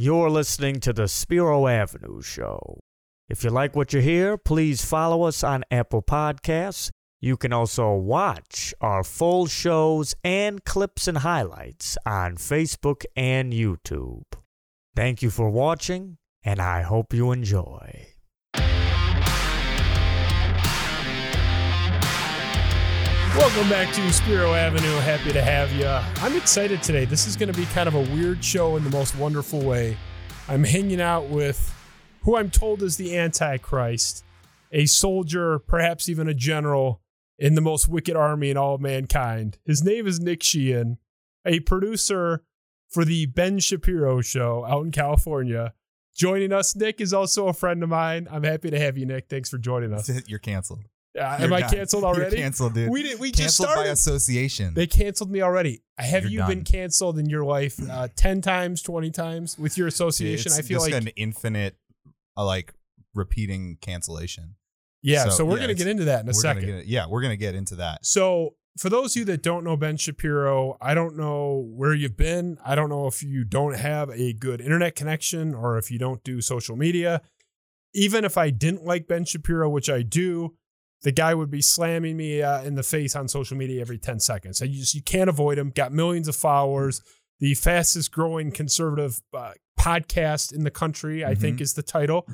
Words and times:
You're 0.00 0.30
listening 0.30 0.78
to 0.82 0.92
the 0.92 1.08
Spiro 1.08 1.66
Avenue 1.66 2.22
Show. 2.22 2.78
If 3.28 3.42
you 3.42 3.50
like 3.50 3.74
what 3.74 3.92
you 3.92 4.00
hear, 4.00 4.38
please 4.38 4.84
follow 4.84 5.24
us 5.24 5.42
on 5.42 5.64
Apple 5.72 6.02
Podcasts. 6.02 6.92
You 7.20 7.36
can 7.36 7.52
also 7.52 7.94
watch 7.94 8.72
our 8.80 9.02
full 9.02 9.48
shows 9.48 10.14
and 10.22 10.64
clips 10.64 11.08
and 11.08 11.18
highlights 11.18 11.98
on 12.06 12.36
Facebook 12.36 13.06
and 13.16 13.52
YouTube. 13.52 14.22
Thank 14.94 15.20
you 15.20 15.30
for 15.30 15.50
watching, 15.50 16.18
and 16.44 16.60
I 16.60 16.82
hope 16.82 17.12
you 17.12 17.32
enjoy. 17.32 18.17
Welcome 23.38 23.68
back 23.68 23.94
to 23.94 24.12
Spiro 24.12 24.52
Avenue. 24.52 24.96
Happy 24.98 25.32
to 25.32 25.40
have 25.40 25.70
you. 25.70 25.86
I'm 25.86 26.36
excited 26.36 26.82
today. 26.82 27.04
This 27.04 27.28
is 27.28 27.36
going 27.36 27.50
to 27.50 27.56
be 27.56 27.66
kind 27.66 27.86
of 27.86 27.94
a 27.94 28.00
weird 28.00 28.44
show 28.44 28.74
in 28.74 28.82
the 28.82 28.90
most 28.90 29.16
wonderful 29.16 29.60
way. 29.60 29.96
I'm 30.48 30.64
hanging 30.64 31.00
out 31.00 31.28
with 31.28 31.72
who 32.22 32.36
I'm 32.36 32.50
told 32.50 32.82
is 32.82 32.96
the 32.96 33.16
Antichrist, 33.16 34.24
a 34.72 34.86
soldier, 34.86 35.60
perhaps 35.60 36.08
even 36.08 36.26
a 36.26 36.34
general 36.34 37.00
in 37.38 37.54
the 37.54 37.60
most 37.60 37.86
wicked 37.86 38.16
army 38.16 38.50
in 38.50 38.56
all 38.56 38.74
of 38.74 38.80
mankind. 38.80 39.58
His 39.64 39.84
name 39.84 40.08
is 40.08 40.18
Nick 40.18 40.42
Sheehan, 40.42 40.98
a 41.46 41.60
producer 41.60 42.42
for 42.90 43.04
the 43.04 43.26
Ben 43.26 43.60
Shapiro 43.60 44.20
show 44.20 44.66
out 44.66 44.84
in 44.84 44.90
California. 44.90 45.74
Joining 46.12 46.52
us, 46.52 46.74
Nick 46.74 47.00
is 47.00 47.14
also 47.14 47.46
a 47.46 47.52
friend 47.52 47.84
of 47.84 47.88
mine. 47.88 48.26
I'm 48.32 48.42
happy 48.42 48.68
to 48.70 48.80
have 48.80 48.98
you, 48.98 49.06
Nick. 49.06 49.28
Thanks 49.28 49.48
for 49.48 49.58
joining 49.58 49.94
us. 49.94 50.10
You're 50.26 50.40
canceled. 50.40 50.80
Uh, 51.18 51.36
am 51.40 51.52
I 51.52 51.62
canceled 51.62 52.04
already? 52.04 52.36
You're 52.36 52.44
canceled, 52.44 52.74
dude. 52.74 52.90
We 52.90 53.02
did. 53.02 53.20
We 53.20 53.30
just 53.30 53.58
canceled 53.58 53.68
started. 53.70 53.88
by 53.88 53.92
association. 53.92 54.74
They 54.74 54.86
canceled 54.86 55.30
me 55.30 55.42
already. 55.42 55.82
Have 55.98 56.24
You're 56.24 56.42
you 56.42 56.48
been 56.48 56.64
canceled 56.64 57.18
in 57.18 57.28
your 57.28 57.44
life 57.44 57.78
uh, 57.90 58.08
10 58.16 58.40
times, 58.40 58.82
20 58.82 59.10
times 59.10 59.58
with 59.58 59.76
your 59.76 59.88
association? 59.88 60.52
It's 60.52 60.58
I 60.58 60.62
feel 60.62 60.78
just 60.80 60.92
like, 60.92 61.02
an 61.02 61.08
infinite, 61.16 61.76
uh, 62.36 62.44
like 62.44 62.72
repeating 63.14 63.78
cancellation. 63.80 64.54
yeah. 65.02 65.24
So, 65.24 65.30
so, 65.30 65.44
we're 65.44 65.58
yeah, 65.58 65.64
going 65.64 65.76
to 65.76 65.84
get 65.84 65.88
into 65.88 66.04
that 66.04 66.20
in 66.20 66.26
a 66.26 66.30
we're 66.30 66.34
second. 66.34 66.66
Gonna 66.66 66.76
get, 66.78 66.86
yeah, 66.86 67.06
we're 67.08 67.22
gonna 67.22 67.36
get 67.36 67.54
into 67.54 67.74
that. 67.76 68.06
So, 68.06 68.54
for 68.78 68.88
those 68.88 69.16
of 69.16 69.20
you 69.20 69.24
that 69.26 69.42
don't 69.42 69.64
know 69.64 69.76
Ben 69.76 69.96
Shapiro, 69.96 70.76
I 70.80 70.94
don't 70.94 71.16
know 71.16 71.66
where 71.68 71.94
you've 71.94 72.16
been. 72.16 72.58
I 72.64 72.76
don't 72.76 72.88
know 72.88 73.08
if 73.08 73.22
you 73.22 73.42
don't 73.42 73.74
have 73.74 74.08
a 74.10 74.32
good 74.32 74.60
internet 74.60 74.94
connection 74.94 75.54
or 75.54 75.78
if 75.78 75.90
you 75.90 75.98
don't 75.98 76.22
do 76.22 76.40
social 76.40 76.76
media. 76.76 77.22
Even 77.92 78.24
if 78.24 78.38
I 78.38 78.50
didn't 78.50 78.84
like 78.84 79.08
Ben 79.08 79.24
Shapiro, 79.24 79.68
which 79.68 79.90
I 79.90 80.02
do, 80.02 80.54
the 81.02 81.12
guy 81.12 81.34
would 81.34 81.50
be 81.50 81.62
slamming 81.62 82.16
me 82.16 82.42
uh, 82.42 82.62
in 82.62 82.74
the 82.74 82.82
face 82.82 83.14
on 83.14 83.28
social 83.28 83.56
media 83.56 83.80
every 83.80 83.98
10 83.98 84.20
seconds. 84.20 84.60
And 84.60 84.70
you 84.70 84.80
just 84.80 84.94
you 84.94 85.02
can't 85.02 85.30
avoid 85.30 85.58
him. 85.58 85.70
Got 85.70 85.92
millions 85.92 86.28
of 86.28 86.36
followers. 86.36 87.02
The 87.40 87.54
fastest 87.54 88.10
growing 88.10 88.50
conservative 88.50 89.20
uh, 89.32 89.52
podcast 89.78 90.52
in 90.52 90.64
the 90.64 90.70
country, 90.70 91.24
I 91.24 91.34
think, 91.36 91.60
is 91.60 91.74
the 91.74 91.82
title. 91.82 92.26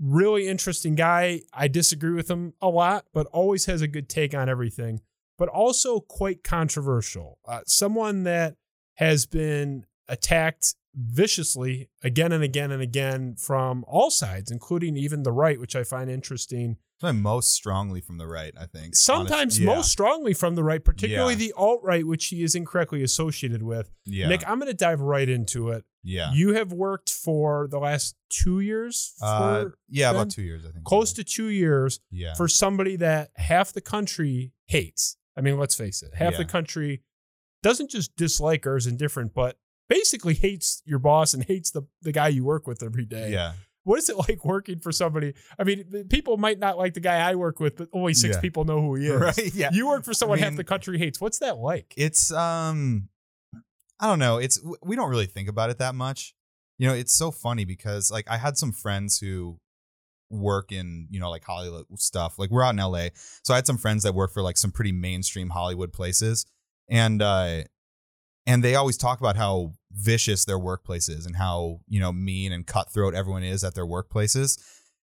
Really 0.00 0.48
interesting 0.48 0.94
guy. 0.94 1.42
I 1.52 1.68
disagree 1.68 2.14
with 2.14 2.30
him 2.30 2.54
a 2.62 2.68
lot, 2.68 3.04
but 3.12 3.26
always 3.26 3.66
has 3.66 3.82
a 3.82 3.88
good 3.88 4.08
take 4.08 4.34
on 4.34 4.48
everything. 4.48 5.02
But 5.36 5.50
also 5.50 6.00
quite 6.00 6.42
controversial. 6.42 7.38
Uh, 7.46 7.60
someone 7.66 8.24
that 8.24 8.54
has 8.94 9.26
been 9.26 9.84
attacked 10.08 10.74
viciously 10.94 11.88
again 12.02 12.32
and 12.32 12.42
again 12.42 12.70
and 12.70 12.82
again 12.82 13.36
from 13.36 13.84
all 13.86 14.10
sides, 14.10 14.50
including 14.50 14.96
even 14.96 15.22
the 15.22 15.32
right, 15.32 15.60
which 15.60 15.76
I 15.76 15.84
find 15.84 16.10
interesting. 16.10 16.78
Probably 17.00 17.20
most 17.20 17.52
strongly 17.52 18.00
from 18.02 18.18
the 18.18 18.26
right, 18.26 18.52
I 18.60 18.66
think. 18.66 18.94
Sometimes 18.94 19.58
yeah, 19.58 19.66
most 19.66 19.90
strongly 19.90 20.34
from 20.34 20.54
the 20.54 20.62
right, 20.62 20.84
particularly 20.84 21.32
Yeah. 21.32 21.38
the 21.38 21.52
alt 21.56 21.80
right, 21.82 22.06
which 22.06 22.26
he 22.26 22.42
is 22.42 22.54
incorrectly 22.54 23.02
associated 23.02 23.62
with. 23.62 23.90
Yeah, 24.04 24.28
Nick, 24.28 24.46
I'm 24.46 24.58
going 24.58 24.70
to 24.70 24.76
dive 24.76 25.00
right 25.00 25.28
into 25.28 25.70
it. 25.70 25.84
yeah, 26.02 26.30
You 26.34 26.52
have 26.54 26.72
worked 26.72 27.10
for 27.10 27.68
the 27.70 27.78
last 27.78 28.16
two 28.28 28.60
years, 28.60 29.14
for 29.18 29.24
uh, 29.26 29.64
yeah, 29.88 30.12
Ben? 30.12 30.20
about 30.20 30.30
two 30.30 30.42
years, 30.42 30.64
I 30.66 30.72
think. 30.72 30.84
close 30.84 31.12
to 31.14 31.24
two 31.24 31.46
years 31.48 32.00
yeah, 32.10 32.34
for 32.34 32.48
somebody 32.48 32.96
that 32.96 33.30
half 33.36 33.72
the 33.72 33.80
country 33.80 34.52
hates. 34.66 35.16
I 35.36 35.40
mean, 35.40 35.58
let's 35.58 35.74
face 35.74 36.02
it, 36.02 36.12
half 36.14 36.36
the 36.36 36.44
country 36.44 37.02
doesn't 37.62 37.90
just 37.90 38.14
dislike 38.16 38.66
or 38.66 38.76
is 38.76 38.86
indifferent, 38.86 39.32
but 39.34 39.56
basically 39.88 40.34
hates 40.34 40.82
your 40.84 40.98
boss 40.98 41.32
and 41.34 41.44
hates 41.44 41.70
the, 41.70 41.82
the 42.02 42.12
guy 42.12 42.28
you 42.28 42.44
work 42.44 42.66
with 42.66 42.82
every 42.82 43.04
day. 43.06 43.32
yeah. 43.32 43.52
What 43.90 43.98
is 43.98 44.08
it 44.08 44.16
like 44.28 44.44
working 44.44 44.78
for 44.78 44.92
somebody? 44.92 45.34
I 45.58 45.64
mean, 45.64 46.06
people 46.08 46.36
might 46.36 46.60
not 46.60 46.78
like 46.78 46.94
the 46.94 47.00
guy 47.00 47.16
I 47.28 47.34
work 47.34 47.58
with, 47.58 47.76
but 47.76 47.88
only 47.92 48.14
six 48.14 48.36
Yeah. 48.36 48.40
people 48.40 48.64
know 48.64 48.80
who 48.80 48.94
he 48.94 49.06
is. 49.14 49.20
Right, 49.20 49.54
yeah. 49.54 49.70
You 49.72 49.88
work 49.88 50.04
for 50.04 50.14
someone 50.14 50.38
half 50.38 50.50
mean- 50.50 50.56
the 50.58 50.64
country 50.64 50.96
hates. 50.98 51.20
What's 51.20 51.38
that 51.40 51.58
like? 51.58 51.92
It's 51.96 52.32
um, 52.32 53.08
I 53.98 54.06
don't 54.06 54.20
know. 54.20 54.38
It's 54.38 54.60
we 54.82 54.94
don't 54.94 55.10
really 55.10 55.26
think 55.26 55.48
about 55.48 55.70
it 55.70 55.78
that 55.78 55.94
much. 55.96 56.34
You 56.78 56.86
know, 56.86 56.94
it's 56.94 57.12
so 57.12 57.30
funny 57.32 57.64
because 57.64 58.10
like 58.12 58.30
I 58.30 58.36
had 58.38 58.56
some 58.56 58.72
friends 58.72 59.18
who 59.18 59.58
work 60.30 60.70
in 60.70 61.08
you 61.10 61.18
know 61.18 61.28
like 61.28 61.44
Hollywood 61.44 61.86
stuff. 61.96 62.38
Like 62.38 62.50
we're 62.50 62.62
out 62.62 62.70
in 62.74 62.76
LA, 62.80 63.08
so 63.42 63.52
I 63.52 63.56
had 63.56 63.66
some 63.66 63.76
friends 63.76 64.04
that 64.04 64.14
work 64.14 64.32
for 64.32 64.40
like 64.42 64.56
some 64.56 64.70
pretty 64.70 64.92
mainstream 64.92 65.50
Hollywood 65.50 65.92
places, 65.92 66.46
and 66.88 67.20
uh, 67.20 67.64
and 68.50 68.64
they 68.64 68.74
always 68.74 68.96
talk 68.96 69.20
about 69.20 69.36
how 69.36 69.72
vicious 69.92 70.44
their 70.44 70.58
workplace 70.58 71.08
is 71.08 71.26
and 71.26 71.36
how 71.36 71.80
you 71.88 72.00
know 72.00 72.12
mean 72.12 72.52
and 72.52 72.66
cutthroat 72.66 73.14
everyone 73.14 73.42
is 73.42 73.62
at 73.64 73.74
their 73.74 73.86
workplaces, 73.86 74.58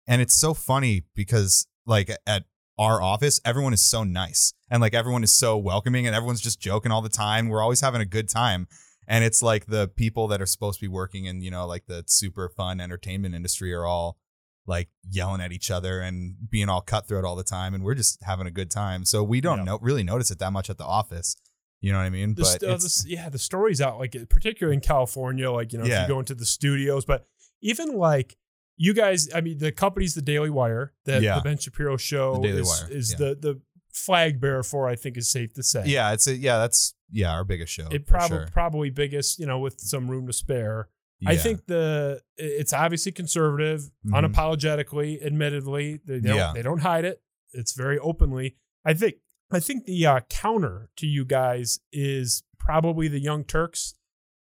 and 0.07 0.21
it's 0.21 0.35
so 0.39 0.53
funny 0.53 1.03
because 1.15 1.67
like 1.85 2.09
at 2.25 2.43
our 2.79 3.01
office, 3.01 3.39
everyone 3.45 3.73
is 3.73 3.85
so 3.85 4.03
nice 4.03 4.53
and 4.69 4.81
like 4.81 4.93
everyone 4.93 5.23
is 5.23 5.33
so 5.37 5.57
welcoming 5.57 6.07
and 6.07 6.15
everyone's 6.15 6.41
just 6.41 6.59
joking 6.59 6.91
all 6.91 7.01
the 7.01 7.09
time. 7.09 7.47
We're 7.49 7.61
always 7.61 7.81
having 7.81 8.01
a 8.01 8.05
good 8.05 8.29
time. 8.29 8.67
And 9.07 9.23
it's 9.23 9.43
like 9.43 9.65
the 9.67 9.87
people 9.89 10.27
that 10.29 10.41
are 10.41 10.45
supposed 10.47 10.79
to 10.79 10.83
be 10.85 10.87
working 10.87 11.25
in, 11.25 11.41
you 11.41 11.51
know, 11.51 11.67
like 11.67 11.85
the 11.87 12.03
super 12.07 12.49
fun 12.49 12.79
entertainment 12.79 13.35
industry 13.35 13.73
are 13.73 13.85
all 13.85 14.17
like 14.65 14.89
yelling 15.07 15.41
at 15.41 15.51
each 15.51 15.69
other 15.69 15.99
and 15.99 16.35
being 16.49 16.69
all 16.69 16.81
cutthroat 16.81 17.25
all 17.25 17.35
the 17.35 17.43
time. 17.43 17.73
And 17.75 17.83
we're 17.83 17.95
just 17.95 18.17
having 18.23 18.47
a 18.47 18.51
good 18.59 18.71
time. 18.71 19.05
So 19.05 19.21
we 19.21 19.41
don't 19.41 19.59
Yeah. 19.59 19.63
know, 19.65 19.79
really 19.81 20.03
notice 20.03 20.31
it 20.31 20.39
that 20.39 20.53
much 20.53 20.69
at 20.69 20.77
the 20.77 20.85
office. 20.85 21.35
You 21.83 21.91
know 21.91 21.97
what 21.97 22.05
I 22.05 22.09
mean? 22.09 22.33
The, 22.35 22.41
but 22.61 22.63
uh, 22.67 22.77
the- 22.77 23.03
yeah, 23.07 23.27
the 23.29 23.37
stories 23.37 23.81
out 23.81 23.99
like 23.99 24.15
particularly 24.29 24.75
in 24.75 24.81
California, 24.81 25.51
like 25.51 25.73
you 25.73 25.79
know, 25.79 25.85
if 25.85 25.91
you 25.91 26.07
go 26.07 26.19
into 26.19 26.33
the 26.33 26.45
studios, 26.45 27.03
but 27.05 27.27
even 27.61 27.97
like 27.97 28.37
you 28.77 28.93
guys, 28.93 29.27
I 29.35 29.41
mean, 29.41 29.57
the 29.57 29.71
company's 29.71 30.15
the 30.15 30.21
Daily 30.21 30.49
Wire 30.49 30.93
that 31.05 31.21
Yeah. 31.21 31.35
the 31.35 31.41
Ben 31.41 31.57
Shapiro 31.57 31.97
show 31.97 32.41
is, 32.43 32.67
Wire, 32.67 32.89
is 32.91 33.11
yeah. 33.11 33.17
the 33.17 33.35
the 33.35 33.61
flag 33.91 34.39
bearer 34.39 34.63
for. 34.63 34.87
I 34.87 34.95
think 34.95 35.17
is 35.17 35.29
safe 35.29 35.53
to 35.55 35.63
say. 35.63 35.83
yeah, 35.85 36.13
it's 36.13 36.25
a, 36.25 36.35
yeah, 36.35 36.57
that's 36.57 36.93
yeah, 37.11 37.31
our 37.33 37.43
biggest 37.43 37.73
show. 37.73 37.87
it 37.91 38.07
probably 38.07 38.37
sure. 38.37 38.47
probably 38.53 38.89
biggest, 38.89 39.37
you 39.37 39.45
know, 39.45 39.59
with 39.59 39.79
some 39.81 40.09
room 40.09 40.25
to 40.27 40.33
spare. 40.33 40.87
I 41.25 41.35
think 41.37 41.67
the 41.67 42.21
it's 42.37 42.71
obviously 42.73 43.11
conservative, 43.11 43.91
Mhm. 44.05 44.13
unapologetically, 44.57 45.23
admittedly. 45.25 45.99
They, 46.05 46.19
they, 46.19 46.29
don't, 46.29 46.53
they 46.55 46.61
don't 46.61 46.79
hide 46.81 47.05
it. 47.05 47.21
It's 47.53 47.73
very 47.73 47.99
openly. 47.99 48.55
I 48.85 48.93
think 48.93 49.15
I 49.55 49.59
think 49.59 49.85
the 49.85 50.05
uh, 50.05 50.19
counter 50.29 50.89
to 50.97 51.07
you 51.07 51.25
guys 51.25 51.79
is 51.91 52.43
probably 52.59 53.07
the 53.07 53.19
Young 53.19 53.43
Turks. 53.43 53.95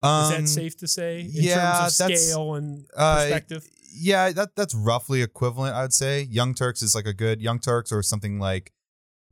Is 0.03 0.09
Um, 0.09 0.33
that 0.33 0.49
safe 0.49 0.77
to 0.79 0.89
say? 0.89 1.21
In 1.21 1.29
yeah, 1.33 1.73
terms 1.81 2.01
of 2.01 2.17
scale 2.17 2.55
and 2.55 2.87
uh, 2.97 3.17
perspective. 3.23 3.69
yeah, 3.93 4.33
that 4.33 4.57
that's 4.57 4.75
roughly 4.75 5.23
equivalent, 5.23 5.75
I 5.75 5.83
would 5.83 5.93
say. 5.93 6.23
Young 6.23 6.55
Turks 6.55 6.81
is 6.83 6.95
like 6.95 7.07
a 7.07 7.13
good 7.13 7.41
Young 7.43 7.59
Turks 7.59 7.93
or 7.93 8.03
something 8.03 8.39
like 8.39 8.73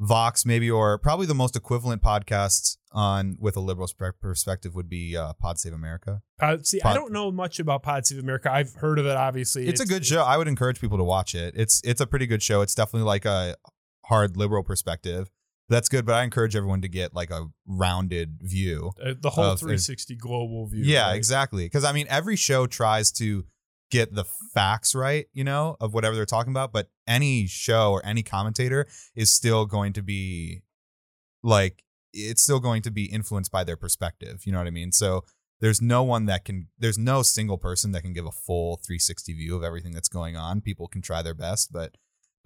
Vox, 0.01 0.45
maybe, 0.47 0.71
or 0.71 0.97
probably 0.99 1.27
the 1.27 1.35
most 1.35 1.57
equivalent 1.57 2.03
podcast 2.03 2.77
on 2.93 3.37
with 3.41 3.57
a 3.57 3.61
liberal 3.61 3.89
perspective 4.21 4.75
would 4.75 4.89
be 4.89 5.17
uh, 5.17 5.33
Pod 5.35 5.59
Save 5.59 5.73
America. 5.73 6.23
Pod, 6.39 6.67
see, 6.67 6.81
I 6.83 6.95
don't 6.95 7.13
know 7.13 7.31
much 7.33 7.59
about 7.61 7.83
Pod 7.83 8.07
Save 8.07 8.19
America. 8.19 8.53
I've 8.53 8.75
heard 8.75 8.99
of 8.99 9.07
it, 9.07 9.17
obviously. 9.17 9.67
It's, 9.69 9.81
a 9.81 9.87
good 9.87 10.07
show. 10.07 10.23
I 10.23 10.37
would 10.37 10.49
encourage 10.49 10.81
people 10.81 10.99
to 10.99 11.05
watch 11.05 11.35
it. 11.35 11.55
It's 11.57 11.81
it's 11.85 12.01
a 12.01 12.07
pretty 12.07 12.27
good 12.27 12.43
show. 12.43 12.61
It's 12.61 12.75
definitely 12.75 13.07
like 13.07 13.25
a 13.25 13.57
hard 14.05 14.37
liberal 14.37 14.63
perspective. 14.63 15.31
That's 15.69 15.89
good, 15.89 16.07
but 16.07 16.15
I 16.15 16.25
encourage 16.25 16.57
everyone 16.57 16.81
to 16.83 16.89
get 16.89 17.15
like 17.15 17.31
a 17.31 17.47
rounded 17.67 18.39
view. 18.41 18.93
Uh, 19.03 19.15
the 19.21 19.31
whole 19.31 19.53
of- 19.53 19.61
360 19.61 20.17
global 20.17 20.67
view. 20.67 20.83
Yeah, 20.85 21.09
right? 21.09 21.17
exactly. 21.17 21.67
Because 21.67 21.85
I 21.85 21.93
mean, 21.93 22.07
every 22.09 22.37
show 22.37 22.67
tries 22.67 23.13
to 23.13 23.45
get 23.91 24.15
the 24.15 24.25
facts 24.25 24.95
right, 24.95 25.27
you 25.33 25.45
know, 25.45 25.77
of 25.81 25.95
whatever 25.95 26.15
they're 26.15 26.27
talking 26.27 26.53
about. 26.53 26.73
But 26.73 26.89
any 27.07 27.47
show 27.47 27.93
or 27.93 28.05
any 28.05 28.23
commentator 28.23 28.87
is 29.15 29.31
still 29.31 29.67
going 29.67 29.93
to 29.95 30.03
be 30.03 30.63
like, 31.43 31.83
it's 32.13 32.43
still 32.43 32.61
going 32.61 32.83
to 32.83 32.91
be 32.91 33.05
influenced 33.05 33.53
by 33.53 33.65
their 33.65 33.77
perspective. 33.77 34.43
You 34.45 34.53
know 34.53 34.59
what 34.59 34.67
I 34.67 34.71
mean? 34.71 34.93
So 34.93 35.25
there's 35.61 35.83
no 35.83 36.03
one 36.03 36.27
that 36.27 36.45
can, 36.45 36.69
there's 36.79 36.99
no 36.99 37.23
single 37.23 37.59
person 37.59 37.93
that 37.93 38.03
can 38.03 38.13
give 38.13 38.27
a 38.27 38.33
full 38.33 38.77
360 38.77 39.35
view 39.35 39.57
of 39.57 39.63
everything 39.63 39.93
that's 39.93 40.09
going 40.09 40.37
on. 40.37 40.61
People 40.61 40.89
can 40.89 41.03
try 41.03 41.23
their 41.23 41.35
best, 41.35 41.73
but 41.73 41.97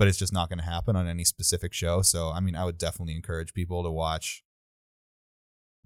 but 0.02 0.08
it's 0.08 0.18
just 0.18 0.32
not 0.32 0.48
going 0.48 0.58
to 0.58 0.64
happen 0.64 0.96
on 0.96 1.06
any 1.06 1.22
specific 1.22 1.72
show. 1.72 2.02
So 2.02 2.30
I 2.30 2.40
mean, 2.40 2.56
I 2.56 2.64
would 2.64 2.76
definitely 2.76 3.14
encourage 3.14 3.54
people 3.54 3.84
to 3.84 3.90
watch 3.92 4.42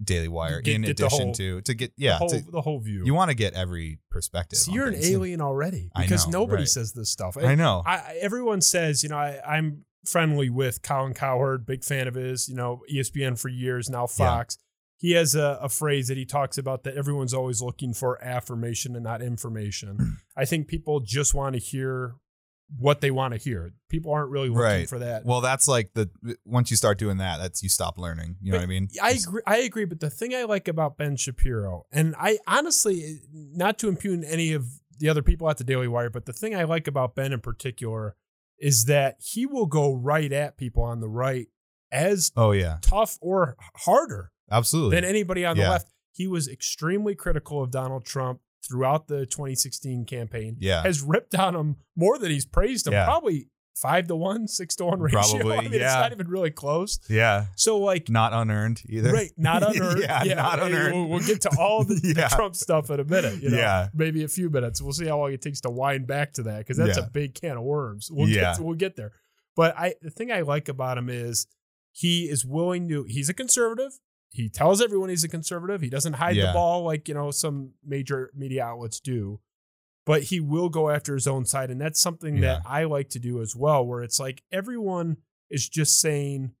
Daily 0.03 0.27
Wire 0.27 0.59
Get- 0.59 0.73
in 0.73 0.81
get 0.81 0.89
addition 0.99 1.25
whole- 1.25 1.33
to 1.33 1.61
to 1.61 1.73
get 1.75 1.93
yeah 1.97 2.13
the 2.13 2.17
whole, 2.17 2.29
to, 2.29 2.51
the 2.51 2.61
whole 2.61 2.79
view. 2.79 3.05
you 3.05 3.13
want 3.13 3.29
to 3.29 3.35
get 3.35 3.53
every 3.53 3.99
perspective. 4.09 4.57
So 4.57 4.71
you're 4.71 4.87
an 4.87 4.95
alien 5.03 5.39
already 5.39 5.91
because 5.95 6.25
know, 6.25 6.39
nobody 6.39 6.61
right. 6.61 6.67
says 6.67 6.93
this 6.93 7.11
stuff. 7.11 7.37
I 7.37 7.53
know. 7.53 7.83
I, 7.85 8.17
everyone 8.19 8.61
says, 8.61 9.03
you 9.03 9.09
know, 9.09 9.17
I, 9.17 9.39
I'm 9.47 9.85
friendly 10.03 10.49
with 10.49 10.81
Colin 10.81 11.13
Cowherd, 11.13 11.67
big 11.67 11.83
fan 11.83 12.07
of 12.07 12.15
his, 12.15 12.49
you 12.49 12.55
know, 12.55 12.81
ESPN 12.91 13.39
for 13.39 13.49
years, 13.49 13.87
now 13.87 14.07
Fox. 14.07 14.57
he 14.97 15.11
has 15.11 15.35
a, 15.35 15.59
a 15.61 15.69
phrase 15.69 16.07
that 16.07 16.17
he 16.17 16.25
talks 16.25 16.57
about 16.57 16.85
that 16.85 16.95
everyone's 16.95 17.35
always 17.35 17.61
looking 17.61 17.93
for 17.93 18.19
affirmation 18.23 18.95
and 18.95 19.03
not 19.03 19.21
information. 19.21 20.17
I 20.35 20.45
think 20.45 20.67
people 20.67 21.01
just 21.01 21.35
want 21.35 21.53
to 21.53 21.59
hear 21.59 22.15
what 22.79 22.99
they 23.01 23.11
want 23.11 23.33
to 23.33 23.37
hear. 23.39 23.71
People 23.89 24.11
aren't 24.11 24.29
really 24.29 24.49
looking 24.49 24.61
Right. 24.61 24.89
for 24.89 24.99
that. 24.99 25.25
Well, 25.25 25.39
that's 25.41 25.67
like 25.67 25.93
the 25.93 26.09
once 26.45 26.69
you 26.69 26.75
start 26.77 26.97
doing 26.97 27.17
that, 27.17 27.37
that's 27.37 27.63
you 27.63 27.69
stop 27.69 27.97
learning. 27.97 28.35
You 28.41 28.51
know 28.51 28.57
what 28.57 28.63
I 28.63 28.67
mean? 28.67 28.89
I 29.01 29.11
agree. 29.11 29.41
I 29.47 29.57
agree. 29.59 29.85
But 29.85 29.99
the 30.01 30.09
thing 30.09 30.35
I 30.35 30.43
like 30.43 30.67
about 30.67 30.97
Ben 30.97 31.15
Shapiro, 31.15 31.85
and 31.91 32.13
I 32.19 32.39
honestly, 32.45 33.21
not 33.33 33.77
to 33.79 33.87
impugn 33.87 34.23
any 34.25 34.51
of 34.53 34.65
the 34.99 35.07
other 35.09 35.21
people 35.21 35.49
at 35.49 35.57
the 35.57 35.63
Daily 35.63 35.87
Wire, 35.87 36.09
but 36.09 36.25
the 36.25 36.33
thing 36.33 36.55
I 36.55 36.63
like 36.63 36.87
about 36.87 37.15
Ben 37.15 37.31
in 37.31 37.39
particular 37.39 38.15
is 38.59 38.85
that 38.85 39.17
he 39.19 39.45
will 39.45 39.67
go 39.67 39.93
right 39.93 40.33
at 40.33 40.57
people 40.57 40.83
on 40.83 40.99
the 40.99 41.07
right 41.07 41.47
as 41.91 42.31
Oh 42.35 42.51
yeah, 42.51 42.79
tough 42.81 43.17
or 43.21 43.55
harder 43.75 44.31
absolutely. 44.51 44.95
than 44.97 45.05
anybody 45.05 45.45
on 45.45 45.55
the 45.55 45.61
Yeah. 45.63 45.69
left. 45.69 45.93
He 46.11 46.27
was 46.27 46.47
extremely 46.49 47.13
critical 47.15 47.61
of 47.61 47.69
Donald 47.71 48.03
Trump 48.03 48.41
throughout 48.67 49.07
the 49.07 49.25
2016 49.25 50.05
campaign. 50.05 50.57
Yeah. 50.59 50.83
Has 50.83 51.01
ripped 51.01 51.35
on 51.35 51.55
him 51.55 51.75
more 51.95 52.17
than 52.17 52.31
he's 52.31 52.45
praised 52.45 52.87
him. 52.87 52.93
Yeah. 52.93 53.05
Probably 53.05 53.47
five 53.75 54.07
to 54.07 54.15
one, 54.15 54.47
six 54.47 54.75
to 54.75 54.85
one 54.85 54.99
ratio. 54.99 55.21
Probably, 55.21 55.57
I 55.57 55.61
mean, 55.61 55.73
it's 55.75 55.83
not 55.83 56.11
even 56.11 56.27
really 56.27 56.49
close. 56.49 56.99
yeah, 57.09 57.45
So 57.55 57.77
like 57.77 58.09
not 58.09 58.33
unearned 58.33 58.81
either. 58.89 59.11
Right, 59.13 59.31
not 59.37 59.61
unearned. 59.75 60.01
yeah, 60.01 60.23
not 60.35 60.59
hey, 60.59 60.65
unearned. 60.65 60.93
We'll, 60.95 61.07
we'll 61.09 61.19
get 61.27 61.41
to 61.41 61.51
all 61.59 61.83
the, 61.83 61.93
the 62.01 62.27
Trump 62.35 62.55
stuff 62.55 62.89
in 62.89 62.99
a 62.99 63.03
minute. 63.03 63.41
You 63.41 63.51
know, 63.51 63.57
Yeah. 63.57 63.89
maybe 63.93 64.23
a 64.23 64.27
few 64.27 64.49
minutes. 64.49 64.81
We'll 64.81 64.93
see 64.93 65.05
how 65.05 65.19
long 65.19 65.31
it 65.31 65.41
takes 65.43 65.61
to 65.61 65.69
wind 65.69 66.07
back 66.07 66.33
to 66.33 66.43
that 66.43 66.57
because 66.59 66.77
that's 66.77 66.97
Yeah. 66.97 67.05
a 67.05 67.09
big 67.09 67.35
can 67.35 67.57
of 67.57 67.63
worms. 67.63 68.09
We'll 68.11 68.27
Yeah. 68.27 68.53
get 68.55 68.59
we'll 68.59 68.75
get 68.75 68.95
there. 68.95 69.11
But 69.55 69.77
I 69.77 69.93
the 70.01 70.09
thing 70.09 70.31
I 70.31 70.41
like 70.41 70.69
about 70.69 70.97
him 70.97 71.09
is 71.09 71.45
he 71.91 72.29
is 72.29 72.45
willing 72.45 72.89
to. 72.89 73.03
He's 73.07 73.29
a 73.29 73.33
conservative. 73.33 73.99
He 74.37 74.49
tells 74.49 74.81
everyone 74.81 75.09
he's 75.09 75.23
a 75.23 75.27
conservative. 75.27 75.81
He 75.81 75.89
doesn't 75.89 76.13
hide 76.13 76.35
the 76.47 76.53
ball 76.53 76.83
like 76.83 77.07
you 77.07 77.13
know 77.13 77.31
some 77.31 77.71
major 77.85 78.31
media 78.35 78.63
outlets 78.63 78.99
do. 78.99 79.39
But 80.05 80.23
he 80.23 80.39
will 80.39 80.69
go 80.69 80.89
after 80.89 81.13
his 81.15 81.27
own 81.27 81.43
side, 81.45 81.69
and 81.69 81.81
that's 81.81 81.99
something 81.99 82.39
that 82.41 82.61
I 82.65 82.85
like 82.85 83.09
to 83.09 83.19
do 83.19 83.41
as 83.41 83.55
well. 83.55 83.85
Where 83.85 84.01
it's 84.03 84.19
like 84.19 84.41
everyone 84.51 85.17
is 85.49 85.67
just 85.67 85.99
saying, 85.99 86.51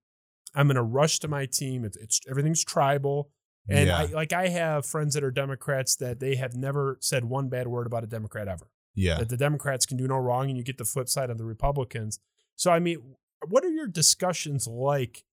"I'm 0.53 0.67
going 0.67 0.75
to 0.75 0.81
rush 0.83 1.19
to 1.19 1.27
my 1.29 1.45
team. 1.45 1.85
It's, 1.85 1.95
it's 1.97 2.19
everything's 2.29 2.63
tribal." 2.65 3.29
And 3.69 3.87
yeah, 3.87 3.97
I 3.99 4.05
like 4.07 4.33
I 4.33 4.47
have 4.49 4.85
friends 4.85 5.13
that 5.13 5.23
are 5.23 5.31
Democrats 5.31 5.95
that 5.97 6.19
they 6.19 6.35
have 6.35 6.55
never 6.55 6.97
said 6.99 7.25
one 7.25 7.47
bad 7.47 7.67
word 7.67 7.85
about 7.87 8.03
a 8.03 8.07
Democrat 8.07 8.47
ever. 8.47 8.67
yeah. 8.95 9.19
That 9.19 9.29
the 9.29 9.37
Democrats 9.37 9.85
can 9.85 9.97
do 9.97 10.07
no 10.07 10.17
wrong, 10.17 10.49
and 10.49 10.57
you 10.57 10.63
get 10.63 10.77
the 10.77 10.85
flip 10.85 11.07
side 11.07 11.29
of 11.29 11.37
the 11.37 11.45
Republicans. 11.45 12.19
So 12.55 12.71
I 12.71 12.79
mean, 12.79 13.15
what 13.47 13.63
are 13.63 13.69
your 13.69 13.87
discussions 13.87 14.67
like? 14.67 15.23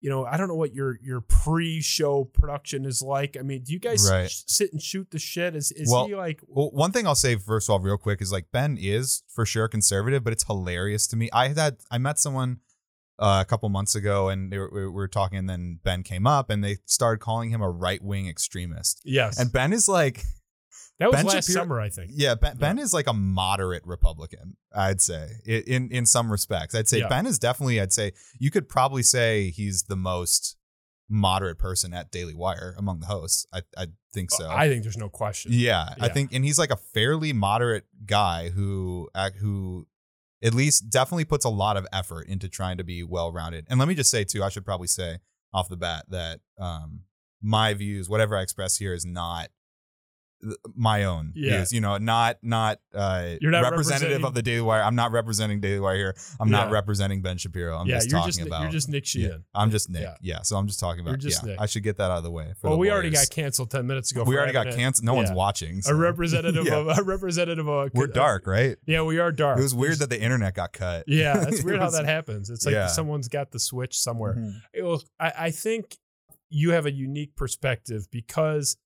You 0.00 0.08
know, 0.10 0.24
I 0.24 0.36
don't 0.38 0.48
know 0.48 0.54
what 0.54 0.72
your 0.74 0.98
your 1.02 1.20
pre-show 1.20 2.24
production 2.24 2.84
is 2.86 3.02
like. 3.02 3.36
I 3.38 3.42
mean, 3.42 3.62
do 3.62 3.72
you 3.72 3.78
guys 3.78 4.08
Right. 4.10 4.30
sh- 4.30 4.42
sit 4.46 4.72
and 4.72 4.80
shoot 4.80 5.10
the 5.10 5.18
shit? 5.18 5.54
Is 5.54 5.72
is 5.72 5.90
Well, 5.90 6.06
he 6.06 6.14
like? 6.14 6.40
Well, 6.48 6.70
one 6.70 6.90
thing 6.92 7.06
I'll 7.06 7.14
say 7.14 7.36
first 7.36 7.68
of 7.68 7.72
all, 7.74 7.80
real 7.80 7.98
quick, 7.98 8.22
is 8.22 8.32
like 8.32 8.46
Ben 8.50 8.78
is 8.80 9.22
for 9.28 9.44
sure 9.44 9.68
conservative, 9.68 10.24
but 10.24 10.32
it's 10.32 10.44
hilarious 10.44 11.06
to 11.08 11.16
me. 11.16 11.28
I 11.32 11.48
had 11.48 11.76
I 11.90 11.98
met 11.98 12.18
someone 12.18 12.60
uh, 13.18 13.42
a 13.42 13.44
couple 13.44 13.68
months 13.68 13.94
ago, 13.94 14.30
and 14.30 14.50
they 14.50 14.56
were, 14.56 14.70
we 14.72 14.88
were 14.88 15.06
talking, 15.08 15.36
and 15.38 15.50
then 15.50 15.78
Ben 15.84 16.02
came 16.02 16.26
up, 16.26 16.48
and 16.48 16.64
they 16.64 16.78
started 16.86 17.20
calling 17.20 17.50
him 17.50 17.60
a 17.60 17.68
right 17.70 18.02
wing 18.02 18.26
extremist. 18.26 19.02
Yes, 19.04 19.38
And 19.38 19.52
Ben 19.52 19.74
is 19.74 19.86
like, 19.90 20.24
that 21.00 21.10
was 21.10 21.16
Ben 21.16 21.26
last 21.26 21.46
Shapiro- 21.48 21.62
summer, 21.64 21.80
I 21.80 21.88
think. 21.88 22.12
yeah, 22.14 22.34
Ben, 22.36 22.56
ben 22.56 22.78
is 22.78 22.92
like 22.94 23.08
a 23.08 23.12
moderate 23.12 23.84
Republican. 23.84 24.56
I'd 24.74 25.00
say 25.00 25.28
in 25.46 25.90
in 25.90 26.06
some 26.06 26.30
respects, 26.30 26.74
I'd 26.74 26.88
say 26.88 27.00
Yeah. 27.00 27.08
Ben 27.08 27.26
is 27.26 27.38
definitely. 27.38 27.80
I'd 27.80 27.92
say 27.92 28.12
you 28.38 28.50
could 28.50 28.68
probably 28.68 29.02
say 29.02 29.50
he's 29.50 29.82
the 29.84 29.96
most 29.96 30.56
moderate 31.08 31.58
person 31.58 31.92
at 31.92 32.10
Daily 32.12 32.34
Wire 32.34 32.74
among 32.78 33.00
the 33.00 33.06
hosts. 33.06 33.46
I 33.52 33.62
I 33.76 33.86
think 34.14 34.30
so. 34.30 34.48
I 34.48 34.68
think 34.68 34.82
there's 34.84 34.96
no 34.96 35.08
question. 35.08 35.50
Yeah, 35.52 35.94
I 36.00 36.08
think, 36.08 36.32
and 36.32 36.44
he's 36.44 36.58
like 36.58 36.70
a 36.70 36.76
fairly 36.76 37.32
moderate 37.32 37.86
guy 38.06 38.50
who 38.50 39.08
who 39.40 39.86
at 40.42 40.54
least 40.54 40.88
definitely 40.90 41.24
puts 41.24 41.44
a 41.44 41.50
lot 41.50 41.76
of 41.76 41.86
effort 41.92 42.26
into 42.28 42.48
trying 42.48 42.76
to 42.78 42.84
be 42.84 43.02
well 43.02 43.30
rounded. 43.32 43.66
And 43.68 43.78
let 43.78 43.88
me 43.88 43.94
just 43.94 44.10
say 44.10 44.24
too, 44.24 44.42
I 44.42 44.48
should 44.48 44.64
probably 44.64 44.86
say 44.86 45.18
off 45.52 45.68
the 45.68 45.76
bat 45.76 46.04
that 46.10 46.40
um 46.58 47.02
my 47.42 47.72
views, 47.74 48.08
whatever 48.08 48.36
I 48.36 48.42
express 48.42 48.76
here, 48.76 48.92
is 48.94 49.04
not 49.06 49.48
my 50.74 51.04
own 51.04 51.32
Yeah. 51.34 51.58
views. 51.58 51.72
You 51.72 51.80
know, 51.80 51.98
not 51.98 52.38
not 52.42 52.80
uh 52.94 53.36
You're 53.40 53.50
not 53.50 53.62
representative 53.62 54.24
of 54.24 54.34
the 54.34 54.42
Daily 54.42 54.62
Wire. 54.62 54.82
I'm 54.82 54.94
not 54.94 55.12
representing 55.12 55.60
Daily 55.60 55.80
Wire 55.80 55.96
here. 55.96 56.16
I'm 56.40 56.50
not 56.50 56.70
representing 56.70 57.22
Ben 57.22 57.36
Shapiro. 57.36 57.76
I'm 57.76 57.86
yeah, 57.86 57.96
just 57.96 58.10
talking 58.10 58.32
just 58.32 58.40
about. 58.46 58.62
you're 58.62 58.70
just 58.70 58.88
Nick 58.88 59.04
yeah, 59.14 59.26
Sheehan. 59.28 59.44
I'm 59.54 59.70
just 59.70 59.90
Nick. 59.90 60.02
Yeah. 60.02 60.14
Yeah. 60.22 60.42
so 60.42 60.56
I'm 60.56 60.66
just 60.66 60.80
talking 60.80 61.00
about. 61.06 61.18
Just 61.18 61.42
yeah, 61.42 61.50
Nick. 61.50 61.60
I 61.60 61.66
should 61.66 61.82
get 61.82 61.96
that 61.98 62.10
out 62.10 62.18
of 62.18 62.24
the 62.24 62.30
way. 62.30 62.52
For 62.60 62.68
Well, 62.68 62.76
the 62.76 62.80
we 62.80 62.90
already 62.90 63.10
got 63.10 63.28
canceled 63.30 63.70
ten 63.70 63.86
minutes 63.86 64.10
ago. 64.12 64.24
We 64.24 64.36
already 64.36 64.52
got 64.52 64.70
canceled. 64.70 65.04
No 65.04 65.14
one's 65.14 65.30
yeah. 65.30 65.34
watching. 65.34 65.82
A 65.86 65.94
representative 65.94 66.64
Yeah. 66.70 66.76
of 66.76 66.98
a 66.98 67.02
representative 67.02 67.66
of 67.68 67.86
a 67.86 67.90
We're 67.94 68.06
dark, 68.06 68.46
right? 68.46 68.76
Yeah, 68.86 69.02
we 69.02 69.18
are 69.18 69.32
dark. 69.32 69.58
It 69.58 69.62
was 69.62 69.74
weird 69.74 69.98
that 69.98 70.10
the 70.10 70.20
internet 70.20 70.54
got 70.54 70.72
cut. 70.72 71.04
Yeah, 71.06 71.36
that's 71.44 71.62
weird 71.62 71.80
how 71.80 71.90
that 71.90 72.06
happens. 72.06 72.48
It's 72.50 72.64
like 72.64 72.72
Yeah. 72.72 72.86
someone's 72.86 73.28
got 73.28 73.50
the 73.50 73.58
switch 73.60 73.98
somewhere. 73.98 74.34
Mhm. 74.36 74.60
It 74.72 74.82
was, 74.82 75.04
I, 75.18 75.32
I 75.38 75.50
think 75.50 75.98
you 76.48 76.70
have 76.72 76.86
a 76.86 76.92
unique 76.92 77.36
perspective 77.36 78.08
because 78.10 78.76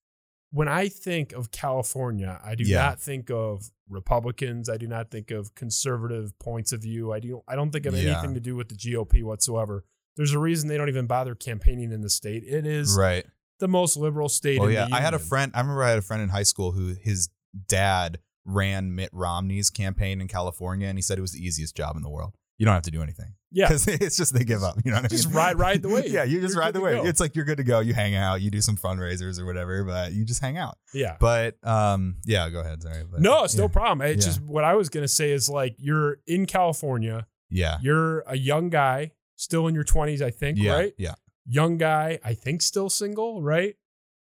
when 0.54 0.68
I 0.68 0.88
think 0.88 1.32
of 1.32 1.50
California, 1.50 2.40
I 2.44 2.54
do 2.54 2.62
Yeah. 2.62 2.78
not 2.82 3.00
think 3.00 3.28
of 3.28 3.72
Republicans. 3.88 4.68
I 4.68 4.76
do 4.76 4.86
not 4.86 5.10
think 5.10 5.32
of 5.32 5.54
conservative 5.56 6.38
points 6.38 6.72
of 6.72 6.80
view. 6.82 7.12
I 7.12 7.18
do. 7.18 7.42
I 7.48 7.56
don't 7.56 7.72
think 7.72 7.86
of 7.86 7.94
Yeah. 7.96 8.12
anything 8.12 8.34
to 8.34 8.40
do 8.40 8.54
with 8.54 8.68
the 8.68 8.76
GOP 8.76 9.22
whatsoever. 9.24 9.84
There's 10.16 10.32
a 10.32 10.38
reason 10.38 10.68
they 10.68 10.76
don't 10.76 10.88
even 10.88 11.06
bother 11.08 11.34
campaigning 11.34 11.90
in 11.90 12.02
the 12.02 12.08
state. 12.08 12.44
It 12.44 12.66
is 12.66 12.96
Right. 12.96 13.26
the 13.58 13.66
most 13.66 13.96
liberal 13.96 14.28
state. 14.28 14.60
Oh 14.60 14.66
in 14.66 14.74
yeah. 14.74 14.86
the 14.88 14.94
I 14.94 15.00
had 15.00 15.12
a 15.12 15.18
friend. 15.18 15.50
I 15.56 15.60
remember 15.60 15.82
I 15.82 15.90
had 15.90 15.98
a 15.98 16.02
friend 16.02 16.22
in 16.22 16.28
high 16.28 16.44
school 16.44 16.70
who 16.72 16.94
his 16.94 17.28
dad 17.66 18.20
ran 18.44 18.94
Mitt 18.94 19.10
Romney's 19.12 19.70
campaign 19.70 20.20
in 20.20 20.28
California, 20.28 20.86
and 20.86 20.96
he 20.98 21.02
said 21.02 21.18
it 21.18 21.22
was 21.22 21.32
the 21.32 21.44
easiest 21.44 21.74
job 21.76 21.96
in 21.96 22.02
the 22.02 22.10
world. 22.10 22.34
You 22.58 22.66
don't 22.66 22.74
have 22.74 22.84
to 22.84 22.90
do 22.90 23.02
anything. 23.02 23.34
Yeah, 23.50 23.66
Because 23.68 23.86
it's 23.88 24.16
just 24.16 24.34
they 24.34 24.44
give 24.44 24.62
up. 24.64 24.76
You 24.84 24.90
know 24.90 24.96
what 24.98 25.04
I 25.04 25.08
Just 25.08 25.28
mean? 25.28 25.36
ride- 25.36 25.58
ride 25.58 25.82
the 25.82 25.88
wave. 25.94 26.10
yeah, 26.12 26.24
you 26.24 26.40
just 26.40 26.54
You're 26.54 26.62
ride 26.62 26.74
the 26.74 26.80
wave. 26.80 27.04
It's 27.04 27.20
like 27.20 27.36
you're 27.36 27.44
good 27.44 27.58
to 27.58 27.64
go. 27.64 27.80
You 27.80 27.94
hang 27.94 28.14
out. 28.16 28.40
You 28.40 28.50
do 28.50 28.60
some 28.60 28.76
fundraisers 28.76 29.38
or 29.40 29.46
whatever, 29.46 29.84
but 29.84 30.12
you 30.12 30.24
just 30.24 30.40
hang 30.40 30.56
out. 30.58 30.76
yeah. 30.92 31.16
But 31.20 31.56
um, 31.66 32.16
yeah. 32.24 32.48
Go 32.50 32.60
ahead. 32.60 32.82
Sorry. 32.82 33.04
But, 33.10 33.20
No, 33.20 33.44
it's 33.44 33.54
yeah. 33.54 33.60
no 33.62 33.68
problem. 33.68 34.02
It's 34.06 34.24
Yeah. 34.26 34.30
just 34.32 34.40
what 34.42 34.64
I 34.64 34.74
was 34.74 34.88
gonna 34.88 35.06
say 35.08 35.30
is 35.32 35.48
like 35.48 35.76
you're 35.78 36.18
in 36.26 36.46
California, 36.46 37.26
Yeah. 37.50 37.78
you're 37.80 38.20
a 38.26 38.36
young 38.36 38.70
guy, 38.70 39.12
still 39.36 39.66
in 39.68 39.74
your 39.74 39.84
twenties, 39.84 40.20
I 40.22 40.30
think, 40.30 40.58
Yeah. 40.58 40.72
right? 40.72 40.94
Yeah. 40.98 41.14
Young 41.46 41.76
guy, 41.78 42.18
I 42.24 42.34
think 42.34 42.62
still 42.62 42.88
single, 42.90 43.42
right? 43.42 43.76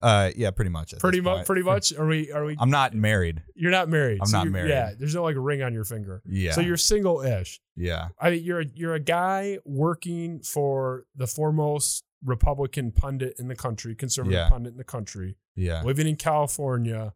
Uh, 0.01 0.31
yeah. 0.35 0.51
Pretty 0.51 0.69
much. 0.69 0.93
Pretty 0.99 1.21
much 1.21 1.45
pretty 1.45 1.63
much. 1.71 1.93
Are 1.93 2.05
we 2.05 2.31
are 2.31 2.45
we 2.45 2.55
I'm 2.59 2.69
not 2.69 2.93
married. 2.93 3.41
you're 3.55 3.71
not 3.71 3.89
married. 3.89 4.19
I'm 4.21 4.27
so 4.27 4.37
not 4.39 4.47
married. 4.47 4.69
Yeah, 4.69 4.91
there's 4.97 5.15
no 5.15 5.23
like 5.23 5.35
a 5.35 5.39
ring 5.39 5.61
on 5.63 5.73
your 5.73 5.83
finger. 5.85 6.21
Yeah. 6.25 6.51
So 6.51 6.61
you're 6.61 6.77
single 6.77 7.21
ish. 7.21 7.59
yeah. 7.75 8.09
I 8.19 8.29
mean 8.31 8.43
you're 8.43 8.61
a, 8.61 8.65
you're 8.75 8.93
a 8.93 8.99
guy 8.99 9.57
working 9.65 10.39
for 10.41 11.05
the 11.15 11.25
foremost 11.27 12.03
Republican 12.23 12.91
pundit 12.91 13.35
in 13.39 13.47
the 13.47 13.55
country, 13.55 13.95
conservative 13.95 14.33
Yeah. 14.37 14.49
pundit 14.49 14.71
in 14.73 14.77
the 14.77 14.83
country. 14.83 15.37
Yeah. 15.55 15.81
living 15.83 16.07
in 16.07 16.15
California, 16.17 17.13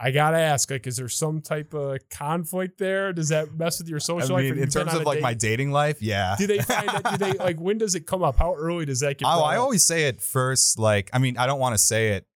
I 0.00 0.10
gotta 0.10 0.38
ask, 0.38 0.70
like, 0.70 0.86
is 0.88 0.96
there 0.96 1.08
some 1.08 1.40
type 1.40 1.72
of 1.72 1.98
conflict 2.10 2.78
there? 2.78 3.12
Does 3.12 3.28
that 3.28 3.54
mess 3.54 3.78
with 3.78 3.88
your 3.88 4.00
social 4.00 4.34
life? 4.36 4.42
mean, 4.42 4.54
Have 4.56 4.62
in 4.64 4.68
terms 4.70 4.92
of 4.94 5.04
like 5.04 5.20
my 5.20 5.34
dating 5.34 5.70
life, 5.70 6.02
yeah. 6.02 6.34
do 6.36 6.46
they 6.48 6.58
find 6.62 6.88
that? 6.88 7.10
Do 7.12 7.16
they 7.16 7.32
like 7.38 7.60
when 7.60 7.78
does 7.78 7.94
it 7.94 8.06
come 8.06 8.22
up? 8.22 8.36
How 8.36 8.54
early 8.54 8.84
does 8.86 9.00
that 9.00 9.18
get? 9.18 9.26
Oh, 9.26 9.42
I 9.42 9.56
always 9.56 9.84
say 9.84 10.04
it 10.08 10.20
first. 10.20 10.78
Like, 10.78 11.10
I 11.12 11.18
mean, 11.18 11.38
I 11.38 11.46
don't 11.46 11.60
want 11.60 11.74
to 11.74 11.78
say 11.82 12.10
it 12.10 12.26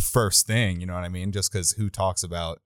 first 0.00 0.46
thing. 0.46 0.80
You 0.80 0.86
know 0.86 0.94
what 0.94 1.04
I 1.04 1.08
mean? 1.08 1.32
Just 1.32 1.50
because 1.50 1.72
who 1.72 1.88
talks 1.88 2.22
about, 2.22 2.60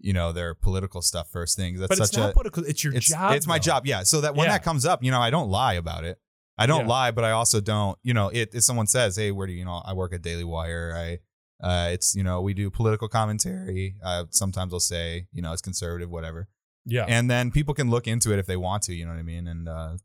you 0.00 0.12
know, 0.12 0.32
their 0.32 0.54
political 0.54 1.00
stuff 1.00 1.30
first 1.30 1.56
thing? 1.56 1.76
That's 1.78 1.88
but 1.88 1.98
it's 2.00 2.10
such 2.10 2.18
not 2.18 2.30
a. 2.30 2.32
political. 2.32 2.64
It's 2.64 2.82
your 2.82 2.94
It's 2.94 3.06
job. 3.08 3.34
it's 3.36 3.46
my 3.46 3.58
job. 3.60 3.86
Yeah. 3.86 4.02
So 4.02 4.20
that 4.22 4.34
when 4.34 4.46
Yeah. 4.46 4.52
that 4.54 4.64
comes 4.64 4.84
up, 4.84 5.04
you 5.04 5.10
know, 5.12 5.20
I 5.20 5.30
don't 5.30 5.48
lie 5.48 5.74
about 5.74 6.04
it. 6.04 6.18
I 6.58 6.66
don't 6.66 6.82
Yeah. 6.82 6.86
lie, 6.92 7.10
but 7.12 7.22
I 7.24 7.30
also 7.30 7.60
don't. 7.60 7.96
You 8.02 8.12
know, 8.14 8.28
it, 8.28 8.54
if 8.54 8.62
someone 8.64 8.86
says, 8.88 9.14
"Hey, 9.16 9.30
where 9.30 9.46
do 9.46 9.52
you, 9.52 9.60
you 9.60 9.64
know?" 9.66 9.82
I 9.84 9.92
work 9.92 10.12
at 10.12 10.22
Daily 10.22 10.44
Wire. 10.44 10.94
I. 10.96 11.18
Uh, 11.62 11.88
it's 11.92 12.14
you 12.14 12.22
know 12.22 12.40
we 12.40 12.54
do 12.54 12.70
political 12.70 13.08
commentary. 13.08 13.96
Uh, 14.04 14.24
sometimes 14.30 14.72
I'll 14.72 14.80
say 14.80 15.26
you 15.32 15.42
know 15.42 15.52
it's 15.52 15.62
conservative, 15.62 16.10
whatever, 16.10 16.48
Yeah, 16.84 17.04
and 17.08 17.30
then 17.30 17.50
people 17.50 17.74
can 17.74 17.90
look 17.90 18.06
into 18.06 18.32
it 18.32 18.38
if 18.38 18.46
they 18.46 18.56
want 18.56 18.82
to. 18.84 18.94
You 18.94 19.06
know 19.06 19.12
what 19.12 19.18
I 19.20 19.22
mean? 19.22 19.46
And 19.48 19.68
uh, 19.68 19.96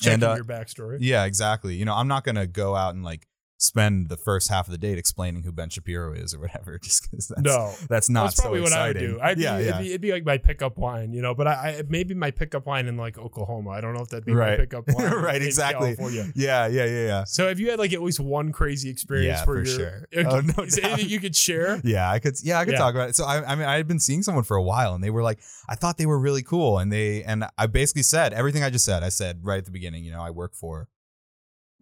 checking 0.00 0.14
and, 0.14 0.24
uh, 0.24 0.34
your 0.36 0.44
backstory. 0.44 0.98
yeah, 1.00 1.24
exactly. 1.24 1.74
You 1.76 1.84
know, 1.84 1.94
I'm 1.94 2.08
not 2.08 2.24
gonna 2.24 2.46
go 2.46 2.74
out 2.74 2.94
and 2.94 3.04
like 3.04 3.26
spend 3.58 4.08
the 4.08 4.16
first 4.16 4.50
half 4.50 4.66
of 4.66 4.72
the 4.72 4.78
date 4.78 4.98
explaining 4.98 5.42
who 5.42 5.52
Ben 5.52 5.70
Shapiro 5.70 6.12
is 6.12 6.34
or 6.34 6.40
whatever, 6.40 6.78
just 6.82 7.10
because 7.10 7.28
that's 7.28 7.42
no, 7.42 7.72
that's 7.88 8.10
not 8.10 8.24
that's 8.24 8.40
probably 8.40 8.58
so 8.60 8.64
what 8.64 8.72
I 8.72 8.88
would 8.88 8.98
do. 8.98 9.18
I'd 9.22 9.38
yeah, 9.38 9.58
be, 9.58 9.64
yeah. 9.64 9.70
It'd, 9.70 9.82
be, 9.82 9.88
it'd 9.90 10.00
be 10.00 10.12
like 10.12 10.24
my 10.24 10.38
pickup 10.38 10.78
line, 10.78 11.12
you 11.12 11.22
know. 11.22 11.34
But 11.34 11.46
I, 11.48 11.52
I 11.52 11.82
maybe 11.88 12.14
my 12.14 12.30
pickup 12.30 12.66
line 12.66 12.86
in 12.86 12.96
like 12.96 13.18
Oklahoma. 13.18 13.70
I 13.70 13.80
don't 13.80 13.94
know 13.94 14.02
if 14.02 14.08
that'd 14.08 14.24
be 14.24 14.34
my 14.34 14.56
pickup 14.56 14.88
line. 14.94 15.12
Right, 15.12 15.36
in 15.40 15.46
exactly. 15.46 15.94
California. 15.96 16.32
yeah, 16.34 16.66
yeah, 16.66 16.84
yeah, 16.84 17.06
yeah. 17.06 17.24
So 17.24 17.48
have 17.48 17.58
you 17.60 17.70
had 17.70 17.78
like 17.78 17.92
at 17.92 18.02
least 18.02 18.20
one 18.20 18.52
crazy 18.52 18.90
experience 18.90 19.38
Yeah, 19.38 19.44
for, 19.44 19.64
for 19.64 19.68
your? 19.68 19.78
sure. 19.78 20.08
Oh, 20.26 20.40
no 20.40 20.64
is 20.64 20.76
there 20.76 20.86
anything 20.86 21.08
you 21.10 21.20
could 21.20 21.36
share? 21.36 21.80
Yeah, 21.84 22.10
I 22.10 22.18
could. 22.18 22.34
Yeah, 22.42 22.58
I 22.58 22.64
could 22.64 22.72
Yeah. 22.72 22.78
talk 22.78 22.94
about 22.94 23.10
it. 23.10 23.16
So 23.16 23.24
I, 23.24 23.44
I 23.52 23.54
mean, 23.54 23.66
I 23.66 23.76
had 23.76 23.86
been 23.86 24.00
seeing 24.00 24.22
someone 24.22 24.44
for 24.44 24.56
a 24.56 24.62
while, 24.62 24.94
and 24.94 25.02
they 25.04 25.10
were 25.10 25.22
like, 25.22 25.38
I 25.68 25.74
thought 25.74 25.98
they 25.98 26.06
were 26.06 26.18
really 26.18 26.42
cool, 26.42 26.78
and 26.78 26.92
they, 26.92 27.22
and 27.24 27.44
I 27.58 27.66
basically 27.66 28.02
said 28.02 28.32
everything 28.32 28.62
I 28.62 28.70
just 28.70 28.84
said. 28.84 29.02
I 29.02 29.08
said 29.10 29.40
right 29.42 29.58
at 29.58 29.64
the 29.64 29.70
beginning, 29.70 30.04
you 30.04 30.12
know, 30.12 30.22
I 30.22 30.30
work 30.30 30.54
for, 30.54 30.88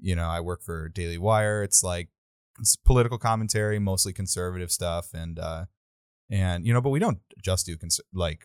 you 0.02 0.16
know, 0.16 0.26
I 0.26 0.40
work 0.40 0.62
for 0.62 0.88
Daily 0.88 1.16
Wire. 1.16 1.62
It's 1.62 1.82
like 1.82 2.08
it's 2.58 2.76
political 2.76 3.18
commentary, 3.18 3.78
mostly 3.78 4.12
conservative 4.12 4.70
stuff, 4.70 5.14
and 5.14 5.38
uh, 5.38 5.66
and 6.30 6.66
you 6.66 6.74
know, 6.74 6.80
but 6.80 6.90
we 6.90 6.98
don't 6.98 7.20
just 7.42 7.64
do 7.64 7.76
cons- 7.78 8.00
like 8.12 8.44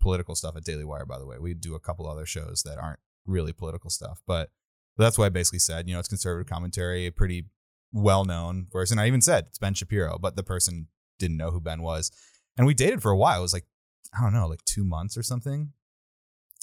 political 0.00 0.36
stuff 0.36 0.56
at 0.56 0.64
Daily 0.64 0.84
Wire. 0.84 1.06
By 1.06 1.18
the 1.18 1.26
way, 1.26 1.38
we 1.38 1.54
do 1.54 1.74
a 1.74 1.80
couple 1.80 2.08
other 2.08 2.26
shows 2.26 2.62
that 2.64 2.78
aren't 2.78 3.00
really 3.26 3.52
political 3.52 3.90
stuff, 3.90 4.20
but 4.26 4.50
that's 4.96 5.16
why 5.18 5.26
I 5.26 5.30
basically 5.30 5.60
said, 5.60 5.88
you 5.88 5.94
know, 5.94 6.00
it's 6.00 6.08
conservative 6.08 6.48
commentary, 6.48 7.06
a 7.06 7.12
pretty 7.12 7.46
well 7.92 8.24
known 8.24 8.66
person. 8.70 8.98
I 8.98 9.06
even 9.06 9.22
said 9.22 9.46
it's 9.48 9.58
Ben 9.58 9.74
Shapiro, 9.74 10.18
but 10.20 10.36
the 10.36 10.42
person 10.42 10.88
didn't 11.18 11.38
know 11.38 11.50
who 11.50 11.60
Ben 11.60 11.82
was, 11.82 12.12
and 12.56 12.66
we 12.66 12.74
dated 12.74 13.02
for 13.02 13.10
a 13.10 13.16
while. 13.16 13.38
It 13.38 13.42
was 13.42 13.54
like 13.54 13.66
I 14.16 14.22
don't 14.22 14.34
know, 14.34 14.46
like 14.46 14.64
two 14.64 14.84
months 14.84 15.16
or 15.16 15.22
something. 15.22 15.72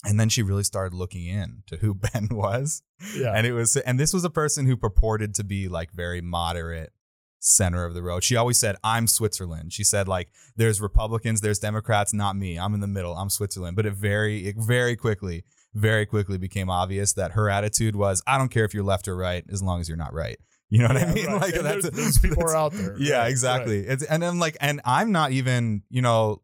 And 0.06 0.20
then 0.20 0.30
she 0.30 0.44
really 0.44 0.64
started 0.64 0.94
looking 0.96 1.26
in 1.26 1.64
to 1.68 1.78
who 1.78 1.94
Ben 2.14 2.30
was. 2.32 2.84
Yeah. 3.16 3.34
And 3.36 3.46
it 3.48 3.54
was 3.54 3.76
and 3.78 4.00
this 4.00 4.14
was 4.14 4.24
a 4.24 4.30
person 4.30 4.66
who 4.66 4.78
purported 4.78 5.34
to 5.36 5.44
be 5.44 5.68
like 5.68 5.92
very 5.92 6.22
moderate 6.22 6.92
center 7.40 7.86
of 7.86 7.94
the 7.94 8.02
road. 8.02 8.24
She 8.24 8.36
always 8.36 8.58
said, 8.60 8.76
I'm 8.84 9.08
Switzerland. 9.08 9.72
She 9.74 9.84
said, 9.84 10.08
like, 10.08 10.30
there's 10.56 10.82
Republicans, 10.82 11.42
there's 11.42 11.60
Democrats, 11.60 12.12
not 12.14 12.36
me. 12.36 12.58
I'm 12.58 12.74
in 12.74 12.80
the 12.80 12.88
middle. 12.88 13.16
I'm 13.16 13.30
Switzerland. 13.30 13.76
But 13.76 13.86
it 13.86 13.94
very, 13.94 14.48
it 14.48 14.56
very 14.58 14.96
quickly, 14.96 15.44
very 15.74 16.06
quickly 16.08 16.38
became 16.40 16.70
obvious 16.72 17.14
that 17.14 17.34
her 17.34 17.50
attitude 17.50 17.96
was, 17.96 18.24
I 18.26 18.38
don't 18.40 18.50
care 18.50 18.66
if 18.66 18.74
you're 18.74 18.84
left 18.84 19.08
or 19.08 19.16
right, 19.16 19.44
as 19.52 19.62
long 19.62 19.80
as 19.80 19.88
you're 19.88 19.98
not 19.98 20.14
right. 20.14 20.38
You 20.70 20.80
know 20.80 20.88
what 20.88 20.98
I 20.98 21.14
mean? 21.14 21.28
right. 21.28 21.42
Like 21.42 21.54
And 21.56 21.66
that's 21.66 21.90
those- 21.90 21.92
those 22.06 22.18
people 22.18 22.42
are 22.44 22.56
out 22.56 22.72
there. 22.74 22.96
Yeah, 22.98 23.20
Right, 23.20 23.30
exactly. 23.30 23.82
It's, 23.86 24.04
and 24.04 24.26
I'm 24.26 24.40
like, 24.40 24.58
and 24.60 24.82
I'm 24.84 25.12
not 25.12 25.32
even, 25.32 25.84
you 25.92 26.02
know, 26.02 26.42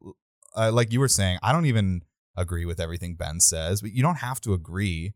uh, 0.55 0.71
like 0.71 0.93
you 0.93 0.99
were 0.99 1.07
saying, 1.07 1.39
I 1.41 1.51
don't 1.51 1.65
even 1.65 2.03
agree 2.35 2.65
with 2.65 2.79
everything 2.79 3.15
Ben 3.15 3.39
says, 3.39 3.81
but 3.81 3.91
you 3.91 4.01
don't 4.01 4.17
have 4.19 4.41
to 4.41 4.53
agree 4.53 5.13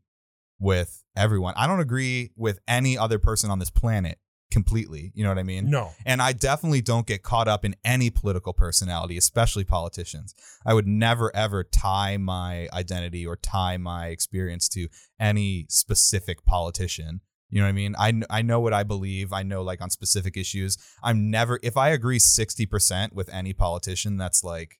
with 0.59 1.03
everyone. 1.15 1.53
I 1.57 1.67
don't 1.67 1.79
agree 1.79 2.31
with 2.35 2.59
any 2.67 2.97
other 2.97 3.19
person 3.19 3.49
on 3.49 3.59
this 3.59 3.69
planet 3.69 4.19
completely. 4.51 5.11
You 5.15 5.23
know 5.23 5.29
what 5.29 5.37
I 5.37 5.43
mean? 5.43 5.69
No. 5.69 5.91
And 6.05 6.21
I 6.21 6.31
definitely 6.31 6.81
don't 6.81 7.05
get 7.05 7.23
caught 7.23 7.47
up 7.47 7.65
in 7.65 7.75
any 7.83 8.09
political 8.09 8.53
personality, 8.53 9.17
especially 9.17 9.63
politicians. 9.63 10.33
I 10.65 10.73
would 10.73 10.87
never 10.87 11.35
ever 11.35 11.63
tie 11.63 12.17
my 12.17 12.69
identity 12.71 13.25
or 13.25 13.35
tie 13.35 13.77
my 13.77 14.07
experience 14.07 14.69
to 14.69 14.87
any 15.19 15.65
specific 15.69 16.45
politician. 16.45 17.21
You 17.49 17.59
know 17.59 17.65
what 17.65 17.69
I 17.69 17.73
mean? 17.73 17.95
I, 17.97 18.21
I 18.29 18.41
know 18.41 18.59
what 18.59 18.73
I 18.73 18.83
believe. 18.83 19.31
I 19.31 19.43
know 19.43 19.61
like 19.61 19.81
on 19.81 19.89
specific 19.89 20.37
issues. 20.37 20.77
I'm 21.03 21.29
never 21.29 21.59
if 21.61 21.77
I 21.77 21.89
agree 21.89 22.19
60% 22.19 23.13
with 23.13 23.29
any 23.33 23.53
politician, 23.53 24.17
that's 24.17 24.43
like 24.43 24.79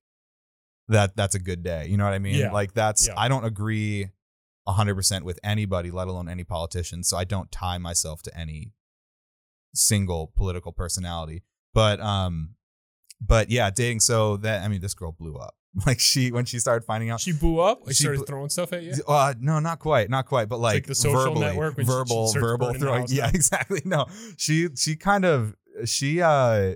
that 0.87 1.15
that's 1.15 1.35
a 1.35 1.39
good 1.39 1.63
day. 1.63 1.87
You 1.87 1.97
know 1.97 2.03
what 2.03 2.13
I 2.13 2.19
mean? 2.19 2.35
Yeah. 2.35 2.51
Like 2.51 2.73
that's 2.73 3.07
Yeah. 3.07 3.13
I 3.17 3.27
don't 3.27 3.43
agree 3.45 4.09
100% 4.67 5.21
with 5.23 5.39
anybody, 5.43 5.91
let 5.91 6.07
alone 6.07 6.27
any 6.29 6.43
politician. 6.43 7.03
So 7.03 7.17
I 7.17 7.23
don't 7.23 7.51
tie 7.51 7.77
myself 7.77 8.21
to 8.23 8.37
any 8.37 8.71
single 9.73 10.31
political 10.35 10.71
personality. 10.71 11.43
But 11.73 11.99
um 11.99 12.55
but 13.21 13.49
yeah, 13.49 13.69
dating 13.69 13.99
so 14.01 14.37
that 14.37 14.63
I 14.63 14.67
mean 14.67 14.81
this 14.81 14.93
girl 14.93 15.11
blew 15.11 15.35
up. 15.37 15.55
Like 15.85 15.99
she 15.99 16.31
when 16.31 16.45
she 16.45 16.59
started 16.59 16.85
finding 16.85 17.09
out 17.09 17.19
She 17.19 17.33
blew 17.33 17.59
up. 17.59 17.81
Like 17.85 17.95
She 17.97 18.03
started 18.03 18.19
blew- 18.19 18.25
throwing 18.27 18.49
stuff 18.49 18.71
at 18.71 18.83
you. 18.83 18.93
uh, 19.09 19.33
no, 19.41 19.59
not 19.59 19.79
quite, 19.79 20.09
not 20.09 20.25
quite, 20.25 20.47
but 20.47 20.57
like, 20.59 20.75
like 20.75 20.85
the 20.85 20.95
social 20.95 21.19
verbally, 21.33 21.41
network 21.47 21.75
when 21.75 21.85
she- 21.85 21.91
she 21.91 21.95
verbal, 21.97 22.31
verbal 22.31 22.73
throwing. 22.75 23.05
Yeah, 23.09 23.25
down. 23.25 23.31
exactly. 23.35 23.81
No, 23.83 24.05
she 24.37 24.69
she 24.77 24.95
kind 24.95 25.25
of 25.25 25.53
she 25.83 26.21
uh, 26.21 26.75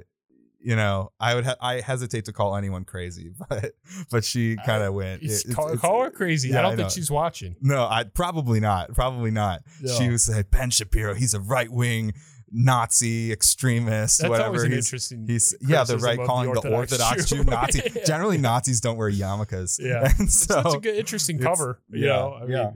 you 0.59 0.75
know, 0.75 1.11
I 1.19 1.35
would 1.35 1.45
ha- 1.45 1.55
I 1.61 1.79
hesitate 1.81 2.25
to 2.25 2.33
call 2.33 2.55
anyone 2.55 2.83
crazy, 2.85 3.31
but 3.49 3.73
but 4.11 4.23
she 4.23 4.57
kind 4.65 4.83
of 4.83 4.93
went. 4.93 5.23
It's- 5.23 5.53
call, 5.53 5.67
it's- 5.67 5.81
call 5.81 6.03
her 6.03 6.11
crazy. 6.11 6.49
yeah, 6.49 6.59
I 6.59 6.61
don't 6.63 6.73
I 6.73 6.75
think 6.75 6.91
she's 6.91 7.09
watching. 7.11 7.55
no, 7.61 7.83
I 7.85 8.03
probably 8.03 8.59
not. 8.59 8.93
Probably 8.93 9.31
not. 9.31 9.61
She 9.97 10.09
was 10.09 10.23
said 10.23 10.51
Ben 10.51 10.69
Shapiro. 10.69 11.13
He's 11.13 11.33
a 11.33 11.39
right 11.39 11.69
wing 11.71 12.13
Nazi 12.51 13.31
extremist. 13.31 14.19
That's 14.19 14.29
whatever. 14.29 14.47
always 14.47 14.63
an 14.63 14.71
he's, 14.71 14.85
interesting. 14.87 15.27
He's 15.27 15.55
yeah, 15.61 15.83
the 15.83 15.97
right 15.97 16.17
calling 16.17 16.51
the 16.53 16.67
Orthodox, 16.69 17.25
Jew 17.25 17.43
Nazi. 17.43 17.81
Yeah. 17.95 18.03
Generally, 18.05 18.39
Nazis 18.39 18.81
don't 18.81 18.97
wear 18.97 19.11
yarmulkes. 19.11 19.79
Yeah. 19.79 20.11
and 20.19 20.31
so 20.31 20.55
That's 20.61 20.75
a 20.75 20.79
good, 20.79 20.95
interesting 20.95 21.39
cover. 21.39 21.79
You 21.89 22.07
yeah, 22.07 22.13
know, 22.15 22.39
I 22.41 22.45
yeah. 22.45 22.71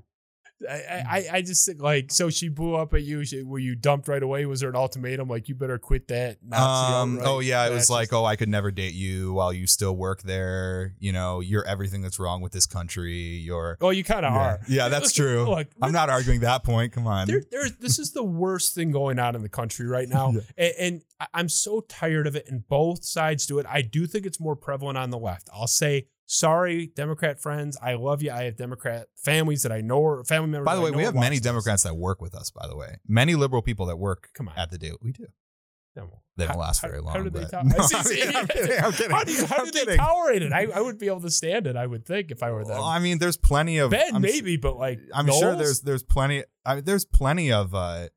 I, 0.69 1.03
I, 1.09 1.25
I 1.33 1.41
just 1.41 1.65
think 1.65 1.81
like, 1.81 2.11
so 2.11 2.29
she 2.29 2.49
blew 2.49 2.75
up 2.75 2.93
at 2.93 3.03
you. 3.03 3.23
She, 3.25 3.43
were 3.43 3.59
you 3.59 3.75
dumped 3.75 4.07
right 4.07 4.21
away? 4.21 4.45
Was 4.45 4.61
there 4.61 4.69
an 4.69 4.75
ultimatum 4.75 5.27
like 5.27 5.49
you 5.49 5.55
better 5.55 5.77
quit 5.77 6.07
that? 6.07 6.37
Um. 6.51 6.53
outright 6.53 7.27
Oh 7.27 7.39
yeah, 7.39 7.67
it 7.67 7.73
was 7.73 7.89
like, 7.89 8.13
oh, 8.13 8.25
I 8.25 8.35
could 8.35 8.49
never 8.49 8.71
date 8.71 8.93
you 8.93 9.33
while 9.33 9.53
you 9.53 9.67
still 9.67 9.95
work 9.95 10.21
there. 10.23 10.95
You 10.99 11.11
know, 11.11 11.39
you're 11.39 11.65
everything 11.65 12.01
that's 12.01 12.19
wrong 12.19 12.41
with 12.41 12.51
this 12.51 12.65
country. 12.65 13.13
You're. 13.13 13.77
oh, 13.81 13.89
you 13.89 14.03
kind 14.03 14.25
of 14.25 14.33
yeah. 14.33 14.39
are. 14.39 14.59
yeah, 14.67 14.89
that's 14.89 15.11
true. 15.13 15.45
Look, 15.45 15.67
I'm 15.81 15.91
not 15.91 16.09
arguing 16.09 16.41
that 16.41 16.63
point. 16.63 16.93
Come 16.93 17.07
on. 17.07 17.27
there, 17.27 17.43
there, 17.51 17.69
this 17.79 17.99
is 17.99 18.11
the 18.11 18.23
worst 18.23 18.75
thing 18.75 18.91
going 18.91 19.19
on 19.19 19.35
in 19.35 19.41
the 19.41 19.49
country 19.49 19.87
right 19.87 20.07
now, 20.07 20.31
Yeah. 20.33 20.41
and, 20.57 20.73
and 20.79 21.01
I'm 21.33 21.49
so 21.49 21.81
tired 21.81 22.27
of 22.27 22.35
it. 22.35 22.45
And 22.47 22.67
both 22.67 23.03
sides 23.03 23.45
do 23.45 23.59
it. 23.59 23.65
I 23.69 23.81
do 23.81 24.05
think 24.05 24.25
it's 24.25 24.39
more 24.39 24.55
prevalent 24.55 24.97
on 24.97 25.09
the 25.09 25.19
left. 25.19 25.49
I'll 25.53 25.67
say 25.67 26.07
sorry, 26.33 26.87
Democrat 26.87 27.41
friends. 27.41 27.77
I 27.81 27.93
love 27.93 28.21
you. 28.23 28.31
I 28.31 28.43
have 28.43 28.57
Democrat 28.57 29.07
families 29.15 29.63
that 29.63 29.71
I 29.71 29.81
know 29.81 29.99
or 29.99 30.23
family 30.23 30.49
members. 30.49 30.65
By 30.65 30.75
the 30.75 30.81
way, 30.81 30.91
we 30.91 31.03
have 31.03 31.15
many. 31.15 31.39
Democrats 31.39 31.83
that 31.83 31.95
work 31.97 32.21
with 32.21 32.35
us. 32.35 32.51
By 32.51 32.67
the 32.67 32.75
way, 32.75 32.97
many 33.07 33.35
liberal 33.35 33.61
people 33.61 33.85
that 33.87 33.97
work 33.97 34.29
Come 34.33 34.47
on. 34.49 34.57
at 34.57 34.71
the 34.71 34.77
deal. 34.77 34.97
We 35.01 35.11
do. 35.11 35.25
No. 35.95 36.21
They 36.37 36.45
don't 36.45 36.55
How- 36.55 36.61
last 36.61 36.81
very 36.81 36.99
long. 36.99 37.13
How 37.15 37.21
do 37.23 37.29
they 37.29 37.41
No, 37.51 37.57
I 37.57 37.61
I'm 37.61 37.83
see- 38.03 38.23
I'm 38.23 38.47
kidding, 38.47 38.83
I'm 38.83 38.91
kidding. 38.91 39.11
How 39.11 39.23
do, 39.23 39.45
how 39.45 39.63
do 39.65 39.71
they 39.71 39.79
kidding. 39.81 39.97
tolerate 39.97 40.41
it? 40.41 40.51
I, 40.51 40.65
I 40.73 40.81
would 40.81 40.97
be 40.97 41.05
able 41.07 41.21
to 41.21 41.29
stand 41.29 41.67
it. 41.67 41.75
I 41.75 41.85
would 41.85 42.05
think 42.05 42.31
if 42.31 42.41
I 42.41 42.51
were 42.51 42.63
them. 42.63 42.77
Well, 42.77 42.83
I 42.83 42.97
mean, 42.99 43.19
there's 43.19 43.37
plenty 43.37 43.77
of 43.77 43.91
ben, 43.91 44.15
I'm 44.15 44.21
maybe, 44.21 44.57
but 44.57 44.77
like 44.77 44.99
I'm 45.13 45.27
sure 45.27 45.55
there's 45.55 45.81
there's 45.81 46.01
plenty. 46.03 46.43
I 46.65 46.75
mean, 46.75 46.83
there's 46.85 47.05
plenty 47.05 47.51
of. 47.51 47.75
uh 47.75 48.07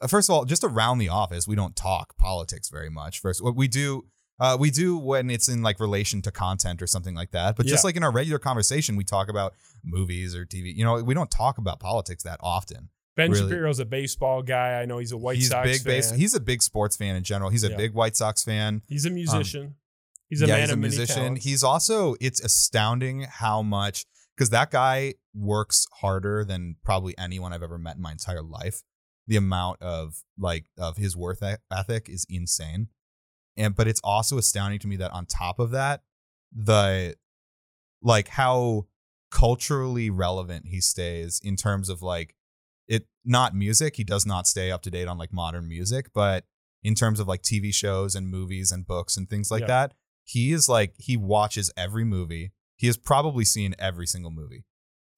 uh, 0.00 0.06
First 0.08 0.28
of 0.28 0.34
all, 0.34 0.44
just 0.44 0.62
around 0.64 0.98
the 0.98 1.08
office, 1.08 1.48
we 1.48 1.56
don't 1.56 1.74
talk 1.74 2.18
politics 2.18 2.68
very 2.68 2.90
much. 2.90 3.20
First, 3.20 3.42
what 3.42 3.56
we 3.56 3.66
do, 3.68 4.04
uh, 4.38 4.56
we 4.58 4.70
do 4.70 4.96
when 4.98 5.30
it's 5.30 5.48
in 5.48 5.62
like 5.62 5.80
relation 5.80 6.20
to 6.22 6.30
content 6.30 6.82
or 6.82 6.86
something 6.86 7.14
like 7.14 7.30
that. 7.30 7.56
But 7.56 7.66
just 7.66 7.82
Yeah. 7.84 7.88
like 7.88 7.96
in 7.96 8.02
our 8.02 8.12
regular 8.12 8.38
conversation, 8.38 8.96
we 8.96 9.04
talk 9.04 9.28
about 9.28 9.54
movies 9.84 10.34
or 10.34 10.44
TV. 10.44 10.74
You 10.76 10.84
know, 10.84 11.02
we 11.02 11.14
don't 11.14 11.30
talk 11.30 11.58
about 11.58 11.80
politics 11.80 12.22
that 12.24 12.38
often. 12.42 12.90
Ben 13.16 13.30
really- 13.30 13.48
Shapiro's 13.50 13.78
a 13.78 13.86
baseball 13.86 14.42
guy. 14.42 14.80
I 14.80 14.84
know 14.84 14.98
he's 14.98 15.12
a 15.12 15.16
White 15.16 15.36
he's 15.36 15.48
Sox 15.48 15.66
big 15.66 15.80
fan. 15.80 15.84
base. 15.92 16.10
He's 16.10 16.34
a 16.34 16.40
big 16.40 16.62
sports 16.62 16.96
fan 16.96 17.16
in 17.16 17.22
general. 17.22 17.48
He's 17.50 17.64
a 17.64 17.70
Yeah. 17.70 17.76
big 17.78 17.94
White 17.94 18.14
Sox 18.14 18.44
fan. 18.44 18.82
He's 18.88 19.06
a 19.06 19.10
musician. 19.10 19.76
he's 20.28 20.42
a 20.42 20.46
yeah, 20.46 20.54
man 20.54 20.60
he's 20.62 20.70
a 20.72 20.76
musician. 20.76 21.14
talents. 21.16 21.44
He's 21.44 21.62
also 21.64 22.14
it's 22.20 22.40
astounding 22.40 23.22
how 23.22 23.62
much 23.62 24.04
because 24.36 24.50
that 24.50 24.70
guy 24.70 25.14
works 25.34 25.86
harder 26.00 26.44
than 26.44 26.76
probably 26.84 27.16
anyone 27.16 27.52
I've 27.54 27.62
ever 27.62 27.78
met 27.78 27.96
in 27.96 28.02
my 28.02 28.12
entire 28.12 28.42
life. 28.42 28.82
The 29.28 29.36
amount 29.36 29.80
of 29.80 30.22
like 30.38 30.66
of 30.76 30.98
his 30.98 31.16
worth 31.16 31.42
ethic 31.70 32.08
is 32.10 32.26
insane, 32.28 32.88
and 33.56 33.74
but 33.74 33.88
it's 33.88 34.00
also 34.04 34.38
astounding 34.38 34.78
to 34.80 34.86
me 34.88 34.96
that 34.96 35.10
on 35.12 35.26
top 35.26 35.58
of 35.58 35.70
that, 35.70 36.02
the 36.52 37.14
like 38.02 38.28
how 38.28 38.86
culturally 39.30 40.08
relevant 40.10 40.66
he 40.66 40.80
stays 40.80 41.40
in 41.42 41.56
terms 41.56 41.88
of 41.88 42.00
like 42.00 42.34
it 42.86 43.06
not 43.24 43.54
music 43.54 43.96
he 43.96 44.04
does 44.04 44.24
not 44.24 44.46
stay 44.46 44.70
up 44.70 44.82
to 44.82 44.90
date 44.90 45.08
on 45.08 45.18
like 45.18 45.32
modern 45.32 45.66
music 45.66 46.10
but 46.14 46.44
in 46.84 46.94
terms 46.94 47.18
of 47.18 47.26
like 47.26 47.42
tv 47.42 47.74
shows 47.74 48.14
and 48.14 48.28
movies 48.28 48.70
and 48.70 48.86
books 48.86 49.16
and 49.16 49.28
things 49.28 49.50
like 49.50 49.62
Yeah. 49.62 49.66
that 49.66 49.94
he 50.22 50.52
is 50.52 50.68
like 50.68 50.94
he 50.98 51.16
watches 51.16 51.72
every 51.76 52.04
movie 52.04 52.52
he 52.76 52.86
has 52.86 52.96
probably 52.96 53.44
seen 53.44 53.74
every 53.80 54.06
single 54.06 54.30
movie 54.30 54.64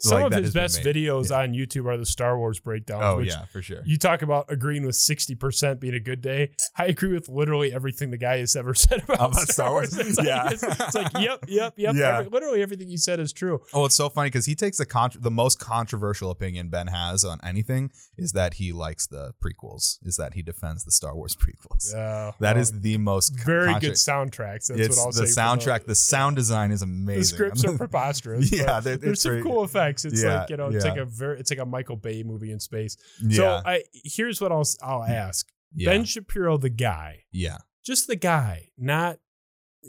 Some 0.00 0.22
like, 0.22 0.32
of 0.32 0.42
his 0.44 0.54
best 0.54 0.82
videos 0.82 1.36
on 1.36 1.54
YouTube 1.54 1.86
are 1.86 1.96
the 1.96 2.06
Star 2.06 2.38
Wars 2.38 2.60
breakdowns. 2.60 3.02
oh 3.04 3.16
which 3.16 3.28
yeah 3.28 3.46
for 3.46 3.60
sure 3.62 3.82
You 3.84 3.96
talk 3.98 4.22
about 4.22 4.46
agreeing 4.48 4.86
with 4.86 4.94
60% 4.94 5.80
being 5.80 5.94
a 5.94 6.00
good 6.00 6.20
day. 6.20 6.50
I 6.76 6.86
agree 6.86 7.12
with 7.12 7.28
literally 7.28 7.72
everything 7.72 8.10
the 8.10 8.16
guy 8.16 8.38
has 8.38 8.54
ever 8.54 8.74
said 8.74 9.02
about, 9.04 9.16
About 9.32 9.48
Star 9.48 9.70
Wars? 9.72 9.96
It's 9.98 10.16
like, 10.18 10.26
Yeah. 10.26 10.50
it's, 10.50 10.62
it's 10.62 10.94
like, 10.94 11.12
yep, 11.18 11.44
yep, 11.48 11.74
yep. 11.76 11.94
Yeah. 11.96 12.18
Every- 12.18 12.30
literally 12.30 12.62
everything 12.62 12.88
you 12.88 12.98
said 12.98 13.18
is 13.18 13.32
true. 13.32 13.60
Oh, 13.74 13.84
it's 13.86 13.94
so 13.96 14.08
funny 14.08 14.28
because 14.28 14.46
he 14.46 14.54
takes 14.54 14.78
the 14.78 14.86
con- 14.86 15.10
the 15.18 15.30
most 15.30 15.58
controversial 15.58 16.30
opinion 16.30 16.68
Ben 16.68 16.86
has 16.86 17.24
on 17.24 17.40
anything 17.42 17.90
is 18.16 18.32
that 18.32 18.54
he 18.54 18.72
likes 18.72 19.06
the 19.08 19.32
prequels. 19.42 19.98
Is 20.04 20.16
that 20.16 20.34
he 20.34 20.42
defends 20.42 20.84
the 20.84 20.92
Star 20.92 21.14
Wars 21.16 21.34
prequels. 21.40 21.92
Yeah. 21.92 22.32
That 22.40 22.54
well, 22.54 22.62
is 22.62 22.80
the 22.80 22.98
most 22.98 23.30
very 23.44 23.66
contra- 23.72 23.88
good 23.90 23.96
soundtracks. 23.96 24.68
That's 24.68 24.80
it's 24.80 24.96
what 24.96 25.06
I'll 25.06 25.12
the 25.12 25.26
say. 25.26 25.34
for 25.34 25.40
soundtrack. 25.40 25.86
The, 25.86 25.94
sound 25.94 26.36
design 26.36 26.70
is 26.70 26.82
amazing. 26.82 27.18
The 27.20 27.24
scripts 27.24 27.64
are 27.64 27.76
preposterous. 27.76 28.52
Yeah, 28.52 28.66
but 28.66 28.84
they're- 28.84 28.96
there's 28.96 29.12
it's 29.14 29.22
some 29.22 29.42
cool 29.42 29.64
effects. 29.64 29.87
It's 29.90 30.22
Yeah, 30.22 30.40
like 30.40 30.50
you 30.50 30.56
know, 30.56 30.68
it's 30.68 30.84
like 30.84 30.96
a 30.98 31.04
very, 31.04 31.38
it's 31.40 31.50
like 31.50 31.58
a 31.60 31.66
Michael 31.66 31.96
Bay 31.96 32.22
movie 32.22 32.50
in 32.52 32.60
space. 32.60 32.96
yeah, 33.22 33.36
So 33.36 33.62
I 33.64 33.82
here's 33.92 34.40
what 34.40 34.52
I'll 34.52 34.64
I'll 34.82 35.00
mm, 35.00 35.10
ask 35.10 35.48
yeah, 35.74 35.90
Ben 35.90 36.04
Shapiro, 36.04 36.56
the 36.58 36.70
guy, 36.70 37.24
yeah. 37.32 37.58
just 37.84 38.06
the 38.06 38.16
guy, 38.16 38.68
not 38.78 39.18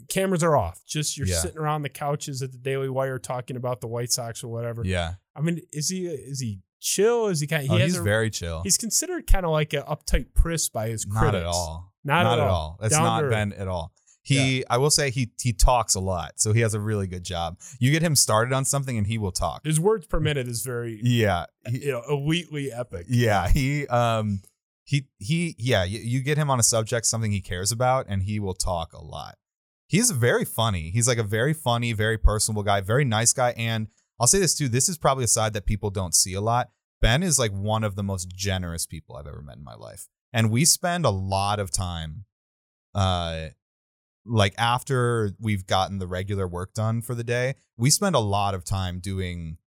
cameras 0.09 0.43
are 0.43 0.55
off. 0.55 0.81
Just 0.87 1.17
you're 1.17 1.27
Yeah. 1.27 1.37
sitting 1.39 1.57
around 1.57 1.81
the 1.81 1.89
couches 1.89 2.41
at 2.41 2.51
the 2.51 2.57
Daily 2.57 2.89
Wire 2.89 3.19
talking 3.19 3.55
about 3.55 3.81
the 3.81 3.87
White 3.87 4.11
Sox 4.11 4.43
or 4.43 4.47
whatever. 4.49 4.83
Yeah. 4.85 5.15
I 5.35 5.41
mean, 5.41 5.61
is 5.73 5.89
he 5.89 6.05
is 6.07 6.39
he 6.39 6.59
chill? 6.79 7.27
Is 7.27 7.39
he 7.39 7.47
kind? 7.47 7.63
He 7.63 7.69
oh, 7.69 7.77
has 7.77 7.91
he's 7.91 7.97
a, 7.97 8.03
very 8.03 8.29
chill. 8.29 8.61
He's 8.63 8.77
considered 8.77 9.25
kind 9.27 9.45
of 9.45 9.51
like 9.51 9.73
an 9.73 9.83
uptight 9.83 10.33
priss 10.33 10.69
by 10.69 10.89
his 10.89 11.05
critics. 11.05 11.33
not 11.33 11.35
at 11.35 11.45
all. 11.45 11.93
Not, 12.03 12.23
Not 12.23 12.33
at, 12.33 12.39
at 12.39 12.47
all. 12.47 12.55
all. 12.55 12.77
That's 12.79 12.93
Down 12.95 13.03
not. 13.23 13.29
Ben 13.29 13.53
at 13.53 13.67
all. 13.67 13.91
He, 14.36 14.65
I 14.69 14.77
will 14.77 14.89
say, 14.91 15.09
he 15.12 15.31
he 15.41 15.53
talks 15.53 15.95
a 15.95 16.00
lot, 16.00 16.39
so 16.39 16.53
he 16.53 16.62
has 16.62 16.74
a 16.74 16.79
really 16.79 17.07
good 17.07 17.24
job. 17.24 17.59
You 17.79 17.91
get 17.91 18.01
him 18.01 18.15
started 18.15 18.53
on 18.53 18.65
something, 18.65 18.98
and 18.98 19.05
he 19.07 19.17
will 19.17 19.31
talk. 19.31 19.65
His 19.65 19.79
words 19.79 20.07
per 20.07 20.19
minute 20.19 20.48
is 20.48 20.62
very 20.63 21.00
Yeah, 21.03 21.45
he- 21.67 21.86
you 21.86 21.91
know 21.91 22.03
elitely 22.09 22.69
epic. 22.71 23.05
yeah. 23.09 23.48
He 23.50 23.88
um 23.88 24.41
he 24.86 25.07
he 25.19 25.55
yeah 25.59 25.83
you, 25.83 26.00
you 26.00 26.21
get 26.21 26.38
him 26.38 26.50
on 26.50 26.59
a 26.59 26.63
subject 26.63 27.05
something 27.05 27.31
he 27.31 27.41
cares 27.41 27.71
about 27.71 28.07
and 28.09 28.24
he 28.24 28.39
will 28.39 28.55
talk 28.55 28.91
a 28.93 29.00
lot 29.03 29.36
he's 29.88 30.09
very 30.09 30.43
funny 30.43 30.89
he's 30.89 31.07
like 31.07 31.19
a 31.19 31.24
very 31.24 31.53
funny 31.53 31.93
very 31.93 32.17
personable 32.17 32.63
guy 32.63 32.81
very 32.81 33.05
nice 33.05 33.31
guy 33.31 33.51
and 33.55 33.88
i'll 34.19 34.25
say 34.25 34.39
this 34.39 34.55
too 34.55 34.67
this 34.67 34.89
is 34.89 34.98
probably 34.98 35.24
a 35.24 35.27
side 35.27 35.53
that 35.53 35.67
people 35.67 35.91
don't 35.91 36.15
see 36.15 36.33
a 36.33 36.41
lot 36.41 36.71
ben 37.01 37.21
is 37.21 37.38
like 37.38 37.51
one 37.51 37.83
of 37.83 37.95
the 37.95 38.01
most 38.01 38.29
generous 38.29 38.88
people 38.88 39.15
i've 39.15 39.27
ever 39.27 39.43
met 39.43 39.57
in 39.57 39.63
my 39.63 39.75
life 39.75 40.07
and 40.33 40.50
we 40.50 40.65
spend 40.65 41.05
a 41.05 41.12
lot 41.12 41.59
of 41.59 41.69
time 41.69 42.25
uh 42.95 43.50
like 44.25 44.53
after 44.57 45.31
we've 45.39 45.65
gotten 45.65 45.99
the 45.99 46.07
regular 46.07 46.47
work 46.47 46.73
done 46.73 47.01
for 47.01 47.15
the 47.15 47.23
day 47.23 47.55
we 47.77 47.89
spend 47.89 48.15
a 48.15 48.19
lot 48.19 48.53
of 48.53 48.63
time 48.65 48.99
doing 48.99 49.57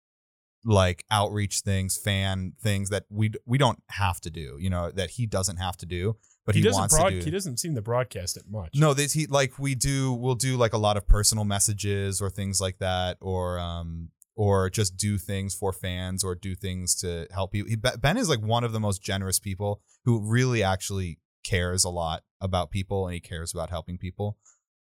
like 0.65 1.05
outreach 1.11 1.61
things, 1.61 1.97
fan 1.97 2.53
things 2.63 2.91
that 2.91 3.05
we 3.11 3.33
we 3.47 3.59
don't 3.59 3.83
have 3.89 4.21
to 4.21 4.31
do, 4.31 4.57
you 4.61 4.71
know, 4.71 4.91
that 4.93 5.11
he 5.11 5.27
doesn't 5.27 5.57
have 5.57 5.77
to 5.79 5.87
do, 5.87 6.17
but 6.47 6.55
he, 6.55 6.61
he 6.61 6.65
doesn't 6.65 6.81
wants 6.81 6.97
broad, 6.97 7.11
to 7.11 7.19
do. 7.19 7.25
he 7.25 7.31
doesn't 7.31 7.59
seem 7.59 7.75
to 7.75 7.83
broadcast 7.83 8.37
it 8.37 8.45
much. 8.49 8.77
No, 8.77 8.95
this 8.95 9.13
he 9.13 9.27
like 9.27 9.59
we 9.59 9.75
do. 9.75 10.13
We'll 10.13 10.35
do 10.35 10.57
like 10.57 10.73
a 10.73 10.79
lot 10.79 10.97
of 10.97 11.07
personal 11.07 11.45
messages 11.45 12.21
or 12.21 12.31
things 12.31 12.61
like 12.61 12.79
that, 12.79 13.17
or 13.21 13.59
um, 13.59 14.11
or 14.37 14.71
just 14.71 14.97
do 14.97 15.19
things 15.19 15.55
for 15.55 15.73
fans 15.73 16.23
or 16.23 16.35
do 16.35 16.55
things 16.55 16.95
to 16.97 17.27
help 17.33 17.55
you. 17.55 17.65
He, 17.65 17.77
ben 17.77 18.17
is 18.17 18.29
like 18.29 18.41
one 18.41 18.63
of 18.63 18.73
the 18.73 18.81
most 18.81 19.03
generous 19.03 19.39
people 19.39 19.81
who 20.05 20.21
really 20.21 20.63
actually 20.63 21.19
cares 21.45 21.85
a 21.85 21.91
lot 21.91 22.23
about 22.43 22.71
people 22.71 23.07
and 23.07 23.15
he 23.15 23.21
cares 23.21 23.55
about 23.55 23.71
helping 23.71 23.97
people. 23.97 24.37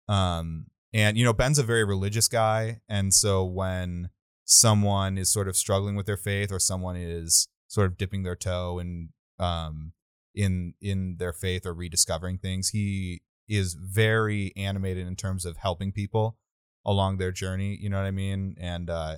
Um, 0.08 0.68
and 0.92 1.18
you 1.18 1.24
know, 1.24 1.34
Ben's 1.34 1.60
a 1.60 1.64
very 1.64 1.84
religious 1.84 2.28
guy, 2.28 2.82
and 2.90 3.14
so 3.14 3.46
when 3.46 4.10
someone 4.46 5.20
is 5.20 5.32
sort 5.32 5.48
of 5.48 5.56
struggling 5.56 5.96
with 5.96 6.08
their 6.08 6.18
faith 6.18 6.52
or 6.52 6.58
someone 6.58 6.96
is 6.96 7.48
sort 7.68 7.86
of 7.86 7.98
dipping 7.98 8.24
their 8.24 8.36
toe 8.36 8.80
in 8.80 9.10
um 9.38 9.94
in 10.34 10.74
in 10.82 11.18
their 11.20 11.32
faith 11.32 11.68
or 11.68 11.74
rediscovering 11.74 12.40
things 12.40 12.70
he 12.70 13.22
is 13.48 13.76
very 13.76 14.52
animated 14.56 15.06
in 15.06 15.16
terms 15.16 15.46
of 15.46 15.58
helping 15.58 15.92
people 15.92 16.36
along 16.84 17.18
their 17.18 17.32
journey 17.32 17.78
you 17.80 17.90
know 17.90 17.98
what 17.98 18.08
i 18.08 18.12
mean 18.12 18.56
and 18.60 18.90
uh 18.90 19.18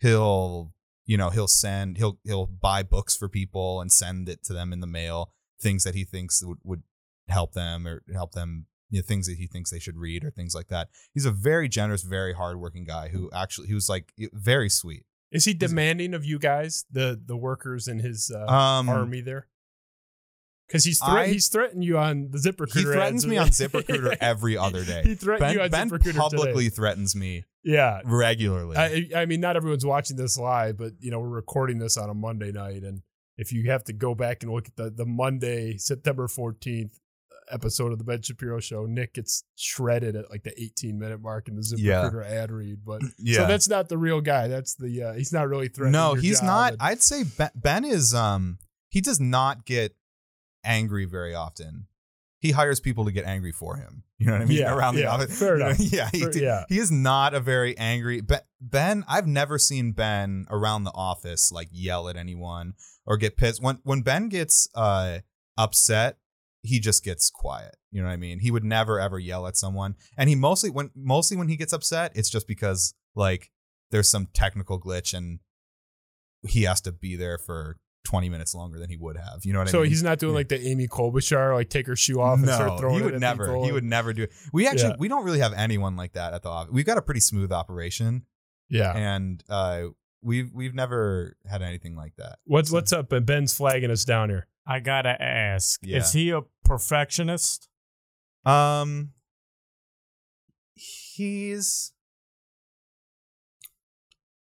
he'll 0.00 0.72
you 1.06 1.16
know 1.16 1.30
he'll 1.30 1.48
send 1.48 1.96
he'll 1.96 2.20
he'll 2.22 2.46
buy 2.46 2.80
books 2.80 3.16
for 3.16 3.28
people 3.28 3.80
and 3.80 3.90
send 3.90 4.28
it 4.28 4.44
to 4.44 4.52
them 4.52 4.72
in 4.72 4.78
the 4.78 4.86
mail 4.86 5.32
things 5.60 5.82
that 5.82 5.96
he 5.96 6.04
thinks 6.04 6.40
would, 6.44 6.58
would 6.62 6.82
help 7.28 7.52
them 7.52 7.86
or 7.86 8.02
help 8.12 8.32
them 8.32 8.66
you 8.90 9.00
know, 9.00 9.04
things 9.06 9.26
that 9.26 9.36
he 9.36 9.46
thinks 9.46 9.70
they 9.70 9.78
should 9.78 9.96
read 9.98 10.24
or 10.24 10.30
things 10.30 10.54
like 10.54 10.68
that. 10.68 10.88
He's 11.12 11.26
a 11.26 11.30
very 11.30 11.68
generous, 11.68 12.02
very 12.02 12.32
hardworking 12.32 12.84
guy 12.84 13.08
who 13.08 13.30
actually 13.34 13.66
he 13.68 13.74
was 13.74 13.88
like 13.88 14.12
very 14.32 14.68
sweet. 14.70 15.04
Is 15.30 15.44
he 15.44 15.52
demanding 15.52 16.14
of 16.14 16.24
you 16.24 16.38
guys, 16.38 16.86
the 16.90 17.20
the 17.22 17.36
workers 17.36 17.86
in 17.86 17.98
his 17.98 18.30
uh, 18.34 18.46
Um, 18.50 18.88
army 18.88 19.20
there? 19.20 19.46
Because 20.66 20.84
he's 20.84 20.98
thre- 20.98 21.06
I- 21.18 21.26
he's 21.28 21.48
threatened 21.48 21.82
you 21.84 21.98
on 21.98 22.30
the 22.30 22.38
ZipRecruiter. 22.38 22.74
He 22.74 22.82
threatens 22.84 23.24
ads. 23.24 23.26
me 23.26 23.36
on 23.38 23.48
ZipRecruiter 23.48 24.16
every 24.20 24.56
other 24.56 24.84
day. 24.84 25.02
he 25.02 25.14
threatened 25.14 25.52
you 25.52 25.58
Ben, 25.60 25.64
on 25.64 25.70
ben 25.70 25.90
ZipRecruiter 25.98 26.16
publicly 26.16 26.64
today. 26.64 26.74
threatens 26.76 27.16
me 27.16 27.44
Yeah, 27.62 28.00
regularly. 28.04 28.76
I, 28.76 29.08
I 29.16 29.26
mean, 29.26 29.40
not 29.40 29.56
everyone's 29.56 29.86
watching 29.86 30.16
this 30.16 30.36
live, 30.38 30.76
but 30.76 30.92
you 31.00 31.10
know 31.10 31.20
we're 31.20 31.28
recording 31.28 31.78
this 31.78 31.96
on 31.96 32.10
a 32.10 32.14
Monday 32.14 32.52
night, 32.52 32.82
and 32.84 33.02
if 33.38 33.52
you 33.52 33.70
have 33.70 33.84
to 33.84 33.92
go 33.94 34.14
back 34.14 34.42
and 34.42 34.52
look 34.52 34.66
at 34.68 34.76
the 34.76 34.90
the 34.90 35.06
Monday, 35.06 35.76
September 35.78 36.28
fourteenth 36.28 36.98
episode 37.50 37.92
of 37.92 37.98
the 37.98 38.04
Ben 38.04 38.22
Shapiro 38.22 38.60
Show, 38.60 38.86
Nick 38.86 39.14
gets 39.14 39.44
shredded 39.56 40.16
at 40.16 40.30
like 40.30 40.42
the 40.44 40.52
eighteen 40.60 40.98
minute 40.98 41.20
mark 41.20 41.48
in 41.48 41.56
the 41.56 41.74
Yeah. 41.76 42.04
ZipRecruiter 42.10 42.26
ad 42.30 42.50
read. 42.50 42.84
But 42.84 43.02
yeah. 43.18 43.36
so 43.38 43.46
that's 43.46 43.68
not 43.68 43.88
the 43.88 43.98
real 43.98 44.20
guy. 44.20 44.48
That's 44.48 44.74
the 44.74 45.02
uh, 45.02 45.12
he's 45.14 45.32
not 45.32 45.48
really 45.48 45.68
threatening. 45.68 45.92
no, 46.00 46.14
he's 46.14 46.42
not. 46.42 46.72
and- 46.74 46.82
I'd 46.82 47.02
say 47.02 47.24
ben, 47.24 47.50
ben 47.54 47.84
is 47.84 48.14
um 48.14 48.58
he 48.90 49.00
does 49.00 49.20
not 49.20 49.64
get 49.66 49.94
angry 50.64 51.04
very 51.04 51.34
often. 51.34 51.86
He 52.40 52.52
hires 52.52 52.78
people 52.78 53.04
to 53.06 53.10
get 53.12 53.24
angry 53.24 53.50
for 53.52 53.76
him. 53.76 54.04
You 54.18 54.26
know 54.26 54.32
what 54.34 54.42
I 54.42 54.44
mean? 54.44 54.58
Yeah, 54.58 54.74
Around 54.74 54.94
the 54.94 55.00
yeah, 55.02 55.10
office. 55.14 55.38
fair 55.38 55.56
enough. 55.60 55.76
Yeah, 55.78 56.08
he, 56.12 56.20
Fair- 56.20 56.36
yeah. 56.38 56.64
he 56.68 56.78
is 56.78 56.90
not 56.90 57.34
a 57.34 57.40
very 57.40 57.76
angry 57.78 58.20
ben, 58.20 58.40
ben. 58.60 59.04
I've 59.08 59.26
never 59.26 59.58
seen 59.58 59.92
Ben 59.92 60.46
around 60.50 60.84
the 60.84 60.92
office 60.94 61.50
like 61.52 61.68
yell 61.72 62.08
at 62.08 62.16
anyone 62.16 62.74
or 63.06 63.16
get 63.16 63.36
pissed. 63.36 63.60
When 63.62 63.78
when 63.82 64.02
Ben 64.02 64.28
gets 64.28 64.68
uh 64.74 65.18
upset, 65.56 66.18
he 66.68 66.80
just 66.80 67.04
gets 67.04 67.30
quiet. 67.30 67.76
You 67.90 68.00
know 68.02 68.08
what 68.08 68.14
I 68.14 68.16
mean? 68.18 68.38
He 68.40 68.50
would 68.50 68.64
never 68.64 69.00
ever 69.00 69.18
yell 69.18 69.46
at 69.46 69.56
someone. 69.56 69.96
And 70.16 70.28
he 70.28 70.34
mostly 70.34 70.70
when 70.70 70.90
mostly 70.94 71.36
when 71.36 71.48
he 71.48 71.56
gets 71.56 71.72
upset, 71.72 72.12
it's 72.14 72.30
just 72.30 72.46
because 72.46 72.94
like 73.14 73.50
there's 73.90 74.08
some 74.08 74.28
technical 74.34 74.80
glitch 74.80 75.14
and 75.16 75.40
he 76.46 76.62
has 76.64 76.80
to 76.82 76.92
be 76.92 77.16
there 77.16 77.38
for 77.38 77.78
20 78.04 78.28
minutes 78.28 78.54
longer 78.54 78.78
than 78.78 78.88
he 78.90 78.96
would 78.96 79.16
have. 79.16 79.44
You 79.44 79.52
know 79.52 79.58
what 79.60 79.68
so 79.68 79.78
I 79.78 79.82
mean? 79.82 79.86
So 79.86 79.90
he's 79.90 80.02
not 80.02 80.18
doing 80.18 80.34
like 80.34 80.48
the 80.48 80.60
Amy 80.60 80.86
Klobuchar, 80.86 81.54
like 81.54 81.68
take 81.68 81.86
her 81.86 81.96
shoe 81.96 82.20
off 82.20 82.38
and 82.38 82.48
start 82.48 82.70
no, 82.70 82.78
throwing 82.78 82.98
he 82.98 83.02
would 83.02 83.20
never. 83.20 83.56
He 83.64 83.72
would 83.72 83.84
never 83.84 84.12
do 84.12 84.22
it. 84.24 84.32
We 84.52 84.66
actually 84.68 84.90
Yeah. 84.90 84.96
we 84.98 85.08
don't 85.08 85.24
really 85.24 85.40
have 85.40 85.52
anyone 85.54 85.96
like 85.96 86.12
that 86.12 86.32
at 86.34 86.42
the 86.42 86.48
office. 86.48 86.72
We've 86.72 86.86
got 86.86 86.98
a 86.98 87.02
pretty 87.02 87.20
smooth 87.20 87.50
operation, 87.52 88.24
Yeah. 88.68 88.92
and 88.94 89.42
uh, 89.48 89.88
we've 90.22 90.52
we've 90.52 90.74
never 90.74 91.36
had 91.48 91.62
anything 91.62 91.94
like 91.96 92.14
that. 92.16 92.38
What's 92.44 92.70
So- 92.70 92.74
what's 92.76 92.92
up? 92.92 93.12
And 93.12 93.24
Ben's 93.26 93.54
flagging 93.56 93.90
us 93.90 94.04
down 94.04 94.30
here. 94.30 94.46
I 94.66 94.80
gotta 94.80 95.20
ask, 95.22 95.80
Yeah. 95.82 95.98
is 95.98 96.12
he 96.12 96.30
a 96.30 96.42
perfectionist? 96.64 97.68
Um, 98.44 99.12
he's. 100.74 101.92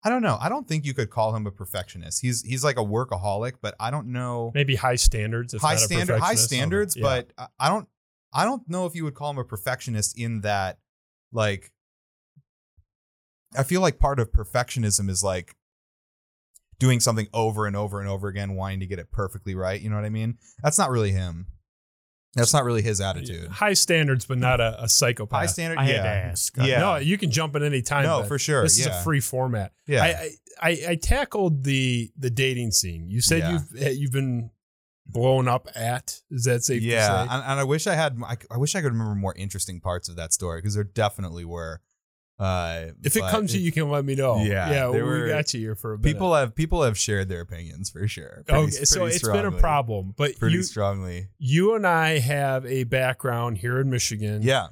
I 0.04 0.10
don't 0.10 0.22
know. 0.22 0.38
I 0.40 0.50
don't 0.50 0.68
think 0.68 0.86
you 0.86 0.94
could 0.94 1.10
call 1.10 1.36
him 1.36 1.48
a 1.48 1.52
perfectionist. 1.52 2.22
He's 2.22 2.44
he's 2.44 2.64
like 2.64 2.78
a 2.78 2.84
workaholic, 2.84 3.54
but 3.62 3.76
I 3.80 3.90
don't 3.90 4.08
know 4.08 4.52
Maybe 4.54 4.76
high 4.76 4.96
standards. 4.98 5.54
If 5.56 5.62
high 5.62 5.74
not 5.74 5.78
a 5.78 5.80
standard 5.86 6.14
high 6.14 6.20
perfectionist. 6.20 6.46
standards, 6.46 6.96
Yeah. 6.96 7.02
but 7.04 7.34
I- 7.38 7.48
I 7.60 7.70
don't 7.70 7.88
I 8.32 8.44
don't 8.46 8.68
know 8.70 8.86
if 8.86 8.94
you 8.96 9.04
would 9.06 9.16
call 9.16 9.32
him 9.32 9.40
a 9.40 9.44
perfectionist 9.44 10.18
in 10.20 10.42
that 10.42 10.78
like 11.32 11.72
I 13.58 13.64
feel 13.64 13.82
like 13.82 13.98
part 13.98 14.20
of 14.20 14.32
perfectionism 14.32 15.10
is 15.10 15.24
like 15.24 15.56
doing 16.80 17.00
something 17.00 17.28
over 17.34 17.66
and 17.68 17.76
over 17.76 18.00
and 18.00 18.10
over 18.10 18.28
again, 18.28 18.56
wanting 18.56 18.80
to 18.82 18.86
get 18.86 19.00
it 19.00 19.12
perfectly 19.12 19.56
right. 19.56 19.80
You 19.80 19.90
know 19.90 19.96
what 19.96 20.06
I 20.06 20.10
mean? 20.10 20.38
That's 20.62 20.78
not 20.78 20.90
really 20.90 21.12
him. 21.12 21.48
That's 22.36 22.54
not 22.54 22.66
really 22.66 22.82
his 22.82 23.00
attitude. 23.00 23.48
high 23.48 23.74
standards, 23.74 24.26
but 24.26 24.38
not 24.38 24.60
a, 24.60 24.84
a 24.84 24.90
psychopath. 24.90 25.40
High 25.40 25.46
standard. 25.46 25.80
I 25.80 25.88
yeah. 25.88 25.94
had 25.94 26.04
to 26.04 26.10
ask. 26.10 26.58
Yeah. 26.58 26.80
No, 26.80 26.96
you 26.98 27.18
can 27.18 27.32
jump 27.32 27.56
at 27.56 27.64
any 27.64 27.82
time. 27.82 28.04
No, 28.04 28.24
for 28.24 28.38
sure. 28.38 28.64
This 28.64 28.78
is 28.78 28.88
a 28.88 29.02
free 29.04 29.22
format. 29.22 29.72
yeah. 29.88 30.04
I, 30.04 30.08
I 30.08 30.30
I 30.62 30.78
I 30.90 30.96
tackled 30.96 31.64
the 31.64 32.12
the 32.18 32.30
dating 32.30 32.72
scene. 32.72 33.10
You 33.10 33.22
said 33.22 33.40
Yeah. 33.40 33.52
you've 33.52 33.98
you've 33.98 34.12
been 34.12 34.52
blown 35.06 35.48
up 35.48 35.70
at. 35.76 36.20
Is 36.30 36.44
that 36.44 36.64
safe 36.64 36.82
yeah, 36.82 37.08
to 37.08 37.14
say? 37.30 37.36
and, 37.36 37.44
and 37.44 37.60
I 37.60 37.64
wish 37.64 37.88
I 37.88 37.96
had. 37.96 38.18
I, 38.24 38.38
I 38.52 38.58
wish 38.58 38.76
I 38.76 38.82
could 38.82 38.92
remember 38.92 39.16
more 39.16 39.34
interesting 39.36 39.80
parts 39.80 40.10
of 40.10 40.16
that 40.18 40.34
story 40.34 40.60
because 40.60 40.76
there 40.76 40.84
definitely 40.84 41.46
were. 41.46 41.82
Uh, 42.38 42.88
if 43.04 43.16
it 43.16 43.22
comes 43.22 43.52
to 43.54 43.58
you, 43.58 43.64
you 43.66 43.72
can 43.72 43.90
let 43.90 44.04
me 44.04 44.14
know. 44.16 44.44
Yeah, 44.44 44.70
yeah, 44.70 44.90
we 44.90 45.02
were- 45.02 45.28
got 45.28 45.54
you 45.54 45.60
here 45.62 45.76
for 45.76 45.94
a 45.94 45.98
minute. 45.98 46.14
people 46.14 46.34
have 46.36 46.54
people 46.54 46.84
have 46.84 46.98
shared 46.98 47.30
their 47.30 47.42
opinions 47.42 47.90
for 47.90 48.08
sure. 48.08 48.44
Pretty- 48.46 48.64
okay, 48.64 48.72
so 48.86 49.02
pretty 49.02 49.16
it's 49.16 49.28
been 49.28 49.46
a 49.46 49.52
problem, 49.52 50.14
but 50.18 50.38
Pretty 50.38 50.58
you 50.58 50.64
strongly. 50.64 51.30
you 51.38 51.76
and 51.76 51.88
I 51.88 52.20
have 52.20 52.66
a 52.66 52.84
background 52.84 53.60
here 53.60 53.80
in 53.80 53.90
Michigan. 53.90 54.42
Yeah, 54.42 54.68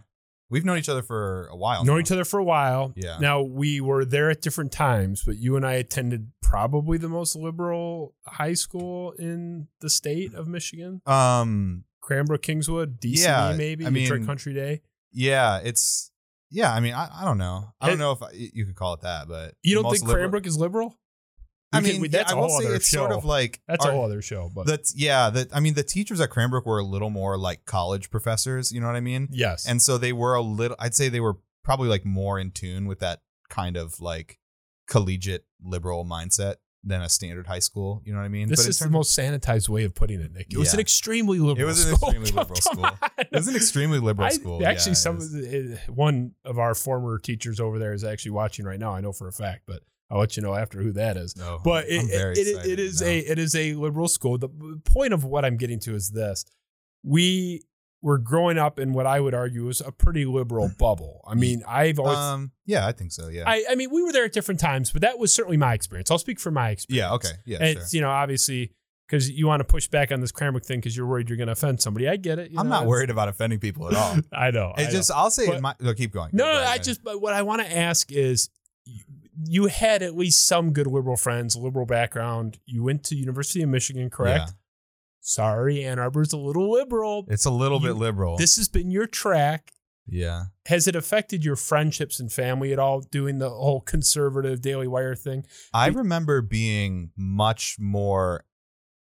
we've 0.50 0.66
known 0.66 0.78
each 0.78 0.90
other 0.90 1.02
for 1.02 1.48
a 1.48 1.56
while. 1.56 1.86
known 1.86 1.96
now. 1.96 2.02
each 2.02 2.12
other 2.12 2.26
for 2.26 2.38
a 2.38 2.44
while. 2.44 2.92
Yeah. 2.98 3.18
Now 3.20 3.42
we 3.42 3.80
were 3.80 4.04
there 4.04 4.30
at 4.30 4.42
different 4.42 4.74
times, 4.74 5.24
but 5.26 5.38
you 5.38 5.56
and 5.56 5.66
I 5.66 5.74
attended 5.76 6.32
probably 6.42 6.98
the 6.98 7.08
most 7.10 7.34
liberal 7.36 8.14
high 8.26 8.56
school 8.56 9.12
in 9.14 9.68
the 9.80 9.90
state 9.90 10.34
of 10.34 10.48
Michigan. 10.50 11.02
Um. 11.06 11.86
Cranbrook, 12.02 12.42
Kingswood, 12.42 13.00
DCE 13.00 13.24
Yeah, 13.24 13.54
maybe, 13.58 13.86
I 13.86 13.90
Detroit 13.90 14.20
mean, 14.20 14.28
Country 14.28 14.54
Day. 14.54 14.82
Yeah. 15.14 15.62
It's. 15.64 16.12
Yeah. 16.54 16.72
I 16.74 16.80
mean, 16.80 16.94
I, 16.94 17.10
I 17.22 17.26
don't 17.26 17.38
know. 17.38 17.74
I 17.82 17.90
don't 17.90 17.98
know 18.00 18.12
if 18.14 18.24
I, 18.24 18.30
you 18.34 18.66
could 18.66 18.76
call 18.76 18.94
it 18.94 19.02
that, 19.02 19.28
but 19.28 19.56
You 19.64 19.76
don't 19.76 19.92
think 19.92 20.04
liberal- 20.04 20.16
Cranbrook 20.24 20.46
is 20.48 20.58
liberal? 20.58 20.98
I 21.76 21.82
mean, 21.82 22.00
we- 22.02 22.08
yeah, 22.08 22.20
that's 22.20 22.32
I 22.32 22.36
a 22.38 22.40
whole 22.40 22.60
say 22.60 22.68
other 22.68 22.76
it's 22.76 22.88
show. 22.88 22.98
sort 23.00 23.12
of 23.12 23.26
like 23.26 23.60
That's 23.68 23.84
our- 23.84 23.92
a 23.92 23.94
oh, 23.96 23.98
whole 23.98 24.06
other 24.06 24.22
show, 24.22 24.50
but 24.54 24.68
That's 24.68 24.96
yeah. 24.96 25.30
That 25.32 25.48
I 25.56 25.60
mean, 25.60 25.74
the 25.74 25.84
teachers 25.84 26.22
at 26.22 26.30
Cranbrook 26.30 26.66
were 26.68 26.78
a 26.80 26.84
little 26.84 27.10
more 27.10 27.36
like 27.38 27.66
college 27.66 28.12
professors. 28.12 28.72
You 28.72 28.80
know 28.80 28.88
what 28.88 28.96
I 28.96 29.00
mean? 29.02 29.28
yes. 29.32 29.66
and 29.68 29.82
so 29.82 29.98
they 29.98 30.14
were 30.14 30.36
a 30.36 30.42
little 30.42 30.78
i'd 30.80 30.94
say 30.94 31.10
they 31.10 31.20
were 31.20 31.38
probably 31.64 31.90
like 31.90 32.06
more 32.06 32.38
in 32.40 32.52
tune 32.52 32.86
with 32.88 33.00
that 33.00 33.22
kind 33.50 33.76
of 33.76 34.00
like 34.00 34.38
collegiate 34.88 35.46
liberal 35.64 36.06
mindset 36.06 36.56
than 36.84 37.02
a 37.02 37.08
standard 37.10 37.48
high 37.48 37.60
school 37.60 38.02
you 38.06 38.12
know 38.12 38.20
what 38.20 38.26
i 38.26 38.28
mean 38.30 38.50
this 38.50 38.66
in 38.66 38.70
is 38.70 38.80
the 38.80 38.90
most 38.90 39.18
sanitized 39.18 39.70
way 39.70 39.84
of 39.86 39.96
putting 39.96 40.20
it, 40.20 40.34
Nick. 40.34 40.48
It 40.52 40.58
was 40.58 40.74
an 40.74 40.80
extremely 40.80 41.40
liberal 41.40 41.74
school. 41.74 42.10
It 42.12 42.20
was 42.20 42.26
an 42.26 42.26
school. 42.26 42.26
extremely 42.26 42.32
Come 42.32 42.38
liberal 42.38 42.62
school. 42.62 43.10
it 43.18 43.28
was 43.32 43.48
an 43.48 43.56
extremely 43.56 44.00
liberal 44.00 44.28
I- 44.28 44.32
school 44.32 44.66
Actually, 44.66 44.92
yeah, 44.92 44.96
some 44.96 45.16
of 45.16 45.32
the, 45.32 45.80
one 45.88 46.32
of 46.44 46.60
our 46.60 46.76
former 46.76 47.20
teachers 47.20 47.60
over 47.60 47.80
there 47.80 47.94
is 47.94 48.04
actually 48.04 48.32
watching 48.32 48.66
right 48.66 48.80
now. 48.80 48.94
I 48.94 49.02
know 49.02 49.14
for 49.14 49.28
a 49.28 49.32
fact, 49.32 49.62
but 49.66 49.82
I'll 50.10 50.20
let 50.20 50.36
you 50.36 50.44
know 50.44 50.54
after 50.54 50.82
who 50.82 50.92
that 50.94 51.16
is. 51.18 51.36
no, 51.38 51.60
But 51.64 51.86
it, 51.88 52.04
it, 52.10 52.38
it, 52.48 52.66
it 52.74 52.80
is 52.80 53.02
now. 53.02 53.08
a 53.08 53.20
it 53.20 53.40
is 53.40 53.56
a 53.56 53.74
liberal 53.76 54.08
school. 54.08 54.38
The 54.38 54.50
point 54.84 55.14
of 55.14 55.24
what 55.24 55.46
I'm 55.46 55.58
getting 55.58 55.80
to 55.82 55.96
is 55.96 56.10
this: 56.10 56.46
we 57.04 57.64
were 58.04 58.18
growing 58.20 58.58
up 58.60 58.78
in 58.80 58.92
what 58.94 59.08
I 59.08 59.20
would 59.20 59.34
argue 59.34 59.68
is 59.70 59.80
a 59.82 59.92
pretty 59.92 60.26
liberal 60.26 60.70
bubble. 60.78 61.22
I 61.26 61.34
mean, 61.36 61.64
I've 61.68 61.98
always. 62.00 62.18
um 62.18 62.52
yeah 62.66 62.86
i 62.86 62.92
think 62.92 63.12
so 63.12 63.30
yeah 63.30 63.44
I, 63.48 63.64
I 63.72 63.76
mean, 63.76 63.90
we 63.92 64.04
were 64.04 64.12
there 64.12 64.26
at 64.26 64.34
different 64.34 64.60
times, 64.60 64.92
but 64.92 65.02
that 65.02 65.18
was 65.18 65.34
certainly 65.34 65.58
my 65.58 65.74
experience. 65.74 66.12
I'll 66.12 66.20
speak 66.20 66.40
for 66.40 66.52
my 66.52 66.70
experience. 66.70 67.02
yeah 67.08 67.14
okay 67.16 67.40
yeah 67.46 67.58
and 67.62 67.74
sure. 67.74 67.82
it's, 67.82 67.94
you 67.94 68.02
know, 68.02 68.10
obviously, 68.10 68.72
because 69.08 69.30
you 69.32 69.48
want 69.48 69.62
to 69.62 69.64
push 69.66 69.88
back 69.88 70.12
on 70.12 70.20
this 70.22 70.32
Cranbrook 70.32 70.66
thing 70.66 70.80
because 70.80 70.96
you're 70.98 71.06
worried 71.08 71.30
you're 71.30 71.38
going 71.38 71.48
to 71.48 71.54
offend 71.54 71.82
somebody. 71.82 72.08
I 72.10 72.18
get 72.18 72.40
it. 72.40 72.52
you 72.52 72.60
I'm 72.60 72.68
know, 72.70 72.80
not 72.82 72.86
worried 72.88 73.10
about 73.10 73.30
offending 73.30 73.60
people 73.60 73.88
at 73.88 73.96
all. 73.96 74.18
I 74.34 74.52
know. 74.52 74.74
I 74.76 74.82
It's 74.84 74.94
know. 74.94 75.00
just 75.00 75.12
I'll 75.12 75.32
say 75.32 75.48
But- 75.48 75.62
my 75.62 75.76
no, 75.80 75.94
keep 75.94 76.12
going. 76.12 76.30
No, 76.34 76.46
no, 76.46 76.64
I 76.64 76.78
just, 76.80 77.04
but 77.04 77.22
what 77.22 77.34
I 77.34 77.42
want 77.44 77.62
to 77.62 77.78
ask 77.78 78.12
is 78.12 78.50
you, 78.86 79.04
you 79.46 79.66
had 79.68 80.04
at 80.04 80.16
least 80.16 80.46
some 80.48 80.74
good 80.74 80.88
liberal 80.88 81.16
friends, 81.18 81.56
liberal 81.56 81.86
background. 81.86 82.60
You 82.66 82.84
went 82.84 83.04
to 83.06 83.16
University 83.16 83.62
of 83.64 83.70
Michigan, 83.70 84.10
correct? 84.10 84.50
Yeah. 84.50 84.54
Sorry, 85.26 85.84
Ann 85.86 86.00
Arbor's 86.00 86.34
a 86.34 86.38
little 86.38 86.70
liberal. 86.72 87.26
It's 87.30 87.46
a 87.46 87.50
little 87.52 87.80
You- 87.82 87.88
bit 87.88 87.94
liberal. 87.96 88.38
This 88.38 88.58
has 88.58 88.68
been 88.68 88.92
your 88.92 89.08
track. 89.08 89.72
yeah. 90.06 90.44
Has 90.68 90.86
it 90.88 90.96
affected 90.98 91.44
your 91.46 91.56
friendships 91.56 92.20
and 92.20 92.32
family 92.32 92.72
at 92.74 92.80
all 92.80 93.00
doing 93.02 93.38
the 93.40 93.50
whole 93.50 93.80
conservative 93.82 94.62
Daily 94.62 94.88
Wire 94.88 95.16
thing? 95.16 95.46
I 95.74 95.88
remember 95.88 96.42
being 96.42 97.12
much 97.18 97.78
more 97.80 98.44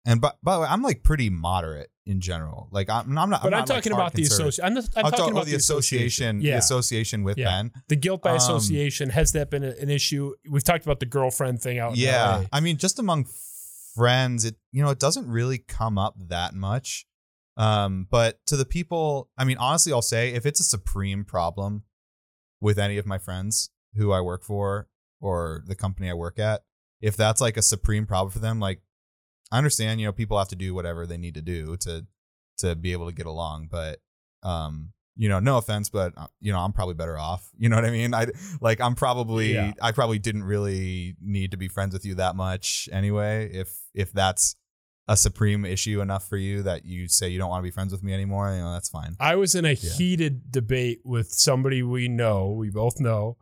and 0.05 0.19
but 0.19 0.37
by 0.43 0.55
the 0.55 0.61
way, 0.61 0.67
I'm 0.69 0.81
like 0.81 1.01
pretty 1.01 1.29
moderate 1.29 1.89
in 2.05 2.19
general. 2.19 2.67
Like 2.71 2.89
I'm, 2.89 3.17
I'm 3.17 3.29
not. 3.29 3.41
But 3.41 3.53
I'm, 3.53 3.59
not, 3.61 3.67
talking 3.67 3.93
hard 3.93 4.01
about 4.07 4.13
the 4.13 4.23
association. 4.23 4.65
I'm, 4.65 4.73
not- 4.73 4.89
I'm 4.97 5.05
I'll 5.05 5.11
talking 5.11 5.25
talk- 5.25 5.33
oh, 5.33 5.37
about 5.37 5.45
the 5.45 5.55
association. 5.55 6.41
Yeah. 6.41 6.53
The 6.53 6.57
association 6.59 7.23
with 7.23 7.37
Yeah. 7.37 7.45
Ben. 7.45 7.71
The 7.87 7.95
guilt 7.95 8.21
by 8.21 8.31
Um, 8.31 8.37
association 8.37 9.09
has 9.11 9.31
that 9.31 9.49
been 9.49 9.63
an 9.63 9.89
issue? 9.89 10.33
We've 10.49 10.63
talked 10.63 10.83
about 10.85 10.99
the 10.99 11.05
girlfriend 11.05 11.61
thing 11.61 11.79
out. 11.79 11.93
in 11.93 11.99
Yeah. 11.99 12.43
I 12.51 12.59
mean, 12.59 12.77
just 12.77 12.99
among 12.99 13.25
friends, 13.95 14.45
it 14.45 14.55
you 14.71 14.83
know 14.83 14.89
it 14.89 14.99
doesn't 14.99 15.27
really 15.27 15.57
come 15.57 15.97
up 15.97 16.15
that 16.17 16.53
much. 16.53 17.05
Um, 17.55 18.07
but 18.09 18.39
to 18.47 18.57
the 18.57 18.65
people, 18.65 19.29
I 19.37 19.45
mean, 19.45 19.57
honestly, 19.57 19.93
I'll 19.93 20.01
say 20.01 20.33
if 20.33 20.45
it's 20.45 20.59
a 20.59 20.63
supreme 20.63 21.23
problem 21.23 21.83
with 22.61 22.79
any 22.79 22.97
of 22.97 23.05
my 23.05 23.17
friends 23.17 23.69
who 23.95 24.11
I 24.11 24.21
work 24.21 24.43
for 24.43 24.87
or 25.21 25.63
the 25.67 25.75
company 25.75 26.09
I 26.09 26.15
work 26.15 26.39
at, 26.39 26.61
if 26.99 27.15
that's 27.15 27.41
like 27.41 27.57
a 27.57 27.61
supreme 27.61 28.07
problem 28.07 28.31
for 28.31 28.39
them, 28.39 28.59
like 28.59 28.81
I 29.51 29.57
understand, 29.59 29.99
you 29.99 30.07
know, 30.07 30.13
people 30.13 30.37
have 30.37 30.47
to 30.47 30.55
do 30.55 30.73
whatever 30.73 31.05
they 31.05 31.17
need 31.17 31.35
to 31.35 31.41
do 31.41 31.77
to 31.77 32.07
to 32.59 32.75
be 32.75 32.91
able 32.91 33.07
to 33.07 33.15
get 33.15 33.25
along, 33.25 33.67
but 33.69 33.99
um 34.41 34.92
you 35.15 35.29
know, 35.29 35.39
no 35.39 35.57
offense, 35.57 35.89
but 35.89 36.13
uh, 36.17 36.27
you 36.41 36.51
know, 36.51 36.59
I'm 36.59 36.73
probably 36.73 36.95
better 36.95 37.17
off. 37.17 37.49
You 37.57 37.69
know 37.69 37.75
what 37.75 37.85
I 37.85 37.91
mean? 37.91 38.13
I 38.13 38.27
like 38.61 38.81
I'm 38.81 38.95
probably 38.95 39.53
Yeah. 39.53 39.73
I 39.81 39.91
probably 39.91 40.19
didn't 40.19 40.43
really 40.43 41.15
need 41.21 41.51
to 41.51 41.57
be 41.57 41.67
friends 41.67 41.93
with 41.93 42.05
you 42.05 42.15
that 42.15 42.35
much 42.35 42.89
anyway. 42.91 43.49
If 43.53 43.77
if 43.93 44.11
that's 44.11 44.55
a 45.07 45.17
supreme 45.17 45.65
issue 45.65 45.99
enough 45.99 46.27
for 46.29 46.37
you 46.37 46.63
that 46.63 46.85
you 46.85 47.07
say 47.09 47.27
you 47.27 47.37
don't 47.37 47.49
want 47.49 47.59
to 47.61 47.63
be 47.67 47.71
friends 47.71 47.91
with 47.91 48.01
me 48.03 48.13
anymore, 48.13 48.49
you 48.53 48.61
know, 48.61 48.71
that's 48.71 48.87
fine. 48.89 49.15
I 49.19 49.35
was 49.35 49.53
in 49.53 49.65
a 49.65 49.73
Yeah. 49.73 49.91
heated 49.97 50.49
debate 50.51 51.01
with 51.03 51.29
somebody 51.31 51.83
we 51.83 52.07
know, 52.07 52.49
we 52.51 52.69
both 52.69 52.99
know, 53.01 53.37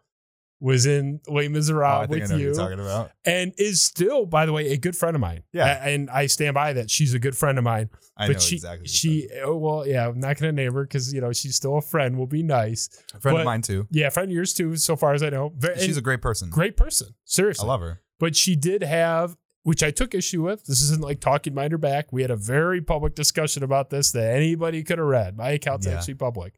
was 0.62 0.86
in 0.86 1.20
Les 1.28 1.42
Oh, 1.42 1.46
I 1.46 1.48
Miserables 1.50 2.08
think 2.08 2.24
I 2.24 2.28
with 2.34 2.40
you, 2.40 2.46
you're 2.48 2.54
talking 2.54 2.80
about. 2.80 3.12
and 3.26 3.52
is 3.58 3.82
still, 3.82 4.26
by 4.28 4.46
the 4.46 4.54
way, 4.54 4.70
a 4.72 4.78
good 4.78 4.96
friend 4.96 5.16
of 5.16 5.20
mine. 5.20 5.42
Yeah. 5.52 5.86
And 5.86 6.08
I 6.10 6.28
stand 6.28 6.54
by 6.54 6.74
that. 6.74 6.90
She's 6.92 7.14
a 7.16 7.20
good 7.20 7.36
friend 7.36 7.58
of 7.58 7.64
mine. 7.64 7.90
I 8.16 8.28
but 8.28 8.34
know 8.34 8.40
she, 8.40 8.56
exactly. 8.58 8.88
she, 8.88 9.28
oh, 9.44 9.58
well, 9.58 9.88
yeah, 9.88 10.08
I'm 10.08 10.20
not 10.20 10.38
going 10.38 10.56
to 10.56 10.62
name 10.64 10.74
her 10.74 10.84
because 10.84 11.12
you 11.14 11.20
know 11.20 11.34
she's 11.34 11.56
still 11.56 11.78
a 11.78 11.82
friend. 11.82 12.16
We'll 12.16 12.28
be 12.28 12.44
nice. 12.44 12.90
you're 12.94 13.02
talking 13.02 13.10
about. 13.10 13.18
a 13.18 13.22
friend 13.22 13.36
but- 13.36 13.42
of 13.42 13.46
mine 13.46 13.62
too. 13.64 13.88
Yeah, 13.90 14.10
friend 14.10 14.30
of 14.30 14.36
yours 14.36 14.54
too, 14.54 14.78
so 14.78 14.96
far 14.96 15.14
as 15.16 15.24
I 15.24 15.30
know. 15.30 15.52
Very, 15.58 15.80
She's 15.80 15.98
a 15.98 16.02
great 16.02 16.22
person. 16.22 16.50
great 16.52 16.78
person. 16.78 17.16
Seriously, 17.26 17.66
I 17.66 17.68
love 17.68 17.82
her. 17.82 18.02
but 18.20 18.36
she 18.36 18.56
did 18.56 18.84
have 18.84 19.36
which 19.64 19.84
I 19.84 19.92
took 19.92 20.16
issue 20.16 20.42
with. 20.44 20.66
This 20.66 20.82
isn't 20.82 21.02
like 21.04 21.20
talking 21.20 21.54
behind 21.54 21.72
her 21.72 21.78
back. 21.78 22.12
We 22.12 22.24
had 22.24 22.32
a 22.32 22.36
very 22.36 22.82
public 22.82 23.14
discussion 23.14 23.62
about 23.64 23.92
this 23.92 24.12
that 24.14 24.36
anybody 24.36 24.84
could 24.84 24.98
have 24.98 25.06
read. 25.08 25.38
My 25.38 25.52
account's 25.52 25.86
Yeah. 25.86 25.94
actually 25.98 26.16
public. 26.16 26.54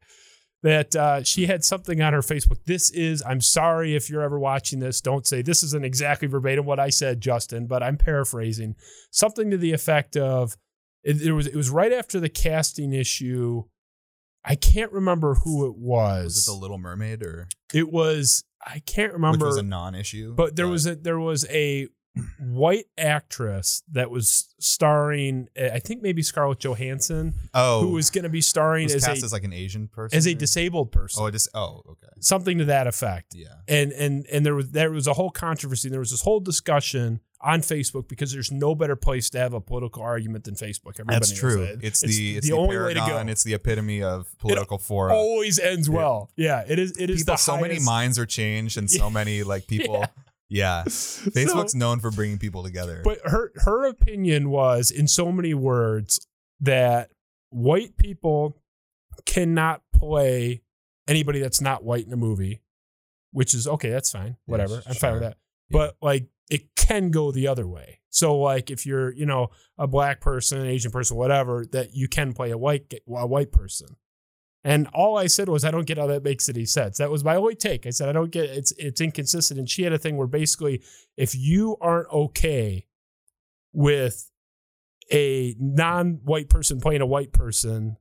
That 0.63 0.95
uh, 0.95 1.23
she 1.23 1.45
had 1.45 1.63
something 1.63 2.02
on 2.02 2.13
her 2.13 2.21
Facebook. 2.21 2.63
This 2.65 2.89
is, 2.89 3.21
I'm 3.28 3.41
sorry 3.41 3.95
if 3.95 4.10
you're 4.10 4.21
ever 4.21 4.39
watching 4.39 4.80
this. 4.80 5.02
Don't 5.02 5.28
say 5.28 5.41
this 5.41 5.62
isn't 5.62 5.84
exactly 5.86 6.28
verbatim 6.28 6.65
what 6.65 6.80
I 6.80 6.89
said, 6.89 7.19
Justin, 7.19 7.67
but 7.67 7.84
I'm 7.84 7.97
paraphrasing 7.97 8.76
something 9.12 9.52
to 9.52 9.58
the 9.58 9.73
effect 9.73 10.15
of 10.15 10.56
it, 11.04 11.21
it 11.21 11.34
was 11.34 11.47
it 11.47 11.56
was 11.56 11.69
right 11.69 11.91
after 11.91 12.19
the 12.19 12.30
casting 12.30 12.93
issue. 12.93 13.63
I 14.45 14.56
can't 14.56 14.91
remember 14.91 15.36
who 15.36 15.67
it 15.67 15.76
was. 15.78 16.23
Was 16.36 16.47
it 16.47 16.52
the 16.52 16.58
Little 16.58 16.78
Mermaid 16.78 17.23
or 17.23 17.47
It 17.73 17.91
was 17.91 18.45
I 18.65 18.80
can't 18.80 19.12
which 19.12 19.21
remember 19.21 19.45
was 19.47 19.58
a 19.58 19.63
non-issue? 19.63 20.34
but 20.36 20.56
there 20.56 20.67
was 20.69 20.88
a 20.88 20.95
there 20.95 21.19
was 21.19 21.45
a 21.49 21.89
white 22.39 22.86
actress 22.97 23.82
that 23.91 24.12
was 24.12 24.54
starring 24.60 25.47
I 25.58 25.80
think 25.80 26.02
maybe 26.02 26.21
Scarlett 26.21 26.60
Johansson 26.60 27.34
oh 27.54 27.82
who 27.82 27.89
was 27.93 28.10
going 28.10 28.23
to 28.23 28.30
be 28.30 28.41
starring 28.41 28.86
as 28.86 29.04
cast 29.04 29.23
a 29.23 29.26
as 29.26 29.34
like 29.34 29.43
an 29.43 29.54
Asian 29.54 29.88
person 29.88 30.17
as 30.17 30.28
a 30.28 30.34
disabled 30.36 30.91
person 30.91 31.23
Oh, 31.23 31.26
it 31.28 31.32
just 31.32 31.49
oh 31.56 31.82
okay 31.89 32.13
something 32.19 32.60
to 32.60 32.65
that 32.65 32.86
effect 32.86 33.34
yeah. 33.36 33.47
and 33.67 33.91
and 33.93 34.28
and 34.32 34.45
there 34.45 34.56
was 34.56 34.69
there 34.69 34.91
was 34.91 35.08
a 35.08 35.13
whole 35.13 35.32
controversy 35.32 35.89
there 35.89 35.99
was 35.99 36.12
this 36.12 36.21
whole 36.21 36.39
discussion 36.39 37.19
on 37.41 37.62
Facebook 37.62 38.08
because 38.08 38.32
there's 38.32 38.52
no 38.52 38.73
better 38.73 38.95
place 38.95 39.30
to 39.32 39.38
have 39.38 39.54
a 39.54 39.60
political 39.60 40.02
argument 40.02 40.45
than 40.45 40.56
Facebook 40.56 40.91
Everybody 40.99 41.19
That's 41.19 41.34
true. 41.34 41.65
that. 41.65 41.84
It's, 41.84 41.99
the 41.99 42.38
it's 42.38 42.47
the, 42.47 42.54
only 42.54 42.78
way 42.78 42.93
to 42.93 43.02
paragon. 43.02 43.26
go 43.26 43.32
It's 43.32 43.43
the 43.43 43.54
epitome 43.54 44.02
of 44.02 44.28
political 44.38 44.78
forum. 44.78 45.13
always 45.13 45.60
ends 45.60 45.89
well 45.89 46.30
yeah 46.38 46.63
it 46.67 46.80
is 46.80 46.95
it 46.97 47.10
is 47.10 47.21
people, 47.21 47.34
the 47.34 47.38
so 47.38 47.60
many 47.60 47.80
minds 47.80 48.17
are 48.17 48.26
changed, 48.26 48.78
and 48.78 48.89
so 48.89 49.10
many 49.19 49.43
like 49.43 49.67
people. 49.67 49.95
Yeah, 49.99 50.08
Facebook's 50.87 51.71
So- 51.73 51.77
known 51.77 51.99
for 51.99 52.11
bringing 52.11 52.37
people 52.37 52.63
together. 52.63 53.01
But 53.03 53.19
her 53.25 53.51
her 53.55 53.85
opinion 53.85 54.49
was 54.49 54.91
in 54.91 55.07
so 55.07 55.31
many 55.31 55.53
words 55.53 56.25
that 56.61 57.11
white 57.49 57.97
people 57.97 58.61
cannot 59.25 59.81
play 59.95 60.61
anybody 61.07 61.39
that's 61.39 61.61
not 61.61 61.83
white 61.83 62.05
in 62.05 62.13
a 62.13 62.17
movie, 62.17 62.61
which 63.31 63.53
is 63.53 63.67
okay, 63.67 63.89
that's 63.89 64.11
fine. 64.11 64.37
Yeah, 64.47 64.51
Whatever. 64.51 64.81
I'm 64.87 64.93
fine 64.95 65.13
with 65.13 65.21
that. 65.23 65.37
Yeah. 65.69 65.77
But 65.77 65.95
like 66.01 66.27
it 66.49 66.75
can 66.75 67.09
go 67.11 67.31
the 67.31 67.47
other 67.47 67.67
way. 67.67 67.99
So 68.09 68.37
like 68.37 68.69
if 68.69 68.85
you're, 68.85 69.11
you 69.11 69.25
know, 69.25 69.47
a 69.77 69.87
black 69.87 70.21
person, 70.21 70.59
an 70.59 70.67
Asian 70.67 70.91
person, 70.91 71.17
whatever, 71.17 71.65
that 71.71 71.93
you 71.95 72.07
can 72.07 72.33
play 72.33 72.51
a 72.51 72.57
white 72.57 72.93
a 73.15 73.25
white 73.27 73.51
person. 73.51 73.95
And 74.63 74.88
all 74.93 75.17
I 75.17 75.28
said 75.28 75.49
was 75.49 75.65
I 75.65 75.71
don't 75.71 75.86
get 75.86 75.97
how 75.97 76.08
that 76.08 76.23
makes 76.23 76.47
any 76.47 76.65
sense. 76.65 76.97
That 76.97 77.12
was 77.12 77.23
my 77.23 77.36
only 77.36 77.56
take. 77.56 77.86
I 77.86 77.89
said 77.89 78.08
I 78.08 78.13
don't 78.13 78.32
get 78.32 78.45
it's 78.45 78.71
it's 78.78 79.02
inconsistent. 79.02 79.60
And 79.60 79.69
she 79.69 79.84
had 79.84 79.93
a 79.93 79.97
thing 79.97 80.15
where 80.15 80.28
basically 80.28 80.82
if 81.17 81.36
you 81.36 81.78
aren't 81.82 82.10
okay 82.12 82.86
with 83.73 84.32
a 85.12 85.56
non-white 85.60 86.49
person 86.49 86.80
playing 86.80 87.02
a 87.02 87.06
white 87.06 87.34
person, 87.34 87.97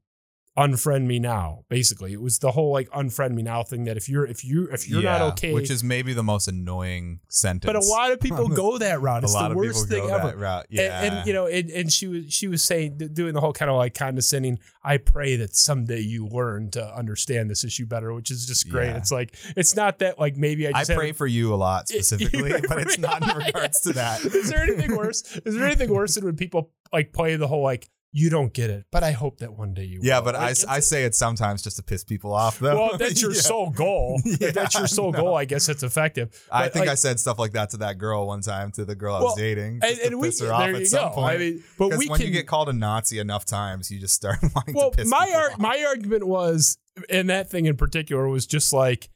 unfriend 0.57 1.07
me 1.07 1.19
now. 1.19 1.65
Basically, 1.71 2.13
it 2.13 2.21
was 2.21 2.39
the 2.41 2.51
whole 2.53 2.73
like 2.73 2.89
unfriend 2.91 3.33
me 3.33 3.43
now 3.43 3.63
thing 3.63 3.85
that 3.85 3.97
if 3.97 4.09
you're 4.09 4.27
if 4.27 4.45
you 4.45 4.69
if 4.71 4.89
you're 4.89 5.01
Yeah, 5.03 5.19
not 5.19 5.33
okay, 5.33 5.55
which 5.55 5.71
is 5.71 5.83
maybe 5.83 6.13
the 6.13 6.23
most 6.23 6.47
annoying 6.47 7.21
sentence. 7.29 7.65
but 7.67 7.77
a 7.77 7.81
lot 7.85 8.13
of 8.13 8.21
people 8.21 8.49
go 8.49 8.77
that 8.87 9.01
route. 9.01 9.23
a 9.23 9.25
It's 9.25 9.35
lot 9.35 9.45
the 9.49 9.51
of 9.53 9.57
worst 9.57 9.89
people 9.89 10.01
thing 10.03 10.09
go 10.11 10.15
ever. 10.17 10.29
that 10.29 10.39
route. 10.39 10.67
And- 10.71 10.79
Yeah, 10.79 11.03
And, 11.03 11.27
you 11.27 11.33
know, 11.33 11.47
and, 11.47 11.71
and 11.71 11.91
she 11.93 12.07
was 12.07 12.33
she 12.33 12.49
was 12.49 12.63
saying 12.63 12.99
doing 13.15 13.33
the 13.33 13.41
whole 13.41 13.53
kind 13.55 13.71
of 13.71 13.77
like 13.79 13.95
condescending. 13.95 14.59
I 14.85 14.99
pray 14.99 15.37
that 15.37 15.57
someday 15.57 16.01
you 16.01 16.27
learn 16.27 16.71
to 16.73 16.95
understand 16.97 17.49
this 17.51 17.65
issue 17.65 17.87
better, 17.87 18.13
which 18.13 18.31
is 18.31 18.45
just 18.47 18.69
great. 18.69 18.89
Yeah. 18.89 18.97
It's 18.99 19.11
like 19.13 19.35
it's 19.57 19.75
not 19.75 20.01
that 20.01 20.19
like 20.19 20.37
maybe 20.37 20.69
I 20.69 20.81
I 20.81 20.85
pray 20.85 21.13
for 21.13 21.27
you 21.27 21.55
a 21.55 21.57
lot 21.57 21.89
specifically, 21.89 22.53
but 22.69 22.79
it's 22.79 22.99
not 22.99 23.23
in 23.23 23.37
regards 23.45 23.81
to 23.83 23.93
that. 23.95 24.23
Is 24.25 24.51
there 24.51 24.63
anything 24.63 24.97
worse? 24.97 25.23
Is 25.47 25.55
there 25.55 25.65
anything 25.65 25.91
worse 25.95 26.17
than 26.17 26.25
when 26.25 26.37
people 26.37 26.73
like 26.93 27.13
play 27.13 27.37
the 27.37 27.47
whole 27.47 27.63
like 27.63 27.89
you 28.15 28.29
don't 28.29 28.53
get 28.53 28.69
it, 28.69 28.85
but 28.93 29.03
I 29.03 29.13
hope 29.13 29.39
that 29.39 29.55
one 29.57 29.73
day 29.73 29.85
you. 29.85 30.01
Yeah, 30.03 30.19
will. 30.19 30.27
but 30.27 30.35
Like, 30.35 30.57
I, 30.69 30.75
I 30.77 30.81
say 30.81 31.05
it 31.05 31.15
sometimes 31.15 31.63
just 31.63 31.77
to 31.79 31.83
piss 31.83 32.05
people 32.05 32.35
off, 32.35 32.59
though. 32.59 32.77
well, 32.77 32.99
that's 32.99 33.23
your 33.23 33.33
Yeah. 33.35 33.41
sole 33.41 33.71
goal. 33.71 34.21
if 34.27 34.53
that's 34.53 34.75
your 34.77 34.87
sole 34.87 35.13
no. 35.13 35.21
goal, 35.23 35.35
I 35.37 35.47
guess 35.47 35.71
it's 35.71 35.83
effective. 35.83 36.29
I 36.53 36.65
But, 36.65 36.73
think 36.75 36.89
I 36.89 36.95
said 36.95 37.19
stuff 37.19 37.39
like 37.39 37.53
that 37.53 37.71
to 37.71 37.79
that 37.79 37.97
girl 37.97 38.27
one 38.27 38.43
time, 38.43 38.71
to 38.73 38.85
the 38.85 38.95
girl 38.95 39.15
I 39.15 39.21
was 39.21 39.25
Well, 39.29 39.37
dating, 39.37 39.81
And, 39.83 39.97
just 39.97 40.11
to 40.11 40.19
we 40.19 40.29
piss 40.29 40.41
her 40.43 40.53
off 40.53 40.61
there 40.61 40.75
at 40.75 40.81
you 40.81 40.85
some 40.87 41.09
go. 41.09 41.15
point. 41.15 41.35
I 41.35 41.39
mean, 41.39 41.65
but 41.79 41.97
we 41.97 42.09
when 42.09 42.19
can 42.19 42.27
you 42.27 42.33
get 42.35 42.47
called 42.47 42.69
a 42.69 42.75
Nazi 42.75 43.19
enough 43.19 43.47
times, 43.47 43.91
you 43.91 43.99
just 43.99 44.15
start 44.15 44.39
wanting 44.55 44.75
well 44.75 44.91
to 44.91 44.97
piss 44.99 45.09
my 45.09 45.33
ar- 45.35 45.53
off. 45.53 45.59
my 45.59 45.83
argument 45.89 46.27
was 46.27 46.77
and 47.09 47.31
that 47.31 47.49
thing 47.49 47.65
in 47.65 47.77
particular 47.77 48.29
was 48.29 48.47
just 48.47 48.71
like 48.75 49.09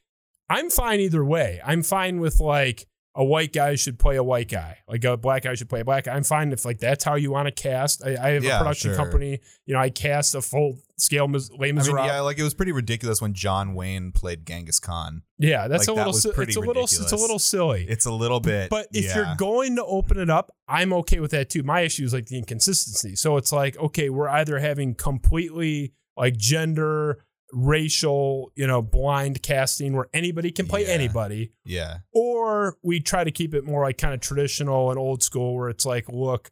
i'm 0.49 0.71
fine 0.71 0.99
either 0.99 1.23
way 1.23 1.61
i'm 1.63 1.83
fine 1.83 2.19
with 2.19 2.39
like 2.39 2.87
a 3.19 3.23
white 3.23 3.51
guy 3.51 3.73
should 3.75 3.97
play 3.97 4.15
a 4.15 4.23
white 4.23 4.47
guy 4.47 4.77
like 4.87 5.03
a 5.03 5.17
black 5.17 5.41
guy 5.43 5.53
should 5.55 5.67
play 5.67 5.79
a 5.79 5.85
black 5.85 6.03
guy 6.05 6.13
i'm 6.13 6.23
fine 6.23 6.51
if 6.53 6.63
like 6.63 6.77
that's 6.77 7.03
how 7.03 7.15
you 7.15 7.31
want 7.31 7.47
to 7.47 7.51
cast 7.51 8.05
i, 8.05 8.09
I 8.11 8.29
have 8.33 8.43
Yeah, 8.43 8.55
a 8.55 8.59
production 8.59 8.91
sure. 8.91 8.95
company 8.97 9.39
you 9.65 9.73
know 9.73 9.79
i 9.79 9.89
cast 9.89 10.35
a 10.35 10.41
full 10.41 10.77
scale 10.97 11.27
Mis- 11.27 11.49
Les 11.51 11.57
I 11.57 11.71
mean, 11.71 11.75
Miserables. 11.75 12.07
yeah, 12.07 12.19
like 12.21 12.37
it 12.39 12.43
was 12.43 12.53
pretty 12.53 12.71
ridiculous 12.71 13.21
when 13.21 13.33
John 13.33 13.73
Wayne 13.75 14.11
played 14.11 14.45
Genghis 14.45 14.79
Khan. 14.79 15.23
yeah 15.39 15.67
that's 15.67 15.87
like, 15.87 15.95
a 15.95 15.99
that 15.99 16.05
little 16.07 16.13
si- 16.13 16.29
it's 16.43 16.55
a 16.55 16.59
little 16.59 16.83
it's 16.83 17.11
a 17.11 17.15
little 17.15 17.39
silly 17.39 17.85
It's 17.89 18.05
a 18.05 18.11
little 18.11 18.39
bit, 18.39 18.69
But 18.69 18.87
if 18.93 19.05
yeah. 19.05 19.15
you're 19.15 19.35
going 19.35 19.75
to 19.77 19.85
open 19.85 20.17
it 20.19 20.29
up, 20.29 20.51
I'm 20.67 20.93
okay 20.93 21.19
with 21.19 21.31
that 21.31 21.49
too. 21.49 21.63
My 21.63 21.81
issue 21.81 22.03
is 22.03 22.13
like 22.13 22.25
the 22.27 22.37
inconsistency. 22.37 23.15
So 23.15 23.37
it's 23.37 23.51
like, 23.51 23.77
okay, 23.77 24.09
we're 24.09 24.27
either 24.29 24.57
having 24.59 24.95
completely 24.95 25.93
like 26.15 26.35
gender, 26.37 27.23
racial, 27.53 28.51
you 28.55 28.67
know, 28.67 28.81
blind 28.81 29.41
casting 29.41 29.93
where 29.95 30.07
anybody 30.13 30.51
can 30.51 30.67
play 30.67 30.83
Yeah. 30.83 30.93
anybody, 30.93 31.51
yeah, 31.65 31.99
or 32.13 32.77
we 32.83 32.99
try 32.99 33.23
to 33.23 33.31
keep 33.31 33.53
it 33.53 33.63
more 33.65 33.83
like 33.83 33.97
kind 33.97 34.13
of 34.13 34.19
traditional 34.19 34.89
and 34.89 34.99
old 34.99 35.23
school 35.23 35.55
where 35.55 35.69
it's 35.69 35.85
like, 35.85 36.09
look, 36.09 36.49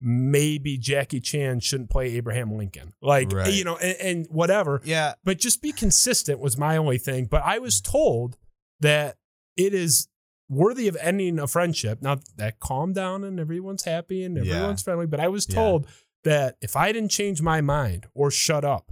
maybe 0.00 0.76
Jackie 0.78 1.20
Chan 1.20 1.60
shouldn't 1.60 1.90
play 1.90 2.16
Abraham 2.16 2.52
Lincoln. 2.56 2.92
Like, 3.00 3.32
eh, 3.32 3.36
Right. 3.36 3.52
you 3.54 3.62
know, 3.64 3.76
and, 3.76 3.96
and 4.00 4.26
whatever 4.30 4.80
yeah, 4.84 5.14
but 5.24 5.38
just 5.38 5.62
be 5.62 5.72
consistent 5.72 6.40
was 6.40 6.58
my 6.58 6.76
only 6.76 6.98
thing. 6.98 7.26
But 7.26 7.42
I 7.44 7.58
was 7.58 7.80
told 7.80 8.36
that 8.80 9.16
it 9.56 9.74
is 9.74 10.08
worthy 10.48 10.88
of 10.88 10.96
ending 11.00 11.38
a 11.38 11.46
friendship. 11.46 12.02
Now 12.02 12.18
that 12.36 12.58
calmed 12.58 12.96
down 12.96 13.22
and 13.22 13.38
everyone's 13.38 13.84
happy 13.84 14.24
and 14.24 14.36
Yeah. 14.44 14.54
everyone's 14.54 14.82
friendly, 14.82 15.06
but 15.06 15.20
I 15.20 15.28
was 15.28 15.46
Yeah. 15.48 15.54
told 15.54 15.86
that 16.24 16.56
if 16.60 16.74
I 16.76 16.90
didn't 16.92 17.10
change 17.10 17.40
my 17.40 17.60
mind 17.60 18.06
or 18.12 18.30
shut 18.30 18.64
up, 18.64 18.90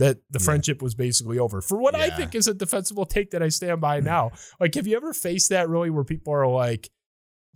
that 0.00 0.16
the 0.30 0.38
Yeah. 0.38 0.44
friendship 0.44 0.82
was 0.82 0.94
basically 0.94 1.38
over. 1.38 1.60
For 1.60 1.78
what 1.78 1.94
I 1.94 2.08
think 2.10 2.34
is 2.34 2.48
a 2.48 2.54
defensible 2.54 3.04
take 3.04 3.30
that 3.32 3.42
I 3.42 3.48
stand 3.48 3.80
by 3.80 4.00
hmm. 4.00 4.06
now. 4.06 4.30
Like, 4.58 4.74
have 4.74 4.86
you 4.86 4.96
ever 4.96 5.12
faced 5.12 5.50
that 5.50 5.68
really 5.68 5.90
where 5.90 6.04
people 6.04 6.32
are 6.32 6.46
like, 6.46 6.90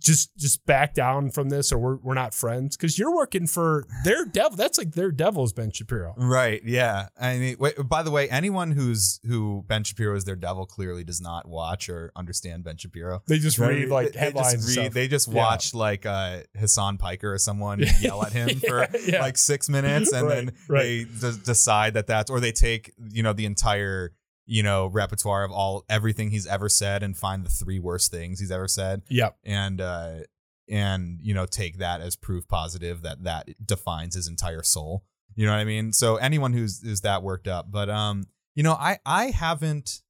just 0.05 0.35
just 0.37 0.65
back 0.65 0.93
down 0.93 1.31
from 1.31 1.49
this 1.49 1.71
or 1.73 1.77
we're, 1.77 1.95
we're 1.97 2.13
not 2.13 2.33
friends? 2.33 2.77
Because 2.77 2.97
you're 2.97 3.13
working 3.13 3.47
for 3.47 3.83
their 4.03 4.23
devil. 4.25 4.55
That's 4.55 4.77
like 4.77 4.91
their 4.93 5.11
devil's 5.11 5.51
Ben 5.51 5.71
Shapiro. 5.71 6.13
Right. 6.17 6.61
Yeah. 6.63 7.07
I 7.19 7.37
mean, 7.37 7.55
wait, 7.59 7.75
by 7.89 8.03
the 8.03 8.11
way, 8.11 8.29
anyone 8.29 8.71
who's 8.71 9.19
who 9.27 9.63
Ben 9.67 9.83
Shapiro 9.83 10.15
is 10.15 10.23
their 10.25 10.35
devil 10.35 10.65
clearly 10.65 11.03
does 11.03 11.19
not 11.21 11.47
watch 11.47 11.89
or 11.89 12.11
understand 12.15 12.63
Ben 12.63 12.77
Shapiro. 12.77 13.21
They 13.27 13.39
just 13.39 13.57
Right? 13.59 13.69
read 13.71 13.89
like 13.89 14.13
headlines. 14.15 14.51
They 14.53 14.57
just, 14.57 14.77
read, 14.77 14.93
they 14.93 15.07
just 15.07 15.27
Yeah. 15.27 15.33
watch 15.33 15.73
like 15.73 16.05
uh, 16.05 16.39
Hasan 16.53 16.97
Piker 16.97 17.33
or 17.33 17.37
someone 17.37 17.83
yell 17.99 18.23
at 18.23 18.31
him 18.31 18.59
for 18.59 18.81
Yeah, 18.81 18.97
yeah. 19.07 19.21
like 19.21 19.37
six 19.37 19.67
minutes, 19.69 20.11
and 20.13 20.27
Right, 20.27 20.35
then 20.35 20.51
right. 20.69 20.83
they 20.83 21.03
d- 21.31 21.37
decide 21.43 21.95
that 21.95 22.07
that's 22.07 22.29
or 22.29 22.39
they 22.39 22.51
take 22.51 22.93
you 23.11 23.23
know 23.23 23.33
the 23.33 23.45
entire 23.45 24.11
you 24.45 24.63
know 24.63 24.87
repertoire 24.87 25.43
of 25.43 25.51
all 25.51 25.83
everything 25.89 26.31
he's 26.31 26.47
ever 26.47 26.69
said 26.69 27.03
and 27.03 27.17
find 27.17 27.45
the 27.45 27.49
three 27.49 27.79
worst 27.79 28.11
things 28.11 28.39
he's 28.39 28.51
ever 28.51 28.67
said. 28.67 29.01
Yep. 29.09 29.37
and 29.43 29.81
uh 29.81 30.13
and 30.69 31.19
you 31.21 31.33
know 31.33 31.45
take 31.45 31.77
that 31.77 32.01
as 32.01 32.15
proof 32.15 32.47
positive 32.47 33.01
that 33.03 33.23
that 33.23 33.49
defines 33.65 34.15
his 34.15 34.27
entire 34.27 34.63
soul. 34.63 35.03
You 35.35 35.45
know 35.45 35.51
what 35.51 35.59
i 35.59 35.65
mean? 35.65 35.91
So 35.91 36.15
anyone 36.17 36.53
who's 36.53 36.81
who's 36.81 37.01
that 37.01 37.23
worked 37.23 37.47
up. 37.47 37.71
But 37.71 37.89
um 37.89 38.25
you 38.55 38.63
know 38.63 38.73
i 38.73 38.99
i 39.05 39.25
haven't 39.25 40.01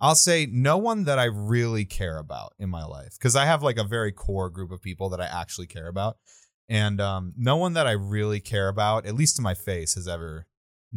i'll 0.00 0.14
say 0.14 0.46
no 0.50 0.76
one 0.76 1.04
that 1.04 1.18
i 1.18 1.24
really 1.24 1.86
care 1.86 2.18
about 2.18 2.52
in 2.58 2.68
my 2.68 2.84
life 2.84 3.14
because 3.18 3.34
i 3.34 3.46
have 3.46 3.62
like 3.62 3.78
a 3.78 3.84
very 3.84 4.12
core 4.12 4.50
group 4.50 4.70
of 4.70 4.82
people 4.82 5.08
that 5.10 5.20
i 5.20 5.26
actually 5.26 5.66
care 5.66 5.88
about. 5.88 6.18
And 6.68 7.00
um 7.00 7.32
no 7.36 7.56
one 7.56 7.72
that 7.74 7.86
i 7.86 7.92
really 7.92 8.40
care 8.40 8.68
about 8.68 9.06
at 9.06 9.14
least 9.14 9.36
to 9.36 9.42
my 9.42 9.54
face 9.54 9.94
has 9.94 10.06
ever 10.08 10.46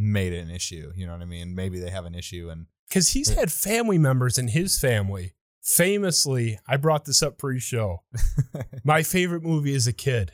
made 0.02 0.32
it 0.32 0.40
an 0.40 0.50
issue 0.50 0.92
you 0.96 1.06
know 1.06 1.12
what 1.12 1.22
i 1.22 1.26
mean 1.26 1.54
maybe 1.54 1.78
they 1.78 1.90
have 1.90 2.06
an 2.06 2.16
issue 2.16 2.50
and 2.50 2.68
Because 2.88 3.10
he's 3.10 3.30
had 3.30 3.52
family 3.52 3.98
members 3.98 4.38
in 4.38 4.48
his 4.48 4.80
family. 4.80 5.34
Famously, 5.62 6.58
I 6.68 6.78
brought 6.78 7.06
this 7.06 7.22
up 7.22 7.38
pre-show. 7.38 8.02
My 8.84 9.04
favorite 9.04 9.44
movie 9.44 9.76
as 9.76 9.86
a 9.88 9.94
kid, 9.94 10.32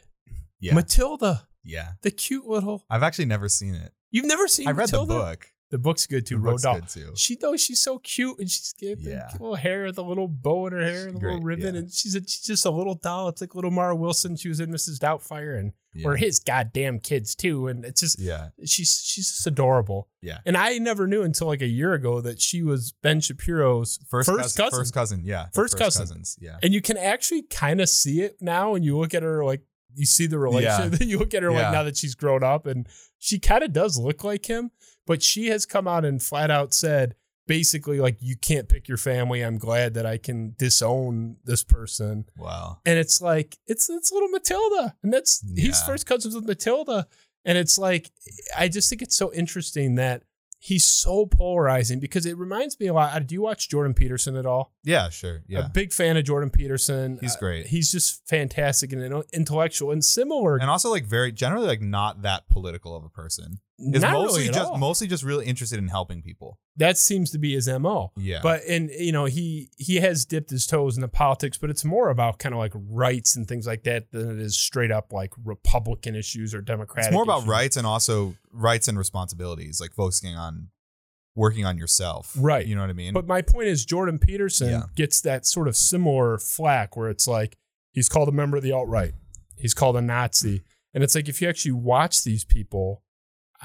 yeah 0.59 0.73
Matilda, 0.73 1.47
yeah 1.63 1.93
the 2.03 2.11
cute 2.11 2.45
little. 2.45 2.85
i've 2.89 3.03
actually 3.03 3.25
never 3.25 3.49
seen 3.49 3.73
it 3.75 3.91
You've 4.11 4.27
never 4.27 4.47
seen 4.47 4.67
I 4.67 4.71
read 4.71 4.91
Matilda? 4.91 5.13
the 5.13 5.19
book. 5.19 5.51
The 5.75 5.79
book's 5.79 6.05
good 6.07 6.25
too. 6.25 6.37
The 6.39 6.47
Roald 6.51 6.63
book's 6.63 6.95
good 6.95 7.07
too. 7.07 7.11
She 7.17 7.35
though 7.35 7.57
she's 7.57 7.81
so 7.81 7.99
cute 7.99 8.39
and 8.39 8.49
she's 8.49 8.73
got 8.81 8.97
the 9.03 9.09
Yeah. 9.09 9.27
little 9.33 9.55
hair, 9.55 9.91
the 9.91 10.03
little 10.05 10.29
bow 10.29 10.67
in 10.67 10.73
her 10.73 10.81
hair, 10.83 11.07
and 11.07 11.19
the 11.19 11.25
little 11.25 11.41
ribbon, 11.41 11.73
yeah. 11.75 11.79
and 11.81 11.91
she's 11.91 12.15
a, 12.15 12.21
she's 12.21 12.41
just 12.43 12.65
a 12.65 12.69
little 12.71 12.95
doll. 12.95 13.27
It's 13.27 13.41
like 13.41 13.53
little 13.55 13.71
Mara 13.71 13.93
Wilson. 13.95 14.37
She 14.37 14.47
was 14.47 14.61
in 14.61 14.69
Mrs. 14.71 14.99
Doubtfire, 14.99 15.59
and 15.59 15.73
Yeah. 15.93 16.07
or 16.07 16.15
his 16.15 16.39
goddamn 16.39 16.99
kids 16.99 17.35
too. 17.35 17.67
And 17.67 17.83
it's 17.83 17.99
just 17.99 18.19
yeah, 18.19 18.49
she's 18.65 19.01
she's 19.03 19.29
just 19.31 19.45
adorable. 19.47 20.07
Yeah. 20.21 20.37
And 20.45 20.55
I 20.55 20.77
never 20.77 21.07
knew 21.07 21.23
until 21.23 21.47
like 21.47 21.61
a 21.61 21.67
year 21.67 21.93
ago 21.93 22.21
that 22.21 22.39
she 22.41 22.63
was 22.63 22.93
Ben 23.01 23.19
Shapiro's 23.19 23.99
first, 24.09 24.29
first, 24.29 24.39
cousin, 24.57 24.63
cousin. 24.63 24.79
first 24.79 24.93
cousin, 24.93 25.21
yeah, 25.25 25.47
They're 25.53 25.63
First 25.63 25.77
cousin. 25.77 26.01
cousins, 26.03 26.37
yeah, 26.39 26.57
And 26.63 26.73
you 26.73 26.81
can 26.81 26.95
actually 26.97 27.41
kind 27.43 27.81
of 27.81 27.89
see 27.89 28.21
it 28.21 28.37
now 28.41 28.71
when 28.71 28.83
you 28.83 28.97
look 28.97 29.13
at 29.13 29.23
her 29.23 29.43
like 29.43 29.61
you 29.97 30.05
see 30.05 30.27
the 30.27 30.37
relationship. 30.39 30.99
you 31.07 31.17
look 31.17 31.33
at 31.33 31.43
her 31.43 31.51
Yeah. 31.51 31.63
like 31.63 31.71
now 31.73 31.83
that 31.83 31.95
she's 31.97 32.15
grown 32.15 32.43
up 32.43 32.65
and 32.65 32.87
she 33.17 33.39
kind 33.39 33.63
of 33.63 33.71
does 33.71 33.97
look 33.97 34.23
like 34.25 34.45
him, 34.45 34.71
but 35.05 35.21
she 35.23 35.47
has 35.47 35.65
come 35.65 35.87
out 35.87 36.05
and 36.05 36.21
flat 36.21 36.49
out 36.51 36.73
said 36.73 37.15
basically 37.47 37.99
like 37.99 38.17
you 38.21 38.35
can't 38.35 38.67
pick 38.67 38.87
your 38.87 38.97
family. 38.97 39.41
I'm 39.41 39.57
glad 39.57 39.93
that 39.93 40.05
I 40.05 40.17
can 40.17 40.55
disown 40.57 41.37
this 41.45 41.63
person. 41.63 42.25
wow, 42.37 42.79
And 42.85 42.97
it's 42.97 43.21
like 43.21 43.57
it's 43.67 43.89
it's 43.89 44.11
little 44.11 44.29
Matilda. 44.29 44.95
And 45.03 45.13
that's 45.13 45.43
he's 45.55 45.79
Yeah. 45.79 45.85
first 45.85 46.05
cousins 46.05 46.33
with 46.35 46.45
Matilda. 46.45 47.07
And 47.43 47.57
it's 47.57 47.77
like 47.77 48.09
I 48.57 48.67
just 48.67 48.89
think 48.89 49.01
it's 49.03 49.15
so 49.15 49.31
interesting 49.31 49.93
that 49.95 50.23
he's 50.57 50.87
so 50.87 51.27
polarizing 51.27 51.99
because 51.99 52.25
it 52.25 52.35
reminds 52.35 52.79
me 52.79 52.87
a 52.87 52.93
lot. 52.95 53.27
Do 53.27 53.35
you 53.35 53.43
watch 53.43 53.69
Jordan 53.69 53.93
Peterson 53.93 54.35
at 54.35 54.47
all? 54.47 54.73
yeah, 54.83 55.09
sure, 55.09 55.35
a 55.35 55.41
yeah, 55.47 55.67
big 55.71 55.93
fan 55.93 56.17
of 56.17 56.23
Jordan 56.23 56.49
Peterson. 56.49 57.19
He's 57.21 57.35
Uh, 57.35 57.39
great. 57.39 57.67
he's 57.67 57.91
just 57.91 58.27
fantastic 58.27 58.91
and 58.91 59.23
intellectual 59.31 59.91
and 59.91 60.03
similar. 60.03 60.57
and 60.57 60.71
also 60.71 60.89
like 60.89 61.05
very 61.05 61.31
generally 61.31 61.67
like 61.67 61.81
not 61.81 62.23
that 62.23 62.49
political 62.49 62.95
of 62.95 63.03
a 63.03 63.09
person. 63.09 63.59
Is 63.77 64.01
not 64.03 64.13
mostly 64.13 64.43
really 64.43 64.53
just 64.53 64.71
all. 64.71 64.77
mostly 64.77 65.07
just 65.07 65.23
really 65.23 65.45
interested 65.45 65.79
in 65.79 65.89
helping 65.89 66.21
people. 66.21 66.59
that 66.77 66.97
seems 66.97 67.29
to 67.31 67.37
be 67.37 67.55
his 67.55 67.67
mo. 67.67 68.13
Yeah, 68.15 68.39
But 68.41 68.61
and 68.69 68.89
you 68.89 69.11
know 69.11 69.25
he 69.25 69.69
he 69.77 69.97
has 69.97 70.23
dipped 70.25 70.49
his 70.49 70.65
toes 70.65 70.95
into 70.95 71.09
politics, 71.09 71.57
but 71.57 71.69
it's 71.69 71.83
more 71.83 72.09
about 72.09 72.39
kind 72.39 72.55
of 72.55 72.59
like 72.59 72.71
rights 72.75 73.35
and 73.35 73.45
things 73.47 73.67
like 73.67 73.83
that 73.83 74.11
than 74.11 74.29
it 74.31 74.39
is 74.39 74.57
straight 74.57 74.91
up 74.91 75.11
like 75.11 75.33
Republican 75.43 76.15
issues 76.15 76.55
or 76.55 76.61
Democratic. 76.61 77.09
it's 77.09 77.13
more 77.13 77.23
about 77.23 77.39
issues. 77.39 77.49
rights 77.49 77.75
and 77.77 77.85
also 77.85 78.35
rights 78.51 78.87
and 78.87 78.97
responsibilities, 78.97 79.81
like 79.81 79.93
focusing 79.93 80.35
on 80.35 80.69
working 81.35 81.65
on 81.65 81.77
yourself. 81.77 82.33
Right. 82.39 82.65
You 82.65 82.75
know 82.75 82.81
what 82.81 82.89
I 82.89 82.93
mean? 82.93 83.11
But 83.13 83.27
my 83.27 83.41
point 83.41 83.67
is, 83.67 83.83
Jordan 83.83 84.19
Peterson 84.19 84.69
Yeah. 84.69 84.83
gets 84.95 85.19
that 85.21 85.45
sort 85.45 85.67
of 85.67 85.75
similar 85.75 86.37
flack 86.37 86.95
where 86.95 87.09
it's 87.09 87.27
like 87.27 87.57
he's 87.91 88.07
called 88.07 88.29
a 88.29 88.31
member 88.31 88.55
of 88.55 88.63
the 88.63 88.71
alt 88.71 88.87
right, 88.87 89.11
he's 89.57 89.73
called 89.73 89.97
a 89.97 90.01
Nazi, 90.01 90.63
and 90.93 91.03
it's 91.03 91.13
like 91.13 91.27
if 91.27 91.41
you 91.41 91.49
actually 91.49 91.73
watch 91.73 92.23
these 92.23 92.45
people, 92.45 93.01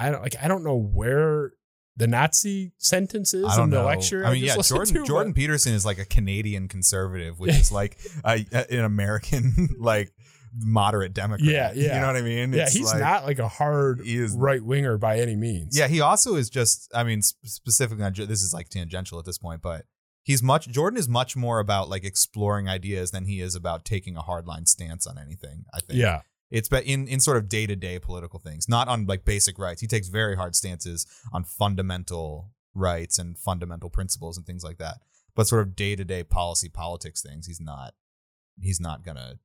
I 0.01 0.11
don't 0.11 0.23
like 0.23 0.37
I 0.43 0.49
don't 0.49 0.65
know 0.65 0.77
where 0.77 1.53
the 1.97 2.07
Nazi 2.07 2.73
sentence 2.79 3.35
is 3.35 3.45
I 3.45 3.57
don't 3.57 3.65
in 3.65 3.71
the 3.71 3.81
know. 3.81 3.87
lecture. 3.87 4.25
I 4.25 4.33
mean, 4.33 4.45
just 4.45 4.71
yeah, 4.71 4.77
Jordan 4.77 4.95
to, 4.95 5.01
but- 5.01 5.07
Jordan 5.07 5.35
Peterson 5.35 5.75
is 5.75 5.85
like 5.85 5.99
a 5.99 6.05
Canadian 6.07 6.69
conservative, 6.69 7.39
which 7.39 7.55
is 7.55 7.71
like 7.81 7.99
a, 8.25 8.45
an 8.71 8.85
American 8.85 9.69
like 9.79 10.13
moderate 10.57 11.13
Democrat. 11.13 11.47
Yeah, 11.49 11.73
yeah. 11.75 11.95
You 11.95 12.01
know 12.01 12.07
what 12.07 12.17
I 12.17 12.23
mean? 12.23 12.53
Yeah, 12.53 12.63
It's 12.65 12.73
he's 12.73 12.87
like- 12.87 13.01
not 13.01 13.25
like 13.25 13.39
a 13.39 13.49
hard 13.49 14.01
right 14.35 14.65
winger 14.65 14.99
by 14.99 15.19
any 15.19 15.37
means. 15.37 15.77
Yeah, 15.77 15.89
he 15.89 16.01
also 16.01 16.37
is 16.37 16.49
just. 16.51 16.91
I 16.95 17.05
mean, 17.05 17.23
specifically 17.23 18.05
on 18.05 18.13
this 18.15 18.43
is 18.43 18.53
like 18.55 18.69
tangential 18.69 19.19
at 19.19 19.25
this 19.27 19.39
point, 19.39 19.61
but 19.63 19.85
he's 20.23 20.43
much. 20.43 20.69
Jordan 20.69 20.99
is 20.99 21.09
much 21.09 21.37
more 21.37 21.61
about 21.61 21.89
like 21.89 22.05
exploring 22.05 22.69
ideas 22.69 23.11
than 23.11 23.25
he 23.27 23.41
is 23.41 23.55
about 23.55 23.85
taking 23.85 24.17
a 24.17 24.23
hardline 24.23 24.67
stance 24.67 25.07
on 25.07 25.19
anything. 25.19 25.65
I 25.75 25.81
think. 25.81 25.99
yeah, 26.01 26.21
It's 26.51 26.69
but 26.69 26.85
in 26.85 27.07
in 27.07 27.21
sort 27.21 27.37
of 27.37 27.49
day 27.49 27.67
to 27.67 27.77
day 27.77 27.99
political 27.99 28.41
things, 28.41 28.69
not 28.69 28.89
on 28.89 29.07
like 29.07 29.25
basic 29.25 29.59
rights. 29.59 29.81
He 29.81 29.87
takes 29.87 30.09
very 30.09 30.37
hard 30.37 30.57
stances 30.57 31.07
on 31.33 31.45
fundamental 31.45 32.51
rights 32.75 33.19
and 33.19 33.39
fundamental 33.39 33.91
principles 33.91 34.37
and 34.37 34.47
things 34.47 34.65
like 34.65 34.79
that. 34.79 34.99
But 35.35 35.47
sort 35.47 35.63
of 35.63 35.77
day 35.77 35.97
to 35.97 36.05
day 36.05 36.25
policy 36.25 36.69
politics 36.69 37.23
things, 37.23 37.47
he's 37.47 37.61
not. 37.61 37.95
He's 38.61 38.81
not 38.81 39.05
gonna, 39.05 39.39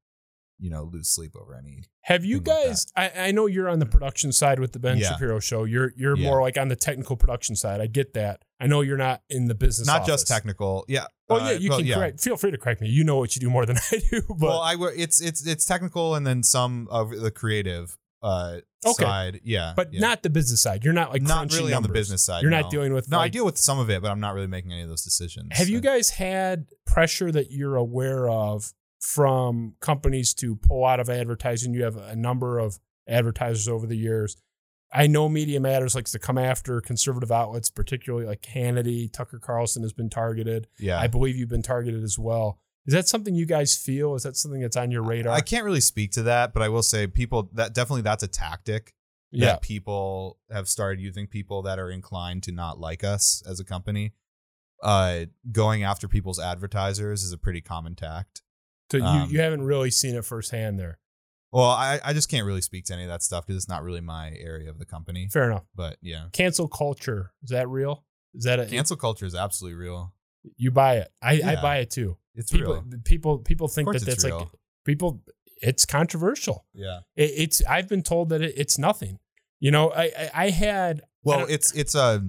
you 0.59 0.69
know, 0.69 0.83
lose 0.91 1.09
sleep 1.09 1.35
over 1.35 1.53
any. 1.55 1.83
Have 2.01 2.23
you 2.23 2.39
Thing 2.39 2.53
like 2.53 2.65
guys? 2.67 2.87
I, 2.95 3.11
I 3.27 3.31
know 3.31 3.45
you're 3.47 3.67
on 3.67 3.79
the 3.79 3.85
production 3.85 4.31
side 4.31 4.59
with 4.59 4.71
the 4.73 4.79
Ben 4.79 4.97
Yeah. 4.97 5.09
Shapiro 5.11 5.39
show. 5.39 5.63
You're 5.63 5.91
you're 5.95 6.17
Yeah. 6.17 6.29
more 6.29 6.41
like 6.41 6.57
on 6.57 6.67
the 6.69 6.75
technical 6.75 7.15
production 7.17 7.55
side. 7.55 7.81
I 7.81 7.87
get 7.87 8.13
that. 8.13 8.43
I 8.59 8.67
know 8.67 8.81
you're 8.81 8.97
not 8.97 9.21
in 9.29 9.47
the 9.47 9.55
business. 9.55 9.87
Not 9.87 10.05
just 10.05 10.27
technical. 10.27 10.85
Yeah. 10.87 11.05
Oh 11.29 11.37
uh, 11.37 11.49
yeah, 11.51 11.57
you 11.57 11.69
well, 11.69 11.79
can 11.79 11.87
yeah. 11.87 11.95
correct. 11.95 12.21
Feel 12.21 12.37
free 12.37 12.51
to 12.51 12.57
correct 12.57 12.81
me. 12.81 12.87
You 12.89 13.03
know 13.03 13.17
what 13.17 13.35
you 13.35 13.39
do 13.39 13.49
more 13.49 13.65
than 13.65 13.77
I 13.91 14.01
do. 14.11 14.21
But 14.29 14.39
well, 14.39 14.61
I 14.61 14.75
it's 14.95 15.21
it's 15.21 15.45
it's 15.45 15.65
technical 15.65 16.15
and 16.15 16.25
then 16.25 16.43
some 16.43 16.87
of 16.89 17.09
the 17.11 17.31
creative 17.31 17.97
uh 18.21 18.57
Okay. 18.87 19.03
side. 19.03 19.41
Yeah. 19.43 19.73
but 19.75 19.91
yeah. 19.91 19.99
not 19.99 20.21
the 20.21 20.29
business 20.29 20.61
side. 20.61 20.83
You're 20.83 20.93
not 20.93 21.11
like 21.11 21.23
not 21.23 21.51
really 21.53 21.73
on 21.73 21.81
the 21.81 21.89
business 21.89 22.23
side. 22.23 22.43
You're 22.43 22.51
no. 22.51 22.61
not 22.61 22.69
dealing 22.71 22.93
with. 22.93 23.09
No, 23.09 23.19
I 23.19 23.29
deal 23.29 23.43
with 23.43 23.57
some 23.57 23.79
of 23.79 23.89
it, 23.89 24.01
but 24.03 24.11
I'm 24.11 24.19
not 24.19 24.35
really 24.35 24.47
making 24.47 24.71
any 24.71 24.83
of 24.83 24.89
those 24.89 25.03
decisions. 25.03 25.49
Have 25.53 25.69
you 25.69 25.79
Uh, 25.79 25.81
guys 25.81 26.11
had 26.11 26.67
pressure 26.85 27.31
that 27.31 27.51
you're 27.51 27.75
aware 27.75 28.29
of 28.29 28.73
from 28.99 29.75
companies 29.79 30.33
to 30.35 30.55
pull 30.55 30.85
out 30.85 30.99
of 30.99 31.09
advertising? 31.09 31.73
You 31.73 31.83
have 31.83 31.97
a 31.97 32.15
number 32.15 32.59
of 32.59 32.79
advertisers 33.07 33.67
over 33.67 33.87
the 33.87 33.97
years. 33.97 34.37
I 34.91 35.07
know 35.07 35.27
Media 35.27 35.59
Matters 35.59 35.93
likes 35.95 36.11
to 36.11 36.19
come 36.19 36.37
after 36.37 36.79
conservative 36.79 37.31
outlets, 37.31 37.69
particularly 37.69 38.25
like 38.25 38.41
Hannity, 38.43 39.11
Tucker 39.11 39.39
Carlson 39.39 39.83
has 39.83 39.93
been 39.93 40.09
targeted. 40.09 40.67
Yeah. 40.79 40.99
I 40.99 41.07
believe 41.07 41.35
you've 41.35 41.49
been 41.49 41.61
targeted 41.61 42.03
as 42.03 42.17
well. 42.17 42.59
Is 42.85 42.93
that 42.93 43.07
something 43.07 43.33
you 43.35 43.45
guys 43.45 43.75
feel? 43.75 44.13
Is 44.15 44.23
that 44.23 44.37
something 44.37 44.61
that's 44.61 44.77
on 44.77 44.91
your 44.91 45.03
radar? 45.03 45.33
I 45.33 45.41
can't 45.41 45.65
really 45.65 45.81
speak 45.81 46.11
to 46.13 46.23
that, 46.23 46.53
but 46.53 46.61
I 46.61 46.69
will 46.69 46.83
say 46.83 47.07
people 47.07 47.49
that 47.53 47.73
definitely 47.73 48.03
that's 48.03 48.23
a 48.23 48.27
tactic 48.27 48.93
yeah. 49.31 49.47
that 49.47 49.61
people 49.61 50.37
have 50.51 50.69
started 50.69 51.01
using 51.01 51.27
people 51.27 51.63
that 51.63 51.79
are 51.79 51.89
inclined 51.89 52.43
to 52.43 52.51
not 52.51 52.79
like 52.79 53.03
us 53.03 53.41
as 53.47 53.59
a 53.59 53.65
company. 53.65 54.13
Uh 54.83 55.25
going 55.51 55.83
after 55.83 56.07
people's 56.07 56.39
advertisers 56.39 57.23
is 57.23 57.31
a 57.31 57.37
pretty 57.37 57.61
common 57.61 57.95
tact. 57.95 58.43
So 58.91 58.97
you, 58.97 59.03
um, 59.03 59.29
you 59.31 59.39
haven't 59.41 59.63
really 59.63 59.91
seen 59.91 60.15
it 60.15 60.23
firsthand 60.25 60.79
there. 60.79 60.99
Well, 61.51 61.69
I, 61.69 61.99
I 62.03 62.13
just 62.13 62.29
can't 62.29 62.45
really 62.45 62.61
speak 62.61 62.85
to 62.85 62.93
any 62.93 63.03
of 63.03 63.09
that 63.09 63.23
stuff 63.23 63.45
because 63.47 63.57
it's 63.63 63.69
not 63.69 63.81
really 63.83 64.01
my 64.01 64.33
area 64.37 64.69
of 64.69 64.77
the 64.77 64.85
company. 64.85 65.27
Fair 65.31 65.49
enough. 65.49 65.63
But 65.75 65.97
yeah. 66.01 66.25
Cancel 66.33 66.67
culture. 66.67 67.31
Is 67.43 67.49
that 67.51 67.67
real? 67.69 68.03
Is 68.33 68.43
that 68.43 68.59
a 68.59 68.65
Cancel 68.65 68.97
culture 68.97 69.25
is 69.25 69.33
absolutely 69.35 69.75
real. 69.79 70.13
you 70.57 70.69
buy 70.71 70.97
it? 70.97 71.07
I, 71.21 71.41
I 71.45 71.55
buy 71.61 71.77
it 71.77 71.89
too. 71.91 72.17
It's 72.35 72.51
people 72.51 72.73
real. 72.73 72.83
people 73.05 73.37
people 73.39 73.67
think 73.69 73.91
that 73.93 74.05
that's 74.05 74.23
like 74.25 74.47
people 74.83 75.21
it's 75.61 75.85
controversial 75.85 76.65
Yeah. 76.73 76.99
it, 77.15 77.31
it's 77.37 77.61
i've 77.65 77.87
been 77.87 78.03
told 78.03 78.27
that 78.29 78.41
it, 78.41 78.53
it's 78.57 78.77
nothing 78.77 79.19
you 79.61 79.71
know 79.71 79.89
i 79.91 80.03
i, 80.03 80.29
I 80.33 80.49
had 80.49 81.01
Well, 81.23 81.39
don't- 81.39 81.49
it's 81.51 81.71
it's 81.73 81.95
a 81.95 82.27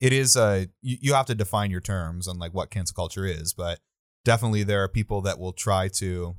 it 0.00 0.14
is 0.14 0.34
uh 0.36 0.64
you, 0.80 0.96
you 1.02 1.12
have 1.14 1.26
to 1.26 1.34
define 1.34 1.70
your 1.70 1.82
terms 1.82 2.26
on 2.26 2.38
like 2.38 2.54
what 2.54 2.70
cancel 2.70 2.94
culture 2.94 3.26
is, 3.26 3.52
but 3.52 3.80
definitely 4.24 4.62
there 4.62 4.82
are 4.82 4.88
people 4.88 5.20
that 5.22 5.38
will 5.38 5.52
try 5.52 5.88
to 5.88 6.34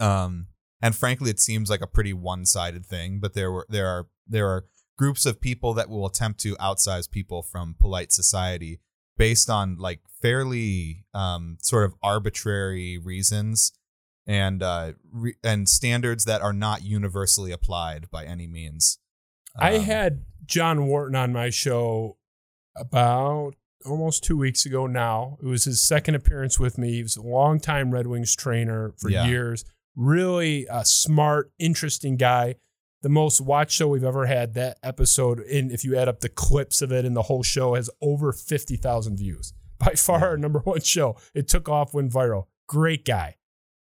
um 0.00 0.46
and 0.80 0.94
frankly 0.94 1.30
it 1.30 1.40
seems 1.40 1.68
like 1.70 1.80
a 1.80 1.86
pretty 1.86 2.12
one-sided 2.12 2.86
thing, 2.86 3.18
but 3.20 3.34
there 3.34 3.50
were 3.50 3.66
there 3.68 3.86
are 3.88 4.06
there 4.26 4.48
are 4.48 4.66
groups 4.96 5.26
of 5.26 5.40
people 5.40 5.74
that 5.74 5.88
will 5.88 6.06
attempt 6.06 6.40
to 6.40 6.56
outsize 6.60 7.06
people 7.06 7.42
from 7.42 7.74
polite 7.78 8.12
society 8.12 8.80
based 9.16 9.48
on 9.50 9.76
like 9.78 10.00
fairly 10.22 11.04
um 11.14 11.56
sort 11.62 11.84
of 11.84 11.94
arbitrary 12.02 12.98
reasons 12.98 13.72
and 14.26 14.62
uh 14.62 14.92
re- 15.10 15.36
and 15.42 15.68
standards 15.68 16.24
that 16.24 16.42
are 16.42 16.52
not 16.52 16.84
universally 16.84 17.50
applied 17.52 18.10
by 18.10 18.24
any 18.24 18.46
means. 18.46 18.98
I 19.58 19.76
Um, 19.76 19.84
had 19.84 20.24
John 20.44 20.86
Wharton 20.86 21.16
on 21.16 21.32
my 21.32 21.50
show 21.50 22.18
about 22.76 23.54
almost 23.86 24.24
two 24.24 24.36
weeks 24.36 24.66
ago 24.66 24.86
now. 24.86 25.38
It 25.42 25.46
was 25.46 25.64
his 25.64 25.80
second 25.80 26.14
appearance 26.14 26.58
with 26.58 26.78
me. 26.78 26.92
He 26.92 27.02
was 27.02 27.16
a 27.16 27.22
longtime 27.22 27.92
Red 27.92 28.06
Wings 28.06 28.34
trainer 28.36 28.92
for 28.98 29.10
Yeah. 29.10 29.26
years. 29.26 29.64
Really 29.96 30.66
a 30.70 30.84
smart, 30.84 31.50
interesting 31.58 32.16
guy. 32.16 32.56
The 33.02 33.08
most 33.08 33.40
watched 33.40 33.72
show 33.72 33.88
we've 33.88 34.02
ever 34.04 34.26
had. 34.26 34.54
That 34.54 34.78
episode, 34.82 35.40
and 35.40 35.70
if 35.70 35.84
you 35.84 35.96
add 35.96 36.08
up 36.08 36.20
the 36.20 36.28
clips 36.28 36.82
of 36.82 36.90
it 36.92 37.04
and 37.04 37.14
the 37.16 37.22
whole 37.22 37.42
show, 37.44 37.74
has 37.74 37.88
over 38.00 38.32
50,000 38.32 39.16
views. 39.16 39.52
By 39.78 39.92
far 39.94 40.24
our 40.24 40.36
number 40.36 40.58
one 40.60 40.80
show. 40.80 41.16
It 41.34 41.46
took 41.48 41.68
off, 41.68 41.94
went 41.94 42.12
viral. 42.12 42.46
Great 42.66 43.04
guy. 43.04 43.36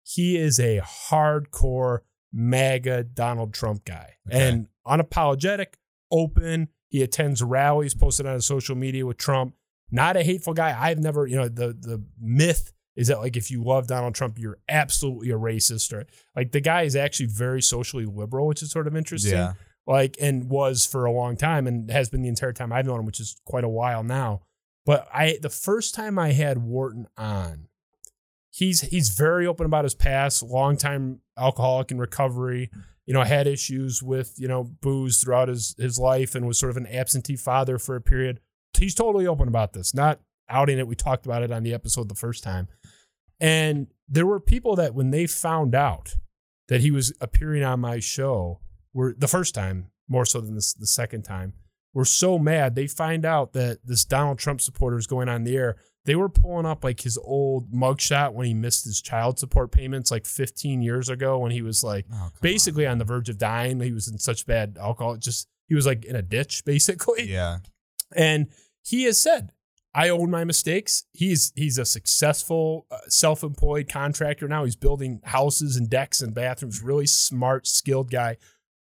He 0.04 0.36
is 0.36 0.60
a 0.60 0.80
hardcore 0.80 2.00
MAGA 2.32 3.04
Donald 3.04 3.52
Trump 3.52 3.84
guy 3.84 4.14
Okay. 4.28 4.48
and 4.48 4.68
unapologetic, 4.86 5.74
open. 6.10 6.68
He 6.88 7.02
attends 7.02 7.42
rallies 7.42 7.94
posted 7.94 8.26
on 8.26 8.34
his 8.34 8.46
social 8.46 8.76
media 8.76 9.04
with 9.06 9.16
Trump. 9.16 9.54
Not 9.92 10.16
a 10.16 10.24
hateful 10.24 10.54
guy. 10.54 10.76
I've 10.76 10.98
never, 10.98 11.26
you 11.26 11.36
know, 11.36 11.48
the 11.48 11.68
the 11.68 12.02
myth 12.18 12.72
is 12.96 13.08
that 13.08 13.20
like 13.20 13.36
if 13.36 13.50
you 13.50 13.62
love 13.62 13.86
Donald 13.86 14.14
Trump, 14.14 14.38
you're 14.38 14.58
absolutely 14.68 15.30
a 15.30 15.38
racist 15.38 15.92
or 15.92 16.06
like 16.34 16.52
the 16.52 16.60
guy 16.60 16.82
is 16.82 16.96
actually 16.96 17.26
very 17.26 17.62
socially 17.62 18.06
liberal, 18.06 18.46
which 18.46 18.62
is 18.62 18.70
sort 18.70 18.86
of 18.86 18.96
interesting. 18.96 19.32
Yeah. 19.32 19.52
Like 19.86 20.16
and 20.20 20.48
was 20.48 20.86
for 20.86 21.04
a 21.04 21.12
long 21.12 21.36
time 21.36 21.66
and 21.66 21.90
has 21.90 22.08
been 22.08 22.22
the 22.22 22.28
entire 22.28 22.52
time 22.52 22.72
I've 22.72 22.86
known 22.86 23.00
him, 23.00 23.06
which 23.06 23.20
is 23.20 23.40
quite 23.44 23.64
a 23.64 23.68
while 23.68 24.02
now. 24.02 24.42
But 24.86 25.08
I 25.12 25.38
the 25.40 25.50
first 25.50 25.94
time 25.94 26.18
I 26.18 26.32
had 26.32 26.58
Wharton 26.58 27.06
on, 27.16 27.68
he's 28.50 28.80
he's 28.82 29.10
very 29.10 29.46
open 29.46 29.66
about 29.66 29.84
his 29.84 29.94
past, 29.94 30.42
longtime 30.42 31.20
alcoholic 31.36 31.90
in 31.90 31.98
recovery. 31.98 32.70
You 33.06 33.14
know, 33.14 33.22
had 33.22 33.46
issues 33.46 34.02
with 34.02 34.34
you 34.38 34.48
know 34.48 34.64
booze 34.80 35.22
throughout 35.22 35.48
his 35.48 35.74
his 35.78 35.98
life, 35.98 36.34
and 36.34 36.46
was 36.46 36.58
sort 36.58 36.70
of 36.70 36.76
an 36.76 36.86
absentee 36.86 37.36
father 37.36 37.78
for 37.78 37.96
a 37.96 38.00
period. 38.00 38.40
He's 38.76 38.94
totally 38.94 39.26
open 39.26 39.48
about 39.48 39.72
this, 39.72 39.94
not 39.94 40.20
outing 40.48 40.78
it. 40.78 40.86
We 40.86 40.94
talked 40.94 41.26
about 41.26 41.42
it 41.42 41.52
on 41.52 41.62
the 41.62 41.74
episode 41.74 42.08
the 42.08 42.14
first 42.14 42.42
time, 42.42 42.68
and 43.40 43.88
there 44.08 44.26
were 44.26 44.40
people 44.40 44.76
that 44.76 44.94
when 44.94 45.10
they 45.10 45.26
found 45.26 45.74
out 45.74 46.16
that 46.68 46.80
he 46.80 46.90
was 46.90 47.12
appearing 47.20 47.62
on 47.62 47.80
my 47.80 47.98
show, 48.00 48.60
were 48.92 49.14
the 49.16 49.28
first 49.28 49.54
time 49.54 49.90
more 50.08 50.24
so 50.24 50.40
than 50.40 50.54
this, 50.54 50.72
the 50.74 50.86
second 50.86 51.22
time, 51.22 51.54
were 51.94 52.04
so 52.04 52.38
mad 52.38 52.74
they 52.74 52.86
find 52.86 53.24
out 53.24 53.52
that 53.52 53.78
this 53.84 54.04
Donald 54.04 54.38
Trump 54.38 54.60
supporter 54.60 54.96
is 54.98 55.06
going 55.06 55.28
on 55.28 55.44
the 55.44 55.56
air 55.56 55.76
they 56.04 56.16
were 56.16 56.28
pulling 56.28 56.66
up 56.66 56.82
like 56.82 57.00
his 57.00 57.16
old 57.18 57.70
mugshot 57.72 58.32
when 58.32 58.46
he 58.46 58.54
missed 58.54 58.84
his 58.84 59.00
child 59.00 59.38
support 59.38 59.70
payments 59.70 60.10
like 60.10 60.26
15 60.26 60.82
years 60.82 61.08
ago 61.08 61.38
when 61.38 61.52
he 61.52 61.62
was 61.62 61.84
like 61.84 62.06
Oh, 62.12 62.30
basically 62.40 62.86
on 62.86 62.98
the 62.98 63.04
verge 63.04 63.28
of 63.28 63.38
dying. 63.38 63.80
He 63.80 63.92
was 63.92 64.08
in 64.08 64.18
such 64.18 64.46
bad 64.46 64.76
alcohol, 64.80 65.16
just 65.16 65.48
he 65.68 65.74
was 65.74 65.86
like 65.86 66.04
in 66.04 66.16
a 66.16 66.22
ditch 66.22 66.64
basically. 66.64 67.30
Yeah. 67.30 67.58
And 68.16 68.48
he 68.84 69.04
has 69.04 69.20
said, 69.20 69.52
"I 69.94 70.08
own 70.08 70.30
my 70.30 70.44
mistakes." 70.44 71.04
He's 71.12 71.52
he's 71.56 71.78
a 71.78 71.84
successful 71.84 72.86
uh, 72.90 72.98
self-employed 73.08 73.88
contractor 73.88 74.48
now. 74.48 74.64
He's 74.64 74.76
building 74.76 75.20
houses 75.24 75.76
and 75.76 75.88
decks 75.88 76.20
and 76.20 76.34
bathrooms. 76.34 76.82
Really 76.82 77.06
smart, 77.06 77.66
skilled 77.66 78.10
guy. 78.10 78.36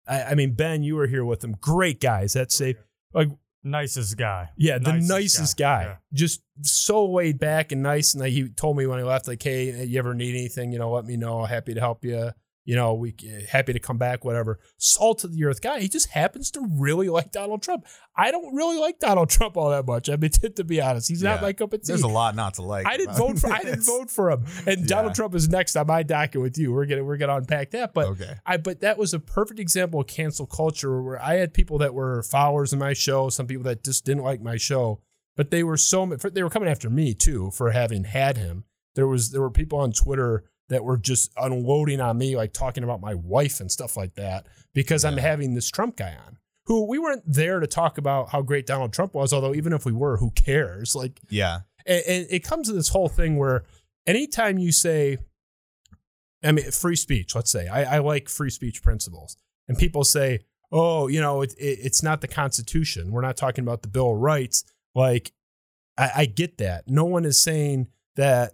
I, 0.07 0.23
I 0.23 0.35
mean, 0.35 0.53
Ben, 0.53 0.83
you 0.83 0.95
were 0.95 1.07
here 1.07 1.25
with 1.25 1.43
him. 1.43 1.55
Great 1.59 1.99
guys. 1.99 2.33
That's 2.33 2.55
safe. 2.55 2.77
Like 3.13 3.29
Nicest 3.63 4.17
guy. 4.17 4.49
yeah, 4.55 4.77
the 4.77 4.93
Nicest 4.93 5.09
nicest, 5.09 5.57
guy. 5.57 5.83
guy. 5.83 5.89
Yeah. 5.89 5.95
Just 6.13 6.41
so 6.61 7.05
laid 7.11 7.39
back 7.39 7.71
and 7.71 7.83
nice. 7.83 8.13
And 8.13 8.25
he 8.25 8.47
told 8.49 8.77
me 8.77 8.85
when 8.85 8.99
he 8.99 9.03
left, 9.03 9.27
like, 9.27 9.43
hey, 9.43 9.83
you 9.83 9.99
ever 9.99 10.13
need 10.13 10.35
anything, 10.35 10.71
you 10.71 10.79
know, 10.79 10.91
let 10.91 11.05
me 11.05 11.17
know. 11.17 11.43
Happy 11.43 11.73
to 11.73 11.79
help 11.79 12.05
you. 12.05 12.31
You 12.65 12.75
know, 12.75 12.93
we 12.93 13.15
eh, 13.27 13.41
happy 13.49 13.73
to 13.73 13.79
come 13.79 13.97
back, 13.97 14.23
whatever. 14.23 14.59
Salt 14.77 15.23
of 15.23 15.33
the 15.33 15.43
earth 15.45 15.61
guy. 15.61 15.79
He 15.79 15.87
just 15.87 16.09
happens 16.09 16.51
to 16.51 16.61
really 16.71 17.09
like 17.09 17.31
Donald 17.31 17.63
Trump. 17.63 17.85
I 18.15 18.29
don't 18.31 18.53
really 18.53 18.77
like 18.77 18.99
Donald 18.99 19.29
Trump 19.29 19.57
all 19.57 19.71
that 19.71 19.87
much. 19.87 20.09
I 20.09 20.17
mean, 20.17 20.29
to 20.55 20.63
be 20.63 20.79
honest, 20.79 21.07
he's 21.09 21.23
not 21.23 21.37
Yeah. 21.37 21.41
my 21.41 21.53
cup 21.53 21.73
of 21.73 21.81
tea. 21.81 21.87
There's 21.87 22.03
a 22.03 22.07
lot 22.07 22.35
not 22.35 22.55
to 22.55 22.61
like. 22.61 22.85
I 22.85 22.97
didn't 22.97 23.15
vote 23.15 23.39
for. 23.39 23.51
I 23.51 23.59
didn't 23.63 23.85
vote 23.85 24.11
for 24.11 24.29
him. 24.29 24.45
And 24.67 24.85
Donald 24.87 25.15
Trump 25.15 25.33
is 25.33 25.49
next 25.49 25.75
on 25.75 25.87
my 25.87 26.03
docket 26.03 26.41
with 26.41 26.57
you. 26.57 26.71
We're 26.71 26.85
gonna 26.85 27.03
we're 27.03 27.17
gonna 27.17 27.37
unpack 27.37 27.71
that. 27.71 27.93
But 27.93 28.07
okay. 28.09 28.35
I 28.45 28.57
but 28.57 28.81
that 28.81 28.97
was 28.97 29.13
a 29.13 29.19
perfect 29.19 29.59
example 29.59 30.01
of 30.01 30.07
cancel 30.07 30.45
culture 30.45 31.01
where 31.01 31.19
I 31.21 31.35
had 31.35 31.53
people 31.53 31.79
that 31.79 31.93
were 31.93 32.21
followers 32.23 32.71
of 32.73 32.79
my 32.79 32.93
show, 32.93 33.29
some 33.29 33.47
people 33.47 33.63
that 33.63 33.83
just 33.83 34.05
didn't 34.05 34.23
like 34.23 34.41
my 34.41 34.57
show, 34.57 35.01
but 35.35 35.49
they 35.49 35.63
were 35.63 35.77
so 35.77 36.05
they 36.05 36.43
were 36.43 36.49
coming 36.49 36.69
after 36.69 36.89
me 36.89 37.13
too 37.15 37.49
for 37.51 37.71
having 37.71 38.03
had 38.03 38.37
him. 38.37 38.65
There 38.95 39.07
was 39.07 39.31
there 39.31 39.41
were 39.41 39.49
people 39.49 39.79
on 39.79 39.91
Twitter 39.91 40.43
that 40.69 40.83
were 40.83 40.97
just 40.97 41.31
unloading 41.37 41.99
on 41.99 42.17
me, 42.17 42.35
like 42.35 42.53
talking 42.53 42.83
about 42.83 43.01
my 43.01 43.13
wife 43.15 43.59
and 43.59 43.71
stuff 43.71 43.97
like 43.97 44.15
that, 44.15 44.47
because 44.73 45.03
I'm 45.03 45.17
having 45.17 45.53
this 45.53 45.69
Trump 45.69 45.97
guy 45.97 46.15
on. 46.25 46.37
Who 46.65 46.87
we 46.87 46.99
weren't 46.99 47.23
there 47.25 47.59
to 47.59 47.67
talk 47.67 47.97
about 47.97 48.29
how 48.29 48.41
great 48.43 48.67
Donald 48.67 48.93
Trump 48.93 49.13
was, 49.15 49.33
although 49.33 49.55
even 49.55 49.73
if 49.73 49.85
we 49.85 49.91
were, 49.91 50.17
who 50.17 50.31
cares? 50.31 50.95
Like 50.95 51.19
Yeah. 51.29 51.61
and, 51.85 52.03
and 52.07 52.27
it 52.29 52.43
comes 52.43 52.67
to 52.67 52.73
this 52.73 52.89
whole 52.89 53.09
thing 53.09 53.37
where 53.37 53.63
anytime 54.05 54.59
you 54.59 54.71
say, 54.71 55.17
I 56.43 56.51
mean, 56.51 56.69
free 56.71 56.95
speech, 56.95 57.35
let's 57.35 57.51
say, 57.51 57.67
I, 57.67 57.95
I 57.95 57.97
like 57.99 58.29
free 58.29 58.51
speech 58.51 58.81
principles, 58.83 59.35
and 59.67 59.77
people 59.77 60.03
say, 60.03 60.39
oh, 60.71 61.07
you 61.07 61.19
know, 61.19 61.41
it, 61.41 61.53
it, 61.57 61.79
it's 61.81 62.03
not 62.03 62.21
the 62.21 62.27
Constitution. 62.27 63.11
We're 63.11 63.21
not 63.21 63.35
talking 63.35 63.63
about 63.63 63.81
the 63.81 63.87
Bill 63.87 64.11
of 64.13 64.19
Rights. 64.19 64.63
Like, 64.93 65.31
I, 65.97 66.11
I 66.17 66.25
get 66.27 66.59
that. 66.59 66.87
No 66.87 67.05
one 67.05 67.25
is 67.25 67.41
saying 67.41 67.87
that 68.15 68.53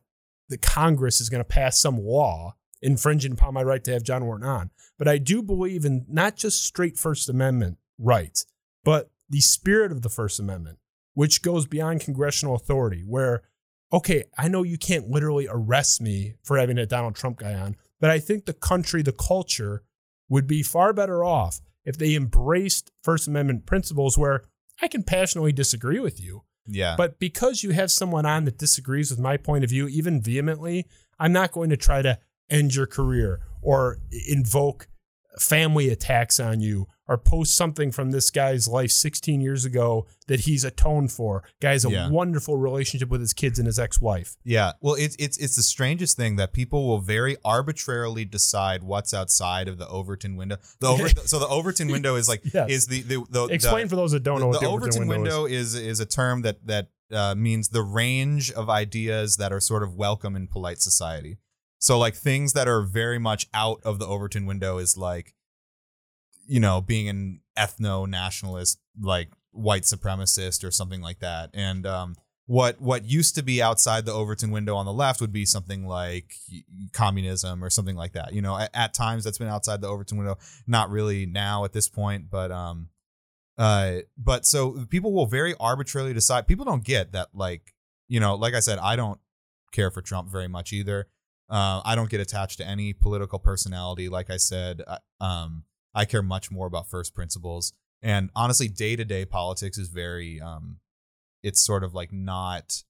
the 0.50 0.58
Congress 0.58 1.20
is 1.20 1.30
going 1.30 1.42
to 1.42 1.48
pass 1.48 1.80
some 1.80 1.98
law 1.98 2.56
infringing 2.82 3.32
upon 3.32 3.54
my 3.54 3.64
right 3.64 3.84
to 3.84 3.92
have 3.92 4.04
John 4.04 4.26
Wharton 4.26 4.48
on. 4.48 4.70
But 4.98 5.08
I 5.08 5.18
do 5.18 5.42
believe 5.42 5.86
in 5.86 6.06
not 6.08 6.36
just 6.36 6.64
straight 6.64 6.98
First 6.98 7.30
Amendment 7.30 7.78
rights, 7.98 8.46
but 8.84 9.10
the 9.30 9.42
spirit 9.42 9.92
of 9.92 10.02
the 10.02 10.10
First 10.10 10.40
Amendment, 10.40 10.80
which 11.14 11.42
goes 11.42 11.66
beyond 11.66 12.02
congressional 12.02 12.56
authority, 12.56 13.02
where, 13.02 13.44
okay, 13.92 14.26
I 14.38 14.48
know 14.48 14.64
you 14.64 14.78
can't 14.78 15.10
literally 15.10 15.48
arrest 15.50 16.02
me 16.02 16.36
for 16.44 16.58
having 16.58 16.78
a 16.78 16.86
Donald 16.86 17.16
Trump 17.16 17.40
guy 17.40 17.54
on, 17.54 17.76
but 18.00 18.10
I 18.10 18.20
think 18.20 18.46
the 18.46 18.54
country, 18.54 19.02
the 19.02 19.12
culture 19.12 19.84
would 20.30 20.48
be 20.48 20.64
far 20.64 20.94
better 20.94 21.24
off 21.24 21.62
if 21.86 21.98
they 21.98 22.16
embraced 22.16 22.92
First 23.04 23.28
Amendment 23.28 23.66
principles 23.66 24.18
where 24.18 24.44
I 24.82 24.88
can 24.88 25.04
passionately 25.04 25.54
disagree 25.54 26.00
with 26.00 26.22
you. 26.22 26.44
Yeah. 26.68 26.96
But 26.98 27.20
because 27.20 27.64
you 27.64 27.72
have 27.72 27.92
someone 27.92 28.26
on 28.26 28.46
that 28.46 28.58
disagrees 28.58 29.12
with 29.12 29.20
my 29.20 29.38
point 29.38 29.64
of 29.64 29.70
view, 29.70 29.88
even 29.88 30.22
vehemently, 30.22 30.88
I'm 31.20 31.32
not 31.32 31.52
going 31.52 31.70
to 31.70 31.78
try 31.78 32.02
to 32.02 32.20
end 32.50 32.76
your 32.76 32.88
career 32.88 33.42
or 33.62 34.00
invoke 34.28 34.88
family 35.40 35.90
attacks 35.90 36.40
on 36.40 36.62
you 36.62 36.88
or 37.08 37.18
post 37.18 37.56
something 37.56 37.92
from 37.92 38.12
this 38.12 38.32
guy's 38.32 38.68
life 38.68 38.90
16 38.92 39.40
years 39.42 39.64
ago 39.66 40.08
that 40.28 40.42
he's 40.42 40.64
atoned 40.64 41.12
for. 41.12 41.44
Guy 41.62 41.72
has 41.72 41.86
a 41.86 41.90
Yeah. 41.92 42.10
wonderful 42.10 42.58
relationship 42.58 43.10
with 43.10 43.22
his 43.22 43.34
kids 43.34 43.60
and 43.60 43.66
his 43.68 43.78
ex-wife. 43.78 44.38
Yeah, 44.44 44.74
well, 44.82 44.96
it's 44.96 45.16
it's 45.20 45.38
it's 45.38 45.56
the 45.56 45.64
strangest 45.64 46.18
thing 46.18 46.36
that 46.38 46.52
people 46.54 46.88
will 46.88 47.00
very 47.00 47.38
arbitrarily 47.46 48.26
decide 48.26 48.84
what's 48.84 49.14
outside 49.14 49.68
of 49.68 49.78
the 49.78 49.88
Overton 49.88 50.36
window. 50.36 50.58
The 50.80 50.88
over, 50.88 51.10
so 51.26 51.40
the 51.40 51.48
Overton 51.48 51.90
window 51.92 52.16
is 52.16 52.28
like 52.28 52.42
Yes. 52.54 52.70
is 52.70 52.88
the 52.88 53.02
the, 53.02 53.24
the 53.30 53.44
Explain 53.46 53.84
the, 53.84 53.90
for 53.90 53.96
those 53.96 54.12
that 54.12 54.24
don't 54.24 54.40
know 54.40 54.46
the, 54.52 54.58
what 54.58 54.62
the 54.62 54.68
Overton, 54.68 54.90
is. 54.90 54.96
The 54.96 55.02
Overton 55.02 55.22
window, 55.24 55.46
is. 55.46 55.76
is. 55.76 55.82
is 55.88 56.00
a 56.00 56.06
term 56.06 56.42
that 56.42 56.66
that 56.66 56.88
uh, 57.12 57.36
means 57.36 57.70
the 57.70 57.84
range 57.84 58.52
of 58.52 58.70
ideas 58.70 59.38
that 59.38 59.54
are 59.54 59.60
sort 59.60 59.84
of 59.84 59.94
welcome 59.94 60.36
in 60.36 60.48
polite 60.48 60.80
society. 60.82 61.38
So 61.78 62.00
like 62.00 62.16
things 62.16 62.54
that 62.54 62.68
are 62.68 62.82
very 62.82 63.20
much 63.20 63.48
out 63.54 63.80
of 63.84 64.00
the 64.00 64.08
Overton 64.08 64.48
window 64.48 64.80
is 64.80 64.98
like, 64.98 65.36
you 66.48 66.60
know, 66.60 66.82
being 66.82 67.10
an 67.10 67.42
ethno 67.58 68.08
nationalist, 68.08 68.80
like 69.00 69.30
white 69.52 69.84
supremacist 69.84 70.64
or 70.64 70.72
something 70.72 71.02
like 71.02 71.20
that. 71.20 71.50
And 71.54 71.86
um, 71.86 72.16
what 72.48 72.80
what 72.80 73.06
used 73.06 73.36
to 73.36 73.44
be 73.44 73.62
outside 73.62 74.06
the 74.06 74.14
Overton 74.14 74.52
window 74.52 74.76
on 74.76 74.86
the 74.86 74.94
left 74.94 75.22
would 75.22 75.34
be 75.34 75.46
something 75.46 75.88
like 75.88 76.36
communism 76.94 77.64
or 77.64 77.70
something 77.70 77.96
like 77.96 78.14
that. 78.14 78.34
You 78.34 78.42
know, 78.42 78.58
at, 78.58 78.70
at 78.74 78.94
times 78.94 79.24
that's 79.24 79.38
been 79.38 79.48
outside 79.48 79.82
the 79.82 79.88
Overton 79.88 80.18
window. 80.18 80.38
Not 80.68 80.90
really 80.90 81.26
now 81.26 81.66
at 81.66 81.74
this 81.74 81.90
point, 81.90 82.30
but 82.30 82.52
um, 82.52 82.90
uh, 83.58 84.00
but 84.18 84.46
so 84.46 84.86
people 84.90 85.14
will 85.14 85.26
very 85.26 85.56
arbitrarily 85.60 86.14
decide. 86.14 86.48
People 86.48 86.66
don't 86.66 86.84
get 86.84 87.14
that, 87.14 87.30
like 87.34 87.74
you 88.08 88.20
know, 88.20 88.36
like 88.36 88.54
I 88.54 88.60
said, 88.60 88.78
I 88.80 88.96
don't 88.96 89.20
care 89.72 89.90
for 89.90 90.02
Trump 90.02 90.30
very 90.30 90.48
much 90.48 90.72
either. 90.72 91.08
Uh, 91.50 91.82
I 91.86 91.96
don't 91.96 92.10
get 92.10 92.20
attached 92.20 92.58
to 92.58 92.68
any 92.68 92.94
political 92.94 93.40
personality. 93.40 94.10
Like 94.10 94.30
I 94.30 94.38
said, 94.38 94.82
I, 94.88 94.98
um, 95.20 95.64
I 95.96 96.06
care 96.06 96.22
much 96.22 96.52
more 96.52 96.68
about 96.68 96.90
first 96.90 97.16
principles. 97.16 97.74
And 98.02 98.30
honestly, 98.36 98.68
day 98.68 98.96
to 98.96 99.06
day 99.06 99.26
politics 99.26 99.78
is 99.78 99.88
very, 99.88 100.40
um, 100.42 100.78
it's 101.42 101.66
sort 101.66 101.84
of 101.84 101.94
like 101.94 102.12
not 102.12 102.84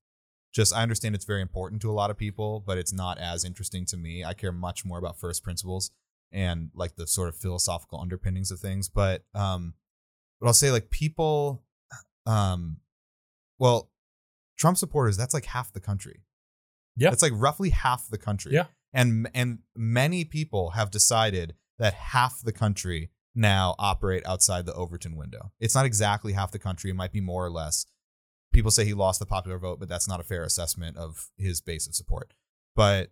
just 0.56 0.74
I 0.74 0.82
understand 0.82 1.16
it's 1.16 1.26
very 1.26 1.42
important 1.42 1.82
to 1.82 1.92
a 1.92 1.94
lot 1.94 2.10
of 2.10 2.18
people, 2.18 2.64
but 2.66 2.78
it's 2.78 2.94
not 2.94 3.18
as 3.20 3.44
interesting 3.44 3.86
to 3.88 3.98
me. 3.98 4.24
I 4.24 4.34
care 4.34 4.54
much 4.54 4.86
more 4.86 4.98
about 4.98 5.20
first 5.20 5.44
principles 5.44 5.92
and 6.32 6.70
like 6.74 6.96
the 6.96 7.06
sort 7.06 7.28
of 7.28 7.36
philosophical 7.36 8.00
underpinnings 8.00 8.52
of 8.52 8.60
things. 8.60 8.88
But 8.88 9.26
um 9.36 9.74
but 10.40 10.48
I'll 10.48 10.54
say 10.54 10.72
like 10.72 10.90
people 10.90 11.64
um 12.26 12.78
well 13.60 13.92
Trump 14.58 14.78
supporters, 14.78 15.18
that's 15.18 15.34
like 15.34 15.46
half 15.46 15.74
the 15.74 15.82
country. 15.82 16.22
Yeah. 16.96 17.10
That's 17.10 17.22
like 17.22 17.34
roughly 17.36 17.72
half 17.72 18.08
the 18.10 18.18
country. 18.18 18.54
Yeah. 18.54 18.68
And 18.94 19.30
and 19.34 19.60
many 19.76 20.24
people 20.24 20.72
have 20.72 20.90
decided 20.90 21.56
that 21.80 21.94
half 21.94 22.42
the 22.42 22.52
country 22.52 23.10
now 23.36 23.76
operate 23.78 24.26
outside 24.26 24.66
the 24.66 24.74
Overton 24.74 25.16
window. 25.16 25.52
It's 25.60 25.76
not 25.76 25.86
exactly 25.86 26.34
half 26.34 26.52
the 26.52 26.60
country, 26.60 26.90
it 26.90 26.96
might 26.96 27.12
be 27.12 27.22
more 27.22 27.46
or 27.46 27.52
less. 27.52 27.86
People 28.54 28.72
say 28.72 28.86
he 28.86 28.94
lost 28.94 29.20
the 29.20 29.26
popular 29.26 29.60
vote, 29.60 29.80
but 29.80 29.90
that's 29.90 30.08
not 30.08 30.22
a 30.22 30.24
fair 30.24 30.44
assessment 30.44 30.96
of 30.96 31.30
his 31.38 31.60
base 31.60 31.88
of 31.88 31.96
support. 31.96 32.34
But 32.76 33.12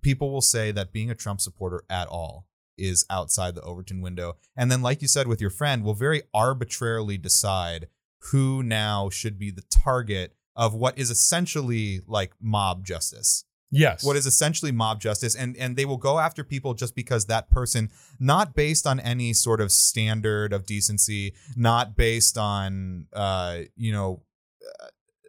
people 0.00 0.32
will 0.32 0.40
say 0.40 0.72
that 0.72 0.92
being 0.92 1.10
a 1.10 1.14
Trump 1.14 1.40
supporter 1.40 1.84
at 1.90 2.08
all 2.08 2.46
is 2.78 3.04
outside 3.10 3.54
the 3.54 3.62
Overton 3.62 4.00
window. 4.00 4.36
And 4.56 4.70
then, 4.70 4.80
like 4.80 5.02
you 5.02 5.08
said 5.08 5.26
with 5.28 5.42
your 5.42 5.50
friend, 5.50 5.84
will 5.84 5.94
very 5.94 6.22
arbitrarily 6.32 7.18
decide 7.18 7.88
who 8.30 8.62
now 8.62 9.10
should 9.10 9.38
be 9.38 9.50
the 9.50 9.64
target 9.70 10.34
of 10.56 10.74
what 10.74 10.98
is 10.98 11.10
essentially 11.10 12.00
like 12.06 12.32
mob 12.40 12.84
justice 12.84 13.44
Yes. 13.72 14.04
what 14.04 14.16
is 14.16 14.26
essentially 14.26 14.70
mob 14.70 15.00
justice 15.00 15.34
and 15.34 15.56
and 15.56 15.76
they 15.76 15.86
will 15.86 15.96
go 15.96 16.18
after 16.18 16.44
people 16.44 16.74
just 16.74 16.94
because 16.94 17.26
that 17.26 17.50
person 17.50 17.90
not 18.20 18.54
based 18.54 18.86
on 18.86 19.00
any 19.00 19.32
sort 19.32 19.60
of 19.60 19.72
standard 19.72 20.52
of 20.52 20.66
decency 20.66 21.34
not 21.56 21.96
based 21.96 22.36
on 22.36 23.06
uh 23.14 23.60
you 23.74 23.90
know 23.90 24.22
uh, 24.62 24.86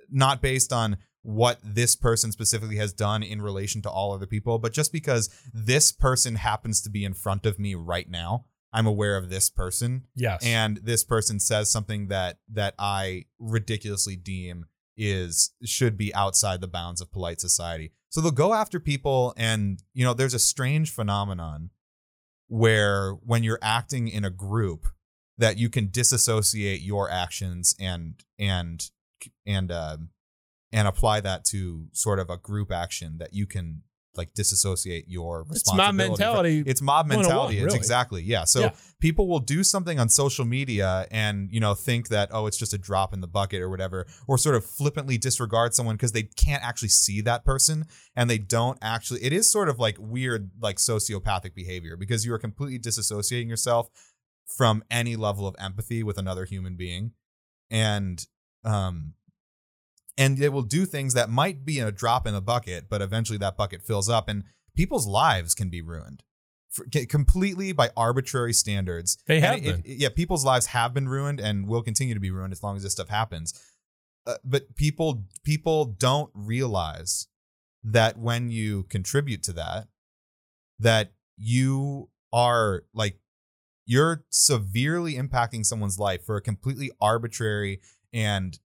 not 0.09 0.41
based 0.41 0.73
on 0.73 0.97
what 1.21 1.57
this 1.63 1.95
person 1.95 2.33
specifically 2.33 2.75
has 2.75 2.91
done 2.91 3.23
in 3.23 3.41
relation 3.41 3.81
to 3.83 3.89
all 3.89 4.11
other 4.13 4.27
people 4.27 4.59
but 4.59 4.73
just 4.73 4.91
because 4.91 5.29
this 5.53 5.93
person 5.93 6.35
happens 6.35 6.81
to 6.81 6.89
be 6.89 7.05
in 7.05 7.13
front 7.13 7.45
of 7.45 7.57
me 7.57 7.75
right 7.75 8.09
now 8.09 8.43
i'm 8.73 8.85
aware 8.85 9.15
of 9.15 9.29
this 9.29 9.49
person 9.49 10.05
yes. 10.15 10.45
and 10.45 10.81
this 10.83 11.05
person 11.05 11.39
says 11.39 11.71
something 11.71 12.07
that 12.09 12.39
that 12.51 12.75
I 12.77 13.25
ridiculously 13.39 14.17
deem 14.17 14.65
is 14.97 15.51
should 15.63 15.97
be 15.97 16.13
outside 16.13 16.61
the 16.61 16.67
bounds 16.67 17.01
of 17.01 17.11
polite 17.11 17.41
society. 17.41 17.91
So 18.13 18.21
they'll 18.21 18.29
go 18.29 18.53
after 18.53 18.79
people 18.79 19.33
and 19.37 19.81
you 19.95 20.05
know 20.05 20.13
there's 20.13 20.35
a 20.35 20.39
strange 20.39 20.91
phenomenon 20.91 21.71
where 22.47 23.13
when 23.13 23.41
you're 23.41 23.59
acting 23.59 24.07
in 24.07 24.23
a 24.23 24.29
group 24.29 24.85
that 25.39 25.57
you 25.57 25.67
can 25.67 25.89
disassociate 25.89 26.81
your 26.81 27.09
actions 27.09 27.75
and 27.79 28.23
and 28.37 28.91
and 29.47 29.71
um 29.71 30.09
and 30.71 30.87
apply 30.87 31.21
that 31.21 31.43
to 31.45 31.87
sort 31.91 32.19
of 32.19 32.29
a 32.29 32.37
group 32.37 32.71
action 32.71 33.17
that 33.17 33.33
you 33.33 33.47
can 33.47 33.81
like 34.15 34.33
disassociate 34.33 35.05
your 35.07 35.45
it's 35.49 35.65
mob 35.67 35.77
responsibility. 35.95 36.09
mentality. 36.09 36.63
It's 36.67 36.81
mob 36.81 37.07
101, 37.07 37.23
mentality. 37.23 37.59
It's 37.59 37.73
exactly 37.73 38.23
yeah. 38.23 38.43
So 38.43 38.61
Yeah. 38.61 38.71
people 38.99 39.27
will 39.27 39.39
do 39.39 39.63
something 39.63 39.99
on 39.99 40.09
social 40.09 40.45
media 40.45 41.07
and 41.11 41.49
you 41.51 41.59
know 41.59 41.73
think 41.73 42.09
that 42.09 42.29
oh 42.31 42.45
it's 42.47 42.57
just 42.57 42.73
a 42.73 42.77
drop 42.77 43.13
in 43.13 43.21
the 43.21 43.27
bucket 43.27 43.61
or 43.61 43.69
whatever, 43.69 44.05
or 44.27 44.37
sort 44.37 44.55
of 44.55 44.65
flippantly 44.65 45.17
disregard 45.17 45.73
someone 45.73 45.95
because 45.95 46.11
they 46.11 46.23
can't 46.23 46.63
actually 46.63 46.89
see 46.89 47.21
that 47.21 47.43
person 47.43 47.85
and 48.15 48.29
they 48.29 48.37
don't 48.37 48.77
actually. 48.81 49.23
It 49.23 49.33
is 49.33 49.51
sort 49.51 49.69
of 49.69 49.79
like 49.79 49.97
weird 49.99 50.51
like 50.61 50.77
sociopathic 50.77 51.55
behavior 51.55 51.97
because 51.97 52.25
you 52.25 52.33
are 52.33 52.39
completely 52.39 52.79
disassociating 52.79 53.47
yourself 53.49 53.89
from 54.57 54.83
any 54.91 55.15
level 55.15 55.47
of 55.47 55.55
empathy 55.57 56.03
with 56.03 56.17
another 56.17 56.45
human 56.45 56.75
being, 56.75 57.11
and 57.71 58.25
um 58.63 59.13
and 60.17 60.37
they 60.37 60.49
will 60.49 60.61
do 60.61 60.85
things 60.85 61.13
that 61.13 61.29
might 61.29 61.65
be 61.65 61.79
a 61.79 61.91
drop 61.91 62.27
in 62.27 62.35
a 62.35 62.41
bucket, 62.41 62.89
but 62.89 63.01
eventually 63.01 63.37
that 63.39 63.57
bucket 63.57 63.81
fills 63.81 64.09
up, 64.09 64.27
and 64.27 64.43
people's 64.75 65.07
lives 65.07 65.53
can 65.53 65.69
be 65.69 65.81
ruined 65.81 66.23
for, 66.69 66.85
completely 67.07 67.71
by 67.71 67.89
arbitrary 67.97 68.53
standards. 68.53 69.17
They 69.27 69.39
have 69.39 69.57
it- 69.57 69.63
been. 69.63 69.79
it- 69.85 69.97
yeah, 69.99 70.09
people's 70.09 70.45
lives 70.45 70.67
have 70.67 70.93
been 70.93 71.07
ruined 71.07 71.39
and 71.39 71.67
will 71.67 71.83
continue 71.83 72.13
to 72.13 72.19
be 72.19 72.31
ruined 72.31 72.53
as 72.53 72.61
long 72.63 72.75
as 72.75 72.83
this 72.83 72.93
stuff 72.93 73.09
happens. 73.09 73.59
Uh, 74.25 74.35
but 74.43 74.75
people 74.75 75.25
people 75.43 75.85
don't 75.85 76.31
realize 76.33 77.27
that 77.83 78.17
when 78.17 78.49
you 78.49 78.83
contribute 78.83 79.43
to 79.43 79.53
that, 79.53 79.87
that 80.79 81.11
you 81.37 82.09
are 82.31 82.83
like 82.93 83.19
you're 83.85 84.23
severely 84.29 85.15
impacting 85.15 85.65
someone's 85.65 85.99
life 85.99 86.25
for 86.25 86.37
a 86.37 86.41
completely 86.41 86.89
arbitrary 87.01 87.81
and 88.13 88.59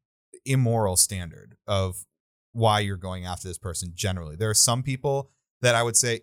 immoral 0.48 0.96
standard 0.96 1.56
of 1.66 2.04
why 2.52 2.80
you're 2.80 2.96
going 2.96 3.24
after 3.26 3.46
this 3.48 3.58
person 3.58 3.92
generally. 3.94 4.36
There 4.36 4.50
are 4.50 4.54
some 4.54 4.82
people 4.82 5.30
that 5.60 5.74
I 5.74 5.82
would 5.82 5.96
say 5.96 6.22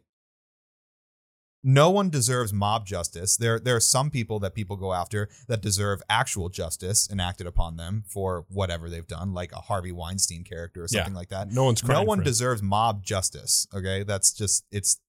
no 1.67 1.89
one 1.89 2.09
deserves 2.11 2.53
mob 2.53 2.85
justice. 2.85 3.37
There 3.37 3.59
there 3.59 3.75
are 3.75 3.79
some 3.81 4.11
people 4.11 4.39
that 4.39 4.53
people 4.53 4.75
go 4.77 4.93
after 4.93 5.29
that 5.47 5.61
deserve 5.61 6.01
actual 6.09 6.49
justice 6.49 7.09
enacted 7.11 7.47
upon 7.47 7.75
them 7.75 8.03
for 8.07 8.45
whatever 8.49 8.87
they've 8.89 9.07
done, 9.07 9.33
like 9.33 9.51
a 9.51 9.57
Harvey 9.61 9.91
Weinstein 9.91 10.43
character 10.43 10.81
or 10.81 10.87
Yeah. 10.91 10.99
something 10.99 11.15
like 11.15 11.29
that. 11.29 11.51
no 11.51 11.63
one's 11.65 11.83
No 11.83 12.03
one 12.03 12.21
deserves 12.23 12.61
mob 12.61 13.03
justice. 13.03 13.67
Okay, 13.73 14.03
that's 14.03 14.31
just 14.31 14.65
it's. 14.71 14.99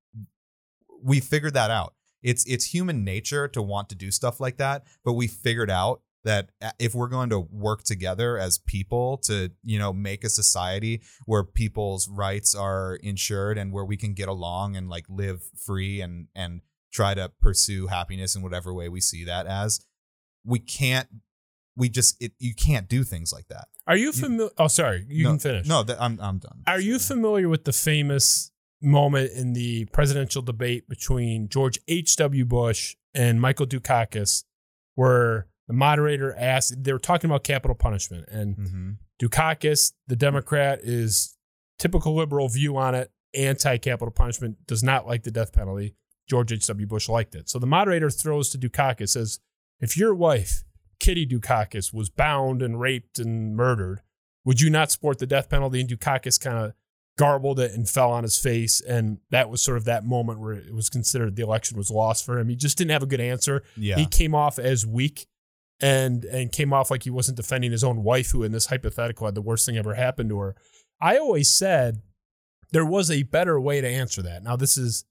We 1.03 1.21
figured 1.21 1.53
that 1.55 1.71
out. 1.71 1.95
It's 2.23 2.45
it's 2.47 2.65
human 2.73 3.05
nature 3.05 3.49
to 3.49 3.61
want 3.61 3.91
to 3.91 3.95
do 3.95 4.11
stuff 4.11 4.41
like 4.41 4.57
that, 4.57 4.85
but 5.05 5.13
we 5.13 5.27
figured 5.27 5.71
out 5.71 6.01
that 6.27 6.51
uh, 6.61 6.71
if 6.79 6.95
we're 6.95 7.09
going 7.09 7.31
to 7.31 7.41
work 7.41 7.83
together 7.85 8.37
as 8.37 8.59
people 8.59 9.17
to 9.17 9.51
you 9.63 9.79
know 9.79 9.93
make 9.95 10.23
a 10.25 10.29
society 10.29 11.01
where 11.25 11.43
people's 11.45 12.07
rights 12.09 12.55
are 12.55 12.97
insured 13.03 13.57
and 13.57 13.73
where 13.73 13.85
we 13.87 13.97
can 13.97 14.13
get 14.13 14.29
along 14.29 14.77
and 14.77 14.91
like 14.91 15.07
live 15.09 15.41
free 15.67 16.03
and 16.03 16.29
and 16.35 16.61
try 16.93 17.15
to 17.15 17.31
pursue 17.41 17.87
happiness 17.87 18.37
in 18.37 18.43
whatever 18.43 18.75
way 18.75 18.89
we 18.91 19.01
see 19.01 19.25
that 19.25 19.47
as 19.47 19.81
we 20.45 20.59
can't 20.59 21.09
we 21.77 21.89
just 21.89 22.21
it, 22.23 22.33
you 22.39 22.55
can't 22.55 22.89
do 22.89 23.03
things 23.05 23.33
like 23.33 23.49
that 23.49 23.69
Are 23.87 23.97
you 23.97 24.13
familiar? 24.13 24.51
Oh, 24.59 24.69
sorry. 24.69 25.05
You 25.09 25.25
No, 25.25 25.31
can 25.31 25.39
finish. 25.39 25.67
no 25.67 25.83
that, 25.85 26.01
i'm 26.03 26.19
i'm 26.21 26.39
done 26.39 26.63
Are 26.67 26.81
you 26.81 26.99
familiar 26.99 27.49
with 27.49 27.65
the 27.65 27.73
famous 27.73 28.51
moment 28.83 29.31
in 29.33 29.53
the 29.53 29.85
presidential 29.87 30.43
debate 30.43 30.89
between 30.89 31.49
George 31.49 31.79
H.W. 31.89 32.45
Bush 32.45 32.95
and 33.15 33.41
Michael 33.41 33.67
Dukakis, 33.67 34.45
where 34.95 35.47
the 35.67 35.75
moderator 35.75 36.35
asked, 36.37 36.83
they 36.83 36.93
were 36.93 36.99
talking 36.99 37.29
about 37.29 37.45
capital 37.45 37.75
punishment, 37.75 38.27
and 38.31 38.57
mm-hmm. 38.57 38.91
Dukakis, 39.21 39.93
the 40.07 40.17
Democrat, 40.17 40.81
is 40.83 41.37
typical 41.79 42.15
liberal 42.15 42.49
view 42.49 42.77
on 42.77 42.95
it, 42.95 43.11
anti 43.35 43.77
capital 43.79 44.13
punishment, 44.13 44.67
does 44.67 44.83
not 44.83 45.07
like 45.07 45.25
the 45.25 45.31
death 45.31 45.53
penalty. 45.53 45.95
George 46.29 46.53
H.W. 46.53 46.87
Bush 46.87 47.09
liked 47.09 47.35
it. 47.35 47.49
So 47.49 47.59
the 47.59 47.67
moderator 47.67 48.11
throws 48.11 48.49
to 48.51 48.59
Dukakis, 48.59 49.11
says, 49.11 49.41
If 49.81 49.97
your 49.97 50.15
wife, 50.15 50.65
Kitty 50.99 51.27
Dukakis, 51.27 51.95
was 51.95 52.11
bound 52.11 52.63
and 52.63 52.81
raped 52.81 53.19
and 53.19 53.57
murdered, 53.57 54.03
would 54.45 54.61
you 54.61 54.71
not 54.71 54.91
support 54.91 55.19
the 55.19 55.27
death 55.27 55.49
penalty? 55.49 55.81
And 55.81 55.89
Dukakis 55.89 56.41
kind 56.41 56.59
of 56.59 56.73
garbled 57.17 57.59
it 57.61 57.73
and 57.73 57.89
fell 57.89 58.11
on 58.11 58.23
his 58.23 58.39
face. 58.39 58.81
And 58.81 59.19
that 59.31 59.51
was 59.51 59.63
sort 59.63 59.77
of 59.77 59.85
that 59.85 60.05
moment 60.05 60.41
where 60.41 60.53
it 60.53 60.75
was 60.75 60.89
considered 60.89 61.37
the 61.37 61.43
election 61.43 61.77
was 61.77 61.91
lost 61.91 62.25
for 62.25 62.39
him. 62.39 62.49
He 62.49 62.57
just 62.57 62.77
didn't 62.77 62.91
have 62.91 63.03
a 63.03 63.07
good 63.07 63.21
answer. 63.21 63.63
yeah 63.77 63.97
He 63.97 64.07
came 64.07 64.35
off 64.35 64.59
as 64.59 64.87
weak 64.87 65.27
and 65.81 66.25
and 66.25 66.53
came 66.53 66.73
off 66.73 66.91
like 66.91 67.03
he 67.03 67.11
wasn't 67.11 67.37
defending 67.37 67.73
his 67.73 67.85
own 67.85 68.03
wife, 68.03 68.31
who 68.31 68.43
in 68.43 68.53
this 68.53 68.67
hypothetical 68.67 69.27
had 69.27 69.35
the 69.35 69.43
worst 69.43 69.67
thing 69.67 69.77
ever 69.77 69.95
happened 69.95 70.31
to 70.31 70.39
her. 70.39 70.57
I 71.01 71.19
always 71.19 71.55
said 71.55 72.01
there 72.73 72.87
was 72.87 73.11
a 73.11 73.23
better 73.25 73.61
way 73.61 73.81
to 73.81 73.89
answer 73.89 74.23
that. 74.23 74.43
Now 74.43 74.57
this 74.57 74.77
is 74.79 75.05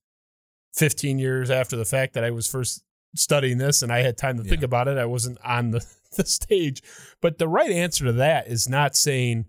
15 0.73 1.19
years 1.19 1.49
after 1.49 1.75
the 1.77 1.85
fact 1.85 2.13
that 2.13 2.23
I 2.23 2.31
was 2.31 2.47
first 2.47 2.83
studying 3.15 3.57
this 3.59 3.81
and 3.81 3.91
I 3.93 4.01
had 4.01 4.17
time 4.17 4.37
to 4.37 4.43
think 4.43 4.61
about 4.63 4.87
it. 4.87 4.97
I 4.97 5.05
wasn't 5.05 5.37
on 5.43 5.71
the, 5.71 5.85
the 6.17 6.25
stage. 6.25 6.81
But 7.21 7.37
the 7.37 7.47
right 7.47 7.71
answer 7.71 8.05
to 8.05 8.13
that 8.13 8.47
is 8.47 8.67
not 8.67 8.95
saying, 8.97 9.45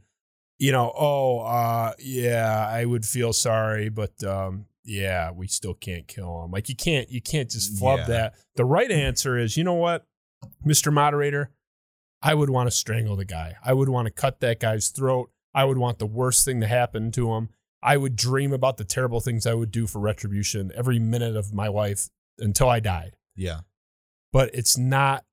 you 0.58 0.70
know, 0.70 0.92
oh, 0.96 1.40
uh, 1.40 1.92
yeah, 1.98 2.68
I 2.70 2.84
would 2.84 3.04
feel 3.04 3.32
sorry, 3.32 3.88
but 3.88 4.22
um, 4.22 4.66
yeah, 4.84 5.32
we 5.32 5.48
still 5.48 5.74
can't 5.74 6.06
kill 6.06 6.44
him. 6.44 6.50
Like 6.52 6.68
you 6.68 6.76
can't 6.76 7.10
you 7.10 7.20
can't 7.20 7.50
just 7.50 7.76
flub 7.78 8.00
Yeah. 8.00 8.06
that. 8.06 8.34
The 8.54 8.64
right 8.64 8.90
answer 8.90 9.36
is, 9.36 9.56
you 9.56 9.64
know 9.64 9.74
what, 9.74 10.06
Mr. 10.64 10.92
Moderator, 10.92 11.50
I 12.22 12.34
would 12.34 12.50
want 12.50 12.68
to 12.68 12.76
strangle 12.76 13.16
the 13.16 13.24
guy. 13.24 13.56
I 13.64 13.72
would 13.72 13.88
want 13.88 14.06
to 14.06 14.12
cut 14.12 14.40
that 14.40 14.60
guy's 14.60 14.88
throat. 14.88 15.30
I 15.54 15.64
would 15.64 15.78
want 15.78 15.98
the 15.98 16.06
worst 16.06 16.44
thing 16.44 16.60
to 16.60 16.66
happen 16.66 17.10
to 17.12 17.34
him. 17.34 17.50
I 17.82 17.96
would 17.96 18.16
dream 18.16 18.52
about 18.52 18.78
the 18.78 18.84
terrible 18.84 19.20
things 19.20 19.46
I 19.46 19.54
would 19.54 19.70
do 19.70 19.86
for 19.86 20.00
retribution 20.00 20.72
every 20.74 20.98
minute 20.98 21.36
of 21.36 21.52
my 21.52 21.68
life 21.68 22.08
until 22.38 22.68
I 22.68 22.80
died. 22.80 23.16
yeah 23.34 23.60
But 24.32 24.54
it's 24.54 24.76
not 24.76 25.24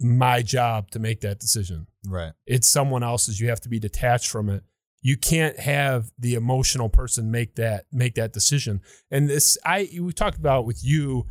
my 0.00 0.42
job 0.42 0.90
to 0.90 0.98
make 0.98 1.20
that 1.20 1.38
decision. 1.38 1.86
right 2.06 2.32
It's 2.46 2.66
someone 2.66 3.02
else's. 3.02 3.40
You 3.40 3.48
have 3.50 3.60
to 3.60 3.68
be 3.68 3.78
detached 3.78 4.28
from 4.28 4.48
it. 4.48 4.64
You 5.02 5.16
can't 5.16 5.58
have 5.60 6.10
the 6.18 6.34
emotional 6.34 6.88
person 6.88 7.30
make 7.30 7.54
that 7.56 7.84
make 7.92 8.14
that 8.16 8.32
decision. 8.32 8.80
And 9.10 9.28
this 9.28 9.56
I 9.64 9.88
we 10.00 10.12
talked 10.12 10.38
about 10.38 10.66
with 10.66 10.84
you 10.84 11.26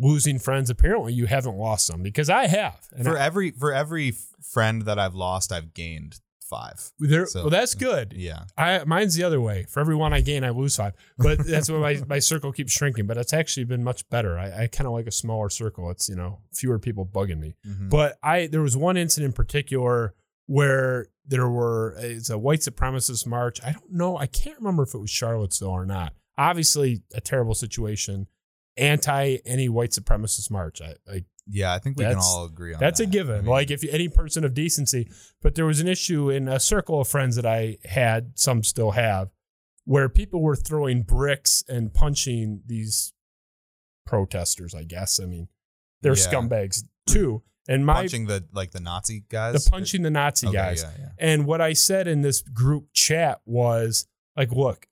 losing 0.00 0.38
friends. 0.38 0.70
Apparently, 0.70 1.12
you 1.12 1.26
haven't 1.26 1.56
lost 1.56 1.86
some 1.86 2.02
because 2.02 2.28
I 2.30 2.46
have. 2.46 2.88
And 2.92 3.04
for 3.04 3.16
I- 3.18 3.24
every 3.26 3.50
for 3.52 3.72
every 3.72 4.14
friend 4.42 4.82
that 4.82 4.98
I've 4.98 5.14
lost, 5.14 5.52
I've 5.52 5.74
gained 5.74 6.20
five. 6.40 6.90
There, 6.98 7.26
So- 7.26 7.42
well, 7.42 7.50
that's 7.50 7.74
good. 7.74 8.12
Yeah. 8.16 8.44
I 8.58 8.82
mine's 8.84 9.14
the 9.14 9.22
other 9.22 9.40
way. 9.40 9.66
For 9.68 9.78
every 9.78 9.94
one 9.94 10.12
I 10.12 10.20
gain, 10.20 10.42
I 10.42 10.50
lose 10.50 10.74
five. 10.74 10.94
But 11.16 11.38
that's 11.46 11.70
why 11.70 11.78
my, 11.78 12.02
my 12.08 12.18
circle 12.18 12.50
keeps 12.52 12.72
shrinking. 12.72 13.06
But 13.06 13.18
it's 13.18 13.32
actually 13.32 13.64
been 13.64 13.84
much 13.84 14.08
better. 14.10 14.36
I, 14.36 14.64
I 14.64 14.66
kind 14.66 14.88
of 14.88 14.92
like 14.92 15.06
a 15.06 15.12
smaller 15.12 15.48
circle. 15.48 15.90
It's 15.90 16.08
you 16.08 16.16
know 16.16 16.40
fewer 16.52 16.78
people 16.80 17.06
bugging 17.06 17.38
me. 17.38 17.54
Mhm. 17.66 17.88
But 17.90 18.18
I 18.22 18.48
there 18.48 18.62
was 18.62 18.76
one 18.76 18.96
incident 18.96 19.28
in 19.30 19.32
particular 19.34 20.14
where 20.46 21.06
there 21.24 21.48
were 21.48 21.94
it's 21.98 22.30
a 22.30 22.36
white 22.38 22.58
supremacist 22.60 23.24
march. 23.28 23.60
I 23.64 23.70
don't 23.70 23.92
know. 23.92 24.16
I 24.16 24.26
can't 24.26 24.58
remember 24.58 24.82
if 24.82 24.94
it 24.94 24.98
was 24.98 25.10
Charlottesville 25.10 25.68
or 25.68 25.86
not. 25.86 26.14
Obviously, 26.36 27.02
a 27.14 27.20
terrible 27.20 27.54
situation. 27.54 28.26
Anti 28.76 29.38
any 29.44 29.68
white 29.68 29.90
supremacist 29.90 30.50
march. 30.50 30.80
I, 30.80 30.94
I 31.10 31.24
yeah, 31.46 31.74
I 31.74 31.78
think 31.78 31.98
we 31.98 32.04
can 32.04 32.16
all 32.18 32.44
agree 32.44 32.74
on 32.74 32.80
that's 32.80 33.00
a 33.00 33.06
given. 33.06 33.34
I 33.38 33.40
mean, 33.40 33.50
like 33.50 33.70
if 33.70 33.84
any 33.84 34.08
person 34.08 34.44
of 34.44 34.54
decency, 34.54 35.10
but 35.42 35.54
there 35.56 35.66
was 35.66 35.80
an 35.80 35.88
issue 35.88 36.30
in 36.30 36.46
a 36.48 36.60
circle 36.60 37.00
of 37.00 37.08
friends 37.08 37.36
that 37.36 37.46
I 37.46 37.78
had, 37.84 38.38
some 38.38 38.62
still 38.62 38.92
have, 38.92 39.30
where 39.84 40.08
people 40.08 40.40
were 40.42 40.54
throwing 40.56 41.02
bricks 41.02 41.64
and 41.68 41.92
punching 41.92 42.62
these 42.66 43.12
protesters. 44.06 44.74
I 44.74 44.84
guess. 44.84 45.20
I 45.20 45.26
mean, 45.26 45.48
they're 46.02 46.16
Yeah. 46.16 46.32
scumbags 46.32 46.84
too. 47.06 47.42
And 47.68 47.84
my 47.84 47.94
punching 47.94 48.26
the 48.26 48.44
like 48.52 48.70
the 48.72 48.80
Nazi 48.80 49.24
guys. 49.28 49.64
the 49.64 49.70
punching 49.70 50.02
the 50.02 50.10
Nazi 50.10 50.48
Okay, 50.48 50.56
guys. 50.56 50.82
Yeah, 50.82 50.90
yeah. 50.98 51.08
And 51.18 51.46
what 51.46 51.60
I 51.60 51.72
said 51.72 52.08
in 52.08 52.22
this 52.22 52.42
group 52.42 52.88
chat 52.92 53.40
was 53.44 54.06
like, 54.36 54.50
look, 54.52 54.86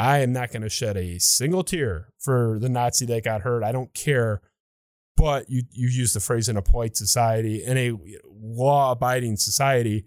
I 0.00 0.18
am 0.18 0.32
not 0.32 0.50
going 0.50 0.62
to 0.62 0.68
shed 0.68 0.96
a 0.96 1.18
single 1.18 1.62
tear 1.62 2.08
for 2.18 2.58
the 2.58 2.68
Nazi 2.68 3.06
that 3.06 3.22
got 3.24 3.42
hurt. 3.42 3.62
I 3.62 3.72
don't 3.72 3.92
care. 3.94 4.40
But 5.16 5.50
you 5.50 5.62
you 5.70 5.88
use 5.88 6.14
the 6.14 6.20
phrase 6.20 6.48
in 6.48 6.56
a 6.56 6.62
polite 6.62 6.96
society, 6.96 7.62
in 7.62 7.76
a 7.76 7.92
law 8.30 8.92
abiding 8.92 9.36
society, 9.36 10.06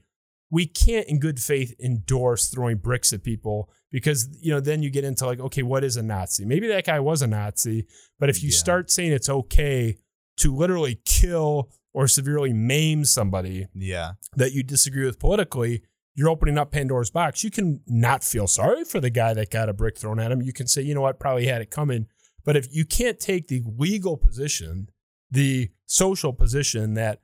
we 0.49 0.65
can't 0.65 1.07
in 1.07 1.19
good 1.19 1.39
faith 1.39 1.75
endorse 1.79 2.47
throwing 2.47 2.77
bricks 2.77 3.13
at 3.13 3.23
people 3.23 3.69
because 3.91 4.27
you 4.41 4.51
know 4.51 4.59
then 4.59 4.81
you 4.81 4.89
get 4.89 5.03
into 5.03 5.25
like 5.27 5.39
okay 5.39 5.61
what 5.63 5.83
is 5.83 5.97
a 5.97 6.03
nazi 6.03 6.45
maybe 6.45 6.67
that 6.67 6.85
guy 6.85 6.99
was 6.99 7.21
a 7.21 7.27
nazi 7.27 7.85
but 8.19 8.29
if 8.29 8.41
you 8.43 8.49
Yeah. 8.49 8.57
start 8.57 8.89
saying 8.91 9.11
it's 9.11 9.29
okay 9.29 9.97
to 10.37 10.55
literally 10.55 10.99
kill 11.05 11.69
or 11.93 12.07
severely 12.07 12.53
maim 12.53 13.05
somebody 13.05 13.67
Yeah. 13.75 14.13
that 14.35 14.51
you 14.53 14.63
disagree 14.63 15.05
with 15.05 15.19
politically, 15.19 15.83
you're 16.15 16.29
opening 16.29 16.57
up 16.57 16.71
Pandora's 16.71 17.09
box. 17.09 17.43
You 17.43 17.49
can 17.51 17.81
not 17.87 18.23
feel 18.23 18.47
sorry 18.47 18.83
for 18.83 18.99
the 18.99 19.09
guy 19.09 19.33
that 19.33 19.49
got 19.49 19.69
a 19.69 19.73
brick 19.73 19.97
thrown 19.97 20.19
at 20.19 20.31
him. 20.31 20.41
You 20.41 20.53
can 20.53 20.67
say, 20.67 20.81
you 20.81 20.93
know 20.93 21.01
what, 21.01 21.19
probably 21.19 21.47
had 21.47 21.61
it 21.61 21.71
coming. 21.71 22.07
But 22.45 22.55
if 22.55 22.67
you 22.75 22.85
can't 22.85 23.19
take 23.19 23.47
the 23.47 23.63
legal 23.77 24.17
position, 24.17 24.89
the 25.31 25.69
social 25.85 26.33
position 26.33 26.93
that 26.95 27.21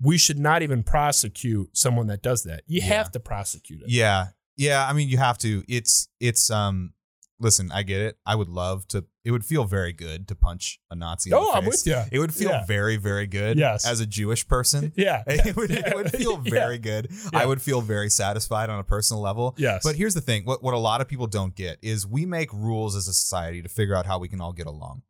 we 0.00 0.16
should 0.18 0.38
not 0.38 0.62
even 0.62 0.82
prosecute 0.82 1.76
someone 1.76 2.06
that 2.08 2.22
does 2.22 2.42
that, 2.44 2.62
you 2.66 2.80
Yeah. 2.80 2.86
have 2.86 3.12
to 3.12 3.20
prosecute 3.20 3.82
it. 3.82 3.88
Yeah. 3.90 4.28
Yeah. 4.56 4.86
I 4.88 4.92
mean, 4.94 5.08
you 5.08 5.18
have 5.18 5.38
to. 5.38 5.62
It's, 5.68 6.08
it's, 6.20 6.50
um, 6.50 6.94
listen, 7.40 7.72
I 7.72 7.82
get 7.82 8.00
it. 8.02 8.18
I 8.26 8.34
would 8.34 8.48
love 8.50 8.86
to, 8.88 9.04
it 9.24 9.30
would 9.30 9.44
feel 9.44 9.64
very 9.64 9.92
good 9.92 10.28
to 10.28 10.34
punch 10.34 10.78
a 10.90 10.94
Nazi. 10.94 11.30
in 11.30 11.34
Oh, 11.34 11.50
I'm 11.52 11.64
with 11.64 11.86
you. 11.86 12.00
It 12.12 12.18
would 12.18 12.34
feel 12.34 12.50
Yeah. 12.50 12.66
very, 12.66 12.96
very 12.96 13.26
good 13.26 13.58
Yes. 13.58 13.86
as 13.86 14.00
a 14.00 14.06
Jewish 14.06 14.46
person. 14.46 14.92
Yeah. 14.96 15.22
It 15.28 15.56
would, 15.56 15.70
it 15.70 15.94
would 15.96 16.10
feel 16.20 16.40
Yeah. 16.44 16.50
very 16.50 16.78
good. 16.78 17.10
I 17.32 17.46
would 17.46 17.60
feel 17.62 17.80
very 17.80 18.10
satisfied 18.10 18.68
on 18.70 18.78
a 18.78 18.84
personal 18.84 19.22
level. 19.22 19.54
Yes. 19.58 19.82
But 19.82 19.96
here's 19.96 20.14
the 20.14 20.20
thing 20.20 20.44
what, 20.44 20.62
what 20.62 20.74
a 20.74 20.78
lot 20.78 21.00
of 21.00 21.08
people 21.08 21.26
don't 21.26 21.54
get 21.54 21.78
is 21.82 22.06
we 22.06 22.26
make 22.26 22.52
rules 22.52 22.94
as 22.94 23.08
a 23.08 23.12
society 23.14 23.62
to 23.62 23.68
figure 23.68 23.94
out 23.96 24.06
how 24.06 24.18
we 24.18 24.28
can 24.28 24.40
all 24.40 24.52
get 24.52 24.66
along. 24.66 25.02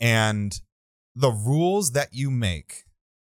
And 0.00 0.60
the 1.14 1.30
rules 1.30 1.92
that 1.92 2.08
you 2.12 2.30
make, 2.30 2.84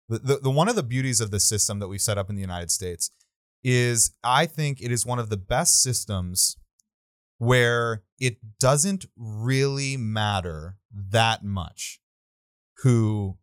the, 0.09 0.19
the, 0.19 0.37
the 0.39 0.51
one 0.51 0.69
of 0.69 0.77
the 0.77 0.83
beauties 0.83 1.21
of 1.21 1.31
the 1.31 1.41
system 1.41 1.79
that 1.81 1.89
we 1.89 1.99
set 1.99 2.19
up 2.19 2.29
in 2.31 2.35
the 2.37 2.41
United 2.41 2.71
States 2.71 3.11
is 3.63 4.11
I 4.23 4.47
think 4.47 4.81
it 4.83 4.91
is 4.93 5.07
one 5.07 5.19
of 5.19 5.31
the 5.31 5.37
best 5.37 5.81
systems 5.83 6.57
where 7.39 8.03
it 8.19 8.39
doesn't 8.61 9.07
really 9.17 9.97
matter 9.97 10.77
that 10.93 11.45
much 11.45 12.01
who 12.83 13.37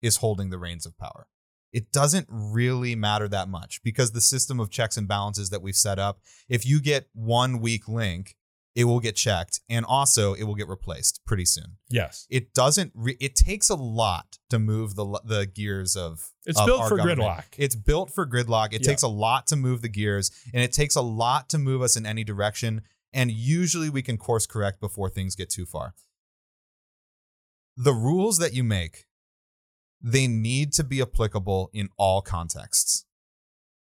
is 0.00 0.16
holding 0.16 0.50
the 0.50 0.58
reins 0.58 0.86
of 0.86 0.96
power. 0.98 1.26
It 1.72 1.90
doesn't 1.90 2.26
really 2.28 2.94
matter 2.94 3.28
that 3.28 3.48
much 3.48 3.80
because 3.82 4.12
the 4.12 4.20
system 4.20 4.60
of 4.60 4.70
checks 4.70 4.96
and 4.96 5.08
balances 5.08 5.50
that 5.50 5.62
we've 5.62 5.76
set 5.76 5.98
up, 5.98 6.20
if 6.48 6.66
you 6.66 6.80
get 6.80 7.06
one 7.14 7.60
weak 7.60 7.88
link, 7.88 8.36
it 8.74 8.84
will 8.84 9.00
get 9.00 9.16
checked 9.16 9.60
and 9.68 9.84
also 9.84 10.32
it 10.34 10.44
will 10.44 10.54
get 10.54 10.68
replaced 10.68 11.20
pretty 11.26 11.44
soon. 11.44 11.76
yes. 11.90 12.26
It 12.30 12.54
doesn't 12.54 12.92
re- 12.94 13.18
it 13.20 13.36
takes 13.36 13.68
a 13.68 13.74
lot 13.74 14.38
to 14.48 14.58
move 14.58 14.94
the 14.96 15.20
the 15.24 15.44
gears 15.46 15.94
of 15.94 16.30
It's 16.46 16.58
of 16.58 16.66
built 16.66 16.88
for 16.88 16.96
government. 16.96 17.20
gridlock. 17.20 17.44
It's 17.58 17.76
built 17.76 18.10
for 18.14 18.26
gridlock. 18.26 18.72
It 18.72 18.80
Yeah. 18.82 18.88
takes 18.88 19.02
a 19.02 19.08
lot 19.08 19.46
to 19.48 19.56
move 19.56 19.82
the 19.82 19.90
gears 19.90 20.30
and 20.54 20.62
it 20.62 20.72
takes 20.72 20.96
a 20.96 21.02
lot 21.02 21.50
to 21.50 21.58
move 21.58 21.82
us 21.82 21.96
in 21.96 22.06
any 22.06 22.24
direction 22.24 22.80
and 23.12 23.30
usually 23.30 23.90
we 23.90 24.02
can 24.02 24.16
course 24.16 24.46
correct 24.46 24.80
before 24.80 25.08
things 25.08 25.34
get 25.36 25.50
too 25.50 25.66
far. 25.66 25.94
The 27.76 27.92
rules 27.92 28.38
that 28.38 28.54
you 28.54 28.64
make 28.64 29.06
they 30.02 30.26
need 30.26 30.72
to 30.72 30.84
be 30.84 31.00
applicable 31.00 31.70
in 31.72 31.88
all 31.96 32.20
contexts. 32.20 33.04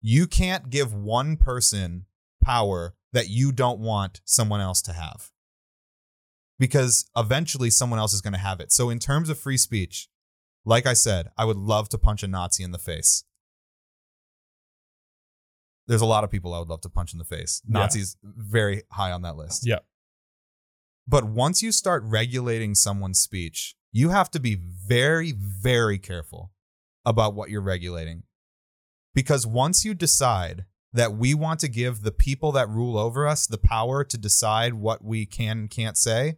You 0.02 0.26
can't 0.26 0.70
give 0.70 0.92
one 0.92 1.36
person 1.36 2.06
power 2.42 2.94
that 3.12 3.28
you 3.28 3.52
don't 3.52 3.78
want 3.78 4.20
someone 4.24 4.60
else 4.60 4.82
to 4.82 4.92
have. 4.92 5.30
Because 6.58 7.08
eventually 7.16 7.70
someone 7.70 7.98
else 7.98 8.12
is 8.12 8.20
going 8.20 8.32
to 8.32 8.38
have 8.38 8.60
it. 8.60 8.72
So, 8.72 8.90
in 8.90 8.98
terms 8.98 9.30
of 9.30 9.38
free 9.38 9.56
speech, 9.56 10.08
like 10.64 10.86
I 10.86 10.92
said, 10.92 11.28
I 11.38 11.44
would 11.44 11.56
love 11.56 11.88
to 11.90 11.98
punch 11.98 12.22
a 12.22 12.28
Nazi 12.28 12.62
in 12.62 12.72
the 12.72 12.78
face. 12.78 13.24
There's 15.90 16.02
a 16.02 16.06
lot 16.06 16.22
of 16.22 16.30
people 16.30 16.54
I 16.54 16.60
would 16.60 16.68
love 16.68 16.82
to 16.82 16.88
punch 16.88 17.12
in 17.12 17.18
the 17.18 17.24
face. 17.24 17.62
Yeah. 17.66 17.80
Nazis 17.80 18.16
very 18.22 18.84
high 18.92 19.10
on 19.10 19.22
that 19.22 19.34
list. 19.34 19.66
Yeah. 19.66 19.80
But 21.08 21.24
once 21.24 21.64
you 21.64 21.72
start 21.72 22.04
regulating 22.04 22.76
someone's 22.76 23.18
speech, 23.18 23.74
you 23.90 24.10
have 24.10 24.30
to 24.30 24.38
be 24.38 24.54
very, 24.54 25.32
very 25.32 25.98
careful 25.98 26.52
about 27.04 27.34
what 27.34 27.50
you're 27.50 27.60
regulating. 27.60 28.22
Because 29.16 29.48
once 29.48 29.84
you 29.84 29.94
decide 29.94 30.64
that 30.92 31.14
we 31.14 31.34
want 31.34 31.58
to 31.58 31.68
give 31.68 32.02
the 32.02 32.12
people 32.12 32.52
that 32.52 32.68
rule 32.68 32.96
over 32.96 33.26
us 33.26 33.48
the 33.48 33.58
power 33.58 34.04
to 34.04 34.16
decide 34.16 34.74
what 34.74 35.04
we 35.04 35.26
can 35.26 35.58
and 35.58 35.70
can't 35.70 35.96
say, 35.96 36.36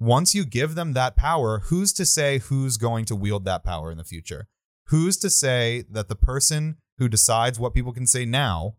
once 0.00 0.34
you 0.34 0.46
give 0.46 0.74
them 0.74 0.94
that 0.94 1.16
power, 1.16 1.58
who's 1.66 1.92
to 1.92 2.06
say 2.06 2.38
who's 2.38 2.78
going 2.78 3.04
to 3.04 3.14
wield 3.14 3.44
that 3.44 3.62
power 3.62 3.92
in 3.92 3.98
the 3.98 4.04
future? 4.04 4.48
Who's 4.86 5.18
to 5.18 5.28
say 5.28 5.84
that 5.90 6.08
the 6.08 6.16
person 6.16 6.78
who 6.98 7.08
decides 7.08 7.58
what 7.58 7.74
people 7.74 7.92
can 7.92 8.06
say 8.06 8.24
now 8.24 8.76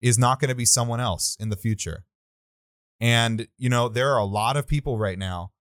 is 0.00 0.18
not 0.18 0.40
going 0.40 0.48
to 0.48 0.54
be 0.54 0.64
someone 0.64 1.00
else 1.00 1.36
in 1.38 1.48
the 1.48 1.56
future? 1.56 2.04
And, 3.00 3.48
you 3.58 3.68
know, 3.68 3.88
there 3.88 4.12
are 4.12 4.18
a 4.18 4.24
lot 4.24 4.56
of 4.56 4.66
people 4.66 4.96
right 4.96 5.18
now 5.18 5.52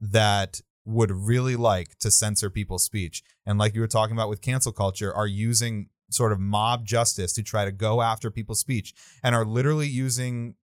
that 0.00 0.60
would 0.84 1.12
really 1.12 1.54
like 1.54 1.96
to 2.00 2.10
censor 2.10 2.50
people's 2.50 2.82
speech. 2.82 3.22
And 3.46 3.58
like 3.58 3.74
you 3.74 3.80
were 3.80 3.86
talking 3.86 4.16
about 4.16 4.28
with 4.28 4.42
cancel 4.42 4.72
culture, 4.72 5.14
are 5.14 5.26
using 5.26 5.88
sort 6.10 6.32
of 6.32 6.40
mob 6.40 6.84
justice 6.84 7.32
to 7.34 7.42
try 7.42 7.64
to 7.64 7.72
go 7.72 8.02
after 8.02 8.30
people's 8.30 8.60
speech 8.60 8.94
and 9.22 9.34
are 9.34 9.44
literally 9.44 9.86
using 9.86 10.54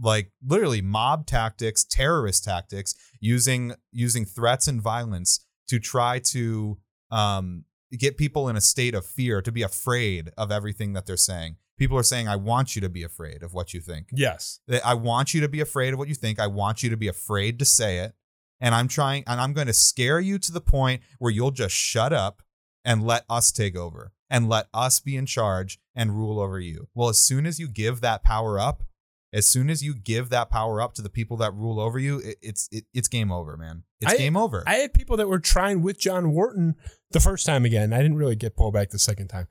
like 0.00 0.32
literally 0.44 0.82
mob 0.82 1.26
tactics, 1.26 1.84
terrorist 1.84 2.44
tactics, 2.44 2.94
using 3.20 3.74
using 3.92 4.24
threats 4.24 4.66
and 4.66 4.82
violence 4.82 5.46
to 5.68 5.78
try 5.78 6.18
to 6.18 6.78
um, 7.10 7.64
get 7.96 8.16
people 8.16 8.48
in 8.48 8.56
a 8.56 8.60
state 8.60 8.94
of 8.94 9.06
fear, 9.06 9.42
to 9.42 9.52
be 9.52 9.62
afraid 9.62 10.30
of 10.36 10.50
everything 10.50 10.92
that 10.92 11.06
they're 11.06 11.16
saying. 11.16 11.56
People 11.76 11.98
are 11.98 12.04
saying, 12.04 12.28
"I 12.28 12.36
want 12.36 12.76
you 12.76 12.80
to 12.82 12.88
be 12.88 13.02
afraid 13.02 13.42
of 13.42 13.52
what 13.52 13.74
you 13.74 13.80
think." 13.80 14.08
Yes. 14.12 14.60
I 14.84 14.94
want 14.94 15.34
you 15.34 15.40
to 15.40 15.48
be 15.48 15.60
afraid 15.60 15.92
of 15.92 15.98
what 15.98 16.08
you 16.08 16.14
think. 16.14 16.38
I 16.38 16.46
want 16.46 16.82
you 16.82 16.90
to 16.90 16.96
be 16.96 17.08
afraid 17.08 17.58
to 17.58 17.64
say 17.64 17.98
it. 17.98 18.14
And 18.60 18.74
I'm 18.74 18.88
trying, 18.88 19.24
and 19.26 19.40
I'm 19.40 19.52
going 19.52 19.66
to 19.66 19.72
scare 19.72 20.20
you 20.20 20.38
to 20.38 20.52
the 20.52 20.60
point 20.60 21.02
where 21.18 21.32
you'll 21.32 21.50
just 21.50 21.74
shut 21.74 22.12
up 22.12 22.42
and 22.84 23.04
let 23.04 23.24
us 23.28 23.50
take 23.50 23.76
over 23.76 24.12
and 24.30 24.48
let 24.48 24.68
us 24.72 25.00
be 25.00 25.16
in 25.16 25.26
charge 25.26 25.78
and 25.94 26.16
rule 26.16 26.40
over 26.40 26.58
you. 26.60 26.88
Well, 26.94 27.08
as 27.08 27.18
soon 27.18 27.46
as 27.46 27.58
you 27.58 27.68
give 27.68 28.00
that 28.00 28.22
power 28.22 28.58
up, 28.58 28.84
as 29.34 29.46
soon 29.46 29.68
as 29.68 29.82
you 29.82 29.94
give 29.94 30.30
that 30.30 30.48
power 30.48 30.80
up 30.80 30.94
to 30.94 31.02
the 31.02 31.10
people 31.10 31.36
that 31.38 31.52
rule 31.54 31.78
over 31.80 31.98
you, 31.98 32.20
it, 32.20 32.36
it's 32.40 32.68
it, 32.72 32.84
it's 32.94 33.08
game 33.08 33.30
over, 33.30 33.56
man. 33.58 33.82
It's 34.00 34.12
I- 34.14 34.16
game 34.16 34.36
over. 34.36 34.62
I 34.66 34.76
had 34.76 34.94
people 34.94 35.16
that 35.18 35.28
were 35.28 35.40
trying 35.40 35.82
with 35.82 35.98
John 35.98 36.30
Wharton 36.32 36.76
the 37.10 37.20
first 37.20 37.44
time 37.44 37.64
again. 37.66 37.92
I 37.92 38.00
didn't 38.00 38.16
really 38.16 38.36
get 38.36 38.56
pulled 38.56 38.72
back 38.74 38.90
the 38.90 38.98
second 38.98 39.28
time. 39.28 39.48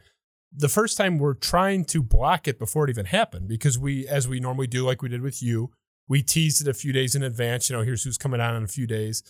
The 0.55 0.69
first 0.69 0.97
time 0.97 1.17
we're 1.19 1.33
trying 1.33 1.83
to 1.85 2.01
block 2.01 2.47
it 2.47 2.57
before 2.59 2.85
it 2.85 2.89
even 2.91 3.05
happened 3.07 3.47
because 3.47 3.77
we, 3.77 4.07
as 4.07 4.27
we 4.27 4.39
normally 4.39 4.67
do, 4.67 4.85
like 4.85 5.01
we 5.01 5.09
did 5.09 5.21
with 5.21 5.41
you, 5.43 5.71
we 6.07 6.21
teased 6.23 6.61
it 6.61 6.67
a 6.69 6.73
few 6.73 6.93
days 6.93 7.15
in 7.15 7.23
advance. 7.23 7.69
You 7.69 7.75
know, 7.75 7.81
here's 7.83 8.03
who's 8.03 8.17
coming 8.19 8.39
on 8.39 8.55
in 8.55 8.63
a 8.63 8.67
few 8.67 8.85
days. 8.87 9.23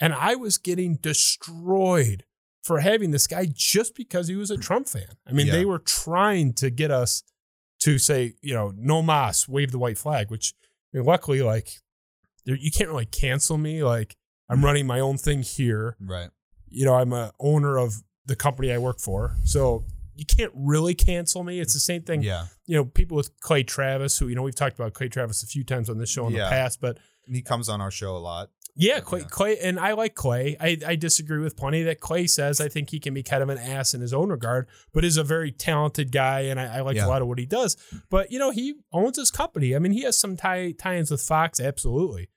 And 0.00 0.14
I 0.14 0.34
was 0.34 0.56
getting 0.58 0.96
destroyed 0.96 2.24
for 2.62 2.80
having 2.80 3.10
this 3.10 3.26
guy 3.26 3.46
just 3.52 3.94
because 3.94 4.28
he 4.28 4.36
was 4.36 4.50
a 4.50 4.56
Trump 4.56 4.88
fan. 4.88 5.08
I 5.26 5.32
mean, 5.32 5.48
Yeah. 5.48 5.52
they 5.54 5.64
were 5.64 5.78
trying 5.80 6.54
to 6.54 6.70
get 6.70 6.90
us 6.90 7.22
to 7.82 7.98
say, 7.98 8.34
you 8.40 8.54
know, 8.54 8.72
no 8.76 9.02
mas, 9.02 9.48
wave 9.48 9.72
the 9.72 9.78
white 9.78 9.98
flag, 9.98 10.30
which 10.30 10.54
I 10.94 10.98
mean, 10.98 11.06
luckily, 11.06 11.42
like, 11.42 11.80
you 12.44 12.70
can't 12.70 12.90
really 12.90 13.06
cancel 13.06 13.58
me. 13.58 13.82
Like, 13.82 14.16
I'm 14.48 14.56
mm-hmm. 14.56 14.64
running 14.64 14.86
my 14.86 15.00
own 15.00 15.18
thing 15.18 15.42
here 15.42 15.96
right. 16.00 16.30
you 16.68 16.84
know, 16.84 16.94
I'm 16.94 17.12
a 17.12 17.32
owner 17.40 17.78
of 17.78 18.02
the 18.26 18.36
company 18.36 18.72
I 18.72 18.78
work 18.78 19.00
for. 19.00 19.36
So 19.44 19.84
you 20.14 20.24
can't 20.24 20.52
really 20.54 20.94
cancel 20.94 21.42
me. 21.42 21.58
It's 21.58 21.74
the 21.74 21.80
same 21.80 22.02
thing. 22.02 22.22
Yeah. 22.22 22.46
You 22.66 22.76
know, 22.76 22.84
people 22.84 23.16
with 23.16 23.38
Clay 23.40 23.62
Travis, 23.62 24.18
who 24.18 24.28
you 24.28 24.34
know 24.36 24.42
we've 24.42 24.54
talked 24.54 24.78
about 24.78 24.92
Clay 24.92 25.08
Travis 25.08 25.42
a 25.42 25.46
few 25.46 25.64
times 25.64 25.90
on 25.90 25.98
this 25.98 26.10
show 26.10 26.26
in 26.26 26.34
Yeah. 26.34 26.44
the 26.44 26.50
past, 26.50 26.80
but 26.80 26.98
he 27.26 27.42
comes 27.42 27.68
on 27.68 27.80
our 27.80 27.90
show 27.90 28.16
a 28.16 28.18
lot. 28.18 28.50
Yeah, 28.74 29.00
Clay, 29.00 29.20
Yeah. 29.20 29.26
Clay, 29.28 29.58
and 29.58 29.78
I 29.78 29.92
like 29.92 30.14
Clay. 30.14 30.56
I, 30.60 30.78
I 30.86 30.96
disagree 30.96 31.38
with 31.40 31.56
plenty 31.56 31.82
that 31.84 32.00
Clay 32.00 32.26
says. 32.26 32.60
I 32.60 32.68
think 32.68 32.90
he 32.90 32.98
can 33.00 33.12
be 33.14 33.22
kind 33.22 33.42
of 33.42 33.48
an 33.48 33.58
ass 33.58 33.94
in 33.94 34.00
his 34.00 34.14
own 34.14 34.30
regard, 34.30 34.68
but 34.92 35.04
is 35.04 35.16
a 35.16 35.24
very 35.24 35.52
talented 35.52 36.10
guy, 36.12 36.40
and 36.42 36.58
I, 36.60 36.76
I 36.76 36.80
like 36.80 36.96
Yeah. 36.96 37.06
a 37.06 37.08
lot 37.08 37.22
of 37.22 37.28
what 37.28 37.38
he 37.38 37.46
does. 37.46 37.76
But 38.10 38.30
you 38.32 38.38
know, 38.38 38.50
he 38.50 38.74
owns 38.92 39.18
his 39.18 39.30
company. 39.30 39.74
I 39.76 39.78
mean, 39.78 39.92
he 39.92 40.02
has 40.02 40.16
some 40.18 40.36
tie 40.36 40.72
tie-ins 40.72 41.10
with 41.10 41.20
Fox, 41.22 41.60
absolutely. 41.60 42.28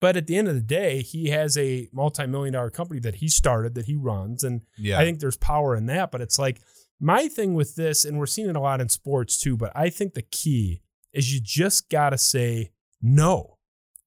But 0.00 0.16
at 0.16 0.26
the 0.26 0.36
end 0.36 0.48
of 0.48 0.54
the 0.54 0.60
day, 0.62 1.02
he 1.02 1.28
has 1.28 1.58
a 1.58 1.88
multi-million 1.92 2.54
dollar 2.54 2.70
company 2.70 3.00
that 3.00 3.16
he 3.16 3.28
started, 3.28 3.74
that 3.74 3.84
he 3.86 3.96
runs, 3.96 4.42
and 4.44 4.62
Yeah. 4.78 4.98
I 4.98 5.04
think 5.04 5.20
there's 5.20 5.36
power 5.36 5.76
in 5.76 5.86
that. 5.86 6.10
But 6.10 6.20
it's 6.22 6.38
like 6.38 6.60
my 6.98 7.28
thing 7.28 7.54
with 7.54 7.74
this, 7.76 8.04
and 8.04 8.18
we're 8.18 8.26
seeing 8.26 8.48
it 8.50 8.56
a 8.56 8.60
lot 8.60 8.80
in 8.80 8.88
sports 8.88 9.38
too. 9.38 9.56
But 9.56 9.72
I 9.74 9.88
think 9.90 10.14
the 10.14 10.22
key 10.22 10.82
is 11.12 11.32
you 11.34 11.40
just 11.42 11.88
gotta 11.90 12.18
say 12.18 12.70
no. 13.02 13.56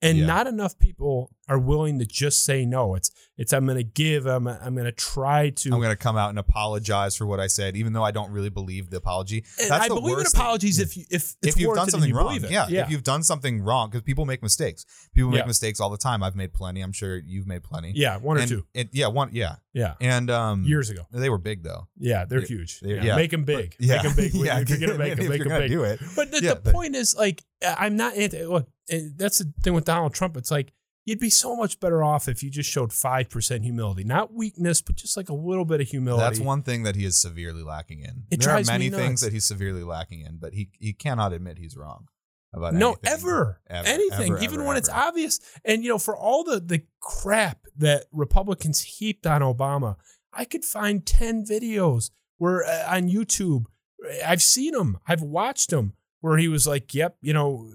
And 0.02 0.18
Yeah. 0.20 0.26
not 0.26 0.48
enough 0.48 0.78
people 0.80 1.32
are 1.50 1.60
willing 1.60 2.00
to 2.00 2.06
just 2.06 2.46
say 2.46 2.66
no. 2.66 2.96
It's 2.96 3.12
it's 3.36 3.52
I'm 3.52 3.66
going 3.66 3.78
to 3.78 3.84
give. 3.84 4.26
I'm 4.28 4.48
I'm 4.48 4.74
going 4.76 4.86
to 4.86 4.92
try 4.92 5.50
to. 5.50 5.70
I'm 5.72 5.80
going 5.80 5.90
to 5.90 5.96
come 5.96 6.16
out 6.16 6.30
and 6.30 6.40
apologize 6.40 7.16
for 7.18 7.26
what 7.26 7.40
I 7.40 7.48
said, 7.48 7.76
even 7.76 7.92
though 7.94 8.04
I 8.04 8.12
don't 8.12 8.32
really 8.32 8.50
believe 8.50 8.90
the 8.92 8.98
apology. 8.98 9.44
That's 9.58 9.72
I 9.72 9.88
the 9.88 9.96
believe 9.96 10.14
in 10.14 10.18
worst 10.20 10.32
thing. 10.36 10.42
apologies 10.42 10.80
if 10.80 10.96
you 10.96 11.04
if 11.10 11.36
if 11.42 11.58
you've 11.60 11.76
done 11.76 11.90
something 11.90 12.10
you 12.10 12.16
wrong, 12.16 12.40
yeah, 12.50 12.68
yeah, 12.70 12.84
If 12.86 12.92
you've 12.92 13.04
done 13.04 13.24
something 13.24 13.62
wrong, 13.62 13.90
because 13.90 14.04
people 14.04 14.26
make 14.26 14.42
mistakes. 14.44 14.86
People 15.14 15.32
make 15.32 15.40
Yeah. 15.40 15.46
mistakes 15.48 15.80
all 15.80 15.90
the 15.90 15.98
time. 15.98 16.24
I've 16.24 16.36
made 16.36 16.54
plenty. 16.54 16.82
I'm 16.82 16.92
sure 16.94 17.18
you've 17.18 17.48
made 17.48 17.64
plenty. 17.64 17.92
yeah, 17.96 18.18
one 18.18 18.38
or 18.38 18.42
and 18.42 18.50
two. 18.50 18.66
It, 18.74 18.90
yeah, 18.94 19.08
one. 19.08 19.30
Yeah, 19.34 19.56
Yeah, 19.74 19.96
and 20.00 20.30
um, 20.30 20.64
years 20.64 20.90
ago. 20.90 21.02
they 21.12 21.30
were 21.30 21.38
big 21.40 21.64
though. 21.64 21.88
Yeah, 21.98 22.26
they're 22.26 22.40
Yeah, 22.42 22.48
huge. 22.48 22.80
they're- 22.80 22.96
yeah. 22.98 23.04
yeah. 23.04 23.16
make 23.16 23.32
them 23.32 23.44
big. 23.44 23.76
Yeah, 23.80 23.96
Make 23.96 24.04
them 24.04 24.14
big. 24.16 24.34
yeah. 24.36 24.60
If 24.60 24.70
you're 24.70 24.80
gonna 24.80 24.94
make 24.98 25.16
them, 25.18 25.28
make 25.30 25.44
them 25.44 25.60
big. 25.62 25.72
do 25.72 25.84
it. 25.84 26.00
But 26.16 26.32
the, 26.32 26.40
the 26.40 26.62
but- 26.64 26.72
point 26.74 26.96
is, 26.96 27.16
like, 27.16 27.44
I'm 27.66 27.98
not 27.98 28.16
anti. 28.16 28.46
Look, 28.46 28.68
and 28.90 29.18
that's 29.18 29.40
the 29.40 29.52
thing 29.64 29.74
with 29.74 29.86
Donald 29.86 30.14
Trump. 30.14 30.38
It's 30.38 30.52
like 30.52 30.72
you'd 31.06 31.20
be 31.20 31.30
so 31.30 31.56
much 31.56 31.80
better 31.80 32.04
off 32.04 32.28
if 32.28 32.44
you 32.44 32.50
just 32.50 32.70
showed 32.70 32.94
five 32.94 33.30
percent 33.30 33.64
humility, 33.64 34.04
not 34.04 34.34
weakness, 34.34 34.82
but 34.82 34.96
just 34.96 35.18
like 35.18 35.30
a 35.30 35.34
little 35.34 35.66
bit 35.66 35.82
of 35.82 35.88
humility. 35.88 36.22
That's 36.22 36.40
one 36.40 36.64
thing 36.64 36.84
that 36.84 36.96
he 36.96 37.06
is 37.06 37.20
severely 37.20 37.64
lacking 37.64 38.02
in. 38.02 38.24
It 38.32 38.42
there 38.42 38.52
are 38.52 38.64
many 38.64 38.90
things 38.90 39.22
that 39.22 39.34
he's 39.34 39.46
severely 39.46 39.84
lacking 39.84 40.22
in, 40.22 40.38
but 40.38 40.54
he 40.54 40.70
he 40.80 40.94
cannot 40.94 41.34
admit 41.34 41.58
he's 41.58 41.76
wrong 41.76 42.08
about 42.54 42.74
no, 42.74 42.92
anything. 42.92 43.12
ever, 43.12 43.62
Ever, 43.68 43.88
anything, 43.88 44.34
ever, 44.34 44.40
even 44.40 44.60
ever, 44.60 44.68
when 44.68 44.78
it's 44.78 44.90
obvious. 44.90 45.40
And 45.66 45.84
you 45.84 45.90
know, 45.90 46.00
for 46.00 46.16
all 46.16 46.44
the 46.44 46.60
the 46.60 46.84
crap 47.00 47.66
that 47.78 48.06
Republicans 48.12 48.82
heaped 48.82 49.26
on 49.26 49.42
Obama, 49.42 49.96
I 50.32 50.46
could 50.46 50.64
find 50.64 51.06
ten 51.06 51.46
videos 51.46 52.12
where 52.38 52.64
uh, 52.64 52.96
on 52.96 53.10
YouTube, 53.10 53.66
I've 54.26 54.42
seen 54.42 54.74
them, 54.74 55.00
I've 55.08 55.22
watched 55.22 55.70
them, 55.70 55.94
where 56.22 56.38
he 56.38 56.48
was 56.48 56.68
like, 56.68 56.94
"Yep, 56.94 57.18
you 57.22 57.34
know." 57.34 57.70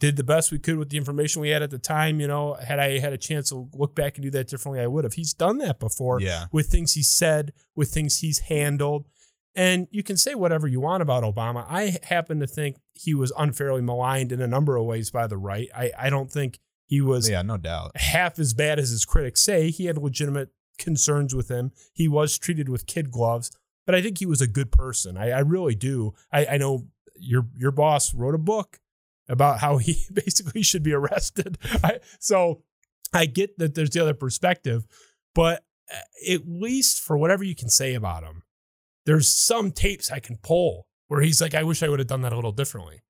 Did 0.00 0.16
the 0.16 0.24
best 0.24 0.52
we 0.52 0.58
could 0.58 0.78
with 0.78 0.90
the 0.90 0.96
information 0.96 1.42
we 1.42 1.50
had 1.50 1.62
at 1.62 1.70
the 1.70 1.78
time. 1.78 2.20
You 2.20 2.28
know, 2.28 2.54
had 2.54 2.78
I 2.78 2.98
had 2.98 3.12
a 3.12 3.18
chance 3.18 3.48
to 3.50 3.68
look 3.72 3.94
back 3.94 4.16
and 4.16 4.24
do 4.24 4.30
that 4.30 4.48
differently, 4.48 4.80
I 4.80 4.86
would 4.86 5.04
have. 5.04 5.14
He's 5.14 5.34
done 5.34 5.58
that 5.58 5.78
before 5.78 6.20
Yeah, 6.20 6.46
with 6.52 6.66
things 6.66 6.94
he 6.94 7.02
said, 7.02 7.52
with 7.74 7.90
things 7.90 8.20
he's 8.20 8.40
handled. 8.40 9.06
And 9.54 9.88
you 9.90 10.02
can 10.02 10.18
say 10.18 10.34
whatever 10.34 10.68
you 10.68 10.80
want 10.80 11.02
about 11.02 11.22
Obama. 11.22 11.64
I 11.66 11.96
happen 12.02 12.40
to 12.40 12.46
think 12.46 12.76
he 12.92 13.14
was 13.14 13.32
unfairly 13.38 13.80
maligned 13.80 14.30
in 14.30 14.42
a 14.42 14.46
number 14.46 14.76
of 14.76 14.84
ways 14.84 15.10
by 15.10 15.26
the 15.26 15.38
right. 15.38 15.68
I, 15.74 15.92
I 15.98 16.10
don't 16.10 16.30
think 16.30 16.58
he 16.84 17.00
was 17.00 17.28
yeah, 17.28 17.42
no 17.42 17.56
doubt. 17.56 17.96
half 17.96 18.38
as 18.38 18.52
bad 18.52 18.78
as 18.78 18.90
his 18.90 19.06
critics 19.06 19.40
say. 19.40 19.70
He 19.70 19.86
had 19.86 19.96
legitimate 19.96 20.50
concerns 20.78 21.34
with 21.34 21.50
him. 21.50 21.72
He 21.94 22.06
was 22.06 22.38
treated 22.38 22.68
with 22.68 22.86
kid 22.86 23.10
gloves, 23.10 23.50
but 23.86 23.94
I 23.94 24.02
think 24.02 24.18
he 24.18 24.26
was 24.26 24.42
a 24.42 24.46
good 24.46 24.70
person. 24.70 25.16
I, 25.16 25.30
I 25.30 25.38
really 25.38 25.74
do. 25.74 26.12
I, 26.30 26.46
I 26.46 26.56
know 26.58 26.88
your 27.18 27.46
your 27.56 27.70
boss 27.70 28.14
wrote 28.14 28.34
a 28.34 28.38
book 28.38 28.78
about 29.28 29.60
how 29.60 29.78
he 29.78 30.04
basically 30.12 30.62
should 30.62 30.82
be 30.82 30.92
arrested. 30.92 31.58
I, 31.82 32.00
so 32.18 32.62
I 33.12 33.26
get 33.26 33.58
that 33.58 33.74
there's 33.74 33.90
the 33.90 34.00
other 34.00 34.14
perspective, 34.14 34.86
but 35.34 35.64
uh, 35.92 36.32
at 36.32 36.42
least 36.46 37.00
for 37.00 37.16
whatever 37.16 37.44
you 37.44 37.54
can 37.54 37.68
say 37.68 37.94
about 37.94 38.22
him, 38.22 38.42
there's 39.04 39.28
some 39.28 39.70
tapes 39.70 40.10
I 40.10 40.18
can 40.18 40.36
pull 40.42 40.86
where 41.08 41.20
he's 41.20 41.40
like, 41.40 41.54
I 41.54 41.62
wish 41.62 41.82
I 41.82 41.88
would 41.88 42.00
have 42.00 42.08
done 42.08 42.22
that 42.22 42.32
a 42.32 42.36
little 42.36 42.52
differently. 42.52 43.02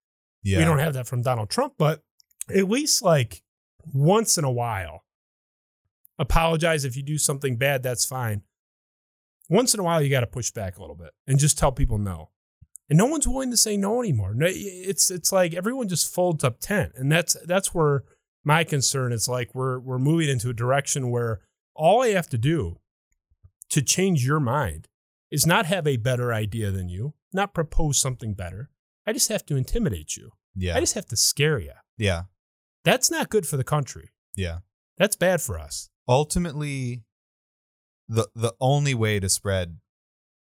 Yeah, 0.42 0.58
We 0.58 0.64
don't 0.64 0.78
have 0.78 0.94
that 0.94 1.06
from 1.06 1.22
Donald 1.22 1.50
Trump, 1.50 1.74
but 1.78 2.02
at 2.54 2.68
least 2.68 3.02
like 3.02 3.42
once 3.92 4.38
in 4.38 4.44
a 4.44 4.50
while, 4.50 5.04
apologize 6.18 6.84
if 6.84 6.96
you 6.96 7.02
do 7.02 7.18
something 7.18 7.56
bad, 7.56 7.82
that's 7.82 8.04
fine. 8.04 8.42
Once 9.48 9.74
in 9.74 9.80
a 9.80 9.82
while, 9.82 10.02
you 10.02 10.10
got 10.10 10.20
to 10.20 10.26
push 10.26 10.50
back 10.50 10.76
a 10.76 10.80
little 10.80 10.96
bit 10.96 11.10
and 11.26 11.38
just 11.38 11.58
tell 11.58 11.72
people 11.72 11.98
no. 11.98 12.30
And 12.88 12.96
no 12.98 13.06
one's 13.06 13.26
willing 13.26 13.50
to 13.50 13.56
say 13.56 13.76
no 13.76 14.00
anymore. 14.00 14.32
No, 14.34 14.46
It's 14.48 15.10
it's 15.10 15.32
like 15.32 15.54
everyone 15.54 15.88
just 15.88 16.12
folds 16.14 16.44
up 16.44 16.60
tent, 16.60 16.92
and 16.96 17.10
that's 17.10 17.36
that's 17.46 17.74
where 17.74 18.04
my 18.44 18.62
concern 18.64 19.12
is. 19.12 19.28
Like 19.28 19.54
we're 19.54 19.78
we're 19.80 19.98
moving 19.98 20.28
into 20.28 20.50
a 20.50 20.54
direction 20.54 21.10
where 21.10 21.40
all 21.74 22.02
I 22.02 22.08
have 22.08 22.28
to 22.30 22.38
do 22.38 22.78
to 23.70 23.82
change 23.82 24.24
your 24.24 24.38
mind 24.40 24.88
is 25.32 25.44
not 25.46 25.66
have 25.66 25.86
a 25.88 25.96
better 25.96 26.32
idea 26.32 26.70
than 26.70 26.88
you, 26.88 27.14
not 27.32 27.52
propose 27.54 27.98
something 28.00 28.34
better. 28.34 28.70
I 29.06 29.12
just 29.12 29.28
have 29.28 29.44
to 29.46 29.56
intimidate 29.56 30.16
you. 30.16 30.30
yeah, 30.54 30.76
I 30.76 30.80
just 30.80 30.94
have 30.94 31.06
to 31.06 31.16
scare 31.16 31.58
you. 31.58 31.72
yeah, 31.98 32.22
That's 32.84 33.10
not 33.10 33.28
good 33.30 33.46
for 33.46 33.56
the 33.56 33.64
country. 33.64 34.10
yeah. 34.36 34.58
That's 34.98 35.16
bad 35.16 35.42
for 35.42 35.58
us. 35.58 35.90
ultimately 36.08 37.02
the 38.08 38.28
the 38.34 38.54
only 38.60 38.94
way 38.94 39.18
to 39.20 39.28
spread 39.28 39.78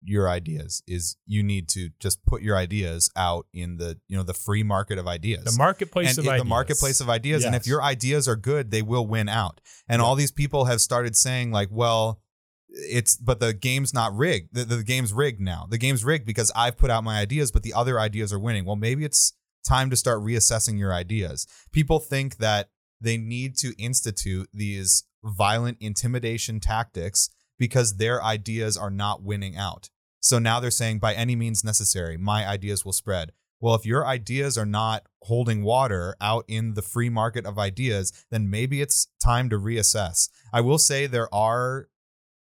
your 0.04 0.30
ideas 0.30 0.82
is 0.88 1.16
you 1.26 1.44
need 1.44 1.70
to 1.70 1.90
just 2.00 2.26
put 2.26 2.42
your 2.42 2.58
ideas 2.58 3.10
out 3.16 3.46
in 3.54 3.78
the 3.78 4.00
you 4.08 4.18
know 4.18 4.24
the 4.24 4.34
free 4.34 4.64
market 4.64 4.98
of 4.98 5.08
ideas. 5.08 5.44
The 5.44 5.58
marketplace 5.58 6.18
and 6.18 6.20
of 6.20 6.32
ideas. 6.32 6.42
the 6.42 6.50
marketplace 6.50 7.02
of 7.02 7.10
ideas 7.10 7.46
and 7.46 7.56
if 7.56 7.68
your 7.68 7.82
ideas 7.82 8.28
are 8.28 8.36
good 8.36 8.72
they 8.72 8.82
will 8.82 9.06
win 9.06 9.30
out. 9.30 9.62
And 9.88 10.02
all 10.02 10.16
these 10.16 10.32
people 10.32 10.66
have 10.66 10.82
started 10.82 11.16
saying 11.16 11.52
like 11.52 11.70
well 11.72 12.22
it's 12.70 13.18
but 13.18 13.40
the 13.40 13.54
game's 13.54 13.94
not 13.94 14.16
rigged 14.16 14.56
the, 14.56 14.64
the 14.64 14.84
game's 14.84 15.14
rigged 15.14 15.42
now. 15.42 15.68
The 15.70 15.78
game's 15.78 16.04
rigged 16.04 16.26
because 16.26 16.52
i've 16.56 16.78
put 16.78 16.90
out 16.90 17.04
my 17.04 17.20
ideas 17.20 17.52
but 17.52 17.64
the 17.64 17.74
other 17.74 18.00
ideas 18.00 18.34
are 18.34 18.40
winning. 18.40 18.66
Well 18.66 18.76
maybe 18.76 19.06
it's 19.06 19.34
time 19.68 19.90
to 19.92 19.96
start 19.96 20.20
reassessing 20.20 20.80
your 20.80 20.94
ideas. 20.94 21.48
People 21.72 22.00
think 22.00 22.38
that 22.38 22.70
they 23.00 23.18
need 23.18 23.56
to 23.58 23.74
institute 23.78 24.50
these 24.54 25.04
violent 25.24 25.78
intimidation 25.80 26.60
tactics 26.60 27.30
because 27.66 27.98
their 27.98 28.18
ideas 28.36 28.74
are 28.84 28.94
not 29.04 29.24
winning 29.24 29.56
out 29.56 29.90
so 30.20 30.38
now 30.40 30.60
they're 30.60 30.80
saying 30.82 30.98
by 31.00 31.14
any 31.14 31.36
means 31.36 31.64
necessary 31.64 32.18
my 32.18 32.48
ideas 32.58 32.84
will 32.86 32.94
spread 33.04 33.32
well, 33.64 33.76
if 33.76 33.86
your 33.86 34.08
ideas 34.08 34.58
are 34.58 34.66
not 34.66 35.06
holding 35.22 35.62
water 35.64 36.16
out 36.20 36.46
in 36.48 36.74
the 36.74 36.82
free 36.82 37.10
market 37.10 37.46
of 37.46 37.60
ideas, 37.60 38.12
then 38.32 38.50
maybe 38.50 38.82
it's 38.82 39.08
time 39.24 39.52
to 39.52 39.60
reassess. 39.60 40.30
I 40.52 40.62
will 40.62 40.80
say 40.80 41.06
there 41.06 41.32
are, 41.32 41.88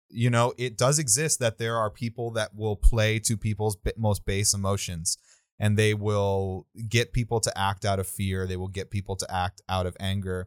you 0.09 0.31
know, 0.31 0.55
it 0.57 0.79
does 0.79 0.99
exist 0.99 1.39
that 1.41 1.59
there 1.59 1.77
are 1.77 1.91
people 1.91 2.31
that 2.33 2.55
will 2.55 2.75
play 2.75 3.19
to 3.19 3.37
people's 3.37 3.77
most 3.99 4.25
base 4.25 4.55
emotions 4.55 5.19
and 5.59 5.77
they 5.77 5.93
will 5.93 6.67
get 6.89 7.13
people 7.13 7.39
to 7.41 7.53
act 7.55 7.85
out 7.85 7.99
of 8.01 8.07
fear. 8.09 8.47
They 8.47 8.57
will 8.57 8.69
get 8.69 8.91
people 8.91 9.17
to 9.17 9.31
act 9.31 9.61
out 9.69 9.85
of 9.85 9.95
anger. 10.01 10.47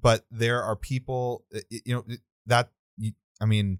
But 0.00 0.24
there 0.30 0.62
are 0.62 0.76
people, 0.76 1.44
i- 1.54 1.58
i- 1.70 1.82
you 1.84 1.94
know, 1.94 2.04
that, 2.46 2.70
I 3.40 3.44
mean, 3.46 3.78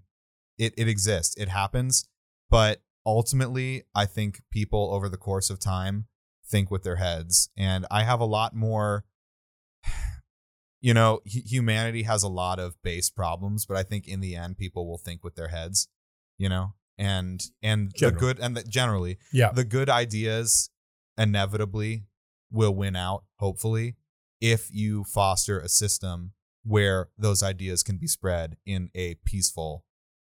it, 0.57 0.73
it 0.77 0.87
exists, 0.87 1.35
it 1.37 1.49
happens. 1.49 2.05
But 2.49 2.81
ultimately, 3.05 3.83
I 3.95 4.05
think 4.05 4.41
people 4.51 4.93
over 4.93 5.09
the 5.09 5.17
course 5.17 5.49
of 5.49 5.59
time 5.59 6.07
think 6.47 6.69
with 6.69 6.83
their 6.83 6.97
heads. 6.97 7.49
And 7.57 7.85
I 7.89 8.03
have 8.03 8.19
a 8.19 8.25
lot 8.25 8.53
more, 8.55 9.05
you 10.81 10.93
know, 10.93 11.21
humanity 11.25 12.03
has 12.03 12.23
a 12.23 12.27
lot 12.27 12.59
of 12.59 12.81
base 12.83 13.09
problems, 13.09 13.65
but 13.65 13.77
I 13.77 13.83
think 13.83 14.07
in 14.07 14.19
the 14.19 14.35
end, 14.35 14.57
people 14.57 14.87
will 14.87 14.97
think 14.97 15.23
with 15.23 15.35
their 15.35 15.47
heads, 15.49 15.87
you 16.37 16.49
know, 16.49 16.73
and, 16.97 17.41
and 17.61 17.91
the 17.91 18.11
good, 18.19 18.39
and 18.39 18.57
the, 18.57 18.63
generally, 18.63 19.17
Yeah. 19.31 19.51
the 19.51 19.63
good 19.63 19.89
ideas 19.89 20.69
inevitably 21.17 22.05
will 22.51 22.75
win 22.75 22.95
out, 22.95 23.23
hopefully, 23.37 23.95
if 24.41 24.69
you 24.71 25.03
foster 25.03 25.59
a 25.59 25.69
system 25.69 26.33
where 26.63 27.09
those 27.17 27.41
ideas 27.43 27.83
can 27.83 27.97
be 27.97 28.07
spread 28.07 28.57
in 28.65 28.89
a 28.95 29.15
peaceful 29.25 29.83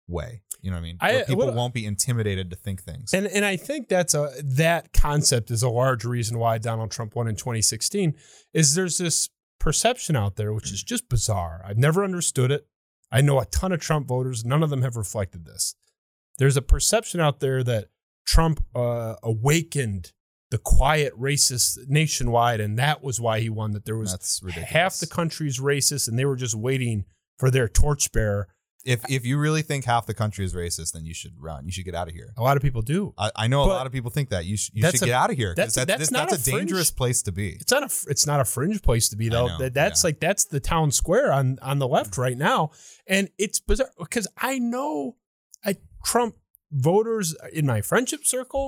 way. 0.08 0.42
You 0.60 0.70
know 0.70 0.76
what 0.76 0.80
I 0.80 0.82
mean? 0.84 0.96
I- 1.00 1.22
people 1.22 1.46
what- 1.46 1.54
won't 1.54 1.74
be 1.74 1.84
intimidated 1.86 2.50
to 2.50 2.56
think 2.56 2.82
things. 2.82 3.12
And 3.12 3.26
and 3.26 3.44
I 3.44 3.56
think 3.56 3.88
that's 3.88 4.14
a 4.14 4.30
that 4.42 4.92
concept 4.92 5.50
is 5.50 5.62
a 5.62 5.68
large 5.68 6.04
reason 6.04 6.38
why 6.38 6.58
Donald 6.58 6.90
Trump 6.90 7.14
won 7.14 7.28
in 7.28 7.36
2016 7.36 8.14
is 8.52 8.74
there's 8.74 8.98
this 8.98 9.28
perception 9.58 10.16
out 10.16 10.36
there 10.36 10.52
which 10.52 10.72
is 10.72 10.82
just 10.82 11.08
bizarre. 11.08 11.62
I've 11.64 11.78
never 11.78 12.04
understood 12.04 12.50
it. 12.50 12.66
I 13.10 13.20
know 13.20 13.38
a 13.40 13.44
ton 13.46 13.72
of 13.72 13.80
Trump 13.80 14.08
voters, 14.08 14.44
none 14.44 14.62
of 14.62 14.70
them 14.70 14.82
have 14.82 14.96
reflected 14.96 15.44
this. 15.44 15.74
There's 16.38 16.56
a 16.56 16.62
perception 16.62 17.20
out 17.20 17.40
there 17.40 17.62
that 17.62 17.88
Trump 18.24 18.64
uh, 18.74 19.16
awakened 19.22 20.12
the 20.52 20.58
quiet 20.58 21.12
racist 21.18 21.78
nationwide 21.88 22.60
and 22.60 22.78
that 22.78 23.02
was 23.02 23.16
why 23.20 23.40
he 23.40 23.48
won 23.48 23.70
that 23.72 23.84
there 23.86 23.96
was 23.96 24.10
That's 24.12 24.40
half 24.78 24.98
the 24.98 25.06
country's 25.06 25.58
racist 25.58 26.08
and 26.08 26.18
they 26.18 26.26
were 26.30 26.36
just 26.36 26.54
waiting 26.54 27.04
for 27.40 27.50
their 27.50 27.68
torchbearer 27.68 28.42
If 28.84 29.00
if 29.18 29.22
you 29.28 29.38
really 29.46 29.62
think 29.62 29.84
half 29.84 30.04
the 30.06 30.14
country 30.22 30.44
is 30.44 30.52
racist, 30.54 30.90
then 30.94 31.04
you 31.10 31.14
should 31.14 31.34
run. 31.48 31.60
You 31.66 31.72
should 31.74 31.84
get 31.90 31.94
out 32.00 32.08
of 32.10 32.14
here. 32.14 32.30
A 32.36 32.42
lot 32.48 32.56
of 32.58 32.62
people 32.66 32.82
do. 32.82 33.00
I, 33.16 33.28
I 33.44 33.46
know 33.52 33.62
a 33.62 33.70
lot 33.80 33.86
of 33.86 33.92
people 33.92 34.10
think 34.16 34.28
that 34.34 34.44
you 34.50 34.56
should 34.60 34.74
you 34.76 34.82
that's 34.82 34.96
should 34.98 35.04
a- 35.08 35.12
get 35.12 35.18
out 35.22 35.30
of 35.32 35.36
here. 35.42 35.52
that's- 35.56 35.76
that- 35.76 35.86
that's 35.86 36.00
this- 36.00 36.10
not 36.18 36.28
that's 36.30 36.46
a 36.48 36.50
a 36.50 36.56
dangerous 36.58 36.90
fringe- 36.90 36.96
place 37.02 37.18
to 37.22 37.32
be. 37.40 37.48
It's 37.62 37.70
not 37.76 37.82
a 37.88 37.90
it's 38.12 38.26
not 38.26 38.40
a 38.40 38.44
fringe 38.44 38.82
place 38.88 39.06
to 39.12 39.16
be 39.22 39.28
though. 39.28 39.46
know, 39.46 39.58
That 39.62 39.72
that's 39.80 40.00
yeah. 40.02 40.08
like 40.08 40.18
that's 40.26 40.44
the 40.54 40.60
town 40.60 40.90
square 40.90 41.28
on 41.32 41.58
on 41.62 41.78
the 41.78 41.88
left 41.96 42.18
right 42.26 42.36
now, 42.50 42.70
and 43.06 43.24
it's 43.44 43.58
bizarre 43.60 43.90
because 44.06 44.26
I 44.36 44.58
know 44.58 45.16
I 45.64 45.76
Trump 46.04 46.34
voters 46.72 47.36
in 47.52 47.64
my 47.66 47.80
friendship 47.82 48.22
circle, 48.24 48.66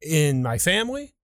in 0.00 0.42
my 0.42 0.58
family, 0.58 1.14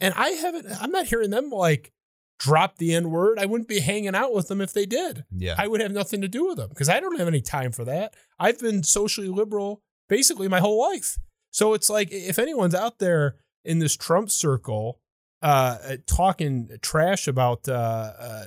and 0.00 0.14
I 0.14 0.30
haven't. 0.30 0.66
I'm 0.80 0.90
not 0.90 1.06
hearing 1.06 1.30
them 1.30 1.50
like 1.50 1.92
drop 2.38 2.76
the 2.76 2.94
n 2.94 3.10
word. 3.10 3.38
I 3.38 3.46
wouldn't 3.46 3.68
be 3.68 3.80
hanging 3.80 4.14
out 4.14 4.34
with 4.34 4.48
them 4.48 4.60
if 4.60 4.72
they 4.72 4.86
did. 4.86 5.24
Yeah. 5.30 5.54
I 5.56 5.66
would 5.68 5.80
have 5.80 5.92
nothing 5.92 6.20
to 6.20 6.28
do 6.28 6.46
with 6.46 6.58
them 6.58 6.68
because 6.68 6.88
I 6.88 7.00
don't 7.00 7.18
have 7.18 7.28
any 7.28 7.40
time 7.40 7.72
for 7.72 7.84
that. 7.84 8.14
I've 8.38 8.58
been 8.58 8.82
socially 8.82 9.28
liberal 9.28 9.82
basically 10.08 10.48
my 10.48 10.60
whole 10.60 10.78
life. 10.78 11.18
So 11.50 11.72
it's 11.72 11.88
like 11.88 12.08
if 12.12 12.38
anyone's 12.38 12.74
out 12.74 12.98
there 12.98 13.36
in 13.64 13.78
this 13.78 13.96
Trump 13.96 14.30
circle 14.30 15.00
uh, 15.42 15.96
talking 16.06 16.70
trash 16.82 17.26
about 17.26 17.68
uh, 17.68 18.12
uh, 18.18 18.44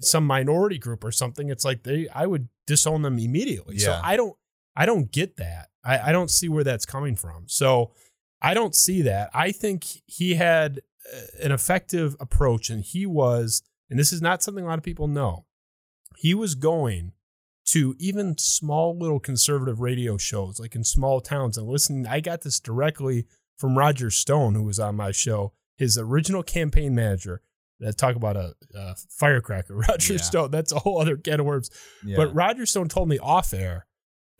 some 0.00 0.26
minority 0.26 0.78
group 0.78 1.04
or 1.04 1.12
something, 1.12 1.48
it's 1.48 1.64
like 1.64 1.84
they 1.84 2.08
I 2.14 2.26
would 2.26 2.48
disown 2.66 3.02
them 3.02 3.18
immediately. 3.18 3.78
So 3.78 3.90
Yeah. 3.92 4.00
I 4.04 4.16
don't 4.16 4.36
I 4.76 4.84
don't 4.86 5.10
get 5.10 5.36
that. 5.38 5.70
I, 5.84 6.10
I 6.10 6.12
don't 6.12 6.30
see 6.30 6.48
where 6.48 6.64
that's 6.64 6.84
coming 6.84 7.16
from. 7.16 7.44
So 7.46 7.92
I 8.40 8.54
don't 8.54 8.74
see 8.74 9.02
that. 9.02 9.30
I 9.34 9.50
think 9.52 9.84
he 10.06 10.34
had 10.34 10.80
uh, 11.12 11.18
an 11.42 11.52
effective 11.52 12.16
approach, 12.20 12.70
and 12.70 12.82
he 12.82 13.06
was, 13.06 13.62
and 13.90 13.98
this 13.98 14.12
is 14.12 14.22
not 14.22 14.42
something 14.42 14.64
a 14.64 14.68
lot 14.68 14.78
of 14.78 14.84
people 14.84 15.08
know. 15.08 15.44
He 16.16 16.34
was 16.34 16.54
going 16.54 17.12
to 17.66 17.94
even 17.98 18.36
small 18.38 18.96
little 18.98 19.20
conservative 19.20 19.80
radio 19.80 20.16
shows, 20.16 20.58
like 20.58 20.74
in 20.74 20.84
small 20.84 21.20
towns, 21.20 21.58
and 21.58 21.66
listening. 21.68 22.06
I 22.06 22.20
got 22.20 22.42
this 22.42 22.60
directly 22.60 23.26
from 23.58 23.76
Roger 23.76 24.10
Stone, 24.10 24.54
who 24.54 24.62
was 24.62 24.78
on 24.78 24.96
my 24.96 25.10
show, 25.10 25.52
his 25.76 25.98
original 25.98 26.42
campaign 26.42 26.94
manager. 26.94 27.42
That 27.80 27.96
talk 27.96 28.16
about 28.16 28.36
a, 28.36 28.54
a 28.74 28.96
firecracker, 29.08 29.76
Roger 29.88 30.14
Yeah. 30.14 30.20
Stone. 30.20 30.50
That's 30.50 30.72
a 30.72 30.80
whole 30.80 31.00
other 31.00 31.16
can 31.16 31.38
of 31.38 31.46
worms. 31.46 31.70
yeah. 32.04 32.16
But 32.16 32.34
Roger 32.34 32.66
Stone 32.66 32.88
told 32.88 33.08
me 33.08 33.18
off 33.20 33.54
air 33.54 33.86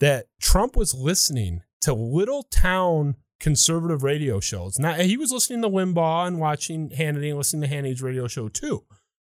that 0.01 0.25
Trump 0.41 0.75
was 0.75 0.93
listening 0.93 1.61
to 1.81 1.93
little 1.93 2.43
town 2.43 3.15
conservative 3.39 4.03
radio 4.03 4.39
shows. 4.39 4.79
Now 4.79 4.93
he 4.93 5.17
was 5.17 5.31
listening 5.31 5.61
to 5.61 5.69
Limbaugh 5.69 6.27
and 6.27 6.39
watching 6.39 6.89
Hannity 6.89 7.29
and 7.29 7.37
listening 7.37 7.69
to 7.69 7.75
Hannity's 7.75 8.01
radio 8.01 8.27
show 8.27 8.49
too. 8.49 8.85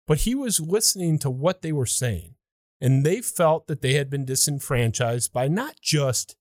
But 0.06 0.20
he 0.20 0.36
was 0.36 0.60
listening 0.60 1.20
to 1.20 1.30
what 1.30 1.62
they 1.62 1.72
were 1.72 1.86
saying. 1.86 2.36
And 2.82 3.06
they 3.06 3.22
felt 3.22 3.68
that 3.68 3.82
they 3.82 3.93
had 3.93 4.10
been 4.10 4.26
disenfranchised 4.26 5.32
by 5.32 5.47
not 5.47 5.76
just 5.82 6.36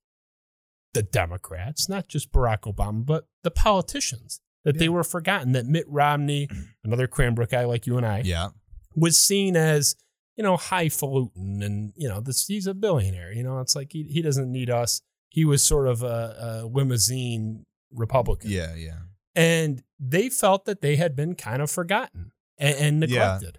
the 0.93 1.03
Democrats, 1.03 1.89
not 1.89 2.09
just 2.09 2.33
Barack 2.33 2.63
Obama, 2.63 3.07
but 3.07 3.29
the 3.45 3.51
politicians. 3.51 4.41
That 4.65 4.79
they 4.79 4.89
were 4.89 5.03
forgotten, 5.03 5.53
that 5.53 5.67
Mitt 5.67 5.87
Romney, 5.89 6.49
another 6.85 7.09
Cranbrook 7.09 7.51
guy 7.51 7.65
like 7.65 7.85
you 7.85 7.97
and 7.97 8.07
I, 8.07 8.23
yeah. 8.25 8.51
was 8.95 9.19
seen 9.19 9.57
as 9.57 9.97
you 10.37 10.45
know 10.45 10.57
highfalutin 10.57 11.63
and 11.63 11.93
you 11.97 12.09
know 12.09 12.21
this 12.21 12.47
he's 12.47 12.67
a 12.67 12.75
billionaire 12.75 13.33
you 13.33 13.43
know 13.43 13.61
it's 13.61 13.77
like 13.77 13.93
he, 13.93 14.05
he 14.05 14.23
doesn't 14.23 14.51
need 14.51 14.71
us 14.71 15.03
he 15.35 15.45
was 15.47 15.65
sort 15.65 15.89
of 15.89 16.03
a, 16.03 16.63
a 16.63 16.67
limousine 16.67 17.65
republican 17.91 18.51
Yeah. 18.51 18.75
Yeah. 18.75 18.99
and 19.35 19.83
they 19.99 20.29
felt 20.29 20.65
that 20.67 20.81
they 20.83 20.97
had 20.97 21.17
been 21.17 21.35
kind 21.35 21.63
of 21.63 21.71
forgotten 21.71 22.33
and, 22.59 22.77
and 23.03 23.11
Yeah. 23.11 23.19
neglected 23.39 23.59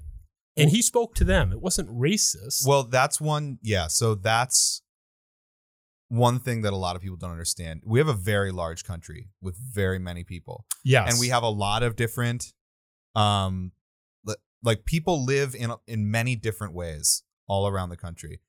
and 0.55 0.69
he 0.69 0.81
spoke 0.81 1.15
to 1.15 1.23
them 1.23 1.51
it 1.51 1.61
wasn't 1.61 1.89
racist 1.89 2.67
Well, 2.67 2.83
that's 2.83 3.19
one. 3.19 3.57
Yeah. 3.63 3.87
So 3.87 4.13
that's 4.15 4.81
one 6.09 6.39
thing 6.39 6.61
that 6.61 6.73
a 6.73 6.75
lot 6.85 6.95
of 6.95 7.01
people 7.01 7.17
don't 7.17 7.31
understand. 7.31 7.81
We 7.85 7.97
have 7.99 8.07
a 8.07 8.13
very 8.13 8.51
large 8.51 8.83
country 8.83 9.29
with 9.41 9.55
very 9.57 9.97
many 9.99 10.23
people. 10.23 10.65
yes 10.83 11.09
and 11.11 11.19
we 11.19 11.29
have 11.29 11.43
a 11.43 11.49
lot 11.49 11.81
of 11.83 11.95
different 11.95 12.53
um 13.15 13.71
like 14.65 14.85
people 14.85 15.25
live 15.25 15.53
in 15.55 15.71
in 15.87 16.09
many 16.09 16.35
different 16.35 16.73
ways 16.73 17.23
all 17.47 17.67
around 17.67 17.89
the 17.89 17.97
country 17.97 18.39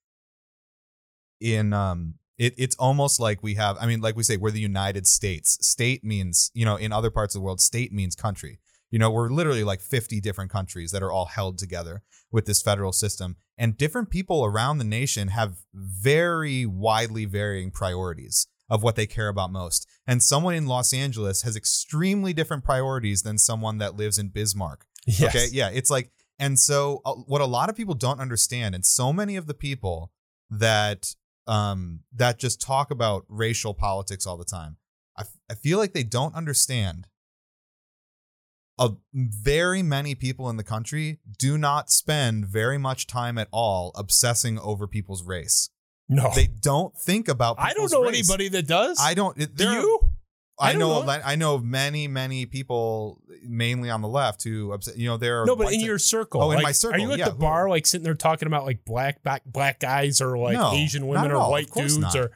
in 1.40 1.72
um 1.72 2.14
it, 2.38 2.54
it's 2.56 2.76
almost 2.76 3.20
like 3.20 3.42
we 3.42 3.54
have 3.54 3.76
i 3.80 3.86
mean 3.86 4.00
like 4.00 4.16
we 4.16 4.22
say 4.22 4.36
we're 4.36 4.50
the 4.50 4.60
united 4.60 5.06
states. 5.06 5.58
State 5.66 6.04
means 6.04 6.50
you 6.54 6.64
know 6.64 6.76
in 6.76 6.92
other 6.92 7.10
parts 7.10 7.34
of 7.34 7.40
the 7.40 7.44
world 7.44 7.60
state 7.60 7.92
means 7.92 8.14
country. 8.14 8.58
You 8.90 8.98
know 8.98 9.10
we're 9.10 9.28
literally 9.28 9.64
like 9.64 9.80
50 9.80 10.20
different 10.20 10.50
countries 10.50 10.90
that 10.92 11.02
are 11.02 11.12
all 11.12 11.26
held 11.26 11.58
together 11.58 12.02
with 12.34 12.46
this 12.46 12.60
federal 12.60 12.92
system. 12.92 13.36
And 13.56 13.76
different 13.76 14.10
people 14.10 14.44
around 14.44 14.78
the 14.78 14.84
nation 14.84 15.28
have 15.28 15.58
very 15.72 16.66
widely 16.66 17.24
varying 17.24 17.70
priorities 17.70 18.48
of 18.68 18.82
what 18.82 18.96
they 18.96 19.06
care 19.06 19.28
about 19.28 19.52
most. 19.52 19.86
And 20.06 20.22
someone 20.22 20.54
in 20.54 20.66
los 20.66 20.92
angeles 20.92 21.42
has 21.42 21.56
extremely 21.56 22.32
different 22.32 22.64
priorities 22.64 23.22
than 23.22 23.38
someone 23.38 23.78
that 23.78 23.96
lives 23.96 24.18
in 24.18 24.28
bismarck. 24.28 24.86
Yes. 25.06 25.34
Okay, 25.34 25.46
yeah, 25.52 25.70
it's 25.72 25.90
like, 25.90 26.10
and 26.38 26.58
so 26.58 27.02
uh, 27.04 27.12
what 27.12 27.40
a 27.40 27.46
lot 27.46 27.68
of 27.68 27.76
people 27.76 27.94
don't 27.94 28.20
understand, 28.20 28.74
and 28.74 28.84
so 28.84 29.12
many 29.12 29.36
of 29.36 29.46
the 29.46 29.54
people 29.54 30.10
that 30.50 31.14
um 31.46 32.00
that 32.14 32.38
just 32.38 32.60
talk 32.60 32.90
about 32.90 33.24
racial 33.28 33.74
politics 33.74 34.26
all 34.26 34.36
the 34.36 34.44
time, 34.44 34.76
I, 35.16 35.22
f- 35.22 35.36
I 35.50 35.54
feel 35.54 35.78
like 35.78 35.92
they 35.92 36.04
don't 36.04 36.34
understand. 36.34 37.06
A 38.76 38.90
very 39.14 39.82
many 39.84 40.16
people 40.16 40.50
in 40.50 40.56
the 40.56 40.64
country 40.64 41.20
do 41.38 41.56
not 41.56 41.90
spend 41.90 42.46
very 42.46 42.76
much 42.76 43.06
time 43.06 43.38
at 43.38 43.46
all 43.52 43.92
obsessing 43.94 44.58
over 44.58 44.88
people's 44.88 45.22
race. 45.22 45.70
no 46.08 46.32
They 46.34 46.48
don't 46.48 46.92
think 46.98 47.28
about. 47.28 47.54
i 47.60 47.72
don't 47.72 47.92
know 47.92 48.02
race. 48.02 48.28
anybody 48.28 48.48
that 48.48 48.66
does 48.66 48.98
I 49.00 49.14
don't. 49.14 49.38
It, 49.40 49.54
do 49.54 49.70
you 49.70 50.00
I 50.58 50.70
I, 50.70 50.72
know, 50.74 51.00
know. 51.00 51.06
like, 51.06 51.22
I 51.24 51.34
know 51.34 51.58
many, 51.58 52.06
many 52.06 52.46
people, 52.46 53.20
mainly 53.42 53.90
on 53.90 54.02
the 54.02 54.08
left, 54.08 54.44
who 54.44 54.72
upset. 54.72 54.96
You 54.96 55.08
know, 55.08 55.16
there 55.16 55.42
are 55.42 55.46
no, 55.46 55.56
but 55.56 55.72
in 55.72 55.80
your 55.80 55.98
circle. 55.98 56.42
Oh, 56.42 56.50
in 56.52 56.62
my 56.62 56.70
circle, 56.72 56.96
Are 56.96 57.04
you 57.04 57.12
at 57.12 57.18
yeah, 57.18 57.24
the 57.26 57.30
who- 57.32 57.38
bar, 57.38 57.68
like 57.68 57.86
sitting 57.86 58.04
there 58.04 58.14
talking 58.14 58.46
about 58.46 58.64
like 58.64 58.84
black 58.84 59.22
black 59.22 59.42
black 59.44 59.80
guys 59.80 60.20
or 60.20 60.38
like 60.38 60.54
No, 60.56 60.72
Asian 60.72 61.06
women 61.08 61.32
or 61.32 61.50
white 61.50 61.70
dudes 61.72 61.98
not. 61.98 62.14
or 62.14 62.30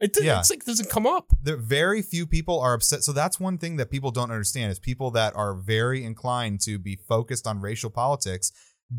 it, 0.00 0.16
Yeah. 0.20 0.40
it's 0.40 0.50
like 0.50 0.64
doesn't 0.64 0.90
come 0.90 1.06
up. 1.06 1.32
there 1.42 1.56
very 1.56 2.02
few 2.02 2.26
people 2.26 2.58
are 2.60 2.74
upset. 2.74 3.04
So 3.04 3.12
that's 3.12 3.38
one 3.40 3.56
thing 3.56 3.76
that 3.76 3.90
people 3.90 4.10
don't 4.10 4.30
understand 4.30 4.70
is 4.72 4.78
people 4.78 5.10
that 5.12 5.34
are 5.36 5.54
very 5.54 6.04
inclined 6.04 6.60
to 6.62 6.78
be 6.78 6.96
focused 6.96 7.46
on 7.46 7.60
racial 7.60 7.88
politics 7.88 8.50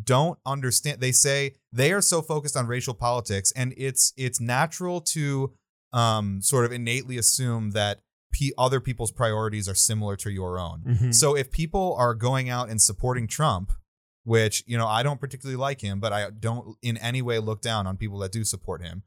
don't 0.04 0.40
understand. 0.46 1.00
They 1.02 1.12
say 1.12 1.56
they 1.72 1.92
are 1.92 2.02
so 2.02 2.22
focused 2.24 2.58
on 2.58 2.66
racial 2.68 2.94
politics, 2.96 3.52
and 3.56 3.74
it's 3.78 4.14
it's 4.18 4.40
natural 4.40 5.02
to 5.02 5.54
um 5.92 6.42
sort 6.42 6.66
of 6.66 6.72
innately 6.72 7.18
assume 7.18 7.72
that 7.72 8.00
p- 8.34 8.54
other 8.58 8.82
people's 8.82 9.12
priorities 9.12 9.70
are 9.70 9.76
similar 9.76 10.18
to 10.18 10.30
your 10.30 10.60
own. 10.60 10.84
Mhm. 10.84 11.16
So 11.16 11.36
if 11.38 11.50
people 11.52 11.96
are 11.98 12.14
going 12.14 12.50
out 12.50 12.70
and 12.70 12.82
supporting 12.82 13.28
Trump, 13.28 13.72
which, 14.26 14.64
you 14.68 14.78
know, 14.78 14.88
I 14.88 15.04
don't 15.04 15.20
particularly 15.22 15.56
like 15.58 15.80
him, 15.82 16.00
but 16.02 16.12
I 16.12 16.30
don't 16.30 16.78
in 16.82 16.98
any 16.98 17.22
way 17.22 17.40
look 17.40 17.62
down 17.62 17.88
on 17.88 17.96
people 17.96 18.20
that 18.20 18.32
do 18.34 18.44
support 18.44 18.82
him. 18.82 19.04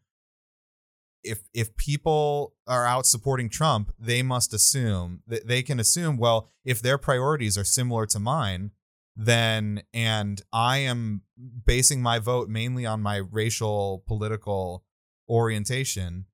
If 1.22 1.48
if 1.52 1.76
people 1.76 2.54
are 2.66 2.86
out 2.86 3.04
supporting 3.06 3.48
Trump, 3.50 3.92
they 3.98 4.22
must 4.22 4.54
assume 4.54 5.22
that 5.26 5.46
they 5.46 5.62
can 5.62 5.80
assume, 5.80 6.16
well, 6.18 6.48
if 6.64 6.80
their 6.80 6.98
priorities 6.98 7.58
are 7.58 7.64
similar 7.64 8.06
to 8.06 8.18
mine, 8.20 8.70
then 9.16 9.82
and 9.92 10.42
I 10.52 10.78
am 10.78 11.22
basing 11.64 12.00
my 12.02 12.18
vote 12.18 12.48
mainly 12.48 12.86
on 12.86 13.02
my 13.02 13.16
racial 13.16 14.04
political 14.06 14.84
orientation, 15.28 16.26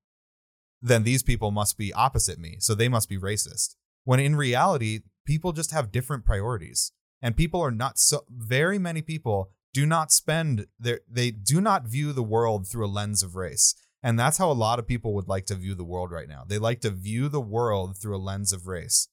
then 0.85 1.03
these 1.03 1.23
people 1.23 1.49
must 1.49 1.77
be 1.77 1.93
opposite 1.93 2.37
me. 2.37 2.57
So 2.59 2.75
they 2.75 2.89
must 2.89 3.07
be 3.09 3.17
racist. 3.17 3.75
When 4.03 4.19
in 4.19 4.35
reality, 4.35 4.99
people 5.25 5.53
just 5.53 5.71
have 5.71 5.91
different 5.91 6.25
priorities. 6.25 6.91
And 7.21 7.37
people 7.37 7.61
are 7.61 7.71
not 7.71 7.97
so 7.97 8.25
very 8.29 8.77
many 8.77 9.01
people 9.01 9.49
do 9.73 9.85
not 9.85 10.11
spend 10.11 10.67
their 10.77 10.99
they 11.09 11.31
do 11.31 11.59
not 11.61 11.87
view 11.87 12.11
the 12.13 12.21
world 12.21 12.67
through 12.67 12.85
a 12.85 12.95
lens 12.99 13.23
of 13.23 13.35
race. 13.35 13.73
And 14.03 14.19
that's 14.19 14.37
how 14.37 14.51
a 14.51 14.61
lot 14.67 14.77
of 14.77 14.85
people 14.85 15.13
would 15.15 15.29
like 15.29 15.45
to 15.45 15.55
view 15.55 15.73
the 15.73 15.85
world 15.85 16.11
right 16.11 16.27
now. 16.27 16.43
They 16.45 16.59
like 16.59 16.81
to 16.81 16.91
view 16.91 17.29
the 17.29 17.41
world 17.41 17.97
through 17.97 18.17
a 18.17 18.19
lens 18.19 18.51
of 18.51 18.67
race. 18.67 19.07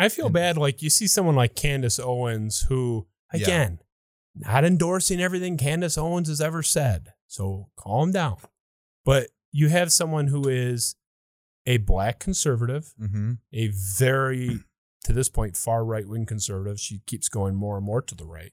I 0.00 0.08
feel 0.08 0.26
And- 0.26 0.34
bad. 0.34 0.56
Like 0.56 0.80
you 0.80 0.88
see 0.88 1.06
someone 1.06 1.36
like 1.36 1.54
Candace 1.54 1.98
Owens, 2.00 2.62
who 2.68 3.06
Yeah. 3.34 3.42
again, 3.42 3.78
not 4.34 4.64
endorsing 4.64 5.20
everything 5.20 5.58
Candace 5.58 5.98
Owens 5.98 6.28
has 6.28 6.40
ever 6.40 6.62
said. 6.62 7.12
So 7.26 7.68
calm 7.76 8.12
down. 8.12 8.38
But 9.04 9.28
you 9.50 9.68
have 9.68 9.92
someone 9.92 10.28
who 10.28 10.48
is 10.48 10.96
a 11.66 11.76
black 11.78 12.18
conservative, 12.18 12.92
Mm-hmm. 13.00 13.32
a 13.52 13.68
very, 13.68 14.60
to 15.04 15.12
this 15.12 15.28
point, 15.28 15.56
far 15.56 15.84
right 15.84 16.08
wing 16.08 16.26
conservative. 16.26 16.78
She 16.80 17.00
keeps 17.06 17.28
going 17.28 17.54
more 17.54 17.76
and 17.76 17.86
more 17.86 18.02
to 18.02 18.14
the 18.14 18.26
right. 18.26 18.52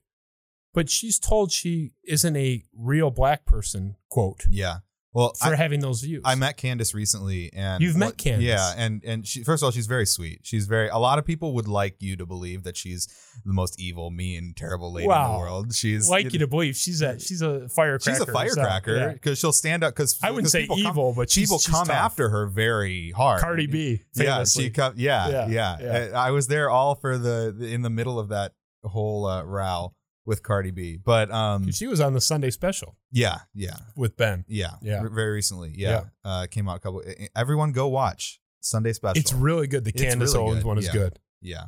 But 0.72 0.88
she's 0.88 1.18
told 1.18 1.50
she 1.50 1.92
isn't 2.04 2.36
a 2.36 2.62
real 2.72 3.10
black 3.10 3.44
person, 3.44 3.96
quote, 4.08 4.44
Yeah. 4.48 4.78
Well, 5.12 5.32
for 5.42 5.52
I, 5.52 5.56
having 5.56 5.80
those 5.80 6.02
views. 6.02 6.22
I 6.24 6.36
met 6.36 6.56
Candace 6.56 6.94
recently, 6.94 7.50
and 7.52 7.82
You've 7.82 7.96
met 7.96 8.06
what- 8.06 8.16
Candace? 8.18 8.44
Yeah, 8.44 8.72
and 8.76 9.02
and 9.04 9.26
she 9.26 9.42
first 9.42 9.60
of 9.62 9.66
all, 9.66 9.70
she's 9.72 9.88
very 9.88 10.06
sweet. 10.06 10.40
She's 10.44 10.66
very. 10.66 10.88
A 10.88 10.98
lot 10.98 11.18
of 11.18 11.24
people 11.24 11.52
would 11.54 11.66
like 11.66 11.96
you 12.00 12.16
to 12.16 12.26
believe 12.26 12.62
that 12.62 12.76
she's 12.76 13.08
the 13.44 13.52
most 13.52 13.80
evil, 13.80 14.10
mean, 14.10 14.52
terrible 14.56 14.92
lady 14.92 15.06
in 15.08 15.10
the 15.10 15.36
world. 15.38 15.74
She's 15.74 16.08
like 16.08 16.32
you 16.32 16.38
to 16.38 16.46
believe 16.46 16.76
she's 16.76 17.02
a 17.02 17.18
she's 17.18 17.42
a 17.42 17.68
firecracker. 17.68 18.18
She's 18.18 18.28
a 18.28 18.32
firecracker 18.32 18.96
Yeah. 18.96 19.12
because 19.14 19.38
she'll 19.40 19.52
stand 19.52 19.82
up. 19.82 19.94
Because 19.94 20.16
I 20.22 20.30
wouldn't 20.30 20.50
say 20.52 20.68
evil, 20.76 21.10
come, 21.10 21.16
but 21.16 21.28
she's, 21.30 21.48
people 21.48 21.58
she's 21.58 21.74
come 21.74 21.86
tough. 21.88 21.96
after 21.96 22.28
her 22.28 22.46
very 22.46 23.10
hard. 23.10 23.40
Cardi 23.40 23.66
B. 23.66 24.02
Yeah, 24.14 24.44
she 24.44 24.70
come. 24.70 24.94
Yeah, 24.96 25.28
Yeah, 25.28 25.46
yeah. 25.48 25.76
yeah. 25.80 26.08
I 26.20 26.28
I 26.28 26.30
was 26.30 26.46
there 26.46 26.70
all 26.70 26.94
for 26.94 27.18
the 27.18 27.56
in 27.60 27.82
the 27.82 27.90
middle 27.90 28.20
of 28.20 28.28
that 28.28 28.52
whole 28.84 29.26
uh, 29.26 29.42
row 29.42 29.92
with 30.30 30.42
Cardi 30.42 30.70
B. 30.70 30.96
But 30.96 31.30
um, 31.30 31.70
she 31.72 31.86
was 31.86 32.00
on 32.00 32.14
the 32.14 32.20
Sunday 32.20 32.50
special 32.50 32.96
yeah, 33.12 33.40
yeah, 33.54 33.76
with 33.96 34.16
Ben. 34.16 34.44
yeah, 34.48 34.70
Yeah. 34.80 35.02
Very 35.12 35.32
recently, 35.32 35.74
yeah, 35.76 36.04
Uh, 36.24 36.46
came 36.50 36.68
out 36.68 36.76
a 36.76 36.80
couple. 36.80 37.02
Everyone 37.36 37.72
go 37.72 37.88
watch 37.88 38.40
Sunday 38.60 38.92
special. 38.94 39.18
It's 39.20 39.32
really 39.32 39.66
good. 39.66 39.84
The 39.84 39.90
It's 39.90 40.00
Candace 40.02 40.32
really 40.34 40.44
Owens 40.46 40.62
good, 40.62 40.66
one 40.68 40.78
is 40.78 40.86
yeah. 40.86 40.92
good. 40.92 41.18
yeah. 41.42 41.64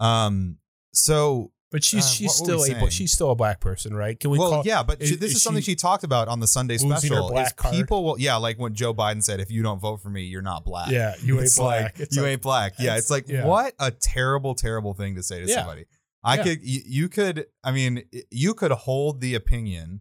Um. 0.00 0.58
So 0.92 1.52
But 1.72 1.82
she's 1.84 2.04
Uh, 2.06 2.08
she's 2.08 2.40
what 2.40 2.48
were 2.48 2.54
we 2.56 2.62
still 2.62 2.76
a 2.76 2.80
saying? 2.80 2.90
she's 2.90 3.12
still 3.12 3.30
a 3.32 3.34
black 3.34 3.60
person, 3.60 3.92
right? 3.94 4.18
Can 4.18 4.30
we 4.30 4.38
well, 4.38 4.50
call 4.50 4.62
yeah, 4.64 4.82
but 4.84 5.02
she, 5.02 5.14
is- 5.14 5.18
this 5.18 5.30
is, 5.32 5.36
is 5.38 5.42
something 5.42 5.62
she 5.62 5.72
she 5.72 5.76
talked 5.76 6.04
about 6.04 6.28
on 6.28 6.38
the 6.40 6.46
Sunday 6.46 6.78
special. 6.78 7.36
is 7.36 7.52
people 7.72 8.04
will, 8.04 8.18
yeah, 8.20 8.36
like 8.36 8.56
when 8.58 8.72
Joe 8.74 8.94
Biden 8.94 9.22
said, 9.22 9.40
"If 9.40 9.50
you 9.50 9.62
don't 9.62 9.80
vote 9.80 10.00
for 10.00 10.08
me, 10.08 10.22
you're 10.22 10.42
not 10.52 10.64
black." 10.64 10.90
Yeah, 10.90 11.14
you 11.22 11.34
ain't 11.38 11.44
it's 11.46 11.58
black. 11.58 11.98
like 11.98 12.08
you 12.12 12.22
like- 12.22 12.30
ain't 12.30 12.42
black. 12.42 12.72
Yeah, 12.78 12.92
it's- 12.92 13.10
like 13.10 13.28
yeah. 13.28 13.44
what 13.44 13.74
a 13.80 13.90
terrible, 13.90 14.54
terrible 14.54 14.94
thing 14.94 15.16
to 15.16 15.22
say 15.24 15.40
to 15.42 15.46
Yeah. 15.48 15.56
somebody. 15.56 15.84
I 16.26 16.36
Yeah. 16.36 16.42
could, 16.42 16.58
you, 16.62 16.80
you 16.86 17.08
could, 17.08 17.46
I 17.64 17.70
mean, 17.72 18.02
you 18.30 18.52
could 18.52 18.72
hold 18.72 19.20
the 19.20 19.34
opinion 19.34 20.00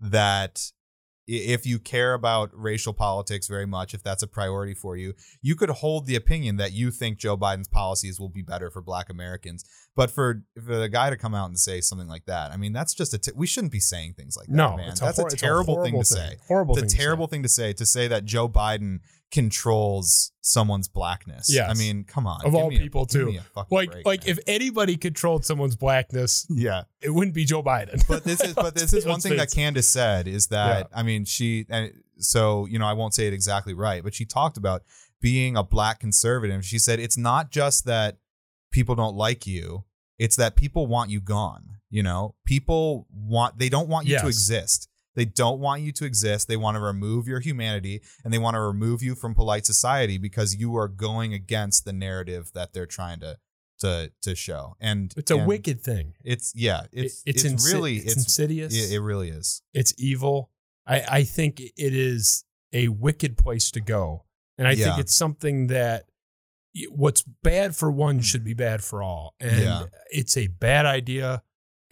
that 0.00 0.70
if 1.28 1.64
you 1.64 1.78
care 1.78 2.14
about 2.14 2.50
racial 2.52 2.92
politics 2.92 3.46
very 3.46 3.64
much, 3.66 3.94
if 3.94 4.02
that's 4.02 4.24
a 4.24 4.26
priority 4.26 4.74
for 4.74 4.96
you, 4.96 5.14
you 5.40 5.54
could 5.54 5.70
hold 5.70 6.04
the 6.06 6.16
opinion 6.16 6.56
that 6.56 6.72
you 6.72 6.90
think 6.90 7.16
Joe 7.18 7.36
Biden's 7.36 7.68
policies 7.68 8.18
will 8.18 8.28
be 8.28 8.42
better 8.42 8.70
for 8.70 8.82
Black 8.82 9.08
Americans. 9.08 9.64
But 9.94 10.10
for 10.10 10.42
for 10.62 10.74
the 10.76 10.88
guy 10.88 11.10
to 11.10 11.16
come 11.16 11.34
out 11.34 11.46
and 11.48 11.58
say 11.58 11.80
something 11.80 12.08
like 12.08 12.24
that, 12.26 12.50
I 12.50 12.56
mean, 12.56 12.72
that's 12.72 12.92
just 12.92 13.14
a. 13.14 13.18
T- 13.18 13.30
we 13.36 13.46
shouldn't 13.46 13.72
be 13.72 13.78
saying 13.80 14.14
things 14.14 14.36
like 14.36 14.48
that, 14.48 14.54
no, 14.56 14.76
man. 14.76 14.94
that's 15.00 15.18
hor- 15.18 15.28
a 15.28 15.30
terrible 15.30 15.76
thing 15.84 15.92
horrible 15.94 16.00
to 16.00 16.04
say. 16.04 16.36
Horrible. 16.48 16.74
It's 16.74 16.80
thing 16.80 16.84
a 16.86 16.88
to 16.88 16.96
say. 16.96 17.02
terrible 17.04 17.26
thing 17.28 17.42
to 17.44 17.48
say 17.48 17.72
to 17.74 17.86
say 17.86 18.08
that 18.08 18.24
Joe 18.24 18.48
Biden 18.48 18.98
controls 19.32 20.30
someone's 20.42 20.88
blackness. 20.88 21.52
Yes. 21.52 21.68
I 21.70 21.74
mean, 21.74 22.04
come 22.04 22.26
on. 22.26 22.44
Of 22.44 22.54
all 22.54 22.68
a- 22.68 22.78
people, 22.78 23.06
too. 23.06 23.30
a 23.30 23.40
fucking 23.42 23.76
Like 23.76 23.90
break, 23.90 24.06
like 24.06 24.26
man. 24.26 24.30
if 24.36 24.38
anybody 24.46 24.96
controlled 24.96 25.44
someone's 25.44 25.74
blackness, 25.74 26.46
yeah. 26.50 26.82
it 27.00 27.10
wouldn't 27.10 27.34
be 27.34 27.44
Joe 27.44 27.62
Biden. 27.62 28.06
But 28.06 28.24
this 28.24 28.40
is 28.40 28.54
but 28.54 28.74
this 28.74 28.92
is 28.98 29.06
one 29.06 29.20
thing 29.20 29.36
that. 29.38 29.50
Candace 29.50 29.88
said 29.88 30.28
is 30.28 30.48
that 30.48 30.88
I 30.94 31.02
mean 31.02 31.24
she 31.24 31.66
and 31.68 31.92
so 32.18 32.66
you 32.66 32.78
know 32.78 32.86
I 32.86 32.92
won't 32.92 33.14
say 33.14 33.26
it 33.26 33.32
exactly 33.32 33.74
right, 33.74 34.04
but 34.04 34.14
she 34.14 34.24
talked 34.24 34.56
about 34.56 34.82
being 35.20 35.56
a 35.56 35.62
black 35.62 35.98
conservative. 36.00 36.64
She 36.64 36.78
said 36.78 37.00
it's 37.00 37.16
not 37.18 37.50
just 37.50 37.86
that 37.86 38.18
people 38.70 38.94
don't 38.94 39.16
like 39.16 39.46
you, 39.46 39.84
it's 40.18 40.36
that 40.36 40.56
people 40.56 40.86
want 40.86 41.10
you 41.10 41.20
gone. 41.20 41.78
You 41.90 42.02
know, 42.02 42.34
people 42.44 43.06
want 43.12 43.58
they 43.58 43.68
don't 43.68 43.88
want 43.88 44.06
you 44.06 44.18
to 44.18 44.26
exist. 44.26 44.88
They 45.14 45.24
don't 45.24 45.60
want 45.60 45.82
you 45.82 45.92
to 45.92 46.04
exist. 46.04 46.48
They 46.48 46.56
want 46.56 46.76
to 46.76 46.80
remove 46.80 47.28
your 47.28 47.40
humanity 47.40 48.00
and 48.24 48.32
they 48.32 48.38
want 48.38 48.54
to 48.54 48.60
remove 48.60 49.02
you 49.02 49.14
from 49.14 49.34
polite 49.34 49.66
society 49.66 50.18
because 50.18 50.56
you 50.56 50.74
are 50.76 50.88
going 50.88 51.34
against 51.34 51.84
the 51.84 51.92
narrative 51.92 52.50
that 52.54 52.72
they're 52.72 52.86
trying 52.86 53.20
to 53.20 53.38
to 53.80 54.12
to 54.22 54.34
show. 54.34 54.76
And 54.80 55.12
It's 55.16 55.30
a 55.30 55.36
and 55.38 55.46
wicked 55.46 55.82
thing. 55.82 56.14
It's 56.24 56.52
yeah. 56.54 56.82
It- 56.92 57.04
It's 57.06 57.22
it's 57.26 57.44
it's, 57.44 57.54
insi- 57.64 57.72
really 57.74 57.96
it's 57.96 58.12
it's 58.12 58.16
insidious. 58.24 58.74
it, 58.74 58.94
it 58.94 59.00
really 59.00 59.28
is. 59.30 59.62
it's 59.74 59.92
evil. 59.98 60.50
I, 60.86 61.00
I 61.08 61.22
think 61.24 61.60
it 61.60 61.72
is 61.76 62.44
a 62.72 62.88
wicked 62.88 63.36
place 63.36 63.70
to 63.72 63.80
go. 63.80 64.24
And 64.58 64.66
I 64.68 64.72
Yeah. 64.72 64.84
think 64.86 64.98
it's 65.00 65.14
something 65.14 65.66
that 65.68 66.06
what's 66.90 67.22
bad 67.42 67.76
for 67.76 67.90
one 67.90 68.20
should 68.20 68.44
be 68.44 68.54
bad 68.54 68.82
for 68.82 69.02
all. 69.02 69.34
And 69.40 69.60
Yeah. 69.62 69.84
it's 70.10 70.36
a 70.36 70.46
bad 70.46 70.86
idea 70.86 71.42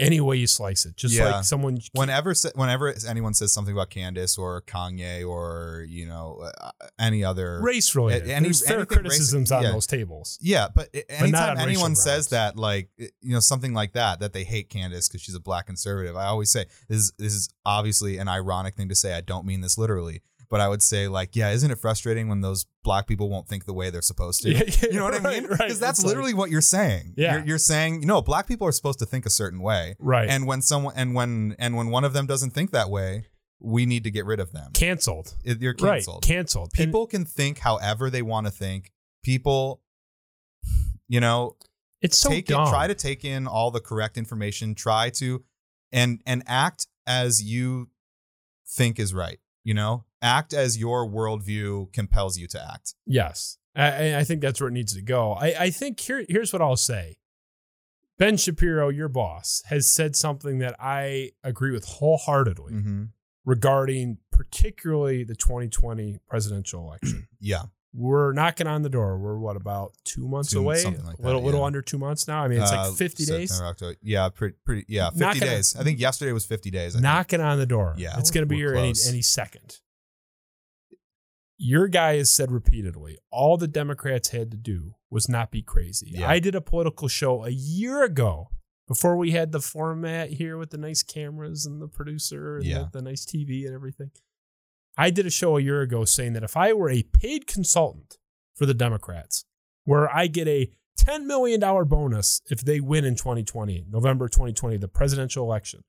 any 0.01 0.20
way 0.20 0.36
you 0.36 0.46
slice 0.46 0.84
it. 0.86 0.96
Just 0.96 1.14
Yeah. 1.14 1.30
like 1.36 1.44
someone 1.44 1.78
Whenever 1.92 2.34
whenever 2.55 2.94
anyone 3.09 3.34
says 3.34 3.53
something 3.53 3.72
about 3.74 3.90
Candace 3.90 4.38
or 4.38 4.62
Kanye 4.62 5.26
or 5.28 5.84
you 5.88 6.07
know 6.07 6.40
uh, 6.61 6.70
any 6.98 7.22
other 7.24 7.61
race 7.62 7.94
related. 7.94 8.28
any- 8.30 8.44
There's 8.46 8.66
fair 8.66 8.86
criticisms 8.86 9.53
on 9.53 9.62
yeah. 9.62 9.72
those 9.72 9.86
tables. 9.86 10.38
Yeah, 10.40 10.68
but 10.74 10.88
i- 10.94 11.05
not 11.11 11.20
anytime 11.22 11.57
on 11.57 11.59
anyone 11.68 11.94
says 11.96 12.28
that, 12.28 12.57
like 12.57 12.88
you 12.98 13.09
know, 13.22 13.40
something 13.40 13.74
like 13.74 13.92
that, 13.92 14.20
that 14.20 14.32
they 14.32 14.44
hate 14.44 14.68
Candace 14.70 15.09
because 15.09 15.22
she's 15.22 15.34
a 15.34 15.40
black 15.40 15.66
conservative, 15.66 16.16
I 16.16 16.26
always 16.26 16.51
say 16.51 16.66
this 16.88 16.98
is 16.98 17.12
this 17.18 17.32
is 17.34 17.48
obviously 17.66 18.18
an 18.18 18.28
ironic 18.28 18.74
thing 18.74 18.88
to 18.88 18.94
say. 18.94 19.14
I 19.14 19.20
don't 19.20 19.46
mean 19.46 19.61
this 19.61 19.76
literally, 19.78 20.22
but 20.51 20.61
I 20.61 20.68
would 20.68 20.82
say 20.82 21.09
like, 21.09 21.34
yeah, 21.36 21.51
isn't 21.53 21.70
it 21.70 21.78
frustrating 21.78 22.28
when 22.28 22.40
those 22.42 22.66
black 22.82 23.07
people 23.07 23.30
won't 23.30 23.48
think 23.48 23.64
the 23.64 23.72
way 23.72 23.88
they're 23.90 24.03
supposed 24.03 24.42
to? 24.42 24.51
Yeah, 24.51 24.62
yeah, 24.66 24.88
you 24.90 24.98
know 24.98 25.05
what 25.05 25.14
I 25.14 25.18
right, 25.24 25.40
mean? 25.42 25.46
right. 25.51 25.59
Because 25.59 25.80
that's 25.80 25.98
It's 26.01 26.05
like- 26.05 26.09
literally 26.11 26.34
what 26.34 26.51
you're 26.51 26.61
saying. 26.61 27.14
Yeah. 27.16 27.36
you're, 27.36 27.44
you're 27.46 27.59
saying 27.59 28.01
no, 28.03 28.20
black 28.20 28.46
people 28.48 28.66
are 28.66 28.72
supposed 28.72 28.98
to 28.98 29.07
think 29.07 29.24
a 29.26 29.30
certain 29.30 29.61
way, 29.62 29.94
Right. 29.98 30.28
and 30.28 30.46
when 30.46 30.61
someone 30.61 30.94
and 30.96 31.14
when 31.14 31.55
and 31.59 31.76
when 31.76 31.88
one 31.88 32.05
of 32.05 32.12
them 32.12 32.26
doesn't 32.26 32.51
think 32.51 32.72
that 32.72 32.90
way, 32.90 33.26
we 33.61 33.86
need 33.86 34.05
to 34.05 34.11
get 34.11 34.24
rid 34.26 34.40
of 34.40 34.53
them. 34.53 34.72
canceled. 34.72 35.34
You're 35.44 35.74
Right. 35.78 35.96
canceled. 35.98 36.22
Canceled. 36.22 36.70
And 36.78 36.86
People 36.86 37.07
can 37.07 37.24
think 37.24 37.59
however 37.59 38.11
they 38.11 38.22
want 38.22 38.46
to 38.46 38.51
think. 38.51 38.92
People, 39.22 39.82
you 41.09 41.20
know, 41.20 41.57
it's 42.01 42.16
so 42.16 42.30
take 42.30 42.46
dumb. 42.46 42.66
it, 42.66 42.70
try 42.70 42.86
to 42.86 42.94
take 42.94 43.24
in 43.24 43.46
all 43.46 43.70
the 43.70 43.80
correct 43.80 44.16
information. 44.16 44.74
Try 44.74 45.11
to 45.11 45.44
and 45.92 46.22
and 46.24 46.42
act 46.46 46.86
as 47.07 47.42
you 47.42 47.90
think 48.66 48.98
is 48.98 49.12
right. 49.12 49.39
You 49.64 49.74
know, 49.74 50.04
act 50.22 50.52
as 50.54 50.78
your 50.78 51.06
worldview 51.08 51.92
compels 51.92 52.38
you 52.38 52.46
to 52.48 52.62
act. 52.72 52.94
Yes. 53.06 53.58
I, 53.76 54.16
I 54.16 54.24
think 54.24 54.40
that's 54.40 54.61
where 54.61 54.68
it 54.68 54.72
needs 54.72 54.94
to 54.94 55.02
go. 55.02 55.32
I, 55.32 55.54
I 55.58 55.70
think 55.70 56.00
here, 56.00 56.24
here's 56.28 56.52
what 56.52 56.61
I'll 56.62 56.76
say. 56.76 57.16
Ben 58.18 58.36
Shapiro, 58.36 58.88
your 58.88 59.08
boss, 59.08 59.62
has 59.66 59.86
said 59.90 60.16
something 60.16 60.58
that 60.58 60.76
I 60.80 61.30
agree 61.44 61.70
with 61.72 61.84
wholeheartedly 61.86 62.72
Mm-hmm. 62.74 63.02
regarding 63.44 64.18
particularly 64.30 65.24
the 65.24 65.34
2020 65.34 66.18
presidential 66.28 66.82
election. 66.86 67.28
Yeah, 67.40 67.62
We're 67.93 68.32
knocking 68.32 68.68
on 68.68 68.82
the 68.82 68.88
door. 68.88 69.18
We're 69.18 69.36
what 69.38 69.57
about 69.57 69.95
two 70.05 70.28
months 70.28 70.53
Two- 70.53 70.61
away? 70.61 70.76
something 70.78 71.05
like 71.05 71.18
a 71.18 71.22
little, 71.22 71.41
that, 71.41 71.45
little 71.47 71.64
under 71.64 71.82
two 71.82 71.99
months 71.99 72.28
now. 72.28 72.43
I 72.45 72.47
mean, 72.49 72.61
it's 72.62 72.70
Uh, 72.70 72.88
like 72.88 72.97
50 72.97 73.24
days. 73.24 73.61
October. 73.61 73.97
Yeah, 74.01 74.28
pretty, 74.28 74.57
pretty. 74.64 74.84
Yeah, 74.88 75.11
fifty 75.11 75.41
gonna- 75.41 75.53
days. 75.53 75.74
I 75.74 75.82
think 75.82 75.99
yesterday 75.99 76.30
was 76.32 76.47
fifty 76.47 76.70
days. 76.70 76.95
I 76.95 76.99
think. 76.99 77.03
knocking 77.03 77.41
on 77.41 77.59
the 77.59 77.66
door. 77.66 77.95
Yeah, 77.99 78.16
it's 78.18 78.30
going 78.30 78.43
to 78.43 78.47
be 78.47 78.57
here 78.57 78.74
any, 78.74 78.95
any 79.09 79.22
second. 79.22 79.78
Your 81.62 81.88
guy 81.88 82.16
has 82.16 82.32
said 82.32 82.51
repeatedly, 82.51 83.18
all 83.30 83.57
the 83.59 83.68
Democrats 83.68 84.28
had 84.30 84.51
to 84.53 84.57
do 84.57 84.95
was 85.11 85.28
not 85.28 85.51
be 85.51 85.61
crazy. 85.61 86.12
Yeah. 86.12 86.28
I 86.30 86.38
did 86.38 86.55
a 86.55 86.61
political 86.61 87.07
show 87.09 87.45
a 87.45 87.51
year 87.51 88.03
ago 88.03 88.49
before 88.88 89.16
we 89.16 89.32
had 89.32 89.53
the 89.53 89.61
format 89.61 90.30
here 90.30 90.57
with 90.57 90.70
the 90.70 90.78
nice 90.78 91.03
cameras 91.03 91.66
and 91.66 91.82
the 91.82 91.88
producer 91.88 92.57
and 92.57 92.64
Yeah. 92.66 92.84
the, 92.93 92.99
the 93.01 93.03
nice 93.03 93.26
TV 93.26 93.66
and 93.66 93.74
everything. 93.74 94.11
I 95.01 95.09
did 95.09 95.24
a 95.24 95.30
show 95.30 95.57
a 95.57 95.62
year 95.62 95.80
ago 95.80 96.05
saying 96.05 96.34
that 96.34 96.44
if 96.44 96.59
I 96.59 96.74
were 96.74 96.90
a 96.90 97.03
paid 97.03 97.46
consultant 97.46 98.18
for 98.55 98.66
the 98.66 98.74
Democrats, 98.74 99.46
where 99.84 100.14
I 100.14 100.26
get 100.26 100.46
a 100.46 100.70
$10 100.98 101.24
million 101.24 101.59
bonus 101.88 102.42
if 102.51 102.61
they 102.61 102.80
win 102.80 103.07
in 103.07 103.14
2020, 103.14 103.86
November 103.90 104.28
2020, 104.28 104.76
the 104.76 104.88
presidential 104.88 105.46
election, 105.46 105.84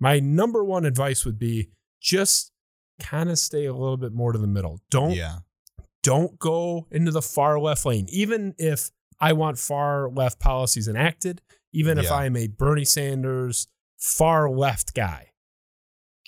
my 0.00 0.20
number 0.20 0.64
one 0.64 0.86
advice 0.86 1.26
would 1.26 1.38
be 1.38 1.68
just 2.00 2.50
kind 2.98 3.28
of 3.28 3.38
stay 3.38 3.66
a 3.66 3.74
little 3.74 3.98
bit 3.98 4.14
more 4.14 4.32
to 4.32 4.38
the 4.38 4.46
middle. 4.46 4.80
Don't 4.90 5.10
Yeah, 5.10 5.40
don't 6.02 6.38
go 6.38 6.86
into 6.90 7.10
the 7.10 7.20
far 7.20 7.60
left 7.60 7.84
lane. 7.84 8.06
Even 8.08 8.54
if 8.56 8.90
I 9.20 9.34
want 9.34 9.58
far 9.58 10.08
left 10.08 10.40
policies 10.40 10.88
enacted, 10.88 11.42
even 11.74 11.98
if 11.98 12.10
I 12.10 12.24
am 12.24 12.36
a 12.36 12.46
Bernie 12.46 12.86
Sanders 12.86 13.68
far 13.98 14.48
left 14.48 14.94
guy, 14.94 15.29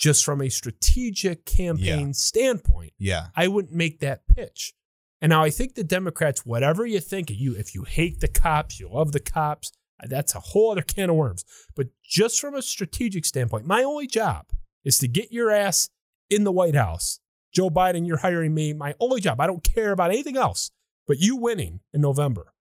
just 0.02 0.24
from 0.24 0.40
a 0.40 0.48
strategic 0.48 1.46
campaign 1.46 2.12
standpoint, 2.12 2.92
yeah, 2.98 3.28
I 3.36 3.46
wouldn't 3.46 3.72
make 3.72 4.00
that 4.00 4.26
pitch. 4.26 4.74
And 5.20 5.30
now 5.30 5.44
I 5.44 5.50
think 5.50 5.76
the 5.76 5.84
Democrats, 5.84 6.44
whatever 6.44 6.84
you 6.84 6.98
think, 6.98 7.30
you 7.30 7.54
if 7.54 7.72
you 7.72 7.84
hate 7.84 8.18
the 8.18 8.26
cops, 8.26 8.80
you 8.80 8.88
love 8.90 9.12
the 9.12 9.20
cops, 9.20 9.70
uh, 10.02 10.08
that's 10.10 10.34
a 10.34 10.40
whole 10.40 10.72
other 10.72 10.82
can 10.82 11.08
of 11.08 11.14
worms. 11.14 11.44
But 11.76 11.86
just 12.02 12.40
from 12.40 12.56
a 12.56 12.62
strategic 12.62 13.24
standpoint, 13.24 13.64
my 13.64 13.84
only 13.84 14.08
job 14.08 14.46
is 14.84 14.98
to 14.98 15.06
get 15.06 15.30
your 15.30 15.52
ass 15.52 15.88
in 16.28 16.42
the 16.42 16.50
White 16.50 16.74
House. 16.74 17.20
Joe 17.54 17.70
Biden, 17.70 18.04
you're 18.04 18.16
hiring 18.16 18.54
me. 18.54 18.72
My 18.72 18.94
only 18.98 19.20
job. 19.20 19.40
I 19.40 19.46
don't 19.46 19.62
care 19.62 19.92
about 19.92 20.10
anything 20.10 20.36
else 20.36 20.72
but 21.06 21.18
you 21.18 21.36
winning 21.36 21.80
in 21.92 22.00
November. 22.00 22.54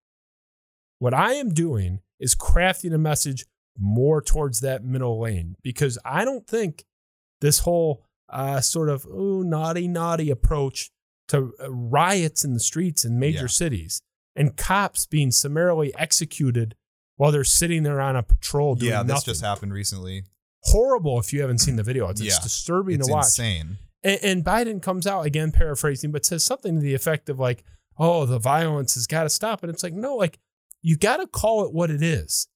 What 0.99 1.13
I 1.13 1.33
am 1.33 1.53
doing 1.53 2.01
is 2.19 2.35
crafting 2.35 2.93
a 2.93 2.99
message 2.99 3.45
more 3.79 4.21
towards 4.21 4.59
that 4.59 4.83
middle 4.83 5.19
lane 5.19 5.55
because 5.63 5.97
I 6.05 6.25
don't 6.25 6.45
think 6.45 6.83
this 7.41 7.59
whole 7.59 8.05
uh, 8.29 8.61
sort 8.61 8.87
of 8.89 9.05
ooh 9.07 9.43
naughty 9.43 9.87
naughty 9.87 10.29
approach 10.29 10.89
to 11.27 11.53
uh, 11.61 11.71
riots 11.71 12.45
in 12.45 12.53
the 12.53 12.59
streets 12.59 13.03
in 13.03 13.19
major 13.19 13.41
Yeah. 13.41 13.47
cities 13.47 14.01
and 14.35 14.55
cops 14.55 15.05
being 15.05 15.31
summarily 15.31 15.93
executed 15.97 16.75
while 17.17 17.31
they're 17.31 17.43
sitting 17.43 17.83
there 17.83 17.99
on 17.99 18.15
a 18.15 18.23
patrol 18.23 18.75
doing 18.75 18.91
yeah. 18.91 19.03
This 19.03 19.09
nothing. 19.15 19.31
just 19.33 19.41
happened 19.43 19.73
recently. 19.73 20.23
Horrible 20.63 21.19
if 21.19 21.33
you 21.33 21.41
haven't 21.41 21.57
seen 21.59 21.75
the 21.75 21.83
video. 21.83 22.07
It's, 22.09 22.21
it's 22.21 22.39
disturbing 22.39 22.95
It's 22.99 23.07
to 23.07 23.13
watch. 23.13 23.25
insane. 23.25 23.77
And, 24.03 24.19
and 24.23 24.45
Biden 24.45 24.81
comes 24.81 25.05
out 25.05 25.25
again, 25.25 25.51
paraphrasing, 25.51 26.11
but 26.11 26.25
says 26.25 26.43
something 26.45 26.75
to 26.75 26.81
the 26.81 26.93
effect 26.93 27.29
of 27.29 27.39
like, 27.39 27.63
"Oh, 27.97 28.25
the 28.25 28.39
violence 28.39 28.93
has 28.95 29.05
got 29.07 29.23
to 29.23 29.29
stop." 29.29 29.61
And 29.63 29.71
it's 29.71 29.83
like, 29.83 29.93
no, 29.93 30.15
like 30.15 30.39
you 30.81 30.97
got 30.97 31.17
to 31.17 31.27
call 31.27 31.65
it 31.65 31.73
what 31.73 31.89
it 31.91 32.01
is. 32.01 32.47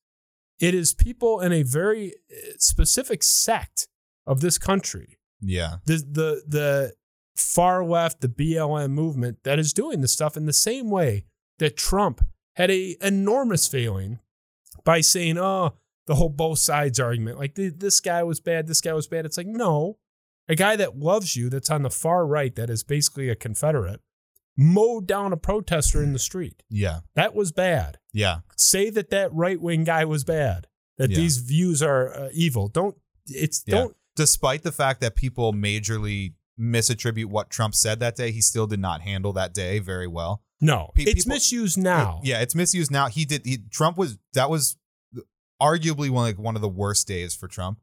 It 0.59 0.73
is 0.73 0.93
people 0.93 1.41
in 1.41 1.51
a 1.51 1.63
very 1.63 2.13
uh, 2.31 2.53
specific 2.57 3.21
sect 3.23 3.87
of 4.27 4.41
this 4.41 4.57
country, 4.57 5.17
Yeah. 5.41 5.77
the 5.85 5.97
the 5.97 6.43
the 6.47 6.93
far 7.35 7.83
left, 7.85 8.21
the 8.21 8.29
BLM 8.29 8.91
movement 8.91 9.39
that 9.43 9.59
is 9.59 9.73
doing 9.73 10.01
this 10.01 10.13
stuff 10.13 10.37
in 10.37 10.45
the 10.45 10.53
same 10.53 10.89
way 10.89 11.25
that 11.59 11.75
Trump 11.77 12.21
had 12.55 12.71
a 12.71 12.95
enormous 13.01 13.67
failing 13.67 14.19
by 14.83 15.01
saying, 15.01 15.37
"Oh, 15.37 15.75
the 16.07 16.15
whole 16.15 16.29
both 16.29 16.59
sides 16.59 16.99
argument, 16.99 17.37
like 17.37 17.55
this 17.55 17.99
guy 17.99 18.23
was 18.23 18.39
bad, 18.39 18.67
this 18.67 18.81
guy 18.81 18.93
was 18.93 19.07
bad." 19.07 19.25
It's 19.25 19.37
like 19.37 19.47
no, 19.47 19.97
a 20.47 20.55
guy 20.55 20.75
that 20.77 20.97
loves 20.97 21.35
you, 21.35 21.49
that's 21.49 21.69
on 21.69 21.81
the 21.81 21.89
far 21.89 22.25
right, 22.25 22.55
that 22.55 22.69
is 22.69 22.83
basically 22.83 23.29
a 23.29 23.35
Confederate, 23.35 23.99
mowed 24.57 25.07
down 25.07 25.33
a 25.33 25.37
protester 25.37 26.01
in 26.03 26.13
the 26.13 26.19
street. 26.19 26.63
Yeah. 26.69 26.99
That 27.15 27.33
was 27.35 27.51
bad. 27.51 27.97
Yeah. 28.13 28.39
Say 28.55 28.89
that 28.91 29.09
that 29.09 29.33
right 29.33 29.59
wing 29.59 29.83
guy 29.83 30.05
was 30.05 30.23
bad. 30.23 30.67
That 30.97 31.09
Yeah. 31.09 31.17
these 31.17 31.37
views 31.39 31.83
are 31.83 32.13
uh, 32.13 32.29
evil. 32.33 32.69
Don't. 32.69 32.95
It's 33.27 33.63
Yeah. 33.65 33.75
don't. 33.75 33.97
Despite 34.15 34.63
the 34.63 34.71
fact 34.71 35.01
that 35.01 35.15
people 35.15 35.53
majorly 35.53 36.33
misattribute 36.59 37.25
what 37.25 37.49
Trump 37.49 37.75
said 37.75 37.99
that 37.99 38.15
day, 38.15 38.31
he 38.31 38.41
still 38.41 38.65
did 38.67 38.79
not 38.79 39.01
handle 39.01 39.33
that 39.33 39.53
day 39.53 39.79
very 39.79 40.07
well. 40.07 40.41
No, 40.61 40.91
Pe- 40.95 41.03
it's 41.03 41.23
people- 41.25 41.35
misused 41.35 41.77
now. 41.77 42.21
Yeah, 42.23 42.39
it's 42.41 42.55
misused 42.55 42.91
now. 42.91 43.07
He 43.07 43.25
did. 43.25 43.45
He, 43.45 43.57
Trump 43.69 43.97
was 43.97 44.17
that 44.33 44.49
was 44.49 44.77
arguably 45.61 46.09
one 46.09 46.23
like 46.23 46.39
one 46.39 46.55
of 46.55 46.61
the 46.61 46.69
worst 46.69 47.07
days 47.07 47.35
for 47.35 47.47
Trump. 47.47 47.79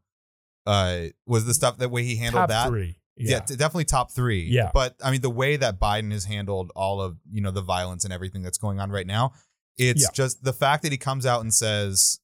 Uh, 0.66 1.06
was 1.26 1.44
the 1.44 1.54
stuff 1.54 1.78
that 1.78 1.90
way 1.90 2.02
he 2.04 2.16
handled 2.16 2.42
Top 2.42 2.48
that? 2.50 2.68
three. 2.68 2.96
Yeah, 3.16 3.40
Yeah. 3.48 3.56
definitely 3.56 3.84
top 3.84 4.10
three. 4.10 4.44
Yeah. 4.48 4.70
but 4.72 4.96
I 5.04 5.10
mean 5.10 5.20
the 5.20 5.28
way 5.30 5.56
that 5.56 5.78
Biden 5.78 6.12
has 6.12 6.24
handled 6.24 6.70
all 6.74 7.00
of 7.02 7.18
you 7.30 7.42
know 7.42 7.50
the 7.50 7.60
violence 7.62 8.04
and 8.04 8.12
everything 8.12 8.42
that's 8.42 8.58
going 8.58 8.80
on 8.80 8.90
right 8.90 9.06
now, 9.06 9.32
it's 9.76 10.02
Yeah. 10.02 10.08
just 10.14 10.42
the 10.44 10.52
fact 10.54 10.82
that 10.84 10.92
he 10.92 10.98
comes 10.98 11.26
out 11.26 11.42
and 11.42 11.52
says, 11.52 12.20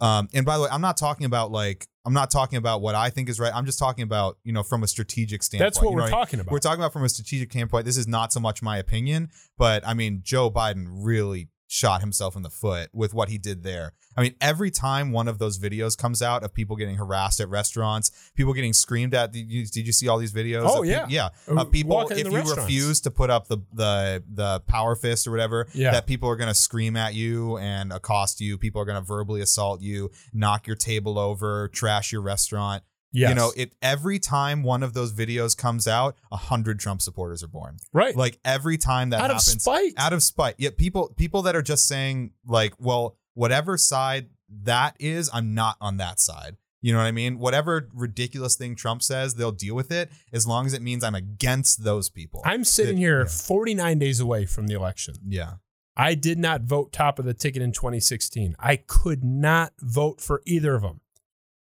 um, 0.00 0.28
and 0.32 0.46
by 0.46 0.56
the 0.56 0.62
way, 0.64 0.68
I'm 0.72 0.80
not 0.80 0.96
talking 0.96 1.26
about 1.26 1.50
like 1.52 1.86
I'm 2.04 2.14
not 2.14 2.30
talking 2.30 2.56
about 2.56 2.80
what 2.80 2.94
I 2.94 3.10
think 3.10 3.28
is 3.28 3.38
right. 3.38 3.54
I'm 3.54 3.66
just 3.66 3.78
talking 3.78 4.02
about 4.02 4.38
you 4.42 4.52
know 4.52 4.62
from 4.62 4.82
a 4.82 4.88
strategic 4.88 5.42
standpoint. 5.42 5.66
That's 5.66 5.82
what 5.82 5.90
you 5.90 5.96
we're 5.96 6.00
know 6.00 6.04
I 6.04 6.06
mean? 6.06 6.12
talking 6.12 6.40
about. 6.40 6.52
We're 6.52 6.58
talking 6.58 6.80
about 6.80 6.92
from 6.92 7.04
a 7.04 7.08
strategic 7.08 7.50
standpoint. 7.50 7.84
This 7.84 7.96
is 7.96 8.08
not 8.08 8.32
so 8.32 8.40
much 8.40 8.62
my 8.62 8.78
opinion, 8.78 9.28
but 9.58 9.86
I 9.86 9.94
mean, 9.94 10.22
Joe 10.24 10.50
Biden 10.50 10.86
really 10.88 11.48
shot 11.72 12.00
himself 12.00 12.34
in 12.34 12.42
the 12.42 12.50
foot 12.50 12.90
with 12.92 13.14
what 13.14 13.28
he 13.28 13.38
did 13.38 13.62
there. 13.62 13.92
I 14.16 14.22
mean, 14.22 14.34
every 14.40 14.72
time 14.72 15.12
one 15.12 15.28
of 15.28 15.38
those 15.38 15.56
videos 15.56 15.96
comes 15.96 16.20
out 16.20 16.42
of 16.42 16.52
people 16.52 16.74
getting 16.74 16.96
harassed 16.96 17.38
at 17.38 17.48
restaurants, 17.48 18.10
people 18.34 18.52
getting 18.54 18.72
screamed 18.72 19.14
at. 19.14 19.32
Did 19.32 19.48
you, 19.52 19.64
did 19.66 19.86
you 19.86 19.92
see 19.92 20.08
all 20.08 20.18
these 20.18 20.32
videos? 20.32 20.64
Oh, 20.66 20.82
yeah. 20.82 21.06
yeah. 21.08 21.28
Uh, 21.46 21.64
people, 21.64 22.08
if 22.10 22.26
you 22.26 22.40
refuse 22.56 23.00
to 23.02 23.10
put 23.12 23.30
up 23.30 23.46
the 23.46 23.58
the 23.72 24.22
the 24.28 24.60
power 24.66 24.96
fist 24.96 25.28
or 25.28 25.30
whatever, 25.30 25.68
Yeah. 25.72 25.92
that 25.92 26.08
people 26.08 26.28
are 26.28 26.34
going 26.36 26.48
to 26.48 26.54
scream 26.54 26.96
at 26.96 27.14
you 27.14 27.56
and 27.58 27.92
accost 27.92 28.40
you. 28.40 28.58
People 28.58 28.82
are 28.82 28.84
going 28.84 29.00
to 29.00 29.06
verbally 29.06 29.40
assault 29.40 29.80
you, 29.80 30.10
knock 30.32 30.66
your 30.66 30.76
table 30.76 31.20
over, 31.20 31.68
trash 31.68 32.10
your 32.10 32.20
restaurant. 32.22 32.82
Yes. 33.12 33.28
You 33.30 33.34
know, 33.34 33.52
it 33.56 33.74
every 33.82 34.18
time 34.18 34.62
one 34.62 34.82
of 34.82 34.92
those 34.94 35.12
videos 35.12 35.56
comes 35.56 35.86
out, 35.88 36.16
a 36.30 36.36
hundred 36.36 36.78
Trump 36.80 37.02
supporters 37.02 37.42
are 37.42 37.48
born. 37.48 37.76
right. 37.92 38.14
Like 38.16 38.38
every 38.44 38.78
time 38.78 39.10
that 39.10 39.20
out 39.20 39.30
of 39.30 39.36
happens, 39.36 39.62
spite. 39.62 39.92
out 39.96 40.12
of 40.12 40.22
spite. 40.22 40.54
Yeah, 40.58 40.70
people 40.76 41.12
people 41.16 41.42
that 41.42 41.54
are 41.56 41.62
just 41.62 41.86
saying 41.88 42.32
like, 42.46 42.74
well, 42.78 43.16
whatever 43.34 43.76
side 43.76 44.28
that 44.62 44.96
is, 44.98 45.30
I'm 45.32 45.54
not 45.54 45.76
on 45.80 45.96
that 45.98 46.18
side. 46.20 46.56
You 46.82 46.92
know 46.94 46.98
what 46.98 47.04
I 47.06 47.12
mean? 47.12 47.38
Whatever 47.38 47.90
ridiculous 47.92 48.56
thing 48.56 48.74
Trump 48.74 49.02
says, 49.02 49.34
they'll 49.34 49.52
deal 49.52 49.74
with 49.74 49.92
it 49.92 50.10
as 50.32 50.46
long 50.46 50.64
as 50.64 50.72
it 50.72 50.80
means 50.80 51.04
I'm 51.04 51.14
against 51.14 51.84
those 51.84 52.08
people. 52.08 52.40
I'm 52.46 52.64
sitting 52.64 52.94
That- 52.94 53.00
here 53.00 53.20
yeah. 53.20 53.28
49 53.28 53.98
days 53.98 54.18
away 54.18 54.46
from 54.46 54.66
the 54.66 54.74
election. 54.74 55.16
yeah. 55.28 55.54
I 55.96 56.14
did 56.14 56.38
not 56.38 56.62
vote 56.62 56.92
top 56.94 57.18
of 57.18 57.26
the 57.26 57.34
ticket 57.34 57.60
in 57.60 57.72
2016. 57.72 58.56
I 58.58 58.76
could 58.76 59.22
not 59.22 59.74
vote 59.80 60.22
for 60.22 60.40
either 60.46 60.74
of 60.74 60.80
them. 60.80 61.00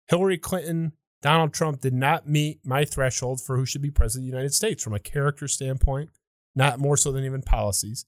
Hillary 0.07 0.37
Clinton, 0.37 0.93
Donald 1.21 1.53
Trump 1.53 1.81
did 1.81 1.93
not 1.93 2.27
meet 2.27 2.59
my 2.65 2.85
threshold 2.85 3.41
for 3.41 3.57
who 3.57 3.65
should 3.65 3.81
be 3.81 3.91
president 3.91 4.27
of 4.27 4.31
the 4.31 4.37
United 4.37 4.53
States 4.53 4.83
from 4.83 4.93
a 4.93 4.99
character 4.99 5.47
standpoint, 5.47 6.09
not 6.55 6.79
more 6.79 6.95
so 6.97 7.11
than 7.11 7.25
even 7.25 7.41
policies. 7.41 8.05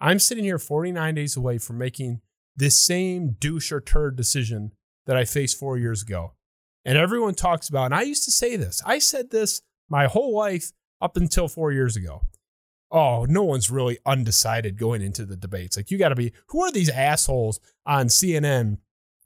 I'm 0.00 0.18
sitting 0.18 0.44
here 0.44 0.58
49 0.58 1.14
days 1.14 1.36
away 1.36 1.58
from 1.58 1.78
making 1.78 2.20
this 2.56 2.80
same 2.80 3.36
douche 3.38 3.72
or 3.72 3.80
turd 3.80 4.16
decision 4.16 4.72
that 5.06 5.16
I 5.16 5.24
faced 5.24 5.58
four 5.58 5.76
years 5.76 6.02
ago. 6.02 6.32
And 6.84 6.96
everyone 6.98 7.34
talks 7.34 7.68
about, 7.68 7.86
and 7.86 7.94
I 7.94 8.02
used 8.02 8.24
to 8.24 8.30
say 8.30 8.56
this, 8.56 8.82
I 8.86 8.98
said 8.98 9.30
this 9.30 9.62
my 9.88 10.06
whole 10.06 10.34
life 10.34 10.72
up 11.00 11.16
until 11.16 11.48
four 11.48 11.72
years 11.72 11.96
ago 11.96 12.22
oh, 12.94 13.26
no 13.28 13.42
one's 13.42 13.72
really 13.72 13.98
undecided 14.06 14.78
going 14.78 15.02
into 15.02 15.26
the 15.26 15.36
debates. 15.36 15.76
Like, 15.76 15.90
you 15.90 15.98
got 15.98 16.10
to 16.10 16.14
be, 16.14 16.32
who 16.48 16.62
are 16.62 16.70
these 16.70 16.88
assholes 16.88 17.58
on 17.84 18.06
CNN? 18.06 18.78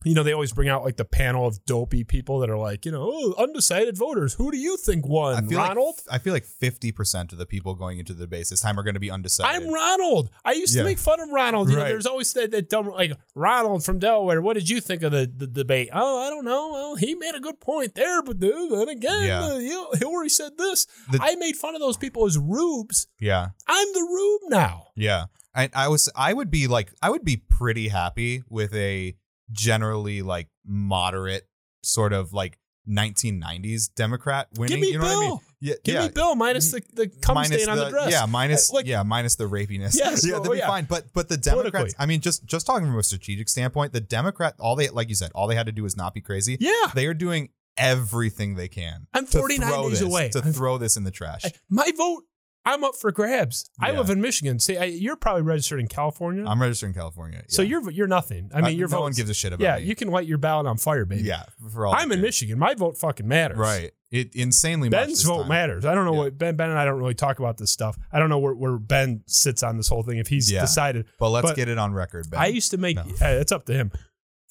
You 0.05 0.15
know, 0.15 0.23
they 0.23 0.33
always 0.33 0.53
bring 0.53 0.69
out 0.69 0.85
like 0.85 0.97
the 0.97 1.05
panel 1.05 1.45
of 1.47 1.65
dopey 1.65 2.05
people 2.05 2.39
that 2.39 2.49
are 2.49 2.57
like, 2.57 2.87
you 2.87 2.93
know, 2.93 3.11
oh, 3.13 3.35
undecided 3.37 3.97
voters. 3.99 4.35
Who 4.35 4.53
do 4.53 4.57
you 4.57 4.77
think 4.77 5.05
I 5.05 5.09
won? 5.09 5.49
feel 5.49 5.59
Ronald? 5.59 5.97
like 6.09 6.15
I 6.15 6.23
feel 6.23 6.33
like 6.33 6.47
50% 6.47 7.33
of 7.33 7.39
the 7.39 7.47
people 7.47 7.75
going 7.75 7.99
into 7.99 8.13
the 8.15 8.21
debate 8.25 8.47
this 8.49 8.61
time 8.61 8.79
are 8.79 8.85
going 8.85 8.95
to 8.95 9.01
be 9.01 9.11
undecided. 9.11 9.63
I'm 9.67 9.75
Ronald. 9.75 10.31
I 10.45 10.53
used 10.53 10.77
Yeah. 10.77 10.83
to 10.83 10.89
make 10.89 10.99
fun 10.99 11.19
of 11.19 11.31
Ronald. 11.31 11.69
You 11.69 11.77
know, 11.77 11.83
there's 11.85 12.07
always 12.07 12.33
that, 12.35 12.53
that 12.53 12.71
dumb, 12.71 12.87
like, 12.91 13.13
Ronald 13.35 13.85
from 13.85 13.99
Delaware. 13.99 14.41
What 14.41 14.55
did 14.55 14.71
you 14.71 14.81
think 14.81 15.03
of 15.03 15.11
the, 15.11 15.31
the 15.37 15.49
debate? 15.49 15.89
Oh, 15.93 16.25
I 16.25 16.31
don't 16.31 16.45
know. 16.45 16.71
Well, 16.73 16.95
he 16.95 17.17
made 17.17 17.35
a 17.35 17.41
good 17.41 17.59
point 17.59 17.97
there, 17.97 18.23
but 18.23 18.39
then 18.39 18.69
then 18.71 18.89
again, 18.89 19.25
Yeah. 19.27 19.45
uh, 19.47 19.57
you 19.59 19.71
know, 19.71 19.91
Hillary 19.99 20.29
said 20.29 20.57
this. 20.59 20.87
The- 21.11 21.19
I 21.21 21.35
made 21.35 21.57
fun 21.57 21.75
of 21.75 21.81
those 21.81 21.97
people 21.97 22.25
as 22.25 22.39
rubes. 22.39 23.09
yeah. 23.19 23.49
I'm 23.67 23.93
the 23.95 24.01
rube 24.09 24.43
now. 24.51 24.87
Yeah. 24.95 25.25
I, 25.55 25.71
I 25.75 25.89
was 25.89 26.09
I 26.15 26.33
would 26.35 26.53
be 26.53 26.69
like 26.69 26.93
I 27.03 27.11
would 27.11 27.25
be 27.25 27.37
pretty 27.37 27.89
happy 27.89 28.45
with 28.49 28.73
a 28.75 29.17
generally 29.53 30.23
like 30.23 30.49
moderate 30.67 31.49
sort 31.83 32.13
of 32.13 32.33
like 32.33 32.59
1990s 32.89 33.91
Democrat 33.95 34.49
winning. 34.57 34.77
Give 34.77 34.81
me 34.81 34.93
you 34.93 34.99
know 34.99 35.05
Bill. 35.05 35.19
what 35.21 35.27
I 35.27 35.29
mean? 35.31 35.39
Yeah, 35.61 35.75
Give 35.85 35.95
yeah. 35.95 36.03
me 36.03 36.09
Bill 36.15 36.35
minus 36.37 36.71
the, 36.73 36.83
the 36.95 37.09
cum 37.09 37.35
minus 37.35 37.63
stain 37.63 37.69
on 37.69 37.77
the 37.79 37.91
dress. 37.91 38.11
Yeah, 38.13 38.27
minus 38.27 38.71
Uh, 38.71 38.77
like- 38.77 38.87
yeah, 38.87 39.03
minus 39.03 39.35
the 39.37 39.45
rapiness. 39.49 39.95
Yes, 39.97 40.27
yeah, 40.27 40.35
oh, 40.37 40.39
that'd 40.39 40.53
be 40.53 40.59
yeah. 40.59 40.67
fine. 40.69 40.85
But 40.85 41.13
but 41.13 41.29
the 41.29 41.37
Democrats, 41.37 41.95
I 41.99 42.07
mean, 42.07 42.21
just 42.21 42.45
just 42.47 42.67
talking 42.67 42.87
from 42.87 42.99
a 42.99 43.03
strategic 43.03 43.49
standpoint, 43.49 43.93
the 43.93 44.01
Democrat, 44.01 44.55
all 44.59 44.77
they 44.77 44.89
like 44.89 45.09
you 45.09 45.15
said, 45.15 45.31
all 45.35 45.47
they 45.49 45.57
had 45.57 45.67
to 45.67 45.73
do 45.73 45.85
is 45.85 45.97
not 45.97 46.15
be 46.15 46.21
crazy. 46.21 46.57
Yeah. 46.61 46.73
They 46.95 47.07
are 47.07 47.15
doing 47.15 47.51
everything 47.77 48.55
they 48.57 48.69
can. 48.69 49.07
I'm 49.15 49.27
to 49.27 49.39
49 49.39 49.69
throw 49.69 49.83
days 49.89 50.01
this- 50.01 50.09
away. 50.09 50.29
to 50.31 50.41
I'm- 50.43 50.53
throw 50.53 50.79
this 50.79 50.97
in 50.97 51.05
the 51.05 51.11
trash. 51.11 51.45
I- 51.45 51.53
my 51.69 51.91
vote, 51.97 52.25
I'm 52.69 52.85
up 52.85 52.95
for 52.97 53.11
grabs. 53.13 53.71
I 53.81 53.93
live 53.93 54.11
in 54.11 54.21
Michigan. 54.21 54.59
See, 54.59 54.77
I, 54.77 54.85
you're 54.85 55.17
probably 55.17 55.43
registered 55.43 55.81
in 55.81 55.89
California. 55.89 56.45
I'm 56.47 56.61
registered 56.61 56.89
in 56.89 56.95
California. 56.95 57.43
so 57.49 57.63
you're 57.63 57.91
you're 57.91 58.07
nothing. 58.07 58.51
I 58.53 58.57
mean, 58.59 58.65
Uh, 58.67 58.69
your 58.71 58.89
no 58.89 58.97
vote. 58.99 59.03
one 59.03 59.13
gives 59.13 59.31
a 59.31 59.35
shit 59.35 59.53
about 59.53 59.63
it. 59.63 59.67
Yeah, 59.67 59.77
me. 59.79 59.85
you 59.89 59.95
can 59.95 60.09
light 60.09 60.27
your 60.27 60.39
ballot 60.39 60.67
on 60.67 60.77
fire, 60.77 61.05
baby. 61.05 61.23
yeah, 61.23 61.45
for 61.73 61.87
all 61.87 61.95
I'm 61.95 62.13
in. 62.13 62.21
Michigan. 62.21 62.59
My 62.59 62.75
vote 62.75 62.99
fucking 62.99 63.27
matters. 63.27 63.59
Right. 63.59 63.93
It 64.11 64.35
insanely 64.35 64.89
Ben's 64.89 65.23
vote 65.23 65.41
time. 65.43 65.49
matters. 65.49 65.85
I 65.85 65.95
don't 65.95 66.05
know 66.07 66.13
Yeah. 66.13 66.19
what 66.19 66.39
Ben 66.39 66.57
Ben 66.57 66.71
and 66.71 66.79
I 66.79 66.85
don't 66.85 66.99
really 66.99 67.15
talk 67.15 67.39
about 67.39 67.59
this 67.59 67.71
stuff. 67.71 67.97
I 68.13 68.19
don't 68.19 68.29
know 68.31 68.39
where, 68.39 68.55
where 68.55 68.79
Ben 68.79 69.23
sits 69.27 69.63
on 69.63 69.77
this 69.77 69.89
whole 69.89 70.03
thing 70.03 70.19
if 70.19 70.29
he's 70.29 70.51
Yeah. 70.51 70.63
decided. 70.63 71.07
But 71.19 71.29
let's 71.31 71.47
But 71.49 71.57
get 71.57 71.69
it 71.69 71.79
on 71.79 71.93
record, 71.93 72.31
Ben. 72.31 72.41
I 72.41 72.47
used 72.47 72.71
to 72.71 72.79
make 72.79 72.97
No. 72.97 73.03
uh, 73.03 73.39
it's 73.41 73.53
up 73.53 73.67
to 73.67 73.75
him. 73.75 73.93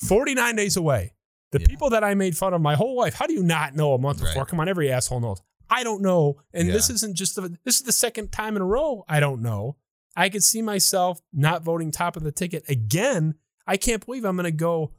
49 0.07 0.55
days 0.55 0.78
away. 0.78 1.13
The 1.51 1.59
Yeah. 1.61 1.68
people 1.68 1.89
that 1.91 2.03
I 2.03 2.13
made 2.13 2.38
fun 2.38 2.53
of 2.53 2.61
my 2.61 2.76
whole 2.76 2.95
life. 2.97 3.13
How 3.15 3.26
do 3.26 3.34
you 3.34 3.41
not 3.43 3.76
know 3.76 3.93
a 3.93 3.97
month 3.97 4.22
Right. 4.22 4.30
before? 4.30 4.45
Come 4.45 4.59
on, 4.59 4.68
every 4.70 4.91
asshole 4.91 5.22
knows. 5.22 5.41
I 5.70 5.84
don't 5.84 6.01
know, 6.01 6.41
and 6.53 6.68
Yeah. 6.68 6.74
this 6.74 6.89
isn't 6.89 7.15
just 7.15 7.36
the, 7.36 7.57
this 7.63 7.76
is 7.76 7.84
the 7.84 7.91
second 7.91 8.32
time 8.32 8.55
in 8.55 8.61
a 8.61 8.65
row. 8.65 9.03
I 9.07 9.20
don't 9.20 9.41
know. 9.41 9.76
I 10.15 10.30
could 10.30 10.43
see 10.43 10.61
myself 10.61 11.22
not 11.32 11.61
voting 11.63 11.91
top 11.91 12.15
of 12.18 12.24
the 12.24 12.32
ticket 12.32 12.63
again. 12.70 13.36
I 13.68 13.78
can't 13.78 14.03
believe 14.05 14.26
I'm 14.26 14.36
going 14.36 14.45
to 14.45 14.51
go 14.51 14.93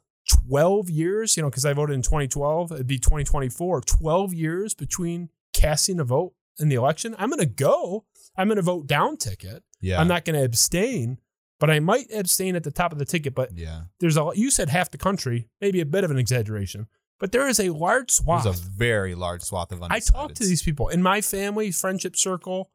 12 0.47 0.89
years. 0.89 1.35
You 1.35 1.43
know, 1.43 1.49
because 1.49 1.65
I 1.65 1.73
voted 1.73 1.95
in 1.95 2.01
2012. 2.01 2.71
It'd 2.71 2.87
be 2.87 2.99
2024. 2.99 3.81
12 3.81 4.33
years 4.33 4.73
between 4.73 5.29
casting 5.53 5.99
a 5.99 6.03
vote 6.03 6.33
in 6.59 6.69
the 6.69 6.75
election. 6.75 7.15
I'm 7.17 7.29
going 7.29 7.39
to 7.39 7.45
go. 7.45 8.05
I'm 8.37 8.47
going 8.47 8.57
to 8.57 8.61
vote 8.61 8.87
down 8.87 9.17
ticket. 9.17 9.63
yeah. 9.81 9.99
I'm 9.99 10.07
not 10.07 10.23
going 10.23 10.37
to 10.39 10.45
abstain, 10.45 11.17
but 11.59 11.69
I 11.69 11.79
might 11.79 12.07
abstain 12.13 12.55
at 12.55 12.63
the 12.63 12.71
top 12.71 12.91
of 12.93 12.97
the 12.99 13.05
ticket. 13.05 13.35
But 13.35 13.57
yeah. 13.57 13.81
there's 13.99 14.15
a 14.17 14.29
you 14.35 14.51
said 14.51 14.69
half 14.69 14.91
the 14.91 14.97
country, 14.97 15.47
maybe 15.59 15.81
a 15.81 15.85
bit 15.85 16.03
of 16.05 16.11
an 16.11 16.17
exaggeration, 16.17 16.87
but 17.19 17.31
there 17.31 17.47
is 17.47 17.59
a 17.59 17.69
large 17.69 18.11
swath. 18.11 18.43
There's 18.45 18.59
a 18.59 18.69
very 18.69 19.15
large 19.15 19.41
swath 19.41 19.71
of 19.71 19.83
undecided. 19.83 20.15
I 20.15 20.19
talk 20.19 20.33
to 20.35 20.43
these 20.43 20.63
people 20.63 20.87
in 20.89 21.01
my 21.01 21.21
family 21.21 21.71
friendship 21.71 22.15
circle. 22.15 22.71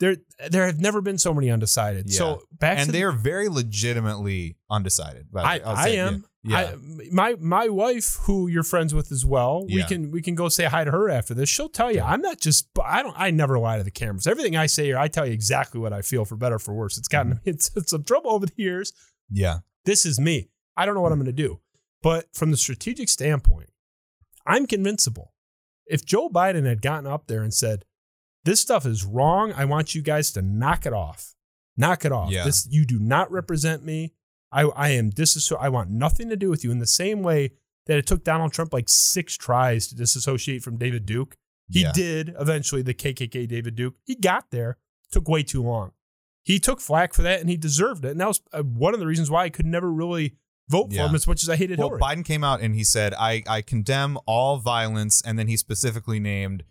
There, 0.00 0.16
there 0.48 0.66
have 0.66 0.80
never 0.80 1.00
been 1.00 1.18
so 1.18 1.32
many 1.32 1.48
undecided. 1.48 2.10
Yeah. 2.10 2.18
So 2.18 2.42
back 2.50 2.78
and 2.78 2.86
to 2.86 2.92
they 2.92 3.04
are 3.04 3.12
very 3.12 3.48
legitimately 3.48 4.56
undecided. 4.68 5.28
I. 5.34 5.84
Say, 5.84 5.98
am. 5.98 6.24
Yeah. 6.44 6.56
I, 6.56 6.74
my 7.12 7.36
my 7.38 7.68
wife, 7.68 8.16
who 8.22 8.48
you're 8.48 8.64
friends 8.64 8.92
with 8.92 9.12
as 9.12 9.24
well, 9.24 9.64
we 9.64 9.84
can 9.84 10.10
we 10.10 10.20
can 10.20 10.34
go 10.34 10.48
say 10.48 10.64
hi 10.64 10.82
to 10.82 10.90
her 10.90 11.08
after 11.08 11.34
this. 11.34 11.48
She'll 11.48 11.68
tell 11.68 11.92
you 11.92 12.00
I'm 12.00 12.20
not 12.20 12.40
just 12.40 12.66
I 12.84 13.04
don't 13.04 13.14
I 13.16 13.30
never 13.30 13.60
lie 13.60 13.78
to 13.78 13.84
the 13.84 13.92
cameras. 13.92 14.26
Everything 14.26 14.56
I 14.56 14.66
say 14.66 14.86
here, 14.86 14.98
I 14.98 15.06
tell 15.06 15.24
you 15.24 15.32
exactly 15.32 15.78
what 15.78 15.92
I 15.92 16.02
feel 16.02 16.24
for 16.24 16.34
better 16.34 16.56
or 16.56 16.58
for 16.58 16.74
worse. 16.74 16.98
It's 16.98 17.06
gotten 17.06 17.34
Mm-hmm. 17.34 17.38
it's, 17.50 17.70
it's 17.76 17.90
some 17.90 18.02
trouble 18.02 18.32
over 18.32 18.46
the 18.46 18.52
years. 18.56 18.92
yeah. 19.30 19.58
This 19.84 20.04
is 20.06 20.18
me. 20.18 20.48
I 20.76 20.84
don't 20.84 20.94
know 20.94 21.00
what 21.00 21.12
I'm 21.12 21.18
going 21.18 21.26
to 21.26 21.32
do, 21.32 21.60
but 22.02 22.26
from 22.34 22.50
the 22.50 22.56
strategic 22.56 23.08
standpoint, 23.08 23.70
I'm 24.46 24.66
convincible. 24.66 25.32
If 25.86 26.04
Joe 26.04 26.28
Biden 26.28 26.64
had 26.66 26.82
gotten 26.82 27.06
up 27.06 27.26
there 27.26 27.42
and 27.42 27.52
said, 27.52 27.84
This 28.44 28.60
stuff 28.60 28.86
is 28.86 29.04
wrong. 29.04 29.52
I 29.52 29.64
want 29.64 29.94
you 29.94 30.02
guys 30.02 30.32
to 30.32 30.42
knock 30.42 30.86
it 30.86 30.92
off. 30.92 31.34
Knock 31.76 32.04
it 32.04 32.12
off. 32.12 32.30
Yeah. 32.30 32.44
This 32.44 32.66
you 32.70 32.84
do 32.84 32.98
not 32.98 33.30
represent 33.30 33.84
me. 33.84 34.14
I 34.50 34.62
I 34.64 34.88
am 34.90 35.10
disasso- 35.10 35.58
I 35.60 35.68
want 35.68 35.90
nothing 35.90 36.28
to 36.28 36.36
do 36.36 36.50
with 36.50 36.64
you 36.64 36.70
in 36.70 36.78
the 36.78 36.86
same 36.86 37.22
way 37.22 37.52
that 37.86 37.98
it 37.98 38.06
took 38.06 38.22
Donald 38.24 38.52
Trump 38.52 38.72
like 38.72 38.88
six 38.88 39.36
tries 39.36 39.86
to 39.88 39.94
disassociate 39.96 40.62
from 40.62 40.76
David 40.76 41.06
Duke. 41.06 41.36
He 41.68 41.82
Yeah. 41.82 41.92
did 41.92 42.34
eventually 42.38 42.82
the 42.82 42.94
KKK 42.94 43.46
David 43.48 43.74
Duke. 43.76 43.94
He 44.04 44.14
got 44.14 44.50
there. 44.50 44.76
Took 45.10 45.28
way 45.28 45.42
too 45.42 45.62
long. 45.62 45.92
He 46.44 46.58
took 46.58 46.80
flack 46.80 47.14
for 47.14 47.22
that 47.22 47.40
and 47.40 47.48
he 47.48 47.56
deserved 47.56 48.04
it. 48.04 48.10
And 48.12 48.20
that 48.20 48.28
was 48.28 48.40
uh, 48.52 48.62
one 48.62 48.94
of 48.94 49.00
the 49.00 49.06
reasons 49.06 49.30
why 49.30 49.44
I 49.44 49.50
could 49.50 49.66
never 49.66 49.90
really 49.92 50.36
vote 50.72 50.92
for 50.92 50.98
him 51.06 51.14
as 51.14 51.26
much 51.26 51.42
as 51.44 51.48
I 51.48 51.56
hated 51.56 51.78
Well, 51.78 51.88
Hillary. 51.90 52.00
Biden 52.00 52.24
came 52.24 52.42
out 52.42 52.60
and 52.60 52.74
he 52.74 52.82
said, 52.84 53.14
I, 53.14 53.42
I 53.46 53.62
condemn 53.62 54.18
all 54.26 54.56
violence. 54.58 55.22
And 55.24 55.38
then 55.38 55.46
he 55.46 55.56
specifically 55.56 56.18
named 56.18 56.64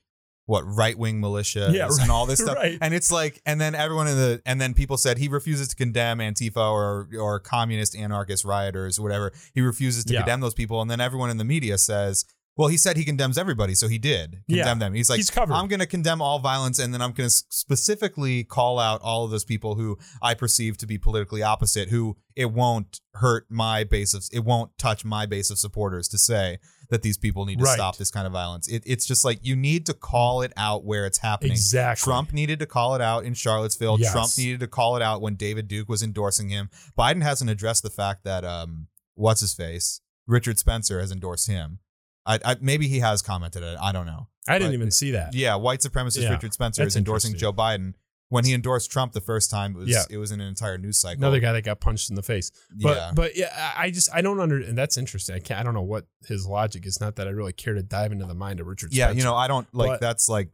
what 0.47 0.63
right 0.63 0.97
wing 0.97 1.21
militia 1.21 1.69
Yeah, 1.71 1.87
and 2.01 2.11
all 2.11 2.25
this 2.25 2.39
stuff. 2.45 2.55
right. 2.57 2.77
And 2.81 2.93
it's 2.93 3.11
like, 3.11 3.41
and 3.45 3.61
then 3.61 3.75
everyone 3.75 4.07
in 4.07 4.17
the, 4.17 4.41
and 4.45 4.59
then 4.59 4.73
people 4.73 4.97
said 4.97 5.17
he 5.19 5.27
refuses 5.29 5.67
to 5.69 5.75
condemn 5.75 6.17
Antifa 6.17 6.57
or, 6.57 7.07
or 7.17 7.39
communist 7.39 7.95
anarchist 7.95 8.43
rioters 8.43 8.99
or 8.99 9.03
whatever. 9.03 9.31
He 9.53 9.61
refuses 9.61 10.03
to 10.05 10.13
Yeah. 10.13 10.21
condemn 10.21 10.41
those 10.41 10.55
people. 10.55 10.81
And 10.81 10.89
then 10.91 10.99
everyone 10.99 11.29
in 11.29 11.37
the 11.37 11.45
media 11.45 11.77
says, 11.77 12.25
well, 12.57 12.67
he 12.67 12.77
said 12.77 12.97
he 12.97 13.05
condemns 13.05 13.37
everybody. 13.37 13.73
So 13.75 13.87
he 13.87 13.97
did 13.97 14.43
Yeah. 14.47 14.63
condemn 14.63 14.79
them. 14.79 14.93
He's 14.93 15.09
like, 15.09 15.17
He's 15.17 15.29
covered. 15.29 15.53
I'm 15.53 15.67
going 15.67 15.79
to 15.79 15.85
condemn 15.87 16.21
all 16.21 16.39
violence. 16.39 16.79
And 16.79 16.93
then 16.93 17.01
I'm 17.01 17.11
going 17.13 17.29
to 17.29 17.35
specifically 17.49 18.43
call 18.43 18.77
out 18.77 19.01
all 19.01 19.23
of 19.25 19.31
those 19.31 19.45
people 19.45 19.75
who 19.75 19.97
I 20.21 20.33
perceive 20.33 20.77
to 20.79 20.85
be 20.85 20.97
politically 20.97 21.41
opposite, 21.41 21.89
who 21.89 22.17
it 22.35 22.51
won't 22.51 22.99
hurt 23.15 23.45
my 23.49 23.83
base 23.83 24.13
of, 24.13 24.25
it 24.31 24.43
won't 24.43 24.77
touch 24.77 25.03
my 25.05 25.25
base 25.25 25.49
of 25.49 25.57
supporters 25.57 26.07
to 26.09 26.17
say 26.17 26.59
that 26.89 27.01
these 27.01 27.17
people 27.17 27.45
need 27.45 27.57
to 27.59 27.63
Right. 27.63 27.73
stop 27.75 27.95
this 27.97 28.11
kind 28.11 28.27
of 28.27 28.33
violence. 28.33 28.67
It, 28.67 28.83
it's 28.85 29.05
just 29.05 29.23
like 29.23 29.39
you 29.41 29.55
need 29.55 29.85
to 29.85 29.93
call 29.93 30.41
it 30.41 30.51
out 30.57 30.83
where 30.83 31.05
it's 31.05 31.19
happening. 31.19 31.53
Exactly. 31.53 32.03
Trump 32.03 32.33
needed 32.33 32.59
to 32.59 32.65
call 32.65 32.95
it 32.95 33.01
out 33.01 33.23
in 33.23 33.33
Charlottesville. 33.33 33.97
Yes. 33.99 34.11
Trump 34.11 34.31
needed 34.37 34.59
to 34.59 34.67
call 34.67 34.97
it 34.97 35.01
out 35.01 35.21
when 35.21 35.35
David 35.35 35.69
Duke 35.69 35.87
was 35.87 36.03
endorsing 36.03 36.49
him. 36.49 36.69
Biden 36.97 37.23
hasn't 37.23 37.49
addressed 37.49 37.83
the 37.83 37.89
fact 37.89 38.25
that 38.25 38.43
um, 38.43 38.87
what's 39.15 39.39
his 39.39 39.53
face, 39.53 40.01
Richard 40.27 40.59
Spencer 40.59 40.99
has 40.99 41.11
endorsed 41.11 41.47
him. 41.47 41.79
I, 42.25 42.39
I 42.45 42.55
maybe 42.61 42.87
he 42.87 42.99
has 42.99 43.21
commented 43.21 43.63
it. 43.63 43.77
I 43.81 43.91
don't 43.91 44.05
know. 44.05 44.27
I 44.47 44.53
didn't 44.59 44.71
but- 44.71 44.75
even 44.75 44.91
see 44.91 45.11
that. 45.11 45.33
Yeah, 45.33 45.55
white 45.55 45.79
supremacist 45.79 46.23
Yeah, 46.23 46.31
Richard 46.31 46.53
Spencer 46.53 46.83
is 46.83 46.95
endorsing. 46.95 47.35
Joe 47.37 47.53
Biden. 47.53 47.93
When 48.29 48.45
he 48.45 48.53
endorsed 48.53 48.89
Trump 48.89 49.11
the 49.11 49.19
first 49.19 49.51
time, 49.51 49.75
it 49.75 49.79
was 49.79 49.89
Yeah. 49.89 50.03
it 50.09 50.17
was 50.17 50.31
in 50.31 50.39
an 50.39 50.47
entire 50.47 50.77
news 50.77 50.97
cycle. 50.99 51.19
Another 51.21 51.41
guy 51.41 51.51
that 51.51 51.63
got 51.65 51.81
punched 51.81 52.09
in 52.09 52.15
the 52.15 52.23
face. 52.23 52.49
But 52.73 52.95
yeah, 52.95 53.11
but 53.13 53.35
yeah, 53.35 53.73
I 53.77 53.91
just 53.91 54.09
I 54.13 54.21
don't 54.21 54.39
under 54.39 54.57
and 54.57 54.77
that's 54.77 54.97
interesting. 54.97 55.35
I 55.35 55.39
can't 55.39 55.59
I 55.59 55.63
don't 55.63 55.73
know 55.73 55.81
what 55.81 56.05
his 56.27 56.47
logic 56.47 56.85
is. 56.85 57.01
Not 57.01 57.17
that 57.17 57.27
I 57.27 57.31
really 57.31 57.51
care 57.51 57.73
to 57.73 57.83
dive 57.83 58.13
into 58.13 58.25
the 58.25 58.33
mind 58.33 58.61
of 58.61 58.67
Richard. 58.67 58.93
yeah, 58.93 59.07
Spencer. 59.07 59.17
you 59.17 59.23
know, 59.25 59.35
I 59.35 59.49
don't 59.49 59.67
like 59.75 59.89
But- 59.89 59.99
that's 60.01 60.29
like 60.29 60.47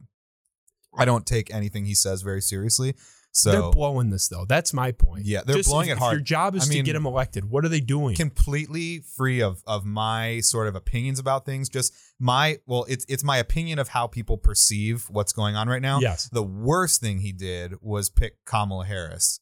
I 0.98 1.04
don't 1.04 1.24
take 1.24 1.54
anything 1.54 1.84
he 1.84 1.94
says 1.94 2.22
very 2.22 2.40
seriously. 2.42 2.94
So 3.32 3.52
they're 3.52 3.70
blowing 3.70 4.10
this 4.10 4.26
though. 4.28 4.44
That's 4.48 4.72
my 4.72 4.90
point. 4.90 5.24
Yeah, 5.26 5.42
they're 5.46 5.56
Just 5.56 5.68
blowing 5.68 5.88
if- 5.88 5.96
it 5.96 5.98
hard. 5.98 6.14
If 6.14 6.16
your 6.18 6.24
job 6.24 6.56
is 6.56 6.68
I 6.68 6.72
to 6.72 6.82
get 6.82 6.96
him 6.96 7.06
elected. 7.06 7.44
What 7.44 7.64
are 7.64 7.68
they 7.68 7.80
doing? 7.80 8.16
completely 8.16 9.00
free 9.16 9.40
of 9.42 9.62
of 9.66 9.84
my 9.84 10.40
sort 10.40 10.66
of 10.66 10.74
opinions 10.74 11.18
about 11.18 11.44
things. 11.46 11.68
Just 11.68 11.92
my 12.18 12.58
well, 12.66 12.84
it's 12.88 13.04
it's 13.08 13.22
my 13.22 13.36
opinion 13.36 13.78
of 13.78 13.88
how 13.88 14.06
people 14.06 14.38
perceive 14.38 15.04
what's 15.10 15.32
going 15.32 15.54
on 15.56 15.68
right 15.68 15.82
now. 15.82 16.00
yes, 16.00 16.28
The 16.32 16.42
worst 16.42 17.00
thing 17.00 17.18
he 17.20 17.32
did 17.32 17.74
was 17.80 18.08
pick 18.10 18.44
Kamala 18.44 18.86
Harris 18.86 19.38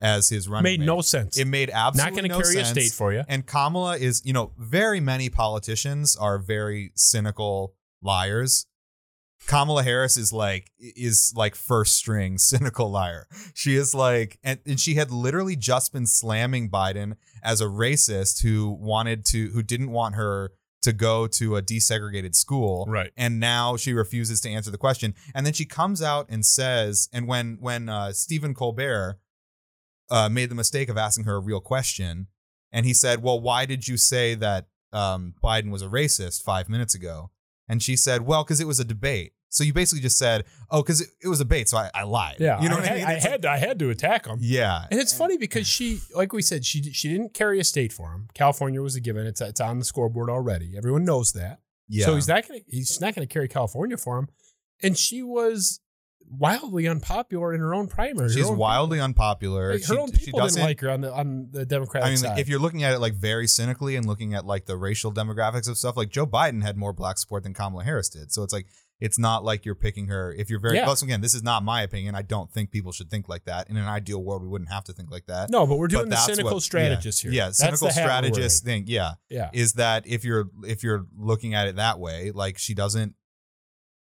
as 0.00 0.28
his 0.28 0.48
running 0.48 0.64
made 0.64 0.80
mate. 0.80 0.86
no 0.86 1.00
sense. 1.00 1.38
It 1.38 1.46
made 1.46 1.70
absolutely 1.70 2.10
Not 2.10 2.16
going 2.18 2.30
to 2.30 2.36
no 2.36 2.42
carry 2.42 2.54
sense. 2.56 2.70
a 2.70 2.80
state 2.80 2.92
for 2.96 3.12
you. 3.12 3.22
And 3.28 3.46
Kamala 3.46 3.96
is, 3.96 4.22
you 4.24 4.32
know, 4.32 4.52
very 4.58 5.00
many 5.00 5.30
politicians 5.30 6.16
are 6.16 6.38
very 6.38 6.90
cynical 6.94 7.74
liars. 8.02 8.66
Kamala 9.46 9.82
Harris 9.82 10.16
is 10.16 10.32
like 10.32 10.70
is 10.78 11.32
like 11.36 11.54
first 11.54 11.96
string 11.96 12.38
cynical 12.50 12.90
liar. 12.90 13.26
She 13.54 13.74
is 13.76 13.94
like 13.94 14.38
and, 14.42 14.58
and 14.66 14.80
she 14.80 14.94
had 14.94 15.10
literally 15.10 15.56
just 15.56 15.92
been 15.92 16.06
slamming 16.06 16.70
Biden 16.70 17.16
as 17.42 17.60
a 17.60 17.66
racist 17.66 18.42
who 18.42 18.70
wanted 18.70 19.24
to 19.26 19.50
who 19.50 19.62
didn't 19.62 19.90
want 19.90 20.14
her 20.14 20.52
to 20.82 20.92
go 20.92 21.26
to 21.26 21.56
a 21.56 21.62
desegregated 21.62 22.34
school 22.34 22.84
Right. 22.86 23.10
and 23.16 23.40
now 23.40 23.74
she 23.78 23.94
refuses 23.94 24.38
to 24.42 24.50
answer 24.50 24.70
the 24.70 24.76
question 24.76 25.14
and 25.34 25.46
then 25.46 25.54
she 25.54 25.64
comes 25.64 26.02
out 26.02 26.26
and 26.28 26.44
says 26.44 27.08
and 27.10 27.26
when 27.26 27.56
when 27.58 27.88
uh, 27.88 28.12
stephen 28.12 28.52
colbert 28.52 29.18
uh, 30.10 30.28
made 30.28 30.50
the 30.50 30.54
mistake 30.54 30.90
of 30.90 30.98
asking 30.98 31.24
her 31.24 31.36
a 31.36 31.40
real 31.40 31.60
question 31.60 32.26
and 32.70 32.84
he 32.84 32.92
said 32.92 33.22
well 33.22 33.40
why 33.40 33.64
did 33.64 33.88
you 33.88 33.96
say 33.96 34.34
that 34.34 34.66
um, 34.92 35.32
biden 35.42 35.70
was 35.70 35.80
a 35.80 35.88
racist 35.88 36.42
five 36.42 36.68
minutes 36.68 36.94
ago 36.94 37.30
and 37.68 37.82
she 37.82 37.96
said 37.96 38.22
well 38.22 38.44
because 38.44 38.60
it 38.60 38.66
was 38.66 38.78
a 38.80 38.84
debate 38.84 39.32
so 39.48 39.62
you 39.62 39.72
basically 39.72 40.02
just 40.02 40.18
said 40.18 40.44
oh 40.70 40.82
because 40.82 41.00
it, 41.00 41.08
it 41.22 41.28
was 41.28 41.40
a 41.40 41.44
debate 41.44 41.68
so 41.68 41.76
I, 41.78 41.90
I 41.94 42.02
lied 42.02 42.36
Yeah, 42.40 42.60
you 42.60 42.68
know 42.68 42.76
I, 42.76 42.80
what 42.80 42.84
i 42.84 42.92
had, 42.92 42.96
mean 42.98 43.06
I 43.06 43.12
It's 43.14 43.24
like- 43.24 43.30
had 43.32 43.42
to, 43.42 43.50
I 43.50 43.56
had 43.58 43.78
to 43.78 43.90
attack 43.90 44.26
him. 44.26 44.38
yeah 44.40 44.86
And 44.90 45.00
it's 45.00 45.16
funny 45.16 45.36
because 45.38 45.66
she, 45.66 46.00
like 46.14 46.32
we 46.32 46.42
said, 46.42 46.64
she 46.64 46.82
she 46.92 47.08
didn't 47.08 47.34
carry 47.34 47.60
a 47.60 47.64
state 47.64 47.92
for 47.92 48.12
him. 48.12 48.28
California 48.34 48.80
was 48.82 48.96
a 48.96 49.00
given. 49.00 49.26
It's 49.26 49.40
it's 49.40 49.60
on 49.60 49.78
the 49.78 49.84
scoreboard 49.84 50.28
already. 50.30 50.74
Everyone 50.76 51.04
knows 51.04 51.32
that. 51.32 51.60
yeah 51.88 52.06
So 52.06 52.14
he's 52.16 52.26
not 52.28 52.46
gonna 52.48 52.60
he's 52.68 53.00
not 53.00 53.14
gonna 53.14 53.26
carry 53.26 53.48
California 53.48 53.96
for 53.96 54.18
him. 54.18 54.28
And 54.82 54.98
she 54.98 55.22
was 55.22 55.80
wildly 56.38 56.86
unpopular 56.88 57.52
in 57.54 57.60
her 57.60 57.74
own 57.74 57.86
primary. 57.88 58.30
She's 58.32 58.48
own 58.48 58.56
wildly 58.56 59.00
unpopular 59.00 59.72
Like, 59.72 59.84
her 59.84 59.94
She- 59.94 59.98
own 60.00 60.10
people 60.10 60.38
didn't 60.40 60.46
doesn't- 60.46 60.62
like 60.62 60.80
her 60.80 60.90
on 60.90 61.00
the 61.00 61.12
on 61.14 61.48
the 61.50 61.64
Democratic 61.66 62.02
side. 62.04 62.08
I 62.08 62.10
mean, 62.10 62.18
side. 62.36 62.38
if 62.40 62.48
you're 62.48 62.58
looking 62.60 62.82
at 62.82 62.92
it 62.94 62.98
like 62.98 63.14
very 63.14 63.46
cynically 63.46 63.96
and 63.96 64.06
looking 64.06 64.34
at 64.34 64.44
like 64.46 64.66
the 64.66 64.76
racial 64.76 65.12
demographics 65.12 65.68
of 65.68 65.76
stuff, 65.78 65.96
like 65.96 66.10
Joe 66.10 66.26
Biden 66.26 66.62
had 66.62 66.76
more 66.76 66.92
black 66.92 67.18
support 67.18 67.42
than 67.42 67.54
Kamala 67.54 67.84
Harris 67.84 68.08
did. 68.08 68.32
So 68.32 68.42
it's 68.42 68.52
like 68.52 68.66
it's 69.00 69.18
not 69.18 69.44
like 69.44 69.64
you're 69.66 69.74
picking 69.74 70.06
her. 70.06 70.32
If 70.32 70.48
you're 70.48 70.60
very 70.60 70.76
Yeah. 70.76 70.84
close, 70.84 71.02
again, 71.02 71.20
this 71.20 71.34
is 71.34 71.42
not 71.42 71.64
my 71.64 71.82
opinion. 71.82 72.14
I 72.14 72.22
don't 72.22 72.50
think 72.52 72.70
people 72.70 72.92
should 72.92 73.10
think 73.10 73.28
like 73.28 73.44
that. 73.44 73.68
In 73.68 73.76
an 73.76 73.86
ideal 73.86 74.22
world, 74.22 74.40
we 74.42 74.48
wouldn't 74.48 74.70
have 74.70 74.84
to 74.84 74.92
think 74.92 75.10
like 75.10 75.26
that. 75.26 75.50
no, 75.50 75.66
but 75.66 75.76
we're 75.78 75.88
doing 75.88 76.04
But 76.08 76.10
the 76.10 76.16
cynical 76.18 76.54
what- 76.54 76.62
strategist 76.62 77.24
yeah, 77.24 77.30
here. 77.30 77.36
Yeah, 77.36 77.44
That's 77.46 77.58
cynical 77.58 77.88
the 77.88 77.92
hat 77.94 78.04
we're 78.22 78.28
strategist 78.30 78.64
thing. 78.64 78.84
Yeah. 78.86 79.14
Yeah. 79.28 79.50
is 79.52 79.72
that 79.74 80.06
if 80.06 80.24
you're 80.24 80.48
if 80.64 80.82
you're 80.84 81.06
looking 81.18 81.54
at 81.54 81.66
it 81.66 81.76
that 81.76 81.98
way, 81.98 82.30
like 82.30 82.56
she 82.56 82.72
doesn't 82.72 83.14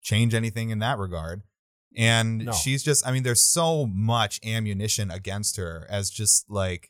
change 0.01 0.33
anything 0.33 0.69
in 0.71 0.79
that 0.79 0.97
regard. 0.97 1.41
And 1.97 2.45
No. 2.45 2.51
she's 2.53 2.83
just, 2.83 3.05
I 3.05 3.11
mean, 3.11 3.23
there's 3.23 3.41
so 3.41 3.85
much 3.85 4.39
ammunition 4.45 5.11
against 5.11 5.57
her 5.57 5.85
as 5.89 6.09
just 6.09 6.49
like, 6.49 6.89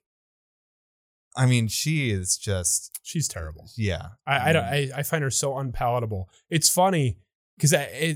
I 1.35 1.45
mean, 1.45 1.67
she 1.69 2.11
is 2.11 2.37
just, 2.37 2.99
She's 3.03 3.27
terrible. 3.27 3.69
yeah. 3.77 4.09
I 4.27 4.49
I, 4.49 4.53
don't, 4.53 4.63
I 4.65 4.89
I 4.97 5.03
find 5.03 5.23
her 5.23 5.31
so 5.31 5.57
unpalatable. 5.57 6.29
It's 6.49 6.69
funny 6.69 7.17
because 7.57 7.73
I 7.73 8.15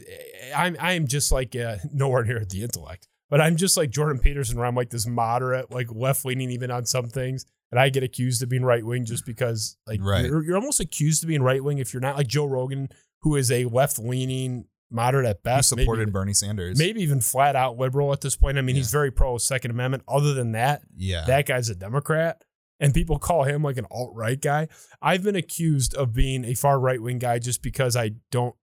I'm 0.55 0.75
I'm 0.79 1.07
just 1.07 1.31
like 1.31 1.55
uh, 1.55 1.77
nowhere 1.93 2.23
near 2.23 2.43
the 2.45 2.61
intellect, 2.61 3.07
but 3.29 3.41
I'm 3.41 3.55
just 3.55 3.77
like 3.77 3.89
Jordan 3.89 4.19
Peterson, 4.19 4.57
where 4.57 4.65
I'm 4.65 4.75
like 4.75 4.89
this 4.89 5.07
moderate, 5.07 5.71
like 5.71 5.87
left 5.91 6.25
leaning 6.25 6.51
even 6.51 6.69
on 6.71 6.85
some 6.85 7.07
things, 7.07 7.45
and 7.71 7.79
I 7.79 7.89
get 7.89 8.03
accused 8.03 8.43
of 8.43 8.49
being 8.49 8.63
right 8.65 8.85
wing 8.85 9.05
just 9.05 9.25
because 9.25 9.77
like 9.87 10.01
Right. 10.03 10.25
you're, 10.25 10.43
you're 10.43 10.55
almost 10.57 10.79
accused 10.81 11.23
of 11.23 11.29
being 11.29 11.41
right 11.41 11.63
wing 11.63 11.77
if 11.79 11.93
you're 11.93 12.01
not 12.01 12.17
like 12.17 12.27
Joe 12.27 12.45
Rogan, 12.45 12.89
who 13.21 13.35
is 13.37 13.49
a 13.49 13.65
left 13.65 13.97
leaning 13.97 14.65
moderate 14.95 15.25
at 15.27 15.43
best, 15.43 15.71
maybe 15.75 15.83
supported 15.83 16.01
even- 16.03 16.13
Bernie 16.13 16.33
Sanders. 16.33 16.79
maybe 16.79 17.01
even 17.01 17.21
flat 17.21 17.55
out 17.55 17.77
liberal 17.77 18.11
at 18.13 18.21
this 18.21 18.35
point. 18.35 18.57
I 18.57 18.61
mean, 18.61 18.75
he's 18.75 18.91
very 18.91 19.11
pro 19.11 19.37
Second 19.37 19.71
Amendment. 19.71 20.03
Other 20.07 20.33
than 20.33 20.53
that, 20.53 20.81
Yeah. 20.95 21.25
that 21.25 21.45
guy's 21.45 21.69
a 21.69 21.75
Democrat, 21.75 22.41
and 22.79 22.93
people 22.93 23.19
call 23.19 23.43
him 23.43 23.61
like 23.63 23.77
an 23.77 23.85
alt 23.91 24.13
right 24.15 24.41
guy. 24.41 24.67
I've 25.01 25.23
been 25.23 25.35
accused 25.35 25.93
of 25.93 26.13
being 26.13 26.43
a 26.45 26.53
far 26.55 26.79
right 26.79 27.01
wing 27.01 27.19
guy 27.19 27.39
just 27.39 27.61
because 27.61 27.95
I 27.95 28.11
don't 28.31 28.55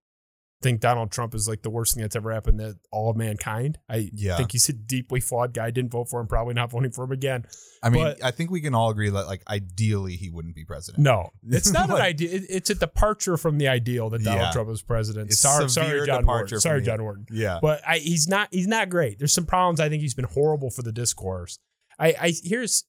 think 0.63 0.81
Donald 0.81 1.11
Trump 1.11 1.35
is 1.35 1.49
like 1.49 1.63
the 1.63 1.71
worst 1.71 1.95
thing 1.95 2.03
that's 2.03 2.17
ever 2.17 2.33
happened 2.33 2.59
to 2.61 2.79
all 2.91 3.11
of 3.11 3.17
mankind. 3.17 3.79
I 3.89 4.11
Yeah. 4.15 4.37
think 4.37 4.53
he's 4.53 4.69
a 4.69 4.73
deeply 4.73 5.21
flawed 5.21 5.53
guy. 5.53 5.71
Didn't 5.71 5.91
vote 5.91 6.09
for 6.09 6.21
him. 6.21 6.27
Probably 6.27 6.55
not 6.55 6.71
voting 6.71 6.91
for 6.93 7.05
him 7.05 7.13
again. 7.13 7.45
I 7.83 7.91
mean, 7.91 8.05
but- 8.05 8.25
I 8.25 8.31
think 8.31 8.51
we 8.51 8.61
can 8.61 8.75
all 8.75 8.91
agree 8.91 9.11
that, 9.11 9.27
like, 9.27 9.43
ideally 9.49 10.17
he 10.17 10.31
wouldn't 10.31 10.55
be 10.55 10.65
president. 10.65 11.03
No, 11.03 11.31
it's 11.49 11.71
not 11.73 11.91
an 11.91 11.97
idea. 11.97 12.31
it- 12.31 12.47
It's 12.49 12.71
a 12.71 12.75
departure 12.75 13.37
from 13.37 13.59
the 13.59 13.69
ideal 13.69 14.09
that 14.11 14.23
Donald 14.23 14.41
Yeah. 14.43 14.53
Trump 14.53 14.69
was 14.69 14.83
president. 14.83 15.31
It's 15.31 15.41
sorry, 15.41 15.69
sorry, 15.69 16.07
John 16.07 16.25
Wharton. 16.27 16.61
Sorry, 16.61 16.81
John 16.83 17.03
Wharton. 17.03 17.27
Yeah. 17.31 17.59
But 17.61 17.83
I, 17.87 17.99
he's 17.99 18.29
not. 18.29 18.49
He's 18.53 18.67
not 18.69 18.89
great. 18.89 19.19
There's 19.19 19.33
some 19.33 19.47
problems. 19.47 19.81
I 19.81 19.89
think 19.89 20.01
he's 20.03 20.15
been 20.15 20.25
horrible 20.27 20.71
for 20.71 20.83
the 20.83 20.93
discourse. 20.93 21.59
I, 21.99 22.15
I 22.21 22.33
here's. 22.43 22.85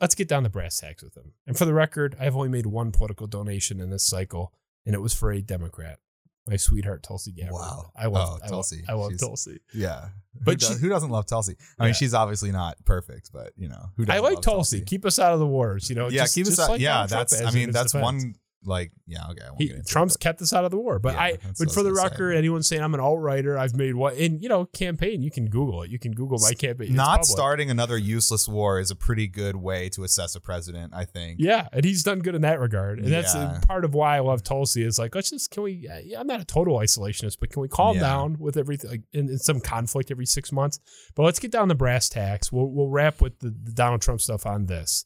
Let's 0.00 0.14
get 0.14 0.28
down 0.28 0.42
to 0.42 0.50
brass 0.50 0.76
tacks 0.78 1.02
with 1.02 1.16
him. 1.16 1.32
And 1.46 1.56
for 1.56 1.64
the 1.64 1.72
record, 1.72 2.16
I've 2.20 2.36
only 2.36 2.50
made 2.50 2.66
one 2.66 2.92
political 2.92 3.26
donation 3.26 3.80
in 3.80 3.88
this 3.88 4.04
cycle, 4.06 4.52
and 4.84 4.94
it 4.94 5.00
was 5.00 5.14
for 5.14 5.32
a 5.32 5.40
Democrat, 5.40 6.00
my 6.48 6.56
sweetheart 6.56 7.02
Tulsi 7.02 7.32
Gabbard. 7.32 7.52
Wow. 7.54 7.90
I 7.96 8.06
love 8.06 8.38
Oh, 8.40 8.44
I 8.44 8.48
Tulsi. 8.48 8.76
Love, 8.76 8.84
I 8.88 8.92
love 8.94 9.10
She's- 9.10 9.20
Tulsi. 9.20 9.58
Yeah. 9.74 10.08
But 10.44 10.52
who, 10.52 10.56
does, 10.56 10.68
she- 10.68 10.74
who 10.80 10.88
doesn't 10.88 11.10
love 11.10 11.26
Tulsi? 11.26 11.56
I 11.78 11.84
Yeah. 11.84 11.86
mean, 11.86 11.94
she's 11.94 12.14
obviously 12.14 12.52
not 12.52 12.76
perfect, 12.84 13.30
but, 13.32 13.52
you 13.56 13.68
know, 13.68 13.86
who 13.96 14.04
doesn't 14.04 14.18
I 14.18 14.22
like 14.22 14.34
love 14.36 14.44
Tulsi. 14.44 14.82
Keep 14.82 15.04
us 15.06 15.18
out 15.18 15.32
of 15.32 15.38
the 15.40 15.46
wars. 15.46 15.88
You 15.90 15.96
know. 15.96 16.08
yeah, 16.08 16.22
just- 16.22 16.34
keep 16.34 16.46
us 16.46 16.58
out. 16.58 16.70
like 16.70 16.80
yeah, 16.80 17.06
Trump 17.06 17.10
that's, 17.10 17.40
I 17.42 17.50
mean, 17.50 17.70
that's 17.70 17.92
defense. 17.92 18.02
one 18.02 18.34
like 18.66 18.92
yeah, 19.06 19.28
okay. 19.30 19.42
He, 19.58 19.64
it, 19.70 19.86
Trump's 19.86 20.16
but- 20.16 20.20
kept 20.22 20.42
us 20.42 20.52
out 20.52 20.64
of 20.64 20.70
the 20.70 20.76
war. 20.76 20.98
But 20.98 21.14
Yeah, 21.14 21.20
I, 21.22 21.32
that's 21.42 21.58
but 21.64 21.72
for 21.72 21.82
the 21.82 21.90
gonna 21.90 22.00
say. 22.00 22.04
record, 22.14 22.32
anyone 22.34 22.62
saying 22.62 22.82
I'm 22.82 22.92
an 22.94 23.00
alt 23.00 23.20
writer, 23.20 23.56
I've 23.56 23.74
made 23.74 23.94
what 23.94 24.14
in 24.16 24.40
you 24.40 24.48
know 24.48 24.66
campaign. 24.66 25.22
You 25.22 25.30
can 25.30 25.46
Google 25.46 25.82
it. 25.82 25.90
You 25.90 25.98
can 25.98 26.12
Google 26.12 26.38
my 26.40 26.52
campaign. 26.52 26.88
It's 26.88 26.96
not 26.96 27.20
public. 27.20 27.26
starting 27.26 27.70
another 27.70 27.96
useless 27.96 28.48
war 28.48 28.80
is 28.80 28.90
a 28.90 28.96
pretty 28.96 29.26
good 29.28 29.56
way 29.56 29.88
to 29.90 30.04
assess 30.04 30.34
a 30.34 30.40
president. 30.40 30.92
I 30.94 31.04
think. 31.04 31.36
Yeah, 31.38 31.68
and 31.72 31.84
he's 31.84 32.02
done 32.02 32.18
good 32.20 32.34
in 32.34 32.42
that 32.42 32.60
regard, 32.60 32.98
and 32.98 33.12
that's 33.12 33.34
uh, 33.34 33.52
Yeah. 33.54 33.60
part 33.66 33.84
of 33.84 33.94
why 33.94 34.16
I 34.16 34.20
love 34.20 34.42
Tulsi. 34.42 34.82
Is 34.82 34.98
like 34.98 35.14
let's 35.14 35.30
just 35.30 35.50
can 35.50 35.62
we? 35.62 35.72
Yeah, 36.04 36.20
I'm 36.20 36.26
not 36.26 36.40
a 36.40 36.44
total 36.44 36.78
isolationist, 36.78 37.38
but 37.40 37.50
can 37.50 37.62
we 37.62 37.68
calm 37.68 37.98
down 37.98 38.36
with 38.38 38.56
everything 38.56 38.90
like 38.90 39.02
in, 39.12 39.28
in 39.28 39.38
some 39.38 39.60
conflict 39.60 40.10
every 40.10 40.26
six 40.26 40.50
months? 40.52 40.80
But 41.14 41.22
let's 41.22 41.38
get 41.38 41.50
down 41.52 41.68
to 41.68 41.74
brass 41.74 42.08
tacks. 42.08 42.50
We'll 42.50 42.66
we'll 42.70 42.88
wrap 42.88 43.20
with 43.20 43.38
the, 43.38 43.50
the 43.50 43.72
Donald 43.72 44.02
Trump 44.02 44.20
stuff 44.20 44.44
on 44.46 44.66
this. 44.66 45.04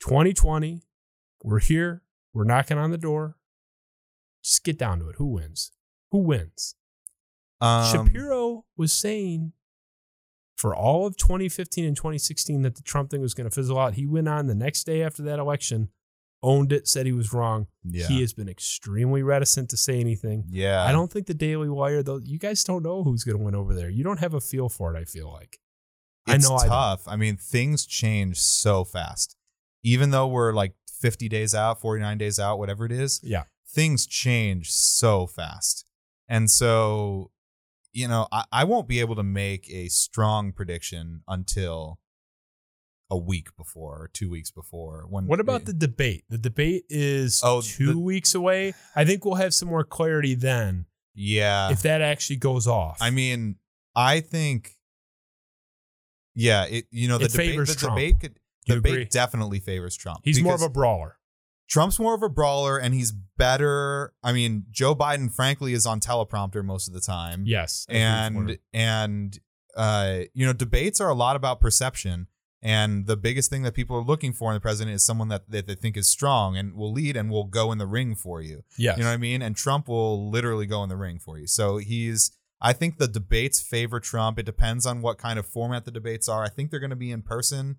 2020, 0.00 0.82
we're 1.44 1.60
here. 1.60 2.02
We're 2.34 2.44
knocking 2.44 2.78
on 2.78 2.90
the 2.90 2.98
door. 2.98 3.36
Just 4.42 4.64
get 4.64 4.78
down 4.78 4.98
to 5.00 5.08
it. 5.08 5.16
Who 5.18 5.26
wins? 5.26 5.72
Who 6.10 6.18
wins? 6.18 6.74
Um, 7.60 7.90
Shapiro 7.92 8.64
was 8.76 8.92
saying 8.92 9.52
for 10.56 10.74
all 10.74 11.06
of 11.06 11.16
2015 11.16 11.84
and 11.84 11.96
2016 11.96 12.62
that 12.62 12.74
the 12.74 12.82
Trump 12.82 13.10
thing 13.10 13.20
was 13.20 13.34
going 13.34 13.48
to 13.48 13.54
fizzle 13.54 13.78
out. 13.78 13.94
He 13.94 14.06
went 14.06 14.28
on 14.28 14.46
the 14.46 14.54
next 14.54 14.84
day 14.84 15.02
after 15.02 15.22
that 15.22 15.38
election, 15.38 15.88
owned 16.42 16.72
it, 16.72 16.88
said 16.88 17.06
he 17.06 17.12
was 17.12 17.32
wrong. 17.32 17.68
Yeah. 17.84 18.06
He 18.06 18.20
has 18.20 18.32
been 18.32 18.48
extremely 18.48 19.22
reticent 19.22 19.70
to 19.70 19.76
say 19.76 20.00
anything. 20.00 20.44
yeah. 20.50 20.84
I 20.84 20.92
don't 20.92 21.10
think 21.10 21.26
the 21.26 21.34
Daily 21.34 21.68
Wire, 21.68 22.02
though, 22.02 22.18
you 22.18 22.38
guys 22.38 22.64
don't 22.64 22.82
know 22.82 23.04
who's 23.04 23.22
going 23.24 23.38
to 23.38 23.44
win 23.44 23.54
over 23.54 23.74
there. 23.74 23.88
You 23.90 24.02
don't 24.02 24.20
have 24.20 24.34
a 24.34 24.40
feel 24.40 24.68
for 24.68 24.94
it, 24.94 24.98
I 24.98 25.04
feel 25.04 25.30
like. 25.32 25.58
It's 26.26 26.46
I 26.46 26.48
don't. 26.48 26.68
tough. 26.68 27.02
I, 27.06 27.16
mean, 27.16 27.36
things 27.36 27.86
change 27.86 28.40
so 28.40 28.84
fast. 28.84 29.36
Even 29.82 30.10
though 30.10 30.26
we're 30.28 30.52
like 30.52 30.74
50 31.00 31.28
days 31.28 31.54
out, 31.54 31.80
49 31.80 32.18
days 32.18 32.38
out, 32.38 32.58
whatever 32.58 32.84
it 32.86 32.92
is, 32.92 33.20
Yeah. 33.22 33.44
things 33.68 34.06
change 34.06 34.70
so 34.70 35.26
fast. 35.26 35.84
And 36.28 36.50
so, 36.50 37.30
you 37.92 38.06
know, 38.08 38.28
I, 38.30 38.44
I 38.52 38.64
won't 38.64 38.86
be 38.88 39.00
able 39.00 39.16
to 39.16 39.22
make 39.22 39.68
a 39.70 39.88
strong 39.88 40.52
prediction 40.52 41.22
until 41.26 41.98
a 43.10 43.16
week 43.18 43.54
before 43.56 43.96
or 44.04 44.10
two 44.12 44.30
weeks 44.30 44.50
before. 44.50 45.04
When 45.10 45.26
What 45.26 45.40
about 45.40 45.64
the 45.66 45.72
debate? 45.74 46.24
The 46.30 46.38
debate 46.38 46.84
is 46.88 47.42
Oh, 47.44 47.60
two 47.60 47.92
the- 47.92 47.98
weeks 47.98 48.34
away. 48.34 48.72
I 48.96 49.04
think 49.04 49.24
we'll 49.24 49.34
have 49.34 49.52
some 49.52 49.68
more 49.68 49.84
clarity 49.84 50.34
then 50.34 50.86
yeah? 51.14 51.70
if 51.70 51.82
that 51.82 52.00
actually 52.00 52.36
goes 52.36 52.66
off. 52.66 52.96
I 53.02 53.10
mean, 53.10 53.56
I 53.94 54.20
think, 54.20 54.78
yeah, 56.34 56.64
it 56.64 56.86
you 56.90 57.08
know 57.08 57.18
the 57.18 57.26
It 57.26 57.32
debate 57.32 57.58
the 57.66 57.74
Trump. 57.74 57.96
debate 57.96 58.20
could, 58.20 58.38
Do 58.66 58.74
you 58.74 58.80
debate 58.80 58.92
agree? 58.92 59.04
definitely 59.06 59.60
favors 59.60 59.96
Trump. 59.96 60.20
he's 60.24 60.42
more 60.42 60.54
of 60.54 60.62
a 60.62 60.68
brawler. 60.68 61.18
Trump's 61.68 61.98
more 61.98 62.14
of 62.14 62.22
a 62.22 62.28
brawler 62.28 62.78
and 62.78 62.94
he's 62.94 63.12
better. 63.12 64.12
I 64.22 64.32
mean, 64.32 64.66
Joe 64.70 64.94
Biden, 64.94 65.32
frankly, 65.32 65.72
is 65.72 65.86
on 65.86 66.00
teleprompter 66.00 66.64
most 66.64 66.86
of 66.86 66.94
the 66.94 67.00
time. 67.00 67.44
Yes. 67.46 67.86
as 67.88 68.30
we've 68.30 68.36
learned. 68.36 68.50
and 68.50 68.58
and 68.74 69.40
uh, 69.74 70.18
you 70.34 70.44
know, 70.44 70.52
debates 70.52 71.00
are 71.00 71.08
a 71.08 71.14
lot 71.14 71.34
about 71.34 71.60
perception. 71.60 72.26
And 72.64 73.06
the 73.06 73.16
biggest 73.16 73.50
thing 73.50 73.62
that 73.62 73.74
people 73.74 73.96
are 73.96 74.04
looking 74.04 74.32
for 74.32 74.50
in 74.50 74.54
the 74.54 74.60
president 74.60 74.94
is 74.94 75.04
someone 75.04 75.28
that, 75.28 75.50
that 75.50 75.66
they 75.66 75.74
think 75.74 75.96
is 75.96 76.08
strong 76.08 76.56
and 76.56 76.74
will 76.74 76.92
lead 76.92 77.16
and 77.16 77.28
will 77.28 77.44
go 77.44 77.72
in 77.72 77.78
the 77.78 77.86
ring 77.86 78.14
for 78.14 78.40
you. 78.40 78.62
yes. 78.78 78.96
You 78.96 79.02
know 79.02 79.08
what 79.08 79.14
I 79.14 79.18
mean? 79.18 79.42
And 79.42 79.56
Trump 79.56 79.88
will 79.88 80.30
literally 80.30 80.66
go 80.66 80.82
in 80.84 80.88
the 80.88 80.96
ring 80.96 81.18
for 81.18 81.38
you. 81.38 81.46
So 81.46 81.78
he's 81.78 82.30
I 82.60 82.72
think 82.72 82.98
the 82.98 83.08
debates 83.08 83.60
favor 83.60 83.98
Trump. 83.98 84.38
It 84.38 84.46
depends 84.46 84.86
on 84.86 85.02
what 85.02 85.18
kind 85.18 85.38
of 85.38 85.46
format 85.46 85.84
the 85.84 85.90
debates 85.90 86.28
are. 86.28 86.44
I 86.44 86.48
think 86.48 86.70
they're 86.70 86.78
going 86.78 86.90
to 86.90 86.96
be 86.96 87.10
in 87.10 87.22
person. 87.22 87.78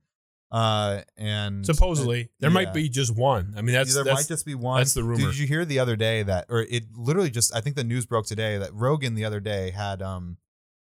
Uh 0.54 1.02
and 1.18 1.66
Supposedly, 1.66 2.30
there 2.40 2.52
yeah. 2.52 2.54
might 2.54 2.74
be 2.76 2.88
just 2.88 3.16
one. 3.16 3.56
I 3.58 3.62
mean, 3.64 3.74
that's 3.74 3.96
there 3.96 4.04
that's 4.04 4.22
might 4.22 4.28
just 4.28 4.46
be 4.46 4.54
one. 4.54 4.80
that's 4.82 4.94
the 4.94 5.04
rumor. 5.04 5.26
Did 5.32 5.38
you 5.40 5.48
hear 5.48 5.66
the 5.66 5.80
other 5.80 5.96
day 5.96 6.22
that, 6.22 6.46
or 6.48 6.62
it 6.62 6.84
literally 6.96 7.32
just? 7.32 7.56
I 7.56 7.60
think 7.60 7.76
the 7.76 7.84
news 7.84 8.06
broke 8.06 8.28
today 8.28 8.60
that 8.60 8.70
Rogan 8.72 9.16
the 9.16 9.26
other 9.26 9.40
day 9.40 9.72
had 9.72 10.04
um, 10.04 10.38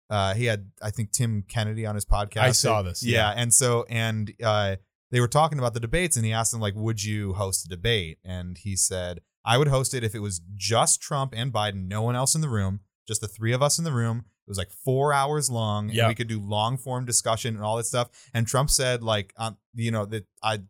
uh, 0.09 0.33
he 0.33 0.45
had 0.45 0.71
I 0.81 0.91
think 0.91 1.11
Tim 1.11 1.43
Kennedy 1.45 1.85
on 1.85 1.95
his 1.95 2.05
podcast. 2.05 2.37
I 2.41 2.51
saw 2.53 2.81
this, 2.81 3.03
Yeah, 3.03 3.31
yeah. 3.31 3.41
and 3.41 3.53
so 3.53 3.85
and 3.89 4.33
uh, 4.41 4.77
they 5.11 5.19
were 5.19 5.27
talking 5.27 5.59
about 5.59 5.73
the 5.73 5.81
debates, 5.81 6.15
and 6.15 6.25
he 6.25 6.31
asked 6.31 6.53
him 6.53 6.61
like, 6.61 6.75
"Would 6.75 7.03
you 7.03 7.33
host 7.33 7.65
a 7.65 7.67
debate?" 7.67 8.17
And 8.23 8.57
he 8.57 8.77
said, 8.77 9.19
"I 9.43 9.57
would 9.57 9.67
host 9.67 9.93
it 9.93 10.05
if 10.05 10.15
it 10.15 10.19
was 10.19 10.39
just 10.55 11.01
Trump 11.01 11.33
and 11.35 11.51
Biden, 11.51 11.87
no 11.89 12.01
one 12.01 12.15
else 12.15 12.33
in 12.33 12.39
the 12.39 12.49
room, 12.49 12.79
just 13.07 13.19
the 13.19 13.27
three 13.27 13.51
of 13.51 13.61
us 13.61 13.77
in 13.77 13.83
the 13.83 13.91
room." 13.91 14.23
It 14.49 14.51
was 14.53 14.57
like 14.57 14.71
four 14.71 15.13
hours 15.13 15.47
long, 15.51 15.89
Yeah. 15.89 16.05
and 16.05 16.07
we 16.09 16.15
could 16.15 16.27
do 16.27 16.41
long 16.41 16.75
form 16.75 17.05
discussion 17.05 17.53
and 17.55 17.63
all 17.63 17.77
that 17.77 17.85
stuff. 17.85 18.09
And 18.33 18.47
Trump 18.47 18.71
said, 18.71 19.03
like, 19.03 19.31
um, 19.37 19.57
you 19.75 19.91
know, 19.91 20.05
that 20.07 20.25
I 20.41 20.61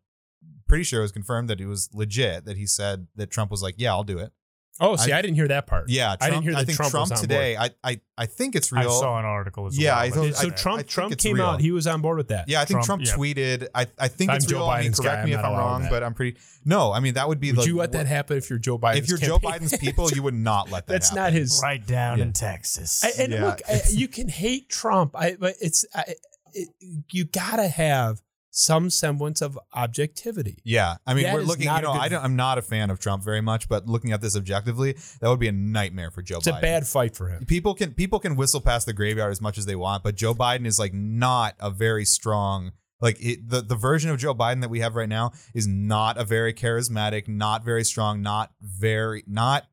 pretty 0.68 0.84
sure 0.84 1.00
it 1.00 1.04
was 1.04 1.14
confirmed 1.14 1.50
that 1.50 1.62
it 1.62 1.66
was 1.66 1.90
legit. 1.94 2.44
That 2.44 2.58
he 2.58 2.68
said 2.68 3.08
that 3.16 3.32
Trump 3.32 3.52
was 3.52 3.64
like, 3.64 3.76
"Yeah, 3.78 3.92
I'll 3.92 4.04
do 4.04 4.20
it." 4.20 4.34
Oh, 4.80 4.96
see, 4.96 5.12
I, 5.12 5.18
I- 5.20 5.22
didn't 5.22 5.36
hear 5.36 5.48
that 5.50 5.68
part. 5.68 5.90
Yeah, 5.90 6.08
Trump, 6.16 6.22
I 6.22 6.30
didn't 6.30 6.44
hear 6.44 6.52
that 6.54 6.60
I 6.60 6.64
think 6.66 6.76
Trump, 6.78 6.92
Trump, 6.92 7.10
was 7.10 7.20
on 7.20 7.22
today. 7.22 7.58
I, 7.58 7.70
I 7.84 8.02
I 8.18 8.26
think 8.26 8.56
it's 8.56 8.72
real. 8.72 8.82
I 8.90 9.00
saw 9.00 9.18
an 9.20 9.26
article 9.26 9.68
as 9.68 9.78
Yeah, 9.78 9.92
well. 9.94 10.00
I 10.00 10.10
but- 10.10 10.16
thought- 10.16 10.36
So 10.36 10.48
I- 10.48 10.52
I 10.52 10.56
Trump 10.56 10.78
think 10.80 10.90
Trump 10.90 11.18
came 11.18 11.36
real. 11.36 11.46
out. 11.46 11.62
He 11.62 11.72
was 11.72 11.88
on 11.88 12.02
board 12.02 12.18
with 12.18 12.28
that. 12.30 12.50
yeah, 12.50 12.62
I 12.62 12.66
think 12.66 12.84
Trump, 12.84 13.04
Trump, 13.04 13.06
yeah. 13.06 13.34
tweeted. 13.34 13.68
I 13.76 13.88
I 13.98 14.08
think 14.08 14.30
I'm 14.32 14.38
it's 14.38 14.46
Joe 14.46 14.58
real. 14.58 14.66
I 14.70 14.82
mean, 14.84 14.94
correct 14.94 15.04
guy, 15.22 15.26
me 15.26 15.34
I'm 15.34 15.40
if 15.40 15.46
I'm 15.46 15.58
wrong, 15.58 15.88
but 15.90 16.04
I'm 16.04 16.14
pretty. 16.14 16.38
No, 16.66 16.92
I 16.92 17.00
mean 17.00 17.14
that 17.14 17.28
would 17.28 17.40
be. 17.40 17.52
Would 17.52 17.62
the, 17.62 17.68
you 17.68 17.78
let 17.78 17.92
that 17.94 18.06
happen 18.08 18.38
if 18.38 18.50
you're 18.50 18.60
Joe 18.60 18.78
Biden? 18.78 18.98
If 18.98 19.08
you're 19.10 19.18
Joe 19.18 19.40
Biden's 19.40 19.78
people, 19.78 20.10
you 20.12 20.24
would 20.24 20.34
not 20.34 20.70
let 20.72 20.88
that. 20.88 20.94
that's 20.94 21.14
not 21.14 21.32
his. 21.34 21.60
right 21.64 21.86
down 21.86 22.18
Yeah. 22.18 22.26
in 22.26 22.34
Texas. 22.34 23.04
I, 23.04 23.12
and 23.24 23.32
Yeah, 23.34 23.46
look, 23.46 23.62
I, 23.70 23.82
you 23.92 24.08
can 24.08 24.28
hate 24.28 24.70
Trump, 24.70 25.16
I, 25.16 25.36
but 25.40 25.56
it's 25.62 25.86
I, 25.96 26.16
it, 26.54 26.70
you 27.12 27.26
gotta 27.26 27.68
have 27.68 28.22
some 28.60 28.90
semblance 28.90 29.41
of 29.41 29.57
objectivity. 29.73 30.60
Yeah, 30.65 30.98
I 31.07 31.14
mean, 31.14 31.23
That 31.23 31.34
we're 31.34 31.41
looking. 31.41 31.64
You 31.73 31.81
know, 31.81 31.91
I 31.91 32.10
don't, 32.10 32.23
I'm 32.23 32.36
not 32.36 32.57
a 32.57 32.61
fan 32.61 32.90
of 32.90 32.99
Trump 32.99 33.23
very 33.23 33.41
much, 33.41 33.69
but 33.69 33.88
looking 33.88 34.11
at 34.11 34.19
this 34.22 34.36
objectively, 34.36 34.98
that 35.22 35.30
would 35.30 35.40
be 35.40 35.48
a 35.48 35.53
nightmare 35.53 36.11
for 36.11 36.22
Joe 36.22 36.38
It's 36.38 36.48
Biden. 36.48 36.57
a 36.57 36.61
bad 36.61 36.88
fight 36.88 37.15
for 37.15 37.30
him. 37.30 37.45
people 37.45 37.73
can 37.73 37.94
people 37.94 38.19
can 38.19 38.36
whistle 38.36 38.60
past 38.60 38.86
the 38.86 38.94
graveyard 38.94 39.31
as 39.31 39.41
much 39.41 39.57
as 39.57 39.65
they 39.65 39.76
want, 39.76 40.03
but 40.03 40.15
Joe 40.15 40.34
Biden 40.34 40.65
is 40.65 40.77
like 40.77 40.94
not 40.94 41.56
a 41.60 41.69
very 41.72 42.03
strong 42.06 42.73
like 43.02 43.18
it, 43.22 43.48
the 43.49 43.61
the 43.61 43.76
version 43.76 44.11
of 44.11 44.18
Joe 44.18 44.36
Biden 44.36 44.60
that 44.61 44.69
we 44.69 44.81
have 44.81 44.95
right 44.95 45.07
now 45.07 45.31
is 45.53 45.65
not 45.65 46.18
a 46.18 46.26
very 46.26 46.53
charismatic, 46.53 47.27
not 47.30 47.64
very 47.64 47.86
strong, 47.86 48.22
not 48.22 48.52
very 48.61 49.23
not 49.26 49.68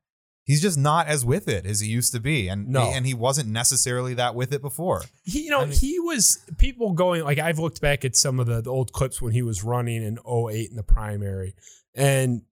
he's 0.47 0.63
just 0.63 0.79
not 0.79 1.07
as 1.09 1.25
with 1.25 1.49
it 1.49 1.67
as 1.67 1.81
he 1.81 1.89
used 1.89 2.13
to 2.13 2.21
be 2.21 2.49
and 2.49 2.69
No. 2.69 2.83
and 2.95 3.05
he 3.07 3.13
wasn't 3.15 3.49
necessarily 3.51 4.15
that 4.15 4.35
with 4.35 4.53
it 4.53 4.63
before. 4.63 5.03
He, 5.25 5.43
you 5.45 5.51
know, 5.51 5.61
I 5.61 5.65
mean- 5.67 5.77
he 5.79 5.99
was 6.01 6.39
people 6.57 6.93
going 6.93 7.25
like 7.25 7.39
I've 7.39 7.59
looked 7.59 7.81
back 7.81 8.05
at 8.05 8.17
some 8.17 8.41
of 8.41 8.47
the, 8.47 8.61
the 8.63 8.71
old 8.71 8.93
clips 8.93 9.21
when 9.21 9.33
he 9.33 9.43
was 9.43 9.63
running 9.65 10.03
in 10.03 10.19
08 10.27 10.71
in 10.71 10.77
the 10.77 10.83
primary, 10.83 11.55
and 11.95 12.43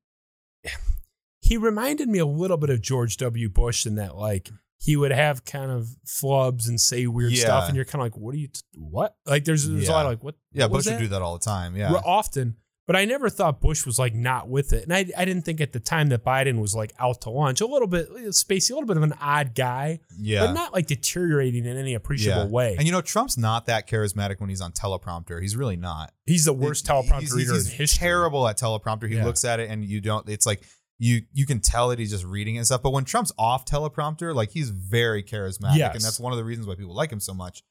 he 1.41 1.57
reminded 1.57 2.09
me 2.09 2.19
a 2.19 2.27
little 2.27 2.57
bit 2.57 2.71
of 2.71 2.81
George 2.81 3.16
W. 3.19 3.49
Bush 3.49 3.87
in 3.87 3.97
that 3.97 4.16
like 4.16 4.51
he 4.79 4.97
would 4.97 5.12
have 5.12 5.45
kind 5.45 5.71
of 5.71 5.89
flubs 6.07 6.69
and 6.69 6.79
say 6.81 7.07
weird 7.07 7.33
Yeah. 7.33 7.45
stuff, 7.45 7.69
and 7.69 7.77
you're 7.77 7.85
kind 7.87 8.01
of 8.03 8.07
like, 8.07 8.16
what 8.16 8.35
are 8.35 8.39
you? 8.39 8.49
T- 8.49 8.61
what? 8.77 9.16
Like 9.25 9.45
there's 9.45 9.69
there's 9.69 9.89
a 9.89 9.93
lot 9.93 10.07
of 10.07 10.12
like 10.12 10.23
what? 10.25 10.35
Yeah, 10.53 10.65
what 10.66 10.79
Bush 10.79 10.87
would 10.87 10.99
do 10.99 11.09
that 11.09 11.23
all 11.23 11.39
the 11.39 11.45
time. 11.45 11.77
Yeah. 11.77 11.93
Often. 11.93 12.57
But 12.86 12.97
I 12.97 13.06
never 13.06 13.31
thought 13.31 13.62
Bush 13.62 13.86
was 13.86 13.98
like 13.98 14.15
not 14.15 14.48
with 14.51 14.74
it, 14.74 14.82
and 14.85 14.93
I 14.93 15.06
I 15.16 15.24
didn't 15.24 15.43
think 15.47 15.61
at 15.62 15.73
the 15.73 15.81
time 15.81 16.09
that 16.11 16.23
Biden 16.23 16.61
was 16.61 16.74
like 16.74 16.93
out 16.98 17.23
to 17.23 17.31
lunch. 17.31 17.62
A 17.62 17.66
little 17.66 17.89
bit 17.89 18.09
eh, 18.15 18.20
spacey, 18.28 18.70
a 18.73 18.74
little 18.74 18.86
bit 18.86 18.98
of 18.98 19.02
an 19.02 19.15
odd 19.23 19.55
guy, 19.55 20.01
yeah. 20.19 20.44
but 20.47 20.52
not 20.52 20.74
like 20.74 20.86
deteriorating 20.86 21.65
in 21.65 21.77
any 21.78 21.94
appreciable 21.94 22.43
Yeah. 22.44 22.48
way. 22.51 22.74
And 22.77 22.85
you 22.86 22.93
know, 22.93 23.01
Trump's 23.01 23.39
not 23.39 23.66
that 23.66 23.89
charismatic 23.89 24.39
when 24.40 24.51
he's 24.51 24.61
on 24.61 24.73
teleprompter. 24.73 25.40
He's 25.40 25.56
really 25.56 25.77
not. 25.77 26.12
He's 26.27 26.44
the 26.44 26.52
worst 26.52 26.86
teleprompter 26.86 27.20
he's, 27.20 27.32
reader 27.32 27.55
he's 27.55 27.70
in 27.70 27.77
history. 27.78 27.98
terrible 28.06 28.47
at 28.47 28.59
teleprompter. 28.59 29.09
He 29.09 29.16
Yeah. 29.16 29.24
looks 29.24 29.44
at 29.47 29.61
it 29.61 29.70
and 29.70 29.82
you 29.82 30.02
don't. 30.02 30.28
It's 30.28 30.44
like 30.44 30.62
you 30.98 31.23
you 31.32 31.47
can 31.47 31.61
tell 31.61 31.89
that 31.89 31.98
he's 31.98 32.11
just 32.11 32.24
reading 32.24 32.59
and 32.59 32.66
stuff. 32.66 32.82
But 32.82 32.90
when 32.90 33.05
Trump's 33.05 33.32
off 33.39 33.65
teleprompter, 33.65 34.35
like 34.35 34.51
he's 34.51 34.69
very 34.69 35.23
charismatic, 35.23 35.77
Yes. 35.77 35.94
and 35.94 36.05
that's 36.05 36.20
one 36.20 36.32
of 36.32 36.36
the 36.39 36.44
reasons 36.44 36.66
why 36.66 36.74
people 36.74 36.94
like 36.94 37.11
him 37.11 37.20
so 37.20 37.32
much. 37.32 37.62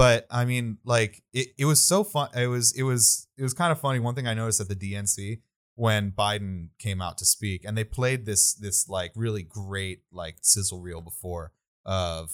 But 0.00 0.26
I 0.30 0.46
mean, 0.46 0.78
like 0.82 1.22
it, 1.34 1.48
it 1.58 1.66
was 1.66 1.82
so 1.82 2.04
fun. 2.04 2.30
It 2.34 2.46
was 2.46 2.72
it 2.72 2.84
was 2.84 3.28
it 3.36 3.42
was 3.42 3.52
kind 3.52 3.70
of 3.70 3.78
funny. 3.78 3.98
One 3.98 4.14
thing 4.14 4.26
I 4.26 4.32
noticed 4.32 4.58
at 4.60 4.68
the 4.68 4.74
DNC 4.74 5.42
when 5.74 6.10
Biden 6.10 6.68
came 6.78 7.02
out 7.02 7.18
to 7.18 7.26
speak, 7.26 7.64
and 7.66 7.76
they 7.76 7.84
played 7.84 8.24
this 8.24 8.54
this 8.54 8.88
like 8.88 9.12
really 9.14 9.42
great 9.42 10.00
like 10.10 10.36
sizzle 10.40 10.80
reel 10.80 11.02
before 11.02 11.52
of 11.84 12.30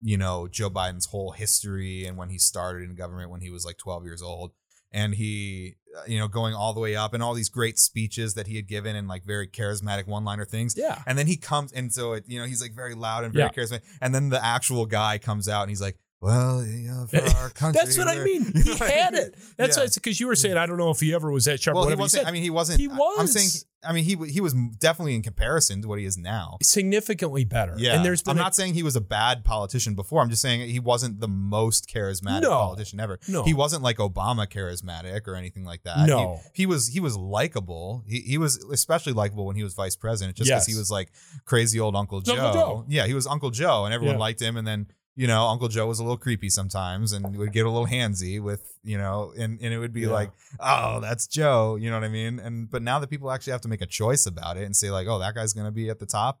you 0.00 0.16
know 0.16 0.48
Joe 0.48 0.70
Biden's 0.70 1.06
whole 1.06 1.32
history 1.32 2.06
and 2.06 2.16
when 2.16 2.30
he 2.30 2.38
started 2.38 2.88
in 2.88 2.94
government 2.94 3.30
when 3.30 3.42
he 3.42 3.50
was 3.50 3.66
like 3.66 3.76
12 3.76 4.04
years 4.04 4.22
old 4.22 4.52
and 4.92 5.14
he 5.14 5.76
uh, 5.96 6.02
you 6.06 6.18
know 6.18 6.28
going 6.28 6.54
all 6.54 6.72
the 6.72 6.80
way 6.80 6.94
up 6.96 7.12
and 7.14 7.22
all 7.22 7.32
these 7.34 7.48
great 7.48 7.78
speeches 7.78 8.34
that 8.34 8.46
he 8.46 8.56
had 8.56 8.66
given 8.68 8.96
and 8.96 9.08
like 9.08 9.24
very 9.24 9.46
charismatic 9.48 10.06
one-liner 10.06 10.44
things 10.44 10.74
Yeah. 10.76 11.02
and 11.06 11.18
then 11.18 11.26
he 11.26 11.36
comes 11.36 11.72
and 11.72 11.92
so 11.92 12.12
it, 12.14 12.24
you 12.26 12.38
know 12.38 12.46
he's 12.46 12.60
like 12.60 12.74
very 12.74 12.94
loud 12.94 13.24
and 13.24 13.32
very 13.32 13.48
charismatic 13.50 13.82
and 14.02 14.14
then 14.14 14.28
the 14.28 14.44
actual 14.44 14.84
guy 14.84 15.16
comes 15.18 15.48
out 15.48 15.62
and 15.62 15.70
he's 15.70 15.80
like 15.80 15.96
well 16.24 16.64
you 16.64 16.88
know, 16.88 17.06
for 17.06 17.22
our 17.38 17.50
country 17.50 17.80
That's 17.80 17.98
what 17.98 18.08
I 18.08 18.24
mean. 18.24 18.44
He 18.54 18.62
know 18.70 18.72
what 18.76 18.82
I 18.82 18.90
had 18.90 19.14
it. 19.14 19.34
That's 19.58 19.76
Yeah. 19.76 19.86
because 19.94 20.18
you 20.18 20.26
were 20.26 20.34
saying 20.36 20.56
I 20.56 20.66
don't 20.66 20.78
know 20.78 20.90
if 20.90 21.00
he 21.00 21.12
ever 21.14 21.30
was 21.30 21.44
that 21.44 21.60
sharp. 21.60 21.76
well, 21.76 21.88
he 21.88 21.94
wasn't. 21.94 22.26
I 22.26 22.30
mean, 22.30 22.42
he 22.42 22.50
wasn't. 22.50 22.80
He 22.80 22.88
was. 22.88 23.16
I'm 23.20 23.26
saying. 23.26 23.48
I 23.86 23.92
mean, 23.92 24.04
he 24.04 24.16
he 24.32 24.40
was 24.40 24.54
definitely 24.78 25.14
in 25.14 25.20
comparison 25.22 25.82
to 25.82 25.88
what 25.88 25.98
he 25.98 26.06
is 26.06 26.16
now. 26.16 26.56
significantly 26.62 27.44
better. 27.44 27.74
Yeah, 27.76 27.94
and 27.96 28.02
there's 28.04 28.22
been 28.22 28.30
I'm 28.32 28.38
a- 28.38 28.40
not 28.44 28.54
saying 28.54 28.72
he 28.72 28.82
was 28.82 28.96
a 28.96 29.00
bad 29.02 29.44
politician 29.44 29.94
before. 29.94 30.22
I'm 30.22 30.30
just 30.30 30.40
saying 30.40 30.70
he 30.70 30.80
wasn't 30.80 31.20
the 31.20 31.28
most 31.28 31.86
charismatic 31.88 32.40
No. 32.42 32.50
politician 32.50 32.98
ever. 33.00 33.18
No. 33.28 33.42
He 33.42 33.52
wasn't 33.52 33.82
like 33.82 33.98
Obama 33.98 34.46
charismatic 34.48 35.28
or 35.28 35.34
anything 35.36 35.64
like 35.64 35.82
that. 35.82 36.06
No. 36.08 36.40
he, 36.54 36.62
he 36.62 36.66
was 36.66 36.88
he 36.88 37.00
was 37.00 37.14
likable. 37.16 38.02
He 38.06 38.20
he 38.20 38.38
was 38.38 38.56
especially 38.72 39.12
likable 39.12 39.44
when 39.44 39.56
he 39.56 39.62
was 39.62 39.74
vice 39.74 39.96
president, 39.96 40.36
just 40.38 40.48
because 40.48 40.66
Yes. 40.66 40.74
he 40.74 40.78
was 40.78 40.90
like 40.90 41.10
crazy 41.44 41.78
old 41.78 41.94
Uncle 41.94 42.22
Joe. 42.22 42.32
Uncle 42.36 42.52
Joe. 42.54 42.84
Yeah, 42.88 43.06
he 43.06 43.12
was 43.12 43.26
Uncle 43.26 43.50
Joe, 43.50 43.84
and 43.84 43.92
everyone 43.92 44.16
Yeah. 44.16 44.20
liked 44.20 44.40
him. 44.40 44.56
And 44.56 44.66
then 44.66 44.86
you 45.16 45.26
know, 45.26 45.46
Uncle 45.46 45.68
Joe 45.68 45.86
was 45.86 45.98
a 46.00 46.02
little 46.02 46.16
creepy 46.18 46.48
sometimes, 46.50 47.12
and 47.12 47.36
would 47.36 47.52
get 47.52 47.66
a 47.66 47.70
little 47.70 47.86
handsy 47.86 48.40
with 48.42 48.72
you 48.82 48.98
know, 48.98 49.32
and 49.38 49.58
and 49.60 49.72
it 49.72 49.78
would 49.78 49.92
be 49.92 50.02
Yeah. 50.02 50.08
like, 50.10 50.32
oh, 50.60 51.00
that's 51.00 51.26
Joe. 51.26 51.76
You 51.76 51.90
know 51.90 51.96
what 51.96 52.04
I 52.04 52.08
mean? 52.08 52.38
And 52.40 52.68
but 52.70 52.82
now 52.82 52.98
that 52.98 53.10
people 53.10 53.30
actually 53.30 53.52
have 53.52 53.60
to 53.62 53.68
make 53.68 53.80
a 53.82 53.86
choice 53.86 54.26
about 54.26 54.56
it 54.56 54.64
and 54.64 54.74
say 54.76 54.90
like, 54.90 55.06
oh, 55.06 55.18
that 55.20 55.34
guy's 55.34 55.52
gonna 55.52 55.72
be 55.72 55.88
at 55.88 55.98
the 55.98 56.06
top, 56.06 56.40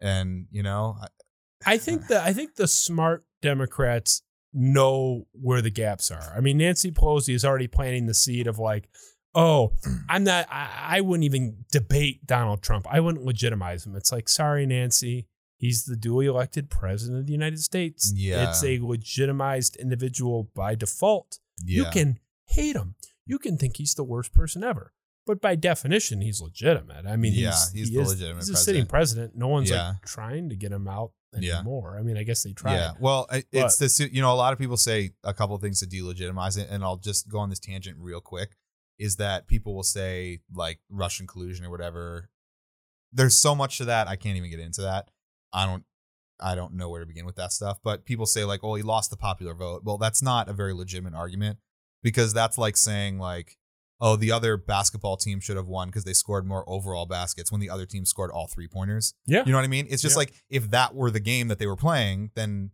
and 0.00 0.46
you 0.50 0.62
know, 0.62 0.96
I- 1.02 1.08
I 1.64 1.78
think 1.78 2.06
that 2.08 2.22
I 2.24 2.32
think 2.32 2.54
the 2.56 2.68
smart 2.68 3.24
Democrats 3.42 4.22
know 4.52 5.26
where 5.32 5.60
the 5.62 5.70
gaps 5.70 6.10
are. 6.10 6.32
I 6.36 6.40
mean, 6.40 6.58
Nancy 6.58 6.90
Pelosi 6.92 7.34
is 7.34 7.44
already 7.44 7.66
planting 7.66 8.06
the 8.06 8.14
seed 8.14 8.46
of 8.46 8.58
like, 8.58 8.88
oh, 9.34 9.72
I'm 10.08 10.22
not. 10.24 10.46
I, 10.50 10.68
I 10.98 11.00
wouldn't 11.00 11.24
even 11.24 11.64
debate 11.72 12.26
Donald 12.26 12.62
Trump. 12.62 12.86
I 12.88 13.00
wouldn't 13.00 13.24
legitimize 13.24 13.84
him. 13.86 13.96
It's 13.96 14.12
like, 14.12 14.28
sorry, 14.28 14.64
Nancy. 14.66 15.26
He's 15.66 15.84
the 15.84 15.96
duly 15.96 16.26
elected 16.26 16.70
president 16.70 17.18
of 17.20 17.26
the 17.26 17.32
United 17.32 17.60
States. 17.60 18.12
Yeah. 18.14 18.48
It's 18.48 18.62
a 18.62 18.78
legitimized 18.80 19.76
individual 19.76 20.50
by 20.54 20.74
default. 20.74 21.38
yeah. 21.64 21.78
You 21.78 21.84
can 21.90 22.18
hate 22.46 22.76
him. 22.76 22.94
You 23.24 23.38
can 23.38 23.56
think 23.58 23.76
he's 23.76 23.94
the 23.94 24.04
worst 24.04 24.32
person 24.32 24.62
ever. 24.62 24.92
But 25.26 25.40
by 25.40 25.56
definition, 25.56 26.20
he's 26.20 26.40
legitimate. 26.40 27.04
I 27.06 27.16
mean, 27.16 27.32
Yeah, 27.34 27.50
he's, 27.50 27.72
he's 27.72 27.88
he 27.88 27.96
the 27.96 28.02
is- 28.02 28.08
legitimate 28.10 28.40
He's 28.42 28.50
a 28.50 28.56
sitting 28.56 28.86
president. 28.86 29.34
No 29.34 29.48
one's 29.48 29.70
Yeah. 29.70 29.88
like 29.94 30.02
trying 30.06 30.48
to 30.50 30.56
get 30.56 30.70
him 30.70 30.86
out 30.86 31.10
Yeah. 31.36 31.56
anymore. 31.56 31.96
I 31.98 32.02
mean, 32.02 32.16
I 32.16 32.22
guess 32.22 32.44
they 32.44 32.52
try. 32.52 32.74
Yeah. 32.76 32.92
Well, 33.00 33.26
it's 33.50 33.76
this. 33.78 33.98
You 33.98 34.22
know, 34.22 34.32
a 34.32 34.36
lot 34.36 34.52
of 34.52 34.58
people 34.60 34.76
say 34.76 35.14
a 35.24 35.34
couple 35.34 35.56
of 35.56 35.62
things 35.62 35.80
to 35.80 35.86
delegitimize 35.86 36.56
it, 36.56 36.68
and 36.70 36.84
I'll 36.84 36.96
just 37.10 37.28
go 37.28 37.38
on 37.40 37.50
this 37.50 37.58
tangent 37.58 37.96
real 37.98 38.20
quick. 38.20 38.50
Is 38.98 39.16
that 39.16 39.46
people 39.48 39.74
will 39.74 39.82
say 39.82 40.40
like 40.54 40.78
Russian 40.88 41.26
collusion 41.26 41.66
or 41.66 41.70
whatever. 41.70 42.30
There's 43.12 43.36
so 43.36 43.54
much 43.54 43.78
to 43.78 43.84
that. 43.86 44.08
I 44.08 44.16
can't 44.16 44.36
even 44.36 44.50
get 44.50 44.60
into 44.60 44.82
that. 44.82 45.10
I 45.56 45.66
don't. 45.66 45.84
I 46.38 46.54
don't 46.54 46.74
know 46.74 46.90
where 46.90 47.00
to 47.00 47.06
begin 47.06 47.24
with 47.24 47.36
that 47.36 47.50
stuff. 47.52 47.78
But 47.82 48.04
people 48.04 48.26
say 48.26 48.44
like, 48.44 48.60
"Oh, 48.62 48.74
he 48.74 48.82
lost 48.82 49.10
the 49.10 49.16
popular 49.16 49.54
vote." 49.54 49.82
Well, 49.84 49.96
that's 49.98 50.22
not 50.22 50.48
a 50.48 50.52
very 50.52 50.74
legitimate 50.74 51.14
argument 51.14 51.58
because 52.02 52.34
that's 52.34 52.58
like 52.58 52.76
saying 52.76 53.18
like, 53.18 53.56
"Oh, 54.00 54.16
the 54.16 54.32
other 54.32 54.58
basketball 54.58 55.16
team 55.16 55.40
should 55.40 55.56
have 55.56 55.66
won 55.66 55.88
because 55.88 56.04
they 56.04 56.12
scored 56.12 56.46
more 56.46 56.62
overall 56.68 57.06
baskets 57.06 57.50
when 57.50 57.62
the 57.62 57.70
other 57.70 57.86
team 57.86 58.04
scored 58.04 58.30
all 58.30 58.46
three 58.48 58.68
pointers." 58.68 59.14
Yeah. 59.26 59.44
You 59.46 59.52
know 59.52 59.58
what 59.58 59.64
I 59.64 59.68
mean? 59.68 59.86
It's 59.88 60.02
just 60.02 60.14
Yeah. 60.14 60.18
like 60.18 60.34
if 60.50 60.70
that 60.70 60.94
were 60.94 61.10
the 61.10 61.20
game 61.20 61.48
that 61.48 61.58
they 61.58 61.66
were 61.66 61.74
playing, 61.76 62.32
then 62.34 62.72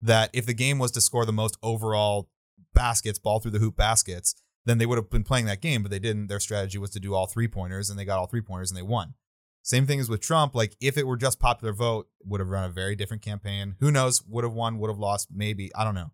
that 0.00 0.30
if 0.32 0.46
the 0.46 0.54
game 0.54 0.78
was 0.78 0.92
to 0.92 1.00
score 1.00 1.26
the 1.26 1.32
most 1.32 1.58
overall 1.64 2.30
baskets, 2.74 3.18
ball 3.18 3.40
through 3.40 3.50
the 3.50 3.58
hoop 3.58 3.76
baskets, 3.76 4.34
then 4.66 4.78
they 4.78 4.86
would 4.86 4.98
have 4.98 5.10
been 5.10 5.24
playing 5.24 5.46
that 5.46 5.60
game, 5.60 5.82
but 5.82 5.90
they 5.90 5.98
didn't. 5.98 6.28
Their 6.28 6.38
strategy 6.40 6.78
was 6.78 6.90
to 6.90 7.00
do 7.00 7.12
all 7.14 7.26
three 7.26 7.48
pointers 7.48 7.90
and 7.90 7.98
they 7.98 8.04
got 8.04 8.18
all 8.18 8.26
three 8.26 8.40
pointers 8.40 8.70
and 8.70 8.78
they 8.78 8.82
won. 8.82 9.14
Same 9.62 9.86
thing 9.86 10.00
as 10.00 10.08
with 10.08 10.20
Trump. 10.20 10.54
Like 10.54 10.76
if 10.80 10.96
it 10.96 11.06
were 11.06 11.16
just 11.16 11.38
popular 11.38 11.72
vote, 11.72 12.08
would 12.24 12.40
have 12.40 12.48
run 12.48 12.64
a 12.64 12.72
very 12.72 12.96
different 12.96 13.22
campaign. 13.22 13.76
Who 13.80 13.90
knows? 13.90 14.22
Would 14.28 14.44
have 14.44 14.52
won, 14.52 14.78
would 14.78 14.88
have 14.88 14.98
lost, 14.98 15.28
maybe. 15.32 15.70
I 15.74 15.84
don't 15.84 15.94
know. 15.94 16.12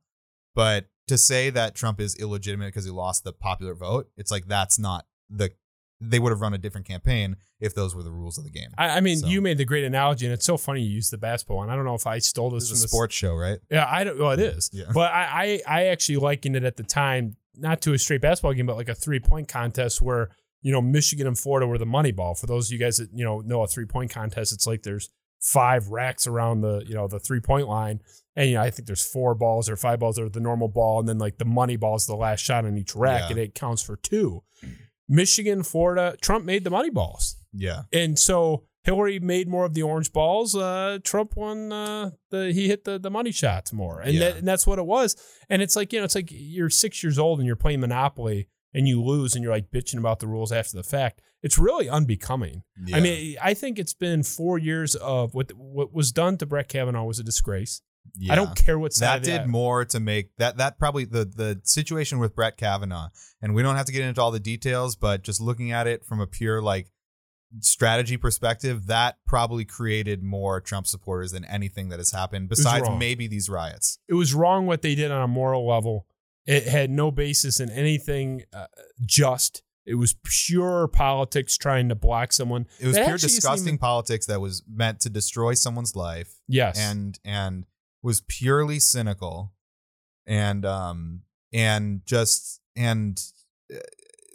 But 0.54 0.86
to 1.08 1.16
say 1.18 1.50
that 1.50 1.74
Trump 1.74 2.00
is 2.00 2.16
illegitimate 2.16 2.68
because 2.68 2.84
he 2.84 2.90
lost 2.90 3.24
the 3.24 3.32
popular 3.32 3.74
vote, 3.74 4.08
it's 4.16 4.30
like 4.30 4.46
that's 4.46 4.78
not 4.78 5.06
the 5.30 5.50
they 6.00 6.18
would 6.18 6.30
have 6.30 6.40
run 6.42 6.52
a 6.52 6.58
different 6.58 6.86
campaign 6.86 7.36
if 7.58 7.74
those 7.74 7.94
were 7.94 8.02
the 8.02 8.10
rules 8.10 8.36
of 8.36 8.44
the 8.44 8.50
game. 8.50 8.68
I, 8.76 8.98
I 8.98 9.00
mean, 9.00 9.18
So- 9.18 9.28
you 9.28 9.40
made 9.40 9.56
the 9.58 9.64
great 9.64 9.84
analogy, 9.84 10.26
and 10.26 10.32
it's 10.34 10.44
so 10.44 10.56
funny 10.58 10.82
you 10.82 10.90
used 10.90 11.10
the 11.10 11.16
basketball 11.18 11.58
one. 11.58 11.70
I 11.70 11.76
don't 11.76 11.86
know 11.86 11.94
if 11.94 12.06
I 12.06 12.18
stole 12.18 12.50
this 12.50 12.64
This 12.64 12.70
from 12.70 12.82
the 12.82 12.88
sports 12.88 13.14
show, 13.14 13.34
right? 13.34 13.58
Yeah, 13.70 13.86
I 13.90 14.04
don't. 14.04 14.18
Well, 14.18 14.32
it 14.32 14.40
is. 14.40 14.68
Yeah. 14.74 14.84
But 14.92 15.12
I, 15.12 15.62
I, 15.66 15.80
I 15.80 15.86
actually 15.86 16.16
likened 16.16 16.54
it 16.56 16.64
at 16.64 16.76
the 16.76 16.82
time, 16.82 17.36
not 17.56 17.80
to 17.82 17.94
a 17.94 17.98
straight 17.98 18.20
basketball 18.20 18.52
game, 18.52 18.66
but 18.66 18.76
like 18.76 18.90
a 18.90 18.94
three 18.94 19.20
point 19.20 19.48
contest 19.48 20.02
where 20.02 20.30
you 20.66 20.72
know 20.72 20.82
Michigan 20.82 21.28
and 21.28 21.38
Florida 21.38 21.64
were 21.66 21.78
the 21.78 21.86
money 21.86 22.10
ball. 22.10 22.34
For 22.34 22.46
those 22.46 22.66
of 22.68 22.72
you 22.72 22.78
guys 22.78 22.96
that 22.96 23.10
you 23.14 23.24
know 23.24 23.38
know 23.40 23.62
a 23.62 23.68
three 23.68 23.86
point 23.86 24.10
contest, 24.10 24.52
it's 24.52 24.66
like 24.66 24.82
there's 24.82 25.10
five 25.40 25.88
racks 25.88 26.26
around 26.26 26.62
the 26.62 26.82
you 26.88 26.94
know 26.94 27.06
the 27.06 27.20
three 27.20 27.40
point 27.40 27.68
line, 27.68 28.00
and 28.34 28.48
you 28.48 28.54
know 28.56 28.62
I 28.62 28.70
think 28.70 28.86
there's 28.88 29.06
four 29.06 29.34
balls 29.36 29.68
or 29.70 29.76
five 29.76 30.00
balls 30.00 30.18
or 30.18 30.28
the 30.28 30.40
normal 30.40 30.66
ball, 30.66 30.98
and 30.98 31.08
then 31.08 31.18
like 31.18 31.38
the 31.38 31.44
money 31.44 31.76
ball 31.76 31.94
is 31.94 32.06
the 32.06 32.16
last 32.16 32.40
shot 32.40 32.64
on 32.64 32.76
each 32.76 32.96
rack, 32.96 33.22
Yeah. 33.22 33.30
and 33.30 33.38
it 33.38 33.54
counts 33.54 33.80
for 33.82 33.96
two. 33.96 34.42
Michigan, 35.08 35.62
Florida, 35.62 36.16
Trump 36.20 36.44
made 36.44 36.64
the 36.64 36.70
money 36.70 36.90
balls. 36.90 37.36
Yeah. 37.52 37.82
And 37.92 38.18
so 38.18 38.64
Hillary 38.82 39.20
made 39.20 39.46
more 39.48 39.64
of 39.64 39.74
the 39.74 39.82
orange 39.82 40.12
balls. 40.12 40.56
Uh, 40.56 40.98
Trump 41.04 41.36
won 41.36 41.72
uh, 41.72 42.10
the 42.30 42.52
he 42.52 42.66
hit 42.68 42.84
the 42.84 42.98
the 42.98 43.10
money 43.10 43.30
shots 43.32 43.72
more, 43.72 44.00
and, 44.00 44.14
Yeah. 44.14 44.20
that, 44.30 44.36
and 44.38 44.48
that's 44.48 44.66
what 44.66 44.78
it 44.78 44.86
was. 44.86 45.16
And 45.48 45.62
it's 45.62 45.76
like 45.76 45.92
you 45.92 46.00
know, 46.00 46.04
it's 46.04 46.14
like 46.16 46.28
you're 46.32 46.70
six 46.70 47.02
years 47.04 47.18
old 47.18 47.38
and 47.38 47.46
you're 47.46 47.56
playing 47.56 47.80
Monopoly 47.80 48.48
and 48.76 48.86
you 48.86 49.02
lose 49.02 49.34
and 49.34 49.42
you're 49.42 49.52
like 49.52 49.70
bitching 49.70 49.98
about 49.98 50.20
the 50.20 50.26
rules 50.26 50.52
after 50.52 50.76
the 50.76 50.82
fact. 50.84 51.22
It's 51.42 51.58
really 51.58 51.88
unbecoming. 51.88 52.62
yeah. 52.84 52.96
I 52.96 53.00
mean, 53.00 53.36
I 53.42 53.54
think 53.54 53.78
it's 53.78 53.94
been 53.94 54.22
four 54.22 54.58
years 54.58 54.94
of 54.94 55.34
what 55.34 55.50
what 55.56 55.92
was 55.92 56.12
done 56.12 56.36
to 56.38 56.46
Brett 56.46 56.68
Kavanaugh 56.68 57.04
was 57.04 57.18
a 57.18 57.24
disgrace. 57.24 57.80
yeah. 58.18 58.34
I 58.34 58.36
don't 58.36 58.54
care 58.54 58.78
what 58.78 58.92
side 58.92 59.22
that 59.22 59.24
did 59.24 59.40
that. 59.40 59.48
more 59.48 59.84
to 59.86 59.98
make 59.98 60.30
that 60.36 60.58
that 60.58 60.78
probably 60.78 61.06
the 61.06 61.24
the 61.24 61.60
situation 61.64 62.18
with 62.18 62.36
Brett 62.36 62.56
Kavanaugh, 62.58 63.08
and 63.40 63.54
we 63.54 63.62
don't 63.62 63.76
have 63.76 63.86
to 63.86 63.92
get 63.92 64.02
into 64.02 64.20
all 64.20 64.30
the 64.30 64.40
details, 64.40 64.94
but 64.94 65.22
just 65.22 65.40
looking 65.40 65.72
at 65.72 65.86
it 65.86 66.04
from 66.04 66.20
a 66.20 66.26
pure 66.26 66.60
like 66.60 66.90
strategy 67.60 68.16
perspective, 68.18 68.86
that 68.88 69.16
probably 69.26 69.64
created 69.64 70.22
more 70.22 70.60
Trump 70.60 70.86
supporters 70.86 71.32
than 71.32 71.44
anything 71.46 71.88
that 71.88 71.98
has 71.98 72.12
happened 72.12 72.48
besides 72.48 72.88
maybe 72.98 73.26
these 73.26 73.48
riots. 73.48 73.98
it 74.08 74.14
was 74.14 74.34
wrong 74.34 74.66
what 74.66 74.82
they 74.82 74.94
did 74.94 75.10
on 75.10 75.22
a 75.22 75.28
moral 75.28 75.66
level. 75.66 76.06
It 76.46 76.66
had 76.68 76.90
no 76.90 77.10
basis 77.10 77.60
in 77.60 77.70
anything 77.70 78.44
uh, 78.52 78.66
just. 79.04 79.62
It 79.84 79.94
was 79.94 80.16
pure 80.24 80.88
politics 80.88 81.56
trying 81.56 81.88
to 81.90 81.94
block 81.94 82.32
someone. 82.32 82.66
It 82.80 82.86
was 82.86 82.96
That 82.96 83.06
pure 83.06 83.18
disgusting 83.18 83.68
even- 83.74 83.78
politics 83.78 84.26
that 84.26 84.40
was 84.40 84.62
meant 84.68 85.00
to 85.00 85.10
destroy 85.10 85.54
someone's 85.54 85.94
life 85.96 86.40
Yes. 86.48 86.78
and 86.78 87.18
and 87.24 87.66
was 88.02 88.20
purely 88.26 88.78
cynical 88.80 89.52
and 90.26 90.64
um 90.64 91.22
and 91.52 92.02
just 92.04 92.60
and 92.76 93.20
uh, 93.72 93.78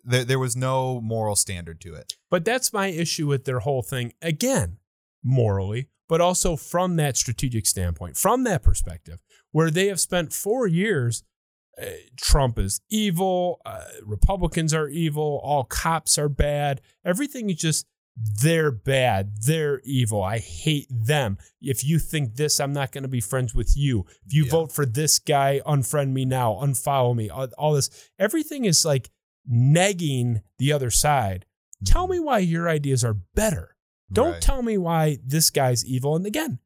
there 0.06 0.24
there 0.24 0.40
was 0.40 0.56
no 0.56 1.00
moral 1.02 1.36
standard 1.36 1.80
to 1.82 1.94
it. 1.96 2.14
but 2.30 2.44
that's 2.46 2.72
my 2.74 2.88
issue 2.88 3.28
with 3.28 3.44
their 3.46 3.60
whole 3.60 3.82
thing. 3.84 4.14
Again, 4.22 4.78
morally, 5.24 5.90
but 6.08 6.22
also 6.22 6.56
from 6.56 6.96
that 6.96 7.18
strategic 7.18 7.66
standpoint, 7.68 8.18
from 8.18 8.44
that 8.46 8.64
perspective, 8.64 9.22
where 9.52 9.70
they 9.70 9.88
have 9.88 10.00
spent 10.00 10.34
four 10.34 10.66
years. 10.68 11.24
Uh, 11.82 11.86
Trump 12.18 12.58
is 12.60 12.82
evil. 12.90 13.62
Uh, 13.66 13.84
Republicans 14.04 14.74
are 14.74 14.88
evil. 14.90 15.40
All 15.44 15.64
cops 15.64 16.18
are 16.18 16.30
bad. 16.30 16.82
Everything 17.06 17.50
is 17.50 17.58
just 17.58 17.86
they're 18.42 18.72
bad. 18.72 19.38
They're 19.46 19.80
evil. 19.86 20.22
I 20.22 20.40
hate 20.40 20.88
them. 20.92 21.38
If 21.62 21.84
you 21.86 21.98
think 21.98 22.36
this, 22.36 22.60
I'm 22.60 22.74
not 22.74 22.92
going 22.92 23.04
to 23.04 23.08
be 23.08 23.22
friends 23.22 23.56
with 23.56 23.74
you. 23.76 24.06
If 24.26 24.34
you 24.34 24.44
Yeah. 24.44 24.52
vote 24.52 24.72
for 24.74 24.86
this 24.86 25.18
guy, 25.18 25.62
unfriend 25.66 26.12
me 26.12 26.26
now, 26.26 26.56
unfollow 26.56 27.16
me. 27.16 27.30
All, 27.30 27.48
all 27.58 27.74
this, 27.74 27.90
everything 28.20 28.66
is 28.66 28.84
like 28.84 29.10
negging 29.50 30.42
the 30.58 30.74
other 30.74 30.92
side. 30.92 31.46
Tell 31.86 32.08
me 32.08 32.20
why 32.20 32.40
your 32.40 32.68
ideas 32.70 33.04
are 33.04 33.14
better. 33.14 33.76
Don't 34.12 34.34
Right. 34.34 34.42
tell 34.42 34.62
me 34.62 34.78
why 34.78 35.18
this 35.26 35.50
guy's 35.50 35.86
evil. 35.86 36.16
And 36.16 36.26
again, 36.26 36.60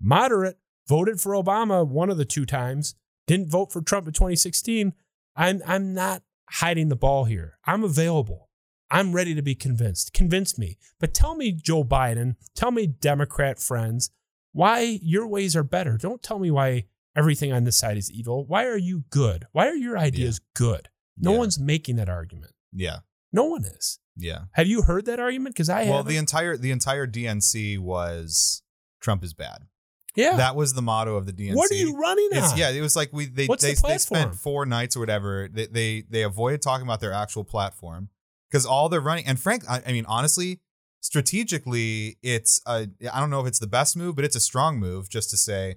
moderate, 0.00 0.58
voted 0.88 1.20
for 1.20 1.32
Obama 1.32 1.86
one 1.86 2.08
of 2.10 2.16
the 2.16 2.24
two 2.24 2.46
times, 2.46 2.94
didn't 3.30 3.48
vote 3.50 3.72
for 3.72 3.80
Trump 3.80 4.06
in 4.08 4.12
2016. 4.12 4.92
I'm 5.36 5.62
I'm 5.64 5.94
not 5.94 6.22
hiding 6.50 6.88
the 6.88 6.96
ball 6.96 7.24
here. 7.26 7.58
I'm 7.64 7.84
available. 7.84 8.48
I'm 8.90 9.12
ready 9.12 9.36
to 9.36 9.42
be 9.42 9.54
convinced. 9.54 10.12
Convince 10.12 10.58
me. 10.58 10.76
But 10.98 11.14
tell 11.14 11.36
me, 11.36 11.52
Joe 11.52 11.84
Biden, 11.84 12.34
tell 12.56 12.72
me, 12.72 12.88
Democrat 12.88 13.60
friends, 13.60 14.10
why 14.52 14.98
your 15.00 15.28
ways 15.28 15.54
are 15.54 15.62
better. 15.62 15.96
Don't 15.96 16.24
tell 16.24 16.40
me 16.40 16.50
why 16.50 16.86
everything 17.16 17.52
on 17.52 17.62
this 17.62 17.76
side 17.76 17.96
is 17.96 18.10
evil. 18.10 18.44
Why 18.46 18.66
are 18.66 18.76
you 18.76 19.04
good? 19.10 19.46
Why 19.52 19.68
are 19.68 19.76
your 19.76 19.96
ideas 19.96 20.40
good? 20.54 20.88
No 21.16 21.32
Yeah. 21.32 21.38
one's 21.38 21.60
making 21.60 21.96
that 21.96 22.08
argument. 22.08 22.52
Yeah. 22.72 22.98
No 23.32 23.44
one 23.44 23.64
is. 23.64 24.00
Yeah. 24.16 24.46
Have 24.54 24.66
you 24.66 24.82
heard 24.82 25.06
that 25.06 25.20
argument? 25.20 25.54
Because 25.54 25.68
I 25.68 25.84
well, 25.84 25.98
have. 25.98 26.06
the 26.06 26.16
entire 26.16 26.56
the 26.56 26.72
entire 26.72 27.06
DNC 27.06 27.78
was 27.78 28.62
Trump 29.00 29.22
is 29.22 29.34
bad. 29.34 29.66
Yeah. 30.14 30.36
That 30.36 30.56
was 30.56 30.74
the 30.74 30.82
motto 30.82 31.16
of 31.16 31.26
the 31.26 31.32
DNC. 31.32 31.54
what 31.54 31.70
are 31.70 31.74
you 31.74 31.96
running 31.98 32.28
It's, 32.32 32.52
on? 32.52 32.58
yeah, 32.58 32.70
it 32.70 32.80
was 32.80 32.96
like 32.96 33.10
we 33.12 33.26
they 33.26 33.46
What's 33.46 33.62
they, 33.62 33.74
the 33.74 33.82
they 33.88 33.98
spent 33.98 34.34
four 34.34 34.66
nights 34.66 34.96
or 34.96 35.00
whatever. 35.00 35.48
They 35.52 35.66
they, 35.66 36.04
they 36.08 36.22
avoided 36.22 36.62
talking 36.62 36.86
about 36.86 37.00
their 37.00 37.12
actual 37.12 37.44
platform 37.44 38.08
because 38.50 38.66
all 38.66 38.88
they're 38.88 39.00
running. 39.00 39.26
And 39.26 39.38
Frank, 39.38 39.64
I, 39.68 39.82
I 39.86 39.92
mean, 39.92 40.04
honestly, 40.06 40.60
strategically, 41.00 42.16
it's 42.22 42.60
a 42.66 42.88
I 43.12 43.20
don't 43.20 43.30
know 43.30 43.40
if 43.40 43.46
it's 43.46 43.58
the 43.58 43.66
best 43.66 43.96
move, 43.96 44.16
but 44.16 44.24
it's 44.24 44.36
a 44.36 44.40
strong 44.40 44.78
move 44.78 45.08
just 45.08 45.30
to 45.30 45.36
say 45.36 45.76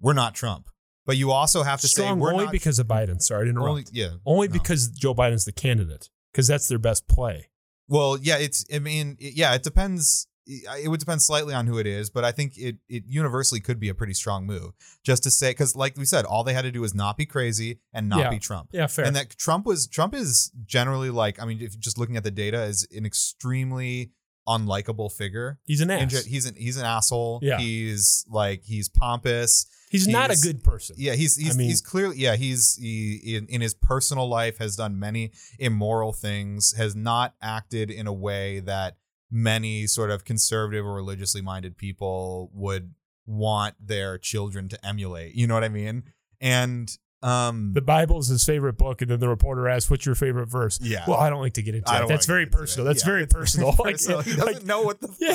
we're 0.00 0.12
not 0.12 0.34
Trump. 0.34 0.68
But 1.06 1.16
you 1.16 1.32
also 1.32 1.62
have 1.64 1.80
to 1.82 1.88
Strong 1.88 2.16
say 2.16 2.20
we're 2.20 2.32
only 2.32 2.44
not 2.44 2.52
because 2.52 2.78
of 2.78 2.86
Biden. 2.86 3.20
Sorry 3.20 3.44
to 3.46 3.50
interrupt. 3.50 3.68
only 3.68 3.84
Only, 4.24 4.46
yeah 4.46 4.46
no. 4.48 4.52
because 4.52 4.88
Joe 4.88 5.14
Biden's 5.14 5.44
the 5.44 5.52
candidate. 5.52 6.08
Because 6.32 6.46
that's 6.46 6.66
their 6.66 6.78
best 6.78 7.06
play. 7.08 7.50
Well, 7.88 8.18
yeah, 8.20 8.38
it's. 8.38 8.64
I 8.74 8.78
mean, 8.78 9.16
it- 9.20 9.34
yeah, 9.36 9.54
it 9.54 9.62
depends. 9.62 10.26
It 10.46 10.88
would 10.90 11.00
depend 11.00 11.22
slightly 11.22 11.54
on 11.54 11.66
who 11.66 11.78
it 11.78 11.86
is, 11.86 12.10
but 12.10 12.24
I 12.24 12.32
think 12.32 12.56
it 12.58 12.76
it 12.88 13.04
universally 13.06 13.60
could 13.60 13.80
be 13.80 13.88
a 13.88 13.94
pretty 13.94 14.14
strong 14.14 14.44
move. 14.46 14.72
Just 15.02 15.22
to 15.24 15.30
say, 15.30 15.50
because 15.50 15.74
like 15.74 15.96
we 15.96 16.04
said, 16.04 16.24
all 16.24 16.44
they 16.44 16.52
had 16.54 16.62
to 16.62 16.70
do 16.72 16.80
was 16.82 16.94
not 16.94 17.16
be 17.16 17.24
crazy 17.26 17.80
and 17.92 18.08
not 18.08 18.18
Yeah. 18.20 18.30
be 18.30 18.38
Trump. 18.38 18.68
Yeah, 18.72 18.86
fair. 18.86 19.04
And 19.06 19.16
that 19.16 19.30
Trump 19.38 19.64
was 19.66 19.86
Trump 19.86 20.14
is 20.14 20.52
generally 20.66 21.10
like, 21.10 21.40
I 21.40 21.46
mean, 21.46 21.60
if 21.62 21.78
just 21.78 21.98
looking 21.98 22.16
at 22.16 22.24
the 22.24 22.30
data, 22.30 22.62
is 22.64 22.86
an 22.94 23.06
extremely 23.06 24.10
unlikable 24.46 25.10
figure. 25.10 25.58
he's 25.64 25.80
an 25.80 25.90
ass. 25.90 26.24
He's 26.26 26.44
an 26.46 26.54
he's 26.56 26.76
an 26.76 26.84
asshole. 26.84 27.40
Yeah. 27.42 27.58
He's 27.58 28.24
like 28.28 28.62
he's 28.64 28.90
pompous. 28.90 29.66
he's 29.90 30.06
not 30.06 30.30
a 30.30 30.36
good 30.36 30.62
person. 30.62 30.96
Yeah, 30.98 31.14
he's 31.14 31.36
he's, 31.36 31.56
mean- 31.56 31.68
he's 31.68 31.80
clearly 31.80 32.16
yeah 32.18 32.36
he's 32.36 32.74
he 32.76 33.36
in, 33.36 33.46
in 33.46 33.60
his 33.62 33.72
personal 33.72 34.28
life 34.28 34.58
has 34.58 34.76
done 34.76 34.98
many 34.98 35.32
immoral 35.58 36.12
things, 36.12 36.74
has 36.76 36.94
not 36.94 37.34
acted 37.40 37.90
in 37.90 38.06
a 38.06 38.12
way 38.12 38.60
that 38.60 38.98
many 39.34 39.84
sort 39.88 40.10
of 40.12 40.24
conservative 40.24 40.86
or 40.86 40.94
religiously 40.94 41.42
minded 41.42 41.76
people 41.76 42.50
would 42.54 42.94
want 43.26 43.74
their 43.84 44.16
children 44.16 44.68
to 44.68 44.86
emulate. 44.86 45.34
You 45.34 45.46
know 45.48 45.54
what 45.54 45.64
I 45.64 45.68
mean? 45.68 46.04
And 46.40 46.96
um 47.22 47.72
The 47.72 47.80
Bible 47.80 48.18
is 48.18 48.28
his 48.28 48.44
favorite 48.44 48.76
book, 48.76 49.00
and 49.00 49.10
then 49.10 49.18
the 49.18 49.30
reporter 49.30 49.66
asks, 49.66 49.90
"What's 49.90 50.04
your 50.04 50.14
favorite 50.14 50.50
verse?" 50.50 50.78
yeah. 50.82 51.04
Well, 51.08 51.16
I 51.16 51.30
don't 51.30 51.40
like 51.40 51.54
to 51.54 51.62
get 51.62 51.74
into 51.74 51.90
that. 51.90 52.06
That's 52.06 52.26
very 52.26 52.44
personal. 52.44 52.84
That's 52.84 53.02
Yeah, 53.02 53.06
very 53.12 53.26
personal. 53.26 53.74
Like, 53.78 53.98
he 53.98 54.06
doesn't 54.08 54.38
like- 54.44 54.64
know 54.64 54.82
what 54.82 55.00
the 55.00 55.08
yeah, 55.18 55.34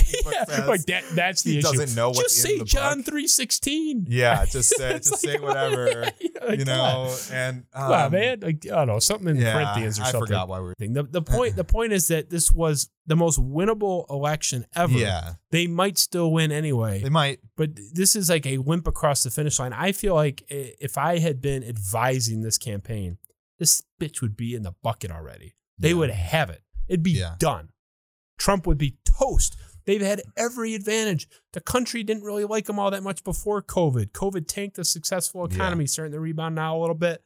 yeah. 0.49 0.65
like 0.65 0.85
that. 0.85 1.03
That's 1.15 1.41
the 1.41 1.53
He 1.53 1.57
issue. 1.59 1.67
doesn't 1.71 1.95
know 1.95 2.09
what's 2.09 2.21
Just 2.35 2.41
say 2.43 2.59
John 2.63 3.01
three 3.01 3.25
sixteen. 3.27 4.05
Yeah, 4.07 4.45
just 4.51 4.69
say 4.77 4.93
just 4.99 5.17
say 5.19 5.39
whatever. 5.39 6.03
like, 6.47 6.59
you 6.59 6.65
know, 6.65 7.11
and 7.31 7.65
um, 7.73 7.89
Wow, 7.89 8.09
man. 8.09 8.39
Like, 8.41 8.65
I 8.67 8.75
don't 8.75 8.87
know, 8.87 8.99
something 8.99 9.35
in 9.35 9.41
Corinthians 9.41 9.99
or 9.99 10.03
I 10.03 10.11
something. 10.11 10.27
forgot 10.27 10.47
why 10.47 10.59
we 10.59 10.65
were. 10.67 10.75
The, 10.77 11.03
the 11.09 11.21
point 11.23 11.55
the 11.55 11.63
point 11.63 11.91
is 11.91 12.07
that 12.09 12.29
this 12.29 12.51
was 12.51 12.87
the 13.09 13.15
most 13.15 13.39
winnable 13.39 14.09
election 14.09 14.65
ever. 14.75 14.93
Yeah, 14.97 15.33
They 15.51 15.67
might 15.67 15.97
still 15.97 16.31
win 16.31 16.51
anyway, 16.51 17.01
they 17.01 17.09
might. 17.09 17.39
but 17.57 17.71
this 17.93 18.15
is 18.15 18.29
like 18.29 18.45
a 18.45 18.57
limp 18.59 18.87
across 18.87 19.23
the 19.23 19.31
finish 19.31 19.59
line. 19.59 19.73
I 19.73 19.91
feel 19.91 20.13
like 20.13 20.43
if 20.49 20.97
I 20.97 21.17
had 21.19 21.41
been 21.41 21.63
advising 21.63 22.41
this 22.41 22.57
campaign, 22.57 23.17
this 23.57 23.81
bitch 23.99 24.21
would 24.21 24.37
be 24.37 24.53
in 24.55 24.61
the 24.63 24.73
bucket 24.83 25.11
already. 25.11 25.55
They 25.77 25.89
Yeah. 25.89 25.95
would 25.95 26.09
have 26.11 26.49
it. 26.49 26.61
It'd 26.87 27.03
be 27.03 27.11
Yeah. 27.11 27.35
done. 27.39 27.69
Trump 28.37 28.65
would 28.67 28.77
be 28.77 28.97
toast. 29.19 29.57
They've 29.85 30.01
had 30.01 30.21
every 30.37 30.75
advantage. 30.75 31.27
The 31.53 31.61
country 31.61 32.03
didn't 32.03 32.23
really 32.23 32.45
like 32.45 32.65
them 32.65 32.77
all 32.77 32.91
that 32.91 33.01
much 33.03 33.23
before 33.23 33.61
COVID. 33.63 34.11
COVID 34.11 34.47
tanked 34.47 34.75
the 34.75 34.85
successful 34.85 35.47
Yeah. 35.49 35.55
economy, 35.55 35.87
starting 35.87 36.13
to 36.13 36.19
rebound 36.19 36.53
now 36.55 36.77
a 36.77 36.79
little 36.79 36.95
bit. 36.95 37.23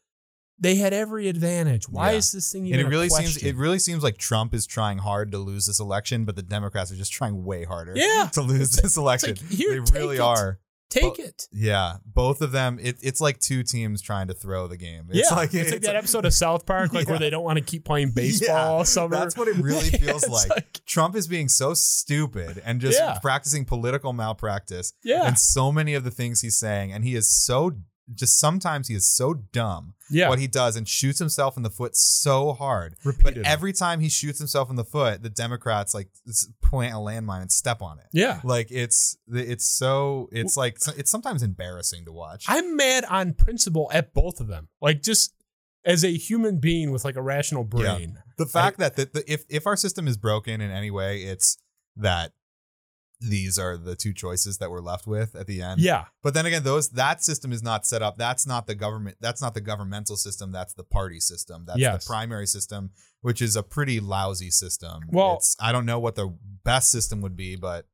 They 0.64 0.76
had 0.78 0.94
every 0.94 1.28
advantage. 1.28 1.88
Why 1.90 2.12
Yeah. 2.12 2.18
is 2.18 2.32
this 2.32 2.52
thing 2.52 2.66
even 2.66 2.80
and 2.80 2.88
it 2.88 2.90
really 2.90 3.10
seems 3.10 3.38
it 3.38 3.56
really 3.56 3.80
seems 3.80 4.02
like 4.02 4.18
Trump 4.18 4.54
is 4.56 4.66
trying 4.66 4.98
hard 5.00 5.32
to 5.34 5.38
lose 5.38 5.66
this 5.68 5.80
election, 5.80 6.26
but 6.26 6.36
the 6.36 6.42
Democrats 6.42 6.92
are 6.92 6.96
just 6.96 7.12
trying 7.14 7.44
way 7.44 7.66
harder. 7.66 7.94
Yeah. 7.96 8.30
to 8.34 8.42
lose 8.42 8.72
this 8.72 8.98
election. 8.98 9.36
like, 9.42 9.52
here, 9.52 9.82
they 9.84 10.00
really 10.00 10.16
it. 10.16 10.22
are. 10.22 10.60
Take 10.90 11.18
Well, 11.18 11.28
it. 11.28 11.48
Yeah, 11.52 11.96
both 12.06 12.42
of 12.42 12.52
them. 12.52 12.78
It, 12.80 12.98
it's 13.02 13.20
like 13.20 13.40
two 13.40 13.64
teams 13.64 14.00
trying 14.00 14.28
to 14.28 14.34
throw 14.36 14.68
the 14.68 14.78
game. 14.78 15.08
It's 15.10 15.28
yeah, 15.32 15.36
like 15.36 15.52
it's 15.52 15.72
like 15.72 15.82
that 15.82 15.96
episode 15.96 16.24
of 16.24 16.36
South 16.36 16.68
Park, 16.68 16.94
like 16.94 17.08
Yeah. 17.08 17.14
where 17.14 17.20
they 17.20 17.32
don't 17.32 17.44
want 17.44 17.58
to 17.58 17.66
keep 17.66 17.84
playing 17.84 18.12
baseball 18.12 18.56
Yeah, 18.56 18.68
all 18.68 18.86
summer. 18.86 19.16
That's 19.16 19.36
what 19.36 19.48
it 19.48 19.56
really 19.58 19.90
feels 20.04 20.24
It's 20.24 20.50
like. 20.50 20.82
Trump 20.86 21.16
is 21.16 21.28
being 21.28 21.50
so 21.50 21.74
stupid 21.74 22.62
and 22.64 22.80
just 22.80 23.00
practicing 23.24 23.66
political 23.66 24.14
malpractice. 24.14 24.94
Yeah, 25.04 25.26
And 25.26 25.40
so 25.40 25.72
many 25.72 25.96
of 25.96 26.04
the 26.04 26.12
things 26.12 26.42
he's 26.42 26.58
saying, 26.60 26.94
and 26.94 27.04
he 27.04 27.16
is 27.16 27.28
so 27.28 27.72
just 28.14 28.40
sometimes 28.40 28.88
he 28.88 28.96
is 28.96 29.08
so 29.08 29.34
dumb 29.34 29.94
yeah. 30.10 30.30
what 30.30 30.40
he 30.40 30.48
does 30.48 30.76
and 30.76 30.88
shoots 30.88 31.20
himself 31.20 31.56
in 31.58 31.64
the 31.64 31.70
foot 31.70 31.96
so 31.96 32.54
hard. 32.54 32.96
But 33.24 33.38
every 33.46 33.74
time 33.74 34.00
he 34.00 34.10
shoots 34.10 34.40
himself 34.40 34.70
in 34.70 34.76
the 34.76 34.84
foot, 34.84 35.24
the 35.24 35.30
Democrats 35.30 35.94
like 35.94 36.10
plant 36.62 36.94
a 36.94 36.98
landmine 36.98 37.42
and 37.42 37.52
step 37.52 37.82
on 37.82 38.00
it. 38.00 38.06
yeah. 38.12 38.42
Like 38.44 38.68
it's 38.72 39.18
it's 39.32 39.66
so 39.66 40.30
it's 40.32 40.58
like 40.58 40.78
it's 40.98 41.12
sometimes 41.12 41.44
embarrassing 41.44 42.06
to 42.06 42.12
watch. 42.12 42.46
I'm 42.48 42.76
mad 42.76 43.06
on 43.06 43.34
principle 43.34 43.90
at 43.94 44.14
both 44.14 44.40
of 44.40 44.48
them. 44.48 44.68
Like 44.82 45.02
just 45.02 45.34
as 45.86 46.04
a 46.04 46.10
human 46.10 46.60
being 46.60 46.92
with 46.92 47.04
like 47.06 47.16
a 47.16 47.22
rational 47.22 47.64
brain. 47.64 48.18
the 48.38 48.46
fact 48.46 48.80
that 48.80 48.96
the, 48.96 49.10
the 49.14 49.32
if 49.32 49.44
if 49.50 49.68
our 49.68 49.76
system 49.76 50.08
is 50.08 50.18
broken 50.18 50.62
in 50.62 50.72
any 50.72 50.92
way, 50.92 51.24
it's 51.24 51.58
that 51.98 52.32
these 53.30 53.58
are 53.58 53.78
the 53.78 53.96
two 53.96 54.14
choices 54.14 54.58
that 54.58 54.70
we're 54.70 54.82
left 54.82 55.08
with 55.08 55.36
at 55.36 55.48
the 55.48 55.62
end. 55.62 55.80
Yeah. 55.80 56.06
But 56.22 56.34
then 56.34 56.46
again, 56.46 56.64
those 56.64 56.90
that 56.90 57.24
system 57.24 57.52
is 57.52 57.64
not 57.64 57.86
set 57.86 58.02
up. 58.02 58.18
That's 58.18 58.46
not 58.46 58.68
the 58.68 58.76
government. 58.76 59.18
That's 59.22 59.42
not 59.42 59.54
the 59.54 59.62
governmental 59.62 60.18
system. 60.18 60.52
That's 60.52 60.74
the 60.74 60.84
party 60.84 61.20
system. 61.20 61.64
That's 61.66 61.80
Yes. 61.80 62.04
the 62.06 62.10
primary 62.10 62.48
system, 62.48 62.92
which 63.22 63.42
is 63.42 63.56
a 63.56 63.64
pretty 63.64 64.00
lousy 64.00 64.52
system. 64.52 65.04
Well- 65.10 65.36
it's, 65.38 65.56
I 65.60 65.72
don't 65.72 65.86
know 65.86 66.00
what 66.00 66.16
the 66.16 66.36
best 66.64 66.92
system 66.92 67.22
would 67.22 67.36
be, 67.36 67.56
but 67.56 67.86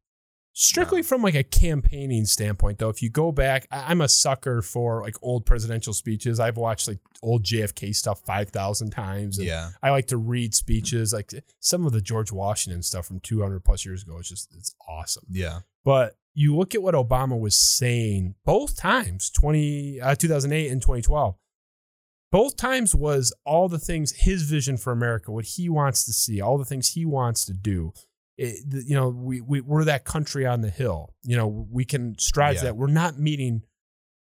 Strictly 0.62 1.02
from 1.04 1.22
like 1.22 1.36
a 1.36 1.44
campaigning 1.44 2.26
standpoint, 2.26 2.80
though, 2.80 2.90
if 2.90 3.02
you 3.02 3.10
go 3.10 3.32
back, 3.32 3.66
I- 3.72 3.86
I'm 3.92 4.02
a 4.02 4.10
sucker 4.10 4.62
for 4.62 5.02
like 5.02 5.16
old 5.22 5.46
presidential 5.46 5.94
speeches. 5.94 6.38
I've 6.38 6.58
watched 6.58 6.88
like 6.90 7.00
old 7.24 7.44
JFK 7.44 7.96
stuff 7.96 8.20
five 8.26 8.50
thousand 8.50 8.90
times. 8.90 9.38
and 9.38 9.48
yeah, 9.48 9.70
I 9.82 9.92
like 9.92 10.08
to 10.08 10.18
read 10.18 10.54
speeches, 10.54 11.14
like 11.14 11.32
some 11.62 11.86
of 11.86 11.94
the 11.94 12.02
George 12.02 12.34
Washington 12.34 12.84
stuff 12.84 13.06
from 13.06 13.22
200 13.22 13.64
plus 13.64 13.86
years 13.86 14.04
ago. 14.04 14.18
It's 14.20 14.28
just 14.28 14.54
it's 14.54 14.76
awesome. 14.86 15.24
yeah, 15.30 15.60
But 15.86 16.18
you 16.34 16.56
look 16.58 16.76
at 16.76 16.84
what 16.84 16.94
Obama 16.94 17.40
was 17.40 17.58
saying 17.58 18.36
both 18.46 18.76
times, 18.78 19.30
20, 19.30 20.02
uh, 20.02 20.16
2008 20.16 20.72
and 20.72 20.82
2012. 20.82 21.36
Both 22.32 22.58
times 22.58 22.94
was 22.94 23.34
all 23.46 23.70
the 23.70 23.80
things, 23.80 24.12
his 24.12 24.44
vision 24.44 24.76
for 24.78 24.92
America, 24.92 25.32
what 25.32 25.46
he 25.46 25.68
wants 25.70 26.06
to 26.06 26.12
see, 26.14 26.40
all 26.42 26.58
the 26.58 26.66
things 26.66 26.90
he 26.90 27.06
wants 27.06 27.44
to 27.46 27.54
do. 27.54 27.92
It, 28.40 28.86
you 28.88 28.96
know, 28.96 29.10
we, 29.10 29.42
we, 29.42 29.62
we're 29.62 29.84
that 29.86 30.06
country 30.06 30.46
on 30.46 30.62
the 30.62 30.70
hill. 30.70 31.14
You 31.24 31.36
know, 31.38 31.68
we 31.70 31.84
can 31.86 32.18
strive 32.18 32.56
Yeah. 32.56 32.64
that. 32.64 32.78
We're 32.78 32.88
not 32.88 33.20
meeting 33.20 33.64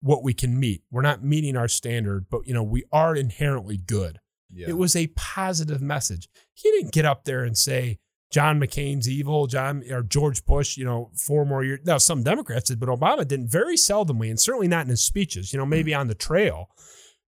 what 0.02 0.24
we 0.24 0.34
can 0.34 0.60
meet. 0.60 0.84
We're 0.92 1.02
not 1.02 1.24
meeting 1.24 1.58
our 1.58 1.68
standard, 1.68 2.28
but, 2.30 2.42
you 2.46 2.54
know, 2.54 2.64
we 2.64 2.84
are 2.92 3.16
inherently 3.16 3.78
good. 3.78 4.20
yeah. 4.54 4.70
It 4.70 4.78
was 4.78 4.96
a 4.96 5.08
positive 5.16 5.82
message. 5.82 6.28
He 6.54 6.70
didn't 6.72 6.92
get 6.94 7.06
up 7.06 7.24
there 7.24 7.44
and 7.44 7.58
say 7.58 7.98
John 8.32 8.60
McCain's 8.60 9.10
evil, 9.10 9.48
John 9.48 9.84
or 9.90 10.04
George 10.04 10.46
Bush, 10.46 10.78
you 10.78 10.86
know, 10.86 11.10
four 11.16 11.46
more 11.46 11.64
years. 11.64 11.80
Now 11.86 11.98
some 11.98 12.22
Democrats 12.24 12.70
did, 12.70 12.80
but 12.80 12.90
Obama 12.90 13.28
didn't. 13.28 13.48
Very 13.50 13.76
seldomly, 13.76 14.30
and 14.30 14.40
certainly 14.40 14.68
not 14.68 14.86
in 14.86 14.90
his 14.90 15.06
speeches. 15.06 15.54
You 15.54 15.60
know, 15.60 15.66
maybe 15.66 15.92
mm. 15.92 16.00
on 16.00 16.08
the 16.08 16.16
trail, 16.16 16.70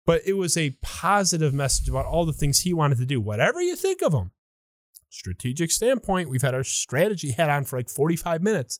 but 0.06 0.20
it 0.26 0.34
was 0.34 0.56
a 0.56 0.76
positive 0.82 1.54
message 1.54 1.88
about 1.88 2.06
all 2.06 2.26
the 2.26 2.32
things 2.32 2.60
he 2.60 2.74
wanted 2.74 2.98
to 2.98 3.06
do. 3.06 3.20
Whatever 3.20 3.62
you 3.62 3.76
think 3.76 4.02
of 4.02 4.12
him, 4.12 4.32
strategic 5.14 5.70
standpoint, 5.70 6.28
we've 6.28 6.42
had 6.42 6.54
our 6.54 6.64
strategy 6.64 7.30
head 7.32 7.48
on 7.50 7.64
for 7.64 7.78
like 7.78 7.88
forty 7.88 8.16
five 8.16 8.42
minutes. 8.42 8.78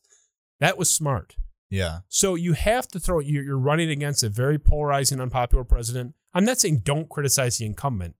That 0.59 0.77
was 0.77 0.89
smart. 0.91 1.35
yeah, 1.69 1.99
So 2.07 2.35
you 2.35 2.53
have 2.53 2.87
to 2.89 2.99
throw. 2.99 3.19
You're 3.19 3.43
you're 3.43 3.57
running 3.59 3.89
against 3.89 4.23
a 4.23 4.29
very 4.29 4.57
polarizing, 4.59 5.19
unpopular 5.19 5.63
president. 5.63 6.13
I'm 6.33 6.45
not 6.45 6.59
saying 6.59 6.79
don't 6.83 7.09
criticize 7.09 7.57
the 7.57 7.65
incumbent. 7.65 8.15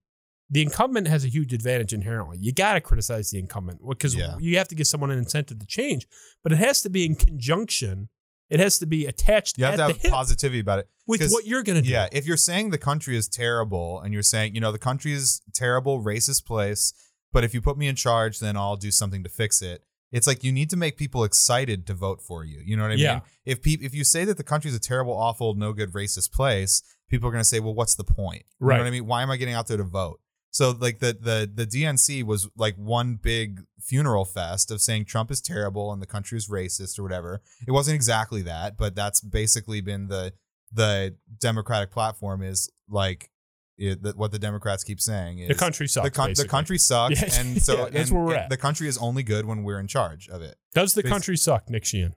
The 0.48 0.62
incumbent 0.62 1.08
has 1.08 1.24
a 1.24 1.28
huge 1.28 1.52
advantage 1.52 1.92
inherently. 1.92 2.38
You 2.40 2.52
got 2.52 2.74
to 2.74 2.80
criticize 2.80 3.30
the 3.30 3.38
incumbent 3.38 3.80
because 3.88 4.14
Yeah. 4.14 4.36
you 4.38 4.56
have 4.58 4.68
to 4.68 4.74
give 4.74 4.86
someone 4.86 5.10
an 5.10 5.18
incentive 5.18 5.58
to 5.58 5.66
change. 5.66 6.06
But 6.42 6.52
it 6.52 6.56
has 6.58 6.82
to 6.82 6.90
be 6.90 7.04
in 7.04 7.14
conjunction. 7.16 8.08
It 8.48 8.60
has 8.60 8.78
to 8.78 8.86
be 8.86 9.06
attached 9.06 9.58
you 9.58 9.64
have 9.64 9.80
at 9.80 9.94
to 9.96 10.02
have 10.02 10.12
positivity 10.12 10.60
about 10.60 10.78
it. 10.78 10.88
with 11.06 11.20
what 11.32 11.46
you're 11.46 11.64
going 11.64 11.76
to 11.76 11.82
do. 11.82 11.88
Yeah, 11.92 12.08
if 12.12 12.26
you're 12.26 12.36
saying 12.36 12.70
the 12.70 12.78
country 12.78 13.16
is 13.16 13.26
terrible 13.28 14.00
and 14.00 14.14
you're 14.14 14.22
saying, 14.22 14.54
you 14.54 14.60
know, 14.60 14.70
the 14.70 14.78
country 14.78 15.12
is 15.12 15.42
terrible, 15.52 16.00
racist 16.04 16.44
place, 16.46 16.92
but 17.32 17.44
if 17.44 17.54
you 17.54 17.60
put 17.60 17.76
me 17.78 17.88
in 17.88 17.96
charge, 17.96 18.38
then 18.40 18.56
I'll 18.56 18.76
do 18.76 18.90
something 18.90 19.22
to 19.22 19.28
fix 19.28 19.62
it. 19.62 19.82
It's 20.12 20.26
like 20.26 20.44
you 20.44 20.52
need 20.52 20.70
to 20.70 20.76
make 20.76 20.96
people 20.96 21.24
excited 21.24 21.86
to 21.88 21.94
vote 21.94 22.22
for 22.22 22.44
you. 22.44 22.60
You 22.64 22.76
know 22.76 22.84
what 22.84 22.92
I 22.92 22.94
Yeah. 22.94 23.12
mean? 23.14 23.22
If 23.44 23.62
pe- 23.62 23.72
if 23.84 23.94
you 23.94 24.04
say 24.04 24.24
that 24.24 24.36
the 24.36 24.44
country 24.44 24.70
is 24.70 24.76
a 24.76 24.80
terrible, 24.80 25.12
awful, 25.12 25.54
no 25.54 25.72
good, 25.72 25.92
racist 25.92 26.30
place, 26.32 26.82
people 27.10 27.28
are 27.28 27.32
going 27.32 27.40
to 27.42 27.48
say, 27.48 27.60
"Well, 27.60 27.74
what's 27.74 27.96
the 27.96 28.04
point?" 28.04 28.44
You 28.60 28.66
Right. 28.68 28.76
know 28.76 28.82
what 28.84 28.88
I 28.88 28.90
mean? 28.92 29.06
Why 29.06 29.22
am 29.22 29.30
I 29.30 29.36
getting 29.36 29.54
out 29.54 29.66
there 29.66 29.76
to 29.76 29.84
vote? 29.84 30.20
So 30.52 30.70
like 30.70 31.00
the 31.00 31.12
the 31.20 31.50
the 31.52 31.66
DNC 31.66 32.22
was 32.22 32.48
like 32.56 32.76
one 32.76 33.16
big 33.16 33.62
funeral 33.80 34.24
fest 34.24 34.70
of 34.70 34.80
saying 34.80 35.04
Trump 35.04 35.30
is 35.30 35.42
terrible 35.42 35.92
and 35.92 36.00
the 36.00 36.06
country 36.06 36.38
is 36.38 36.48
racist 36.48 36.98
or 36.98 37.02
whatever. 37.02 37.42
It 37.66 37.72
wasn't 37.72 37.96
exactly 37.96 38.40
that, 38.42 38.78
but 38.78 38.94
that's 38.94 39.20
basically 39.20 39.80
been 39.82 40.06
the 40.06 40.32
the 40.72 41.16
Democratic 41.38 41.90
platform 41.90 42.42
is 42.42 42.70
like 42.88 43.30
it, 43.78 44.02
the, 44.02 44.12
what 44.12 44.32
the 44.32 44.38
Democrats 44.38 44.84
keep 44.84 45.00
saying 45.00 45.38
is 45.40 45.48
the 45.48 45.54
country 45.54 45.86
sucks. 45.88 46.04
the, 46.06 46.10
coun- 46.10 46.32
the 46.34 46.48
country 46.48 46.78
sucks, 46.78 47.20
Yeah, 47.20 47.40
and 47.40 47.60
so 47.62 47.76
yeah, 47.76 47.88
that's 47.90 48.10
and 48.10 48.18
where 48.18 48.26
we're 48.26 48.34
at. 48.36 48.48
the 48.50 48.56
country 48.56 48.88
is 48.88 48.96
only 48.98 49.22
good 49.22 49.44
when 49.46 49.62
we're 49.64 49.78
in 49.80 49.86
charge 49.86 50.28
of 50.28 50.40
it. 50.42 50.56
Does 50.74 50.94
the 50.94 51.02
basi- 51.02 51.08
country 51.08 51.36
suck, 51.36 51.68
Nick 51.70 51.84
Sheehan? 51.84 52.14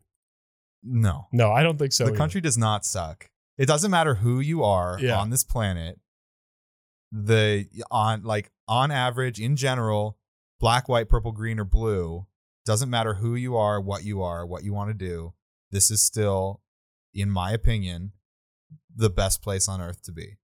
No, 0.83 1.27
No, 1.33 1.51
I 1.51 1.61
don't 1.63 1.77
think 1.77 1.91
so. 1.91 2.05
the 2.05 2.11
either. 2.11 2.17
country 2.17 2.39
does 2.41 2.57
not 2.57 2.85
suck. 2.85 3.29
It 3.57 3.65
doesn't 3.65 3.91
matter 3.91 4.15
who 4.15 4.39
you 4.39 4.63
are 4.63 4.97
Yeah. 5.01 5.19
on 5.19 5.29
this 5.29 5.43
planet. 5.43 5.99
The 7.11 7.65
on 7.89 8.23
like 8.23 8.51
on 8.67 8.91
average 8.91 9.39
in 9.39 9.55
general, 9.55 10.17
black, 10.59 10.87
white, 10.87 11.09
purple, 11.09 11.31
green, 11.31 11.59
or 11.59 11.65
blue 11.65 12.27
doesn't 12.65 12.89
matter 12.89 13.15
who 13.15 13.33
you 13.35 13.57
are, 13.57 13.81
what 13.81 14.03
you 14.03 14.21
are, 14.21 14.45
what 14.45 14.63
you 14.63 14.73
want 14.73 14.89
to 14.91 14.93
do. 14.93 15.33
This 15.71 15.89
is 15.89 16.03
still, 16.03 16.61
in 17.13 17.29
my 17.31 17.51
opinion, 17.51 18.11
the 18.95 19.09
best 19.09 19.41
place 19.41 19.67
on 19.67 19.81
earth 19.81 20.03
to 20.03 20.11
be 20.11 20.37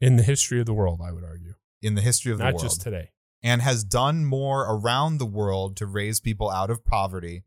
in 0.00 0.16
the 0.16 0.22
history 0.22 0.60
of 0.60 0.66
the 0.66 0.74
world, 0.74 1.00
I 1.04 1.12
would 1.12 1.24
argue, 1.24 1.54
in 1.82 1.94
the 1.94 2.00
history 2.00 2.32
of 2.32 2.38
the 2.38 2.44
not 2.44 2.54
world. 2.54 2.62
Not 2.64 2.68
just 2.70 2.80
today. 2.82 3.10
and 3.42 3.62
has 3.62 3.84
done 3.84 4.24
more 4.24 4.62
around 4.62 5.18
the 5.18 5.26
world 5.26 5.76
to 5.78 5.86
raise 5.86 6.20
people 6.20 6.50
out 6.50 6.70
of 6.70 6.84
poverty 6.84 7.44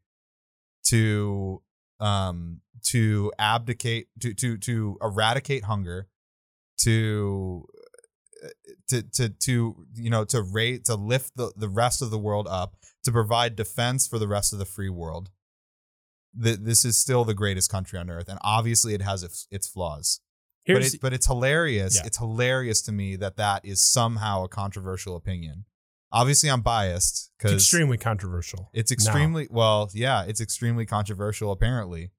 to 0.87 1.61
um 1.99 2.61
to 2.83 3.31
abdicate 3.39 4.07
to 4.19 4.33
to 4.33 4.57
to 4.57 4.97
eradicate 5.01 5.63
hunger 5.63 6.07
to 6.79 7.65
to 8.89 9.01
to 9.03 9.29
to 9.29 9.85
you 9.95 10.09
know 10.09 10.25
to 10.25 10.41
rate 10.41 10.83
to 10.85 10.95
lift 10.95 11.31
the, 11.37 11.53
the 11.55 11.69
rest 11.69 12.01
of 12.01 12.11
the 12.11 12.17
world 12.17 12.47
up 12.49 12.75
to 13.03 13.11
provide 13.11 13.55
defense 13.55 14.07
for 14.07 14.19
the 14.19 14.27
rest 14.27 14.51
of 14.51 14.59
the 14.59 14.65
free 14.65 14.89
world 14.89 15.29
Th- 16.41 16.57
this 16.59 16.83
is 16.83 16.97
still 16.97 17.23
the 17.23 17.33
greatest 17.35 17.71
country 17.71 17.97
on 17.97 18.09
earth 18.09 18.27
and 18.27 18.39
obviously 18.41 18.93
it 18.93 19.01
has 19.01 19.23
its, 19.23 19.47
its 19.51 19.67
flaws 19.67 20.19
but, 20.67 20.83
it, 20.83 20.95
but 21.01 21.13
it's 21.13 21.25
hilarious 21.27 21.95
Yeah. 21.95 22.05
it's 22.05 22.17
hilarious 22.17 22.81
to 22.83 22.91
me 22.91 23.15
that 23.17 23.37
that 23.37 23.65
is 23.65 23.81
somehow 23.81 24.43
a 24.43 24.47
controversial 24.47 25.15
opinion 25.15 25.65
obviously 26.11 26.49
i'm 26.49 26.61
biased 26.61 27.13
it's 27.13 27.31
because 27.37 27.53
extremely 27.53 27.97
controversial. 27.97 28.69
it's 28.73 28.91
now. 28.91 28.93
extremely 28.95 29.47
well, 29.49 29.89
yeah, 29.93 30.23
it's 30.25 30.39
extremely 30.41 30.85
controversial 30.85 31.51
apparently 31.51 32.11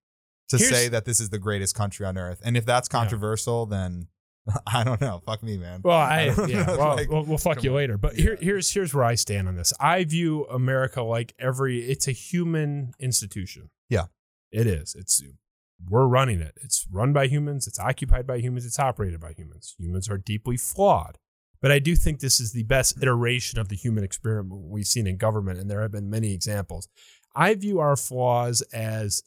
to 0.49 0.59
Here's- 0.59 0.75
say 0.75 0.89
that 0.89 1.05
this 1.07 1.21
is 1.21 1.31
the 1.31 1.39
greatest 1.39 1.75
country 1.75 2.05
on 2.05 2.19
earth. 2.19 2.43
And 2.45 2.55
if 2.57 2.67
that's 2.67 2.89
Yeah. 2.93 2.99
controversial, 3.01 3.65
then 3.65 4.09
I 4.67 4.85
don't 4.85 5.01
know. 5.01 5.23
Fuck 5.25 5.43
me, 5.43 5.57
man. 5.57 5.81
Well, 5.83 5.97
I, 5.97 6.35
I 6.37 6.47
yeah, 6.47 6.67
well, 6.77 6.97
like, 6.97 7.09
we'll, 7.11 7.25
we'll 7.25 7.39
fuck 7.39 7.63
you 7.65 7.71
on. 7.71 7.77
later. 7.77 7.97
But 7.97 8.17
here, 8.17 8.37
here's 8.39 8.71
here's 8.71 8.93
where 8.93 9.05
I 9.05 9.15
stand 9.15 9.49
on 9.49 9.57
this. 9.57 9.73
I 9.81 10.05
view 10.05 10.45
America 10.49 11.03
like 11.03 11.33
every. 11.39 11.79
It's 11.89 12.07
a 12.09 12.13
human 12.13 12.93
institution. 13.01 13.71
Yeah. 13.89 14.07
it 14.53 14.67
is. 14.67 14.95
It's 14.95 15.23
we're 15.89 16.07
running 16.07 16.41
it. 16.41 16.55
It's 16.63 16.87
run 16.91 17.13
by 17.13 17.27
humans. 17.27 17.67
It's 17.67 17.79
occupied 17.79 18.27
by 18.27 18.39
humans. 18.39 18.65
It's 18.65 18.79
operated 18.79 19.21
by 19.21 19.33
humans. 19.33 19.75
Humans 19.79 20.09
are 20.09 20.19
deeply 20.19 20.57
flawed. 20.57 21.19
But 21.61 21.73
I 21.73 21.79
do 21.79 21.97
think 21.97 22.21
this 22.21 22.41
is 22.41 22.53
the 22.53 22.65
best 22.65 23.01
iteration 23.01 23.59
of 23.59 23.69
the 23.69 23.77
human 23.77 24.05
experiment 24.05 24.67
we've 24.69 24.87
seen 24.87 25.07
in 25.07 25.17
government, 25.17 25.59
and 25.59 25.71
there 25.71 25.81
have 25.81 25.93
been 25.93 26.11
many 26.11 26.33
examples. 26.33 26.89
I 27.35 27.55
view 27.55 27.81
our 27.81 27.97
flaws 27.97 28.61
as 28.73 29.23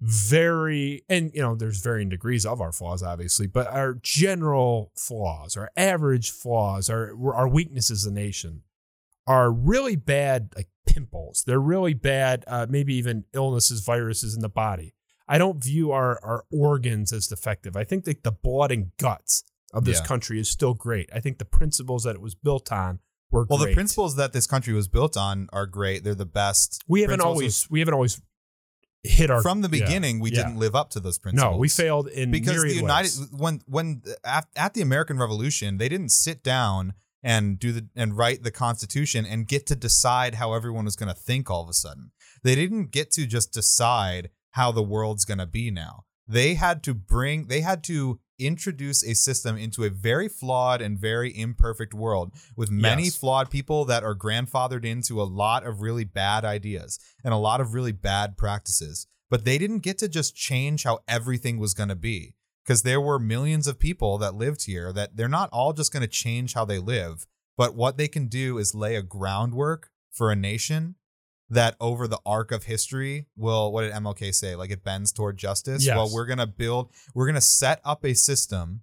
very 0.00 1.02
and 1.08 1.32
you 1.34 1.42
know 1.42 1.56
there's 1.56 1.80
varying 1.80 2.08
degrees 2.08 2.46
of 2.46 2.60
our 2.60 2.70
flaws 2.70 3.02
obviously 3.02 3.48
but 3.48 3.66
our 3.66 3.94
general 3.94 4.92
flaws 4.94 5.56
our 5.56 5.72
average 5.76 6.30
flaws 6.30 6.88
our 6.88 7.12
our 7.34 7.48
weaknesses 7.48 8.06
as 8.06 8.10
a 8.10 8.14
nation 8.14 8.62
are 9.26 9.50
really 9.50 9.96
bad 9.96 10.50
like 10.54 10.68
pimples 10.86 11.42
they're 11.48 11.58
really 11.58 11.94
bad 11.94 12.44
uh, 12.46 12.64
maybe 12.70 12.94
even 12.94 13.24
illnesses 13.34 13.80
viruses 13.80 14.36
in 14.36 14.40
the 14.40 14.48
body 14.48 14.94
i 15.28 15.38
don't 15.38 15.62
view 15.62 15.90
our 15.92 16.18
our 16.22 16.44
organs 16.52 17.12
as 17.12 17.26
defective 17.26 17.76
i 17.76 17.84
think 17.84 18.04
that 18.04 18.22
the 18.24 18.32
blood 18.32 18.70
and 18.72 18.90
guts 18.98 19.44
of 19.74 19.84
this 19.84 20.00
Yeah. 20.00 20.06
country 20.06 20.40
is 20.40 20.48
still 20.48 20.74
great 20.74 21.08
i 21.14 21.20
think 21.20 21.38
the 21.38 21.44
principles 21.44 22.04
that 22.04 22.14
it 22.14 22.20
was 22.20 22.34
built 22.34 22.72
on 22.72 23.00
were 23.30 23.44
well, 23.48 23.58
great. 23.58 23.70
the 23.70 23.74
principles 23.74 24.16
that 24.16 24.32
this 24.32 24.46
country 24.46 24.72
was 24.72 24.88
built 24.88 25.14
on 25.16 25.48
are 25.52 25.66
great. 25.66 26.02
They're 26.02 26.14
the 26.14 26.24
best. 26.24 26.82
we 26.88 27.02
haven't 27.02 27.20
always 27.20 27.68
we 27.70 27.80
haven't 27.80 27.92
always 27.94 28.22
hit 29.02 29.30
our 29.30 29.42
from 29.42 29.60
the 29.60 29.68
yeah, 29.68 29.84
beginning. 29.84 30.18
we 30.18 30.30
yeah. 30.30 30.44
didn't 30.44 30.58
live 30.58 30.74
up 30.74 30.88
to 30.90 31.00
those 31.00 31.18
principles. 31.18 31.52
no 31.52 31.58
we 31.58 31.68
failed 31.68 32.08
in 32.08 32.30
because 32.30 32.62
the 32.62 32.72
United 32.74 33.18
ways. 33.20 33.28
when 33.32 33.60
when 33.66 34.02
at, 34.24 34.46
at 34.56 34.72
the 34.74 34.80
American 34.80 35.18
Revolution 35.18 35.76
they 35.76 35.90
didn't 35.90 36.08
sit 36.08 36.42
down 36.42 36.94
and 37.22 37.58
do 37.58 37.72
the 37.72 37.86
and 37.94 38.16
write 38.16 38.44
the 38.44 38.50
Constitution 38.50 39.26
and 39.26 39.46
get 39.46 39.66
to 39.66 39.76
decide 39.76 40.36
how 40.36 40.54
everyone 40.54 40.86
was 40.86 40.96
going 40.96 41.08
to 41.14 41.14
think 41.20 41.50
all 41.50 41.62
of 41.62 41.68
a 41.68 41.74
sudden. 41.74 42.12
They 42.42 42.54
didn't 42.54 42.92
get 42.92 43.10
to 43.12 43.26
just 43.26 43.52
decide 43.52 44.30
how 44.52 44.72
the 44.72 44.82
world's 44.82 45.24
going 45.24 45.38
to 45.38 45.46
be 45.46 45.70
now. 45.70 46.04
They 46.26 46.54
had 46.54 46.82
to 46.84 46.94
bring 46.94 47.46
they 47.48 47.62
had 47.62 47.82
to 47.84 48.20
introduce 48.38 49.02
a 49.02 49.14
system 49.14 49.56
into 49.56 49.82
a 49.84 49.90
very 49.90 50.28
flawed 50.28 50.80
and 50.80 50.98
very 50.98 51.36
imperfect 51.36 51.92
world 51.92 52.32
with 52.56 52.70
many 52.70 53.04
Yes. 53.04 53.16
flawed 53.16 53.50
people 53.50 53.84
that 53.86 54.04
are 54.04 54.14
grandfathered 54.14 54.84
into 54.84 55.20
a 55.20 55.24
lot 55.24 55.66
of 55.66 55.80
really 55.80 56.04
bad 56.04 56.44
ideas 56.44 57.00
and 57.24 57.34
a 57.34 57.38
lot 57.38 57.60
of 57.60 57.74
really 57.74 57.92
bad 57.92 58.36
practices. 58.36 59.06
But 59.30 59.44
they 59.44 59.58
didn't 59.58 59.80
get 59.80 59.98
to 59.98 60.08
just 60.08 60.36
change 60.36 60.84
how 60.84 61.00
everything 61.08 61.58
was 61.58 61.74
going 61.74 61.88
to 61.88 61.96
be 61.96 62.34
because 62.64 62.82
there 62.82 63.00
were 63.00 63.18
millions 63.18 63.66
of 63.66 63.78
people 63.78 64.18
that 64.18 64.34
lived 64.34 64.66
here 64.66 64.92
that 64.92 65.16
they're 65.16 65.28
not 65.28 65.50
all 65.52 65.72
just 65.72 65.92
going 65.92 66.02
to 66.02 66.06
change 66.06 66.54
how 66.54 66.64
they 66.64 66.78
live, 66.78 67.26
but 67.56 67.74
what 67.74 67.96
they 67.96 68.08
can 68.08 68.28
do 68.28 68.58
is 68.58 68.74
lay 68.74 68.94
a 68.94 69.02
groundwork 69.02 69.90
for 70.12 70.30
a 70.30 70.36
nation 70.36 70.94
that 71.50 71.76
over 71.80 72.06
the 72.06 72.18
arc 72.26 72.52
of 72.52 72.64
history 72.64 73.26
will 73.36 73.72
what 73.72 73.82
did 73.82 73.92
MLK 73.92 74.34
say 74.34 74.54
like 74.54 74.70
it 74.70 74.84
bends 74.84 75.12
toward 75.12 75.36
justice 75.38 75.84
Yes. 75.86 75.96
well 75.96 76.10
we're 76.12 76.26
going 76.26 76.38
to 76.38 76.46
build 76.46 76.90
we're 77.14 77.26
going 77.26 77.34
to 77.34 77.40
set 77.40 77.80
up 77.84 78.04
a 78.04 78.14
system 78.14 78.82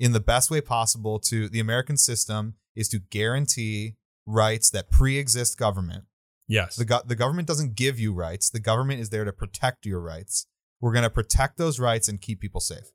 in 0.00 0.12
the 0.12 0.20
best 0.20 0.50
way 0.50 0.60
possible 0.60 1.18
to 1.20 1.48
the 1.48 1.60
American 1.60 1.96
system 1.96 2.54
is 2.74 2.88
to 2.88 2.98
guarantee 2.98 3.94
rights 4.26 4.70
that 4.70 4.90
pre-exist 4.90 5.56
government 5.58 6.04
yes 6.48 6.74
the, 6.76 6.84
go- 6.84 7.02
the 7.06 7.14
government 7.14 7.46
doesn't 7.48 7.74
give 7.76 7.98
you 8.00 8.12
rights. 8.12 8.50
The 8.50 8.60
government 8.60 9.00
is 9.00 9.10
there 9.10 9.24
to 9.24 9.32
protect 9.32 9.86
your 9.86 10.00
rights. 10.00 10.46
We're 10.80 10.92
going 10.92 11.04
to 11.04 11.10
protect 11.10 11.56
those 11.58 11.78
rights 11.80 12.08
and 12.08 12.20
keep 12.20 12.40
people 12.40 12.60
safe. 12.60 12.90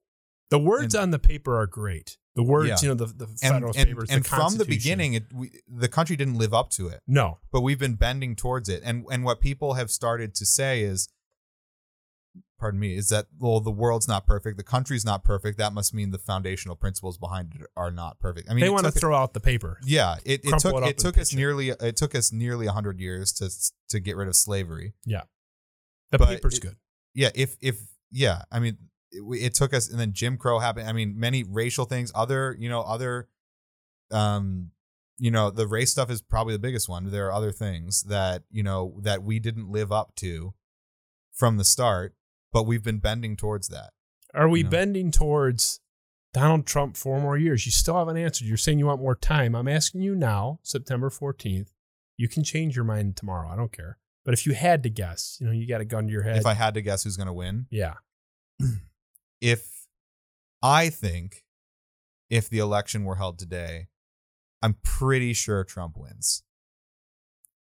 The 0.51 0.59
words 0.59 0.93
And- 0.93 1.03
on 1.03 1.11
the 1.11 1.19
paper 1.19 1.57
are 1.59 1.65
great. 1.67 2.17
The 2.39 2.43
words, 2.43 2.69
Yeah. 2.69 2.77
you 2.81 2.87
know, 2.89 2.93
the, 3.05 3.05
the 3.21 3.25
And, 3.25 3.39
Federalist 3.39 3.79
and, 3.79 3.87
Papers, 3.89 4.09
and 4.09 4.23
the 4.23 4.29
from 4.29 4.57
the 4.57 4.65
beginning, 4.65 5.13
it, 5.13 5.25
we, 5.33 5.51
the 5.67 5.89
country 5.89 6.15
didn't 6.15 6.37
live 6.37 6.53
up 6.53 6.69
to 6.71 6.87
it, 6.87 7.01
No, 7.05 7.39
but 7.51 7.61
we've 7.61 7.79
been 7.79 7.95
bending 7.95 8.35
towards 8.35 8.69
it. 8.69 8.81
And 8.85 9.05
and 9.11 9.23
what 9.23 9.39
people 9.41 9.73
have 9.73 9.89
started 9.91 10.33
to 10.35 10.45
say 10.45 10.81
is, 10.83 11.09
pardon 12.59 12.79
me, 12.79 12.95
is 12.95 13.09
that 13.09 13.27
well, 13.37 13.59
the 13.59 13.71
world's 13.71 14.07
not 14.07 14.25
perfect, 14.25 14.57
the 14.57 14.63
country's 14.63 15.05
not 15.05 15.23
perfect. 15.23 15.57
That 15.57 15.73
must 15.73 15.93
mean 15.93 16.11
the 16.11 16.17
foundational 16.17 16.75
principles 16.75 17.17
behind 17.17 17.55
it 17.59 17.67
are 17.75 17.91
not 17.91 18.19
perfect. 18.19 18.49
I 18.49 18.53
mean, 18.53 18.61
they 18.61 18.69
want 18.69 18.85
to 18.85 18.91
throw 18.91 19.15
out 19.15 19.33
the 19.33 19.39
paper. 19.39 19.79
Yeah, 19.83 20.15
it, 20.25 20.41
it 20.45 20.59
took 20.59 20.75
it 20.83 20.89
it 20.91 20.97
took 20.97 21.17
us 21.17 21.33
nearly 21.33 21.69
it 21.69 21.95
took 21.97 22.15
us 22.15 22.31
nearly 22.31 22.67
hundred 22.67 22.99
years 22.99 23.31
to 23.33 23.49
to 23.89 23.99
get 23.99 24.15
rid 24.15 24.27
of 24.27 24.35
slavery. 24.35 24.93
Yeah, 25.05 25.23
the 26.11 26.17
but 26.19 26.27
paper's 26.29 26.57
it- 26.57 26.61
good. 26.61 26.75
yeah 27.13 27.31
if 27.35 27.57
if 27.61 27.77
yeah 28.11 28.43
i 28.51 28.59
mean 28.59 28.77
it, 29.11 29.21
it 29.41 29.53
took 29.55 29.73
us 29.73 29.89
and 29.89 29.99
then 29.99 30.13
jim 30.13 30.37
crow 30.37 30.59
happened 30.59 30.87
i 30.87 30.93
mean 30.93 31.19
many 31.19 31.43
racial 31.43 31.85
things 31.85 32.11
other 32.15 32.55
you 32.59 32.69
know 32.69 32.81
other 32.81 33.27
um 34.11 34.71
you 35.17 35.31
know 35.31 35.49
the 35.49 35.67
race 35.67 35.91
stuff 35.91 36.09
is 36.09 36.21
probably 36.21 36.53
the 36.53 36.59
biggest 36.59 36.87
one 36.89 37.11
there 37.11 37.27
are 37.27 37.33
other 37.33 37.51
things 37.51 38.03
that 38.03 38.43
you 38.49 38.63
know 38.63 38.95
that 39.01 39.23
we 39.23 39.39
didn't 39.39 39.69
live 39.69 39.91
up 39.91 40.15
to 40.15 40.53
from 41.33 41.57
the 41.57 41.63
start 41.65 42.13
but 42.51 42.63
we've 42.63 42.83
been 42.83 42.99
bending 42.99 43.35
towards 43.35 43.67
that 43.69 43.91
Are 44.33 44.49
we 44.49 44.63
No. 44.63 44.69
bending 44.69 45.11
towards 45.11 45.79
Donald 46.33 46.67
Trump 46.67 46.95
four 46.95 47.19
more 47.19 47.37
years? 47.37 47.65
You 47.65 47.71
still 47.71 47.97
haven't 47.97 48.17
answered. 48.17 48.45
You're 48.47 48.55
saying 48.57 48.77
you 48.77 48.85
want 48.85 49.01
more 49.01 49.15
time. 49.15 49.55
I'm 49.55 49.67
asking 49.67 50.01
you 50.03 50.13
now, 50.15 50.59
September 50.61 51.09
14th. 51.09 51.69
You 52.17 52.27
can 52.27 52.43
change 52.43 52.75
your 52.75 52.85
mind 52.85 53.15
tomorrow. 53.17 53.49
I 53.49 53.55
don't 53.55 53.71
care. 53.71 53.97
But 54.25 54.35
if 54.35 54.45
you 54.45 54.53
had 54.53 54.83
to 54.83 54.89
guess, 54.91 55.37
you 55.39 55.47
know, 55.47 55.51
you 55.51 55.67
got 55.67 55.81
a 55.81 55.85
gun 55.85 56.05
to 56.05 56.11
your 56.11 56.21
head. 56.21 56.37
if 56.37 56.45
i 56.45 56.53
had 56.53 56.75
to 56.75 56.81
guess 56.83 57.03
who's 57.03 57.17
going 57.17 57.25
to 57.27 57.33
win 57.33 57.65
yeah. 57.71 57.95
if 59.41 59.87
i 60.61 60.89
think 60.89 61.43
if 62.29 62.49
the 62.49 62.59
election 62.59 63.03
were 63.05 63.15
held 63.15 63.39
today 63.39 63.87
i'm 64.61 64.75
pretty 64.83 65.33
sure 65.33 65.63
trump 65.63 65.95
wins 65.97 66.43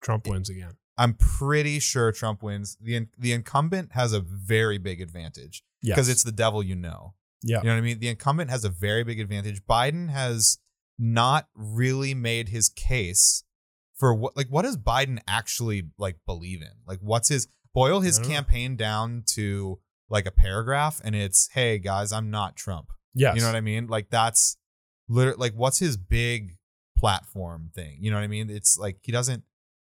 Trump 0.00 0.26
wins 0.28 0.48
again. 0.48 0.72
I'm 0.96 1.14
pretty 1.14 1.78
sure 1.80 2.12
Trump 2.12 2.42
wins. 2.42 2.76
The 2.80 3.06
the 3.18 3.32
incumbent 3.32 3.92
has 3.92 4.12
a 4.12 4.20
very 4.20 4.78
big 4.78 5.00
advantage 5.00 5.62
Yes. 5.82 5.94
because 5.96 6.08
it's 6.08 6.22
the 6.24 6.32
devil 6.32 6.62
you 6.62 6.76
know. 6.76 7.14
yeah. 7.42 7.58
You 7.58 7.64
know 7.64 7.72
what 7.74 7.78
I 7.78 7.82
mean? 7.82 7.98
The 7.98 8.08
incumbent 8.08 8.50
has 8.50 8.64
a 8.64 8.68
very 8.68 9.04
big 9.04 9.20
advantage. 9.20 9.62
Biden 9.64 10.08
has 10.10 10.58
not 10.98 11.48
really 11.54 12.14
made 12.14 12.48
his 12.48 12.68
case 12.68 13.44
for 13.96 14.14
what 14.14 14.36
like 14.36 14.48
what 14.48 14.62
does 14.62 14.76
Biden 14.76 15.18
actually 15.28 15.88
like 15.98 16.16
believe 16.26 16.62
in? 16.62 16.72
Like 16.86 17.00
what's 17.00 17.28
his 17.28 17.48
boil 17.74 18.00
his 18.00 18.18
campaign 18.20 18.76
down 18.76 19.22
to 19.34 19.80
like 20.10 20.26
a 20.26 20.30
paragraph 20.30 21.00
and 21.04 21.14
it's 21.14 21.48
hey 21.52 21.78
guys, 21.78 22.12
I'm 22.12 22.30
not 22.30 22.56
Trump. 22.56 22.88
Yes. 23.14 23.34
You 23.36 23.40
know 23.42 23.48
what 23.48 23.56
I 23.56 23.60
mean? 23.60 23.86
Like 23.88 24.10
that's 24.10 24.56
literally 25.08 25.38
like 25.38 25.52
what's 25.54 25.78
his 25.78 25.96
big 25.96 26.56
platform 26.96 27.70
thing? 27.74 27.98
You 28.00 28.10
know 28.10 28.16
what 28.16 28.24
I 28.24 28.28
mean? 28.28 28.50
It's 28.50 28.78
like 28.78 28.98
he 29.02 29.12
doesn't 29.12 29.44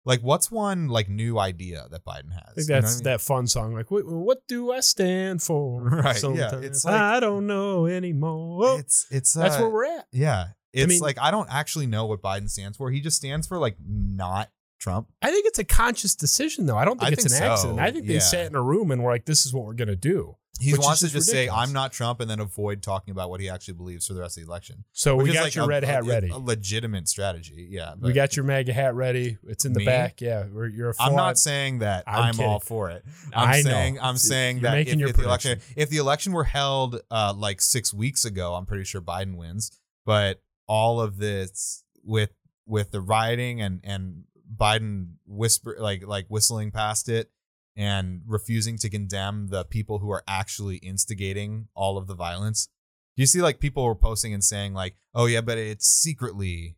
like 0.04 0.20
what's 0.20 0.50
one 0.50 0.88
like 0.88 1.08
new 1.08 1.38
idea 1.38 1.86
that 1.90 2.04
Biden 2.04 2.32
has? 2.32 2.42
I 2.48 2.52
think 2.54 2.68
You 2.68 2.74
know 2.74 2.80
that's 2.82 2.94
I 2.94 2.98
mean? 2.98 3.04
that 3.04 3.20
fun 3.20 3.46
song. 3.46 3.74
Like, 3.74 3.90
what, 3.90 4.06
what 4.06 4.38
do 4.48 4.72
I 4.72 4.80
stand 4.80 5.42
for? 5.42 5.82
Right, 5.90 6.22
yeah, 6.22 6.54
it's 6.60 6.84
like- 6.84 6.94
I 6.94 7.20
don't 7.20 7.46
know 7.46 7.86
anymore. 7.86 8.78
It's 8.78 9.06
it's 9.10 9.32
that's 9.32 9.56
uh, 9.56 9.60
where 9.60 9.70
we're 9.70 9.84
at. 9.98 10.06
yeah. 10.12 10.48
It's 10.72 10.88
mean- 10.90 11.00
like 11.00 11.18
I 11.20 11.30
don't 11.30 11.48
actually 11.50 11.86
know 11.86 12.06
what 12.06 12.20
Biden 12.22 12.50
stands 12.50 12.76
for. 12.76 12.90
He 12.90 13.00
just 13.00 13.16
stands 13.16 13.46
for 13.46 13.58
like 13.58 13.76
not 13.84 14.50
Trump. 14.78 15.08
I 15.22 15.30
think 15.30 15.46
it's 15.46 15.58
a 15.58 15.64
conscious 15.64 16.14
decision, 16.14 16.66
though. 16.66 16.76
I 16.76 16.84
don't 16.84 16.98
think 16.98 17.10
I 17.10 17.12
it's 17.12 17.24
think 17.24 17.34
an 17.34 17.38
so, 17.38 17.52
accident. 17.52 17.80
I 17.80 17.90
think 17.90 18.06
they 18.06 18.14
yeah. 18.14 18.20
sat 18.20 18.46
in 18.46 18.54
a 18.54 18.62
room 18.62 18.90
and 18.90 19.02
were 19.02 19.10
like, 19.10 19.24
"This 19.24 19.46
is 19.46 19.52
what 19.54 19.64
we're 19.64 19.74
gonna 19.74 19.96
do." 19.96 20.36
He 20.58 20.74
wants 20.74 21.00
to 21.00 21.06
just 21.06 21.14
just 21.14 21.30
say. 21.30 21.48
I'm 21.48 21.72
not 21.72 21.92
Trump 21.92 22.20
and 22.20 22.30
then 22.30 22.40
avoid 22.40 22.82
talking 22.82 23.12
about 23.12 23.30
what 23.30 23.40
he 23.40 23.48
actually 23.48 23.74
believes 23.74 24.06
for 24.06 24.14
the 24.14 24.20
rest 24.20 24.38
of 24.38 24.44
the 24.44 24.50
election. 24.50 24.84
So 24.92 25.16
we 25.16 25.32
got 25.32 25.44
like 25.44 25.54
your 25.54 25.64
a- 25.64 25.68
red 25.68 25.84
hat 25.84 26.00
a- 26.00 26.04
ready. 26.04 26.30
A 26.30 26.38
legitimate 26.38 27.08
strategy. 27.08 27.68
Yeah. 27.70 27.94
we 28.00 28.12
got 28.12 28.36
your 28.36 28.44
MAGA 28.44 28.72
hat 28.72 28.94
ready. 28.94 29.38
It's 29.46 29.64
in 29.64 29.72
the 29.72 29.80
Me? 29.80 29.84
back. 29.84 30.20
Yeah, 30.20 30.46
we're, 30.50 30.68
you're 30.68 30.90
a 30.90 30.94
I'm 30.98 31.14
not 31.14 31.38
saying 31.38 31.80
that 31.80 32.04
I'm 32.06 32.34
I'm, 32.34 32.40
all 32.40 32.60
for 32.60 32.90
it. 32.90 33.04
I'm 33.34 33.48
I 33.48 33.56
know. 33.56 33.70
saying 33.70 33.98
I'm 34.00 34.16
saying 34.16 34.58
You're 34.58 34.70
that 34.70 34.78
if, 34.88 35.00
if 35.00 35.16
the 35.16 35.24
election 35.24 35.60
if 35.76 35.90
the 35.90 35.98
election 35.98 36.32
were 36.32 36.44
held 36.44 37.00
uh, 37.10 37.34
like 37.36 37.60
six 37.60 37.92
weeks 37.92 38.24
ago, 38.24 38.54
I'm 38.54 38.66
pretty 38.66 38.84
sure 38.84 39.00
Biden 39.00 39.36
wins. 39.36 39.70
But 40.04 40.40
all 40.66 41.00
of 41.00 41.18
this 41.18 41.84
with 42.02 42.30
with 42.66 42.92
the 42.92 43.00
rioting 43.00 43.60
and 43.60 43.80
and 43.84 44.24
Biden 44.56 45.14
whisper 45.26 45.76
like 45.78 46.06
like 46.06 46.26
whistling 46.28 46.70
past 46.70 47.08
it 47.08 47.30
and 47.76 48.22
refusing 48.26 48.78
to 48.78 48.88
condemn 48.88 49.48
the 49.48 49.64
people 49.64 49.98
who 49.98 50.10
are 50.10 50.22
actually 50.26 50.76
instigating 50.76 51.68
all 51.74 51.98
of 51.98 52.06
the 52.06 52.14
violence. 52.14 52.68
Do 53.16 53.22
you 53.22 53.26
see 53.26 53.42
like 53.42 53.60
people 53.60 53.84
were 53.84 53.94
posting 53.94 54.32
and 54.34 54.42
saying 54.44 54.74
like, 54.74 54.96
"Oh 55.14 55.26
yeah, 55.26 55.40
but 55.40 55.58
it's 55.58 55.86
secretly 55.86 56.76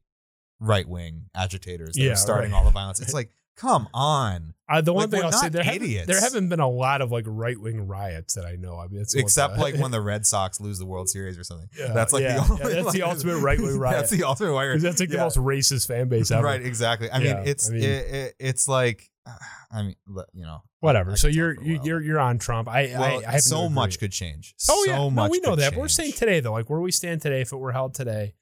right 0.60 0.88
wing 0.88 1.26
agitators 1.34 1.94
that 1.94 2.02
Yeah, 2.02 2.12
are 2.12 2.16
starting 2.16 2.52
right. 2.52 2.58
all 2.58 2.64
the 2.64 2.70
violence." 2.70 3.00
It's 3.00 3.14
like, 3.20 3.30
come 3.58 3.88
on. 3.92 4.54
Uh, 4.70 4.82
the 4.82 4.92
one 4.92 5.04
Like, 5.04 5.10
thing 5.10 5.22
I'll 5.24 5.32
say 5.32 5.48
there 5.48 5.62
haven't, 5.62 6.06
there 6.06 6.20
haven't 6.20 6.48
been 6.50 6.60
a 6.60 6.68
lot 6.68 7.00
of 7.00 7.10
like 7.10 7.24
right 7.26 7.58
wing 7.58 7.86
riots 7.86 8.34
that 8.34 8.44
I 8.44 8.56
know. 8.56 8.78
I 8.78 8.86
mean, 8.86 8.98
that's 8.98 9.14
Except 9.14 9.54
the- 9.56 9.60
like 9.62 9.74
when 9.78 9.90
the 9.90 10.00
Red 10.00 10.26
Sox 10.26 10.60
lose 10.60 10.78
the 10.78 10.84
World 10.86 11.08
Series 11.08 11.38
or 11.38 11.44
something. 11.44 11.68
Yeah, 11.78 11.92
that's 11.92 12.12
like 12.12 12.22
yeah, 12.22 12.34
the 12.34 12.52
only, 12.52 12.74
yeah, 12.76 12.82
that's 12.82 12.92
the 12.92 13.02
ultimate 13.10 13.38
right-wing 13.38 13.78
riot. 13.78 13.96
That's 13.96 14.10
the 14.10 14.24
ultimate 14.24 14.52
right. 14.52 14.72
'Cause 14.72 14.82
that's 14.82 15.00
like 15.00 15.08
the 15.08 15.18
most 15.18 15.38
racist 15.38 15.86
fan 15.88 16.08
base 16.08 16.30
ever. 16.30 16.44
Right, 16.44 16.60
exactly. 16.62 17.10
I 17.10 17.18
mean, 17.18 17.36
it's 17.44 17.68
I 17.68 17.72
mean- 17.72 17.82
it, 17.82 18.14
it, 18.14 18.34
it's 18.38 18.68
like, 18.68 19.08
I 19.72 19.82
mean, 19.82 19.96
you 20.34 20.42
know, 20.44 20.62
Whatever. 20.80 21.16
So 21.16 21.26
you're 21.26 21.60
you're 21.60 22.00
you're 22.00 22.20
on 22.20 22.38
Trump. 22.38 22.68
I 22.68 22.92
well, 22.96 23.22
I, 23.26 23.34
I 23.34 23.38
so 23.38 23.68
much 23.68 23.98
could 23.98 24.12
change. 24.12 24.54
Oh 24.70 24.84
so 24.84 24.90
yeah, 24.92 25.08
no, 25.08 25.28
we 25.28 25.40
know 25.40 25.56
that. 25.56 25.72
But 25.72 25.80
we're 25.80 25.88
saying 25.88 26.12
today 26.12 26.38
though, 26.38 26.52
like 26.52 26.70
where 26.70 26.80
we 26.80 26.92
stand 26.92 27.20
today, 27.20 27.40
if 27.40 27.52
it 27.52 27.56
were 27.56 27.72
held 27.72 27.94
today, 27.94 28.34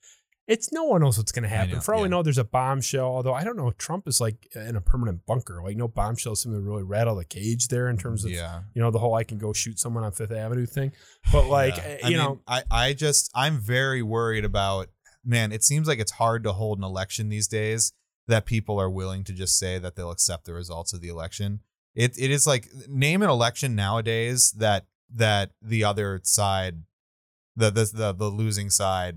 it's 0.46 0.72
no 0.72 0.84
one 0.84 1.00
knows 1.00 1.18
what's 1.18 1.32
going 1.32 1.42
to 1.42 1.48
happen. 1.48 1.74
know, 1.74 1.80
For 1.80 1.94
all 1.94 2.02
we 2.02 2.08
know, 2.08 2.22
there's 2.22 2.38
a 2.38 2.44
bombshell. 2.44 3.06
Although 3.06 3.34
I 3.34 3.42
don't 3.42 3.56
know, 3.56 3.72
Trump 3.72 4.06
is 4.06 4.20
like 4.20 4.48
in 4.54 4.76
a 4.76 4.80
permanent 4.80 5.26
bunker. 5.26 5.60
Like 5.62 5.76
no 5.76 5.88
bombshell 5.88 6.36
seems 6.36 6.54
to 6.54 6.60
really 6.60 6.84
rattle 6.84 7.16
the 7.16 7.24
cage 7.24 7.68
there 7.68 7.88
in 7.88 7.96
terms 7.98 8.24
of 8.24 8.30
yeah, 8.30 8.60
you 8.74 8.80
know 8.80 8.90
the 8.90 8.98
whole 8.98 9.14
I 9.14 9.24
can 9.24 9.38
go 9.38 9.52
shoot 9.52 9.78
someone 9.78 10.04
on 10.04 10.12
Fifth 10.12 10.32
Avenue 10.32 10.66
thing. 10.66 10.92
But 11.32 11.46
like 11.48 11.76
Yeah. 11.76 11.82
eh, 11.84 11.98
I 12.04 12.08
you 12.08 12.16
mean, 12.16 12.24
know, 12.24 12.40
I 12.46 12.62
I 12.70 12.92
just 12.92 13.30
I'm 13.34 13.58
very 13.58 14.02
worried 14.02 14.44
about. 14.44 14.88
Man, 15.24 15.50
it 15.50 15.64
seems 15.64 15.88
like 15.88 15.98
it's 15.98 16.12
hard 16.12 16.44
to 16.44 16.52
hold 16.52 16.78
an 16.78 16.84
election 16.84 17.28
these 17.28 17.48
days 17.48 17.92
that 18.28 18.46
people 18.46 18.78
are 18.80 18.88
willing 18.88 19.24
to 19.24 19.32
just 19.32 19.58
say 19.58 19.76
that 19.78 19.96
they'll 19.96 20.12
accept 20.12 20.44
the 20.44 20.54
results 20.54 20.92
of 20.92 21.00
the 21.00 21.08
election. 21.08 21.60
It 21.96 22.16
it 22.16 22.30
is 22.30 22.46
like 22.46 22.68
name 22.88 23.22
an 23.22 23.28
election 23.30 23.74
nowadays 23.74 24.52
that 24.58 24.86
that 25.12 25.50
the 25.60 25.82
other 25.82 26.20
side, 26.22 26.82
the 27.56 27.70
the 27.70 27.90
the, 27.92 28.12
the 28.12 28.26
losing 28.28 28.70
side. 28.70 29.16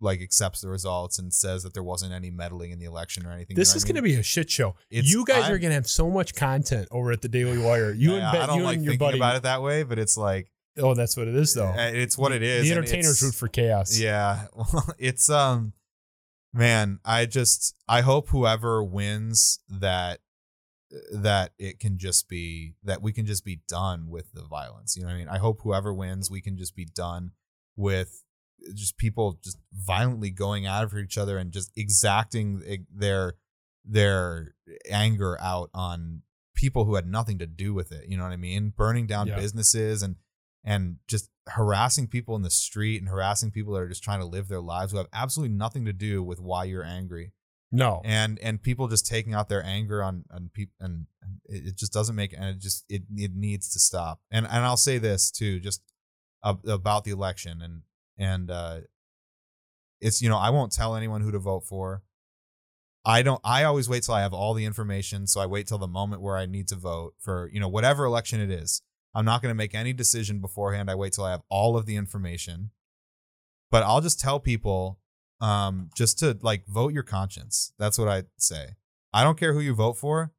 Like 0.00 0.20
accepts 0.20 0.60
the 0.60 0.68
results 0.68 1.18
and 1.18 1.32
says 1.34 1.64
that 1.64 1.74
there 1.74 1.82
wasn't 1.82 2.12
any 2.12 2.30
meddling 2.30 2.70
in 2.70 2.78
the 2.78 2.84
election 2.84 3.26
or 3.26 3.32
anything. 3.32 3.56
this 3.56 3.74
is 3.74 3.82
going 3.84 3.96
to 3.96 4.02
be 4.02 4.14
a 4.14 4.22
shit 4.22 4.48
show. 4.48 4.76
you 4.90 5.24
guys 5.24 5.50
are 5.50 5.58
going 5.58 5.70
to 5.70 5.74
have 5.74 5.88
so 5.88 6.08
much 6.08 6.34
content 6.36 6.86
over 6.92 7.10
at 7.10 7.20
the 7.20 7.28
Daily 7.28 7.58
Wire. 7.64 7.92
You 7.92 8.14
and 8.14 8.24
I, 8.24 8.32
Ben, 8.32 8.42
I 8.42 8.46
don't 8.46 8.58
you 8.58 8.64
like 8.64 8.76
and 8.76 8.84
your 8.84 8.92
thinking 8.92 9.06
buddy. 9.06 9.18
about 9.18 9.36
it 9.36 9.42
that 9.42 9.60
way, 9.62 9.82
but 9.82 9.98
it's 9.98 10.16
like 10.16 10.52
Oh, 10.80 10.94
that's 10.94 11.16
what 11.16 11.26
it 11.26 11.34
is 11.34 11.54
though. 11.54 11.66
uh, 11.70 11.90
it's 11.92 12.16
what 12.16 12.30
it 12.32 12.42
is. 12.42 12.64
The 12.64 12.72
entertainers 12.72 13.20
root 13.22 13.34
for 13.34 13.48
chaos. 13.48 13.98
Yeah, 13.98 14.46
well, 14.54 14.86
it's 14.98 15.28
um, 15.28 15.72
man, 16.52 17.00
I 17.04 17.26
just 17.26 17.74
I 17.88 18.02
hope 18.02 18.28
whoever 18.28 18.82
wins 18.84 19.58
that 19.68 20.20
that 21.12 21.52
it 21.58 21.80
can 21.80 21.98
just 21.98 22.28
be 22.28 22.74
that 22.84 23.02
we 23.02 23.12
can 23.12 23.26
just 23.26 23.44
be 23.44 23.60
done 23.68 24.08
with 24.08 24.32
the 24.32 24.44
violence. 24.44 24.96
You 24.96 25.02
know 25.02 25.08
what 25.08 25.14
I 25.14 25.18
mean? 25.18 25.28
I 25.28 25.38
hope 25.38 25.60
whoever 25.62 25.92
wins, 25.92 26.30
we 26.30 26.40
can 26.40 26.56
just 26.56 26.74
be 26.74 26.84
done 26.86 27.32
with 27.76 28.22
just 28.74 28.96
people 28.98 29.38
just 29.42 29.58
violently 29.72 30.30
going 30.30 30.66
after 30.66 30.98
each 30.98 31.18
other 31.18 31.38
and 31.38 31.52
just 31.52 31.70
exacting 31.76 32.86
their 32.94 33.34
their 33.84 34.54
anger 34.90 35.38
out 35.40 35.70
on 35.74 36.22
people 36.54 36.84
who 36.84 36.94
had 36.96 37.06
nothing 37.06 37.38
to 37.38 37.46
do 37.46 37.72
with 37.72 37.92
it. 37.92 38.08
You 38.08 38.16
know 38.16 38.24
what 38.24 38.32
I 38.32 38.36
mean? 38.36 38.72
Burning 38.76 39.06
down 39.06 39.28
Yeah. 39.28 39.36
businesses 39.36 40.02
and 40.02 40.16
and 40.64 40.96
just 41.06 41.30
harassing 41.48 42.08
people 42.08 42.34
in 42.36 42.42
the 42.42 42.50
street 42.50 43.00
and 43.00 43.08
harassing 43.08 43.50
people 43.50 43.72
that 43.74 43.80
are 43.80 43.88
just 43.88 44.02
trying 44.02 44.18
to 44.20 44.26
live 44.26 44.48
their 44.48 44.60
lives 44.60 44.90
who 44.92 44.98
have 44.98 45.06
absolutely 45.12 45.54
nothing 45.56 45.84
to 45.86 45.92
do 45.92 46.22
with 46.22 46.40
why 46.40 46.64
you're 46.64 46.84
angry 46.84 47.32
No. 47.70 48.02
and 48.04 48.38
and 48.40 48.60
people 48.60 48.88
just 48.88 49.06
taking 49.06 49.32
out 49.34 49.48
their 49.48 49.64
anger 49.64 50.02
on 50.02 50.24
on 50.30 50.50
people 50.52 50.74
and 50.80 51.06
it 51.44 51.76
just 51.76 51.92
doesn't 51.92 52.16
make 52.16 52.32
and 52.34 52.44
it 52.44 52.58
just 52.58 52.84
it 52.88 53.04
it 53.16 53.34
needs 53.34 53.70
to 53.70 53.78
stop 53.78 54.20
and 54.30 54.44
and 54.46 54.64
I'll 54.66 54.76
say 54.76 54.98
this 54.98 55.30
too 55.30 55.60
just 55.60 55.80
about 56.42 57.04
the 57.04 57.12
election 57.12 57.62
and 57.62 57.82
and 58.18 58.50
uh 58.50 58.80
it's 60.00 60.20
you 60.22 60.28
know 60.28 60.38
I 60.38 60.50
won't 60.50 60.72
tell 60.72 60.96
anyone 60.96 61.20
who 61.20 61.32
to 61.32 61.38
vote 61.38 61.64
for. 61.64 62.02
I 63.04 63.22
don't 63.22 63.40
I 63.44 63.64
always 63.64 63.88
wait 63.88 64.02
till 64.02 64.14
I 64.14 64.22
have 64.22 64.34
all 64.34 64.54
the 64.54 64.64
information 64.64 65.26
so 65.26 65.40
I 65.40 65.46
wait 65.46 65.66
till 65.66 65.78
the 65.78 65.88
moment 65.88 66.22
where 66.22 66.36
I 66.36 66.46
need 66.46 66.68
to 66.68 66.76
vote 66.76 67.14
for 67.18 67.48
you 67.52 67.60
know 67.60 67.68
whatever 67.68 68.04
election 68.04 68.40
it 68.40 68.50
is. 68.50 68.82
I'm 69.14 69.24
not 69.24 69.42
going 69.42 69.50
to 69.50 69.56
make 69.56 69.74
any 69.74 69.92
decision 69.92 70.40
beforehand. 70.40 70.90
I 70.90 70.94
wait 70.94 71.14
till 71.14 71.24
I 71.24 71.30
have 71.30 71.42
all 71.48 71.76
of 71.76 71.86
the 71.86 71.96
information. 71.96 72.70
But 73.70 73.82
I'll 73.82 74.00
just 74.00 74.20
tell 74.20 74.40
people 74.40 74.98
um 75.40 75.90
just 75.96 76.18
to 76.18 76.36
like 76.42 76.66
vote 76.66 76.92
your 76.92 77.04
conscience. 77.04 77.72
That's 77.78 77.98
what 77.98 78.08
i 78.08 78.24
say. 78.36 78.76
I 79.12 79.24
don't 79.24 79.38
care 79.38 79.52
who 79.54 79.60
you 79.60 79.74
vote 79.74 79.96
for. 79.96 80.32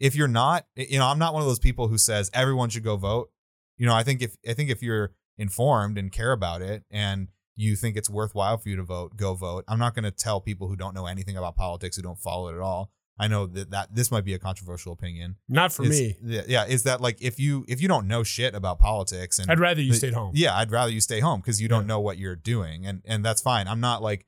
If 0.00 0.14
you're 0.14 0.28
not 0.28 0.66
you 0.76 0.98
know 0.98 1.06
i'm 1.06 1.18
not 1.18 1.34
one 1.34 1.42
of 1.42 1.48
those 1.48 1.58
people 1.58 1.88
who 1.88 1.98
says 1.98 2.30
everyone 2.32 2.70
should 2.70 2.84
go 2.84 2.96
vote. 2.96 3.30
You 3.76 3.86
know 3.86 3.94
i 3.94 4.02
think 4.02 4.22
if 4.22 4.36
i 4.48 4.54
think 4.54 4.70
if 4.70 4.82
you're 4.82 5.12
informed 5.38 5.96
and 5.96 6.10
care 6.12 6.32
about 6.32 6.60
it 6.62 6.84
and 6.90 7.28
you 7.56 7.74
think 7.76 7.96
it's 7.96 8.10
worthwhile 8.10 8.58
for 8.58 8.68
you 8.68 8.76
to 8.76 8.82
vote 8.82 9.16
go 9.16 9.34
vote 9.34 9.64
i'm 9.68 9.78
not 9.78 9.94
going 9.94 10.04
to 10.04 10.10
tell 10.10 10.40
people 10.40 10.68
who 10.68 10.76
don't 10.76 10.94
know 10.94 11.06
anything 11.06 11.36
about 11.36 11.56
politics 11.56 11.96
who 11.96 12.02
don't 12.02 12.18
follow 12.18 12.48
it 12.48 12.54
at 12.54 12.60
all 12.60 12.90
i 13.18 13.26
know 13.28 13.46
that, 13.46 13.70
that 13.70 13.94
this 13.94 14.10
might 14.10 14.24
be 14.24 14.34
a 14.34 14.38
controversial 14.38 14.92
opinion 14.92 15.36
Not 15.48 15.72
for 15.72 15.84
Is- 15.84 15.90
me. 16.00 16.16
yeah, 16.22 16.42
yeah 16.46 16.64
is 16.66 16.82
that 16.84 17.00
like 17.00 17.20
if 17.22 17.38
you 17.40 17.64
if 17.68 17.80
you 17.80 17.88
don't 17.88 18.06
know 18.08 18.22
shit 18.22 18.54
about 18.54 18.78
politics 18.78 19.38
and 19.38 19.50
I'd 19.50 19.58
rather 19.60 19.80
you 19.80 19.92
the- 19.92 19.98
stayed 19.98 20.14
home. 20.14 20.32
yeah, 20.34 20.56
I'd 20.56 20.70
rather 20.70 20.90
you 20.92 21.00
stay 21.00 21.20
home 21.20 21.40
because 21.40 21.60
you 21.62 21.68
don't 21.68 21.82
Yeah. 21.84 21.88
know 21.88 22.00
what 22.00 22.18
you're 22.18 22.36
doing, 22.36 22.86
and 22.86 23.02
and 23.04 23.24
that's 23.24 23.40
fine. 23.42 23.66
I'm 23.68 23.80
not 23.80 24.02
like 24.02 24.26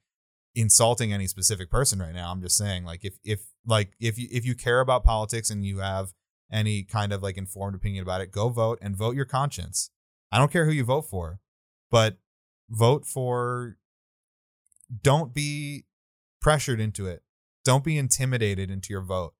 insulting 0.54 1.12
any 1.12 1.26
specific 1.26 1.70
person 1.70 2.00
right 2.00 2.14
now. 2.14 2.30
I'm 2.32 2.40
just 2.42 2.56
saying 2.56 2.84
like 2.84 3.04
if 3.04 3.14
if 3.24 3.40
like 3.66 3.92
if 4.00 4.18
you 4.18 4.28
if 4.30 4.44
you 4.44 4.54
care 4.54 4.80
about 4.80 5.04
politics 5.04 5.50
and 5.50 5.64
you 5.64 5.78
have 5.78 6.12
any 6.50 6.82
kind 6.82 7.12
of 7.12 7.22
like 7.22 7.36
informed 7.36 7.76
opinion 7.76 8.02
about 8.02 8.20
it, 8.20 8.32
go 8.32 8.48
vote 8.48 8.78
and 8.82 8.96
vote 8.96 9.14
your 9.14 9.24
conscience. 9.24 9.90
I 10.32 10.39
don't 10.39 10.52
care 10.52 10.65
who 10.65 10.73
you 10.73 10.85
vote 10.85 11.02
for, 11.02 11.40
but 11.90 12.19
vote 12.69 13.07
for. 13.07 13.77
Don't 15.02 15.32
be 15.32 15.85
pressured 16.40 16.81
into 16.81 17.07
it. 17.07 17.23
Don't 17.65 17.85
be 17.85 17.98
intimidated 17.98 18.70
into 18.70 18.93
your 18.93 19.02
vote. 19.02 19.35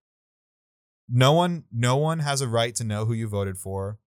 No 1.09 1.33
one 1.33 1.65
no 1.73 1.97
one 1.97 2.21
has 2.21 2.41
a 2.41 2.49
right 2.49 2.75
to 2.77 2.85
know 2.85 3.05
who 3.05 3.12
you 3.12 3.27
voted 3.27 3.59
for. 3.59 3.99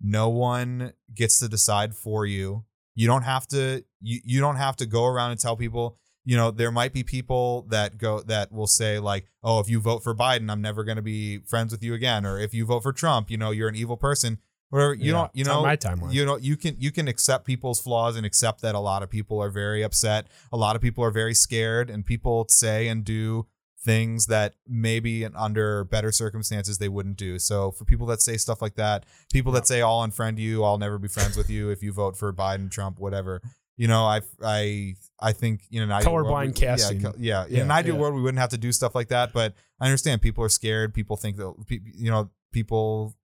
No 0.00 0.28
one 0.28 0.92
gets 1.12 1.38
to 1.40 1.48
decide 1.48 1.94
for 1.94 2.24
you. 2.26 2.64
You 2.94 3.06
don't 3.06 3.22
have 3.22 3.46
to 3.48 3.84
you, 4.00 4.20
you 4.24 4.40
don't 4.40 4.56
have 4.56 4.76
to 4.76 4.86
go 4.86 5.06
around 5.06 5.32
and 5.32 5.40
tell 5.40 5.56
people, 5.56 5.98
you 6.24 6.36
know, 6.36 6.50
there 6.50 6.70
might 6.70 6.92
be 6.92 7.02
people 7.02 7.66
that 7.70 7.98
go 7.98 8.20
that 8.22 8.52
will 8.52 8.66
say 8.66 8.98
like, 8.98 9.26
"Oh, 9.42 9.58
if 9.60 9.68
you 9.68 9.80
vote 9.80 10.04
for 10.04 10.14
Biden, 10.14 10.50
I'm 10.50 10.62
never 10.62 10.84
going 10.84 10.96
to 10.96 11.02
be 11.02 11.38
friends 11.38 11.72
with 11.72 11.82
you 11.82 11.94
again," 11.94 12.24
or 12.24 12.38
if 12.38 12.54
you 12.54 12.64
vote 12.64 12.82
for 12.82 12.92
Trump, 12.92 13.30
you 13.30 13.36
know, 13.36 13.50
you're 13.50 13.68
an 13.68 13.76
evil 13.76 13.96
person. 13.96 14.38
Or 14.72 14.94
you 14.94 15.06
Yeah, 15.06 15.12
don't, 15.12 15.30
you 15.34 15.44
know, 15.44 15.62
my 15.62 15.76
timeline. 15.76 16.12
you 16.14 16.24
know, 16.24 16.36
you 16.38 16.56
can 16.56 16.76
you 16.78 16.90
can 16.90 17.06
accept 17.06 17.44
people's 17.44 17.78
flaws 17.80 18.16
and 18.16 18.24
accept 18.24 18.62
that 18.62 18.74
a 18.74 18.78
lot 18.80 19.02
of 19.02 19.10
people 19.10 19.38
are 19.42 19.50
very 19.50 19.82
upset. 19.82 20.26
A 20.50 20.56
lot 20.56 20.74
of 20.76 20.82
people 20.82 21.04
are 21.04 21.10
very 21.10 21.34
scared, 21.34 21.90
and 21.90 22.04
people 22.06 22.46
say 22.48 22.88
and 22.88 23.04
do 23.04 23.46
things 23.84 24.26
that 24.26 24.54
maybe 24.66 25.26
under 25.26 25.84
better 25.84 26.10
circumstances 26.12 26.78
they 26.78 26.88
wouldn't 26.88 27.16
do. 27.16 27.38
So 27.38 27.70
for 27.72 27.84
people 27.84 28.06
that 28.06 28.22
say 28.22 28.36
stuff 28.36 28.62
like 28.62 28.76
that, 28.76 29.04
people 29.32 29.52
that 29.52 29.66
say 29.66 29.82
I'll 29.82 30.00
unfriend 30.06 30.38
you, 30.38 30.62
I'll 30.64 30.78
never 30.78 30.98
be 30.98 31.08
friends 31.08 31.36
with 31.36 31.50
you 31.50 31.68
if 31.70 31.82
you 31.82 31.92
vote 31.92 32.16
for 32.16 32.32
Biden, 32.32 32.70
Trump, 32.70 32.98
whatever. 32.98 33.42
You 33.76 33.88
know, 33.88 34.04
I 34.06 34.22
I 34.42 34.94
I 35.20 35.32
think 35.32 35.62
you 35.68 35.80
know, 35.80 35.84
in 35.84 35.90
an 35.90 35.96
ideal 35.98 36.14
world, 36.14 36.26
Colorblind 36.28 36.46
we- 36.46 36.52
casting. 36.52 37.00
Yeah, 37.00 37.10
co- 37.10 37.16
yeah, 37.18 37.46
in 37.46 37.60
an 37.62 37.70
ideal 37.70 37.94
yeah. 37.96 38.00
world, 38.00 38.14
we 38.14 38.22
wouldn't 38.22 38.38
have 38.40 38.50
to 38.50 38.58
do 38.58 38.72
stuff 38.72 38.94
like 38.94 39.08
that. 39.08 39.32
But 39.34 39.52
I 39.80 39.84
understand 39.86 40.22
people 40.22 40.44
are 40.44 40.48
scared. 40.48 40.94
People 40.94 41.16
think 41.16 41.36
that 41.36 41.52
you 41.68 42.10
know 42.10 42.30
people. 42.52 43.14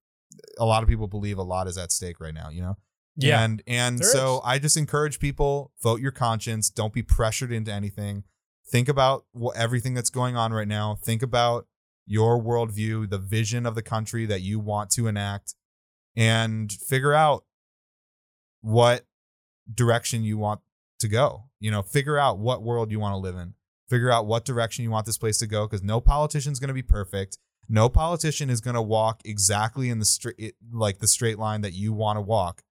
A 0.59 0.65
lot 0.65 0.83
of 0.83 0.89
people 0.89 1.09
believe 1.09 1.39
a 1.39 1.43
lot 1.43 1.67
is 1.67 1.79
at 1.79 1.93
stake 1.93 2.21
right 2.21 2.35
now. 2.35 2.51
You 2.51 2.63
know. 2.63 2.77
Yeah. 3.17 3.43
And 3.43 3.63
and 3.67 3.99
There 3.99 4.09
so 4.09 4.37
is. 4.37 4.43
I 4.45 4.59
just 4.59 4.77
encourage 4.77 5.19
people 5.19 5.73
vote 5.83 6.01
your 6.01 6.13
conscience. 6.13 6.71
Don't 6.71 6.93
be 6.93 7.03
pressured 7.03 7.53
into 7.53 7.73
anything. 7.73 8.25
Think 8.71 8.89
about 8.89 9.25
what 9.33 9.57
everything 9.57 9.95
that's 9.95 10.11
going 10.11 10.37
on 10.37 10.53
right 10.53 10.69
now. 10.69 10.97
Think 11.03 11.23
about 11.23 11.67
your 12.07 12.41
worldview, 12.41 13.11
the 13.11 13.19
vision 13.19 13.67
of 13.67 13.75
the 13.75 13.83
country 13.83 14.25
that 14.27 14.41
you 14.41 14.59
want 14.59 14.91
to 14.91 15.09
enact, 15.09 15.55
and 16.17 16.71
figure 16.73 17.13
out 17.13 17.45
what 18.61 19.05
direction 19.73 20.23
you 20.23 20.39
want 20.39 20.61
to 21.01 21.09
go. 21.09 21.45
You 21.61 21.71
know, 21.71 21.83
figure 21.83 22.19
out 22.19 22.39
what 22.39 22.63
world 22.63 22.91
you 22.91 23.01
want 23.01 23.15
to 23.15 23.19
live 23.19 23.37
in. 23.37 23.55
Figure 23.89 24.11
out 24.11 24.27
what 24.27 24.45
direction 24.45 24.85
you 24.85 24.91
want 24.91 25.07
this 25.07 25.19
place 25.19 25.39
to 25.39 25.47
go 25.47 25.67
because 25.67 25.83
no 25.83 26.01
politician's 26.01 26.61
going 26.61 26.69
to 26.69 26.75
be 26.75 26.83
perfect. 26.83 27.39
No 27.69 27.89
politician 27.89 28.49
is 28.51 28.61
going 28.61 28.75
to 28.77 28.83
walk 28.83 29.21
exactly 29.25 29.91
in 29.91 29.99
the 29.99 30.05
straight 30.05 30.55
like 30.73 30.99
the 30.99 31.09
straight 31.09 31.39
line 31.39 31.61
that 31.63 31.73
you 31.75 31.93
want 31.93 32.17
to 32.17 32.21
walk. 32.23 32.63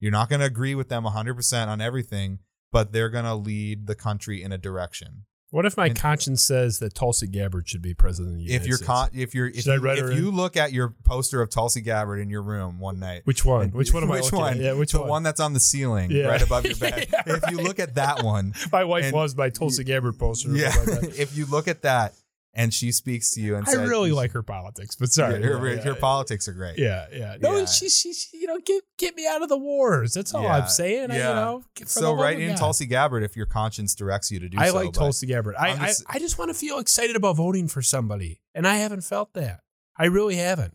You're 0.00 0.12
not 0.12 0.28
going 0.28 0.40
to 0.40 0.46
agree 0.46 0.74
with 0.74 0.88
them 0.88 1.04
100% 1.04 1.66
on 1.66 1.80
everything, 1.80 2.38
but 2.70 2.92
they're 2.92 3.08
going 3.08 3.24
to 3.24 3.34
lead 3.34 3.86
the 3.86 3.94
country 3.94 4.42
in 4.42 4.52
a 4.52 4.58
direction. 4.58 5.24
What 5.50 5.64
if 5.66 5.76
my 5.76 5.86
And- 5.86 5.96
conscience 5.96 6.44
says 6.44 6.80
that 6.80 6.94
Tulsi 6.94 7.28
Gabbard 7.28 7.68
should 7.68 7.80
be 7.80 7.94
president 7.94 8.32
of 8.34 8.38
the 8.38 8.42
United 8.44 8.62
if 8.62 8.66
you're 8.68 8.76
States? 8.76 8.86
con- 8.88 9.10
if 9.12 9.34
you're 9.36 9.46
if 9.46 9.62
Should 9.62 9.82
you, 9.82 9.88
if 9.88 10.18
you 10.18 10.30
look 10.32 10.56
at 10.56 10.72
your 10.72 10.94
poster 11.04 11.40
of 11.40 11.48
Tulsi 11.48 11.80
Gabbard 11.80 12.18
in 12.20 12.28
your 12.28 12.42
room 12.42 12.80
one 12.80 12.98
night, 12.98 13.22
which 13.24 13.44
one? 13.44 13.70
Which 13.70 13.94
one 13.94 14.02
am 14.02 14.10
I 14.10 14.16
which 14.16 14.24
looking 14.24 14.38
one? 14.40 14.54
at? 14.54 14.60
Yeah, 14.60 14.72
which 14.72 14.90
the 14.92 14.98
one? 15.00 15.08
one 15.08 15.22
that's 15.22 15.38
on 15.38 15.52
the 15.52 15.60
ceiling 15.60 16.10
Yeah. 16.10 16.26
right 16.26 16.42
above 16.42 16.64
your 16.66 16.74
bed. 16.80 17.06
Yeah, 17.12 17.22
If 17.36 17.50
you 17.52 17.58
look 17.58 17.78
at 17.78 17.94
that 17.94 18.24
one, 18.24 18.52
My 18.72 18.82
wife 18.82 19.12
loves 19.12 19.36
my 19.36 19.48
Tulsi 19.48 19.84
Gabbard 19.84 20.18
poster. 20.18 20.50
yeah, 20.50 20.72
above 20.74 20.86
my 20.88 21.00
bed. 21.08 21.14
if 21.18 21.36
you 21.36 21.46
look 21.46 21.68
at 21.68 21.82
that 21.82 22.14
and 22.56 22.72
she 22.72 22.92
speaks 22.92 23.32
to 23.34 23.40
you 23.40 23.56
and 23.56 23.66
I 23.66 23.72
says, 23.72 23.88
really 23.88 24.12
like 24.12 24.30
her 24.32 24.42
politics, 24.42 24.94
but 24.96 25.10
sorry, 25.10 25.40
Yeah, 25.40 25.46
her, 25.58 25.68
yeah, 25.74 25.82
her 25.82 25.90
yeah, 25.92 25.96
politics 26.00 26.46
are 26.48 26.52
great. 26.52 26.78
Yeah, 26.78 27.06
yeah. 27.12 27.36
No, 27.40 27.58
Yeah. 27.58 27.64
she's 27.66 27.96
she's 27.96 28.28
you 28.32 28.46
know 28.46 28.58
get 28.64 28.82
get 28.98 29.16
me 29.16 29.26
out 29.26 29.42
of 29.42 29.48
the 29.48 29.58
wars. 29.58 30.12
That's 30.12 30.32
all 30.34 30.42
Yeah, 30.44 30.56
I'm 30.58 30.68
saying. 30.68 31.10
I, 31.10 31.14
you 31.14 31.20
yeah. 31.20 31.34
know, 31.34 31.64
So 31.84 32.12
love 32.12 32.20
write 32.22 32.40
in 32.40 32.50
God. 32.50 32.58
Tulsi 32.58 32.86
Gabbard 32.86 33.22
if 33.24 33.36
your 33.36 33.46
conscience 33.46 33.94
directs 33.94 34.30
you 34.30 34.40
to 34.40 34.48
do 34.48 34.58
I 34.58 34.68
so. 34.68 34.74
like 34.76 34.92
Tulsi 34.92 35.26
Gabbard. 35.26 35.56
I, 35.58 35.68
I'm 35.70 35.80
I 35.82 35.86
just- 35.86 36.04
I 36.08 36.18
just 36.18 36.38
want 36.38 36.50
to 36.50 36.54
feel 36.54 36.78
excited 36.78 37.16
about 37.16 37.36
voting 37.36 37.66
for 37.68 37.82
somebody, 37.82 38.40
and 38.54 38.66
I 38.66 38.76
haven't 38.76 39.02
felt 39.02 39.32
that. 39.34 39.60
I 39.98 40.06
really 40.06 40.36
haven't. 40.36 40.74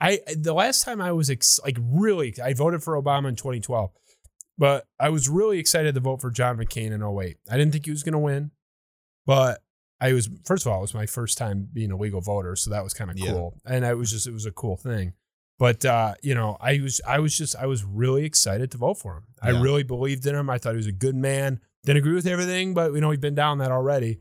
I 0.00 0.20
the 0.36 0.52
last 0.54 0.84
time 0.84 1.00
I 1.00 1.12
was 1.12 1.28
ex- 1.30 1.58
like 1.64 1.76
really, 1.80 2.34
I 2.42 2.52
voted 2.54 2.82
for 2.84 3.00
Obama 3.02 3.28
in 3.30 3.34
2012, 3.36 3.90
but 4.56 4.86
I 5.00 5.08
was 5.08 5.28
really 5.28 5.58
excited 5.58 5.94
to 5.94 6.00
vote 6.00 6.20
for 6.20 6.30
John 6.30 6.56
McCain 6.56 6.92
in 6.92 7.02
08. 7.02 7.36
I 7.50 7.56
didn't 7.56 7.72
think 7.72 7.84
he 7.86 7.90
was 7.90 8.02
going 8.04 8.12
to 8.12 8.18
win, 8.18 8.50
but 9.26 9.60
I 10.00 10.12
was 10.12 10.28
first 10.44 10.64
of 10.66 10.72
all, 10.72 10.78
it 10.78 10.82
was 10.82 10.94
my 10.94 11.06
first 11.06 11.38
time 11.38 11.68
being 11.72 11.90
a 11.90 11.96
legal 11.96 12.20
voter, 12.20 12.54
so 12.56 12.70
that 12.70 12.84
was 12.84 12.94
kind 12.94 13.10
of 13.10 13.18
Yeah. 13.18 13.32
cool, 13.32 13.60
and 13.64 13.84
I 13.84 13.94
was 13.94 14.10
just 14.10 14.26
it 14.26 14.32
was 14.32 14.46
a 14.46 14.52
cool 14.52 14.76
thing. 14.76 15.12
But 15.58 15.84
uh, 15.84 16.14
you 16.22 16.34
know, 16.34 16.56
I 16.60 16.78
was 16.80 17.00
I 17.06 17.18
was 17.18 17.36
just 17.36 17.56
I 17.56 17.66
was 17.66 17.84
really 17.84 18.24
excited 18.24 18.70
to 18.72 18.78
vote 18.78 18.94
for 18.98 19.16
him. 19.16 19.24
I 19.42 19.50
really 19.50 19.82
believed 19.82 20.24
in 20.26 20.34
him. 20.36 20.48
I 20.48 20.58
thought 20.58 20.70
he 20.72 20.76
was 20.76 20.86
a 20.86 20.92
good 20.92 21.16
man. 21.16 21.60
Didn't 21.84 21.98
agree 21.98 22.14
with 22.14 22.26
everything, 22.26 22.74
but 22.74 22.92
you 22.92 23.00
know 23.00 23.08
we've 23.08 23.20
been 23.20 23.34
down 23.34 23.58
that 23.58 23.72
already. 23.72 24.20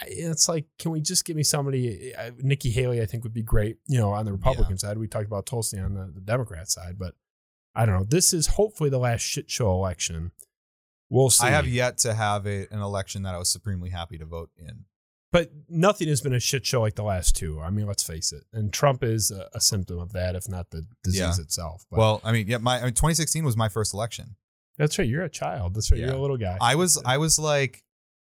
I, 0.00 0.06
it's 0.08 0.48
like, 0.48 0.66
can 0.78 0.92
we 0.92 1.00
just 1.00 1.24
give 1.24 1.34
me 1.36 1.42
somebody? 1.42 2.14
Uh, 2.14 2.30
Nikki 2.38 2.70
Haley, 2.70 3.02
I 3.02 3.06
think 3.06 3.24
would 3.24 3.34
be 3.34 3.42
great. 3.42 3.78
You 3.88 3.98
know, 3.98 4.12
on 4.12 4.24
the 4.24 4.32
Republican 4.32 4.78
side, 4.78 4.96
we 4.96 5.08
talked 5.08 5.26
about 5.26 5.44
Tulsi 5.46 5.78
on 5.80 5.94
the, 5.94 6.10
the 6.14 6.20
Democrat 6.20 6.68
side, 6.68 6.96
but 6.98 7.14
I 7.74 7.84
don't 7.84 7.96
know. 7.98 8.04
This 8.04 8.32
is 8.32 8.46
hopefully 8.46 8.90
the 8.90 8.98
last 8.98 9.22
shit 9.22 9.50
show 9.50 9.72
election. 9.72 10.30
We'll 11.08 11.30
see. 11.30 11.46
I 11.46 11.50
have 11.50 11.66
yet 11.66 11.98
to 11.98 12.14
have 12.14 12.46
a, 12.46 12.68
an 12.72 12.80
election 12.80 13.22
that 13.24 13.34
I 13.34 13.38
was 13.38 13.50
supremely 13.50 13.90
happy 13.90 14.16
to 14.18 14.24
vote 14.24 14.50
in. 14.56 14.84
But 15.32 15.50
nothing 15.68 16.08
has 16.08 16.20
been 16.20 16.32
a 16.34 16.40
shit 16.40 16.66
show 16.66 16.80
like 16.80 16.94
the 16.96 17.02
last 17.04 17.36
two. 17.36 17.60
I 17.60 17.70
mean, 17.70 17.86
let's 17.86 18.02
face 18.02 18.32
it. 18.32 18.44
And 18.52 18.72
Trump 18.72 19.02
is 19.04 19.30
a, 19.30 19.48
a 19.54 19.60
symptom 19.60 19.98
of 19.98 20.12
that, 20.12 20.34
if 20.34 20.48
not 20.48 20.70
the 20.70 20.86
disease 21.04 21.20
Yeah. 21.20 21.42
itself. 21.42 21.84
But 21.90 21.98
Well, 21.98 22.20
I 22.24 22.32
mean, 22.32 22.46
yeah, 22.48 22.58
my 22.58 22.78
I 22.78 22.84
mean, 22.84 22.94
2016 22.94 23.44
was 23.44 23.56
my 23.56 23.68
first 23.68 23.94
election. 23.94 24.36
that's 24.78 24.98
right. 24.98 25.06
You're 25.08 25.22
a 25.24 25.28
child. 25.28 25.74
That's 25.74 25.90
right. 25.90 26.00
Yeah. 26.00 26.06
You're 26.08 26.16
a 26.16 26.20
little 26.20 26.36
guy. 26.38 26.56
I 26.60 26.74
was 26.74 27.00
I 27.04 27.18
was 27.18 27.38
like 27.38 27.82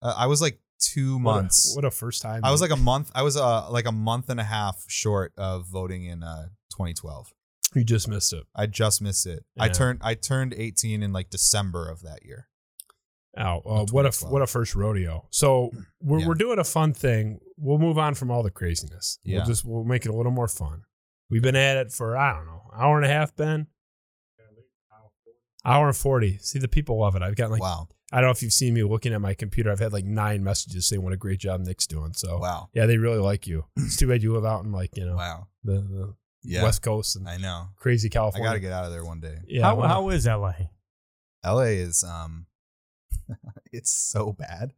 uh, 0.02 0.14
I 0.18 0.28
was 0.28 0.42
like 0.42 0.60
two 0.82 1.16
What 1.16 1.20
a- 1.20 1.24
months. 1.42 1.74
What 1.76 1.86
a, 1.86 1.92
first 1.92 2.22
time. 2.22 2.42
I 2.44 2.52
was 2.52 2.62
like 2.62 2.72
a 2.72 2.76
month. 2.78 3.12
I 3.14 3.22
was 3.24 3.36
uh 3.38 3.70
like 3.70 3.86
a 3.86 3.92
month 3.92 4.30
and 4.30 4.40
a 4.40 4.44
half 4.46 4.84
short 4.88 5.34
of 5.38 5.68
voting 5.68 6.06
in 6.06 6.24
uh 6.24 6.48
2012. 6.72 7.34
you 7.76 7.84
just 7.84 8.08
missed 8.08 8.34
it. 8.34 8.46
I 8.56 8.66
just 8.66 9.02
missed 9.02 9.26
it. 9.28 9.44
I 9.60 9.70
turned 9.70 10.00
I 10.04 10.16
turned 10.16 10.54
18 10.58 11.04
in 11.04 11.14
like 11.14 11.30
December 11.30 11.88
of 11.90 12.02
that 12.02 12.26
year. 12.26 12.48
Oh, 13.38 13.62
uh, 13.66 13.86
what 13.92 14.06
a 14.06 14.12
what 14.26 14.42
a 14.42 14.48
first 14.48 14.74
rodeo! 14.76 15.28
So 15.30 15.72
we're 16.02 16.20
Yeah. 16.20 16.28
we're 16.28 16.34
doing 16.34 16.60
a 16.60 16.64
fun 16.64 16.94
thing. 16.94 17.40
We'll 17.58 17.78
move 17.78 17.98
on 17.98 18.16
from 18.16 18.32
all 18.32 18.42
the 18.44 18.50
craziness. 18.52 19.20
Yeah. 19.24 19.38
We'll 19.38 19.46
just 19.46 19.64
we'll 19.66 19.84
make 19.84 20.06
it 20.06 20.10
a 20.10 20.16
little 20.16 20.32
more 20.32 20.48
fun. 20.48 20.82
We've 21.30 21.42
been 21.44 21.56
at 21.56 21.78
it 21.78 21.92
for 21.92 22.18
I 22.18 22.34
don't 22.36 22.46
know 22.48 22.64
hour 22.76 22.98
and 22.98 23.06
a 23.06 23.10
half. 23.10 23.36
Ben, 23.36 23.68
hour 25.66 25.88
and 25.88 25.96
forty. 25.96 26.38
See 26.40 26.60
the 26.60 26.68
people 26.68 27.00
love 27.00 27.16
it. 27.16 27.22
I've 27.22 27.36
got 27.36 27.52
like 27.52 27.62
wow. 27.62 27.88
I 28.12 28.18
don't 28.18 28.30
know 28.30 28.32
if 28.32 28.42
you've 28.42 28.54
seen 28.54 28.74
me 28.74 28.82
looking 28.84 29.14
at 29.14 29.22
my 29.22 29.36
computer. 29.36 29.72
I've 29.72 29.80
had 29.80 29.94
like 29.94 30.06
nine 30.06 30.44
messages 30.44 30.88
saying 30.88 31.04
what 31.04 31.14
a 31.14 31.18
great 31.18 31.40
job 31.40 31.62
Nick's 31.62 31.86
doing. 31.86 32.14
So 32.14 32.40
Wow. 32.40 32.70
yeah, 32.74 32.88
they 32.88 32.98
really 32.98 33.20
like 33.20 33.46
you. 33.46 33.66
It's 33.78 33.98
too 33.98 34.08
bad 34.08 34.24
you 34.24 34.34
live 34.34 34.46
out 34.46 34.64
in 34.64 34.72
like 34.72 34.98
you 34.98 35.06
know 35.06 35.16
Wow. 35.16 35.48
the, 35.64 35.74
the 35.74 36.16
Yeah. 36.44 36.64
West 36.64 36.82
Coast 36.82 37.16
and 37.16 37.30
I 37.30 37.38
know. 37.38 37.68
crazy 37.76 38.10
California. 38.10 38.48
I 38.48 38.50
got 38.50 38.54
to 38.56 38.60
get 38.60 38.72
out 38.72 38.86
of 38.86 38.92
there 38.92 39.06
one 39.06 39.20
day. 39.20 39.38
Yeah, 39.48 39.66
how, 39.66 39.76
well, 39.76 39.88
how 39.88 40.10
is 40.10 40.26
LA? 40.26 40.54
LA 41.46 41.78
is 41.86 42.04
um 42.04 42.48
it's 43.72 43.92
so 43.92 44.34
bad. 44.34 44.74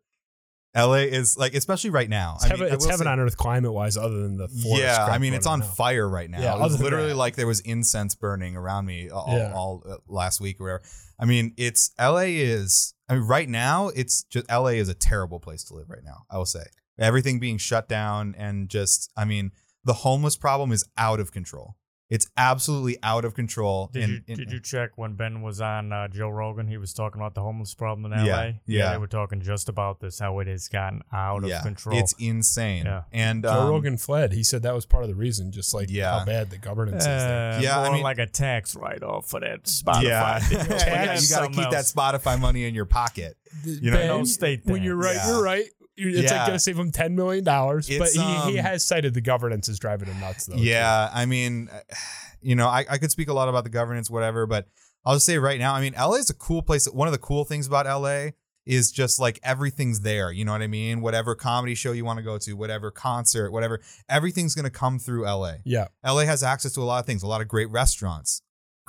LA 0.76 1.03
is 1.03 1.38
like 1.38 1.53
especially 1.53 1.90
right 1.90 2.10
now. 2.10 2.36
It's, 2.36 2.45
I 2.45 2.48
heaven, 2.49 2.66
mean, 2.66 2.74
it's 2.74 2.86
heaven 2.86 3.06
say- 3.06 3.12
on 3.12 3.20
earth 3.20 3.36
climate 3.36 3.74
wise, 3.74 3.98
other 3.98 4.22
than 4.22 4.38
the 4.38 4.48
forest 4.48 4.82
Yeah, 4.84 5.06
I 5.06 5.18
mean 5.18 5.34
it's 5.34 5.45
on 5.45 5.60
now. 5.60 5.66
fire 5.66 6.08
right 6.08 6.30
now. 6.30 6.40
Yeah, 6.40 6.56
it 6.56 6.62
was 6.62 6.82
literally 6.82 7.10
that. 7.10 7.16
like 7.18 7.36
there 7.36 7.48
was 7.48 7.60
incense 7.62 8.16
burning 8.16 8.56
around 8.56 8.86
me 8.86 9.10
all, 9.10 9.26
Yeah. 9.38 9.52
all 9.53 9.84
uh, 9.90 9.95
last 10.08 10.40
week 10.40 10.62
or 10.62 10.64
whatever. 10.66 10.84
I 11.20 11.26
mean, 11.26 11.53
it's 11.58 11.91
LA 11.99 12.28
is 12.28 12.94
I 13.10 13.16
mean 13.16 13.24
right 13.24 13.49
now 13.49 13.90
it's 13.90 14.24
just 14.24 14.49
LA 14.49 14.68
is 14.80 14.88
a 14.88 14.94
terrible 14.94 15.41
place 15.41 15.66
to 15.66 15.74
live 15.74 15.90
right 15.90 16.03
now. 16.06 16.24
I 16.30 16.38
will 16.38 16.45
say. 16.45 16.64
Everything 16.98 17.40
being 17.40 17.58
shut 17.58 17.90
down 17.90 18.34
and 18.38 18.70
just 18.70 19.12
I 19.18 19.26
mean, 19.26 19.52
the 19.84 19.94
homeless 19.94 20.38
problem 20.38 20.72
is 20.72 20.86
out 20.98 21.20
of 21.20 21.34
control. 21.34 21.76
It's 22.12 22.28
absolutely 22.36 22.98
out 23.04 23.24
of 23.24 23.34
control. 23.34 23.90
Did 23.94 24.04
in- 24.04 24.10
you 24.10 24.22
in- 24.28 24.38
did 24.38 24.52
you 24.52 24.60
check 24.60 24.92
when 24.98 25.14
Ben 25.14 25.42
was 25.42 25.62
on 25.62 25.94
uh, 25.94 26.10
Joe 26.10 26.28
Rogan? 26.30 26.68
He 26.68 26.76
was 26.78 26.94
talking 26.94 27.22
about 27.22 27.36
the 27.36 27.42
homeless 27.42 27.74
problem 27.74 28.12
in 28.12 28.20
LA. 28.20 28.26
Yeah, 28.26 28.52
yeah. 28.66 28.92
they 28.92 28.98
were 28.98 29.08
talking 29.08 29.40
just 29.40 29.70
about 29.70 30.02
this, 30.02 30.20
how 30.20 30.38
it 30.40 30.48
has 30.48 30.68
gotten 30.68 31.02
out 31.14 31.46
yeah, 31.48 31.60
of 31.60 31.64
control. 31.64 31.98
It's 31.98 32.14
insane. 32.20 32.84
Yeah. 32.86 33.04
And 33.14 33.44
Joe 33.44 33.62
um, 33.62 33.70
Rogan 33.70 33.98
fled. 33.98 34.34
He 34.34 34.44
said 34.44 34.62
that 34.64 34.76
was 34.76 34.86
part 34.86 35.04
of 35.06 35.10
the 35.10 35.16
reason, 35.16 35.52
just 35.54 35.74
like 35.74 35.90
Yeah. 35.90 36.20
how 36.20 36.26
bad 36.26 36.50
the 36.50 36.58
governance 36.58 37.04
is 37.04 37.06
there. 37.08 37.54
Uh, 37.54 37.62
Yeah, 37.62 37.80
I 37.80 37.84
more 37.86 37.94
mean- 37.94 38.04
like 38.04 38.20
a 38.20 38.28
tax 38.28 38.76
write 38.76 39.04
off 39.04 39.30
for 39.30 39.40
that 39.40 39.64
Spotify. 39.64 40.02
Yeah, 40.12 40.40
yeah, 40.52 41.02
you 41.02 41.08
got 41.08 41.16
to 41.16 41.22
something 41.22 41.54
keep 41.54 41.72
that. 41.72 41.86
Spotify 41.86 42.38
money 42.38 42.66
in 42.66 42.76
your 42.76 42.86
pocket. 42.86 43.38
You 43.64 43.92
know, 43.92 43.98
Ben, 43.98 44.08
no 44.08 44.24
state 44.26 44.62
when 44.66 44.84
you're 44.84 44.96
right, 44.98 45.16
tax. 45.16 45.28
you're 45.28 45.42
right. 45.44 45.66
It's 45.97 46.31
like 46.31 46.41
going 46.41 46.53
to 46.53 46.59
save 46.59 46.77
him 46.80 46.91
ten 46.91 47.15
million 47.15 47.43
dollars, 47.43 47.88
but 47.89 48.09
he, 48.09 48.19
he 48.19 48.59
um, 48.59 48.65
has 48.65 48.85
cited 48.85 49.13
the 49.13 49.22
governance 49.22 49.69
is 49.69 49.80
driving 49.80 50.07
him 50.07 50.19
nuts, 50.19 50.45
though. 50.45 50.55
Yeah, 50.55 51.09
I 51.13 51.26
mean, 51.26 51.69
you 52.41 52.55
know, 52.55 52.68
I, 52.68 52.85
I 52.89 52.97
could 52.97 53.11
speak 53.11 53.27
a 53.27 53.34
lot 53.34 53.49
about 53.49 53.63
the 53.63 53.69
governance, 53.69 54.09
whatever, 54.09 54.45
but 54.45 54.68
I'll 55.05 55.15
just 55.15 55.26
say 55.26 55.38
right 55.38 55.59
now, 55.59 55.73
I 55.73 55.81
mean, 55.81 55.93
LA 55.93 56.15
is 56.15 56.30
a 56.30 56.35
cool 56.35 56.61
place. 56.61 56.85
One 56.85 57.07
of 57.07 57.11
the 57.11 57.19
cool 57.19 57.43
things 57.43 57.68
about 57.68 57.85
LA 57.85 58.30
is 58.65 58.91
just 58.91 59.19
like 59.19 59.39
everything's 59.43 60.01
there. 60.01 60.31
You 60.31 60.45
know 60.45 60.51
what 60.51 60.61
I 60.61 60.68
mean? 60.68 61.01
Whatever 61.01 61.35
comedy 61.35 61.76
show 61.76 61.91
you 61.91 62.05
want 62.05 62.18
to 62.18 62.23
go 62.23 62.38
to, 62.38 62.53
whatever 62.53 62.91
concert, 62.91 63.51
whatever, 63.51 63.81
everything's 64.07 64.53
going 64.53 64.65
to 64.65 64.72
come 64.72 64.99
through 64.99 65.23
LA. 65.23 65.55
yeah. 65.65 65.88
LA 66.05 66.22
has 66.22 66.43
access 66.43 66.73
to 66.73 66.81
a 66.81 66.84
lot 66.84 66.99
of 66.99 67.05
things, 67.05 67.23
a 67.23 67.27
lot 67.27 67.41
of 67.41 67.47
great 67.47 67.69
restaurants, 67.69 68.41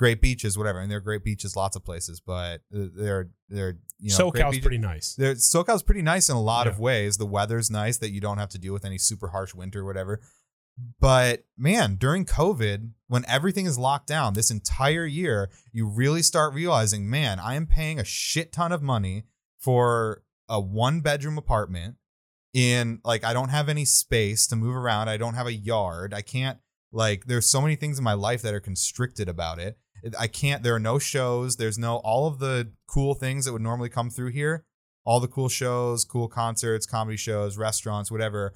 great 0.03 0.19
beaches, 0.21 0.57
whatever. 0.57 0.79
And 0.79 0.91
there 0.91 0.97
are 0.97 1.01
great 1.01 1.23
beaches, 1.23 1.55
lots 1.55 1.77
of 1.77 1.85
places, 1.85 2.19
but 2.19 2.59
they're, 2.69 3.29
they're, 3.47 3.77
you 3.99 4.09
know, 4.09 4.15
SoCal's 4.17 4.59
pretty 4.59 4.77
nice. 4.77 5.15
there, 5.15 5.33
SoCal's 5.35 5.81
pretty 5.81 6.01
nice 6.01 6.27
in 6.27 6.35
a 6.35 6.41
lot 6.41 6.65
Yeah. 6.65 6.73
of 6.73 6.79
ways. 6.79 7.15
The 7.17 7.25
weather's 7.25 7.71
nice 7.71 7.97
that 7.99 8.11
you 8.11 8.19
don't 8.19 8.37
have 8.37 8.49
to 8.49 8.57
deal 8.59 8.73
with 8.73 8.83
any 8.83 8.97
super 8.97 9.29
harsh 9.29 9.53
winter 9.55 9.79
or 9.79 9.85
whatever. 9.85 10.19
But 10.99 11.45
man, 11.57 11.95
during 11.95 12.25
COVID, 12.25 12.89
when 13.07 13.23
everything 13.29 13.65
is 13.65 13.77
locked 13.77 14.07
down 14.07 14.33
this 14.33 14.51
entire 14.51 15.05
year, 15.05 15.49
you 15.71 15.87
really 15.87 16.21
start 16.21 16.53
realizing, 16.53 17.09
man, 17.09 17.39
I 17.39 17.55
am 17.55 17.65
paying 17.65 17.97
a 17.99 18.03
shit 18.03 18.51
ton 18.51 18.71
of 18.73 18.81
money 18.81 19.23
for 19.59 20.23
a 20.49 20.59
one 20.59 20.99
bedroom 20.99 21.37
apartment 21.37 21.95
in 22.53 22.99
like 23.05 23.23
I 23.23 23.31
don't 23.31 23.49
have 23.49 23.69
any 23.69 23.85
space 23.85 24.47
to 24.47 24.55
move 24.57 24.75
around. 24.75 25.07
I 25.07 25.15
don't 25.17 25.35
have 25.35 25.47
a 25.47 25.53
yard. 25.53 26.13
I 26.13 26.21
can't 26.21 26.57
like 26.91 27.25
there's 27.25 27.49
so 27.49 27.61
many 27.61 27.75
things 27.77 27.97
in 27.97 28.03
my 28.03 28.13
life 28.13 28.41
that 28.41 28.53
are 28.53 28.59
constricted 28.59 29.29
about 29.29 29.59
it. 29.59 29.77
I 30.17 30.27
can't 30.27 30.63
there 30.63 30.75
are 30.75 30.79
no 30.79 30.99
shows, 30.99 31.55
there's 31.57 31.77
no 31.77 31.97
all 31.97 32.27
of 32.27 32.39
the 32.39 32.71
cool 32.87 33.13
things 33.13 33.45
that 33.45 33.53
would 33.53 33.61
normally 33.61 33.89
come 33.89 34.09
through 34.09 34.31
here. 34.31 34.65
All 35.05 35.19
the 35.19 35.27
cool 35.27 35.49
shows, 35.49 36.05
cool 36.05 36.27
concerts, 36.27 36.85
comedy 36.85 37.17
shows, 37.17 37.57
restaurants, 37.57 38.09
whatever. 38.11 38.53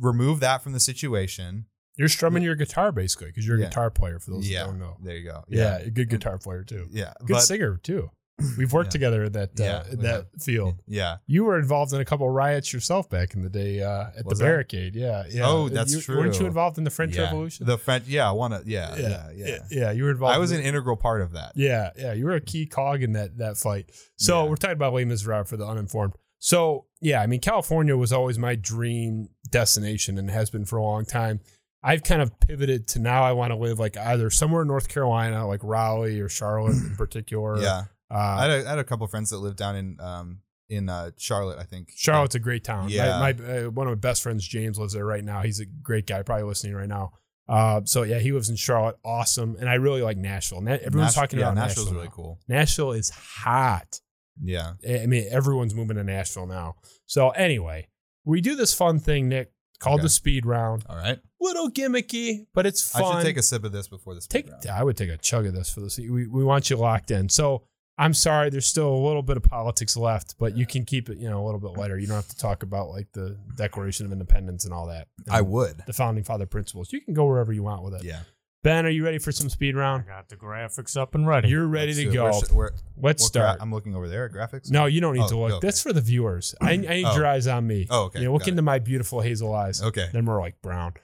Remove 0.00 0.40
that 0.40 0.62
from 0.62 0.72
the 0.72 0.80
situation. 0.80 1.66
You're 1.96 2.08
strumming 2.08 2.42
your 2.42 2.54
guitar 2.54 2.90
basically 2.92 3.28
because 3.28 3.46
you're 3.46 3.56
a 3.56 3.60
Yeah. 3.60 3.66
guitar 3.66 3.90
player. 3.90 4.18
For 4.18 4.30
those 4.32 4.48
Yeah. 4.48 4.64
who 4.64 4.70
don't 4.72 4.78
know, 4.80 4.96
There 5.02 5.16
you 5.16 5.24
go. 5.24 5.44
yeah, 5.48 5.76
a 5.78 5.90
good 5.90 6.08
guitar 6.08 6.38
player 6.38 6.64
too. 6.64 6.88
Yeah. 6.90 7.12
Good 7.20 7.34
but- 7.34 7.40
singer 7.42 7.76
too. 7.82 8.10
We've 8.58 8.72
worked 8.72 8.88
Yeah. 8.88 8.92
together 8.92 9.24
in 9.24 9.32
that 9.32 9.50
uh, 9.60 9.62
Yeah, 9.64 9.82
that 9.92 10.26
field. 10.40 10.74
Yeah. 10.88 11.18
You 11.26 11.44
were 11.44 11.56
involved 11.58 11.92
in 11.92 12.00
a 12.00 12.04
couple 12.04 12.26
of 12.26 12.34
riots 12.34 12.72
yourself 12.72 13.08
back 13.08 13.34
in 13.34 13.42
the 13.42 13.48
day 13.48 13.80
uh, 13.82 14.06
at 14.18 14.24
Was 14.26 14.40
the 14.40 14.44
I? 14.44 14.48
barricade. 14.48 14.96
Yeah, 14.96 15.24
yeah. 15.30 15.46
Oh, 15.46 15.68
that's 15.68 15.92
You- 16.08 16.14
Weren't 16.16 16.38
you 16.40 16.46
involved 16.46 16.76
in 16.76 16.82
the 16.84 16.90
French 16.90 17.14
yeah. 17.14 17.22
Revolution? 17.24 17.66
The 17.66 17.78
French 17.78 18.08
yeah, 18.08 18.28
I 18.28 18.32
wanna 18.32 18.62
yeah, 18.66 18.96
yeah, 18.96 19.30
yeah. 19.34 19.58
yeah. 19.70 19.90
You 19.92 20.04
were 20.04 20.10
involved. 20.10 20.34
I 20.34 20.38
was 20.38 20.50
in 20.50 20.58
an 20.60 20.66
integral 20.66 20.96
part 20.96 21.22
of 21.22 21.32
that. 21.32 21.52
Yeah, 21.54 21.90
yeah, 21.96 22.12
you 22.12 22.24
were 22.24 22.34
a 22.34 22.40
key 22.40 22.66
cog 22.66 23.02
in 23.04 23.12
that 23.12 23.38
that 23.38 23.56
fight. 23.56 23.90
So 24.16 24.46
we're 24.46 24.56
talking 24.56 24.72
about 24.76 24.92
Les 24.94 25.04
Miserables 25.04 25.48
for 25.48 25.56
the 25.56 25.66
uninformed. 25.66 26.14
So 26.40 26.86
yeah, 27.00 27.22
I 27.22 27.26
mean, 27.28 27.40
California 27.40 27.96
was 27.96 28.12
always 28.12 28.38
my 28.38 28.56
dream 28.56 29.28
destination 29.50 30.18
and 30.18 30.28
has 30.30 30.50
been 30.50 30.64
for 30.64 30.76
a 30.78 30.82
long 30.82 31.04
time. 31.04 31.40
I've 31.82 32.02
kind 32.02 32.20
of 32.22 32.40
pivoted 32.40 32.88
to 32.88 32.98
now 32.98 33.22
I 33.22 33.32
want 33.32 33.52
to 33.52 33.56
live 33.56 33.78
like 33.78 33.96
either 33.96 34.28
somewhere 34.30 34.62
in 34.62 34.68
North 34.68 34.88
Carolina, 34.88 35.46
like 35.46 35.60
Raleigh 35.62 36.20
or 36.20 36.28
Charlotte 36.28 36.72
in 36.76 36.94
particular. 36.98 37.60
Yeah. 37.60 37.82
I 38.14 38.18
uh, 38.34 38.38
had, 38.40 38.50
a, 38.50 38.66
I 38.66 38.70
had 38.70 38.78
a 38.78 38.84
couple 38.84 39.04
of 39.04 39.10
friends 39.10 39.30
that 39.30 39.38
lived 39.38 39.56
down 39.58 39.76
in 39.76 39.96
um 40.00 40.40
in 40.68 40.88
uh 40.88 41.10
Charlotte, 41.18 41.58
I 41.58 41.64
think. 41.64 41.90
Charlotte's 41.96 42.34
a 42.34 42.38
great 42.38 42.64
town. 42.64 42.88
Yeah. 42.88 43.18
my, 43.18 43.32
my 43.32 43.58
uh, 43.58 43.70
one 43.70 43.86
of 43.86 43.90
my 43.90 43.96
best 43.96 44.22
friends, 44.22 44.46
James, 44.46 44.78
lives 44.78 44.94
there 44.94 45.04
right 45.04 45.24
now. 45.24 45.42
He's 45.42 45.60
a 45.60 45.66
great 45.66 46.06
guy, 46.06 46.22
probably 46.22 46.44
listening 46.44 46.74
right 46.74 46.88
now. 46.88 47.12
Uh, 47.48 47.82
so 47.84 48.02
yeah, 48.04 48.18
he 48.18 48.32
lives 48.32 48.48
in 48.48 48.56
Charlotte. 48.56 48.96
Awesome, 49.04 49.56
and 49.60 49.68
I 49.68 49.74
really 49.74 50.00
like 50.00 50.16
Nashville. 50.16 50.62
Na- 50.62 50.72
everyone's 50.72 50.94
Nash- 51.08 51.14
talking 51.14 51.38
yeah, 51.38 51.46
about 51.46 51.56
Nashville's 51.56 51.86
Nashville. 51.88 51.94
really 51.94 52.06
now. 52.08 52.14
cool. 52.14 52.40
Nashville 52.48 52.92
is 52.92 53.10
hot. 53.10 54.00
Yeah. 54.42 54.72
I 54.88 55.06
mean, 55.06 55.26
everyone's 55.30 55.74
moving 55.74 55.96
to 55.96 56.04
Nashville 56.04 56.46
now. 56.46 56.76
So 57.06 57.30
anyway, 57.30 57.88
We 58.24 58.40
do 58.40 58.56
this 58.56 58.72
fun 58.74 58.98
thing, 58.98 59.28
Nick, 59.28 59.52
called 59.78 60.00
Okay. 60.00 60.04
the 60.06 60.08
speed 60.08 60.46
round. 60.46 60.84
All 60.88 60.96
right. 60.96 61.18
Little 61.40 61.70
gimmicky, 61.70 62.46
but 62.54 62.64
it's 62.64 62.90
fun. 62.90 63.02
I 63.04 63.18
should 63.20 63.26
take 63.26 63.36
a 63.36 63.42
sip 63.42 63.64
of 63.64 63.72
this 63.72 63.86
before 63.86 64.14
this. 64.14 64.26
take. 64.26 64.48
I 64.66 64.82
would 64.82 64.96
take 64.96 65.10
a 65.10 65.18
chug 65.18 65.44
of 65.46 65.52
this 65.54 65.70
for 65.70 65.80
this. 65.82 65.98
We 65.98 66.26
we 66.26 66.42
want 66.42 66.70
you 66.70 66.76
locked 66.76 67.10
in. 67.10 67.28
So 67.28 67.64
I'm 67.96 68.12
sorry, 68.12 68.50
there's 68.50 68.66
still 68.66 68.88
a 68.92 69.02
little 69.06 69.22
bit 69.22 69.36
of 69.36 69.44
politics 69.44 69.96
left, 69.96 70.34
but 70.38 70.56
you 70.56 70.66
can 70.66 70.84
keep 70.84 71.08
it, 71.08 71.18
you 71.18 71.30
know, 71.30 71.42
a 71.42 71.44
little 71.44 71.60
bit 71.60 71.78
lighter. 71.78 71.96
You 71.98 72.08
don't 72.08 72.16
have 72.16 72.28
to 72.28 72.36
talk 72.36 72.62
about 72.64 72.88
like 72.88 73.06
the 73.12 73.38
Declaration 73.56 74.04
of 74.04 74.10
Independence 74.12 74.64
and 74.64 74.74
all 74.74 74.86
that. 74.88 75.06
I 75.30 75.42
would. 75.42 75.82
the 75.86 75.92
founding 75.92 76.24
father 76.24 76.46
principles. 76.46 76.92
You 76.92 77.00
can 77.00 77.14
go 77.14 77.24
wherever 77.24 77.52
you 77.52 77.62
want 77.62 77.84
with 77.84 77.94
it. 77.94 78.02
Yeah. 78.04 78.20
Ben, 78.64 78.84
are 78.86 78.90
you 78.90 79.04
ready 79.04 79.18
for 79.18 79.30
some 79.30 79.48
speed 79.50 79.76
I 79.76 79.78
round? 79.78 80.06
got 80.06 80.28
the 80.28 80.36
graphics 80.36 80.96
up 80.96 81.14
and 81.14 81.26
ready. 81.26 81.48
You're 81.50 81.66
ready 81.68 81.88
Let's 81.92 81.98
to 81.98 82.04
do 82.04 82.10
it. 82.10 82.14
go. 82.14 82.24
Where's- 82.24 82.52
where- 82.52 82.72
Let's 82.96 83.22
what 83.24 83.32
gra- 83.32 83.42
start. 83.42 83.58
I'm 83.60 83.70
looking 83.72 83.94
over 83.94 84.08
there 84.08 84.24
at 84.24 84.32
graphics. 84.32 84.70
no, 84.70 84.86
you 84.86 85.00
don't 85.00 85.14
need 85.14 85.20
Oh, 85.22 85.28
to 85.28 85.38
look. 85.38 85.52
okay. 85.52 85.66
That's 85.66 85.82
for 85.82 85.92
the 85.92 86.00
viewers. 86.00 86.54
I, 86.60 86.72
I 86.72 86.76
need 86.78 87.04
Oh. 87.04 87.14
your 87.14 87.26
eyes 87.26 87.46
on 87.46 87.66
me. 87.66 87.86
Oh, 87.90 88.04
okay. 88.04 88.22
Yeah, 88.22 88.30
look 88.30 88.40
got 88.42 88.48
into 88.48 88.60
it. 88.60 88.62
my 88.62 88.78
beautiful 88.80 89.20
hazel 89.20 89.54
eyes. 89.54 89.82
Okay. 89.82 90.08
Then 90.12 90.24
we're 90.24 90.40
like 90.40 90.60
brown. 90.62 90.94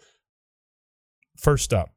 First 1.36 1.72
up, 1.72 1.90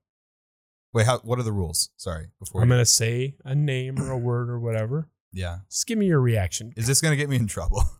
Wait. 0.93 1.05
How? 1.05 1.19
What 1.19 1.39
are 1.39 1.43
the 1.43 1.51
rules? 1.51 1.89
Sorry. 1.97 2.27
Before. 2.39 2.61
I'm 2.61 2.67
you- 2.69 2.73
gonna 2.73 2.85
say 2.85 3.35
a 3.43 3.55
name 3.55 3.99
or 3.99 4.11
a 4.11 4.17
word 4.29 4.49
or 4.49 4.59
whatever. 4.59 5.09
yeah. 5.31 5.59
Just 5.69 5.87
give 5.87 5.97
me 5.97 6.05
your 6.05 6.19
reaction. 6.21 6.73
Is 6.77 6.87
this 6.87 7.01
gonna 7.01 7.15
get 7.15 7.29
me 7.29 7.35
in 7.37 7.47
trouble? 7.47 7.83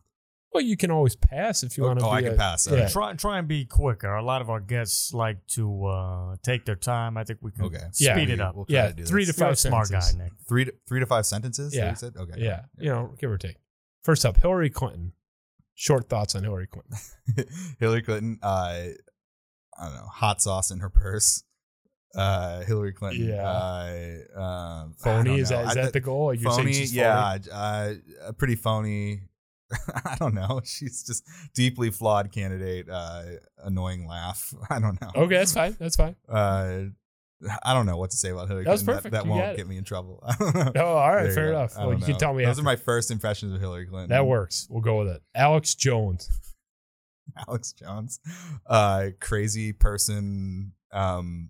Well, 0.56 0.61
you 0.61 0.78
can 0.78 0.91
always 0.91 1.15
pass 1.15 1.64
if 1.64 1.80
you 1.80 1.84
Oh, 1.84 1.88
want 1.88 1.99
to. 2.02 2.06
oh, 2.06 2.11
be 2.11 2.18
I 2.18 2.22
can 2.22 2.34
a- 2.34 2.38
pass. 2.38 2.68
Yeah. 2.68 2.74
Alright. 2.74 2.91
Try 2.91 3.14
try 3.14 3.40
and 3.40 3.48
be 3.48 3.65
quicker. 3.65 4.14
A 4.14 4.22
lot 4.24 4.40
of 4.44 4.52
our 4.52 4.60
guests 4.60 5.11
like 5.11 5.38
to 5.56 5.86
uh, 5.86 6.36
take 6.44 6.64
their 6.65 6.76
time. 6.76 7.18
I 7.18 7.24
think 7.24 7.40
we 7.41 7.49
can 7.52 7.65
Okay. 7.65 7.80
Yeah. 7.98 8.14
speed 8.14 8.30
it 8.30 8.40
up. 8.40 8.53
We'll 8.56 8.65
try 8.65 8.76
Yeah, 8.76 8.91
to 8.91 9.03
three 9.03 9.26
this. 9.26 9.36
to 9.36 9.41
five 9.45 9.57
smart 9.57 9.90
guy, 9.90 9.98
sentences. 9.99 10.15
Nick. 10.15 10.48
Three 10.48 10.65
to 10.65 10.74
three 10.88 10.99
to 10.99 11.07
five 11.07 11.26
sentences. 11.26 11.76
Yeah. 11.76 11.90
you 11.90 11.95
said. 11.95 12.14
Okay. 12.15 12.34
Yeah, 12.38 12.65
you 12.78 12.91
know, 12.91 13.15
give 13.20 13.32
or 13.32 13.40
take. 13.40 13.56
First 14.03 14.28
up, 14.28 14.40
Hillary 14.40 14.70
Clinton. 14.70 15.14
Short 15.74 16.07
thoughts 16.07 16.36
on 16.36 16.44
Hillary 16.44 16.68
Clinton. 16.68 16.98
Hillary 17.80 18.03
Clinton. 18.03 18.38
Uh, 18.44 18.90
I 19.80 19.86
don't 19.86 19.95
know. 19.95 20.06
Hot 20.06 20.40
sauce 20.40 20.70
in 20.70 20.82
her 20.82 20.90
purse. 20.91 21.44
Uh, 22.15 22.61
Hillary 22.61 22.94
Clinton. 22.94 23.27
Yeah. 23.30 23.44
Uh, 23.49 24.40
um, 24.40 24.94
Phony 24.98 25.40
is 25.40 25.49
that 25.49 25.68
is 25.69 25.73
that 25.76 25.94
the 25.94 25.99
goal? 25.99 26.34
You're 26.34 26.52
saying 26.52 26.64
phony? 26.65 26.73
she's 26.73 26.91
phony? 26.94 27.02
Yeah. 27.02 27.38
Uh, 27.52 27.94
a 28.26 28.34
pretty 28.34 28.56
phony. 28.56 29.22
I 30.06 30.15
don't 30.19 30.35
know. 30.35 30.61
She's 30.64 31.03
just 31.03 31.23
deeply 31.56 31.90
flawed 31.90 32.31
candidate. 32.31 32.88
Uh, 32.90 33.23
annoying 33.64 34.06
laugh. 34.07 34.53
I 34.69 34.80
don't 34.80 35.02
know. 35.02 35.10
Okay, 35.15 35.38
that's 35.38 35.53
fine. 35.53 35.76
That's 35.80 35.95
fine. 35.95 36.15
Uh, 36.30 36.81
I 37.64 37.73
don't 37.73 37.85
know 37.88 37.98
what 37.98 38.11
to 38.11 38.18
say 38.18 38.30
about 38.30 38.48
Hillary 38.48 38.64
That 38.65 38.72
was 38.72 38.84
Clinton. 38.84 39.11
perfect. 39.11 39.14
That, 39.14 39.26
You 39.26 39.31
got 39.40 39.45
won't 39.48 39.57
get 39.57 39.68
me 39.68 39.77
in 39.77 39.84
trouble. 39.84 40.23
I 40.27 40.35
don't 40.40 40.56
know. 40.56 40.72
Oh, 40.76 40.85
all 40.95 41.11
right, 41.14 41.23
There 41.23 41.34
fair 41.34 41.49
enough. 41.49 41.76
Well, 41.76 41.94
you 41.94 41.99
can 42.06 42.11
know. 42.14 42.18
tell 42.19 42.34
me 42.34 42.44
Those 42.45 42.52
after. 42.52 42.61
are 42.61 42.64
my 42.64 42.76
first 42.76 43.10
impressions 43.11 43.53
of 43.53 43.60
Hillary 43.60 43.85
Clinton. 43.88 44.10
that 44.11 44.26
works. 44.27 44.68
We'll 44.69 44.81
go 44.81 44.99
with 44.99 45.07
it. 45.10 45.22
Alex 45.34 45.73
Jones. 45.76 46.30
Alex 47.48 47.73
Jones, 47.73 48.19
uh, 48.68 49.07
crazy 49.19 49.73
person 49.73 50.73
um, 50.91 51.49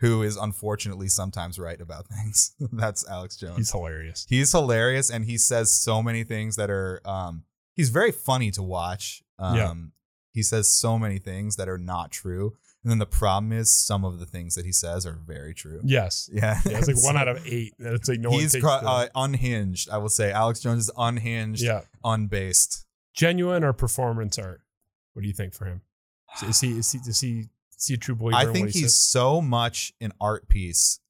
who 0.00 0.22
is 0.22 0.36
unfortunately 0.36 1.08
sometimes 1.08 1.58
right 1.58 1.80
about 1.80 2.06
things. 2.06 2.54
That's 2.72 3.06
Alex 3.08 3.36
Jones. 3.36 3.56
He's 3.56 3.70
hilarious. 3.70 4.26
He's 4.28 4.52
hilarious 4.52 5.10
and 5.10 5.24
he 5.24 5.38
says 5.38 5.72
so 5.72 6.02
many 6.02 6.24
things 6.24 6.56
that 6.56 6.70
are 6.70 7.00
um, 7.04 7.44
he's 7.74 7.90
very 7.90 8.12
funny 8.12 8.50
to 8.52 8.62
watch. 8.62 9.22
Um, 9.38 9.56
Yeah. 9.56 9.74
He 10.32 10.42
says 10.42 10.72
so 10.72 10.98
many 10.98 11.18
things 11.18 11.56
that 11.56 11.68
are 11.68 11.78
not 11.78 12.12
true. 12.12 12.56
And 12.82 12.90
then 12.90 12.98
the 12.98 13.06
problem 13.06 13.52
is 13.52 13.74
some 13.74 14.04
of 14.04 14.20
the 14.20 14.26
things 14.26 14.54
that 14.54 14.64
he 14.64 14.72
says 14.72 15.04
are 15.04 15.18
very 15.26 15.52
true. 15.52 15.80
Yes. 15.84 16.30
Yeah. 16.32 16.60
Yeah, 16.64 16.78
it's 16.78 16.86
like 16.86 17.02
one 17.04 17.16
out 17.16 17.28
of 17.28 17.44
eight. 17.46 17.74
It's 17.78 18.08
like 18.08 18.20
no 18.20 18.30
one 18.30 18.40
He's 18.40 18.52
takes 18.52 18.64
cro- 18.64 18.74
uh, 18.74 19.08
unhinged. 19.14 19.90
I 19.90 19.98
will 19.98 20.08
say 20.08 20.30
Alex 20.32 20.60
Jones 20.60 20.84
is 20.84 20.90
unhinged, 20.96 21.62
yeah. 21.62 21.82
unbased. 22.04 22.86
Genuine 23.12 23.64
or 23.64 23.72
performance 23.72 24.38
art? 24.38 24.62
What 25.12 25.22
do 25.22 25.28
you 25.28 25.34
think 25.34 25.52
for 25.52 25.66
him? 25.66 25.82
Is 26.48 26.60
he 26.60 26.78
is 26.78 26.92
he 26.92 26.98
is 26.98 27.04
he 27.04 27.10
is 27.10 27.20
he 27.20 27.48
a 27.88 27.96
true 27.96 28.14
believer? 28.14 28.36
I 28.36 28.52
think 28.52 28.70
he's 28.70 28.94
so 28.94 29.40
much 29.40 29.92
an 30.00 30.12
art 30.20 30.48
piece 30.48 31.00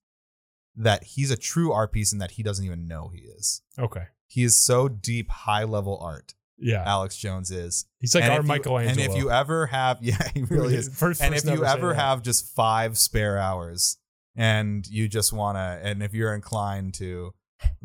that 0.76 1.02
he's 1.05 1.30
a 1.30 1.36
true 1.36 1.72
art 1.72 1.92
piece 1.92 2.12
and 2.12 2.20
that 2.20 2.32
he 2.32 2.42
doesn't 2.42 2.64
even 2.64 2.86
know 2.86 3.09
he 3.12 3.20
is. 3.22 3.62
okay. 3.78 4.05
He 4.26 4.44
is 4.44 4.59
so 4.60 4.86
deep, 4.88 5.28
high 5.28 5.64
level 5.64 5.98
art. 6.01 6.34
Yeah, 6.56 6.84
Alex 6.86 7.16
Jones 7.16 7.51
is. 7.51 7.86
he's 7.98 8.14
like 8.14 8.22
and 8.22 8.32
our 8.34 8.40
if 8.40 8.44
you- 8.47 8.48
And 8.90 9.01
if 9.01 9.16
you 9.16 9.30
ever 9.30 9.66
have, 9.66 9.98
yeah, 10.02 10.18
he 10.34 10.42
really 10.44 10.74
is. 10.76 10.88
First, 10.97 11.20
and 11.22 11.32
first 11.34 11.47
if 11.47 11.52
you 11.55 11.64
ever 11.64 11.94
have 11.94 12.22
just 12.22 12.55
five 12.55 12.97
spare 12.98 13.38
hours 13.38 13.97
and 14.36 14.86
you 14.86 15.09
just 15.09 15.32
want 15.32 15.56
to, 15.56 15.80
and 15.82 16.02
if 16.02 16.14
you're 16.14 16.34
inclined 16.34 16.94
to 16.94 17.32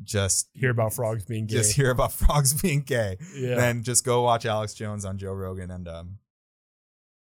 just 0.04 0.50
hear 0.54 0.70
about 0.70 0.94
frogs 0.94 1.24
being 1.26 1.48
gay, 1.48 1.56
just 1.56 1.76
hear 1.76 1.90
about 1.90 2.12
frogs 2.22 2.54
being 2.62 2.82
gay, 2.82 3.18
yeah, 3.36 3.56
then 3.56 3.82
just 3.82 4.06
go 4.06 4.22
watch 4.22 4.46
Alex 4.46 4.74
Jones 4.76 5.04
on 5.06 5.18
Joe 5.18 5.34
Rogan 5.34 5.72
and 5.72 5.88
um 5.88 6.18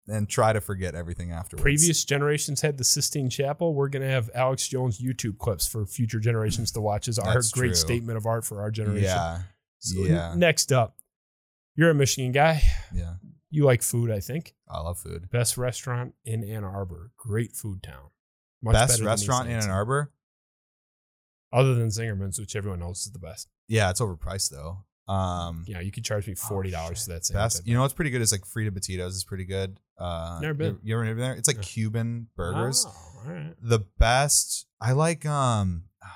and 0.06 0.28
try 0.28 0.52
to 0.52 0.60
forget 0.60 0.94
everything 0.94 1.32
afterwards. 1.32 1.62
previous 1.62 2.05
generations 2.05 2.60
had 2.60 2.76
the 2.78 2.85
Sistine 2.85 3.31
Chapel. 3.31 3.74
We're 3.74 3.89
gonna 3.89 4.09
have 4.10 4.31
Alex 4.35 4.68
Jones 4.68 5.01
YouTube 5.01 5.39
clips 5.39 5.66
for 5.66 5.86
future 5.86 6.20
generations 6.20 6.70
to 6.72 6.81
watch 6.81 7.09
as 7.09 7.18
our 7.18 7.35
That's 7.35 7.51
great 7.51 7.68
true. 7.68 7.74
statement 7.74 8.16
of 8.18 8.26
art 8.26 8.44
for 8.44 8.60
our 8.60 8.70
generation. 8.70 9.05
Yeah. 9.05 9.39
So, 9.78 10.01
yeah. 10.05 10.35
Next 10.36 10.72
up, 10.72 10.97
you're 11.76 11.90
a 11.90 11.94
Michigan 11.94 12.32
guy. 12.32 12.62
Yeah. 12.94 13.14
You 13.51 13.64
like 13.64 13.82
food, 13.82 14.10
I 14.10 14.20
think. 14.20 14.55
I 14.68 14.81
love 14.81 14.98
food. 14.98 15.31
Best 15.31 15.56
restaurant 15.56 16.14
in 16.24 16.43
Ann 16.43 16.64
Arbor. 16.64 17.12
Great 17.16 17.52
food 17.52 17.82
town. 17.82 18.10
Much 18.62 18.72
Best 18.72 19.01
restaurant 19.02 19.48
in 19.48 19.55
Ann 19.56 19.70
Arbor? 19.70 20.10
other 21.52 21.74
than 21.76 21.86
Zingerman's, 21.89 22.40
which 22.40 22.56
everyone 22.56 22.81
knows 22.81 23.06
is 23.06 23.12
the 23.12 23.18
best. 23.20 23.48
Yeah, 23.68 23.89
it's 23.90 24.01
overpriced 24.01 24.51
though. 24.51 24.78
Um 25.09 25.64
Yeah, 25.66 25.81
you 25.81 25.93
could 25.93 26.05
charge 26.05 26.26
me 26.26 26.35
forty 26.35 26.70
dollars 26.70 26.98
shit. 26.98 27.05
for 27.06 27.12
that 27.12 27.24
same. 27.26 27.35
best 27.35 27.66
you 27.66 27.74
know 27.74 27.82
what's 27.82 27.94
pretty 27.94 28.10
good 28.10 28.22
is 28.22 28.32
like 28.32 28.43
Frita 28.43 28.70
Batidos 28.70 29.09
is 29.09 29.24
pretty 29.24 29.44
good. 29.44 29.78
Uh 29.98 30.39
Never 30.40 30.55
been. 30.55 30.78
You, 30.82 30.90
you 30.90 30.94
ever 30.97 31.05
been 31.05 31.18
there? 31.18 31.35
It's 31.35 31.48
like 31.48 31.59
Yeah. 31.59 31.62
Cuban 31.62 32.28
burgers. 32.36 32.86
Oh, 32.89 33.22
right. 33.31 33.55
The 33.60 33.81
best 33.98 34.66
I 34.81 34.93
like 34.93 35.26
um 35.26 35.85
oh, 36.02 36.09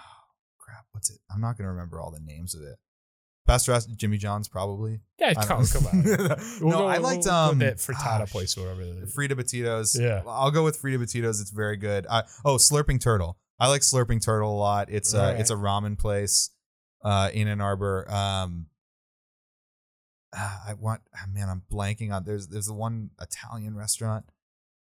crap, 0.59 0.85
what's 0.93 1.10
it? 1.10 1.19
I'm 1.32 1.40
not 1.40 1.56
gonna 1.59 1.70
remember 1.73 2.01
all 2.01 2.10
the 2.10 2.20
names 2.20 2.55
of 2.55 2.62
it. 2.62 2.77
Best 3.47 3.66
rest 3.66 3.89
Jimmy 3.97 4.19
John's 4.19 4.47
probably. 4.47 5.01
Yeah, 5.19 5.32
come, 5.32 5.66
come 5.66 5.86
on. 5.86 6.02
We'll 6.60 6.70
no, 6.70 6.78
go- 6.81 6.86
I 6.86 6.94
we'll 6.98 7.02
liked 7.02 7.27
um 7.27 7.59
that 7.60 7.77
frittata 7.78 8.23
ah, 8.23 8.27
place 8.27 8.56
or 8.59 8.62
whatever. 8.62 9.06
Frita 9.06 9.32
Batidos. 9.32 9.98
Yeah. 9.98 10.23
I'll 10.27 10.51
go 10.51 10.65
with 10.65 10.81
Frita 10.81 10.98
Batidos. 10.98 11.40
It's 11.40 11.51
very 11.51 11.77
good. 11.78 12.06
I, 12.10 12.24
oh, 12.44 12.56
Slurping 12.56 13.01
Turtle. 13.01 13.39
I 13.59 13.69
like 13.69 13.81
Slurping 13.81 14.23
Turtle 14.24 14.52
a 14.55 14.59
lot. 14.59 14.89
It's 14.90 15.15
uh, 15.15 15.19
Alright. 15.20 15.40
it's 15.40 15.51
a 15.51 15.55
ramen 15.56 15.98
place 15.98 16.51
uh, 17.02 17.31
in 17.32 17.48
Ann 17.48 17.60
Arbor. 17.62 18.06
Um, 18.12 18.66
ah, 20.34 20.62
I 20.66 20.74
want 20.74 21.02
ah, 21.14 21.26
man, 21.32 21.48
I'm 21.48 21.62
blanking 21.70 22.12
on. 22.12 22.24
There's 22.24 22.48
there's 22.48 22.66
the 22.66 22.74
one 22.74 23.10
Italian 23.20 23.76
restaurant 23.76 24.26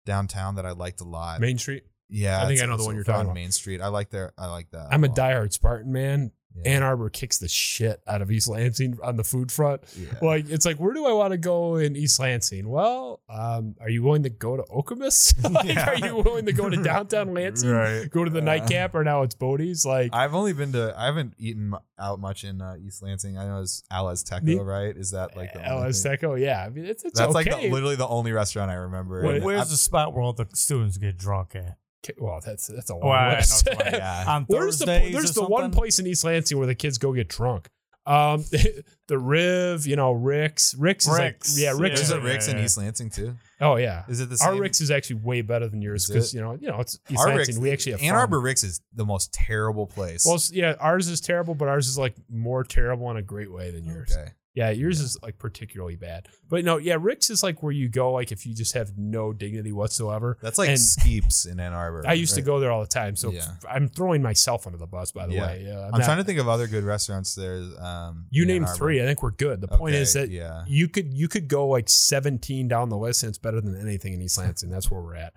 downtown 0.05 0.57
that 0.57 0.67
I 0.67 0.73
liked 0.73 1.01
a 1.01 1.05
lot. 1.05 1.41
Main 1.41 1.59
Street. 1.59 1.85
yeah, 2.09 2.43
I 2.43 2.47
think 2.47 2.63
I 2.63 2.67
know 2.67 2.77
the 2.77 2.85
one 2.85 2.95
you're 2.95 3.05
talking 3.05 3.21
on 3.21 3.27
about. 3.27 3.35
Main 3.35 3.53
Street. 3.53 3.81
I 3.81 3.89
like 3.89 4.11
their. 4.11 4.33
I 4.39 4.47
like 4.47 4.71
that. 4.71 4.89
I'm 4.91 5.05
a 5.05 5.09
lot. 5.09 5.17
diehard 5.17 5.53
Spartan 5.53 5.93
man. 5.93 6.33
Yeah. 6.65 6.71
Ann 6.73 6.83
Arbor 6.83 7.11
kicks 7.11 7.39
the 7.39 7.49
shit 7.49 8.01
out 8.07 8.23
of 8.23 8.31
East 8.31 8.49
Lansing 8.49 8.99
on 9.03 9.17
the 9.17 9.25
food 9.25 9.53
front. 9.53 9.83
Yeah. 9.99 10.07
Like 10.23 10.49
it's 10.49 10.65
like, 10.65 10.79
where 10.79 10.95
do 10.95 11.07
I 11.07 11.13
want 11.13 11.33
to 11.33 11.39
go 11.39 11.77
in 11.77 11.97
East 11.97 12.19
Lansing? 12.19 12.69
Well, 12.69 13.21
um, 13.29 13.75
are 13.81 13.91
you 13.91 14.03
willing 14.03 14.23
to 14.23 14.31
go 14.31 14.57
to 14.57 14.63
Okemos? 14.65 15.35
like, 15.55 15.67
Yeah. 15.67 15.91
are 15.91 15.97
you 15.97 16.17
willing 16.17 16.47
to 16.47 16.53
go 16.53 16.69
to 16.71 16.77
downtown 16.83 17.35
Lansing? 17.35 17.71
Right. 17.71 18.11
Go 18.11 18.25
to 18.25 18.31
the 18.31 18.41
Uh, 18.41 18.45
nightcap, 18.45 18.95
or 18.95 19.05
now 19.05 19.23
it's 19.23 19.35
Bodie's? 19.35 19.85
Like, 19.85 20.15
I've 20.15 20.35
only 20.35 20.53
been 20.53 20.73
to. 20.73 20.95
I 20.97 21.07
haven't 21.07 21.35
eaten 21.39 21.75
out 21.99 22.21
much 22.21 22.45
in 22.45 22.61
uh, 22.63 22.77
East 22.85 23.03
Lansing. 23.03 23.37
I 23.39 23.47
know 23.47 23.63
it's 23.63 23.83
El 23.91 24.07
Azteco, 24.07 24.43
Me- 24.43 24.59
right? 24.59 24.97
Is 24.97 25.11
that 25.13 25.37
like 25.37 25.53
the 25.53 25.61
only 25.71 25.85
LS? 25.87 26.03
Teco. 26.03 26.35
Yeah, 26.35 26.65
I 26.65 26.69
mean, 26.71 26.85
it's, 26.87 27.05
it's 27.05 27.19
That's 27.19 27.35
okay. 27.35 27.51
like 27.53 27.61
the, 27.63 27.71
literally 27.71 27.97
the 27.97 28.07
only 28.09 28.33
restaurant 28.33 28.71
I 28.71 28.75
remember. 28.75 29.23
What- 29.23 29.35
And 29.37 29.45
Where's 29.45 29.61
I've- 29.63 29.71
the 29.71 29.77
spot 29.77 30.13
where 30.15 30.23
all 30.23 30.33
the 30.33 30.47
students 30.55 30.97
get 30.99 31.17
drunk 31.19 31.55
at? 31.55 31.77
Okay, 32.05 32.15
well, 32.19 32.41
that's 32.45 32.67
that's 32.69 32.91
a 32.91 32.95
long 32.95 33.09
Well, 33.09 33.13
I 33.13 33.31
know 33.31 33.37
list. 33.37 33.67
it's 33.67 33.81
like, 33.81 33.93
Yeah. 33.93 34.25
On 34.29 34.45
Where's 34.49 34.79
the 34.79 34.87
there's 34.87 35.37
or 35.37 35.43
the 35.43 35.47
one 35.49 35.71
place 35.71 35.99
in 35.99 36.07
East 36.07 36.25
Lansing 36.25 36.57
where 36.59 36.67
the 36.67 36.75
kids 36.75 36.99
go 36.99 37.13
get 37.13 37.29
drunk. 37.29 37.69
Um, 38.07 38.45
the 39.09 39.19
Riv, 39.19 39.85
you 39.87 39.97
know, 39.97 40.13
Rick's. 40.13 40.75
Rick's, 40.77 41.09
Rick's, 41.09 41.49
is 41.49 41.57
like, 41.57 41.65
yeah, 41.65 41.71
Rick's. 41.71 42.01
There's 42.01 42.01
is 42.03 42.11
a 42.11 42.15
like, 42.15 42.23
yeah, 42.25 42.31
Rick's 42.31 42.49
in. 42.49 42.59
East 42.59 42.79
Lansing 42.79 43.11
too. 43.11 43.35
oh 43.61 43.77
yeah, 43.77 44.05
Is 44.09 44.21
it 44.21 44.29
the 44.29 44.39
our 44.45 44.53
same? 44.53 44.61
Rick's 44.61 44.81
is 44.81 44.91
actually 44.93 45.17
way 45.17 45.43
better 45.43 45.69
than 45.69 45.83
yours 45.83 46.07
because 46.07 46.33
you 46.33 46.41
know, 46.41 46.57
you 46.61 46.69
know, 46.69 46.79
it's 46.81 47.01
East 47.11 47.21
Our 47.21 47.29
Lansing. 47.35 47.57
Rick's, 47.57 47.59
we 47.59 47.73
actually 47.73 47.93
have 47.93 48.03
Ann 48.03 48.11
fun. 48.11 48.19
Arbor 48.19 48.41
Rick's 48.41 48.63
is 48.63 48.81
the 48.95 49.05
most 49.05 49.33
terrible 49.33 49.87
place. 49.87 50.25
Well, 50.25 50.39
yeah, 50.53 50.75
ours 50.79 51.09
is 51.09 51.21
terrible, 51.21 51.57
but 51.57 51.67
ours 51.67 51.89
is 51.89 51.99
like 51.99 52.15
more 52.31 52.63
terrible 52.63 53.11
in 53.11 53.17
a 53.17 53.23
great 53.23 53.51
way 53.53 53.73
than 53.73 53.85
yours. 53.85 54.17
okay. 54.17 54.31
Yeah, 54.57 54.71
yours 54.71 55.01
is 55.03 55.19
like 55.23 55.39
particularly 55.39 55.97
bad. 55.97 56.29
But 56.49 56.65
no, 56.65 56.79
yeah, 56.79 56.97
Rick's 56.99 57.29
is 57.29 57.43
like 57.43 57.63
where 57.63 57.73
you 57.73 57.91
go 57.91 58.13
like 58.13 58.33
if 58.33 58.47
you 58.47 58.55
just 58.55 58.73
have 58.73 58.97
no 58.97 59.33
dignity 59.35 59.71
whatsoever. 59.71 60.39
That's 60.41 60.57
like 60.57 60.71
And- 60.71 60.79
Skeeps 60.79 61.47
in 61.47 61.61
Ann 61.61 61.75
Arbor. 61.75 62.03
I 62.07 62.15
used 62.15 62.35
to 62.37 62.43
go 62.43 62.59
there 62.59 62.73
all 62.73 62.81
the 62.81 62.87
time, 62.89 63.17
so 63.17 63.31
Yeah. 63.31 63.47
I'm 63.69 63.87
throwing 63.87 64.23
myself 64.23 64.67
under 64.67 64.79
the 64.79 64.87
bus. 64.87 65.13
By 65.13 65.27
the 65.27 65.35
Yeah. 65.35 65.47
way, 65.47 65.65
yeah, 65.67 65.91
I'm 65.93 66.01
trying 66.01 66.17
to 66.17 66.25
think 66.25 66.39
of 66.39 66.49
other 66.49 66.67
good 66.67 66.85
restaurants 66.85 67.35
there. 67.35 67.59
Um, 67.79 68.29
You 68.31 68.47
named 68.47 68.69
three. 68.71 69.03
I 69.03 69.05
think 69.05 69.23
we're 69.23 69.31
good. 69.33 69.61
The 69.61 69.69
point 69.69 69.95
Okay, 69.95 70.01
is 70.03 70.15
that 70.15 70.31
yeah, 70.31 70.65
you 70.67 70.89
could 70.89 71.13
you 71.13 71.29
could 71.29 71.49
go 71.49 71.69
like 71.69 71.91
17 71.91 72.67
down 72.67 72.89
the 72.89 72.97
list, 72.97 73.23
and 73.23 73.29
it's 73.29 73.39
better 73.39 73.61
than 73.61 73.79
anything 73.79 74.15
in 74.15 74.23
East 74.23 74.39
Lansing. 74.39 74.71
That's 74.71 74.91
where 74.91 75.03
we're 75.03 75.17
at. 75.17 75.35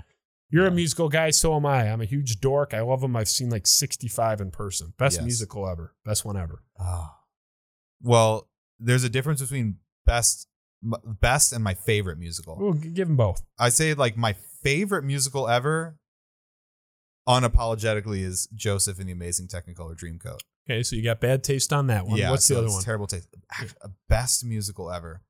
You're 0.50 0.66
a 0.66 0.72
musical 0.72 1.10
guy, 1.10 1.30
so 1.32 1.56
am 1.58 1.66
I. 1.66 1.92
I'm 1.92 2.00
a 2.02 2.06
huge 2.06 2.40
dork. 2.40 2.74
I 2.74 2.80
love 2.82 3.02
them. 3.02 3.16
I've 3.18 3.28
seen 3.30 3.50
like 3.50 3.68
65 3.68 4.40
in 4.40 4.50
person. 4.50 4.94
Best 4.98 5.18
Yes. 5.18 5.26
musical 5.26 5.68
ever. 5.68 5.94
Best 6.06 6.24
one 6.24 6.38
ever. 6.38 6.64
Oh. 6.80 7.10
Well, 8.02 8.48
there's 8.80 9.04
a 9.04 9.10
difference 9.10 9.42
between 9.42 9.78
best 10.06 10.48
best 11.22 11.52
and 11.54 11.64
my 11.64 11.74
favorite 11.74 12.18
musical. 12.18 12.56
We'll 12.58 12.74
give 12.74 13.08
them 13.08 13.18
both. 13.18 13.42
I 13.58 13.70
say 13.70 13.94
like 13.94 14.16
my 14.18 14.36
favorite 14.64 15.04
musical 15.04 15.48
ever, 15.50 15.98
unapologetically, 17.28 18.22
is 18.24 18.48
Joseph 18.56 19.00
and 19.00 19.08
the 19.08 19.14
Amazing 19.14 19.48
Technicolor 19.48 19.96
Dreamcoat. 19.98 20.40
Okay, 20.70 20.84
so 20.84 20.96
you 20.96 21.04
got 21.04 21.20
bad 21.20 21.44
taste 21.44 21.74
on 21.74 21.88
that 21.88 22.06
one. 22.06 22.18
Yeah, 22.18 22.30
What's 22.32 22.46
so 22.46 22.56
the 22.56 22.60
other 22.62 22.70
one? 22.70 22.84
Terrible 22.84 23.08
taste. 23.08 23.28
Act- 23.60 23.76
Best 24.08 24.46
musical 24.46 24.92
ever. 24.92 25.22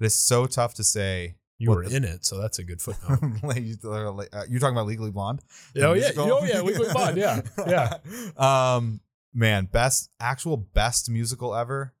It 0.00 0.06
is 0.06 0.14
so 0.14 0.46
tough 0.46 0.74
to 0.74 0.84
say. 0.84 1.34
You 1.60 1.70
were 1.70 1.84
the- 1.88 1.96
in 1.96 2.04
it, 2.04 2.24
so 2.24 2.40
that's 2.40 2.60
a 2.60 2.64
good 2.64 2.80
footnote. 2.80 3.18
Uh, 3.44 4.44
You're 4.48 4.60
talking 4.60 4.76
about 4.76 4.86
Legally 4.86 5.10
Blonde? 5.10 5.40
Oh 5.76 5.94
yeah, 5.94 6.10
oh 6.16 6.44
yeah, 6.44 6.60
Legally 6.60 6.88
Blonde, 6.92 7.16
yeah, 7.16 7.40
yeah. 7.66 8.74
um, 8.76 9.00
man, 9.34 9.68
best 9.72 10.10
actual 10.20 10.56
best 10.56 11.10
musical 11.10 11.54
ever. 11.56 11.94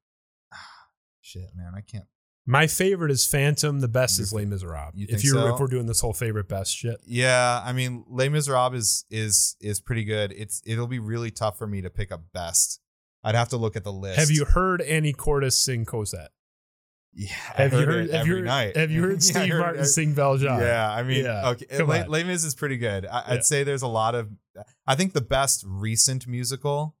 Shit, 1.28 1.50
man, 1.54 1.72
I 1.76 1.80
can't. 1.82 2.06
My 2.46 2.66
favorite 2.66 3.10
is 3.10 3.26
Phantom. 3.26 3.80
The 3.80 3.88
best 3.88 4.18
is 4.18 4.32
Les 4.32 4.46
Miserables. 4.46 4.92
you 4.94 5.06
If 5.10 5.22
you 5.22 5.32
so? 5.32 5.52
if 5.54 5.60
we're 5.60 5.66
doing 5.66 5.84
this 5.86 6.00
whole 6.00 6.14
favorite 6.14 6.48
best 6.48 6.74
shit, 6.74 6.96
Yeah, 7.06 7.60
I 7.62 7.72
mean, 7.74 8.04
Les 8.08 8.30
Miserables 8.30 8.74
is 8.74 9.04
is 9.10 9.56
is 9.60 9.80
pretty 9.80 10.04
good. 10.04 10.32
It's 10.32 10.62
it'll 10.64 10.86
be 10.86 10.98
really 10.98 11.30
tough 11.30 11.58
for 11.58 11.66
me 11.66 11.82
to 11.82 11.90
pick 11.90 12.10
up 12.10 12.22
best. 12.32 12.80
I'd 13.22 13.34
have 13.34 13.50
to 13.50 13.58
look 13.58 13.76
at 13.76 13.84
the 13.84 13.92
list. 13.92 14.18
have 14.18 14.30
you 14.30 14.46
heard 14.46 14.80
Annie 14.80 15.12
Cordes 15.12 15.58
sing 15.58 15.84
Cosette? 15.84 16.30
Yeah, 17.12 17.28
Have 17.56 17.72
you 17.72 17.78
heard 17.80 17.88
heard? 17.88 18.04
it 18.06 18.10
Have 18.12 18.20
every 18.20 18.30
you 18.30 18.36
heard? 18.36 18.44
night. 18.46 18.76
Have 18.76 18.90
you 18.90 19.02
heard 19.02 19.12
Yeah, 19.24 19.40
Steve 19.40 19.52
heard 19.52 19.58
Martin 19.60 19.82
it- 19.82 19.86
sing 19.86 20.14
Valjean? 20.14 20.60
Yeah, 20.60 20.90
I 20.90 21.02
mean, 21.02 21.24
Yeah, 21.24 21.48
okay, 21.50 21.82
Les. 21.82 22.06
Les 22.06 22.22
Mis 22.24 22.44
is 22.44 22.54
pretty 22.54 22.76
good. 22.78 23.04
I, 23.06 23.18
Yeah. 23.18 23.24
I'd 23.34 23.44
say 23.44 23.64
there's 23.64 23.82
a 23.82 23.88
lot 23.88 24.14
of. 24.14 24.30
I 24.86 24.94
think 24.94 25.12
the 25.12 25.20
best 25.20 25.64
recent 25.66 26.26
musical, 26.26 26.96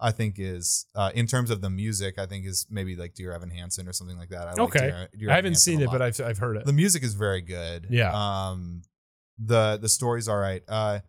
I 0.00 0.12
think 0.12 0.36
is 0.38 0.86
uh, 0.94 1.10
in 1.14 1.26
terms 1.26 1.50
of 1.50 1.60
the 1.60 1.70
music. 1.70 2.18
I 2.18 2.26
think 2.26 2.46
is 2.46 2.66
maybe 2.70 2.96
like 2.96 3.14
Dear 3.14 3.32
Evan 3.32 3.50
Hansen 3.50 3.86
or 3.86 3.92
something 3.92 4.16
like 4.16 4.30
that. 4.30 4.48
I 4.48 4.50
like 4.52 4.60
Okay. 4.60 4.90
Dear, 4.90 5.08
Dear 5.18 5.30
I 5.30 5.36
haven't 5.36 5.52
Hansen 5.52 5.72
seen 5.74 5.82
it, 5.82 5.90
but. 5.90 6.00
I've 6.02 6.20
I've 6.20 6.38
heard 6.38 6.56
it. 6.56 6.64
the 6.64 6.72
music 6.72 7.02
is 7.02 7.14
very 7.14 7.42
good. 7.42 7.86
Yeah. 7.90 8.12
Um, 8.12 8.82
the 9.38 9.78
the 9.80 9.88
story's 9.88 10.28
all 10.28 10.38
right. 10.38 10.62
Uh, 10.68 11.00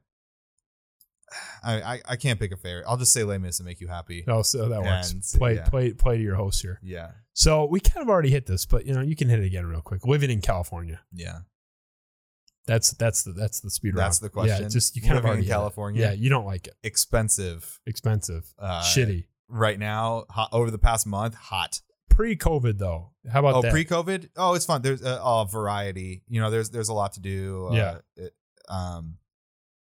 I 1.63 1.81
I, 1.81 2.01
I 2.09 2.15
can't 2.15 2.39
pick 2.39 2.51
a 2.51 2.57
favorite. 2.57 2.85
I'll 2.87 2.97
just 2.97 3.13
say 3.13 3.23
Les 3.23 3.37
Mis 3.37 3.59
and 3.59 3.65
make 3.65 3.79
you 3.79 3.87
happy. 3.87 4.23
oh, 4.27 4.41
so 4.41 4.69
that 4.69 4.81
works. 4.81 5.11
And, 5.11 5.23
play 5.39 5.55
yeah. 5.55 5.69
play 5.69 5.93
play 5.93 6.17
to 6.17 6.23
your 6.23 6.35
host 6.35 6.61
here. 6.61 6.79
Yeah, 6.83 7.11
So 7.33 7.65
we 7.65 7.79
kind 7.79 8.03
of 8.03 8.09
already 8.09 8.31
hit 8.31 8.45
this, 8.45 8.65
but 8.65 8.85
you 8.85 8.93
know 8.93 9.01
you 9.01 9.15
can 9.15 9.29
hit 9.29 9.39
it 9.39 9.45
again 9.45 9.65
real 9.65 9.81
quick. 9.81 10.05
Living 10.05 10.29
in 10.29 10.41
California. 10.41 11.01
yeah. 11.13 11.39
That's 12.67 12.91
that's 12.91 13.23
the 13.23 13.31
that's 13.33 13.59
the 13.61 13.69
speed 13.69 13.95
That's 13.95 14.19
the 14.19 14.29
question? 14.29 14.61
Yeah, 14.63 14.69
just 14.69 14.95
you 14.95 15.01
kind 15.01 15.13
of 15.17 15.23
Living 15.23 15.25
in 15.25 15.29
already 15.29 15.47
hit. 15.47 15.51
California? 15.53 16.01
Yeah, 16.01 16.11
you 16.13 16.29
don't 16.29 16.45
like 16.45 16.67
it. 16.67 16.75
Expensive. 16.83 17.79
Expensive, 17.85 18.53
Uh, 18.59 18.81
shitty. 18.83 19.25
Right 19.47 19.77
now, 19.79 20.25
hot, 20.29 20.49
over 20.53 20.71
the 20.71 20.77
past 20.77 21.05
month, 21.07 21.35
hot. 21.35 21.81
Pre-COVID 22.09 22.77
though, 22.77 23.11
how 23.31 23.39
about 23.39 23.55
oh, 23.55 23.61
that? 23.63 23.71
pre-COVID. 23.71 24.29
Oh, 24.37 24.53
it's 24.53 24.65
fun. 24.65 24.81
There's 24.81 25.01
a, 25.01 25.19
a 25.21 25.45
variety. 25.45 26.23
You 26.27 26.39
know, 26.41 26.51
there's 26.51 26.69
there's 26.69 26.89
a 26.89 26.93
lot 26.93 27.13
to 27.13 27.19
do. 27.19 27.67
Uh, 27.71 27.73
Yeah. 27.73 27.97
It, 28.15 28.33
um, 28.69 29.17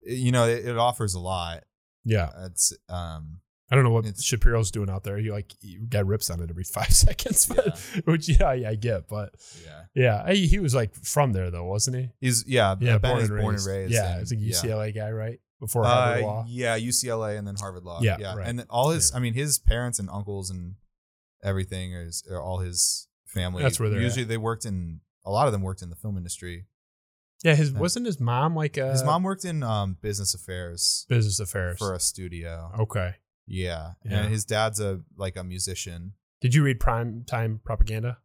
you 0.04 0.32
know, 0.32 0.48
it, 0.48 0.66
it 0.66 0.78
offers 0.78 1.14
a 1.14 1.20
lot. 1.20 1.64
yeah, 2.06 2.30
It's 2.46 2.74
um, 2.90 3.40
I 3.72 3.76
don't 3.76 3.86
know 3.86 3.92
what 3.92 4.06
It's- 4.06 4.22
Shapiro's 4.22 4.70
doing 4.70 4.90
out 4.90 5.04
there. 5.06 5.18
He 5.18 5.32
like 5.32 5.54
he 5.62 5.78
got 5.78 6.06
rips 6.06 6.30
on 6.30 6.42
it 6.42 6.50
every 6.50 6.64
five 6.78 6.92
seconds, 6.92 7.46
but, 7.46 7.78
which 8.06 8.28
yeah, 8.28 8.46
I, 8.46 8.70
I 8.72 8.76
get. 8.76 9.08
But 9.08 9.34
yeah. 9.66 9.82
yeah, 9.96 10.24
I, 10.26 10.34
he 10.36 10.60
was 10.60 10.76
like 10.76 10.94
from 10.96 11.32
there 11.32 11.50
though, 11.50 11.64
wasn't 11.66 11.96
he? 11.98 12.10
He's 12.20 12.46
yeah. 12.48 12.76
Yeah, 12.80 12.98
ben 12.98 13.12
born 13.12 13.22
and 13.22 13.30
born 13.42 13.54
raised. 13.56 13.68
and 13.68 13.78
raised. 13.78 13.94
Yeah, 13.94 14.18
and- 14.18 14.32
a 14.32 14.36
like 14.36 14.40
yeah. 14.40 14.56
UCLA 14.56 14.94
guy, 14.96 15.12
right? 15.12 15.40
Before 15.62 15.86
Harvard 15.86 16.24
Uh, 16.24 16.28
Law. 16.28 16.46
yeah, 16.48 16.78
UCLA 16.78 17.38
and 17.38 17.48
then 17.48 17.56
Harvard 17.56 17.84
Law. 17.84 18.00
Yeah, 18.02 18.18
yeah, 18.20 18.36
right. 18.36 18.48
and 18.48 18.60
then 18.60 18.66
all 18.70 18.90
his. 18.90 19.12
Yeah. 19.12 19.18
I 19.18 19.20
mean, 19.22 19.36
his 19.36 19.58
parents 19.60 20.00
and 20.00 20.10
uncles 20.10 20.50
and 20.50 20.76
everything 21.44 21.94
is 21.94 22.24
are 22.30 22.42
all 22.42 22.60
his 22.60 23.08
family. 23.28 23.64
That's 23.64 23.80
where 23.80 23.90
they're 23.90 24.02
usually 24.02 24.24
they 24.26 24.38
worked 24.38 24.66
in. 24.66 25.02
A 25.24 25.30
lot 25.32 25.46
of 25.48 25.54
them 25.54 25.62
worked 25.62 25.82
in 25.84 25.90
the 25.90 25.96
film 25.96 26.18
industry. 26.18 26.66
Yeah, 27.44 27.56
his 27.56 27.72
Yeah. 27.72 27.80
wasn't 27.80 28.06
his 28.08 28.20
mom 28.20 28.56
like 28.56 28.78
a 28.78 28.92
His 28.92 29.04
mom 29.04 29.24
worked 29.24 29.46
in 29.46 29.64
um, 29.64 29.98
business 30.02 30.34
affairs 30.34 31.06
business 31.10 31.40
affairs. 31.40 31.78
for 31.78 31.94
a 31.94 32.00
studio. 32.00 32.72
okay. 32.80 33.16
Yeah. 33.48 33.92
Yeah. 34.06 34.20
and 34.22 34.32
his 34.32 34.46
dad's 34.46 34.80
a 34.80 35.02
like 35.18 35.36
a 35.38 35.44
musician. 35.44 36.14
Did 36.42 36.56
you 36.56 36.64
read 36.64 36.80
Prime 36.80 37.24
Time 37.28 37.60
Propaganda? 37.64 38.18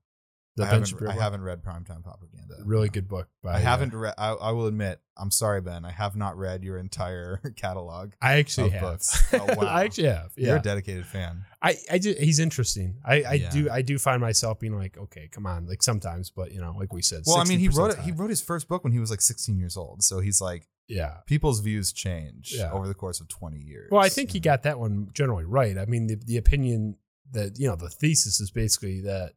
The 0.57 0.63
I 0.65 0.69
haven't, 0.69 1.07
I 1.07 1.13
haven't 1.13 1.43
read 1.43 1.63
Primetime 1.63 2.03
Propaganda. 2.03 2.55
Really 2.65 2.87
No. 2.89 2.93
good 2.93 3.09
book. 3.09 3.29
By, 3.43 3.53
I 3.53 3.55
uh, 3.57 3.59
haven't 3.59 3.93
read. 3.95 4.15
I, 4.17 4.31
I 4.31 4.53
will 4.53 4.67
admit, 4.67 5.03
I'm 5.15 5.31
sorry, 5.31 5.61
Ben. 5.61 5.85
I 5.85 5.91
have 5.91 6.17
not 6.17 6.39
read 6.39 6.65
your 6.65 6.79
entire 6.79 7.43
catalog. 7.57 8.13
I 8.23 8.39
actually 8.39 8.69
of 8.69 8.73
have. 8.73 8.81
books. 8.83 9.23
Oh, 9.35 9.45
wow. 9.55 9.67
I 9.67 9.85
actually 9.85 10.09
have. 10.09 10.33
You're 10.35 10.57
a 10.57 10.63
dedicated 10.63 11.05
fan. 11.05 11.45
I, 11.61 11.77
I 11.91 11.99
do, 11.99 12.15
he's 12.19 12.39
interesting. 12.39 12.97
I, 13.05 13.23
I 13.23 13.33
Yeah. 13.35 13.51
do 13.51 13.69
I 13.71 13.83
do 13.83 13.99
find 13.99 14.23
myself 14.23 14.59
being 14.59 14.75
like, 14.79 14.97
okay, 14.97 15.29
come 15.31 15.45
on, 15.45 15.67
like 15.67 15.83
sometimes, 15.83 16.31
but 16.31 16.53
you 16.53 16.61
know, 16.63 16.75
like 16.79 16.91
we 16.91 17.03
said. 17.03 17.25
Well, 17.27 17.37
I 17.37 17.45
mean, 17.45 17.59
he 17.59 17.69
wrote 17.69 17.91
it. 17.91 17.99
He 17.99 18.13
wrote 18.13 18.31
his 18.31 18.41
first 18.41 18.67
book 18.67 18.83
when 18.83 18.95
he 18.95 18.99
was 18.99 19.11
like 19.11 19.21
16 19.21 19.59
years 19.59 19.77
old. 19.77 20.03
So 20.03 20.21
he's 20.21 20.41
like, 20.41 20.67
yeah. 20.89 21.19
people's 21.27 21.61
views 21.61 21.93
change 21.93 22.53
Yeah. 22.57 22.71
over 22.73 22.87
the 22.87 22.95
course 22.95 23.21
of 23.21 23.29
20 23.29 23.59
years. 23.59 23.89
Well, 23.91 24.03
I 24.03 24.09
think 24.09 24.31
he 24.33 24.41
got 24.41 24.63
that 24.65 24.79
one 24.79 25.09
generally 25.13 25.45
right. 25.45 25.77
I 25.79 25.85
mean, 25.87 26.07
the, 26.07 26.15
the 26.17 26.37
opinion 26.37 26.97
that 27.33 27.59
you 27.59 27.67
know, 27.69 27.77
the 27.77 27.89
thesis 27.91 28.41
is 28.41 28.51
basically 28.51 29.01
that 29.03 29.33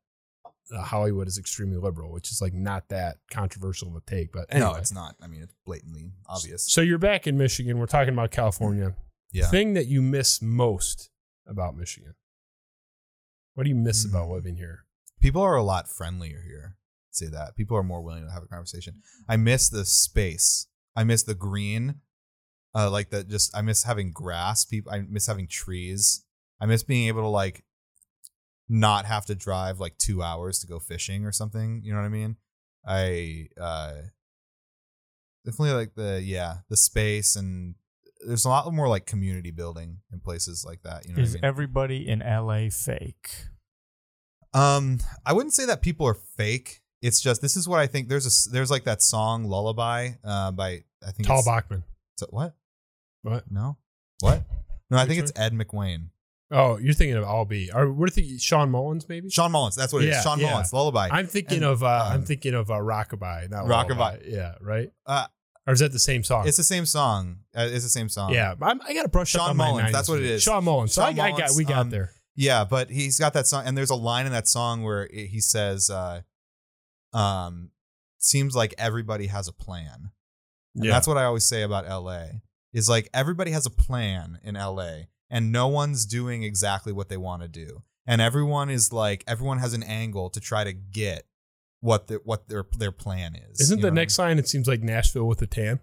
uh, 0.72 0.82
Hollywood 0.84 1.28
is 1.28 1.38
extremely 1.40 1.78
liberal, 1.78 2.12
which 2.12 2.32
is 2.32 2.42
like 2.42 2.54
not 2.54 2.90
that 2.90 3.18
controversial 3.32 3.88
of 3.88 3.96
a 3.96 4.02
take. 4.02 4.32
But 4.32 4.46
anyway. 4.50 4.72
No, 4.72 4.76
it's 4.78 4.92
not. 4.94 5.16
I 5.22 5.28
mean, 5.28 5.42
it's 5.42 5.56
blatantly 5.66 6.12
obvious. 6.28 6.72
So 6.72 6.82
you're 6.82 7.00
back 7.00 7.26
in 7.26 7.38
Michigan. 7.38 7.80
We're 7.80 7.88
talking 7.88 8.14
about 8.14 8.30
California. 8.32 8.96
Yeah. 9.32 9.48
Thing 9.48 9.74
that 9.74 9.88
you 9.88 10.02
miss 10.04 10.42
most 10.42 11.10
about 11.48 11.76
Michigan. 11.76 12.14
What 13.56 13.64
do 13.64 13.70
you 13.70 13.76
miss 13.76 14.06
about 14.06 14.28
Hmm. 14.28 14.34
living 14.34 14.56
here? 14.56 14.86
People 15.20 15.42
are 15.42 15.56
a 15.56 15.64
lot 15.64 15.88
friendlier 15.90 16.42
here. 16.42 16.78
Say 17.12 17.26
that. 17.28 17.56
People 17.56 17.76
are 17.76 17.84
more 17.84 18.02
willing 18.02 18.24
to 18.26 18.32
have 18.32 18.44
a 18.44 18.48
conversation. 18.48 19.02
I 19.28 19.36
miss 19.38 19.68
the 19.70 19.84
space. 19.86 20.68
I 21.00 21.06
miss 21.06 21.24
the 21.24 21.34
green. 21.34 22.02
Uh, 22.76 22.92
like 22.92 23.10
that. 23.12 23.30
Just 23.30 23.56
I 23.56 23.62
miss 23.62 23.84
having 23.84 24.12
grass. 24.12 24.66
People. 24.66 24.92
I 24.92 25.00
miss 25.00 25.28
having 25.28 25.48
trees. 25.48 26.26
I 26.60 26.66
miss 26.66 26.84
being 26.84 27.08
able 27.08 27.22
to 27.22 27.28
like 27.30 27.64
not 28.68 29.06
have 29.06 29.26
to 29.28 29.36
drive 29.36 29.80
like 29.80 29.98
two 29.98 30.22
hours 30.22 30.60
to 30.60 30.68
go 30.68 30.78
fishing 30.78 31.26
or 31.26 31.32
something. 31.32 31.82
You 31.84 31.94
know 31.94 32.00
what 32.00 32.06
I 32.06 32.10
mean? 32.10 32.36
I 32.86 33.48
uh 33.60 33.94
definitely 35.46 35.72
like 35.72 35.96
the 35.96 36.22
yeah 36.22 36.58
the 36.70 36.78
space 36.78 37.36
and 37.36 37.76
there's 38.28 38.44
a 38.44 38.50
lot 38.50 38.72
more 38.74 38.90
like 38.90 39.06
community 39.06 39.52
building 39.52 40.00
in 40.12 40.20
places 40.20 40.66
like 40.68 40.84
that. 40.84 41.06
You 41.06 41.14
know 41.14 41.20
what 41.22 41.24
Is 41.24 41.36
I 41.36 41.38
mean? 41.38 41.46
everybody 41.46 42.08
in 42.10 42.20
LA 42.20 42.70
fake? 42.70 43.48
Um, 44.54 45.00
I 45.26 45.32
wouldn't 45.32 45.54
say 45.54 45.66
that 45.66 45.82
people 45.82 46.06
are 46.06 46.14
fake. 46.16 46.82
It's 47.02 47.22
just 47.22 47.42
this 47.42 47.56
is 47.56 47.68
what 47.68 47.80
I 47.80 47.88
think. 47.88 48.10
There's 48.10 48.26
a 48.48 48.52
there's 48.52 48.70
like 48.72 48.84
that 48.84 49.02
song 49.02 49.46
"Lullaby" 49.46 50.12
uh, 50.24 50.52
by 50.52 50.84
I 51.06 51.12
think 51.12 51.28
Tal 51.28 51.38
it's, 51.40 51.48
Bachman. 51.48 51.84
so- 52.18 52.28
what? 52.30 52.56
What? 53.22 53.46
No, 53.52 53.78
what? 54.22 54.44
No, 54.90 54.98
I 54.98 55.06
think 55.06 55.20
it's 55.20 55.32
Ed 55.36 55.54
McWayne. 55.54 56.10
Oh, 56.52 56.78
you're 56.78 56.94
thinking 56.94 57.16
of 57.16 57.24
All 57.26 57.46
B. 57.46 57.70
Or 57.74 57.92
we're 57.92 58.08
thinking 58.08 58.38
Shawn 58.40 58.72
Mullins, 58.72 59.08
maybe. 59.08 59.30
Shawn 59.30 59.52
Mullins. 59.52 59.76
That's 59.76 59.94
what 59.94 60.04
it 60.04 60.10
is. 60.10 60.16
Yeah, 60.16 60.22
Shawn 60.22 60.40
yeah. 60.40 60.50
Mullins. 60.52 60.74
"Lullaby." 60.74 61.10
I'm 61.12 61.28
thinking 61.28 61.58
And, 61.58 61.66
of 61.66 61.84
uh, 61.84 62.08
I'm 62.12 62.16
um, 62.18 62.26
thinking 62.26 62.54
of 62.56 62.72
uh, 62.72 62.76
Rockabye, 62.76 63.50
not 63.52 63.66
Rockabye. 63.66 63.90
Lullaby. 63.90 64.18
Yeah, 64.26 64.56
right. 64.62 64.92
Uh, 65.06 65.28
Or 65.68 65.74
is 65.74 65.80
that 65.80 65.92
the 65.92 66.00
same 66.00 66.24
song? 66.24 66.48
it's 66.48 66.58
the 66.58 66.64
same 66.64 66.86
song. 66.88 67.38
Uh, 67.56 67.68
it's 67.70 67.84
the 67.84 67.90
same 67.90 68.10
song. 68.10 68.34
yeah, 68.34 68.56
I'm, 68.62 68.82
I 68.82 68.94
got 68.96 69.04
to 69.04 69.10
brush 69.10 69.36
up 69.36 69.42
Shawn 69.42 69.50
on 69.52 69.58
my 69.58 69.68
Mullins, 69.68 69.90
90s 69.90 69.92
that's 69.92 70.10
what 70.10 70.20
it 70.20 70.26
is. 70.26 70.32
is. 70.32 70.44
Shawn 70.44 70.64
Mullins. 70.64 70.94
So 70.94 71.04
Shawn 71.04 71.20
I, 71.20 71.28
I 71.28 71.32
got 71.38 71.52
we 71.56 71.64
got 71.66 71.78
um, 71.80 71.90
there. 71.92 72.12
Yeah, 72.36 72.64
but 72.64 72.90
he's 72.90 73.20
got 73.20 73.34
that 73.34 73.46
song, 73.48 73.64
and 73.68 73.78
there's 73.78 73.90
a 73.92 73.96
line 73.96 74.26
in 74.26 74.32
that 74.32 74.48
song 74.48 74.82
where 74.82 75.04
it, 75.06 75.28
he 75.28 75.42
says, 75.42 75.90
uh, 75.92 76.22
"Um, 77.14 77.72
seems 78.18 78.56
like 78.56 78.74
everybody 78.78 79.28
has 79.28 79.48
a 79.48 79.54
plan." 79.54 80.12
And 80.76 80.86
Yeah, 80.86 80.92
that's 80.92 81.08
what 81.08 81.18
I 81.18 81.24
always 81.24 81.46
say 81.46 81.64
about 81.64 81.88
LA. 81.88 82.26
Is 82.72 82.88
like 82.88 83.10
everybody 83.14 83.52
has 83.52 83.66
a 83.66 83.72
plan 83.72 84.40
in 84.44 84.56
LA 84.56 85.06
and 85.30 85.52
no 85.52 85.68
one's 85.68 86.06
doing 86.06 86.44
exactly 86.44 86.94
what 86.94 87.10
they 87.10 87.18
want 87.18 87.42
to 87.42 87.48
do. 87.48 87.84
And 88.06 88.22
everyone 88.22 88.70
is 88.70 88.92
like 88.92 89.24
everyone 89.28 89.60
has 89.60 89.74
an 89.74 89.84
angle 89.84 90.30
to 90.32 90.40
try 90.40 90.64
to 90.64 90.74
get 90.74 91.26
what 91.82 92.08
the, 92.08 92.22
what 92.24 92.48
their 92.48 92.66
their 92.78 92.92
plan 92.92 93.36
is. 93.36 93.60
Isn't 93.62 93.82
the 93.82 93.88
what 93.88 93.94
I 93.94 93.96
next 93.96 94.16
sign 94.16 94.40
It 94.40 94.48
seems 94.48 94.68
like 94.68 94.82
Nashville 94.82 95.28
with 95.28 95.42
a 95.42 95.48
tan. 95.48 95.66
mean? 95.66 95.80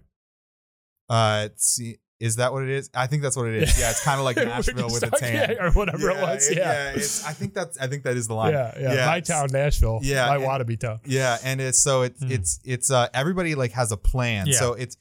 uh 1.08 1.48
see 1.56 1.98
is 2.18 2.36
that 2.36 2.52
what 2.52 2.62
it 2.62 2.70
is? 2.70 2.88
I 2.94 3.06
think 3.06 3.22
that's 3.22 3.36
what 3.36 3.46
it 3.48 3.62
is. 3.62 3.78
Yeah, 3.78 3.90
it's 3.90 4.02
kind 4.02 4.18
of 4.18 4.24
like 4.24 4.36
Nashville 4.52 4.86
with 4.90 5.02
a 5.02 5.10
tan. 5.10 5.50
yeah, 5.50 5.64
or 5.64 5.70
whatever 5.72 6.10
it 6.10 6.16
was. 6.20 6.50
Yeah, 6.50 6.92
it's, 6.92 7.24
I 7.26 7.32
think 7.32 7.52
that's 7.54 7.78
I 7.78 7.86
think 7.88 8.04
that 8.04 8.16
is 8.16 8.26
the 8.28 8.34
line. 8.34 8.52
yeah, 8.52 8.72
yeah. 8.80 8.94
Yeah, 8.94 9.06
My 9.06 9.20
town, 9.20 9.48
Nashville. 9.52 10.00
Yeah, 10.02 10.26
my 10.26 10.36
and- 10.36 10.44
Wallaby 10.44 10.76
town. 10.78 11.00
Yeah, 11.04 11.36
and 11.44 11.60
it's 11.60 11.78
so 11.78 12.02
it's 12.02 12.22
Hmm. 12.22 12.30
it's 12.32 12.60
it's 12.64 12.90
uh 12.90 13.08
everybody 13.12 13.54
like 13.54 13.72
has 13.72 13.92
a 13.92 13.96
plan. 13.98 14.46
Yeah. 14.46 14.58
So 14.58 14.72
it's 14.72 14.96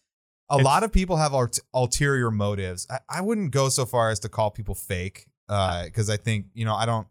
a 0.50 0.56
It's- 0.56 0.66
lot 0.66 0.84
of 0.84 0.92
people 0.92 1.16
have 1.18 1.34
ult- 1.34 1.60
ulterior 1.74 2.32
motives. 2.32 2.86
I, 2.90 3.00
I 3.10 3.22
wouldn't 3.22 3.52
go 3.52 3.70
so 3.70 3.86
far 3.86 4.10
as 4.10 4.20
to 4.20 4.30
call 4.30 4.52
people 4.52 4.76
fake, 4.76 5.26
uh, 5.50 5.86
because 5.86 6.10
I 6.10 6.18
think 6.18 6.48
you 6.54 6.66
know 6.66 6.76
I 6.76 6.86
don't. 6.86 7.08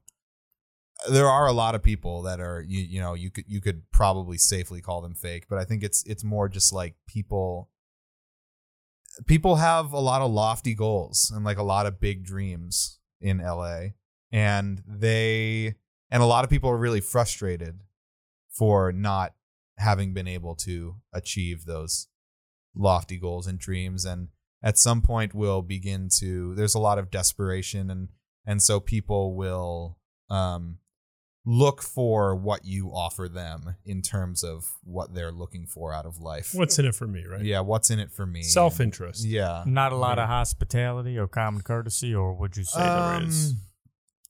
There 1.10 1.28
are 1.28 1.46
a 1.48 1.52
lot 1.52 1.74
of 1.74 1.82
people 1.82 2.22
that 2.22 2.40
are 2.40 2.62
you 2.66 2.80
you 2.80 3.00
know 3.00 3.14
you 3.14 3.30
could 3.30 3.44
you 3.48 3.60
could 3.60 3.82
probably 3.90 4.38
safely 4.38 4.80
call 4.80 5.00
them 5.00 5.14
fake, 5.14 5.46
but 5.48 5.58
I 5.58 5.64
think 5.64 5.82
it's 5.82 6.02
it's 6.04 6.22
more 6.24 6.48
just 6.48 6.72
like 6.72 6.94
people. 7.06 7.70
People 9.26 9.56
have 9.56 9.92
a 9.92 10.00
lot 10.00 10.22
of 10.22 10.30
lofty 10.30 10.74
goals 10.74 11.32
and 11.34 11.44
like 11.44 11.58
a 11.58 11.62
lot 11.62 11.86
of 11.86 12.00
big 12.00 12.24
dreams 12.24 12.98
in 13.20 13.38
LA, 13.38 13.88
and 14.32 14.82
they 14.86 15.74
and 16.10 16.22
a 16.22 16.26
lot 16.26 16.44
of 16.44 16.50
people 16.50 16.70
are 16.70 16.76
really 16.76 17.00
frustrated 17.00 17.80
for 18.50 18.92
not 18.92 19.34
having 19.78 20.14
been 20.14 20.28
able 20.28 20.54
to 20.54 20.96
achieve 21.12 21.64
those 21.64 22.08
lofty 22.74 23.18
goals 23.18 23.46
and 23.46 23.58
dreams 23.58 24.04
and 24.04 24.28
at 24.62 24.78
some 24.78 25.02
point 25.02 25.34
will 25.34 25.62
begin 25.62 26.08
to 26.08 26.54
there's 26.54 26.74
a 26.74 26.80
lot 26.80 26.98
of 26.98 27.10
desperation 27.10 27.90
and 27.90 28.08
and 28.46 28.62
so 28.62 28.80
people 28.80 29.36
will 29.36 29.98
um 30.30 30.78
look 31.46 31.82
for 31.82 32.34
what 32.34 32.64
you 32.64 32.88
offer 32.88 33.28
them 33.28 33.76
in 33.84 34.00
terms 34.00 34.42
of 34.42 34.72
what 34.82 35.12
they're 35.14 35.30
looking 35.32 35.66
for 35.66 35.92
out 35.92 36.06
of 36.06 36.18
life 36.18 36.52
What's 36.54 36.78
in 36.78 36.86
it 36.86 36.94
for 36.94 37.06
me, 37.06 37.24
right? 37.26 37.44
yeah 37.44 37.60
what's 37.60 37.90
in 37.90 37.98
it 37.98 38.10
for 38.10 38.24
me 38.24 38.42
Self 38.42 38.80
interest. 38.80 39.24
yeah 39.26 39.62
Not 39.66 39.92
a 39.92 39.96
lot 39.96 40.18
of 40.18 40.26
hospitality 40.28 41.18
or 41.18 41.28
common 41.28 41.60
courtesy, 41.62 42.14
or 42.14 42.32
would 42.34 42.56
you 42.56 42.64
say 42.64 42.80
there 42.80 43.22
is? 43.22 43.50
Um, 43.52 43.56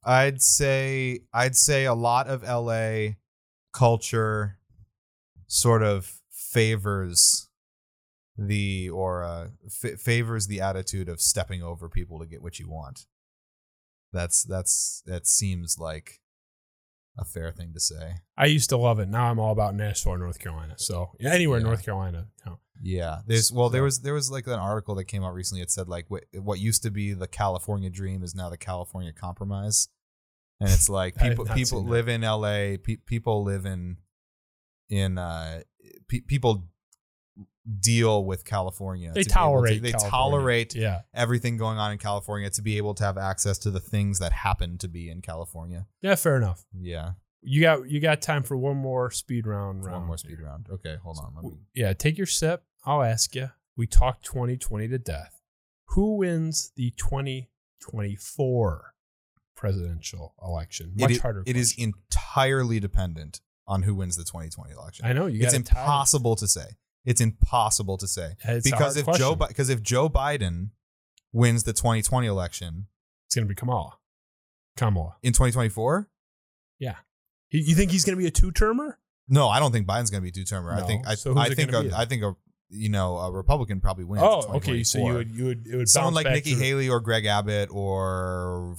I'd 0.07 0.43
say 0.43 1.21
I'd 1.33 1.55
say 1.57 1.85
a 1.85 1.95
lot 1.95 2.27
of 2.27 2.43
LA 2.43 3.15
culture 3.73 4.59
sort 5.47 5.83
of 5.83 6.21
favors 6.31 7.49
the 8.37 8.91
or 8.91 9.23
uh, 9.25 9.49
f- 9.67 10.01
favors 10.01 10.47
the 10.49 10.61
attitude 10.61 11.09
of 11.09 11.21
stepping 11.21 11.63
over 11.63 11.89
people 11.89 12.19
to 12.19 12.27
get 12.27 12.43
what 12.43 12.59
you 12.59 12.69
want. 12.69 13.07
That's 14.13 14.43
that's 14.43 15.03
that 15.07 15.27
seems 15.27 15.79
like 15.79 16.21
a 17.17 17.25
fair 17.25 17.53
thing 17.53 17.73
to 17.73 17.81
say. 17.81 18.17
I 18.37 18.47
used 18.47 18.69
to 18.71 18.77
love 18.77 18.99
it. 18.99 19.09
Now 19.09 19.31
I'm 19.31 19.39
all 19.39 19.53
about 19.53 19.75
Nashville, 19.75 20.17
North 20.19 20.39
Carolina. 20.39 20.75
So 20.79 21.11
anywhere 21.21 21.59
in 21.59 21.65
Yeah. 21.65 21.69
North 21.71 21.85
Carolina. 21.85 22.27
no. 22.47 22.59
Yeah, 22.83 23.21
there's 23.27 23.53
well, 23.53 23.71
there 23.71 23.85
was 23.85 24.01
there 24.01 24.13
was 24.15 24.31
like 24.33 24.47
an 24.49 24.55
article 24.59 24.97
that 24.97 25.05
came 25.05 25.23
out 25.23 25.33
recently. 25.33 25.63
It 25.63 25.71
said 25.71 25.89
like 25.89 26.07
what 26.09 26.25
what 26.35 26.59
used 26.59 26.83
to 26.83 26.91
be 26.91 27.13
the 27.15 27.29
California 27.29 27.89
dream 27.89 28.23
is 28.25 28.35
now 28.35 28.51
the 28.51 28.57
California 28.59 29.13
compromise, 29.13 29.89
and 30.61 30.69
it's 30.69 30.89
like 31.01 31.17
people 31.17 31.45
people 31.47 31.83
that. 31.85 31.91
live 31.91 32.09
in 32.09 32.25
L.A. 32.25 32.77
Pe- 32.79 32.97
people 32.97 33.45
live 33.45 33.65
in 33.65 33.99
in 34.91 35.19
uh 35.19 35.63
pe- 36.09 36.21
people 36.21 36.65
deal 37.81 38.25
with 38.25 38.45
California. 38.45 39.13
They 39.15 39.23
to 39.23 39.29
able 39.29 39.29
to- 39.29 39.35
tolerate. 39.35 39.83
they 39.83 39.91
California. 39.93 40.11
tolerate 40.11 40.75
Yeah. 40.75 41.01
everything 41.15 41.57
going 41.57 41.79
on 41.79 41.93
in 41.93 41.99
California 41.99 42.51
to 42.51 42.63
be 42.63 42.77
able 42.77 42.95
to 42.95 43.05
have 43.05 43.17
access 43.17 43.57
to 43.59 43.71
the 43.71 43.81
things 43.81 44.19
that 44.19 44.33
happen 44.33 44.77
to 44.79 44.89
be 44.89 45.09
in 45.09 45.23
California. 45.23 45.87
Yeah. 46.03 46.15
Fair 46.17 46.37
enough. 46.37 46.67
Yeah, 46.79 47.13
You 47.41 47.63
got 47.63 47.89
you 47.91 48.01
got 48.01 48.21
time 48.23 48.43
for 48.43 48.57
one 48.57 48.77
more 48.77 49.11
speed 49.11 49.47
round. 49.47 49.83
one 49.83 50.05
more 50.07 50.19
speed 50.19 50.41
round. 50.41 50.69
Okay, 50.71 50.97
hold 51.03 51.19
on. 51.19 51.35
Let 51.35 51.45
me. 51.45 51.59
Yeah, 51.75 51.93
take 51.95 52.19
your 52.19 52.27
sip. 52.27 52.65
I'll 52.85 53.03
ask 53.03 53.35
you. 53.35 53.51
We 53.77 53.87
talked 53.87 54.25
2020 54.27 54.89
to 54.89 54.99
death. 54.99 55.41
Who 55.89 56.17
wins 56.19 56.71
the 56.77 56.91
2024 56.93 58.95
presidential 59.57 60.35
election? 60.43 60.93
Much 60.97 61.19
harder. 61.19 61.43
it 61.47 61.57
is 61.57 61.73
question. 61.73 61.93
entirely 62.11 62.81
dependent 62.81 63.41
on 63.67 63.83
who 63.83 63.95
wins 63.95 64.17
the 64.17 64.25
2020 64.25 64.73
election. 64.75 65.07
I 65.07 65.13
know 65.13 65.27
you 65.27 65.43
it's 65.45 65.55
impossible 65.55 66.37
to 66.37 66.47
say. 66.47 66.67
It's 67.05 67.21
impossible 67.21 67.99
to 67.99 68.07
say 68.09 68.33
It's 68.45 68.67
a 68.67 68.71
because 68.71 68.97
if 68.97 69.05
question. 69.05 69.25
Joe 69.25 69.35
because 69.35 69.69
if 69.69 69.83
Joe 69.83 70.09
Biden 70.09 70.71
wins 71.33 71.65
the 71.65 71.73
2020 71.73 72.27
election 72.27 72.87
It's 73.27 73.35
going 73.35 73.47
to 73.47 73.49
be 73.49 73.55
Kamala. 73.55 73.99
Kamala. 74.77 75.17
in 75.23 75.33
2024, 75.33 76.09
Yeah, 76.79 76.97
You 77.51 77.75
think 77.75 77.91
he's 77.91 78.05
going 78.05 78.17
to 78.17 78.21
be 78.23 78.27
a 78.27 78.31
two 78.31 78.51
termer? 78.53 78.99
no, 79.29 79.49
I 79.49 79.59
don't 79.61 79.73
think 79.73 79.87
Biden's 79.87 80.11
going 80.11 80.23
to 80.23 80.27
be 80.27 80.31
two 80.33 80.45
termer. 80.45 80.73
I 80.73 80.83
think 80.83 81.07
I, 81.07 81.15
So 81.15 81.37
I 81.39 81.49
think 81.51 81.73
a? 81.73 81.91
I 81.97 82.05
think 82.05 82.23
a 82.23 82.37
you 82.71 82.89
know 82.89 83.17
a 83.19 83.31
Republican 83.33 83.81
probably 83.81 84.05
wins. 84.05 84.23
Oh, 84.25 84.55
okay. 84.57 84.83
So 84.83 84.99
you 84.99 85.13
would 85.15 85.31
you 85.31 85.45
would 85.45 85.67
it 85.67 85.77
would 85.77 85.89
someone 85.89 86.15
like 86.15 86.27
Nikki 86.27 86.55
to- 86.55 86.61
Haley 86.61 86.89
or 86.89 87.01
Greg 87.01 87.25
Abbott 87.27 87.69
or 87.71 88.77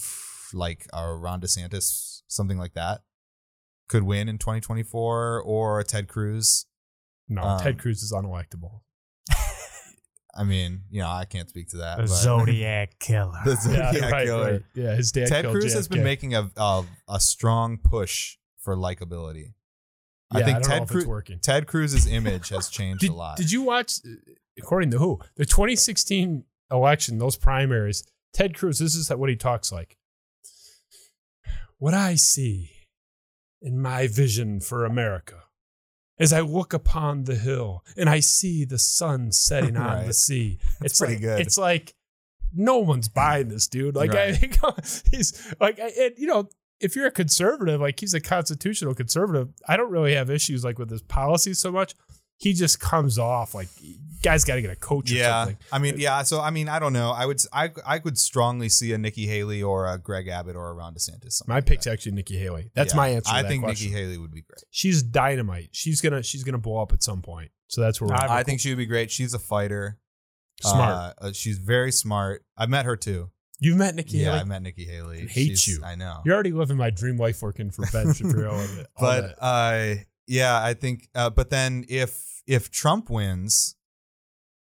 like 0.53 0.87
uh, 0.93 1.13
Ron 1.17 1.41
DeSantis, 1.41 2.21
something 2.27 2.57
like 2.57 2.73
that, 2.73 3.01
could 3.87 4.03
win 4.03 4.27
in 4.29 4.37
2024 4.37 5.41
or 5.41 5.83
Ted 5.83 6.07
Cruz. 6.07 6.65
No, 7.27 7.41
um, 7.41 7.59
Ted 7.59 7.79
Cruz 7.79 8.03
is 8.03 8.13
unelectable. 8.13 8.81
I 10.35 10.43
mean, 10.43 10.81
you 10.89 11.01
know, 11.01 11.09
I 11.09 11.25
can't 11.25 11.49
speak 11.49 11.69
to 11.69 11.77
that. 11.77 11.97
The 11.97 12.03
but- 12.03 12.09
Zodiac 12.09 12.91
Killer. 12.99 13.39
The 13.45 13.55
Zodiac 13.55 14.25
Killer. 14.25 14.63
Yeah, 14.75 14.95
his 14.95 15.11
dad. 15.11 15.27
Ted 15.27 15.45
Cruz 15.45 15.73
has 15.73 15.87
been 15.87 16.03
making 16.03 16.35
a, 16.35 16.51
a 16.57 16.83
a 17.07 17.19
strong 17.19 17.77
push 17.77 18.37
for 18.59 18.75
likability. 18.75 19.53
Yeah, 20.33 20.39
I 20.39 20.43
think 20.43 20.63
don't 20.63 20.69
Ted 20.69 20.87
Cruz 20.87 21.05
working. 21.05 21.39
Ted 21.39 21.67
Cruz's 21.67 22.07
image 22.07 22.49
has 22.49 22.69
changed 22.69 23.01
Did, 23.01 23.11
a 23.11 23.13
lot. 23.13 23.37
did 23.37 23.51
you 23.51 23.61
watch? 23.61 23.99
According 24.57 24.91
to 24.91 24.97
who? 24.97 25.19
The 25.35 25.45
2016 25.45 26.43
election, 26.71 27.17
those 27.17 27.37
primaries. 27.37 28.03
Ted 28.33 28.57
Cruz. 28.57 28.79
This 28.79 28.95
is 28.95 29.09
what 29.09 29.29
he 29.29 29.35
talks 29.35 29.71
like. 29.71 29.97
What 31.77 31.93
I 31.93 32.15
see 32.15 32.71
in 33.61 33.81
my 33.81 34.07
vision 34.07 34.59
for 34.59 34.85
America, 34.85 35.43
as 36.19 36.31
I 36.33 36.41
look 36.41 36.73
upon 36.73 37.23
the 37.25 37.35
hill 37.35 37.83
and 37.97 38.09
I 38.09 38.19
see 38.19 38.65
the 38.65 38.77
sun 38.77 39.31
setting 39.31 39.75
on 39.77 39.99
the 39.99 40.05
Right. 40.05 40.15
sea, 40.15 40.59
it's 40.81 40.99
pretty 40.99 41.15
like, 41.15 41.21
good. 41.21 41.39
It's 41.41 41.57
like 41.57 41.93
no 42.53 42.77
one's 42.79 43.09
buying 43.09 43.49
this, 43.49 43.67
dude. 43.67 43.95
Like 43.95 44.15
I 44.15 44.33
think 44.33 44.57
he's 45.11 45.53
like, 45.59 45.77
and, 45.79 46.13
you 46.17 46.27
know, 46.27 46.47
if 46.79 46.95
you're 46.95 47.07
a 47.07 47.11
conservative, 47.11 47.81
like 47.81 47.99
he's 47.99 48.13
a 48.13 48.21
constitutional 48.21 48.93
conservative, 48.93 49.49
I 49.67 49.77
don't 49.77 49.91
really 49.91 50.13
have 50.15 50.29
issues 50.29 50.63
like 50.63 50.77
with 50.79 50.89
his 50.89 51.01
policies 51.01 51.59
so 51.59 51.71
much. 51.71 51.95
He 52.37 52.53
just 52.53 52.79
comes 52.79 53.17
off 53.17 53.53
like 53.55 53.69
guy's 54.25 54.43
got 54.43 54.55
to 54.55 54.61
get 54.61 54.71
a 54.71 54.75
coach 54.75 55.11
or 55.11 55.15
yeah, 55.15 55.43
something. 55.45 55.57
I 55.71 55.79
mean, 55.79 55.95
yeah. 55.97 56.23
So 56.23 56.41
I 56.41 56.49
mean, 56.49 56.67
I 56.67 56.79
don't 56.79 56.91
know. 56.93 57.11
I 57.11 57.25
would 57.25 57.39
I 57.53 57.71
I 57.85 57.99
could 57.99 58.17
strongly 58.17 58.67
see 58.69 58.91
a 58.93 58.97
Nikki 58.97 59.25
Haley 59.27 59.63
or 59.63 59.87
a 59.87 59.97
Greg 59.97 60.27
Abbott 60.27 60.55
or 60.55 60.67
a 60.69 60.73
Ron 60.73 60.93
DeSantis. 60.95 61.47
My 61.47 61.55
like 61.55 61.65
pick's 61.65 61.85
that. 61.85 61.93
actually 61.93 62.13
Nikki 62.13 62.37
Haley. 62.37 62.71
That's 62.75 62.93
Yeah. 62.93 62.97
my 62.97 63.07
answer. 63.09 63.29
To 63.31 63.35
I 63.37 63.41
that 63.43 63.47
think 63.47 63.63
question. 63.63 63.91
Nikki 63.91 64.01
Haley 64.01 64.17
would 64.17 64.31
be 64.33 64.41
great. 64.41 64.63
She's 64.71 65.01
dynamite. 65.01 65.69
She's 65.71 66.01
gonna 66.01 66.21
she's 66.23 66.43
gonna 66.43 66.57
blow 66.57 66.81
up 66.81 66.91
at 66.91 67.03
some 67.03 67.21
point. 67.21 67.51
So 67.67 67.81
that's 67.81 68.01
where 68.01 68.09
we're 68.09 68.15
I- 68.15 68.39
I 68.39 68.43
think 68.43 68.59
she 68.59 68.69
would 68.69 68.77
be 68.77 68.85
great. 68.85 69.09
She's 69.11 69.33
a 69.33 69.39
fighter. 69.39 69.99
smart. 70.61 71.15
Uh, 71.21 71.25
uh, 71.27 71.31
she's 71.33 71.57
very 71.57 71.91
smart. 71.91 72.43
I 72.57 72.65
met 72.65 72.85
her 72.85 72.95
too. 72.95 73.29
You've 73.59 73.77
met 73.77 73.95
Nikki 73.95 74.17
yeah, 74.17 74.25
Haley. 74.31 74.39
I 74.39 74.43
met 74.43 74.61
Nikki 74.63 74.85
Haley. 74.85 75.23
I 75.23 75.27
hate 75.27 75.57
She's- 75.57 75.67
you. 75.67 75.83
I 75.83 75.95
know. 75.95 76.21
You're 76.25 76.33
already 76.35 76.51
living 76.51 76.77
my 76.77 76.89
dream 76.89 77.17
life 77.17 77.41
working 77.41 77.71
for 77.71 77.85
Ben 77.91 78.13
Shapiro. 78.13 78.55
and 78.59 78.87
but 78.99 79.21
that. 79.21 79.43
uh 79.43 79.95
yeah 80.27 80.59
i 80.63 80.73
think 80.73 81.07
uh 81.13 81.29
but 81.29 81.51
then 81.51 81.85
if 81.87 82.41
if 82.47 82.71
trump 82.71 83.11
wins 83.11 83.75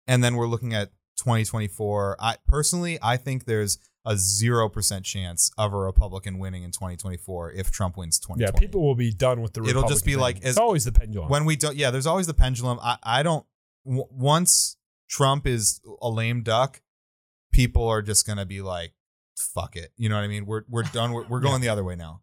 and 0.08 0.24
then 0.24 0.34
we're 0.34 0.48
looking 0.48 0.74
at 0.74 0.90
2024 1.18 2.16
i 2.18 2.36
personally 2.48 2.98
i 3.02 3.16
think 3.16 3.44
there's 3.44 3.78
a 4.04 4.14
0% 4.14 5.04
chance 5.04 5.50
of 5.58 5.72
a 5.72 5.76
republican 5.76 6.38
winning 6.38 6.62
in 6.62 6.70
2024 6.70 7.52
if 7.52 7.70
trump 7.70 7.96
wins 7.96 8.18
2020 8.18 8.42
yeah, 8.42 8.58
people 8.58 8.82
will 8.82 8.94
be 8.94 9.12
done 9.12 9.42
with 9.42 9.52
the. 9.52 9.62
It'll 9.64 9.86
just 9.86 10.04
be 10.04 10.12
thing. 10.12 10.20
like 10.20 10.38
it's 10.42 10.58
always 10.58 10.84
the 10.84 10.92
pendulum. 10.92 11.28
when 11.28 11.44
we 11.44 11.56
don't 11.56 11.76
yeah 11.76 11.90
there's 11.90 12.06
always 12.06 12.26
the 12.26 12.34
pendulum. 12.34 12.78
I 12.82 12.96
i 13.02 13.22
don't 13.22 13.44
w- 13.84 14.06
once 14.10 14.76
trump 15.08 15.46
is 15.46 15.80
a 16.00 16.08
lame 16.08 16.42
duck 16.42 16.80
people 17.52 17.86
are 17.86 18.02
just 18.02 18.26
gonna 18.26 18.46
be 18.46 18.62
like 18.62 18.94
fuck 19.38 19.76
it. 19.76 19.92
You 19.96 20.08
know 20.08 20.16
what 20.16 20.24
i 20.24 20.28
mean? 20.28 20.46
We're 20.46 20.62
we're 20.68 20.82
done. 20.84 21.12
We're, 21.12 21.26
we're 21.26 21.40
going 21.48 21.60
the 21.60 21.68
other 21.68 21.84
way 21.84 21.96
now. 21.96 22.22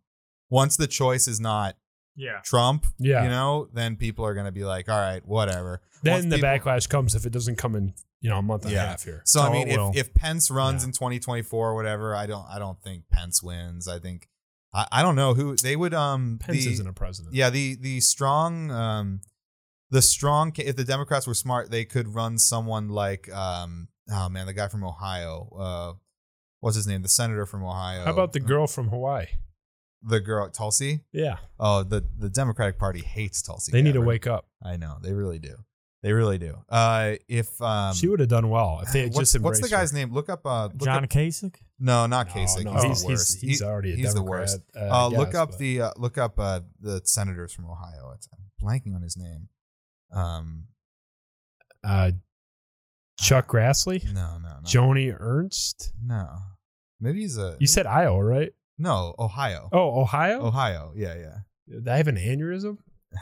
Once 0.50 0.78
the 0.78 0.88
choice 0.88 1.28
is 1.28 1.40
not 1.40 1.76
yeah. 2.16 2.40
Trump, 2.44 2.86
yeah, 2.98 3.24
you 3.24 3.30
know, 3.30 3.68
then 3.74 3.96
people 3.96 4.26
are 4.26 4.34
going 4.34 4.46
to 4.46 4.52
be 4.52 4.64
like, 4.66 4.90
all 4.90 5.00
right, 5.00 5.26
whatever. 5.26 5.82
then 6.04 6.14
Once 6.14 6.26
the 6.26 6.36
people- 6.38 6.50
backlash 6.50 6.88
comes 6.90 7.16
if 7.16 7.26
it 7.26 7.32
doesn't 7.32 7.58
come 7.58 7.76
in 7.76 7.94
you 8.22 8.30
know 8.32 8.40
a 8.40 8.42
month 8.42 8.64
and 8.64 8.72
Yeah. 8.74 8.86
a 8.86 8.88
half 8.88 9.04
here. 9.04 9.22
So 9.26 9.42
I 9.42 9.52
mean, 9.52 9.68
if, 9.68 9.96
if 9.96 10.14
Pence 10.16 10.50
runs 10.50 10.82
Yeah. 10.84 10.88
in 10.88 10.92
2024 10.94 11.70
or 11.72 11.76
whatever, 11.76 12.16
I 12.16 12.26
don't 12.26 12.46
I 12.50 12.58
don't 12.58 12.82
think 12.82 13.04
Pence 13.12 13.44
wins. 13.44 13.88
I 13.88 14.00
think 14.00 14.30
I, 14.74 14.88
I 14.92 15.02
don't 15.04 15.16
know 15.16 15.34
who 15.36 15.56
they 15.58 15.76
would 15.76 15.94
um 15.94 16.40
Pence 16.40 16.66
the, 16.66 16.72
isn't 16.74 16.88
a 16.88 16.94
president. 16.94 17.36
yeah 17.36 17.50
the 17.52 17.76
the 17.76 18.00
strong 18.00 18.72
um 18.72 19.22
the 19.92 20.02
strong 20.02 20.54
if 20.58 20.76
the 20.76 20.84
Democrats 20.84 21.28
were 21.28 21.36
smart, 21.36 21.70
they 21.70 21.86
could 21.86 22.16
run 22.16 22.40
someone 22.40 22.90
like 22.90 23.32
um 23.32 23.90
oh 24.10 24.30
man, 24.30 24.48
the 24.48 24.54
guy 24.54 24.70
from 24.70 24.84
Ohio, 24.84 25.50
uh 25.60 25.94
what's 26.62 26.76
his 26.78 26.88
name? 26.88 27.04
The 27.04 27.10
senator 27.10 27.46
from 27.46 27.64
Ohio. 27.64 28.06
How 28.06 28.12
about 28.12 28.34
the 28.34 28.40
girl 28.40 28.66
from 28.66 28.88
Hawaii? 28.90 29.28
The 30.08 30.20
girl 30.20 30.50
Tulsi? 30.50 31.02
Yeah, 31.12 31.38
Oh, 31.60 31.84
the 31.84 32.06
the 32.18 32.30
Democratic 32.30 32.78
Party 32.80 33.02
hates 33.02 33.42
Tulsi. 33.42 33.72
they 33.72 33.82
need 33.82 33.94
to 33.94 34.02
wake 34.02 34.28
up. 34.28 34.46
I 34.64 34.78
know 34.78 34.98
they 35.02 35.14
really 35.14 35.40
do. 35.40 35.56
They 36.04 36.14
really 36.14 36.38
do. 36.38 36.58
Uh, 36.70 37.16
if 37.28 37.60
um, 37.64 37.96
she 37.96 38.08
would 38.08 38.20
have 38.20 38.30
done 38.30 38.50
well 38.50 38.80
if 38.84 38.94
they 38.94 39.02
had 39.02 39.14
what's, 39.16 39.32
just 39.32 39.44
what's 39.44 39.58
the 39.60 39.66
embraced 39.66 39.72
her. 39.74 39.78
guy's 39.82 39.94
name? 39.94 40.14
Look 40.14 40.30
up. 40.30 40.46
Uh, 40.46 40.66
look 40.66 40.82
John 40.84 41.04
up, 41.04 41.10
Kasich? 41.10 41.56
no, 41.80 42.06
not 42.06 42.28
No, 42.28 42.34
Kasich. 42.34 42.64
no, 42.64 42.74
he's, 42.74 42.84
he's, 42.84 43.02
the 43.02 43.08
he's, 43.10 43.18
worst. 43.18 43.42
he's 43.42 43.62
already 43.64 43.94
a 43.94 43.96
he's 43.96 44.14
the 44.14 44.22
worst. 44.22 44.60
Uh, 44.76 44.80
Uh, 44.82 45.06
I 45.06 45.08
look 45.08 45.34
up 45.34 45.50
but- 45.52 45.60
the 45.60 45.82
uh, 45.82 45.92
look 45.98 46.20
up 46.20 46.38
uh, 46.40 46.60
the 46.80 47.02
senators 47.06 47.54
from 47.54 47.66
Ohio. 47.66 48.12
It's, 48.14 48.28
I'm 48.32 48.40
blanking 48.64 48.94
on 48.96 49.02
his 49.02 49.18
name. 49.18 49.48
Um, 50.12 50.66
uh, 51.84 52.12
Chuck 53.20 53.48
Grassley, 53.48 54.04
no, 54.14 54.38
no, 54.38 54.50
no, 54.50 54.56
Joni 54.64 55.16
Ernst. 55.20 55.92
no. 56.04 56.28
Maybe 57.00 57.22
he's 57.22 57.38
a 57.38 57.58
You 57.60 57.68
said 57.68 57.86
Iowa, 57.88 58.24
right? 58.24 58.52
No 58.78 59.16
Ohio. 59.20 59.70
Oh, 59.72 60.02
Ohio. 60.02 60.46
Ohio. 60.46 60.94
Yeah, 60.96 61.16
yeah. 61.16 61.36
Did 61.70 61.88
I 61.88 61.98
have 61.98 62.08
an 62.08 62.18
aneurysm? 62.18 62.78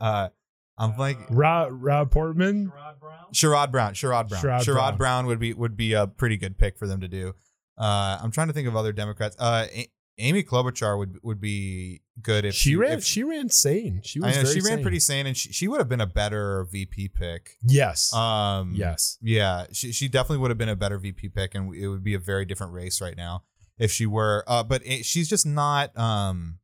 Uh, 0.00 0.28
I'm 0.76 0.92
blanking. 0.92 1.26
Rob, 1.30 1.70
Rob 1.72 2.10
Portman. 2.10 2.70
Sherrod 2.70 3.00
Brown. 3.00 3.26
Sherrod 3.32 3.70
Brown. 3.72 3.94
Sherrod 3.94 4.28
Brown. 4.28 4.60
Sherrod, 4.60 4.74
Brown. 4.74 4.96
Brown. 4.98 5.26
would 5.26 5.38
be 5.38 5.54
would 5.54 5.76
be 5.78 5.94
a 5.94 6.06
pretty 6.06 6.36
good 6.36 6.58
pick 6.58 6.78
for 6.78 6.86
them 6.86 7.00
to 7.00 7.08
do. 7.08 7.34
Uh, 7.78 8.18
I'm 8.22 8.30
trying 8.30 8.48
to 8.48 8.52
think 8.52 8.68
of 8.68 8.76
other 8.76 8.92
Democrats. 8.92 9.34
Uh, 9.38 9.66
A- 9.74 9.90
Amy 10.18 10.42
Klobuchar 10.42 10.98
would 10.98 11.18
would 11.22 11.40
be 11.40 12.02
good 12.20 12.44
if 12.44 12.54
she 12.54 12.76
ran. 12.76 12.98
If, 12.98 13.04
she 13.04 13.22
ran 13.24 13.48
sane. 13.48 14.02
She 14.04 14.20
I 14.22 14.26
was. 14.26 14.36
know 14.36 14.42
very 14.42 14.54
she 14.54 14.60
ran 14.60 14.74
sane. 14.76 14.82
pretty 14.82 15.00
sane, 15.00 15.26
and 15.26 15.36
she, 15.36 15.52
she 15.52 15.68
would 15.68 15.78
have 15.78 15.88
been 15.88 16.00
a 16.02 16.06
better 16.06 16.64
VP 16.70 17.08
pick. 17.08 17.52
Yes. 17.62 18.12
Um, 18.12 18.72
yes. 18.74 19.16
Yeah, 19.22 19.66
she 19.72 19.92
she 19.92 20.06
definitely 20.08 20.38
would 20.38 20.50
have 20.50 20.58
been 20.58 20.68
a 20.68 20.76
better 20.76 20.98
VP 20.98 21.30
pick, 21.30 21.54
and 21.54 21.74
it 21.74 21.88
would 21.88 22.04
be 22.04 22.12
a 22.14 22.18
very 22.18 22.44
different 22.44 22.72
race 22.74 23.00
right 23.00 23.16
now 23.16 23.44
if 23.78 23.90
she 23.92 24.06
were. 24.06 24.44
Uh, 24.46 24.62
but 24.62 24.82
it, 24.86 25.04
she's 25.04 25.28
just 25.28 25.46
not. 25.46 25.96
Um, 25.98 26.58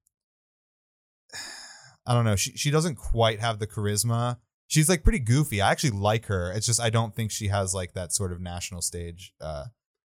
I 2.06 2.12
don't 2.14 2.24
know. 2.24 2.36
She 2.36 2.52
she 2.56 2.70
doesn't 2.70 2.96
quite 2.96 3.40
have 3.40 3.58
the 3.58 3.66
charisma. 3.66 4.36
She's 4.66 4.88
like 4.88 5.02
pretty 5.02 5.18
goofy. 5.20 5.60
I 5.62 5.70
actually 5.70 5.90
like 5.98 6.26
her. 6.26 6.52
It's 6.52 6.66
just 6.66 6.80
I 6.80 6.90
don't 6.90 7.14
think 7.14 7.30
she 7.30 7.48
has 7.48 7.74
like 7.74 7.94
that 7.94 8.12
sort 8.12 8.32
of 8.32 8.40
national 8.40 8.82
stage 8.82 9.32
uh, 9.40 9.64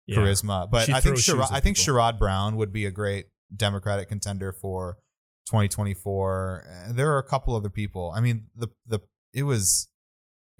Yeah. 0.06 0.18
charisma. 0.18 0.70
But 0.70 0.86
She 0.86 0.92
I 0.92 1.00
think 1.00 1.16
Sherrod, 1.16 1.48
I 1.50 1.60
think. 1.60 1.76
Sherrod 1.76 2.18
Brown 2.18 2.56
would 2.56 2.72
be 2.72 2.86
a 2.86 2.90
great 2.90 3.26
Democratic 3.54 4.08
contender 4.08 4.52
for 4.52 4.98
2024. 5.46 6.64
Uh, 6.90 6.92
There 6.92 7.12
are 7.12 7.18
a 7.18 7.22
couple 7.24 7.54
other 7.56 7.70
people. 7.70 8.12
I 8.14 8.20
mean, 8.20 8.46
the 8.54 8.68
the 8.86 9.00
it 9.34 9.42
was 9.44 9.88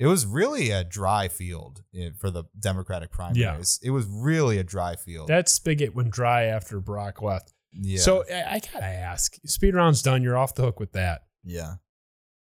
it 0.01 0.07
was 0.07 0.25
really 0.27 0.71
a 0.71 0.83
dry 0.83 1.29
field 1.29 1.83
for 2.19 2.31
the 2.31 2.45
Democratic 2.59 3.11
primaries. 3.13 3.79
It 3.83 3.91
was 3.91 4.07
really 4.07 4.59
a 4.59 4.65
dry 4.65 4.97
field. 4.97 5.29
That 5.29 5.49
spigot 5.49 5.95
went 5.95 6.11
dry 6.11 6.45
after 6.45 6.81
Barack 6.81 7.21
left. 7.23 7.53
yeah. 7.73 8.01
So 8.01 8.25
I, 8.33 8.55
I 8.57 8.61
gotta 8.73 8.87
ask. 8.87 9.37
Speed 9.45 9.75
round's 9.75 10.03
done. 10.03 10.23
You're 10.23 10.39
off 10.39 10.55
the 10.55 10.63
hook 10.63 10.81
with 10.81 10.93
that. 10.93 11.23
yeah. 11.45 11.75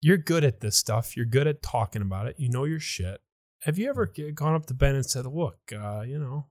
You're 0.02 0.18
good 0.18 0.44
at 0.44 0.60
this 0.60 0.76
stuff. 0.76 1.16
You're 1.16 1.24
good 1.26 1.46
at 1.48 1.62
talking 1.62 2.02
about 2.02 2.26
it. 2.28 2.36
You 2.38 2.48
know 2.50 2.64
your 2.64 2.78
shit. 2.78 3.18
Have 3.62 3.78
you 3.78 3.88
ever 3.88 4.06
gone 4.34 4.54
up 4.54 4.66
to 4.66 4.74
Ben 4.74 4.94
and 4.94 5.04
said, 5.04 5.24
"Look, 5.26 5.58
uh, 5.72 6.02
you 6.06 6.18
know, 6.18 6.46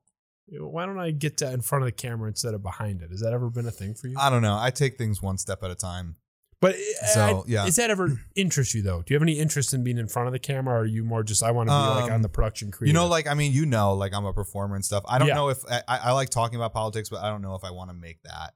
why 0.48 0.86
don't 0.88 1.00
I 1.00 1.12
get 1.12 1.38
to 1.38 1.52
in 1.54 1.62
front 1.62 1.84
of 1.84 1.88
the 1.88 1.92
camera 1.94 2.28
instead 2.28 2.54
of 2.56 2.64
behind 2.64 3.02
it?" 3.04 3.12
Has 3.12 3.22
that 3.22 3.32
ever 3.32 3.50
been 3.50 3.68
a 3.68 3.72
thing 3.72 3.94
for 3.94 4.08
you? 4.08 4.18
I 4.20 4.30
don't 4.32 4.42
know. 4.42 4.58
I 4.60 4.72
take 4.72 4.98
things 4.98 5.22
one 5.22 5.38
step 5.38 5.64
at 5.64 5.72
a 5.72 5.76
time. 5.76 6.16
But 6.62 6.76
So, 7.14 7.44
I- 7.46 7.50
yeah. 7.50 7.66
does 7.66 7.76
that 7.76 7.90
ever 7.90 8.20
interest 8.36 8.74
you 8.74 8.82
though? 8.82 9.02
Do 9.02 9.14
you 9.14 9.16
have 9.16 9.22
any 9.22 9.40
interest 9.40 9.74
in 9.74 9.84
being 9.84 9.98
in 9.98 10.08
front 10.08 10.28
of 10.28 10.34
the 10.34 10.40
camera, 10.40 10.76
or 10.76 10.80
are 10.80 10.86
you 10.86 11.04
more 11.04 11.22
just 11.24 11.44
I 11.44 11.52
want 11.52 11.70
to 11.70 11.74
be 11.74 12.02
like 12.02 12.06
Um, 12.06 12.14
on 12.16 12.22
the 12.22 12.30
production 12.30 12.72
crew? 12.72 12.88
You 12.88 12.94
know, 12.94 13.08
like 13.08 13.28
I 13.28 13.34
mean, 13.34 13.52
you 13.52 13.66
know, 13.66 13.94
like 13.94 14.14
I'm 14.14 14.26
a 14.26 14.34
performer 14.34 14.76
and 14.76 14.84
stuff. 14.86 15.04
I 15.08 15.20
don't 15.20 15.28
Yeah. 15.28 15.36
know 15.36 15.50
if 15.50 15.60
I, 15.70 15.82
I 15.88 16.12
like 16.14 16.30
talking 16.30 16.56
about 16.56 16.74
politics, 16.74 17.10
but 17.10 17.22
I 17.24 17.30
don't 17.30 17.42
know 17.42 17.56
if 17.56 17.64
I 17.64 17.72
want 17.72 17.90
to 17.90 17.94
make 17.94 18.22
that 18.24 18.54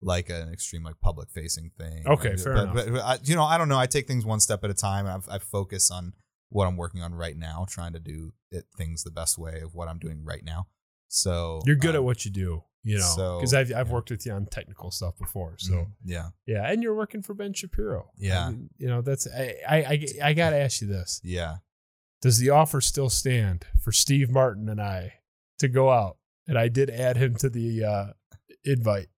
like 0.00 0.28
an 0.30 0.52
extreme 0.52 0.84
like 0.84 1.00
public 1.00 1.30
facing 1.30 1.70
thing. 1.76 2.06
Okay, 2.06 2.30
Like, 2.30 2.38
fair 2.38 2.54
but, 2.54 2.62
enough. 2.62 2.74
But, 2.74 2.92
but 2.92 3.00
I, 3.04 3.18
you 3.24 3.34
know, 3.34 3.42
I 3.44 3.58
don't 3.58 3.68
know. 3.68 3.78
I 3.78 3.86
take 3.86 4.06
things 4.06 4.24
one 4.24 4.38
step 4.40 4.62
at 4.62 4.70
a 4.70 4.74
time. 4.74 5.06
And 5.06 5.22
I, 5.28 5.36
I 5.36 5.38
focus 5.38 5.90
on 5.90 6.12
what 6.50 6.66
I'm 6.66 6.76
working 6.76 7.02
on 7.02 7.14
right 7.14 7.36
now, 7.36 7.66
trying 7.68 7.94
to 7.94 7.98
do 7.98 8.32
it, 8.52 8.66
things 8.76 9.02
the 9.02 9.10
best 9.10 9.36
way 9.38 9.60
of 9.60 9.74
what 9.74 9.88
I'm 9.88 9.98
doing 9.98 10.22
right 10.24 10.44
now. 10.44 10.68
So 11.08 11.62
you're 11.66 11.76
good 11.76 11.90
um, 11.90 11.96
at 11.96 12.04
what 12.04 12.24
you 12.24 12.30
do. 12.30 12.62
You 12.88 12.98
know, 12.98 13.12
so, 13.16 13.36
because 13.38 13.54
I've 13.54 13.72
I've 13.74 13.88
yeah. 13.88 13.92
worked 13.92 14.10
with 14.10 14.24
you 14.24 14.32
on 14.32 14.46
technical 14.46 14.90
stuff 14.90 15.18
before. 15.18 15.56
So 15.58 15.72
mhm, 15.72 15.86
yeah, 16.04 16.28
yeah, 16.46 16.70
and 16.70 16.82
you're 16.82 16.94
working 16.94 17.22
for 17.22 17.34
Ben 17.34 17.52
Shapiro. 17.52 18.10
Yeah. 18.16 18.46
I 18.46 18.50
mean, 18.50 18.70
you 18.78 18.88
know 18.88 19.02
that's 19.02 19.26
I 19.26 19.56
I 19.68 19.76
I, 19.76 20.06
I 20.24 20.32
got 20.32 20.50
to 20.50 20.56
ask 20.56 20.80
you 20.80 20.86
this: 20.86 21.20
yeah. 21.22 21.56
Does 22.22 22.38
the 22.38 22.50
offer 22.50 22.80
still 22.80 23.10
stand 23.10 23.66
for 23.82 23.92
Steve 23.92 24.30
Martin 24.30 24.68
and 24.68 24.80
I 24.80 25.14
to 25.58 25.68
go 25.68 25.90
out? 25.90 26.16
And 26.48 26.58
I 26.58 26.68
did 26.68 26.88
add 26.88 27.18
him 27.18 27.36
to 27.36 27.50
the 27.50 27.84
uh, 27.84 28.06
invite 28.64 29.08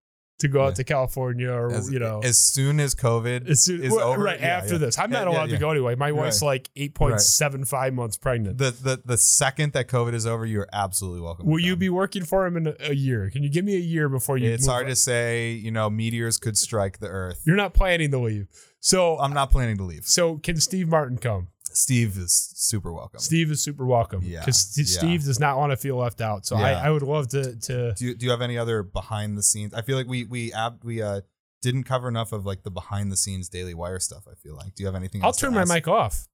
to 0.40 0.48
go 0.48 0.62
out 0.62 0.68
Yeah. 0.70 0.74
to 0.74 0.84
California, 0.84 1.50
or 1.50 1.72
As, 1.72 1.90
you 1.92 1.98
know, 1.98 2.20
as 2.22 2.38
soon 2.38 2.80
as 2.80 2.94
COVID 2.94 3.48
as 3.48 3.64
soon, 3.64 3.82
is 3.82 3.92
well, 3.92 4.08
over, 4.08 4.22
right 4.22 4.40
yeah, 4.40 4.46
after 4.58 4.72
yeah. 4.74 4.78
this. 4.78 4.98
I'm 4.98 5.10
not 5.10 5.26
allowed 5.26 5.50
to 5.50 5.56
go 5.58 5.70
anyway. 5.70 5.94
My 5.94 6.12
wife's 6.12 6.42
Right. 6.42 6.48
like 6.48 6.70
8.75 6.76 7.94
months 7.94 8.16
pregnant. 8.16 8.58
The, 8.58 8.70
the 8.70 9.02
the 9.04 9.16
second 9.18 9.72
that 9.72 9.88
COVID 9.88 10.14
is 10.14 10.26
over, 10.26 10.44
you're 10.46 10.68
absolutely 10.72 11.20
welcome. 11.20 11.46
Will 11.46 11.60
you 11.60 11.76
be 11.76 11.88
working 11.88 12.24
for 12.24 12.46
him 12.46 12.56
in 12.56 12.66
a, 12.68 12.74
a 12.80 12.94
year? 12.94 13.30
Can 13.30 13.42
you 13.42 13.48
give 13.48 13.64
me 13.64 13.76
a 13.76 13.80
year 13.80 14.08
before 14.08 14.36
you? 14.38 14.50
It's 14.50 14.66
hard 14.66 14.84
on? 14.84 14.90
to 14.90 14.96
say. 14.96 15.52
You 15.52 15.70
know, 15.70 15.88
meteors 15.90 16.38
could 16.38 16.56
strike 16.58 16.98
the 16.98 17.08
Earth. 17.08 17.42
You're 17.46 17.56
not 17.56 17.74
planning 17.74 18.10
to 18.10 18.18
leave, 18.18 18.48
so 18.80 19.18
I'm 19.18 19.32
not 19.34 19.50
planning 19.50 19.76
to 19.78 19.84
leave. 19.84 20.04
so 20.04 20.38
can 20.38 20.56
Steve 20.60 20.88
Martin 20.88 21.18
come? 21.18 21.48
Steve 21.72 22.16
is 22.18 22.52
super 22.54 22.92
welcome. 22.92 23.20
Steve 23.20 23.50
is 23.50 23.62
super 23.62 23.86
welcome. 23.86 24.20
Yeah, 24.24 24.40
because 24.40 24.76
yeah. 24.76 24.84
Steve 24.84 25.24
does 25.24 25.38
not 25.40 25.56
want 25.58 25.72
to 25.72 25.76
feel 25.76 25.96
left 25.96 26.20
out. 26.20 26.46
So 26.46 26.56
I, 26.56 26.70
Yeah. 26.72 26.82
I 26.82 26.90
would 26.90 27.02
love 27.02 27.28
to 27.28 27.56
to. 27.56 27.92
Do 27.94 28.04
you, 28.06 28.14
do 28.14 28.24
you 28.26 28.30
have 28.30 28.42
any 28.42 28.58
other 28.58 28.82
behind 28.82 29.36
the 29.38 29.42
scenes? 29.42 29.74
I 29.74 29.82
feel 29.82 29.96
like 29.96 30.06
we 30.08 30.24
we 30.24 30.52
ab, 30.52 30.80
we 30.84 31.00
uh 31.02 31.20
didn't 31.62 31.84
cover 31.84 32.08
enough 32.08 32.32
of 32.32 32.46
like 32.46 32.62
the 32.62 32.70
behind 32.70 33.12
the 33.12 33.16
scenes 33.16 33.48
Daily 33.48 33.74
Wire 33.74 34.00
stuff. 34.00 34.24
I 34.30 34.34
feel 34.34 34.56
like. 34.56 34.74
Do 34.74 34.82
you 34.82 34.86
have 34.86 34.96
anything? 34.96 35.22
I'll 35.22 35.28
else 35.28 35.36
to 35.38 35.46
turn 35.46 35.54
my 35.54 35.62
ask? 35.62 35.72
mic 35.72 35.88
off. 35.88 36.26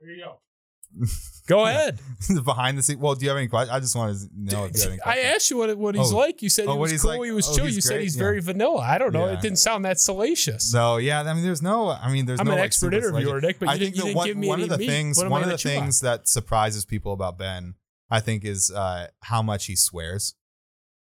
There 0.00 0.10
you 0.10 0.24
go. 0.24 0.40
Go 1.46 1.66
ahead. 1.66 1.98
behind 2.44 2.78
the 2.78 2.82
scene. 2.82 2.98
Well, 2.98 3.14
do 3.14 3.24
you 3.24 3.28
have 3.28 3.36
any 3.36 3.48
questions? 3.48 3.76
I 3.76 3.80
just 3.80 3.94
wanted 3.94 4.16
to 4.18 4.28
know 4.34 4.64
if 4.64 4.74
you 4.76 4.80
have 4.82 4.92
any 4.92 5.00
I 5.02 5.04
questions. 5.04 5.34
asked 5.34 5.50
you 5.50 5.56
what 5.58 5.76
what 5.76 5.94
he's 5.94 6.12
Oh. 6.12 6.16
like. 6.16 6.40
You 6.40 6.48
said 6.48 6.66
Oh, 6.66 6.72
he 6.72 6.78
what 6.78 6.82
was 6.82 6.90
he's 6.92 7.02
cool. 7.02 7.10
like? 7.18 7.24
He 7.24 7.30
was 7.32 7.48
Oh, 7.48 7.54
chill. 7.56 7.64
he's 7.66 7.74
you 7.76 7.80
said 7.82 7.94
great? 7.94 8.02
he's 8.04 8.16
Yeah. 8.16 8.22
very 8.22 8.40
vanilla. 8.40 8.80
I 8.80 8.96
don't 8.98 9.12
know. 9.12 9.26
Yeah. 9.26 9.32
It 9.34 9.40
didn't 9.42 9.58
sound 9.58 9.84
that 9.84 10.00
salacious. 10.00 10.70
So 10.70 10.96
yeah, 10.96 11.20
I 11.22 11.34
mean, 11.34 11.44
there's 11.44 11.60
no. 11.62 11.90
I 11.90 12.10
mean, 12.10 12.24
there's 12.26 12.40
I'm 12.40 12.46
no 12.46 12.52
an 12.52 12.58
like, 12.58 12.66
expert 12.66 12.86
super 12.94 12.96
interviewer, 12.96 13.40
selection. 13.40 13.48
Nick, 13.48 13.58
but 13.58 13.66
you 13.66 13.70
I 13.72 13.78
didn't, 13.78 13.94
think 13.94 13.96
you 13.96 14.00
that 14.02 14.06
didn't 14.06 14.16
one, 14.16 14.26
give 14.26 14.36
me 14.38 14.48
one 14.48 14.58
any 14.60 14.62
of 14.64 14.68
the 14.70 14.78
meat. 14.78 14.86
things 14.88 15.16
What 15.18 15.26
am 15.26 15.30
one 15.32 15.42
of 15.42 15.46
the 15.48 15.50
gonna 15.52 15.58
chew 15.58 15.68
on? 15.70 15.74
things 15.82 16.00
that 16.00 16.28
surprises 16.28 16.84
people 16.86 17.12
about 17.12 17.36
Ben, 17.36 17.74
I 18.10 18.20
think, 18.20 18.44
is 18.44 18.70
uh, 18.70 19.08
how 19.20 19.42
much 19.42 19.66
he 19.66 19.76
swears, 19.76 20.34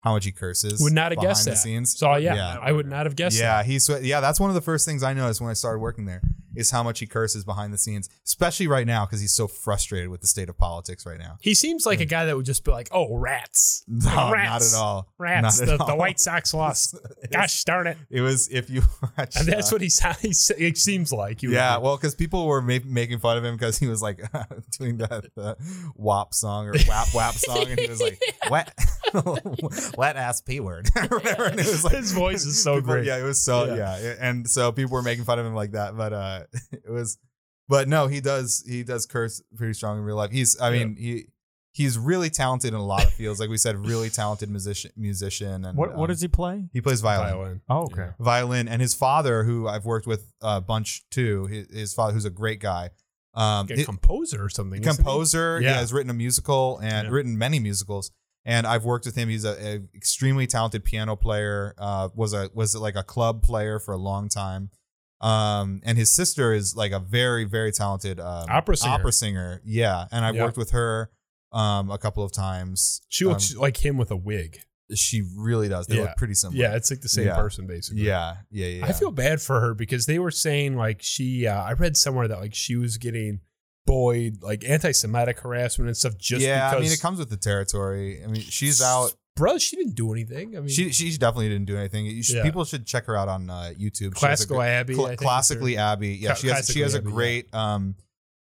how 0.01 0.13
much 0.15 0.25
he 0.25 0.33
curses. 0.33 0.81
Would 0.81 0.95
not 0.95 1.13
have 1.13 1.17
behind 1.21 1.29
guessed 1.29 1.45
the 1.45 1.51
that. 1.51 1.57
scenes. 1.59 1.99
So 1.99 2.15
yeah, 2.17 2.35
Yeah. 2.35 2.57
I 2.61 2.73
would 2.73 2.87
not 2.87 3.05
have 3.05 3.17
guessed 3.17 3.39
yeah, 3.39 3.63
he 3.63 3.79
swe- 3.79 4.01
yeah, 4.03 4.21
that's 4.21 4.41
one 4.41 4.49
of 4.49 4.55
the 4.55 4.63
first 4.63 4.87
things 4.87 5.03
I 5.03 5.13
noticed 5.13 5.43
when 5.43 5.51
I 5.51 5.55
started 5.55 5.81
working 5.81 6.07
there 6.07 6.23
is 6.55 6.71
how 6.71 6.83
much 6.83 6.99
he 7.01 7.07
curses 7.07 7.45
behind 7.45 7.73
the 7.73 7.79
scenes, 7.79 8.09
especially 8.27 8.67
right 8.67 8.87
now 8.87 9.05
because 9.07 9.21
he's 9.21 9.33
so 9.33 9.47
frustrated 9.47 10.09
with 10.09 10.21
the 10.21 10.27
state 10.27 10.49
of 10.49 10.57
politics 10.59 11.07
right 11.07 11.19
now. 11.19 11.37
He 11.41 11.55
seems 11.55 11.87
like 11.87 12.01
a 12.01 12.05
guy 12.05 12.25
that 12.27 12.37
would 12.37 12.47
just 12.47 12.65
be 12.65 12.71
like, 12.71 12.89
"Oh, 12.93 13.17
rats, 13.17 13.85
No, 13.89 14.11
not 14.15 14.33
rats. 14.33 14.75
at 14.75 14.79
all. 14.81 15.09
rats! 15.19 15.61
Not 15.61 15.69
at 15.69 15.79
The, 15.79 15.85
the. 15.85 15.95
White 15.97 16.21
Sox 16.21 16.53
lost. 16.55 16.97
Gosh 17.31 17.65
darn 17.65 17.87
it!" 17.87 17.97
it 18.11 18.21
was 18.21 18.49
if 18.49 18.69
you 18.71 18.83
watch. 19.19 19.37
And 19.37 19.47
that's 19.49 19.73
uh, 19.73 19.75
what 19.77 19.81
he. 19.83 19.91
He, 20.21 20.29
it 20.59 20.79
seems 20.79 21.13
like. 21.13 21.41
Would 21.43 21.51
yeah, 21.53 21.77
well, 21.79 21.97
because 21.97 22.15
people 22.15 22.47
were 22.47 22.61
ma- 22.63 22.79
making 22.85 23.19
fun 23.19 23.37
of 23.39 23.45
him 23.45 23.55
because 23.55 23.79
he 23.79 23.87
was 23.89 24.03
like 24.03 24.21
doing 24.79 24.99
that 24.99 25.27
uh, 25.37 25.55
WAP 25.97 26.35
song 26.35 26.67
or 26.69 26.73
WAP 26.89 27.15
WAP 27.15 27.35
song, 27.35 27.67
and 27.69 27.79
he 27.81 27.89
was 27.89 28.01
like 28.01 28.21
wet, 28.51 28.73
wet 29.97 30.17
ass 30.17 30.41
p 30.41 30.61
word 30.61 30.89
or 30.97 31.19
whatever. 31.19 31.45
And 31.45 31.61
it 31.61 31.67
was 31.67 31.85
like 31.85 31.95
His 31.97 32.13
voice 32.13 32.45
is 32.45 32.63
so 32.63 32.77
people- 32.77 32.95
great. 32.95 33.07
Yeah, 33.07 33.19
it 33.19 33.23
was 33.25 33.43
so 33.43 33.67
Yeah. 33.75 33.99
yeah. 34.01 34.15
and 34.21 34.49
so 34.49 34.73
people 34.73 34.93
were 34.95 35.03
making 35.03 35.25
fun 35.25 35.39
of 35.39 35.47
him 35.47 35.55
like 35.55 35.73
that, 35.73 35.97
but 35.97 36.13
uh, 36.13 36.42
it 36.73 36.91
was, 36.91 37.19
but 37.69 37.89
no, 37.89 38.07
he 38.07 38.21
does 38.21 38.65
he 38.67 38.83
does 38.83 39.07
curse 39.07 39.43
pretty 39.57 39.75
strong 39.75 39.99
in 39.99 40.05
real 40.05 40.17
life. 40.17 40.31
He's, 40.31 40.61
I 40.61 40.71
mean, 40.71 40.97
he. 40.97 41.27
He's 41.75 41.97
really 41.99 42.29
talented 42.29 42.75
in 42.75 42.79
a 42.79 42.85
lot 42.85 43.05
of 43.07 43.15
fields, 43.15 43.41
like 43.41 43.49
we 43.49 43.57
said, 43.57 43.77
really 43.87 44.11
talented 44.11 44.51
musician. 44.51 44.91
Musician, 44.95 45.65
and 45.65 45.75
What 45.79 45.97
what 45.97 46.03
um, 46.03 46.09
does 46.09 46.21
he 46.21 46.29
play? 46.29 46.69
he 46.71 46.83
plays 46.83 47.01
violin? 47.01 47.33
violin. 47.33 47.61
Oh, 47.67 47.85
okay. 47.85 48.11
violin 48.21 48.69
and 48.69 48.83
his 48.83 48.93
father 48.93 49.45
who 49.45 49.67
i've 49.69 49.87
worked 49.87 50.07
with 50.07 50.35
a 50.43 50.61
bunch 50.61 51.03
too 51.11 51.47
his, 51.47 51.67
his 51.73 51.95
father 51.95 52.13
who's 52.13 52.27
a 52.27 52.31
great 52.31 52.61
guy 52.61 52.91
um 53.33 53.69
Like 53.69 53.79
a 53.79 53.85
composer 53.87 54.45
or 54.45 54.51
something. 54.51 54.83
isn't 54.83 54.93
he? 54.93 54.97
composer 55.03 55.61
he 55.61 55.65
Yeah. 55.65 55.79
has 55.79 55.95
written 55.95 56.11
a 56.11 56.15
musical 56.15 56.79
and 56.83 57.07
Yeah. 57.09 57.15
written 57.15 57.39
many 57.39 57.59
musicals 57.59 58.11
and 58.45 58.67
i've 58.67 58.85
worked 58.85 59.07
with 59.07 59.15
him 59.17 59.31
he's 59.31 59.47
a, 59.47 59.57
a 59.67 59.81
extremely 59.97 60.47
talented 60.47 60.85
piano 60.85 61.17
player 61.17 61.75
uh 61.79 62.11
was 62.15 62.35
a 62.35 62.51
was 62.53 62.77
like 62.77 62.97
a 62.97 63.03
club 63.03 63.43
player 63.43 63.79
for 63.79 63.95
a 63.95 63.99
long 63.99 64.29
time 64.29 64.69
um 65.23 65.81
and 65.85 65.97
his 65.97 66.11
sister 66.11 66.53
is 66.53 66.75
like 66.77 66.93
a 66.93 66.99
very 66.99 67.45
very 67.45 67.71
talented 67.73 68.19
um, 68.21 68.47
Opera 68.51 68.77
singer. 68.77 68.93
opera 68.95 69.13
singer 69.13 69.61
yeah 69.65 70.07
and 70.11 70.25
i've 70.25 70.35
Yeah. 70.35 70.45
worked 70.45 70.57
with 70.57 70.71
her 70.73 71.11
um 71.53 71.91
a 71.91 71.99
couple 71.99 72.25
of 72.25 72.33
times 72.33 73.03
She 73.09 73.25
looks 73.25 73.55
Um, 73.55 73.61
like 73.61 73.85
him 73.85 73.97
with 73.97 74.11
a 74.11 74.17
wig. 74.17 74.59
she 74.95 75.23
really 75.37 75.69
does 75.69 75.87
they 75.87 75.97
Yeah. 75.97 76.03
look 76.03 76.17
pretty 76.17 76.35
similar 76.35 76.59
Yeah, 76.61 76.75
it's 76.77 76.91
like 76.91 77.01
the 77.03 77.09
same 77.09 77.27
Yeah. 77.27 77.37
person 77.37 77.67
basically. 77.67 78.03
yeah 78.03 78.37
yeah 78.51 78.67
yeah 78.67 78.87
I 78.87 78.93
feel 78.93 79.11
bad 79.13 79.41
for 79.41 79.61
her 79.61 79.75
because 79.75 80.07
they 80.07 80.19
were 80.19 80.31
saying 80.33 80.77
like 80.77 81.01
she. 81.03 81.47
Uh, 81.47 81.63
I 81.63 81.73
read 81.75 81.97
somewhere 81.97 82.27
that 82.29 82.41
like 82.41 82.55
she 82.55 82.77
was 82.77 82.97
getting 82.99 83.41
bullied, 83.87 84.43
like 84.43 84.65
anti-Semitic 84.65 85.41
harassment 85.41 85.89
and 85.89 85.97
stuff. 85.97 86.17
Just 86.19 86.45
yeah, 86.45 86.69
because, 86.71 86.81
I 86.81 86.85
mean, 86.85 86.93
it 86.93 87.01
comes 87.01 87.19
with 87.19 87.31
the 87.31 87.37
territory. 87.37 88.23
I 88.23 88.27
mean, 88.29 88.43
she's 88.43 88.81
out. 88.83 89.13
Bro, 89.35 89.59
she 89.59 89.77
didn't 89.77 89.95
do 89.95 90.13
anything. 90.13 90.57
I 90.57 90.61
mean, 90.61 90.69
She 90.69 90.91
she 90.93 91.11
definitely 91.17 91.49
didn't 91.49 91.65
do 91.65 91.77
anything. 91.77 92.05
You 92.07 92.23
should, 92.23 92.37
Yeah. 92.37 92.43
People 92.43 92.65
should 92.65 92.87
check 92.87 93.07
her 93.07 93.17
out 93.17 93.29
on 93.29 93.49
uh, 93.49 93.73
YouTube. 93.79 94.19
She 94.19 94.27
has 94.27 94.43
a 94.43 94.47
classical 94.47 94.63
Abby. 94.63 94.95
cl- 94.95 95.07
I 95.07 95.09
think 95.11 95.21
is 95.21 95.25
classically 95.25 95.77
Abby. 95.79 96.09
Yeah, 96.21 96.35
she 96.35 96.49
has 96.49 96.69
she 96.69 96.81
has 96.81 96.95
a 96.95 96.99
Abby, 96.99 97.11
great 97.11 97.55
um, 97.55 97.95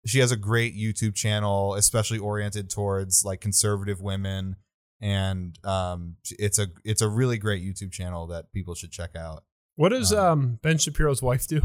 she 0.07 0.19
has 0.19 0.31
a 0.31 0.37
great 0.37 0.77
YouTube 0.77 1.15
channel, 1.15 1.75
especially 1.75 2.19
oriented 2.19 2.69
towards 2.69 3.25
like 3.25 3.41
conservative 3.41 4.03
women, 4.03 4.57
and 5.01 5.59
um, 5.65 6.17
it's 6.39 6.59
a 6.59 6.67
it's 6.85 7.01
a 7.01 7.09
really 7.09 7.39
great 7.39 7.63
YouTube 7.65 7.91
channel 7.91 8.27
that 8.27 8.53
people 8.53 8.75
should 8.75 8.91
check 8.93 9.17
out. 9.17 9.45
What 9.77 9.89
does 9.89 10.13
Um, 10.13 10.27
um, 10.27 10.59
Ben 10.63 10.77
Shapiro's 10.77 11.23
wife 11.23 11.47
do? 11.47 11.63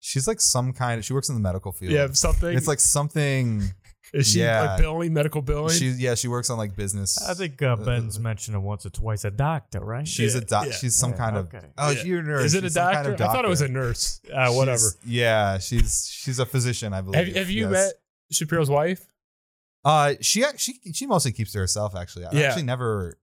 She's 0.00 0.28
like 0.28 0.40
some 0.40 0.72
kind. 0.72 0.98
Of 0.98 1.04
she 1.04 1.14
works 1.14 1.28
in 1.30 1.34
the 1.34 1.40
medical 1.40 1.72
field. 1.72 1.92
Yeah, 1.92 2.08
something. 2.12 2.54
it's 2.56 2.68
like 2.68 2.78
something. 2.80 3.62
Is 4.12 4.30
she 4.32 4.40
yeah. 4.40 4.62
like 4.62 4.80
billing 4.80 5.12
medical 5.12 5.42
billing? 5.42 5.72
She 5.76 5.88
yeah, 5.90 6.14
she 6.14 6.28
works 6.28 6.48
on 6.50 6.58
like 6.58 6.76
business. 6.76 7.20
I 7.28 7.34
think 7.34 7.60
uh, 7.62 7.76
Ben's 7.76 8.18
mentioned 8.18 8.56
it 8.56 8.60
once 8.60 8.86
or 8.86 8.90
twice. 8.90 9.24
A 9.24 9.30
doctor, 9.30 9.80
right? 9.80 10.06
She's 10.06 10.34
a 10.34 10.38
Yeah, 10.38 10.44
doc. 10.46 10.66
yeah. 10.66 10.72
She's 10.72 10.94
some 10.96 11.10
Yeah, 11.10 11.16
kind 11.16 11.36
of. 11.36 11.46
okay. 11.54 11.66
Oh, 11.76 11.90
Yeah. 11.90 12.02
you're 12.04 12.20
a 12.20 12.22
nurse. 12.22 12.44
is 12.46 12.54
it 12.54 12.64
a 12.64 12.66
She's 12.66 12.74
some 12.74 12.84
doctor? 12.92 13.10
kind 13.10 13.20
of 13.20 13.28
I 13.28 13.32
thought 13.32 13.44
it 13.44 13.48
was 13.48 13.60
a 13.62 13.68
nurse. 13.68 14.20
Uh, 14.32 14.52
whatever. 14.52 14.78
She's- 14.78 14.96
yeah, 15.06 15.58
she's 15.58 16.08
she's 16.12 16.38
a 16.38 16.46
physician, 16.46 16.92
I 16.92 17.00
believe. 17.00 17.26
Have, 17.26 17.36
have 17.36 17.50
you 17.50 17.62
yes. 17.62 17.72
met 17.72 17.92
Shapiro's 18.32 18.70
wife? 18.70 19.06
Uh, 19.84 20.14
she 20.20 20.44
she 20.56 20.80
she 20.92 21.06
mostly 21.06 21.32
keeps 21.32 21.52
to 21.52 21.58
herself. 21.58 21.94
Actually, 21.94 22.26
I've 22.26 22.34
Yeah. 22.34 22.48
actually 22.48 22.64
never 22.64 23.18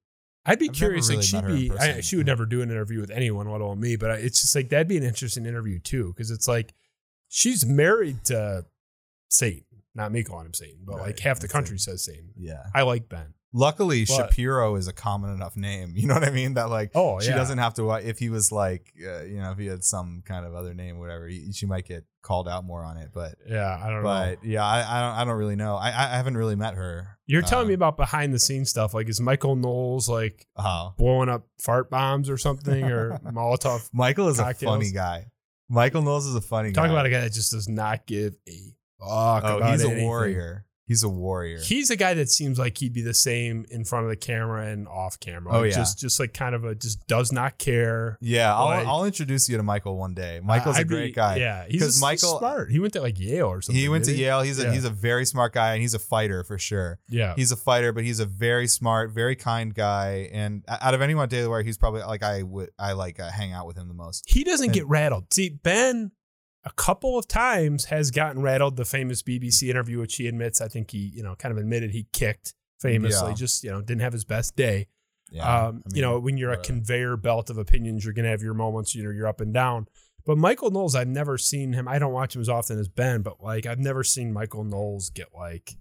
I'd 0.46 0.60
be 0.60 0.70
I've 0.70 0.76
curious. 0.76 1.08
really 1.10 1.18
like 1.18 1.26
she'd 1.26 1.36
met 1.36 1.44
her 1.46 1.50
in 1.52 1.56
be, 1.56 1.72
I, 1.72 2.02
she 2.02 2.16
would 2.18 2.26
never 2.26 2.46
do 2.46 2.62
an 2.62 2.70
interview 2.72 3.00
with 3.00 3.12
anyone, 3.12 3.50
let 3.50 3.62
alone 3.62 3.80
me. 3.80 3.96
But 3.96 4.12
I, 4.12 4.14
it's 4.16 4.42
just 4.42 4.56
like 4.56 4.70
that'd 4.70 4.88
be 4.88 4.98
an 4.98 5.04
interesting 5.04 5.46
interview 5.46 5.80
too, 5.80 6.14
because 6.16 6.32
it's 6.32 6.48
like 6.48 6.74
she's 7.30 7.66
married 7.66 8.24
to 8.26 8.66
Satan, 9.30 9.64
not 9.96 10.12
me 10.12 10.24
calling 10.24 10.46
him 10.46 10.54
Satan, 10.54 10.80
but 10.86 10.98
like 10.98 11.20
half 11.20 11.40
the 11.40 11.48
country 11.48 11.76
it. 11.76 11.82
says 11.82 12.04
Satan. 12.06 12.32
Yeah. 12.38 12.64
I 12.74 12.82
like 12.84 13.10
Ben. 13.10 13.34
Luckily, 13.56 14.04
But- 14.06 14.16
Shapiro 14.32 14.76
is 14.78 14.88
a 14.88 14.94
common 14.94 15.30
enough 15.32 15.56
name. 15.56 15.94
You 15.96 16.08
know 16.08 16.16
what 16.16 16.24
I 16.24 16.32
mean? 16.32 16.56
That 16.56 16.70
like 16.72 16.90
Oh 16.96 17.20
she 17.20 17.30
yeah, 17.30 17.36
doesn't 17.36 17.60
have 17.60 17.76
to. 17.76 17.92
If 17.92 18.18
he 18.18 18.30
was 18.32 18.52
like, 18.52 18.92
uh, 19.06 19.24
you 19.26 19.38
know, 19.40 19.52
if 19.52 19.60
he 19.60 19.68
had 19.68 19.84
some 19.84 20.24
kind 20.26 20.44
of 20.48 20.56
other 20.56 20.74
name, 20.74 20.98
whatever, 20.98 21.28
he, 21.28 21.52
she 21.54 21.68
might 21.68 21.86
get 21.88 22.04
called 22.24 22.48
out 22.50 22.66
more 22.66 22.84
on 22.84 22.98
it. 22.98 23.12
But 23.14 23.36
yeah. 23.48 23.80
I 23.80 23.90
don't 23.92 23.98
know. 24.02 24.10
but 24.10 24.44
yeah, 24.44 24.66
I, 24.66 24.80
I 24.80 25.02
don't 25.02 25.20
I 25.20 25.26
don't 25.26 25.38
really 25.38 25.56
know. 25.56 25.76
I 25.76 25.90
I 25.90 26.16
haven't 26.18 26.36
really 26.36 26.56
met 26.56 26.74
her. 26.74 27.20
You're 27.28 27.44
telling 27.44 27.66
Um, 27.66 27.68
me 27.70 27.74
about 27.76 27.96
behind 27.96 28.34
the 28.34 28.40
scenes 28.40 28.72
stuff. 28.72 28.94
Like, 28.96 29.08
is 29.08 29.22
Michael 29.22 29.56
Knowles 29.56 30.10
like 30.10 30.48
Oh, 30.58 30.94
blowing 30.98 31.30
up 31.30 31.46
fart 31.62 31.92
bombs 31.92 32.32
or 32.32 32.38
something, 32.38 32.86
or 32.86 33.20
Molotov? 33.26 33.88
Michael 33.94 34.30
is 34.30 34.40
a 34.40 34.54
funny 34.56 34.92
guy. 34.92 35.28
Michael 35.70 36.02
Knowles 36.02 36.26
is 36.26 36.36
a 36.36 36.42
funny 36.42 36.72
guy. 36.72 36.82
Talk 36.82 36.92
about 36.92 37.06
a 37.06 37.10
guy 37.10 37.22
that 37.22 37.34
just 37.34 37.52
does 37.52 37.70
not 37.70 38.06
give 38.08 38.34
a 38.50 38.73
fuck. 39.08 39.44
Oh, 39.46 39.72
he's 39.72 39.84
a 39.84 39.88
anything. 39.88 40.06
warrior. 40.06 40.66
He's 40.86 41.02
a 41.02 41.08
warrior. 41.10 41.60
He's 41.62 41.90
a 41.90 41.96
guy 41.96 42.14
that 42.16 42.30
seems 42.30 42.60
like 42.60 42.78
he'd 42.78 42.92
be 42.92 43.02
the 43.02 43.14
same 43.14 43.66
in 43.72 43.86
front 43.86 44.04
of 44.04 44.10
the 44.10 44.18
camera 44.18 44.68
and 44.68 44.86
off 44.86 45.18
camera. 45.18 45.54
Oh, 45.54 45.64
yeah. 45.64 45.72
just 45.72 45.98
just 45.98 46.20
like 46.20 46.34
kind 46.34 46.54
of 46.54 46.66
a 46.66 46.76
just 46.76 47.08
does 47.08 47.32
not 47.32 47.58
care. 47.58 48.18
yeah, 48.20 48.54
I'll, 48.54 48.86
I'll 48.88 49.06
introduce 49.06 49.48
you 49.48 49.56
to 49.56 49.64
Michael 49.64 49.98
one 49.98 50.14
day. 50.14 50.42
Michael's 50.44 50.76
a 50.76 50.82
I'd 50.82 50.90
be- 50.90 50.96
great 50.96 51.16
guy. 51.16 51.38
Yeah, 51.38 51.66
he's 51.70 51.98
a, 51.98 52.02
Michael- 52.02 52.38
smart. 52.38 52.70
He 52.70 52.80
went 52.80 52.92
to 52.94 53.02
like 53.02 53.18
Yale 53.18 53.48
or 53.48 53.62
something. 53.62 53.82
He 53.82 53.88
went 53.88 54.04
to 54.06 54.12
didn't 54.12 54.24
Yale. 54.24 54.42
He's 54.42 54.60
a 54.60 54.64
Yeah. 54.64 54.74
he's 54.74 54.84
a 54.84 54.90
very 54.90 55.26
smart 55.26 55.54
guy, 55.54 55.72
and 55.72 55.82
he's 55.82 55.94
a 55.94 56.00
fighter 56.00 56.44
for 56.44 56.58
sure. 56.58 57.00
Yeah, 57.08 57.34
He's 57.38 57.54
a 57.54 57.58
fighter, 57.58 57.94
but 57.94 58.04
he's 58.04 58.20
a 58.20 58.26
very 58.26 58.68
smart, 58.68 59.12
very 59.12 59.38
kind 59.38 59.74
guy. 59.74 60.30
And 60.34 60.66
out 60.68 60.94
of 60.94 61.02
anyone 61.02 61.24
at 61.24 61.30
Daily 61.30 61.48
Wire, 61.48 61.64
he's 61.64 61.78
probably 61.78 62.02
like 62.02 62.24
I 62.24 62.44
would 62.44 62.72
I 62.78 62.92
like 62.92 63.22
uh, 63.22 63.32
hang 63.32 63.54
out 63.54 63.68
with 63.68 63.78
him 63.78 63.88
the 63.88 63.94
most. 63.94 64.26
he 64.28 64.44
doesn't 64.44 64.66
and- 64.66 64.74
get 64.74 64.86
rattled. 64.88 65.34
See, 65.34 65.48
Ben 65.48 66.12
a 66.66 66.72
couple 66.72 67.18
of 67.18 67.28
times 67.28 67.86
has 67.86 68.12
gotten 68.12 68.42
rattled. 68.42 68.78
The 68.78 68.86
famous 68.86 69.22
BBC 69.22 69.70
interview, 69.70 70.00
which 70.00 70.16
he 70.16 70.28
admits, 70.28 70.62
I 70.62 70.68
think 70.68 70.92
he 70.92 71.12
you 71.14 71.24
know 71.24 71.36
kind 71.36 71.52
of 71.52 71.58
admitted 71.58 71.92
he 71.92 72.08
kicked 72.14 72.54
famously. 72.80 73.30
Yeah. 73.30 73.36
Just 73.36 73.64
you 73.64 73.72
know 73.72 73.82
didn't 73.82 74.02
have 74.02 74.14
his 74.14 74.26
best 74.26 74.56
day. 74.56 74.88
Yeah, 75.32 75.68
um, 75.68 75.84
I 75.86 75.96
you 75.96 76.02
know, 76.02 76.20
when 76.20 76.38
you're 76.38 76.54
a 76.54 76.60
uh, 76.60 76.64
conveyor 76.64 77.18
belt 77.18 77.50
of 77.50 77.58
opinions, 77.58 78.04
you're 78.06 78.14
gonna 78.14 78.30
have 78.30 78.42
your 78.42 78.54
moments. 78.54 78.94
You 78.94 79.04
know, 79.04 79.10
you're 79.10 79.28
up 79.28 79.42
and 79.42 79.54
down. 79.54 79.88
But 80.26 80.38
Michael 80.38 80.72
Knowles, 80.72 80.96
I've 80.96 81.08
never 81.08 81.38
seen 81.38 81.74
him. 81.74 81.88
I 81.88 82.00
don't 82.00 82.14
watch 82.14 82.36
him 82.36 82.42
as 82.42 82.48
often 82.50 82.80
as 82.80 82.88
Ben, 82.88 83.22
but 83.24 83.44
like 83.44 83.66
I've 83.66 83.80
never 83.80 84.04
seen 84.04 84.32
Michael 84.32 84.64
Knowles 84.64 85.10
get 85.10 85.30
like 85.34 85.76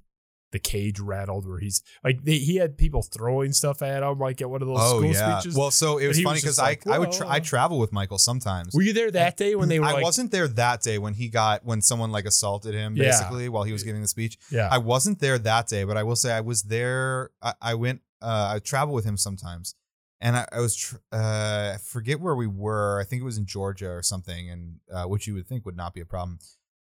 the 0.53 0.59
cage 0.59 1.01
rattled, 1.01 1.47
where 1.49 1.59
he's 1.59 1.83
like 2.05 2.25
they, 2.25 2.37
he 2.39 2.57
had 2.57 2.79
people 2.79 3.03
throwing 3.03 3.53
stuff 3.53 3.83
at 3.83 4.03
him, 4.03 4.19
like 4.19 4.41
at 4.41 4.49
one 4.49 4.63
of 4.63 4.69
those 4.69 4.79
Oh 4.81 4.99
school 5.01 5.13
yeah. 5.13 5.39
speeches. 5.41 5.57
Well, 5.59 5.71
so 5.71 5.99
it 5.99 6.07
was 6.07 6.21
funny 6.21 6.39
because 6.41 6.59
I 6.59 6.65
like, 6.65 6.87
I 6.87 6.99
would 6.99 7.11
tra- 7.13 7.29
I 7.29 7.41
travel 7.41 7.79
with 7.79 7.93
Michael 7.93 8.19
sometimes. 8.19 8.75
were 8.75 8.83
you 8.83 8.93
there 8.93 9.11
that 9.11 9.37
day 9.37 9.55
when 9.57 9.69
they 9.69 9.81
were 9.81 9.87
I 9.87 9.93
like, 9.95 10.05
wasn't 10.05 10.31
there 10.31 10.47
that 10.49 10.83
day 10.83 10.99
when 10.99 11.15
he 11.15 11.29
got 11.29 11.65
when 11.65 11.81
someone 11.83 12.13
like 12.13 12.25
assaulted 12.27 12.75
him 12.75 12.97
Yeah. 12.97 13.05
basically 13.05 13.49
while 13.49 13.65
he 13.65 13.73
was 13.73 13.83
giving 13.83 14.03
the 14.03 14.09
speech. 14.09 14.39
yeah, 14.51 14.69
I 14.71 14.79
wasn't 14.79 15.19
there 15.19 15.39
that 15.39 15.67
day, 15.67 15.85
but 15.85 15.97
I 15.97 16.03
will 16.05 16.17
say 16.17 16.33
I 16.33 16.41
was 16.43 16.63
there. 16.63 17.31
I, 17.43 17.55
I 17.61 17.75
went. 17.75 18.03
Uh, 18.21 18.53
I 18.55 18.59
travel 18.61 18.95
with 18.95 19.05
him 19.05 19.17
sometimes, 19.17 19.75
and 20.21 20.37
I, 20.37 20.47
I 20.53 20.61
was. 20.61 20.77
Tr- 20.77 20.97
uh, 21.13 21.73
I 21.75 21.79
forget 21.83 22.21
where 22.21 22.37
we 22.37 22.47
were. 22.47 23.01
I 23.01 23.05
think 23.05 23.21
it 23.23 23.25
was 23.25 23.39
in 23.39 23.47
Georgia 23.47 23.89
or 23.91 24.03
something, 24.03 24.49
and 24.49 24.77
uh, 24.93 25.05
which 25.05 25.27
you 25.27 25.35
would 25.35 25.47
think 25.49 25.65
would 25.67 25.77
not 25.77 25.93
be 25.95 26.01
a 26.01 26.05
problem. 26.07 26.39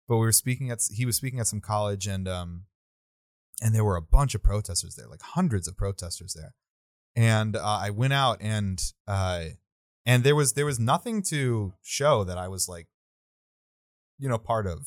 But 0.09 0.17
we 0.17 0.25
were 0.25 0.33
speaking 0.33 0.71
at. 0.71 0.81
He 0.91 1.05
was 1.05 1.17
speaking 1.17 1.41
at 1.41 1.47
some 1.47 1.61
college, 1.61 2.07
and 2.07 2.27
um, 2.27 2.63
and 3.63 3.75
there 3.75 3.85
were 3.85 3.97
a 3.97 4.03
bunch 4.03 4.35
of 4.35 4.43
protesters 4.43 4.95
there, 4.97 5.07
like 5.09 5.23
hundreds 5.23 5.67
of 5.69 5.77
protesters 5.77 6.35
there. 6.35 6.55
And 7.15 7.57
uh, 7.57 7.63
I 7.65 7.91
went 7.91 8.13
out, 8.13 8.39
and 8.41 8.79
uh, 9.09 9.45
and 10.05 10.23
there 10.25 10.37
was 10.37 10.53
there 10.53 10.67
was 10.67 10.79
nothing 10.79 11.23
to 11.31 11.73
show 11.83 12.25
that 12.25 12.37
I 12.39 12.49
was 12.49 12.69
like, 12.69 12.89
you 14.19 14.29
know, 14.29 14.39
part 14.39 14.67
of 14.67 14.87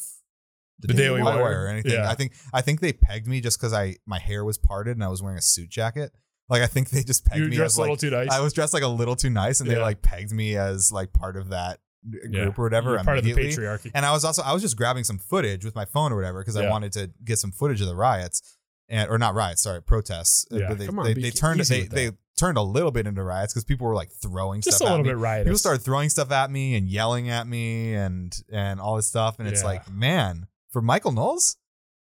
The 0.79 0.93
Daily 0.93 1.21
Wire. 1.23 1.65
or 1.65 1.67
anything. 1.67 1.93
Yeah. 1.93 2.09
I 2.09 2.15
think 2.15 2.33
I 2.53 2.61
think 2.61 2.81
they 2.81 2.93
pegged 2.93 3.27
me 3.27 3.41
just 3.41 3.59
because 3.59 3.73
I 3.73 3.95
my 4.05 4.19
hair 4.19 4.45
was 4.45 4.57
parted 4.57 4.95
and 4.97 5.03
I 5.03 5.07
was 5.07 5.21
wearing 5.23 5.37
a 5.37 5.41
suit 5.41 5.69
jacket. 5.69 6.11
Like 6.49 6.61
I 6.61 6.67
think 6.67 6.89
they 6.89 7.03
just 7.03 7.25
pegged 7.25 7.41
you 7.43 7.49
me 7.49 7.55
dressed 7.55 7.73
as 7.73 7.77
a 7.77 7.81
little 7.81 7.93
like 7.93 7.99
too 7.99 8.09
nice. 8.11 8.29
I 8.31 8.39
was 8.41 8.53
dressed 8.53 8.73
like 8.73 8.83
a 8.83 8.87
little 8.87 9.15
too 9.15 9.29
nice, 9.29 9.59
and 9.59 9.69
they 9.69 9.77
like 9.77 10.01
pegged 10.01 10.31
me 10.31 10.55
as 10.55 10.91
like 10.91 11.13
part 11.13 11.35
of 11.35 11.49
that 11.49 11.79
group 12.09 12.23
Yeah. 12.33 12.45
or 12.45 12.51
whatever. 12.63 12.91
You're 12.91 13.03
part 13.03 13.17
of 13.17 13.23
the 13.23 13.33
patriarchy. 13.33 13.91
And 13.93 14.05
I 14.05 14.11
was 14.11 14.23
also 14.23 14.41
I 14.43 14.53
was 14.53 14.61
just 14.61 14.77
grabbing 14.77 15.03
some 15.03 15.17
footage 15.19 15.65
with 15.65 15.75
my 15.75 15.85
phone 15.85 16.11
or 16.11 16.15
whatever 16.15 16.41
because 16.41 16.55
I 16.55 16.69
wanted 16.69 16.91
to 16.93 17.11
get 17.23 17.39
some 17.39 17.51
footage 17.51 17.81
of 17.81 17.87
the 17.87 17.95
riots 17.95 18.41
and 18.90 19.10
or 19.10 19.18
not 19.18 19.36
riots, 19.36 19.61
sorry, 19.64 19.82
protests. 19.82 20.45
Uh, 20.52 20.57
Yeah, 20.57 20.74
they 20.74 20.86
come 20.88 20.99
on, 20.99 21.06
they, 21.06 21.14
they 21.14 21.32
turned 21.32 21.60
they 21.61 21.84
they 21.84 22.11
turned 22.38 22.57
a 22.57 22.61
little 22.61 22.91
bit 22.91 23.06
into 23.07 23.22
riots 23.24 23.53
because 23.53 23.64
people 23.66 23.86
were 23.88 23.95
like 23.95 24.11
throwing 24.11 24.61
just 24.61 24.76
a 24.76 24.78
stuff 24.78 24.90
little 24.90 24.99
at 25.02 25.03
me. 25.06 25.10
bit 25.11 25.18
riotous. 25.18 25.45
People 25.45 25.60
started 25.60 25.82
throwing 25.84 26.10
stuff 26.10 26.32
at 26.32 26.49
me 26.49 26.76
and 26.76 26.88
yelling 26.88 27.30
at 27.30 27.48
me 27.48 27.94
and 27.94 28.36
and 28.52 28.80
all 28.80 28.95
this 28.95 29.07
stuff 29.07 29.40
and 29.40 29.48
it's 29.48 29.61
Yeah. 29.61 29.68
like 29.68 29.91
man 29.91 30.48
for 30.72 30.82
Michael 30.82 31.11
Knowles 31.11 31.57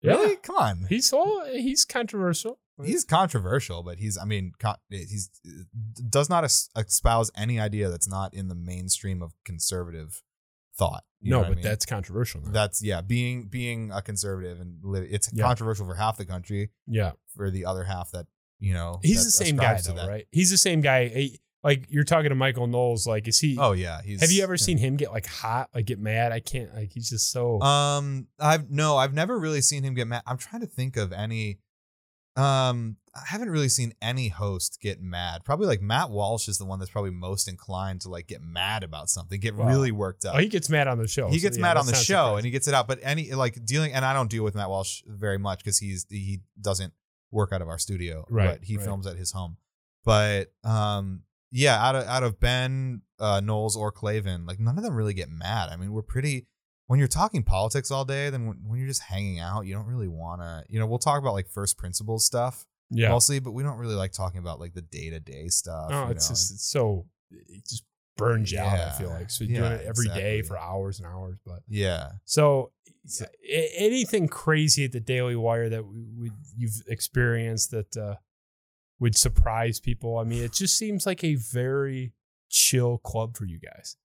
Yeah. 0.02 0.12
really 0.12 0.36
come 0.36 0.56
on 0.56 0.86
He's 0.88 1.12
all 1.12 1.44
he's 1.46 1.84
controversial. 1.84 2.58
he's 2.82 3.04
controversial 3.04 3.82
but 3.82 3.98
he's 3.98 4.16
I 4.18 4.24
mean 4.24 4.52
co- 4.58 4.76
he's 4.88 5.28
does 6.08 6.28
not 6.30 6.44
espouse 6.44 7.30
any 7.36 7.60
idea 7.60 7.88
that's 7.90 8.08
not 8.08 8.32
in 8.34 8.48
the 8.48 8.54
mainstream 8.54 9.22
of 9.22 9.34
conservative 9.44 10.22
thought. 10.76 11.04
No, 11.20 11.38
what 11.38 11.44
I 11.46 11.48
but 11.50 11.56
mean? 11.58 11.64
that's 11.64 11.86
controversial. 11.86 12.40
Now. 12.42 12.50
That's 12.50 12.82
yeah, 12.82 13.00
being 13.00 13.44
being 13.48 13.90
a 13.92 14.02
conservative 14.02 14.60
and 14.60 14.78
li- 14.82 15.06
it's 15.10 15.30
Yeah. 15.32 15.44
controversial 15.44 15.86
for 15.86 15.94
half 15.94 16.16
the 16.16 16.24
country. 16.24 16.70
yeah. 16.86 17.12
For 17.36 17.50
the 17.50 17.64
other 17.64 17.84
half, 17.84 18.10
that 18.12 18.26
you 18.58 18.74
know, 18.74 19.00
He's 19.02 19.24
the 19.24 19.30
same 19.30 19.56
guy 19.56 19.80
though, 19.80 19.94
that. 19.94 20.08
right? 20.08 20.26
He's 20.30 20.50
the 20.50 20.58
same 20.58 20.80
guy. 20.80 21.08
He- 21.08 21.40
like 21.64 21.86
you're 21.90 22.02
talking 22.02 22.30
to 22.30 22.34
Michael 22.34 22.66
Knowles. 22.66 23.06
Like, 23.06 23.28
is 23.28 23.38
he? 23.38 23.56
Oh 23.56 23.70
yeah, 23.70 24.02
he's. 24.02 24.20
have 24.20 24.32
you 24.32 24.42
ever 24.42 24.56
seen 24.56 24.78
him 24.78 24.96
get 24.96 25.12
like 25.12 25.26
hot, 25.26 25.70
like 25.72 25.86
get 25.86 26.00
mad? 26.00 26.32
I 26.32 26.40
can't. 26.40 26.74
Like 26.74 26.90
he's 26.92 27.08
just 27.08 27.30
so. 27.30 27.60
Um, 27.60 28.26
I've 28.40 28.68
no, 28.68 28.96
I've 28.96 29.14
never 29.14 29.38
really 29.38 29.60
seen 29.60 29.84
him 29.84 29.94
get 29.94 30.08
mad. 30.08 30.22
I'm 30.26 30.38
trying 30.38 30.62
to 30.62 30.66
think 30.66 30.96
of 30.96 31.12
any. 31.12 31.60
Um, 32.36 32.96
I 33.14 33.20
haven't 33.26 33.50
really 33.50 33.68
seen 33.68 33.92
any 34.00 34.28
host 34.28 34.78
get 34.80 35.02
mad. 35.02 35.44
Probably 35.44 35.66
like 35.66 35.82
Matt 35.82 36.10
Walsh 36.10 36.48
is 36.48 36.56
the 36.56 36.64
one 36.64 36.78
that's 36.78 36.90
probably 36.90 37.10
most 37.10 37.46
inclined 37.46 38.00
to 38.02 38.08
like 38.08 38.26
get 38.26 38.40
mad 38.42 38.82
about 38.82 39.10
something, 39.10 39.38
get 39.38 39.54
Wow. 39.54 39.66
really 39.68 39.92
worked 39.92 40.24
up. 40.24 40.34
oh, 40.36 40.38
he 40.38 40.48
gets 40.48 40.70
mad 40.70 40.88
on 40.88 40.96
the 40.98 41.06
show. 41.06 41.28
he 41.28 41.38
so 41.38 41.42
gets 41.42 41.58
yeah, 41.58 41.62
mad 41.62 41.76
on 41.76 41.84
the 41.86 41.94
show 41.94 42.36
and 42.36 42.44
he 42.46 42.50
gets 42.50 42.68
it 42.68 42.74
out. 42.74 42.88
But 42.88 43.00
any 43.02 43.32
like 43.32 43.62
dealing, 43.66 43.92
and 43.92 44.02
I 44.04 44.14
don't 44.14 44.30
deal 44.30 44.44
with 44.44 44.54
Matt 44.54 44.70
Walsh 44.70 45.02
very 45.06 45.38
much 45.38 45.58
because 45.58 45.78
he's 45.78 46.06
he 46.08 46.40
doesn't 46.58 46.94
work 47.30 47.52
out 47.52 47.60
of 47.60 47.68
our 47.68 47.78
studio, 47.78 48.24
Right, 48.30 48.58
But 48.58 48.64
he 48.64 48.76
right. 48.78 48.84
films 48.84 49.06
at 49.06 49.16
his 49.16 49.32
home. 49.32 49.58
But 50.04 50.52
um, 50.64 51.24
yeah, 51.50 51.76
out 51.86 51.94
of 51.94 52.06
out 52.06 52.22
of 52.22 52.40
Ben 52.40 53.02
uh, 53.20 53.40
Knowles 53.40 53.76
or 53.76 53.92
Klavan, 53.92 54.46
like 54.46 54.58
none 54.58 54.78
of 54.78 54.84
them 54.84 54.94
really 54.94 55.14
get 55.14 55.28
mad. 55.28 55.68
I 55.68 55.76
mean, 55.76 55.92
we're 55.92 56.00
pretty. 56.02 56.46
When 56.86 56.98
you're 56.98 57.08
talking 57.08 57.42
politics 57.42 57.90
all 57.90 58.04
day, 58.04 58.28
then 58.30 58.46
when, 58.46 58.58
when 58.66 58.78
you're 58.78 58.88
just 58.88 59.02
hanging 59.02 59.40
out, 59.40 59.66
you 59.66 59.74
don't 59.74 59.86
really 59.86 60.08
want 60.08 60.42
to. 60.42 60.64
You 60.68 60.78
know, 60.78 60.86
we'll 60.86 60.98
talk 60.98 61.20
about 61.20 61.32
like 61.32 61.48
first 61.48 61.78
principles 61.78 62.24
stuff 62.24 62.66
yeah. 62.92 63.08
mostly, 63.08 63.40
but 63.40 63.52
we 63.52 63.62
don't 63.62 63.78
really 63.78 63.94
like 63.94 64.12
talking 64.12 64.38
about 64.38 64.60
like 64.60 64.74
the 64.74 64.82
day 64.82 65.10
to 65.10 65.20
day 65.20 65.48
stuff. 65.48 65.90
No, 65.90 66.04
you 66.04 66.10
it's 66.10 66.28
know, 66.28 66.34
just 66.34 66.52
it's 66.52 66.66
so 66.66 67.06
it 67.30 67.66
just 67.66 67.84
burns 68.16 68.52
you 68.52 68.58
out. 68.58 68.78
I 68.78 68.90
feel 68.90 69.10
like 69.10 69.30
so 69.30 69.44
you're 69.44 69.60
doing 69.60 69.72
it 69.72 69.86
every 69.86 70.08
day 70.08 70.38
exactly. 70.38 70.42
for 70.42 70.58
hours 70.58 70.98
and 70.98 71.06
hours. 71.06 71.38
But 71.44 71.60
yeah. 71.68 72.12
so, 72.24 72.72
So- 73.06 73.26
anything 73.50 74.28
crazy 74.28 74.84
at 74.84 74.92
the 74.92 75.00
Daily 75.00 75.36
Wire 75.36 75.68
that 75.70 75.86
we, 75.86 76.04
we, 76.16 76.30
you've 76.56 76.82
experienced 76.86 77.70
that 77.70 77.96
uh, 77.96 78.16
would 79.00 79.16
surprise 79.16 79.80
people? 79.80 80.18
I 80.18 80.24
mean, 80.24 80.44
it 80.44 80.52
just 80.52 80.76
seems 80.76 81.06
like 81.06 81.24
a 81.24 81.36
very 81.36 82.12
chill 82.50 82.98
club 82.98 83.36
for 83.36 83.46
you 83.46 83.58
guys. 83.58 83.96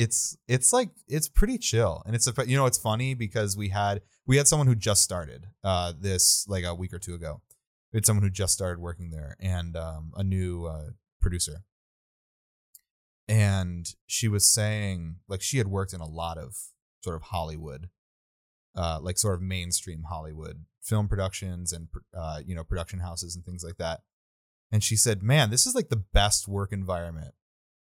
It's 0.00 0.34
it's 0.48 0.72
like 0.72 0.90
it's 1.08 1.28
pretty 1.28 1.58
chill. 1.58 2.02
And 2.06 2.14
it's 2.14 2.26
a 2.26 2.32
you 2.46 2.56
know 2.56 2.64
it's 2.64 2.78
funny 2.78 3.12
because 3.12 3.54
we 3.56 3.68
had 3.68 4.00
we 4.26 4.38
had 4.38 4.48
someone 4.48 4.66
who 4.66 4.74
just 4.74 5.02
started 5.02 5.48
uh 5.62 5.92
this 5.98 6.46
like 6.48 6.64
a 6.64 6.74
week 6.74 6.94
or 6.94 6.98
two 6.98 7.14
ago. 7.14 7.42
We 7.92 7.98
had 7.98 8.06
someone 8.06 8.22
who 8.22 8.30
just 8.30 8.54
started 8.54 8.80
working 8.80 9.10
there 9.10 9.36
and 9.38 9.76
um 9.76 10.12
a 10.16 10.24
new 10.24 10.64
uh 10.64 10.90
producer. 11.20 11.64
And 13.28 13.86
she 14.06 14.26
was 14.26 14.48
saying 14.48 15.16
like 15.28 15.42
she 15.42 15.58
had 15.58 15.68
worked 15.68 15.92
in 15.92 16.00
a 16.00 16.08
lot 16.08 16.38
of 16.38 16.56
sort 17.04 17.16
of 17.16 17.22
hollywood 17.22 17.90
uh 18.74 18.98
like 19.02 19.18
sort 19.18 19.34
of 19.34 19.42
mainstream 19.42 20.04
hollywood 20.08 20.64
film 20.82 21.08
productions 21.08 21.72
and 21.72 21.88
uh 22.16 22.40
you 22.44 22.54
know 22.54 22.64
production 22.64 23.00
houses 23.00 23.36
and 23.36 23.44
things 23.44 23.62
like 23.62 23.76
that. 23.76 24.00
And 24.72 24.82
she 24.82 24.96
said 24.96 25.22
man 25.22 25.50
this 25.50 25.66
is 25.66 25.74
like 25.74 25.90
the 25.90 26.04
best 26.14 26.48
work 26.48 26.72
environment 26.72 27.34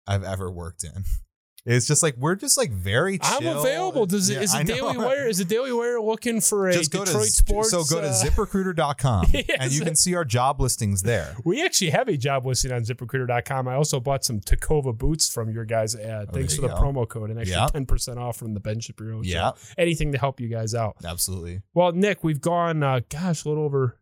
i've 0.07 0.23
ever 0.23 0.49
worked 0.49 0.83
in 0.83 1.03
it's 1.67 1.85
just 1.85 2.01
like 2.01 2.15
we're 2.17 2.35
just 2.35 2.57
like 2.57 2.71
very 2.71 3.17
chill. 3.19 3.37
I'm 3.49 3.57
available. 3.57 4.05
Does 4.05 4.29
it, 4.29 4.35
Yeah, 4.35 4.41
is 4.41 4.55
I 4.55 4.63
the 4.63 4.69
know. 4.73 4.75
Daily 4.93 4.97
Wire 4.97 5.27
is 5.27 5.37
the 5.37 5.45
Daily 5.45 5.71
Wire 5.73 5.99
looking 6.01 6.41
for 6.41 6.69
a 6.69 6.73
just 6.73 6.91
go 6.91 7.05
Detroit 7.05 7.25
to 7.25 7.31
sports? 7.31 7.69
so 7.71 7.83
go 7.83 8.01
to 8.01 8.07
uh, 8.07 8.13
ziprecruiter.com 8.13 9.27
and 9.59 9.71
you 9.71 9.81
can 9.81 9.95
see 9.95 10.15
our 10.15 10.25
job 10.25 10.59
listings 10.61 11.03
there. 11.03 11.35
We 11.43 11.63
actually 11.63 11.91
have 11.91 12.07
a 12.07 12.17
job 12.17 12.45
listing 12.45 12.71
on 12.71 12.81
ZipRecruiter.com. 12.83 13.67
I 13.67 13.75
also 13.75 13.99
bought 13.99 14.23
some 14.23 14.39
Tecovas 14.39 14.97
boots 14.97 15.29
from 15.29 15.49
your 15.51 15.65
guys' 15.65 15.95
ad. 15.95 16.27
Oh, 16.29 16.33
Thanks 16.33 16.55
for 16.55 16.61
the 16.61 16.69
go. 16.69 16.75
promo 16.75 17.07
code 17.07 17.29
and 17.29 17.39
extra 17.39 17.67
ten 17.71 17.85
percent 17.85 18.17
off 18.19 18.37
from 18.37 18.53
the 18.53 18.59
Ben 18.59 18.79
Shapiro. 18.79 19.21
Yeah, 19.23 19.51
anything 19.77 20.11
to 20.13 20.17
help 20.17 20.39
you 20.39 20.47
guys 20.47 20.73
out. 20.73 20.95
absolutely. 21.05 21.61
Well, 21.73 21.91
Nick, 21.91 22.23
we've 22.23 22.41
gone, 22.41 22.81
uh, 22.83 23.01
gosh, 23.09 23.43
a 23.45 23.49
little 23.49 23.63
over 23.63 23.99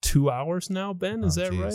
two 0.00 0.30
hours 0.30 0.70
now. 0.70 0.92
Ben, 0.92 1.22
is 1.24 1.36
Oh, 1.38 1.42
that 1.42 1.50
geez. 1.52 1.60
right? 1.60 1.74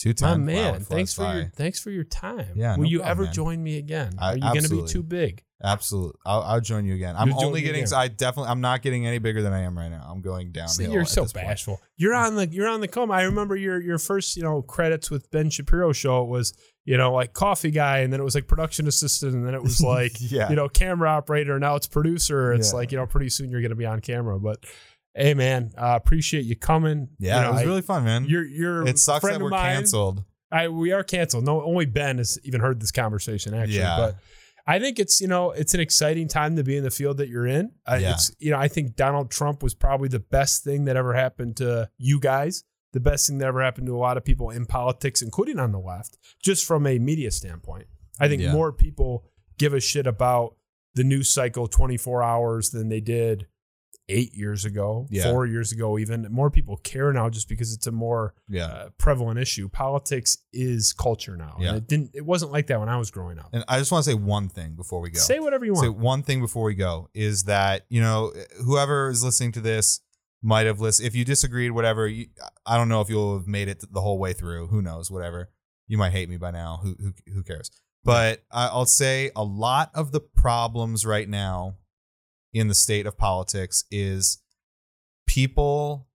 Two 0.00 0.10
My 0.10 0.14
ten. 0.30 0.44
man, 0.46 0.80
thanks 0.80 1.12
for 1.14 1.30
your 1.34 1.52
thanks 1.54 1.78
for 1.78 1.90
your 1.90 2.04
time. 2.04 2.52
Yeah, 2.56 2.76
Will 2.76 2.84
no 2.84 2.88
you 2.88 2.98
problem, 3.00 3.10
ever 3.10 3.22
man. 3.24 3.32
join 3.34 3.62
me 3.62 3.76
again? 3.76 4.14
I, 4.18 4.30
Are 4.32 4.36
you 4.36 4.42
going 4.42 4.62
to 4.64 4.70
be 4.70 4.86
too 4.86 5.02
big? 5.02 5.44
Absolutely, 5.62 6.18
I'll, 6.24 6.40
I'll 6.40 6.60
join 6.62 6.86
you 6.86 6.94
again. 6.94 7.14
I'm 7.18 7.28
You'll 7.28 7.44
only 7.44 7.60
getting. 7.60 7.82
again. 7.84 7.94
I 7.94 8.08
definitely. 8.08 8.50
I'm 8.50 8.62
not 8.62 8.80
getting 8.80 9.06
any 9.06 9.18
bigger 9.18 9.42
than 9.42 9.52
I 9.52 9.60
am 9.60 9.76
right 9.76 9.90
now. 9.90 10.06
I'm 10.08 10.22
going 10.22 10.52
down. 10.52 10.68
See, 10.68 10.90
you're 10.90 11.04
so 11.04 11.24
this 11.24 11.34
point. 11.34 11.46
bashful. 11.48 11.82
You're 11.98 12.14
on 12.14 12.34
the 12.36 12.46
you're 12.46 12.66
on 12.66 12.80
the 12.80 12.88
come. 12.88 13.10
I 13.10 13.24
remember 13.24 13.56
your 13.56 13.78
your 13.78 13.98
first 13.98 14.38
you 14.38 14.42
know 14.42 14.62
credits 14.62 15.10
with 15.10 15.30
Ben 15.30 15.50
Shapiro 15.50 15.92
show. 15.92 16.22
It 16.22 16.28
was 16.30 16.54
you 16.86 16.96
know 16.96 17.12
like 17.12 17.34
coffee 17.34 17.70
guy, 17.70 17.98
and 17.98 18.10
then 18.10 18.20
it 18.20 18.24
was 18.24 18.34
like 18.34 18.46
production 18.46 18.88
assistant, 18.88 19.34
and 19.34 19.46
then 19.46 19.52
it 19.54 19.62
was 19.62 19.80
like 19.84 20.12
yeah. 20.18 20.48
you 20.48 20.56
know 20.56 20.66
camera 20.70 21.10
operator. 21.10 21.58
Now 21.58 21.76
it's 21.76 21.86
producer. 21.86 22.54
It's 22.54 22.72
Yeah. 22.72 22.76
like 22.78 22.92
you 22.92 22.96
know 22.96 23.04
pretty 23.04 23.28
soon 23.28 23.50
you're 23.50 23.60
going 23.60 23.68
to 23.68 23.76
be 23.76 23.84
on 23.84 24.00
camera. 24.00 24.40
But 24.40 24.64
hey, 25.14 25.34
man, 25.34 25.72
uh, 25.76 25.98
appreciate 26.02 26.44
you 26.44 26.56
coming. 26.56 27.08
yeah. 27.18 27.36
You 27.36 27.42
know, 27.42 27.48
it 27.48 27.52
was 27.52 27.62
I- 27.62 27.64
really 27.64 27.82
fun, 27.82 28.04
man. 28.04 28.24
You're 28.28 28.44
you're 28.46 28.86
it 28.86 28.98
sucks 28.98 29.24
that 29.24 29.40
we're 29.40 29.48
mine. 29.50 29.76
canceled. 29.76 30.24
I 30.52 30.68
we 30.68 30.92
are 30.92 31.04
canceled. 31.04 31.44
No, 31.44 31.62
only 31.62 31.86
Ben 31.86 32.18
has 32.18 32.38
even 32.44 32.60
heard 32.60 32.80
this 32.80 32.90
conversation 32.90 33.54
actually. 33.54 33.78
Yeah. 33.78 33.96
But 33.96 34.16
I 34.66 34.78
think 34.78 34.98
it's 34.98 35.20
you 35.20 35.28
know 35.28 35.52
it's 35.52 35.74
an 35.74 35.80
exciting 35.80 36.28
time 36.28 36.56
to 36.56 36.64
be 36.64 36.76
in 36.76 36.82
the 36.84 36.90
field 36.90 37.18
that 37.18 37.28
you're 37.28 37.46
in. 37.46 37.72
Uh, 37.86 37.98
Yeah. 38.00 38.12
It's 38.12 38.30
you 38.38 38.50
know 38.50 38.58
I 38.58 38.68
think 38.68 38.96
Donald 38.96 39.30
Trump 39.30 39.62
was 39.62 39.74
probably 39.74 40.08
the 40.08 40.18
best 40.20 40.64
thing 40.64 40.84
that 40.86 40.96
ever 40.96 41.14
happened 41.14 41.56
to 41.58 41.88
you 41.98 42.18
guys. 42.20 42.64
The 42.92 43.00
best 43.00 43.28
thing 43.28 43.38
that 43.38 43.46
ever 43.46 43.62
happened 43.62 43.86
to 43.86 43.96
a 43.96 43.98
lot 43.98 44.16
of 44.16 44.24
people 44.24 44.50
in 44.50 44.66
politics, 44.66 45.22
including 45.22 45.60
on 45.60 45.70
the 45.70 45.78
left, 45.78 46.18
just 46.42 46.64
from 46.66 46.84
a 46.88 46.98
media 46.98 47.30
standpoint. 47.30 47.86
I 48.18 48.26
think 48.26 48.42
Yeah. 48.42 48.52
more 48.52 48.72
people 48.72 49.24
give 49.58 49.72
a 49.72 49.78
shit 49.80 50.08
about 50.08 50.56
the 50.94 51.04
news 51.04 51.30
cycle 51.30 51.68
24 51.68 52.22
hours 52.24 52.70
than 52.70 52.88
they 52.88 53.00
did 53.00 53.46
eight 54.10 54.34
years 54.34 54.64
ago, 54.64 55.06
Yeah. 55.10 55.30
four 55.30 55.46
years 55.46 55.72
ago, 55.72 55.98
even. 55.98 56.26
More 56.30 56.50
people 56.50 56.76
care 56.78 57.12
now 57.12 57.30
just 57.30 57.48
because 57.48 57.72
it's 57.72 57.86
a 57.86 57.92
more 57.92 58.34
Yeah. 58.48 58.66
uh, 58.66 58.88
prevalent 58.98 59.38
issue. 59.38 59.68
Politics 59.68 60.38
is 60.52 60.92
culture 60.92 61.36
now. 61.36 61.56
Yeah. 61.60 61.68
And 61.68 61.76
it 61.78 61.86
didn't 61.86 62.10
it 62.14 62.26
wasn't 62.26 62.52
like 62.52 62.66
that 62.66 62.80
when 62.80 62.88
I 62.88 62.96
was 62.96 63.10
growing 63.10 63.38
up. 63.38 63.48
And 63.52 63.64
I 63.68 63.78
just 63.78 63.90
want 63.92 64.04
to 64.04 64.10
say 64.10 64.14
one 64.14 64.48
thing 64.48 64.74
before 64.74 65.00
we 65.00 65.10
go. 65.10 65.20
Say 65.20 65.38
whatever 65.40 65.64
you 65.64 65.74
Say 65.76 65.88
want. 65.88 65.98
one 66.00 66.22
thing 66.22 66.40
before 66.40 66.64
we 66.64 66.74
go 66.74 67.08
is 67.14 67.44
that 67.44 67.86
you 67.88 68.00
know 68.00 68.32
whoever 68.64 69.08
is 69.10 69.22
listening 69.24 69.52
to 69.52 69.60
this 69.60 70.00
might 70.42 70.66
have 70.66 70.80
listened. 70.80 71.06
If 71.06 71.14
you 71.14 71.24
disagreed, 71.24 71.70
whatever, 71.72 72.08
you, 72.08 72.26
I 72.64 72.76
don't 72.78 72.88
know 72.88 73.00
if 73.02 73.10
you'll 73.10 73.36
have 73.38 73.46
made 73.46 73.68
it 73.68 73.84
the 73.92 74.00
whole 74.00 74.18
way 74.18 74.32
through. 74.32 74.68
Who 74.68 74.80
knows? 74.82 75.10
Whatever. 75.10 75.50
You 75.86 75.98
might 75.98 76.12
hate 76.12 76.28
me 76.28 76.36
by 76.36 76.50
now. 76.50 76.80
Who 76.82 76.96
who 76.98 77.12
who 77.34 77.42
cares? 77.42 77.70
But 78.04 78.42
I'll 78.50 78.86
say 78.86 79.30
a 79.36 79.44
lot 79.44 79.90
of 79.94 80.10
the 80.12 80.20
problems 80.20 81.04
right 81.04 81.28
now 81.28 81.76
in 82.52 82.68
the 82.68 82.74
state 82.74 83.06
of 83.06 83.16
politics 83.16 83.84
is 83.90 84.38
people 85.26 86.08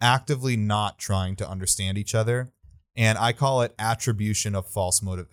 actively 0.00 0.56
not 0.56 0.98
trying 0.98 1.36
to 1.36 1.48
understand 1.48 1.98
each 1.98 2.14
other, 2.14 2.52
and 2.96 3.18
I 3.18 3.32
call 3.32 3.62
it 3.62 3.74
attribution 3.78 4.54
of 4.54 4.66
false 4.66 5.02
motive 5.02 5.26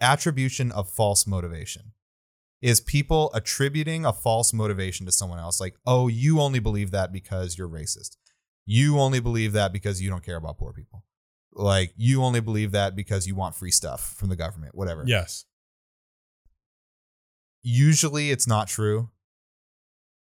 attribution 0.00 0.72
of 0.72 0.88
false 0.88 1.26
motivation. 1.26 1.92
Is 2.62 2.80
people 2.80 3.30
attributing 3.34 4.06
a 4.06 4.12
false 4.12 4.54
motivation 4.54 5.04
to 5.04 5.12
someone 5.12 5.38
else 5.38 5.60
like 5.60 5.76
oh 5.86 6.08
you 6.08 6.40
only 6.40 6.60
believe 6.60 6.92
that 6.92 7.12
because 7.12 7.58
you're 7.58 7.68
racist. 7.68 8.16
You 8.64 8.98
only 8.98 9.20
believe 9.20 9.52
that 9.52 9.70
because 9.70 10.00
you 10.00 10.08
don't 10.08 10.24
care 10.24 10.36
about 10.36 10.56
poor 10.56 10.72
people. 10.72 11.04
Like 11.52 11.92
you 11.96 12.22
only 12.22 12.40
believe 12.40 12.72
that 12.72 12.96
because 12.96 13.26
you 13.26 13.34
want 13.34 13.54
free 13.54 13.70
stuff 13.70 14.14
from 14.14 14.30
the 14.30 14.36
government 14.36 14.74
whatever. 14.74 15.04
Yes. 15.06 15.44
usually 17.62 18.30
it's 18.30 18.46
not 18.46 18.68
true 18.68 19.10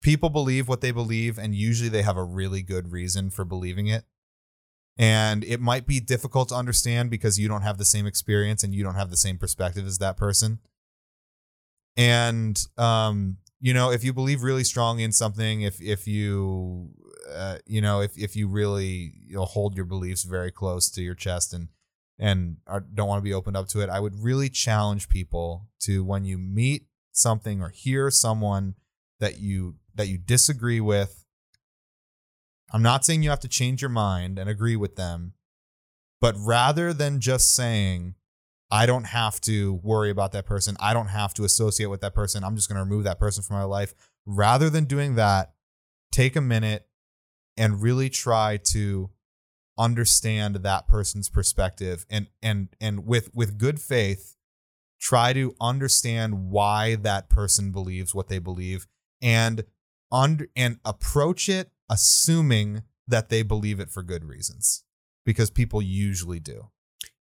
people 0.05 0.29
believe 0.31 0.69
what 0.69 0.83
they 0.83 0.93
believe 0.93 1.39
and 1.39 1.55
usually 1.55 1.89
they 1.89 2.03
have 2.03 2.17
a 2.17 2.23
really 2.23 2.63
good 2.63 2.93
reason 2.93 3.31
for 3.31 3.45
believing 3.45 3.89
it. 3.89 4.05
And 4.97 5.43
it 5.43 5.61
might 5.61 5.89
be 5.89 5.99
difficult 5.99 6.51
to 6.51 6.55
understand 6.55 7.11
because 7.11 7.41
you 7.41 7.49
don't 7.49 7.63
have 7.63 7.79
the 7.79 7.85
same 7.85 8.07
experience 8.07 8.63
and 8.63 8.73
you 8.73 8.85
don't 8.85 8.95
have 8.95 9.11
the 9.11 9.17
same 9.17 9.39
perspective 9.39 9.87
as 9.87 9.99
that 9.99 10.17
person. 10.17 10.61
And 11.97 12.65
um 12.77 13.39
you 13.61 13.73
know 13.73 13.91
if 13.91 14.05
you 14.05 14.13
believe 14.13 14.43
really 14.43 14.63
strongly 14.63 15.03
in 15.05 15.13
something 15.13 15.63
if 15.63 15.81
if 15.81 16.07
you 16.07 16.91
uh, 17.33 17.57
you 17.67 17.81
know 17.81 18.03
if 18.03 18.17
if 18.19 18.37
you 18.37 18.47
really 18.47 19.15
you 19.27 19.37
know 19.37 19.47
hold 19.47 19.75
your 19.75 19.87
beliefs 19.87 20.23
very 20.23 20.51
close 20.51 20.91
to 20.91 21.03
your 21.03 21.15
chest 21.15 21.55
and 21.55 21.69
and 22.19 22.59
are, 22.67 22.81
don't 22.81 23.09
want 23.09 23.19
to 23.21 23.25
be 23.25 23.33
opened 23.33 23.57
up 23.57 23.67
to 23.69 23.81
it 23.81 23.89
i 23.89 23.99
would 23.99 24.23
really 24.23 24.51
challenge 24.51 25.09
people 25.09 25.67
to 25.81 26.05
when 26.05 26.25
you 26.25 26.37
meet 26.37 26.87
something 27.13 27.63
or 27.63 27.71
hear 27.71 28.11
someone 28.11 28.75
that 29.19 29.39
you 29.39 29.77
that 29.95 30.09
you 30.09 30.19
disagree 30.19 30.81
with 30.81 31.25
i'm 32.73 32.83
not 32.83 33.05
saying 33.05 33.23
you 33.23 33.31
have 33.31 33.41
to 33.41 33.49
change 33.49 33.83
your 33.83 33.89
mind 33.89 34.39
and 34.39 34.49
agree 34.49 34.77
with 34.77 34.97
them 34.97 35.33
but 36.21 36.35
rather 36.39 36.93
than 36.93 37.21
just 37.21 37.55
saying 37.55 38.15
I 38.71 38.87
don't 38.87 39.05
have 39.05 39.41
to 39.43 39.75
worry 39.75 40.11
about 40.11 40.33
that 40.33 40.47
person. 40.47 40.77
I 40.81 40.95
don't 40.95 41.07
have 41.07 41.33
to 41.35 41.45
associate 41.45 41.87
with 41.87 42.01
that 42.01 42.13
person. 42.13 42.43
I'm 42.43 42.57
just 42.57 42.69
going 42.69 42.77
to 42.77 42.83
remove 42.83 43.05
that 43.05 43.21
person 43.21 43.45
from 43.45 43.57
my 43.57 43.63
life. 43.63 43.95
Rather 44.27 44.69
than 44.69 44.87
doing 44.87 45.15
that, 45.15 45.53
take 46.11 46.35
a 46.35 46.41
minute 46.41 46.89
and 47.57 47.83
really 47.83 48.09
try 48.09 48.59
to 48.73 49.11
understand 49.77 50.57
that 50.57 50.87
person's 50.87 51.29
perspective 51.29 52.07
and 52.09 52.29
and 52.41 52.69
and 52.81 53.05
with 53.05 53.35
with 53.35 53.59
good 53.59 53.81
faith 53.81 54.37
try 55.01 55.33
to 55.33 55.57
understand 55.61 56.49
why 56.49 56.95
that 56.95 57.29
person 57.29 57.73
believes 57.73 58.15
what 58.15 58.29
they 58.29 58.39
believe 58.39 58.87
and 59.21 59.65
and 60.55 60.79
approach 60.85 61.49
it 61.49 61.71
assuming 61.89 62.83
that 63.07 63.29
they 63.29 63.43
believe 63.43 63.81
it 63.81 63.91
for 63.91 64.03
good 64.03 64.25
reasons 64.25 64.85
because 65.25 65.51
people 65.51 65.83
usually 65.83 66.41
do. 66.41 66.69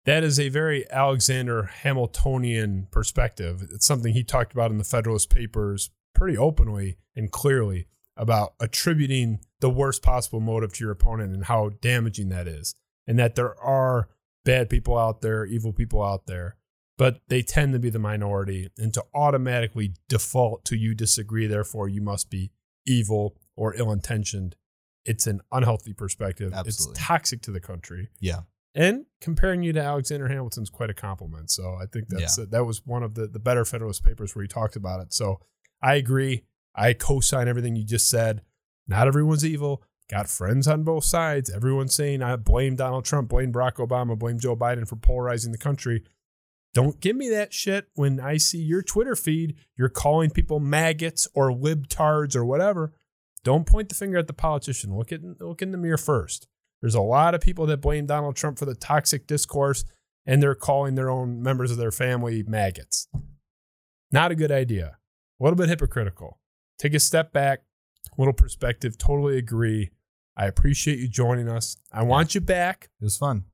That 0.05 0.23
is 0.23 0.39
a 0.39 0.49
very 0.49 0.89
Alexander 0.89 1.63
Hamiltonian 1.63 2.87
perspective. 2.91 3.67
It's 3.73 3.85
something 3.85 4.13
he 4.13 4.23
talked 4.23 4.53
about 4.53 4.71
in 4.71 4.77
the 4.77 4.85
Federalist 4.85 5.29
Papers 5.29 5.89
pretty 6.15 6.37
openly 6.37 6.97
and 7.15 7.29
clearly 7.29 7.87
about 8.15 8.53
attributing 8.59 9.39
the 9.59 9.69
worst 9.69 10.01
possible 10.01 10.39
motive 10.39 10.73
to 10.73 10.83
your 10.83 10.91
opponent 10.91 11.33
and 11.33 11.45
how 11.45 11.71
damaging 11.81 12.29
that 12.29 12.47
is. 12.47 12.73
And 13.05 13.19
that 13.19 13.35
there 13.35 13.59
are 13.59 14.07
bad 14.45 14.69
people 14.69 14.97
out 14.97 15.21
there, 15.21 15.45
evil 15.45 15.73
people 15.73 16.01
out 16.01 16.25
there, 16.25 16.55
but 16.97 17.19
they 17.27 17.41
tend 17.41 17.73
to 17.73 17.79
be 17.79 17.89
the 17.89 17.99
minority 17.99 18.69
and 18.77 18.93
to 18.93 19.03
automatically 19.13 19.93
default 20.07 20.63
to 20.65 20.77
you 20.77 20.95
disagree, 20.95 21.47
therefore 21.47 21.89
you 21.89 22.01
must 22.01 22.29
be 22.29 22.51
evil 22.87 23.35
or 23.55 23.75
ill 23.75 23.91
intentioned. 23.91 24.55
It's 25.05 25.27
an 25.27 25.41
unhealthy 25.51 25.93
perspective. 25.93 26.53
Absolutely. 26.53 26.91
It's 26.91 27.07
toxic 27.07 27.41
to 27.43 27.51
the 27.51 27.59
country. 27.59 28.09
Yeah. 28.19 28.41
And 28.75 29.05
comparing 29.21 29.63
you 29.63 29.73
to 29.73 29.81
Alexander 29.81 30.27
Hamilton's 30.27 30.69
quite 30.69 30.89
a 30.89 30.93
compliment. 30.93 31.49
So 31.49 31.77
I 31.81 31.85
think 31.91 32.09
that's 32.09 32.37
uh, 32.37 32.45
that 32.49 32.65
was 32.65 32.85
one 32.85 33.03
of 33.03 33.15
the 33.15 33.27
the 33.27 33.39
better 33.39 33.65
Federalist 33.65 34.03
Papers 34.03 34.35
where 34.35 34.43
he 34.43 34.47
talked 34.47 34.75
about 34.75 34.99
it. 35.01 35.13
So 35.13 35.39
I 35.81 35.95
agree. 35.95 36.43
I 36.75 36.93
co-sign 36.93 37.47
everything 37.47 37.75
you 37.75 37.83
just 37.83 38.09
said. 38.09 38.41
Not 38.87 39.07
everyone's 39.07 39.45
evil. 39.45 39.83
Got 40.09 40.29
friends 40.29 40.67
on 40.67 40.83
both 40.83 41.03
sides. 41.03 41.49
Everyone's 41.49 41.95
saying 41.95 42.21
I 42.21 42.35
blame 42.35 42.75
Donald 42.75 43.03
Trump, 43.03 43.29
blame 43.29 43.51
Barack 43.51 43.75
Obama, 43.75 44.17
blame 44.17 44.39
Joe 44.39 44.55
Biden 44.55 44.87
for 44.87 44.95
polarizing 44.95 45.51
the 45.51 45.57
country. 45.57 46.03
Don't 46.77 46.99
give 46.99 47.15
me 47.15 47.27
that 47.29 47.55
shit 47.55 47.87
when 47.95 48.19
I 48.19 48.37
see 48.37 48.59
your 48.59 48.83
Twitter 48.83 49.15
feed. 49.15 49.55
You're 49.75 49.89
calling 49.89 50.29
people 50.29 50.59
maggots 50.59 51.27
or 51.33 51.49
libtards 51.49 52.35
or 52.35 52.45
whatever. 52.45 52.93
Don't 53.43 53.65
point 53.65 53.89
the 53.89 53.95
finger 53.95 54.19
at 54.19 54.27
the 54.27 54.33
politician. 54.33 54.95
Look 54.95 55.11
at 55.11 55.23
look 55.41 55.63
in 55.63 55.71
the 55.71 55.79
mirror 55.79 55.97
first. 55.97 56.47
There's 56.79 56.93
a 56.93 57.01
lot 57.01 57.33
of 57.33 57.41
people 57.41 57.65
that 57.65 57.81
blame 57.81 58.05
Donald 58.05 58.35
Trump 58.35 58.59
for 58.59 58.65
the 58.65 58.75
toxic 58.75 59.25
discourse, 59.25 59.85
and 60.23 60.39
they're 60.39 60.53
calling 60.53 60.93
their 60.93 61.09
own 61.09 61.41
members 61.41 61.71
of 61.71 61.77
their 61.77 61.89
family 61.89 62.43
maggots. 62.43 63.07
Not 64.11 64.29
a 64.29 64.35
good 64.35 64.51
idea. 64.51 64.97
A 65.39 65.43
little 65.43 65.57
bit 65.57 65.69
hypocritical. 65.69 66.37
Take 66.77 66.93
a 66.93 66.99
step 66.99 67.33
back, 67.33 67.63
a 68.15 68.21
little 68.21 68.35
perspective. 68.35 68.99
Totally 68.99 69.39
agree. 69.39 69.89
I 70.37 70.45
appreciate 70.45 70.99
you 70.99 71.07
joining 71.07 71.49
us. 71.49 71.77
I 71.91 72.03
want 72.03 72.35
you 72.35 72.41
back. 72.41 72.91
It 73.01 73.05
was 73.05 73.17
fun. 73.17 73.45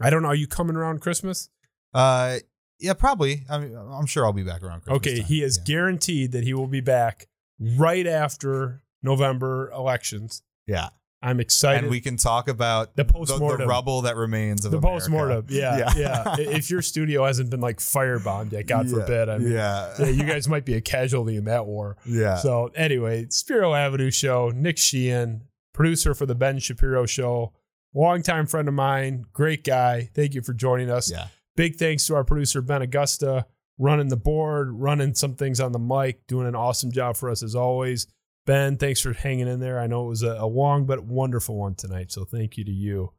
I 0.00 0.10
don't 0.10 0.22
know. 0.22 0.30
Are 0.30 0.34
you 0.34 0.48
coming 0.48 0.74
around 0.74 1.00
Christmas? 1.00 1.48
Uh, 1.94 2.38
yeah, 2.82 2.92
probably. 2.94 3.44
I 3.48 3.58
mean, 3.58 3.76
I'm 3.76 4.06
sure 4.06 4.24
I'll 4.26 4.32
be 4.32 4.42
back 4.42 4.62
around 4.62 4.80
Christmas. 4.82 4.96
okay, 4.98 5.16
time. 5.18 5.24
he 5.26 5.42
is 5.42 5.56
Yeah. 5.58 5.64
guaranteed 5.74 6.32
that 6.32 6.44
he 6.44 6.52
will 6.54 6.66
be 6.66 6.80
back 6.80 7.28
right 7.58 8.06
after 8.06 8.82
November 9.02 9.70
elections. 9.72 10.42
Yeah, 10.66 10.88
I'm 11.22 11.40
excited. 11.40 11.82
and 11.84 11.90
we 11.90 12.00
can 12.00 12.16
talk 12.16 12.48
about 12.48 12.96
The 12.96 13.04
the, 13.04 13.12
postmortem. 13.12 13.68
rubble 13.68 14.02
that 14.02 14.16
remains 14.16 14.64
of 14.64 14.70
the 14.72 14.78
America. 14.78 14.94
postmortem, 15.00 15.46
yeah, 15.48 15.76
yeah. 15.96 16.34
Yeah. 16.36 16.36
If 16.38 16.70
your 16.70 16.82
studio 16.82 17.24
hasn't 17.24 17.50
been 17.50 17.60
like 17.60 17.78
firebombed 17.78 18.52
yet, 18.52 18.66
God 18.66 18.86
Yeah, 18.88 18.92
forbid. 18.94 19.28
I 19.28 19.38
mean, 19.38 19.52
yeah, 19.52 19.94
yeah, 19.98 20.06
you 20.06 20.24
guys 20.24 20.48
might 20.48 20.64
be 20.64 20.74
a 20.74 20.80
casualty 20.80 21.36
in 21.36 21.44
that 21.44 21.66
war. 21.66 21.96
yeah. 22.04 22.36
So 22.36 22.70
anyway, 22.74 23.26
Spiro 23.30 23.74
Avenue 23.74 24.10
Show, 24.10 24.50
Nick 24.50 24.78
Sheehan, 24.78 25.42
producer 25.72 26.14
for 26.14 26.26
the 26.26 26.34
Ben 26.34 26.58
Shapiro 26.58 27.06
Show, 27.06 27.52
longtime 27.94 28.46
friend 28.46 28.66
of 28.68 28.74
mine, 28.74 29.26
great 29.32 29.64
guy. 29.64 30.10
Thank 30.14 30.34
you 30.34 30.42
for 30.42 30.52
joining 30.54 30.90
us. 30.90 31.10
yeah. 31.10 31.26
Big 31.56 31.76
thanks 31.76 32.06
to 32.06 32.14
our 32.14 32.24
producer 32.24 32.62
Ben 32.62 32.82
Augusta, 32.82 33.46
running 33.78 34.08
the 34.08 34.16
board, 34.16 34.70
running 34.72 35.14
some 35.14 35.34
things 35.34 35.60
on 35.60 35.72
the 35.72 35.78
mic, 35.78 36.26
doing 36.26 36.46
an 36.46 36.54
awesome 36.54 36.90
job 36.90 37.16
for 37.16 37.28
us 37.30 37.42
as 37.42 37.54
always. 37.54 38.06
Ben, 38.44 38.76
thanks 38.76 39.00
for 39.00 39.12
hanging 39.12 39.48
in 39.48 39.60
there. 39.60 39.78
I 39.78 39.86
know 39.86 40.06
it 40.06 40.08
was 40.08 40.22
a, 40.22 40.36
a 40.38 40.46
long 40.46 40.84
but 40.86 41.04
wonderful 41.04 41.56
one 41.56 41.74
tonight, 41.74 42.10
so 42.10 42.24
thank 42.24 42.56
you 42.56 42.64
to 42.64 42.72
you. 42.72 43.12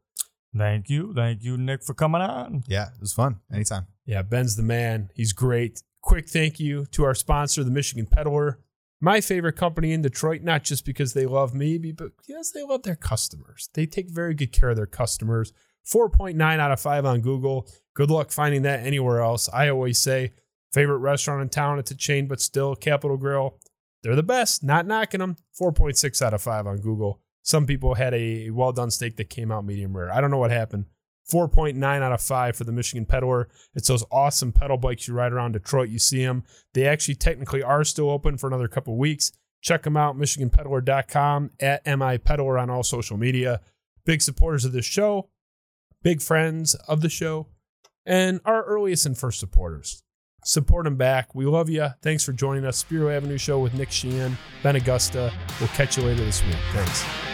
Thank 0.56 0.88
you. 0.88 1.12
Thank 1.14 1.42
you, 1.42 1.56
Nick, 1.56 1.82
for 1.82 1.94
coming 1.94 2.20
on. 2.20 2.62
Yeah, 2.66 2.88
it 2.88 3.00
was 3.00 3.12
fun. 3.12 3.40
Anytime. 3.52 3.86
Yeah, 4.06 4.22
Ben's 4.22 4.56
the 4.56 4.62
man. 4.62 5.10
He's 5.14 5.32
great. 5.32 5.82
Quick 6.02 6.28
thank 6.28 6.60
you 6.60 6.86
to 6.86 7.04
our 7.04 7.14
sponsor, 7.14 7.64
the 7.64 7.70
Michigan 7.70 8.06
Peddler. 8.06 8.60
My 9.00 9.20
favorite 9.20 9.56
company 9.56 9.92
in 9.92 10.02
Detroit, 10.02 10.42
not 10.42 10.62
just 10.62 10.84
because 10.84 11.12
they 11.14 11.26
love 11.26 11.54
me, 11.54 11.78
but 11.92 12.12
because 12.16 12.52
they 12.52 12.62
love 12.62 12.82
their 12.82 12.96
customers. 12.96 13.68
They 13.74 13.86
take 13.86 14.10
very 14.10 14.34
good 14.34 14.52
care 14.52 14.70
of 14.70 14.76
their 14.76 14.86
customers. 14.86 15.52
4.9 15.86 16.40
out 16.58 16.70
of 16.70 16.80
5 16.80 17.04
on 17.04 17.20
Google. 17.20 17.68
Good 17.94 18.10
luck 18.10 18.30
finding 18.30 18.62
that 18.62 18.84
anywhere 18.84 19.20
else. 19.20 19.48
I 19.52 19.68
always 19.68 19.98
say, 19.98 20.32
favorite 20.72 20.98
restaurant 20.98 21.42
in 21.42 21.48
town, 21.48 21.78
it's 21.78 21.90
a 21.90 21.96
chain, 21.96 22.26
but 22.26 22.40
still, 22.40 22.74
Capital 22.74 23.16
Grille. 23.16 23.58
They're 24.02 24.16
the 24.16 24.22
best, 24.22 24.62
not 24.62 24.86
knocking 24.86 25.20
them. 25.20 25.36
4.6 25.58 26.20
out 26.20 26.34
of 26.34 26.42
5 26.42 26.66
on 26.66 26.76
Google. 26.78 27.20
Some 27.42 27.66
people 27.66 27.94
had 27.94 28.12
a 28.14 28.50
well 28.50 28.72
done 28.72 28.90
steak 28.90 29.16
that 29.16 29.30
came 29.30 29.52
out 29.52 29.64
medium 29.64 29.96
rare. 29.96 30.12
I 30.12 30.20
don't 30.20 30.30
know 30.30 30.38
what 30.38 30.50
happened. 30.50 30.86
4.9 31.32 31.82
out 32.02 32.12
of 32.12 32.20
5 32.20 32.56
for 32.56 32.64
the 32.64 32.72
Michigan 32.72 33.06
Peddler. 33.06 33.48
It's 33.74 33.88
those 33.88 34.04
awesome 34.10 34.52
pedal 34.52 34.76
bikes 34.76 35.08
you 35.08 35.14
ride 35.14 35.32
around 35.32 35.52
Detroit. 35.52 35.88
You 35.88 35.98
see 35.98 36.24
them. 36.24 36.44
They 36.74 36.86
actually 36.86 37.14
technically 37.14 37.62
are 37.62 37.84
still 37.84 38.10
open 38.10 38.36
for 38.36 38.46
another 38.46 38.68
couple 38.68 38.96
weeks. 38.98 39.32
Check 39.62 39.84
them 39.84 39.96
out, 39.96 40.18
MichiganPeddler.com, 40.18 41.52
at 41.60 41.86
MI 41.86 42.18
Peddler 42.18 42.58
on 42.58 42.68
all 42.68 42.82
social 42.82 43.16
media. 43.16 43.62
Big 44.04 44.20
supporters 44.20 44.66
of 44.66 44.72
this 44.72 44.84
show, 44.84 45.30
big 46.02 46.20
friends 46.20 46.74
of 46.86 47.00
the 47.00 47.08
show, 47.08 47.46
and 48.06 48.40
our 48.44 48.62
earliest 48.64 49.06
and 49.06 49.16
first 49.16 49.40
supporters. 49.40 50.02
Support 50.44 50.84
them 50.84 50.96
back. 50.96 51.34
We 51.34 51.46
love 51.46 51.70
you. 51.70 51.88
Thanks 52.02 52.22
for 52.22 52.32
joining 52.32 52.66
us. 52.66 52.76
Spiro 52.76 53.08
Avenue 53.08 53.38
Show 53.38 53.60
with 53.60 53.74
Nick 53.74 53.90
Sheehan, 53.90 54.36
Ben 54.62 54.76
Augusta. 54.76 55.32
We'll 55.58 55.68
catch 55.70 55.96
you 55.96 56.04
later 56.04 56.24
this 56.24 56.44
week. 56.44 56.56
Thanks. 56.72 57.33